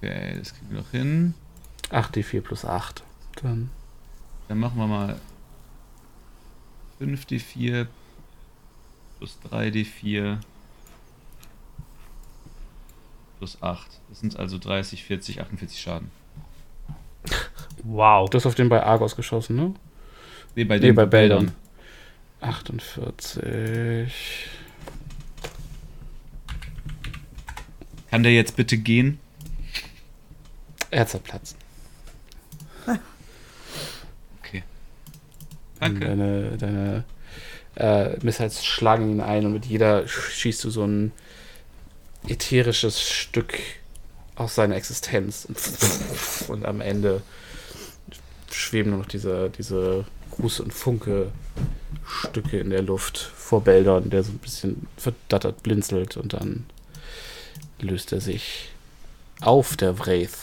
Okay, 0.00 0.36
das 0.38 0.54
kriegen 0.54 0.70
wir 0.70 0.78
noch 0.80 0.90
hin. 0.90 1.34
8 1.90 2.16
D4 2.16 2.40
plus 2.40 2.64
8. 2.64 3.02
Dann. 3.42 3.70
Dann 4.48 4.58
machen 4.58 4.78
wir 4.78 4.86
mal 4.86 5.20
5 6.98 7.26
D4 7.26 7.86
plus 9.18 9.38
3 9.50 9.68
D4 9.68 10.38
plus 13.38 13.62
8. 13.62 13.86
Das 14.08 14.20
sind 14.20 14.38
also 14.38 14.58
30, 14.58 15.04
40, 15.04 15.42
48 15.42 15.78
Schaden. 15.78 16.10
Wow. 17.82 18.30
Du 18.30 18.36
hast 18.36 18.46
auf 18.46 18.54
den 18.54 18.68
bei 18.70 18.82
Argos 18.82 19.16
geschossen, 19.16 19.56
ne? 19.56 19.74
Nee, 20.54 20.64
bei 20.64 20.78
Nee, 20.78 20.92
bei. 20.92 21.04
Beldon. 21.06 21.52
48. 22.40 24.48
Kann 28.10 28.22
der 28.22 28.32
jetzt 28.32 28.56
bitte 28.56 28.78
gehen? 28.78 29.18
Er 30.90 31.06
zerplatzt. 31.06 31.56
Okay. 34.42 34.64
Und 35.74 36.00
Danke. 36.00 36.06
Deine, 36.06 36.56
deine 36.58 37.04
äh, 37.76 38.16
Missiles 38.24 38.64
schlagen 38.64 39.10
ihn 39.10 39.20
ein 39.20 39.46
und 39.46 39.52
mit 39.52 39.66
jeder 39.66 40.08
schießt 40.08 40.64
du 40.64 40.70
so 40.70 40.84
ein 40.84 41.12
ätherisches 42.26 43.00
Stück 43.00 43.58
aus 44.34 44.54
seiner 44.54 44.76
Existenz. 44.76 45.46
Und 46.48 46.64
am 46.64 46.80
Ende 46.80 47.22
schweben 48.50 48.90
nur 48.90 49.00
noch 49.00 49.06
diese, 49.06 49.50
diese 49.50 50.04
Ruß- 50.38 50.62
und 50.62 50.72
Funke-Stücke 50.72 52.58
in 52.58 52.70
der 52.70 52.82
Luft 52.82 53.18
vor 53.18 53.62
Beldon, 53.62 54.10
der 54.10 54.22
so 54.22 54.32
ein 54.32 54.38
bisschen 54.38 54.86
verdattert 54.96 55.62
blinzelt 55.62 56.16
und 56.16 56.32
dann 56.32 56.66
löst 57.80 58.12
er 58.12 58.20
sich 58.20 58.70
auf 59.40 59.76
der 59.76 59.98
Wraith. 59.98 60.38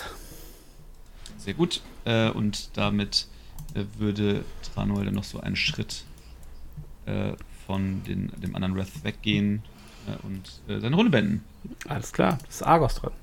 Sehr 1.47 1.53
gut. 1.53 1.81
Äh, 2.03 2.29
und 2.31 2.75
damit 2.75 3.25
äh, 3.73 3.85
würde 3.97 4.43
Tranuel 4.73 5.05
dann 5.05 5.13
noch 5.13 5.23
so 5.23 5.39
einen 5.39 5.55
Schritt 5.55 6.03
äh, 7.05 7.31
von 7.65 8.03
den, 8.03 8.33
dem 8.35 8.53
anderen 8.53 8.75
Wrath 8.75 9.01
weggehen 9.05 9.63
äh, 10.07 10.25
und 10.25 10.59
äh, 10.67 10.81
seine 10.81 10.97
Runde 10.97 11.09
beenden. 11.09 11.45
Alles 11.87 12.11
klar, 12.11 12.37
das 12.45 12.55
ist 12.55 12.63
Argos 12.63 12.95
dran. 12.95 13.13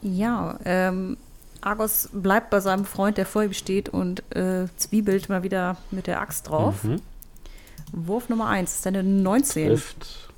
Ja, 0.00 0.58
ähm, 0.64 1.18
Argos 1.60 2.08
bleibt 2.10 2.48
bei 2.48 2.60
seinem 2.60 2.86
Freund, 2.86 3.18
der 3.18 3.26
vor 3.26 3.44
ihm 3.44 3.52
steht 3.52 3.90
und 3.90 4.20
äh, 4.34 4.68
zwiebelt 4.78 5.28
mal 5.28 5.42
wieder 5.42 5.76
mit 5.90 6.06
der 6.06 6.22
Axt 6.22 6.48
drauf. 6.48 6.84
Mhm. 6.84 7.02
Wurf 7.92 8.30
Nummer 8.30 8.48
1 8.48 8.76
ist 8.76 8.86
eine 8.86 9.02
19. 9.02 9.68
Trifft. 9.68 10.30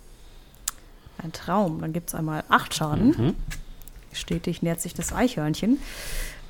Ein 1.18 1.30
Traum. 1.30 1.80
Dann 1.80 1.92
gibt 1.92 2.08
es 2.08 2.16
einmal 2.16 2.42
8 2.48 2.74
Schaden. 2.74 3.06
Mhm. 3.16 3.34
Stetig 4.12 4.62
nähert 4.62 4.80
sich 4.80 4.94
das 4.94 5.12
Eichhörnchen. 5.12 5.78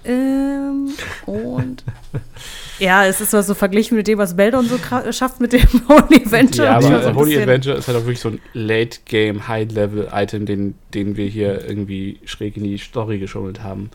Ähm, 0.05 0.91
und 1.27 1.85
ja, 2.79 3.05
es 3.05 3.21
ist 3.21 3.31
so 3.31 3.55
verglichen 3.55 3.97
mit 3.97 4.07
dem, 4.07 4.19
was 4.19 4.37
Beldon 4.37 4.67
so 4.67 4.79
schafft 5.13 5.41
mit 5.41 5.53
dem 5.53 5.67
Holy 5.89 6.23
Adventure. 6.25 6.69
Ja, 6.69 6.77
aber 6.77 7.03
so 7.03 7.15
Holy 7.15 7.39
Adventure 7.39 7.77
ist 7.77 7.89
halt 7.89 7.99
auch 7.99 8.03
wirklich 8.03 8.21
so 8.21 8.31
ein 8.31 8.41
Late-Game, 8.55 9.47
High-Level-Item, 9.47 10.47
den, 10.47 10.75
den 10.95 11.17
wir 11.17 11.27
hier 11.27 11.69
irgendwie 11.69 12.21
schräg 12.25 12.57
in 12.57 12.65
die 12.65 12.79
Story 12.79 13.19
geschummelt 13.19 13.63
haben. 13.63 13.91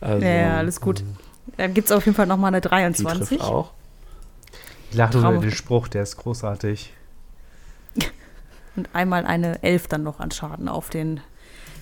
Also, 0.00 0.24
Ja, 0.24 0.58
alles 0.58 0.80
gut. 0.80 1.02
Dann 1.56 1.74
gibt 1.74 1.86
es 1.90 1.92
auf 1.92 2.06
jeden 2.06 2.16
Fall 2.16 2.26
nochmal 2.26 2.48
eine 2.48 2.60
Die 2.60 2.68
23. 2.68 3.28
trifft 3.28 3.42
auch. 3.42 3.72
Ich 4.90 4.96
lache 4.96 5.18
nur 5.18 5.32
über 5.32 5.40
den 5.40 5.52
Spruch, 5.52 5.88
der 5.88 6.02
ist 6.02 6.16
großartig. 6.16 6.92
Und 8.76 8.88
einmal 8.92 9.26
eine 9.26 9.62
11 9.62 9.88
dann 9.88 10.02
noch 10.04 10.20
an 10.20 10.30
Schaden 10.30 10.68
auf 10.68 10.90
den 10.90 11.20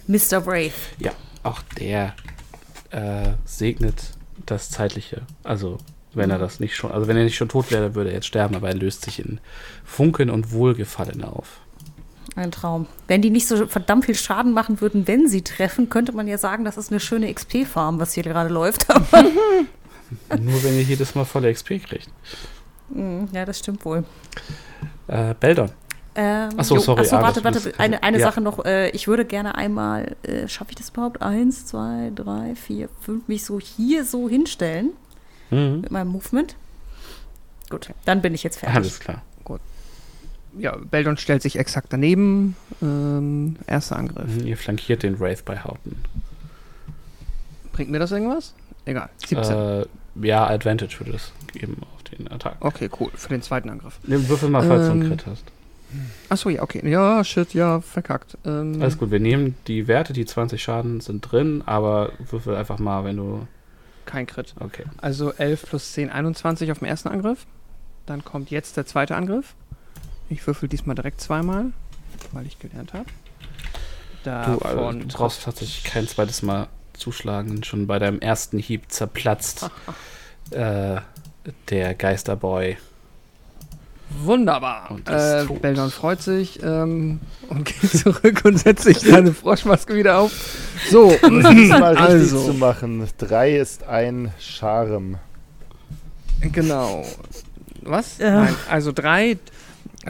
Mr. 0.06 0.46
Wraith. 0.46 0.72
Ja, 0.98 1.12
auch 1.42 1.60
der 1.78 2.14
äh, 2.90 3.30
segnet 3.44 4.12
das 4.46 4.70
Zeitliche. 4.70 5.22
Also, 5.44 5.78
wenn 6.14 6.30
er 6.30 6.38
das 6.38 6.60
nicht 6.60 6.74
schon, 6.74 6.90
also 6.90 7.06
wenn 7.06 7.16
er 7.16 7.24
nicht 7.24 7.36
schon 7.36 7.48
tot 7.48 7.70
wäre, 7.70 7.94
würde 7.94 8.10
er 8.10 8.16
jetzt 8.16 8.26
sterben, 8.26 8.54
aber 8.54 8.68
er 8.68 8.74
löst 8.74 9.04
sich 9.04 9.18
in 9.18 9.40
Funken 9.84 10.30
und 10.30 10.52
Wohlgefallen 10.52 11.24
auf. 11.24 11.60
Ein 12.36 12.52
Traum. 12.52 12.86
Wenn 13.08 13.20
die 13.20 13.30
nicht 13.30 13.48
so 13.48 13.66
verdammt 13.66 14.04
viel 14.04 14.14
Schaden 14.14 14.52
machen 14.52 14.80
würden, 14.80 15.08
wenn 15.08 15.28
sie 15.28 15.42
treffen, 15.42 15.90
könnte 15.90 16.12
man 16.12 16.28
ja 16.28 16.38
sagen, 16.38 16.64
das 16.64 16.76
ist 16.76 16.90
eine 16.90 17.00
schöne 17.00 17.32
XP-Farm, 17.32 17.98
was 17.98 18.12
hier 18.12 18.22
gerade 18.22 18.48
läuft. 18.48 18.86
Nur 20.38 20.62
wenn 20.62 20.74
ihr 20.74 20.82
jedes 20.82 21.14
Mal 21.14 21.24
volle 21.24 21.52
XP 21.52 21.82
kriegt. 21.84 22.08
Mm, 22.90 23.24
ja, 23.32 23.44
das 23.44 23.58
stimmt 23.58 23.84
wohl. 23.84 24.04
Äh, 25.08 25.34
Beldon. 25.38 25.70
Ähm, 26.20 26.48
Ach 26.56 26.64
so, 26.64 26.78
sorry, 26.80 27.02
Achso, 27.02 27.16
Argus, 27.16 27.44
warte, 27.44 27.62
warte. 27.64 27.78
Eine, 27.78 28.02
eine 28.02 28.18
ja. 28.18 28.26
Sache 28.26 28.40
noch. 28.40 28.64
Äh, 28.64 28.90
ich 28.90 29.06
würde 29.06 29.24
gerne 29.24 29.54
einmal, 29.54 30.16
äh, 30.24 30.48
schaffe 30.48 30.70
ich 30.72 30.76
das 30.76 30.88
überhaupt? 30.90 31.22
Eins, 31.22 31.64
zwei, 31.66 32.10
drei, 32.14 32.56
vier, 32.56 32.88
fünf, 33.00 33.28
mich 33.28 33.44
so 33.44 33.60
hier 33.60 34.04
so 34.04 34.28
hinstellen 34.28 34.90
Mhm. 35.50 35.80
mit 35.82 35.90
meinem 35.92 36.08
Movement. 36.08 36.56
Gut, 37.70 37.90
dann 38.04 38.20
bin 38.20 38.34
ich 38.34 38.42
jetzt 38.42 38.58
fertig. 38.58 38.76
Alles 38.76 39.00
klar. 39.00 39.22
Ja, 40.58 40.76
Beldon 40.76 41.18
stellt 41.18 41.42
sich 41.42 41.56
exakt 41.58 41.88
daneben. 41.92 42.56
Ähm, 42.82 43.56
erster 43.66 43.96
Angriff. 43.96 44.26
Mhm, 44.34 44.46
Ihr 44.46 44.56
flankiert 44.56 45.02
den 45.02 45.20
Wraith 45.20 45.44
bei 45.44 45.62
Hauten. 45.62 46.02
Bringt 47.72 47.90
mir 47.90 47.98
das 47.98 48.10
irgendwas? 48.10 48.54
Egal. 48.86 49.08
17. 49.26 49.54
Äh, 49.54 49.86
ja, 50.26 50.46
Advantage 50.48 50.98
würde 51.00 51.12
es 51.16 51.32
geben 51.52 51.82
auf 51.94 52.02
den 52.04 52.28
Attack. 52.32 52.56
okay, 52.60 52.88
cool. 52.98 53.10
Für 53.14 53.28
den 53.28 53.42
zweiten 53.42 53.68
Angriff. 53.70 54.00
Würfel 54.02 54.48
mal, 54.48 54.66
falls 54.66 54.86
du 54.86 54.92
einen 54.92 55.02
Ähm, 55.02 55.08
Crit 55.10 55.26
hast. 55.26 55.44
Achso, 56.28 56.50
ja, 56.50 56.62
okay. 56.62 56.88
Ja, 56.88 57.24
shit, 57.24 57.54
ja, 57.54 57.80
verkackt. 57.80 58.36
Ähm, 58.44 58.80
Alles 58.80 58.98
gut, 58.98 59.10
wir 59.10 59.20
nehmen 59.20 59.54
die 59.66 59.88
Werte, 59.88 60.12
die 60.12 60.26
20 60.26 60.62
Schaden 60.62 61.00
sind 61.00 61.20
drin, 61.20 61.62
aber 61.64 62.12
würfel 62.18 62.56
einfach 62.56 62.78
mal, 62.78 63.04
wenn 63.04 63.16
du. 63.16 63.46
Kein 64.04 64.26
Crit. 64.26 64.54
Okay. 64.60 64.84
Also 64.98 65.32
11 65.32 65.66
plus 65.66 65.92
10, 65.92 66.10
21 66.10 66.70
auf 66.72 66.78
dem 66.78 66.88
ersten 66.88 67.08
Angriff. 67.08 67.46
Dann 68.06 68.24
kommt 68.24 68.50
jetzt 68.50 68.76
der 68.76 68.86
zweite 68.86 69.16
Angriff. 69.16 69.54
Ich 70.30 70.46
würfel 70.46 70.68
diesmal 70.68 70.94
direkt 70.94 71.20
zweimal, 71.20 71.66
weil 72.32 72.46
ich 72.46 72.58
gelernt 72.58 72.92
habe. 72.92 73.06
Du, 74.24 74.30
also, 74.30 74.92
du 74.92 75.06
brauchst 75.08 75.44
tatsächlich 75.44 75.84
kein 75.84 76.06
zweites 76.06 76.42
Mal 76.42 76.68
zuschlagen. 76.92 77.62
Schon 77.64 77.86
bei 77.86 77.98
deinem 77.98 78.20
ersten 78.20 78.58
Hieb 78.58 78.90
zerplatzt 78.90 79.70
äh, 80.50 81.00
der 81.70 81.94
Geisterboy. 81.94 82.76
Wunderbar. 84.22 84.90
Und 84.90 85.08
Äh. 85.08 85.44
Beldon 85.60 85.90
freut 85.90 86.22
sich 86.22 86.62
ähm, 86.62 87.20
und 87.48 87.64
geht 87.80 87.90
zurück 87.90 88.42
und 88.44 88.58
setzt 88.58 88.84
sich 88.84 88.98
seine 89.00 89.32
Froschmaske 89.32 89.94
wieder 89.94 90.18
auf. 90.18 90.32
So, 90.90 91.12
Um 91.22 91.38
es 91.40 91.48
diesmal 91.50 91.96
richtig 91.98 92.28
zu 92.30 92.36
also, 92.38 92.52
machen. 92.54 93.06
Drei 93.18 93.56
ist 93.56 93.86
ein 93.86 94.32
Charme. 94.40 95.18
genau. 96.40 97.04
Was? 97.82 98.18
Ja. 98.18 98.44
Nein, 98.44 98.54
also 98.70 98.92
drei. 98.92 99.38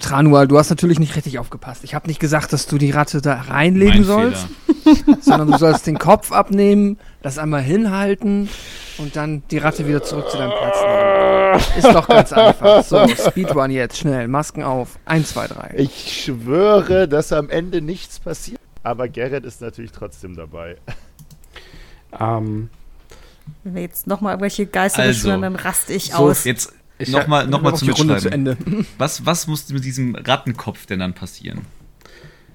Tranual, 0.01 0.47
du 0.47 0.59
hast 0.59 0.71
natürlich 0.71 1.01
nicht 1.01 1.17
richtig 1.17 1.39
aufgepasst. 1.39 1.83
Ich 1.83 1.95
habe 1.95 2.07
nicht 2.07 2.21
gesagt, 2.21 2.53
dass 2.53 2.67
du 2.67 2.79
die 2.79 2.91
Ratte 2.91 3.21
da 3.21 3.35
reinlegen 3.35 4.01
Mein 4.01 4.05
sollst, 4.05 4.47
Fehler. 4.85 5.19
sondern 5.23 5.51
du 5.51 5.59
sollst 5.59 5.87
den 5.87 5.99
Kopf 5.99 6.31
abnehmen, 6.31 6.99
das 7.23 7.37
einmal 7.39 7.63
hinhalten 7.63 8.49
und 8.99 9.17
dann 9.17 9.43
die 9.51 9.59
Ratte 9.59 9.87
wieder 9.87 10.03
zurück 10.03 10.29
zu 10.31 10.37
deinem 10.37 10.51
Platz 10.51 10.77
nehmen. 10.83 11.79
Ist 11.79 11.95
doch 11.95 12.09
ganz 12.09 12.33
einfach. 12.33 12.83
So, 12.85 13.07
Speedrun 13.09 13.71
jetzt, 13.71 13.99
schnell, 13.99 14.29
Masken 14.29 14.63
auf. 14.63 14.99
Eins, 15.05 15.31
zwei, 15.31 15.47
drei. 15.47 15.75
Ich 15.77 16.25
schwöre, 16.25 17.09
dass 17.09 17.33
am 17.33 17.49
Ende 17.51 17.81
nichts 17.81 18.21
passiert. 18.21 18.61
Aber 18.83 19.09
Gerrit 19.09 19.45
ist 19.45 19.61
natürlich 19.61 19.93
trotzdem 19.93 20.37
dabei. 20.37 20.77
Ähm, 22.19 22.71
Wenn 23.65 23.75
wir 23.75 23.83
jetzt 23.83 24.07
nochmal 24.07 24.33
irgendwelche 24.35 24.67
Geister 24.67 25.03
Also, 25.03 25.13
beschwören, 25.21 25.43
dann 25.43 25.57
raste 25.57 25.93
ich 25.93 26.13
so 26.13 26.17
aus. 26.19 26.45
Jetzt 26.45 26.73
nochmal 27.07 27.47
noch 27.47 27.61
mal 27.63 27.71
Noch 27.71 27.79
zum 27.79 27.89
die 27.89 27.93
Runde 27.93 28.17
zu. 28.19 28.31
Ende. 28.31 28.57
Was, 28.99 29.25
was 29.25 29.47
muss 29.47 29.69
mit 29.69 29.85
diesem 29.85 30.15
Rattenkopf 30.15 30.87
denn 30.87 30.99
dann 31.01 31.15
passieren? 31.15 31.61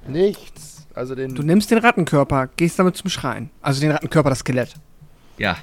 Nichts. 0.07 0.85
Also 0.93 1.15
den. 1.15 1.33
Du 1.35 1.43
nimmst 1.43 1.71
den 1.71 1.77
Rattenkörper, 1.79 2.47
gehst 2.57 2.77
damit 2.77 2.97
zum 2.97 3.09
Schrein. 3.09 3.49
Also 3.61 3.79
den 3.81 3.91
Rattenkörper, 3.91 4.29
das 4.29 4.39
Skelett. 4.39 4.73
Ja. 5.37 5.57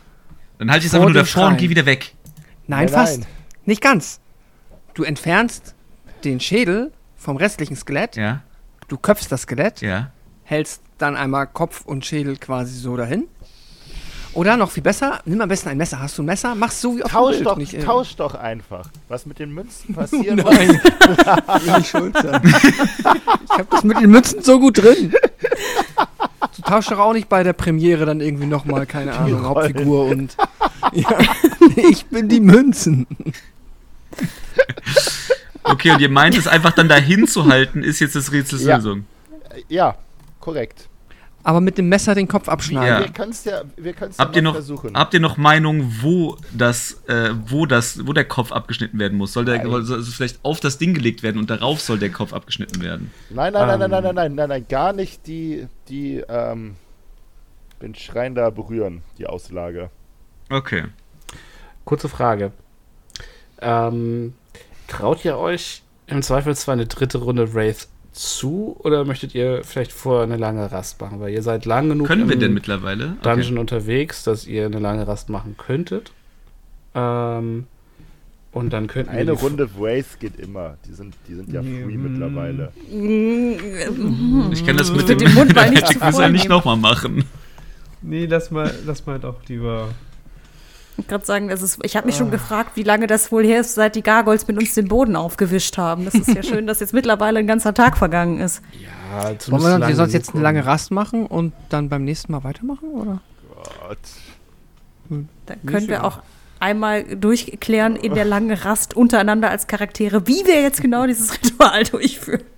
Dann 0.61 0.71
halte 0.71 0.85
ich 0.85 0.93
es 0.93 0.95
einfach 0.95 1.09
nur 1.09 1.15
davor 1.15 1.45
und 1.45 1.49
Schrein. 1.49 1.57
gehe 1.57 1.71
wieder 1.71 1.87
weg. 1.87 2.15
Nein, 2.67 2.81
Nein, 2.85 2.89
fast. 2.91 3.21
nein. 3.21 3.29
Nicht 3.65 3.81
ganz. 3.81 4.21
Du 4.95 5.05
entfernst 5.05 5.75
den 6.23 6.39
Schädel 6.39 6.93
vom 7.17 7.37
restlichen 7.39 7.77
Skelett, 7.77 8.15
Ja, 8.17 8.43
du 8.89 8.99
köpfst 8.99 9.29
das 9.33 9.43
Skelett, 9.43 9.81
ja. 9.81 10.11
hältst 10.45 10.83
dann 10.99 11.17
einmal 11.17 11.47
Kopf 11.47 11.87
und 11.87 12.05
Schädel 12.05 12.37
quasi 12.37 12.75
so 12.79 12.95
dahin. 12.97 13.27
Oder 14.35 14.57
noch 14.59 14.71
viel 14.71 14.83
besser, 14.83 15.21
nimm 15.25 15.41
am 15.41 15.49
besten 15.49 15.71
ein 15.71 15.77
Messer. 15.79 15.99
Hast 15.99 16.17
du 16.19 16.23
ein 16.23 16.27
Messer? 16.27 16.55
Mach's 16.55 16.81
so 16.81 16.97
wie 16.97 17.03
auf 17.03 17.11
Tausch 17.11 17.33
dem 17.37 17.39
Bild. 17.39 17.47
doch, 17.49 17.57
nicht, 17.57 17.75
äh, 17.75 17.83
tausch 17.83 18.15
doch 18.17 18.35
einfach. 18.35 18.89
Was 19.09 19.25
mit 19.27 19.39
den 19.39 19.53
Münzen 19.53 19.95
passieren 19.97 20.37
Nein, 20.37 20.69
will 20.69 21.75
ich 21.81 21.89
schuld 21.89 22.15
sein. 22.17 22.41
Ich 22.45 23.51
hab 23.59 23.71
das 23.71 23.83
mit 23.83 23.99
den 23.99 24.11
Münzen 24.11 24.43
so 24.43 24.61
gut 24.61 24.77
drin. 24.79 25.13
Du 26.57 26.62
tauschst 26.62 26.91
doch 26.91 26.99
auch 26.99 27.12
nicht 27.12 27.29
bei 27.29 27.43
der 27.43 27.53
Premiere 27.53 28.05
dann 28.07 28.20
irgendwie 28.20 28.47
nochmal, 28.47 28.87
keine 28.87 29.12
Ahnung, 29.12 29.45
Rollen. 29.45 29.45
Hauptfigur 29.45 30.05
und. 30.07 30.37
Ja, 30.93 31.09
ich 31.91 32.07
bin 32.07 32.29
die 32.29 32.41
Münzen. 32.41 33.07
Okay, 35.62 35.91
und 35.93 36.01
ihr 36.01 36.09
meint 36.09 36.37
es 36.37 36.49
einfach 36.49 36.73
dann 36.73 36.89
dahin 36.89 37.29
zu 37.29 37.47
halten, 37.47 37.83
ist 37.85 38.01
jetzt 38.01 38.17
das 38.17 38.33
Rätsels 38.33 38.65
Ja. 38.65 38.77
Lösung. 38.77 39.05
Ja, 39.69 39.95
korrekt. 40.41 40.89
Aber 41.43 41.60
mit 41.60 41.78
dem 41.78 41.89
Messer 41.89 42.15
den 42.15 42.28
Kopf 42.28 42.49
abschneiden. 42.49 42.89
Ja. 42.89 43.01
Wir 43.01 43.12
können 43.12 43.31
es 43.31 43.44
ja, 43.44 43.62
wir 43.77 43.94
können's 43.94 44.19
ja 44.19 44.25
Habt 44.25 44.36
ihr 44.36 44.43
mal 44.43 44.49
noch, 44.51 44.55
versuchen. 44.55 44.94
habt 44.94 45.15
ihr 45.15 45.20
noch 45.20 45.36
Meinung, 45.39 45.91
wo 46.02 46.36
das, 46.52 47.02
äh, 47.09 47.31
wo 47.47 47.65
das, 47.65 48.07
wo 48.07 48.12
der 48.12 48.27
Kopf 48.27 48.52
abgeschnitten 48.52 48.99
werden 48.99 49.17
muss? 49.17 49.33
Soll 49.33 49.47
der 49.47 49.65
Nein. 49.65 49.85
soll 49.85 50.01
es 50.01 50.15
vielleicht 50.15 50.39
auf 50.44 50.60
das 50.60 50.77
Ding 50.78 50.93
gelegt 50.93 51.23
werden 51.23 51.39
und 51.39 51.49
darauf 51.49 51.81
soll 51.81 51.99
der 51.99 52.10
Kopf 52.10 52.33
abgeschnitten 52.35 52.83
werden? 52.83 53.10
Nein, 53.31 53.52
nein, 53.55 53.67
nein, 53.67 53.78
nein, 53.78 53.83
Ähm. 53.83 53.91
nein, 53.91 54.02
nein, 54.02 54.15
nein, 54.15 54.35
nein, 54.35 54.49
nein, 54.49 54.67
gar 54.69 54.93
nicht 54.93 55.27
die, 55.27 55.67
die, 55.89 56.23
ähm, 56.28 56.77
den 57.81 57.94
Schrein 57.94 58.35
da 58.35 58.51
berühren, 58.51 59.02
die 59.17 59.27
Auslage. 59.27 59.91
Okay. 60.51 60.85
kurze 61.86 62.09
Frage. 62.10 62.52
Ähm, 63.62 64.35
traut 64.89 65.25
ihr 65.25 65.36
euch 65.39 65.83
im 66.07 66.23
Zweifelsfall 66.23 66.75
eine 66.75 66.86
dritte 66.86 67.19
Runde 67.19 67.55
Wraith 67.55 67.89
zu 68.13 68.77
oder 68.81 69.05
möchtet 69.05 69.35
ihr 69.35 69.63
vielleicht 69.65 69.93
vorher 69.93 70.25
eine 70.25 70.37
lange 70.37 70.71
Rast 70.71 71.01
machen? 71.01 71.21
Weil 71.21 71.33
ihr 71.33 71.43
seid 71.43 71.65
lang 71.65 71.89
genug 71.89 72.07
Können 72.07 72.29
wir 72.29 72.37
denn 72.37 72.53
mittlerweile? 72.53 73.17
Dungeon 73.23 73.59
unterwegs, 73.59 74.25
dass 74.25 74.47
ihr 74.47 74.67
eine 74.67 74.79
lange 74.79 75.07
Rast 75.07 75.29
machen 75.29 75.57
könntet. 75.57 76.13
Ähm, 76.95 77.67
und 78.53 78.73
dann 78.73 78.89
könnten 78.89 79.11
Eine 79.11 79.33
Runde 79.33 79.69
Wraith 79.79 80.19
geht 80.19 80.39
immer. 80.41 80.77
Die 80.89 80.93
sind, 80.93 81.15
die 81.29 81.35
sind 81.35 81.53
ja 81.53 81.63
free 81.63 81.97
mm. 81.97 82.13
mittlerweile. 82.13 82.73
Ich 84.53 84.67
kann 84.67 84.77
das 84.77 84.91
mit 84.91 85.07
Mit 85.07 85.21
dem, 85.21 85.29
dem 85.29 85.35
Mundbein 85.35 85.73
nicht 85.75 86.33
nicht 86.33 86.49
nochmal 86.49 86.77
machen. 86.77 87.25
Nee, 88.03 88.27
lass 88.27 88.51
mal, 88.51 88.73
lass 88.87 89.07
mal 89.07 89.21
doch 89.21 89.37
lieber. 89.47 89.89
Ich 91.01 91.05
wollte 91.07 91.09
gerade 91.09 91.27
sagen, 91.27 91.49
das 91.49 91.62
ist, 91.62 91.79
ich 91.83 91.97
habe 91.97 92.07
mich 92.07 92.17
schon 92.17 92.31
gefragt, 92.31 92.73
wie 92.75 92.83
lange 92.83 93.07
das 93.07 93.33
wohl 93.33 93.45
her 93.45 93.61
ist, 93.61 93.75
seit 93.75 93.97
die 93.97 94.03
Gargoyles 94.03 94.47
mit 94.47 94.59
uns 94.59 94.75
den 94.75 94.89
Boden 94.89 95.17
aufgewischt 95.17 95.79
haben. 95.79 96.05
Das 96.05 96.15
ist 96.15 96.29
ja 96.29 96.43
schön, 96.45 96.67
dass 96.67 96.81
jetzt 96.81 96.93
mittlerweile 96.93 97.39
ein 97.39 97.47
ganzer 97.47 97.73
Tag 97.73 97.97
vergangen 97.97 98.39
ist. 98.39 98.62
Ja, 98.79 99.25
Wollen 99.25 99.39
zumindest 99.39 99.67
wir 99.67 99.79
dann, 99.79 99.89
wir 99.89 99.97
sonst 99.97 100.12
jetzt 100.12 100.35
eine 100.35 100.43
lange 100.43 100.67
Rast 100.67 100.91
machen 100.91 101.27
und 101.27 101.55
dann 101.70 101.89
beim 101.89 102.05
nächsten 102.05 102.33
Mal 102.33 102.45
weitermachen? 102.45 102.91
Oder? 102.91 103.20
Gott. 103.89 103.99
Dann 105.47 105.59
können 105.67 105.89
wir 105.89 106.05
auch 106.05 106.20
einmal 106.61 107.05
durchklären 107.05 107.97
in 107.97 108.15
der 108.15 108.27
langen 108.27 108.53
Rast 108.53 108.95
untereinander 108.95 109.51
als 109.51 109.67
Charaktere, 109.67 110.27
wie 110.27 110.45
wir 110.47 110.61
jetzt 110.61 110.83
genau 110.83 111.07
dieses 111.07 111.33
Ritual 111.43 111.85
durchführen. 111.85 112.43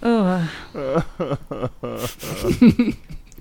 Oh. 0.00 0.38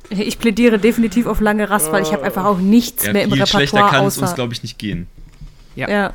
Ich 0.10 0.40
plädiere 0.40 0.80
definitiv 0.80 1.26
auf 1.28 1.42
lange 1.42 1.70
Rast, 1.70 1.92
weil 1.92 2.02
ich 2.04 2.14
habe 2.14 2.24
einfach 2.24 2.46
auch 2.46 2.60
nichts 2.60 3.06
Ja, 3.06 3.14
mehr 3.14 3.24
im 3.24 3.32
viel 3.32 3.46
schlechter 3.46 3.78
Repertoire 3.78 3.90
kann 3.92 4.06
es 4.08 4.18
uns, 4.18 4.36
glaube 4.36 4.54
ich, 4.54 4.64
nicht 4.64 4.78
gehen. 4.80 5.08
ja. 5.76 5.90
Ja, 5.90 6.12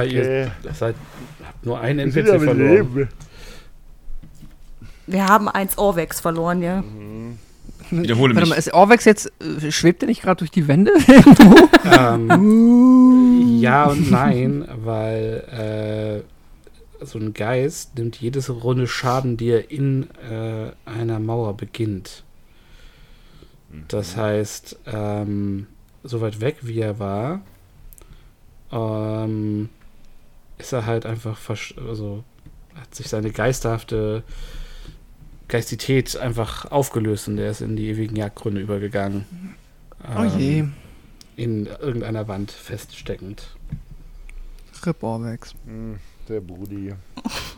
Okay. 0.00 0.44
ihr 0.64 0.74
seid, 0.74 0.94
habt 1.46 1.66
nur 1.66 1.78
einen 1.80 1.98
NPC 2.10 2.26
verloren. 2.26 2.58
Leben. 2.58 3.08
Wir 5.06 5.26
haben 5.26 5.48
eins 5.48 5.76
Orvex 5.78 6.20
verloren, 6.20 6.62
ja. 6.62 6.82
Wiederhole 7.90 8.34
Warte 8.34 8.46
mich. 8.46 8.50
mal, 8.50 8.58
ist 8.58 8.74
Orvex 8.74 9.04
jetzt, 9.06 9.32
äh, 9.62 9.70
schwebt 9.72 10.02
der 10.02 10.08
nicht 10.08 10.20
gerade 10.22 10.38
durch 10.38 10.50
die 10.50 10.68
Wände? 10.68 10.92
Ähm, 11.90 13.58
ja 13.60 13.86
und 13.86 14.10
nein, 14.10 14.68
weil 14.84 16.22
äh, 17.00 17.04
so 17.04 17.18
ein 17.18 17.32
Geist 17.32 17.96
nimmt 17.96 18.16
jedes 18.16 18.50
Runde 18.50 18.86
Schaden, 18.86 19.36
die 19.38 19.48
er 19.50 19.70
in 19.70 20.08
äh, 20.30 20.72
einer 20.84 21.18
Mauer 21.20 21.56
beginnt. 21.56 22.24
Das 23.88 24.16
heißt, 24.16 24.78
ähm, 24.86 25.66
so 26.02 26.20
weit 26.20 26.40
weg 26.40 26.56
wie 26.62 26.80
er 26.80 26.98
war, 26.98 27.42
ähm, 28.72 29.68
ist 30.58 30.72
er 30.72 30.86
halt 30.86 31.06
einfach, 31.06 31.38
versch 31.38 31.74
also 31.78 32.24
hat 32.74 32.94
sich 32.94 33.08
seine 33.08 33.30
geisterhafte 33.30 34.22
Geistität 35.48 36.16
einfach 36.16 36.70
aufgelöst 36.70 37.28
und 37.28 37.38
er 37.38 37.50
ist 37.50 37.60
in 37.62 37.76
die 37.76 37.88
ewigen 37.88 38.16
Jagdgründe 38.16 38.60
übergegangen. 38.60 39.24
Oh 40.16 40.24
je, 40.24 40.60
Ähm, 40.60 40.72
in 41.36 41.66
irgendeiner 41.66 42.28
Wand 42.28 42.50
feststeckend. 42.50 43.56
Rip 44.84 45.02
Orvex. 45.02 45.54
Hm, 45.64 45.98
Der 46.28 46.40
Brudi. 46.40 46.94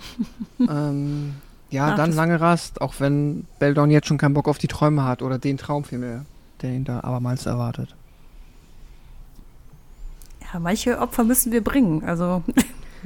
ähm, 0.61 1.35
ja, 1.71 1.89
Ach, 1.93 1.97
dann 1.97 2.11
das- 2.11 2.17
lange 2.17 2.41
Rast, 2.41 2.81
auch 2.81 2.95
wenn 2.99 3.47
Beldon 3.59 3.91
jetzt 3.91 4.07
schon 4.09 4.19
keinen 4.19 4.35
Bock 4.35 4.49
auf 4.49 4.59
die 4.59 4.69
Träume 4.69 5.05
hat 5.05 5.23
oder 5.23 5.39
den 5.39 5.57
Traum 5.57 5.85
vielmehr, 5.85 6.25
der 6.63 6.71
ihn 6.73 6.85
da 6.85 7.01
abermals 7.01 7.47
erwartet. 7.47 7.95
ja, 10.53 10.59
manche 10.59 10.99
Opfer 10.99 11.25
müssen 11.25 11.53
wir 11.53 11.63
bringen. 11.63 12.05
Also, 12.05 12.43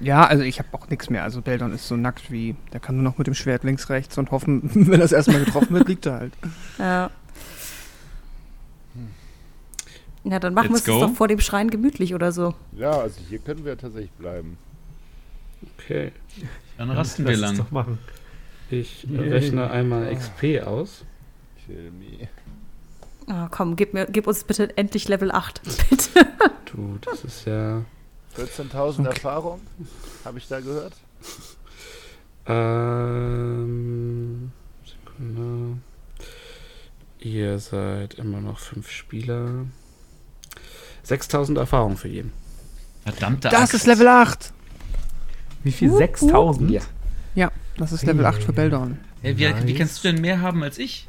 Ja, 0.03 0.27
also 0.27 0.43
ich 0.43 0.59
habe 0.59 0.69
auch 0.73 0.89
nichts 0.89 1.09
mehr. 1.09 1.23
Also 1.23 1.41
Beldon 1.41 1.73
ist 1.73 1.87
so 1.87 1.97
nackt 1.97 2.33
wie, 2.33 2.57
der 2.73 2.81
kann 2.81 2.97
nur 2.97 3.05
noch 3.05 3.17
mit 3.17 3.29
dem 3.29 3.35
Schwert 3.35 3.63
links, 3.63 3.91
rechts 3.91 4.19
und 4.19 4.33
hoffen, 4.33 4.63
wenn 4.75 4.99
er 4.99 5.05
es 5.05 5.13
erstmal 5.13 5.45
getroffen 5.45 5.71
wird, 5.75 5.87
liegt 5.89 6.05
er 6.07 6.15
halt. 6.15 6.33
ja. 6.79 7.11
Ja, 10.25 10.39
dann 10.41 10.55
machen 10.55 10.71
wir 10.71 10.77
es 10.77 10.85
doch 10.85 11.13
vor 11.15 11.29
dem 11.29 11.39
Schrein 11.41 11.69
gemütlich 11.69 12.15
oder 12.15 12.33
so. 12.33 12.55
Ja, 12.73 12.91
also 12.93 13.21
hier 13.29 13.39
können 13.41 13.65
wir 13.65 13.77
tatsächlich 13.77 14.11
bleiben. 14.13 14.57
Okay. 15.79 16.13
Dann 16.79 16.91
rasten 16.91 17.27
wir 17.27 17.37
Lass 17.37 17.53
es 17.53 17.59
lang. 17.59 17.67
doch 17.67 17.71
machen. 17.73 17.99
Ich 18.71 19.07
rechne 19.11 19.71
einmal 19.71 20.15
XP 20.15 20.63
aus. 20.67 21.05
Kill 21.67 21.91
me. 21.91 22.29
Ah, 23.27 23.49
komm, 23.51 23.77
gib, 23.77 23.95
mir, 23.95 24.07
gib 24.07 24.27
uns 24.27 24.45
bitte 24.45 24.77
endlich 24.77 25.09
Level 25.09 25.33
8. 25.33 25.63
Bitte. 25.91 26.27
Du, 26.67 26.99
das 27.01 27.25
ist 27.25 27.47
ja. 27.47 27.83
14.000 28.37 29.07
Erfahrung, 29.07 29.61
habe 30.25 30.39
ich 30.39 30.49
da 30.49 30.61
gehört. 30.61 30.93
Ähm. 32.47 34.51
Sekunde. 34.85 35.79
Ihr 37.21 37.59
seid 37.59 38.15
immer 38.15 38.41
noch 38.41 38.59
fünf 38.59 38.91
Spieler. 38.91 39.67
6000 41.05 41.59
Erfahrung 41.59 41.97
für 41.97 42.09
jeden. 42.09 42.33
Verdammte 43.05 43.49
Das 43.49 43.63
Axt. 43.63 43.75
ist 43.75 43.87
Level 43.87 44.09
8. 44.09 44.53
Wie 45.63 45.73
viel? 45.73 45.93
6000? 45.93 46.71
Ja. 46.71 46.83
Ja, 47.35 47.51
das 47.77 47.93
ist 47.93 48.05
Level 48.05 48.25
8 48.27 48.43
für 48.43 48.53
Beldon. 48.53 48.99
Hey, 49.23 49.37
wie, 49.37 49.41
wie 49.47 49.53
Nice. 49.73 49.79
kannst 49.79 50.05
du 50.05 50.13
denn 50.13 50.21
mehr 50.21 50.41
haben 50.41 50.63
als 50.63 50.79
ich? 50.79 51.09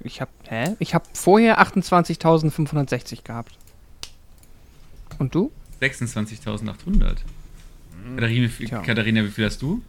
Ich 0.00 0.20
habe 0.20 0.30
hä? 0.48 0.74
Ich 0.78 0.94
habe 0.94 1.04
vorher 1.14 1.60
28.560 1.60 3.22
gehabt. 3.24 3.52
Und 5.18 5.34
du? 5.34 5.52
26.800. 5.80 7.16
Katharina, 8.16 8.44
wie 8.44 8.48
viel- 8.48 8.68
Tja. 8.68 8.80
Katharina, 8.82 9.22
wie 9.24 9.28
viel 9.30 9.44
hast 9.46 9.62
du? 9.62 9.82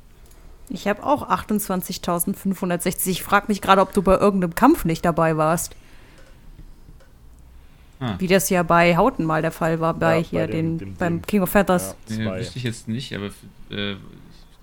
Ich 0.70 0.88
habe 0.88 1.04
auch 1.04 1.30
28.560. 1.30 3.08
Ich 3.10 3.24
frage 3.24 3.48
mich 3.48 3.62
gerade, 3.62 3.82
ob 3.82 3.94
du 3.94 4.02
bei 4.02 4.16
irgendeinem 4.18 4.56
Kampf 4.56 4.86
nicht 4.86 5.04
dabei 5.04 5.36
warst. 5.38 5.76
Ah. 8.00 8.16
Wie 8.20 8.28
das 8.28 8.50
ja 8.50 8.64
bei 8.64 8.98
Hauten 8.98 9.24
mal 9.26 9.42
der 9.42 9.52
Fall 9.52 9.80
war, 9.80 9.94
bei 9.94 10.18
Ja, 10.20 10.24
hier 10.24 10.40
bei 10.42 10.48
dem- 10.48 10.78
den, 10.78 10.78
dem 10.90 10.96
beim 10.96 11.14
Ding. 11.18 11.22
King 11.28 11.42
of 11.42 11.50
Feathers. 11.50 11.96
Ja, 12.10 12.18
Nee, 12.18 12.40
wüsste 12.40 12.58
ich 12.58 12.64
jetzt 12.64 12.88
nicht, 12.88 13.14
aber 13.16 13.28
äh, 13.72 13.96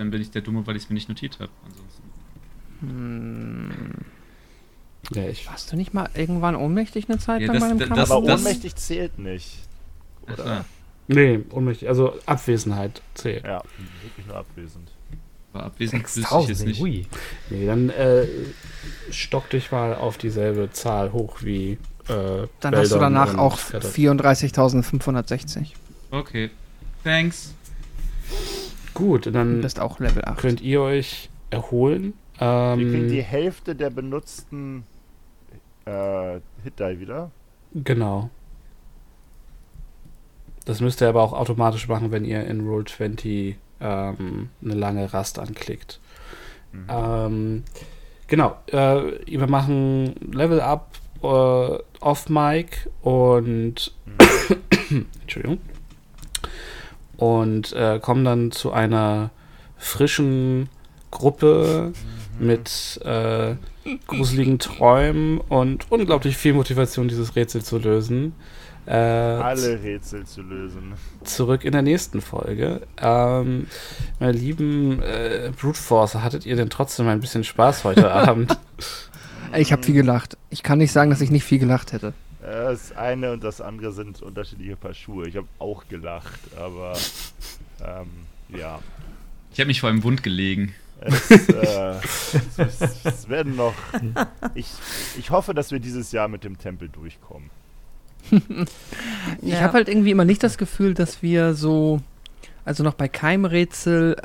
dann 0.01 0.11
bin 0.11 0.21
ich 0.23 0.31
der 0.31 0.43
Dumme, 0.43 0.67
weil 0.67 0.77
ich 0.77 0.85
es 0.85 0.89
mir 0.91 0.95
nicht 0.95 1.09
notiert 1.09 1.39
habe. 1.41 1.51
Ansonsten. 1.65 2.05
Ja, 5.15 5.29
ich 5.29 5.47
Warst 5.49 5.73
du 5.73 5.77
nicht 5.77 5.93
mal 5.95 6.09
irgendwann 6.15 6.55
ohnmächtig 6.57 7.09
eine 7.09 7.19
Zeit 7.19 7.41
Ja, 7.43 7.47
lang 7.49 7.55
das- 7.57 7.63
bei 7.65 7.71
einem 7.71 7.79
das- 7.79 7.89
Kampf? 7.89 8.01
das- 8.01 8.11
Aber 8.11 8.27
das- 8.27 8.41
ohnmächtig 8.41 8.77
zählt 8.77 9.19
nicht. 9.19 9.59
Oder? 10.33 10.65
Nee, 11.09 11.41
unmächtig. 11.51 11.89
Also 11.89 12.15
Abwesenheit 12.27 13.03
zählt. 13.15 13.45
Ja, 13.45 13.63
wirklich 14.03 14.27
nur 14.27 14.37
abwesend. 14.37 14.91
war 15.53 15.65
abwesend, 15.65 16.05
wüsste 16.05 16.21
ich 16.21 16.27
6000, 16.27 16.49
jetzt 16.59 16.67
nicht. 16.67 16.81
hui. 16.81 17.07
Nee, 17.51 17.67
dann 17.67 17.91
äh, 17.91 18.25
stock 19.11 19.51
dich 19.51 19.73
mal 19.73 19.95
auf 19.97 20.17
dieselbe 20.17 20.71
Zahl 20.71 21.13
hoch 21.13 21.39
wie. 21.43 21.73
Äh, 22.09 22.47
Dann 22.61 22.77
hast 22.77 22.93
du 22.93 22.99
danach 22.99 23.37
auch 23.37 23.59
Katharina. 23.59 24.15
34.560. 24.23 25.73
Okay. 26.13 26.51
Thanks. 27.03 27.55
Gut, 29.01 29.27
Du 29.27 29.31
dann 29.33 29.61
bist 29.61 29.81
auch 29.81 29.99
Level 29.99 30.25
8. 30.25 30.39
könnt 30.39 30.61
ihr 30.61 30.81
euch 30.83 31.31
erholen. 31.51 32.15
Wir 32.39 32.77
kriegen 32.77 33.09
die 33.09 33.19
Ähm, 33.19 33.25
Hälfte 33.25 33.75
der 33.75 33.91
benutzten 33.91 34.85
äh, 35.85 36.41
Hit-Die 36.63 37.01
wieder. 37.01 37.31
genau. 37.75 38.31
Das 40.67 40.81
müsst 40.81 41.01
ihr 41.01 41.09
aber 41.09 41.23
auch 41.23 41.33
automatisch 41.33 41.89
machen, 41.89 42.13
wenn 42.13 42.25
ihr 42.25 42.47
in 42.47 42.63
Roll20 42.69 43.57
ähm, 43.81 44.51
eine 44.63 44.75
lange 44.75 45.13
Rast 45.13 45.39
anklickt. 45.39 45.99
Mhm. 46.73 46.85
Ähm, 46.89 47.65
genau, 48.29 48.57
äh, 48.67 49.03
wir 49.27 49.47
machen 49.49 50.15
Level 50.33 50.61
Up 50.61 50.91
äh, 51.23 51.79
off 52.01 52.29
Mic 52.29 52.89
und 53.03 53.93
Entschuldigung 55.23 55.59
und 57.21 57.73
äh, 57.75 58.01
kommen 58.01 58.25
dann 58.25 58.51
zu 58.51 58.73
einer 58.73 59.31
frischen 59.77 60.69
Gruppe 61.11 61.93
mit 62.39 63.01
äh, 63.05 63.55
gruseligen 64.07 64.59
Träumen 64.59 65.39
und 65.39 65.91
unglaublich 65.93 66.37
viel 66.37 66.55
Motivation, 66.55 67.09
dieses 67.09 67.37
Rätsel 67.37 67.63
zu 67.63 67.79
lösen. 67.79 68.35
Äh, 68.87 68.95
Alle 68.95 69.83
Rätsel 69.83 70.25
zu 70.25 70.41
lösen. 70.41 70.95
zurück 71.23 71.65
in 71.65 71.73
der 71.73 71.83
nächsten 71.83 72.23
Folge. 72.23 72.81
Ähm, 73.01 73.67
meine 74.19 74.33
lieben 74.33 75.03
äh, 75.03 75.53
Brute 75.61 75.79
Force, 75.79 76.15
hattet 76.15 76.47
ihr 76.47 76.57
denn 76.57 76.71
trotzdem 76.71 77.07
ein 77.09 77.21
bisschen 77.21 77.45
Spaß 77.45 77.85
heute 77.85 78.11
Abend? 78.13 78.57
Ich 79.57 79.73
habe 79.73 79.83
viel 79.83 79.95
gelacht. 79.95 80.39
Ich 80.49 80.63
kann 80.63 80.79
nicht 80.79 80.93
sagen, 80.93 81.11
dass 81.11 81.21
ich 81.21 81.31
nicht 81.31 81.45
viel 81.45 81.59
gelacht 81.59 81.93
hätte. 81.93 82.15
Das 82.43 82.93
eine 82.97 83.33
und 83.33 83.45
das 83.45 83.61
andere 83.61 83.93
sind 83.93 84.23
unterschiedliche 84.23 84.77
Paar 84.77 84.95
Schuhe. 84.95 85.29
Ich 85.29 85.37
habe 85.37 85.47
auch 85.59 85.87
gelacht, 85.89 86.41
aber 86.57 86.97
ähm, 87.85 88.09
ja. 88.59 88.81
Ich 89.53 89.59
habe 89.61 89.67
mich 89.69 89.81
vor 89.81 89.91
einem 89.91 90.03
Wund 90.05 90.23
gelegen. 90.23 90.75
Es, 91.03 91.31
äh, 91.31 91.95
es, 91.97 92.35
es, 92.81 93.05
es 93.05 93.29
werden 93.29 93.57
noch. 93.57 93.75
Ich, 94.55 94.67
ich 95.19 95.31
hoffe, 95.31 95.55
dass 95.55 95.71
wir 95.71 95.81
dieses 95.81 96.13
Jahr 96.13 96.29
mit 96.29 96.45
dem 96.45 96.59
Tempel 96.59 96.89
durchkommen. 96.89 97.51
Ich 99.43 99.49
Ja. 99.53 99.61
habe 99.61 99.75
halt 99.75 99.89
irgendwie 99.89 100.11
immer 100.11 100.25
nicht 100.25 100.43
das 100.43 100.57
Gefühl, 100.59 100.95
dass 100.95 101.23
wir 101.23 101.55
so, 101.55 102.01
also 102.65 102.83
noch 102.83 102.95
bei 102.95 103.09
keinem 103.09 103.45
Rätsel 103.45 104.17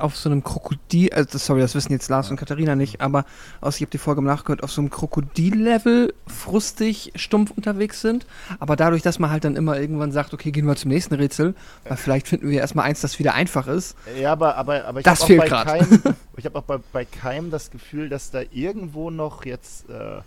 auf 0.00 0.16
so 0.16 0.28
einem 0.28 0.42
Krokodil, 0.42 1.10
also 1.12 1.38
sorry, 1.38 1.60
das 1.60 1.74
wissen 1.74 1.92
jetzt 1.92 2.08
Lars 2.08 2.30
und 2.30 2.36
Katharina 2.36 2.74
nicht, 2.76 3.00
aber 3.00 3.24
aus, 3.60 3.76
ich 3.76 3.82
habe 3.82 3.90
die 3.90 3.98
Folge 3.98 4.20
mal 4.20 4.32
nachgehört, 4.34 4.62
auf 4.62 4.72
so 4.72 4.80
einem 4.80 4.90
Krokodil-Level 4.90 6.14
frustig, 6.26 7.12
stumpf 7.14 7.50
unterwegs 7.50 8.00
sind. 8.00 8.26
Aber 8.58 8.76
dadurch, 8.76 9.02
dass 9.02 9.18
man 9.18 9.30
halt 9.30 9.44
dann 9.44 9.56
immer 9.56 9.78
irgendwann 9.78 10.12
sagt, 10.12 10.34
okay, 10.34 10.50
gehen 10.50 10.66
wir 10.66 10.76
zum 10.76 10.90
nächsten 10.90 11.14
Rätsel, 11.14 11.54
weil 11.84 11.96
vielleicht 11.96 12.28
finden 12.28 12.50
wir 12.50 12.60
erstmal 12.60 12.86
eins, 12.86 13.00
das 13.00 13.18
wieder 13.18 13.34
einfach 13.34 13.66
ist. 13.66 13.96
Ja, 14.20 14.32
aber, 14.32 14.56
aber, 14.56 14.84
aber 14.84 15.00
ich 15.00 15.06
habe 15.06 15.20
auch, 15.20 15.28
bei. 15.28 15.48
Keim, 15.48 16.02
ich 16.36 16.46
hab 16.46 16.54
auch 16.56 16.62
bei, 16.62 16.78
bei 16.92 17.04
Keim 17.04 17.50
das 17.50 17.70
Gefühl, 17.70 18.08
dass 18.08 18.30
da 18.30 18.42
irgendwo 18.52 19.10
noch 19.10 19.44
jetzt 19.44 19.88
äh, 19.90 20.20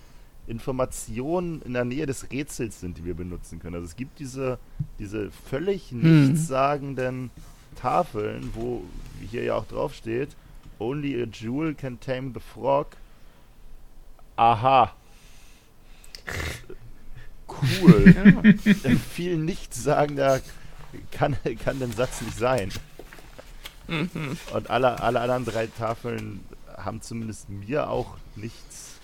Informationen 0.48 1.62
in 1.64 1.74
der 1.74 1.86
Nähe 1.86 2.06
des 2.06 2.32
Rätsels 2.32 2.80
sind, 2.80 2.98
die 2.98 3.06
wir 3.06 3.14
benutzen 3.14 3.60
können. 3.60 3.76
Also 3.76 3.86
es 3.86 3.96
gibt 3.96 4.20
diese, 4.20 4.60
diese 5.00 5.32
völlig 5.50 5.92
Hm. 5.92 6.36
Tafeln, 7.76 8.52
wo 8.54 8.84
hier 9.30 9.44
ja 9.44 9.56
auch 9.56 9.66
drauf 9.66 9.94
steht, 9.94 10.30
Only 10.80 11.22
a 11.22 11.26
jewel 11.32 11.74
can 11.76 12.00
tame 12.00 12.32
the 12.34 12.40
frog. 12.40 12.88
Aha. 14.36 14.92
Cool. 17.48 18.14
Viel 19.14 19.38
nichtssagender 19.38 20.42
kann, 21.12 21.38
kann 21.64 21.80
der 21.80 21.90
Satz 21.90 22.22
nicht 22.22 22.38
sein. 22.38 22.70
Und 23.88 24.70
alle, 24.70 25.00
alle 25.02 25.20
anderen 25.22 25.46
drei 25.46 25.68
Tafeln 25.68 26.40
haben 26.78 27.02
zumindest 27.02 27.50
mir 27.50 27.90
auch 27.90 28.16
nichts 28.36 29.00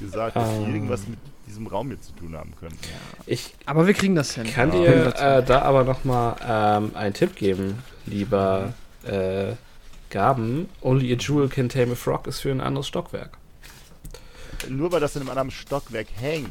gesagt, 0.00 0.36
dass 0.36 0.48
sie 0.50 0.62
Ähm. 0.64 0.74
irgendwas 0.74 1.08
mit 1.08 1.18
diesem 1.46 1.66
Raum 1.66 1.88
hier 1.88 2.00
zu 2.00 2.12
tun 2.12 2.36
haben 2.36 2.54
könnten. 2.60 2.78
Ich 3.26 3.54
Aber 3.66 3.86
wir 3.86 3.94
kriegen 3.94 4.14
das 4.14 4.34
hin. 4.34 4.46
kann 4.52 4.72
Ja. 4.72 4.78
dir 4.78 5.14
äh, 5.16 5.42
da 5.42 5.62
aber 5.62 5.84
noch 5.84 6.04
mal 6.04 6.36
ähm, 6.46 6.94
einen 6.94 7.14
Tipp 7.14 7.34
geben, 7.36 7.82
lieber 8.08 8.74
äh, 9.04 9.52
Gaben. 10.10 10.68
Only 10.82 11.12
a 11.12 11.16
jewel 11.16 11.48
can 11.48 11.68
tame 11.68 11.92
a 11.92 11.94
frog 11.94 12.26
ist 12.26 12.40
für 12.40 12.50
ein 12.50 12.60
anderes 12.60 12.86
Stockwerk. 12.86 13.38
Nur 14.68 14.90
weil 14.92 15.00
das 15.00 15.14
in 15.16 15.22
einem 15.22 15.30
anderen 15.30 15.50
Stockwerk 15.50 16.08
hängt, 16.16 16.48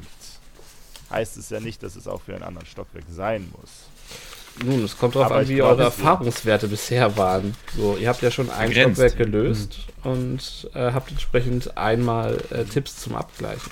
heißt 1.09 1.37
es 1.37 1.49
ja 1.49 1.59
nicht, 1.59 1.83
dass 1.83 1.95
es 1.95 2.07
auch 2.07 2.21
für 2.21 2.33
einen 2.33 2.43
anderen 2.43 2.67
Stockwerk 2.67 3.05
sein 3.09 3.51
muss. 3.59 3.87
Nun, 4.65 4.83
es 4.83 4.97
kommt 4.97 5.15
darauf 5.15 5.31
an, 5.31 5.47
wie 5.47 5.55
glaube, 5.55 5.71
eure 5.71 5.83
Erfahrungswerte 5.83 6.67
bisher 6.67 7.15
waren. 7.15 7.55
So, 7.75 7.95
ihr 7.95 8.09
habt 8.09 8.21
ja 8.21 8.31
schon 8.31 8.49
ein 8.49 8.69
Begrenzt. 8.69 8.99
Stockwerk 8.99 9.17
gelöst 9.17 9.79
und 10.03 10.69
äh, 10.73 10.91
habt 10.91 11.11
entsprechend 11.11 11.77
einmal 11.77 12.37
äh, 12.49 12.63
Tipps 12.63 12.97
zum 12.97 13.15
Abgleichen. 13.15 13.71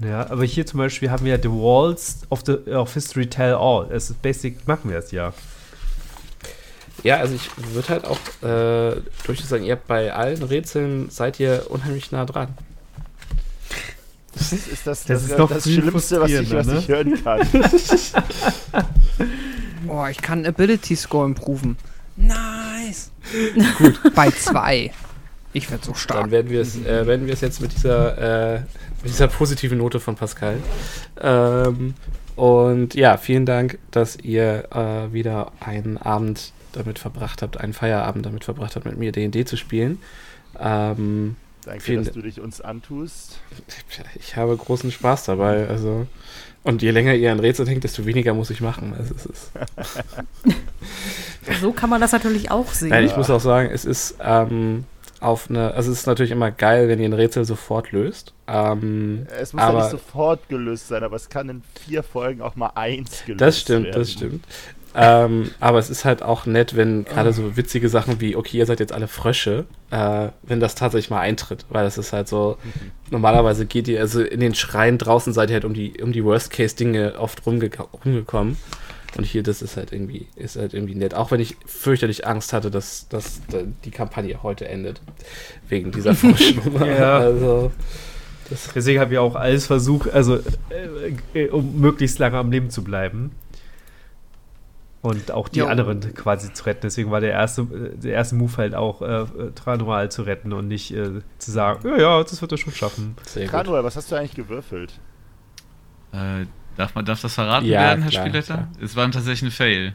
Ja, 0.00 0.30
aber 0.30 0.44
hier 0.44 0.64
zum 0.64 0.78
Beispiel 0.78 1.10
haben 1.10 1.24
wir 1.24 1.32
ja 1.32 1.42
The 1.42 1.48
Walls 1.48 2.20
of, 2.30 2.42
the, 2.46 2.52
of 2.70 2.94
History 2.94 3.28
Tell 3.28 3.54
All. 3.54 3.90
Es 3.90 4.10
ist 4.10 4.22
basic, 4.22 4.66
machen 4.68 4.90
wir 4.90 4.98
es 4.98 5.10
ja. 5.10 5.32
Ja, 7.04 7.16
also 7.18 7.34
ich 7.34 7.50
würde 7.72 7.88
halt 7.88 8.04
auch 8.04 8.18
äh, 8.42 9.00
durchaus 9.24 9.48
sagen, 9.48 9.64
ihr 9.64 9.72
habt 9.72 9.86
bei 9.86 10.12
allen 10.12 10.42
Rätseln 10.42 11.10
seid 11.10 11.38
ihr 11.40 11.66
unheimlich 11.68 12.10
nah 12.10 12.24
dran. 12.24 12.48
Das 14.34 14.52
ist 14.52 14.86
das, 14.86 15.04
das, 15.04 15.04
Das 15.04 15.22
ist 15.24 15.38
das, 15.38 15.48
das 15.48 15.64
Schlimmste, 15.64 16.20
was 16.20 16.30
ich, 16.30 16.52
was 16.52 16.68
ich 16.68 16.88
hören 16.88 17.22
kann. 17.22 17.48
Oh, 19.86 20.04
ich 20.10 20.20
kann 20.20 20.44
Ability 20.44 20.96
Score 20.96 21.24
improven. 21.24 21.76
Nice. 22.16 23.10
Gut, 23.78 24.00
bei 24.14 24.30
zwei. 24.30 24.90
Ich 25.52 25.70
werde 25.70 25.84
so 25.84 25.92
Dann 25.92 26.00
stark. 26.00 26.30
werden 26.30 26.50
wir 26.50 26.60
es, 26.60 26.76
äh, 26.76 27.06
werden 27.06 27.26
wir 27.26 27.32
es 27.32 27.40
jetzt 27.40 27.60
mit 27.60 27.72
dieser, 27.72 28.56
äh, 28.56 28.60
mit 29.02 29.12
dieser 29.12 29.28
positiven 29.28 29.78
Note 29.78 29.98
von 30.00 30.14
Pascal. 30.16 30.58
Ähm, 31.20 31.94
und 32.36 32.94
ja, 32.94 33.16
vielen 33.16 33.46
Dank, 33.46 33.78
dass 33.90 34.16
ihr 34.16 34.68
äh, 34.72 35.12
wieder 35.12 35.52
einen 35.60 35.96
Abend 35.96 36.52
damit 36.78 36.98
verbracht 36.98 37.42
habt, 37.42 37.58
einen 37.58 37.72
Feierabend 37.72 38.24
damit 38.26 38.44
verbracht 38.44 38.76
habt, 38.76 38.86
mit 38.86 38.98
mir 38.98 39.12
D&D 39.12 39.44
zu 39.44 39.56
spielen. 39.56 39.98
Ähm, 40.58 41.36
Danke, 41.64 41.80
Vielen 41.82 42.04
dass 42.04 42.14
du 42.14 42.22
dich 42.22 42.40
uns 42.40 42.60
antust. 42.60 43.40
ich 44.18 44.36
habe 44.36 44.56
großen 44.56 44.90
Spaß 44.90 45.24
dabei. 45.24 45.68
Also 45.68 46.06
und 46.62 46.82
je 46.82 46.90
länger 46.90 47.14
ihr 47.14 47.32
an 47.32 47.40
Rätsel 47.40 47.68
hängt, 47.68 47.84
desto 47.84 48.04
weniger 48.06 48.34
muss 48.34 48.50
ich 48.50 48.60
machen. 48.60 48.94
Also 48.96 49.14
es 49.14 49.26
ist, 49.26 49.50
So 51.60 51.72
kann 51.72 51.90
man 51.90 52.00
das 52.00 52.12
natürlich 52.12 52.50
auch 52.50 52.72
sehen. 52.72 52.90
Nein, 52.90 53.04
ich 53.04 53.16
muss 53.16 53.30
auch 53.30 53.40
sagen, 53.40 53.70
es 53.72 53.84
ist 53.84 54.16
ähm, 54.20 54.84
auf 55.20 55.48
eine, 55.48 55.74
also 55.74 55.90
es 55.90 56.00
ist 56.00 56.06
natürlich 56.06 56.30
immer 56.30 56.50
geil, 56.50 56.88
wenn 56.88 57.00
ihr 57.00 57.08
ein 57.08 57.12
Rätsel 57.12 57.44
sofort 57.44 57.92
löst. 57.92 58.32
Ähm, 58.46 59.26
Es 59.40 59.52
muss 59.52 59.62
ja 59.62 59.68
aber 59.68 59.80
nicht 59.80 59.90
sofort 59.90 60.48
gelöst 60.48 60.88
sein, 60.88 61.02
aber 61.02 61.16
es 61.16 61.28
kann 61.28 61.48
in 61.48 61.62
vier 61.86 62.02
Folgen 62.02 62.42
auch 62.42 62.56
mal 62.56 62.72
eins 62.74 63.24
gelöst 63.24 63.40
das 63.40 63.60
stimmt, 63.60 63.86
werden. 63.86 63.98
das 64.00 64.12
stimmt. 64.12 64.44
Ähm, 65.00 65.52
aber 65.60 65.78
es 65.78 65.90
ist 65.90 66.04
halt 66.04 66.22
auch 66.24 66.44
nett, 66.44 66.74
wenn 66.74 67.04
gerade 67.04 67.32
so 67.32 67.56
witzige 67.56 67.88
Sachen 67.88 68.20
wie, 68.20 68.34
okay, 68.34 68.58
ihr 68.58 68.66
seid 68.66 68.80
jetzt 68.80 68.92
alle 68.92 69.06
Frösche, 69.06 69.66
äh, 69.92 70.30
wenn 70.42 70.58
das 70.58 70.74
tatsächlich 70.74 71.08
mal 71.08 71.20
eintritt, 71.20 71.66
weil 71.68 71.84
das 71.84 71.98
ist 71.98 72.12
halt 72.12 72.26
so, 72.26 72.58
normalerweise 73.10 73.64
geht 73.64 73.86
ihr, 73.86 74.00
also 74.00 74.20
in 74.20 74.40
den 74.40 74.56
Schreien 74.56 74.98
draußen 74.98 75.32
seid 75.32 75.50
ihr 75.50 75.54
halt 75.54 75.64
um 75.64 75.72
die, 75.72 76.02
um 76.02 76.10
die 76.10 76.24
Worst-Case-Dinge 76.24 77.14
oft 77.16 77.46
rumge 77.46 77.70
rumgekommen. 78.04 78.56
Und 79.16 79.24
hier, 79.24 79.44
das 79.44 79.62
ist 79.62 79.76
halt 79.76 79.92
irgendwie, 79.92 80.26
ist 80.34 80.56
halt 80.56 80.74
irgendwie 80.74 80.96
nett. 80.96 81.14
Auch 81.14 81.30
wenn 81.30 81.40
ich 81.40 81.56
fürchterlich 81.64 82.26
Angst 82.26 82.52
hatte, 82.52 82.70
dass, 82.70 83.08
dass 83.08 83.40
die 83.84 83.90
Kampagne 83.90 84.42
heute 84.42 84.68
endet. 84.68 85.00
Wegen 85.68 85.92
dieser 85.92 86.14
Froschnummer. 86.16 86.86
Ja. 86.86 87.18
Also, 87.18 87.70
das, 88.50 88.68
Deswegen 88.74 89.00
habe 89.00 89.12
ich 89.12 89.18
auch 89.18 89.34
alles 89.34 89.66
versucht, 89.66 90.10
also 90.10 90.36
äh, 90.70 91.14
äh, 91.34 91.48
um 91.50 91.80
möglichst 91.80 92.18
lange 92.18 92.36
am 92.36 92.50
Leben 92.50 92.70
zu 92.70 92.82
bleiben. 92.82 93.30
Und 95.00 95.30
auch 95.30 95.48
die 95.48 95.60
Jo. 95.60 95.66
anderen 95.68 96.00
quasi 96.14 96.52
zu 96.52 96.64
retten. 96.66 96.80
Deswegen 96.82 97.10
war 97.12 97.20
der 97.20 97.30
erste, 97.30 97.64
der 97.64 98.12
erste 98.14 98.34
Move 98.34 98.56
halt 98.56 98.74
auch, 98.74 99.00
äh, 99.00 99.26
Tranual 99.54 100.10
zu 100.10 100.22
retten 100.22 100.52
und 100.52 100.66
nicht 100.66 100.92
äh, 100.92 101.20
zu 101.38 101.50
sagen, 101.52 101.88
ja, 101.88 101.96
ja, 101.98 102.22
das 102.22 102.40
wird 102.42 102.50
er 102.50 102.58
schon 102.58 102.72
schaffen. 102.72 103.14
sehr 103.24 103.44
gut. 103.44 103.52
Kranuel, 103.52 103.84
was 103.84 103.94
hast 103.96 104.10
du 104.10 104.16
eigentlich 104.16 104.34
gewürfelt? 104.34 104.98
Äh, 106.12 106.46
darf, 106.76 106.94
man, 106.96 107.04
darf 107.04 107.20
das 107.20 107.34
verraten 107.34 107.66
Ja, 107.66 107.80
werden, 107.80 108.02
Herr 108.02 108.10
klar, 108.10 108.26
Spielleiter? 108.26 108.54
klar. 108.54 108.68
Es 108.82 108.96
war 108.96 109.08
tatsächlich 109.10 109.42
ein 109.50 109.52
Fail. 109.52 109.94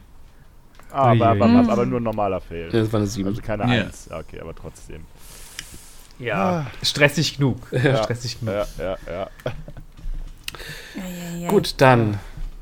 Ah, 0.90 1.12
aber, 1.12 1.28
aber, 1.30 1.46
aber, 1.48 1.72
aber 1.72 1.86
nur 1.86 2.00
ein 2.00 2.04
normaler 2.04 2.40
Fail. 2.40 2.70
Ja, 2.72 2.80
das 2.82 2.94
war 2.94 3.00
eine 3.00 3.08
7. 3.08 3.28
Also 3.28 3.42
keine 3.42 3.64
Ja. 3.76 3.84
Eins. 3.86 4.08
Ja, 4.10 4.20
Okay, 4.20 4.40
aber 4.40 4.56
trotzdem. 4.56 5.02
Ja. 6.20 6.68
Stressig 6.82 7.38
genug. 7.38 7.58
Ja. 7.72 7.98
Stressig 8.04 8.40
genug. 8.40 8.54
Ja, 8.78 8.96
ja, 9.08 9.30
ja. 11.42 11.48
Gut, 11.50 11.76
dann 11.82 12.20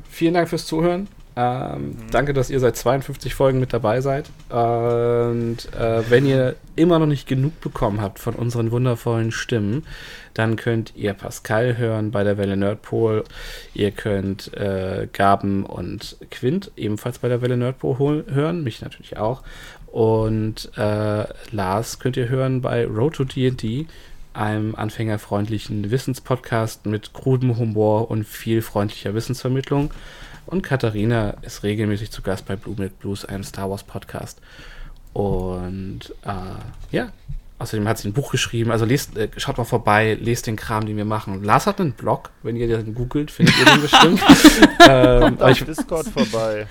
vielen 0.09 0.33
Dank 0.33 0.49
fürs 0.49 0.65
Zuhören. 0.65 1.07
Ähm, 1.35 1.95
Danke, 2.11 2.33
dass 2.33 2.49
ihr 2.49 2.59
seit 2.59 2.75
52 2.75 3.35
Folgen 3.35 3.59
mit 3.59 3.71
dabei 3.71 4.01
seid. 4.01 4.29
Und 4.49 5.57
äh, 5.73 6.09
wenn 6.09 6.25
ihr 6.25 6.55
immer 6.75 6.99
noch 6.99 7.05
nicht 7.05 7.27
genug 7.27 7.59
bekommen 7.61 8.01
habt 8.01 8.19
von 8.19 8.35
unseren 8.35 8.71
wundervollen 8.71 9.31
Stimmen, 9.31 9.85
dann 10.33 10.55
könnt 10.57 10.93
ihr 10.95 11.13
Pascal 11.13 11.77
hören 11.77 12.11
bei 12.11 12.23
der 12.23 12.37
Welle 12.37 12.57
Nerdpol. 12.57 13.23
Ihr 13.73 13.91
könnt 13.91 14.53
äh, 14.55 15.07
Gaben 15.11 15.65
und 15.65 16.17
Quint 16.31 16.71
ebenfalls 16.75 17.19
bei 17.19 17.29
der 17.29 17.41
Welle 17.41 17.57
Nerdpol 17.57 18.25
hören, 18.29 18.63
mich 18.63 18.81
natürlich 18.81 19.17
auch. 19.17 19.41
Und 19.87 20.71
äh, 20.77 21.25
Lars 21.51 21.99
könnt 21.99 22.17
ihr 22.17 22.29
hören 22.29 22.61
bei 22.61 22.85
Road 22.85 23.15
to 23.15 23.23
D&D, 23.25 23.87
einem 24.33 24.75
anfängerfreundlichen 24.75 25.91
Wissenspodcast 25.91 26.85
mit 26.85 27.13
krudem 27.13 27.57
Humor 27.57 28.09
und 28.09 28.25
viel 28.25 28.61
freundlicher 28.61 29.13
Wissensvermittlung. 29.13 29.91
Und 30.45 30.63
Katharina 30.63 31.35
ist 31.41 31.63
regelmäßig 31.63 32.11
zu 32.11 32.21
Gast 32.21 32.45
bei 32.45 32.55
Blue 32.55 32.75
Milk 32.77 32.99
Blues, 32.99 33.25
einem 33.25 33.43
Star 33.43 33.69
Wars 33.69 33.83
Podcast. 33.83 34.41
Und 35.13 36.13
äh, 36.23 36.95
ja, 36.95 37.11
außerdem 37.59 37.87
hat 37.87 37.97
sie 37.97 38.09
ein 38.09 38.13
Buch 38.13 38.31
geschrieben. 38.31 38.71
Also 38.71 38.85
lest, 38.85 39.17
äh, 39.17 39.29
schaut 39.37 39.57
mal 39.57 39.63
vorbei, 39.63 40.17
lest 40.19 40.47
den 40.47 40.55
Kram, 40.55 40.85
den 40.85 40.97
wir 40.97 41.05
machen. 41.05 41.43
Lars 41.43 41.67
hat 41.67 41.79
einen 41.79 41.93
Blog, 41.93 42.31
wenn 42.43 42.55
ihr 42.55 42.67
den 42.67 42.93
googelt, 42.93 43.31
findet 43.31 43.57
ihr 43.59 43.65
den 43.65 43.81
bestimmt. 43.81 44.21
ähm, 44.87 45.21
Kommt 45.21 45.41
auf 45.43 45.51
ich, 45.51 45.63
Discord 45.65 46.07
vorbei. 46.07 46.67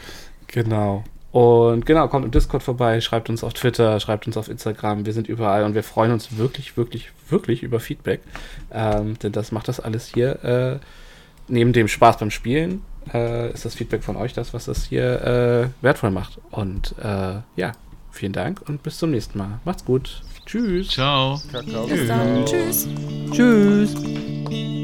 Genau. 0.49 1.05
Und 1.32 1.86
genau, 1.86 2.08
kommt 2.08 2.24
im 2.24 2.32
Discord 2.32 2.62
vorbei, 2.62 3.00
schreibt 3.00 3.31
uns 3.31 3.44
auf 3.44 3.52
Twitter, 3.52 4.00
schreibt 4.00 4.26
uns 4.26 4.36
auf 4.36 4.49
Instagram, 4.49 5.07
wir 5.07 5.12
sind 5.12 5.28
überall 5.28 5.62
und 5.62 5.74
wir 5.74 5.84
freuen 5.84 6.10
uns 6.10 6.36
wirklich, 6.39 6.76
wirklich, 6.76 7.12
wirklich 7.28 7.62
über 7.62 7.78
Feedback. 7.78 8.20
Ähm, 8.73 9.16
denn 9.20 9.31
das 9.31 9.52
macht 9.52 9.68
das 9.68 9.78
alles 9.78 10.08
hier. 10.12 10.44
Äh, 10.44 10.78
neben 11.47 11.73
dem 11.73 11.86
Spaß 11.86 12.18
beim 12.18 12.32
Spielen 12.32 12.82
äh, 13.12 13.52
ist 13.52 13.64
das 13.64 13.74
Feedback 13.74 14.02
von 14.02 14.16
euch 14.16 14.32
das, 14.32 14.55
was 14.55 14.66
das 14.66 14.84
hier 14.84 15.22
äh, 15.22 15.84
wertvoll 15.84 16.10
macht. 16.10 16.39
Und 16.50 16.94
äh, 17.02 17.40
ja, 17.56 17.72
vielen 18.10 18.32
Dank 18.32 18.62
und 18.68 18.82
bis 18.82 18.98
zum 18.98 19.10
nächsten 19.10 19.39
Mal. 19.39 19.60
Macht's 19.64 19.84
gut. 19.84 20.22
Tschüss. 20.47 20.89
Ciao. 20.89 21.40
Kakao. 21.52 21.86
Bis 21.86 22.08
dann. 22.08 22.44
Tschüss. 22.44 22.89
Tschüss. 23.32 24.80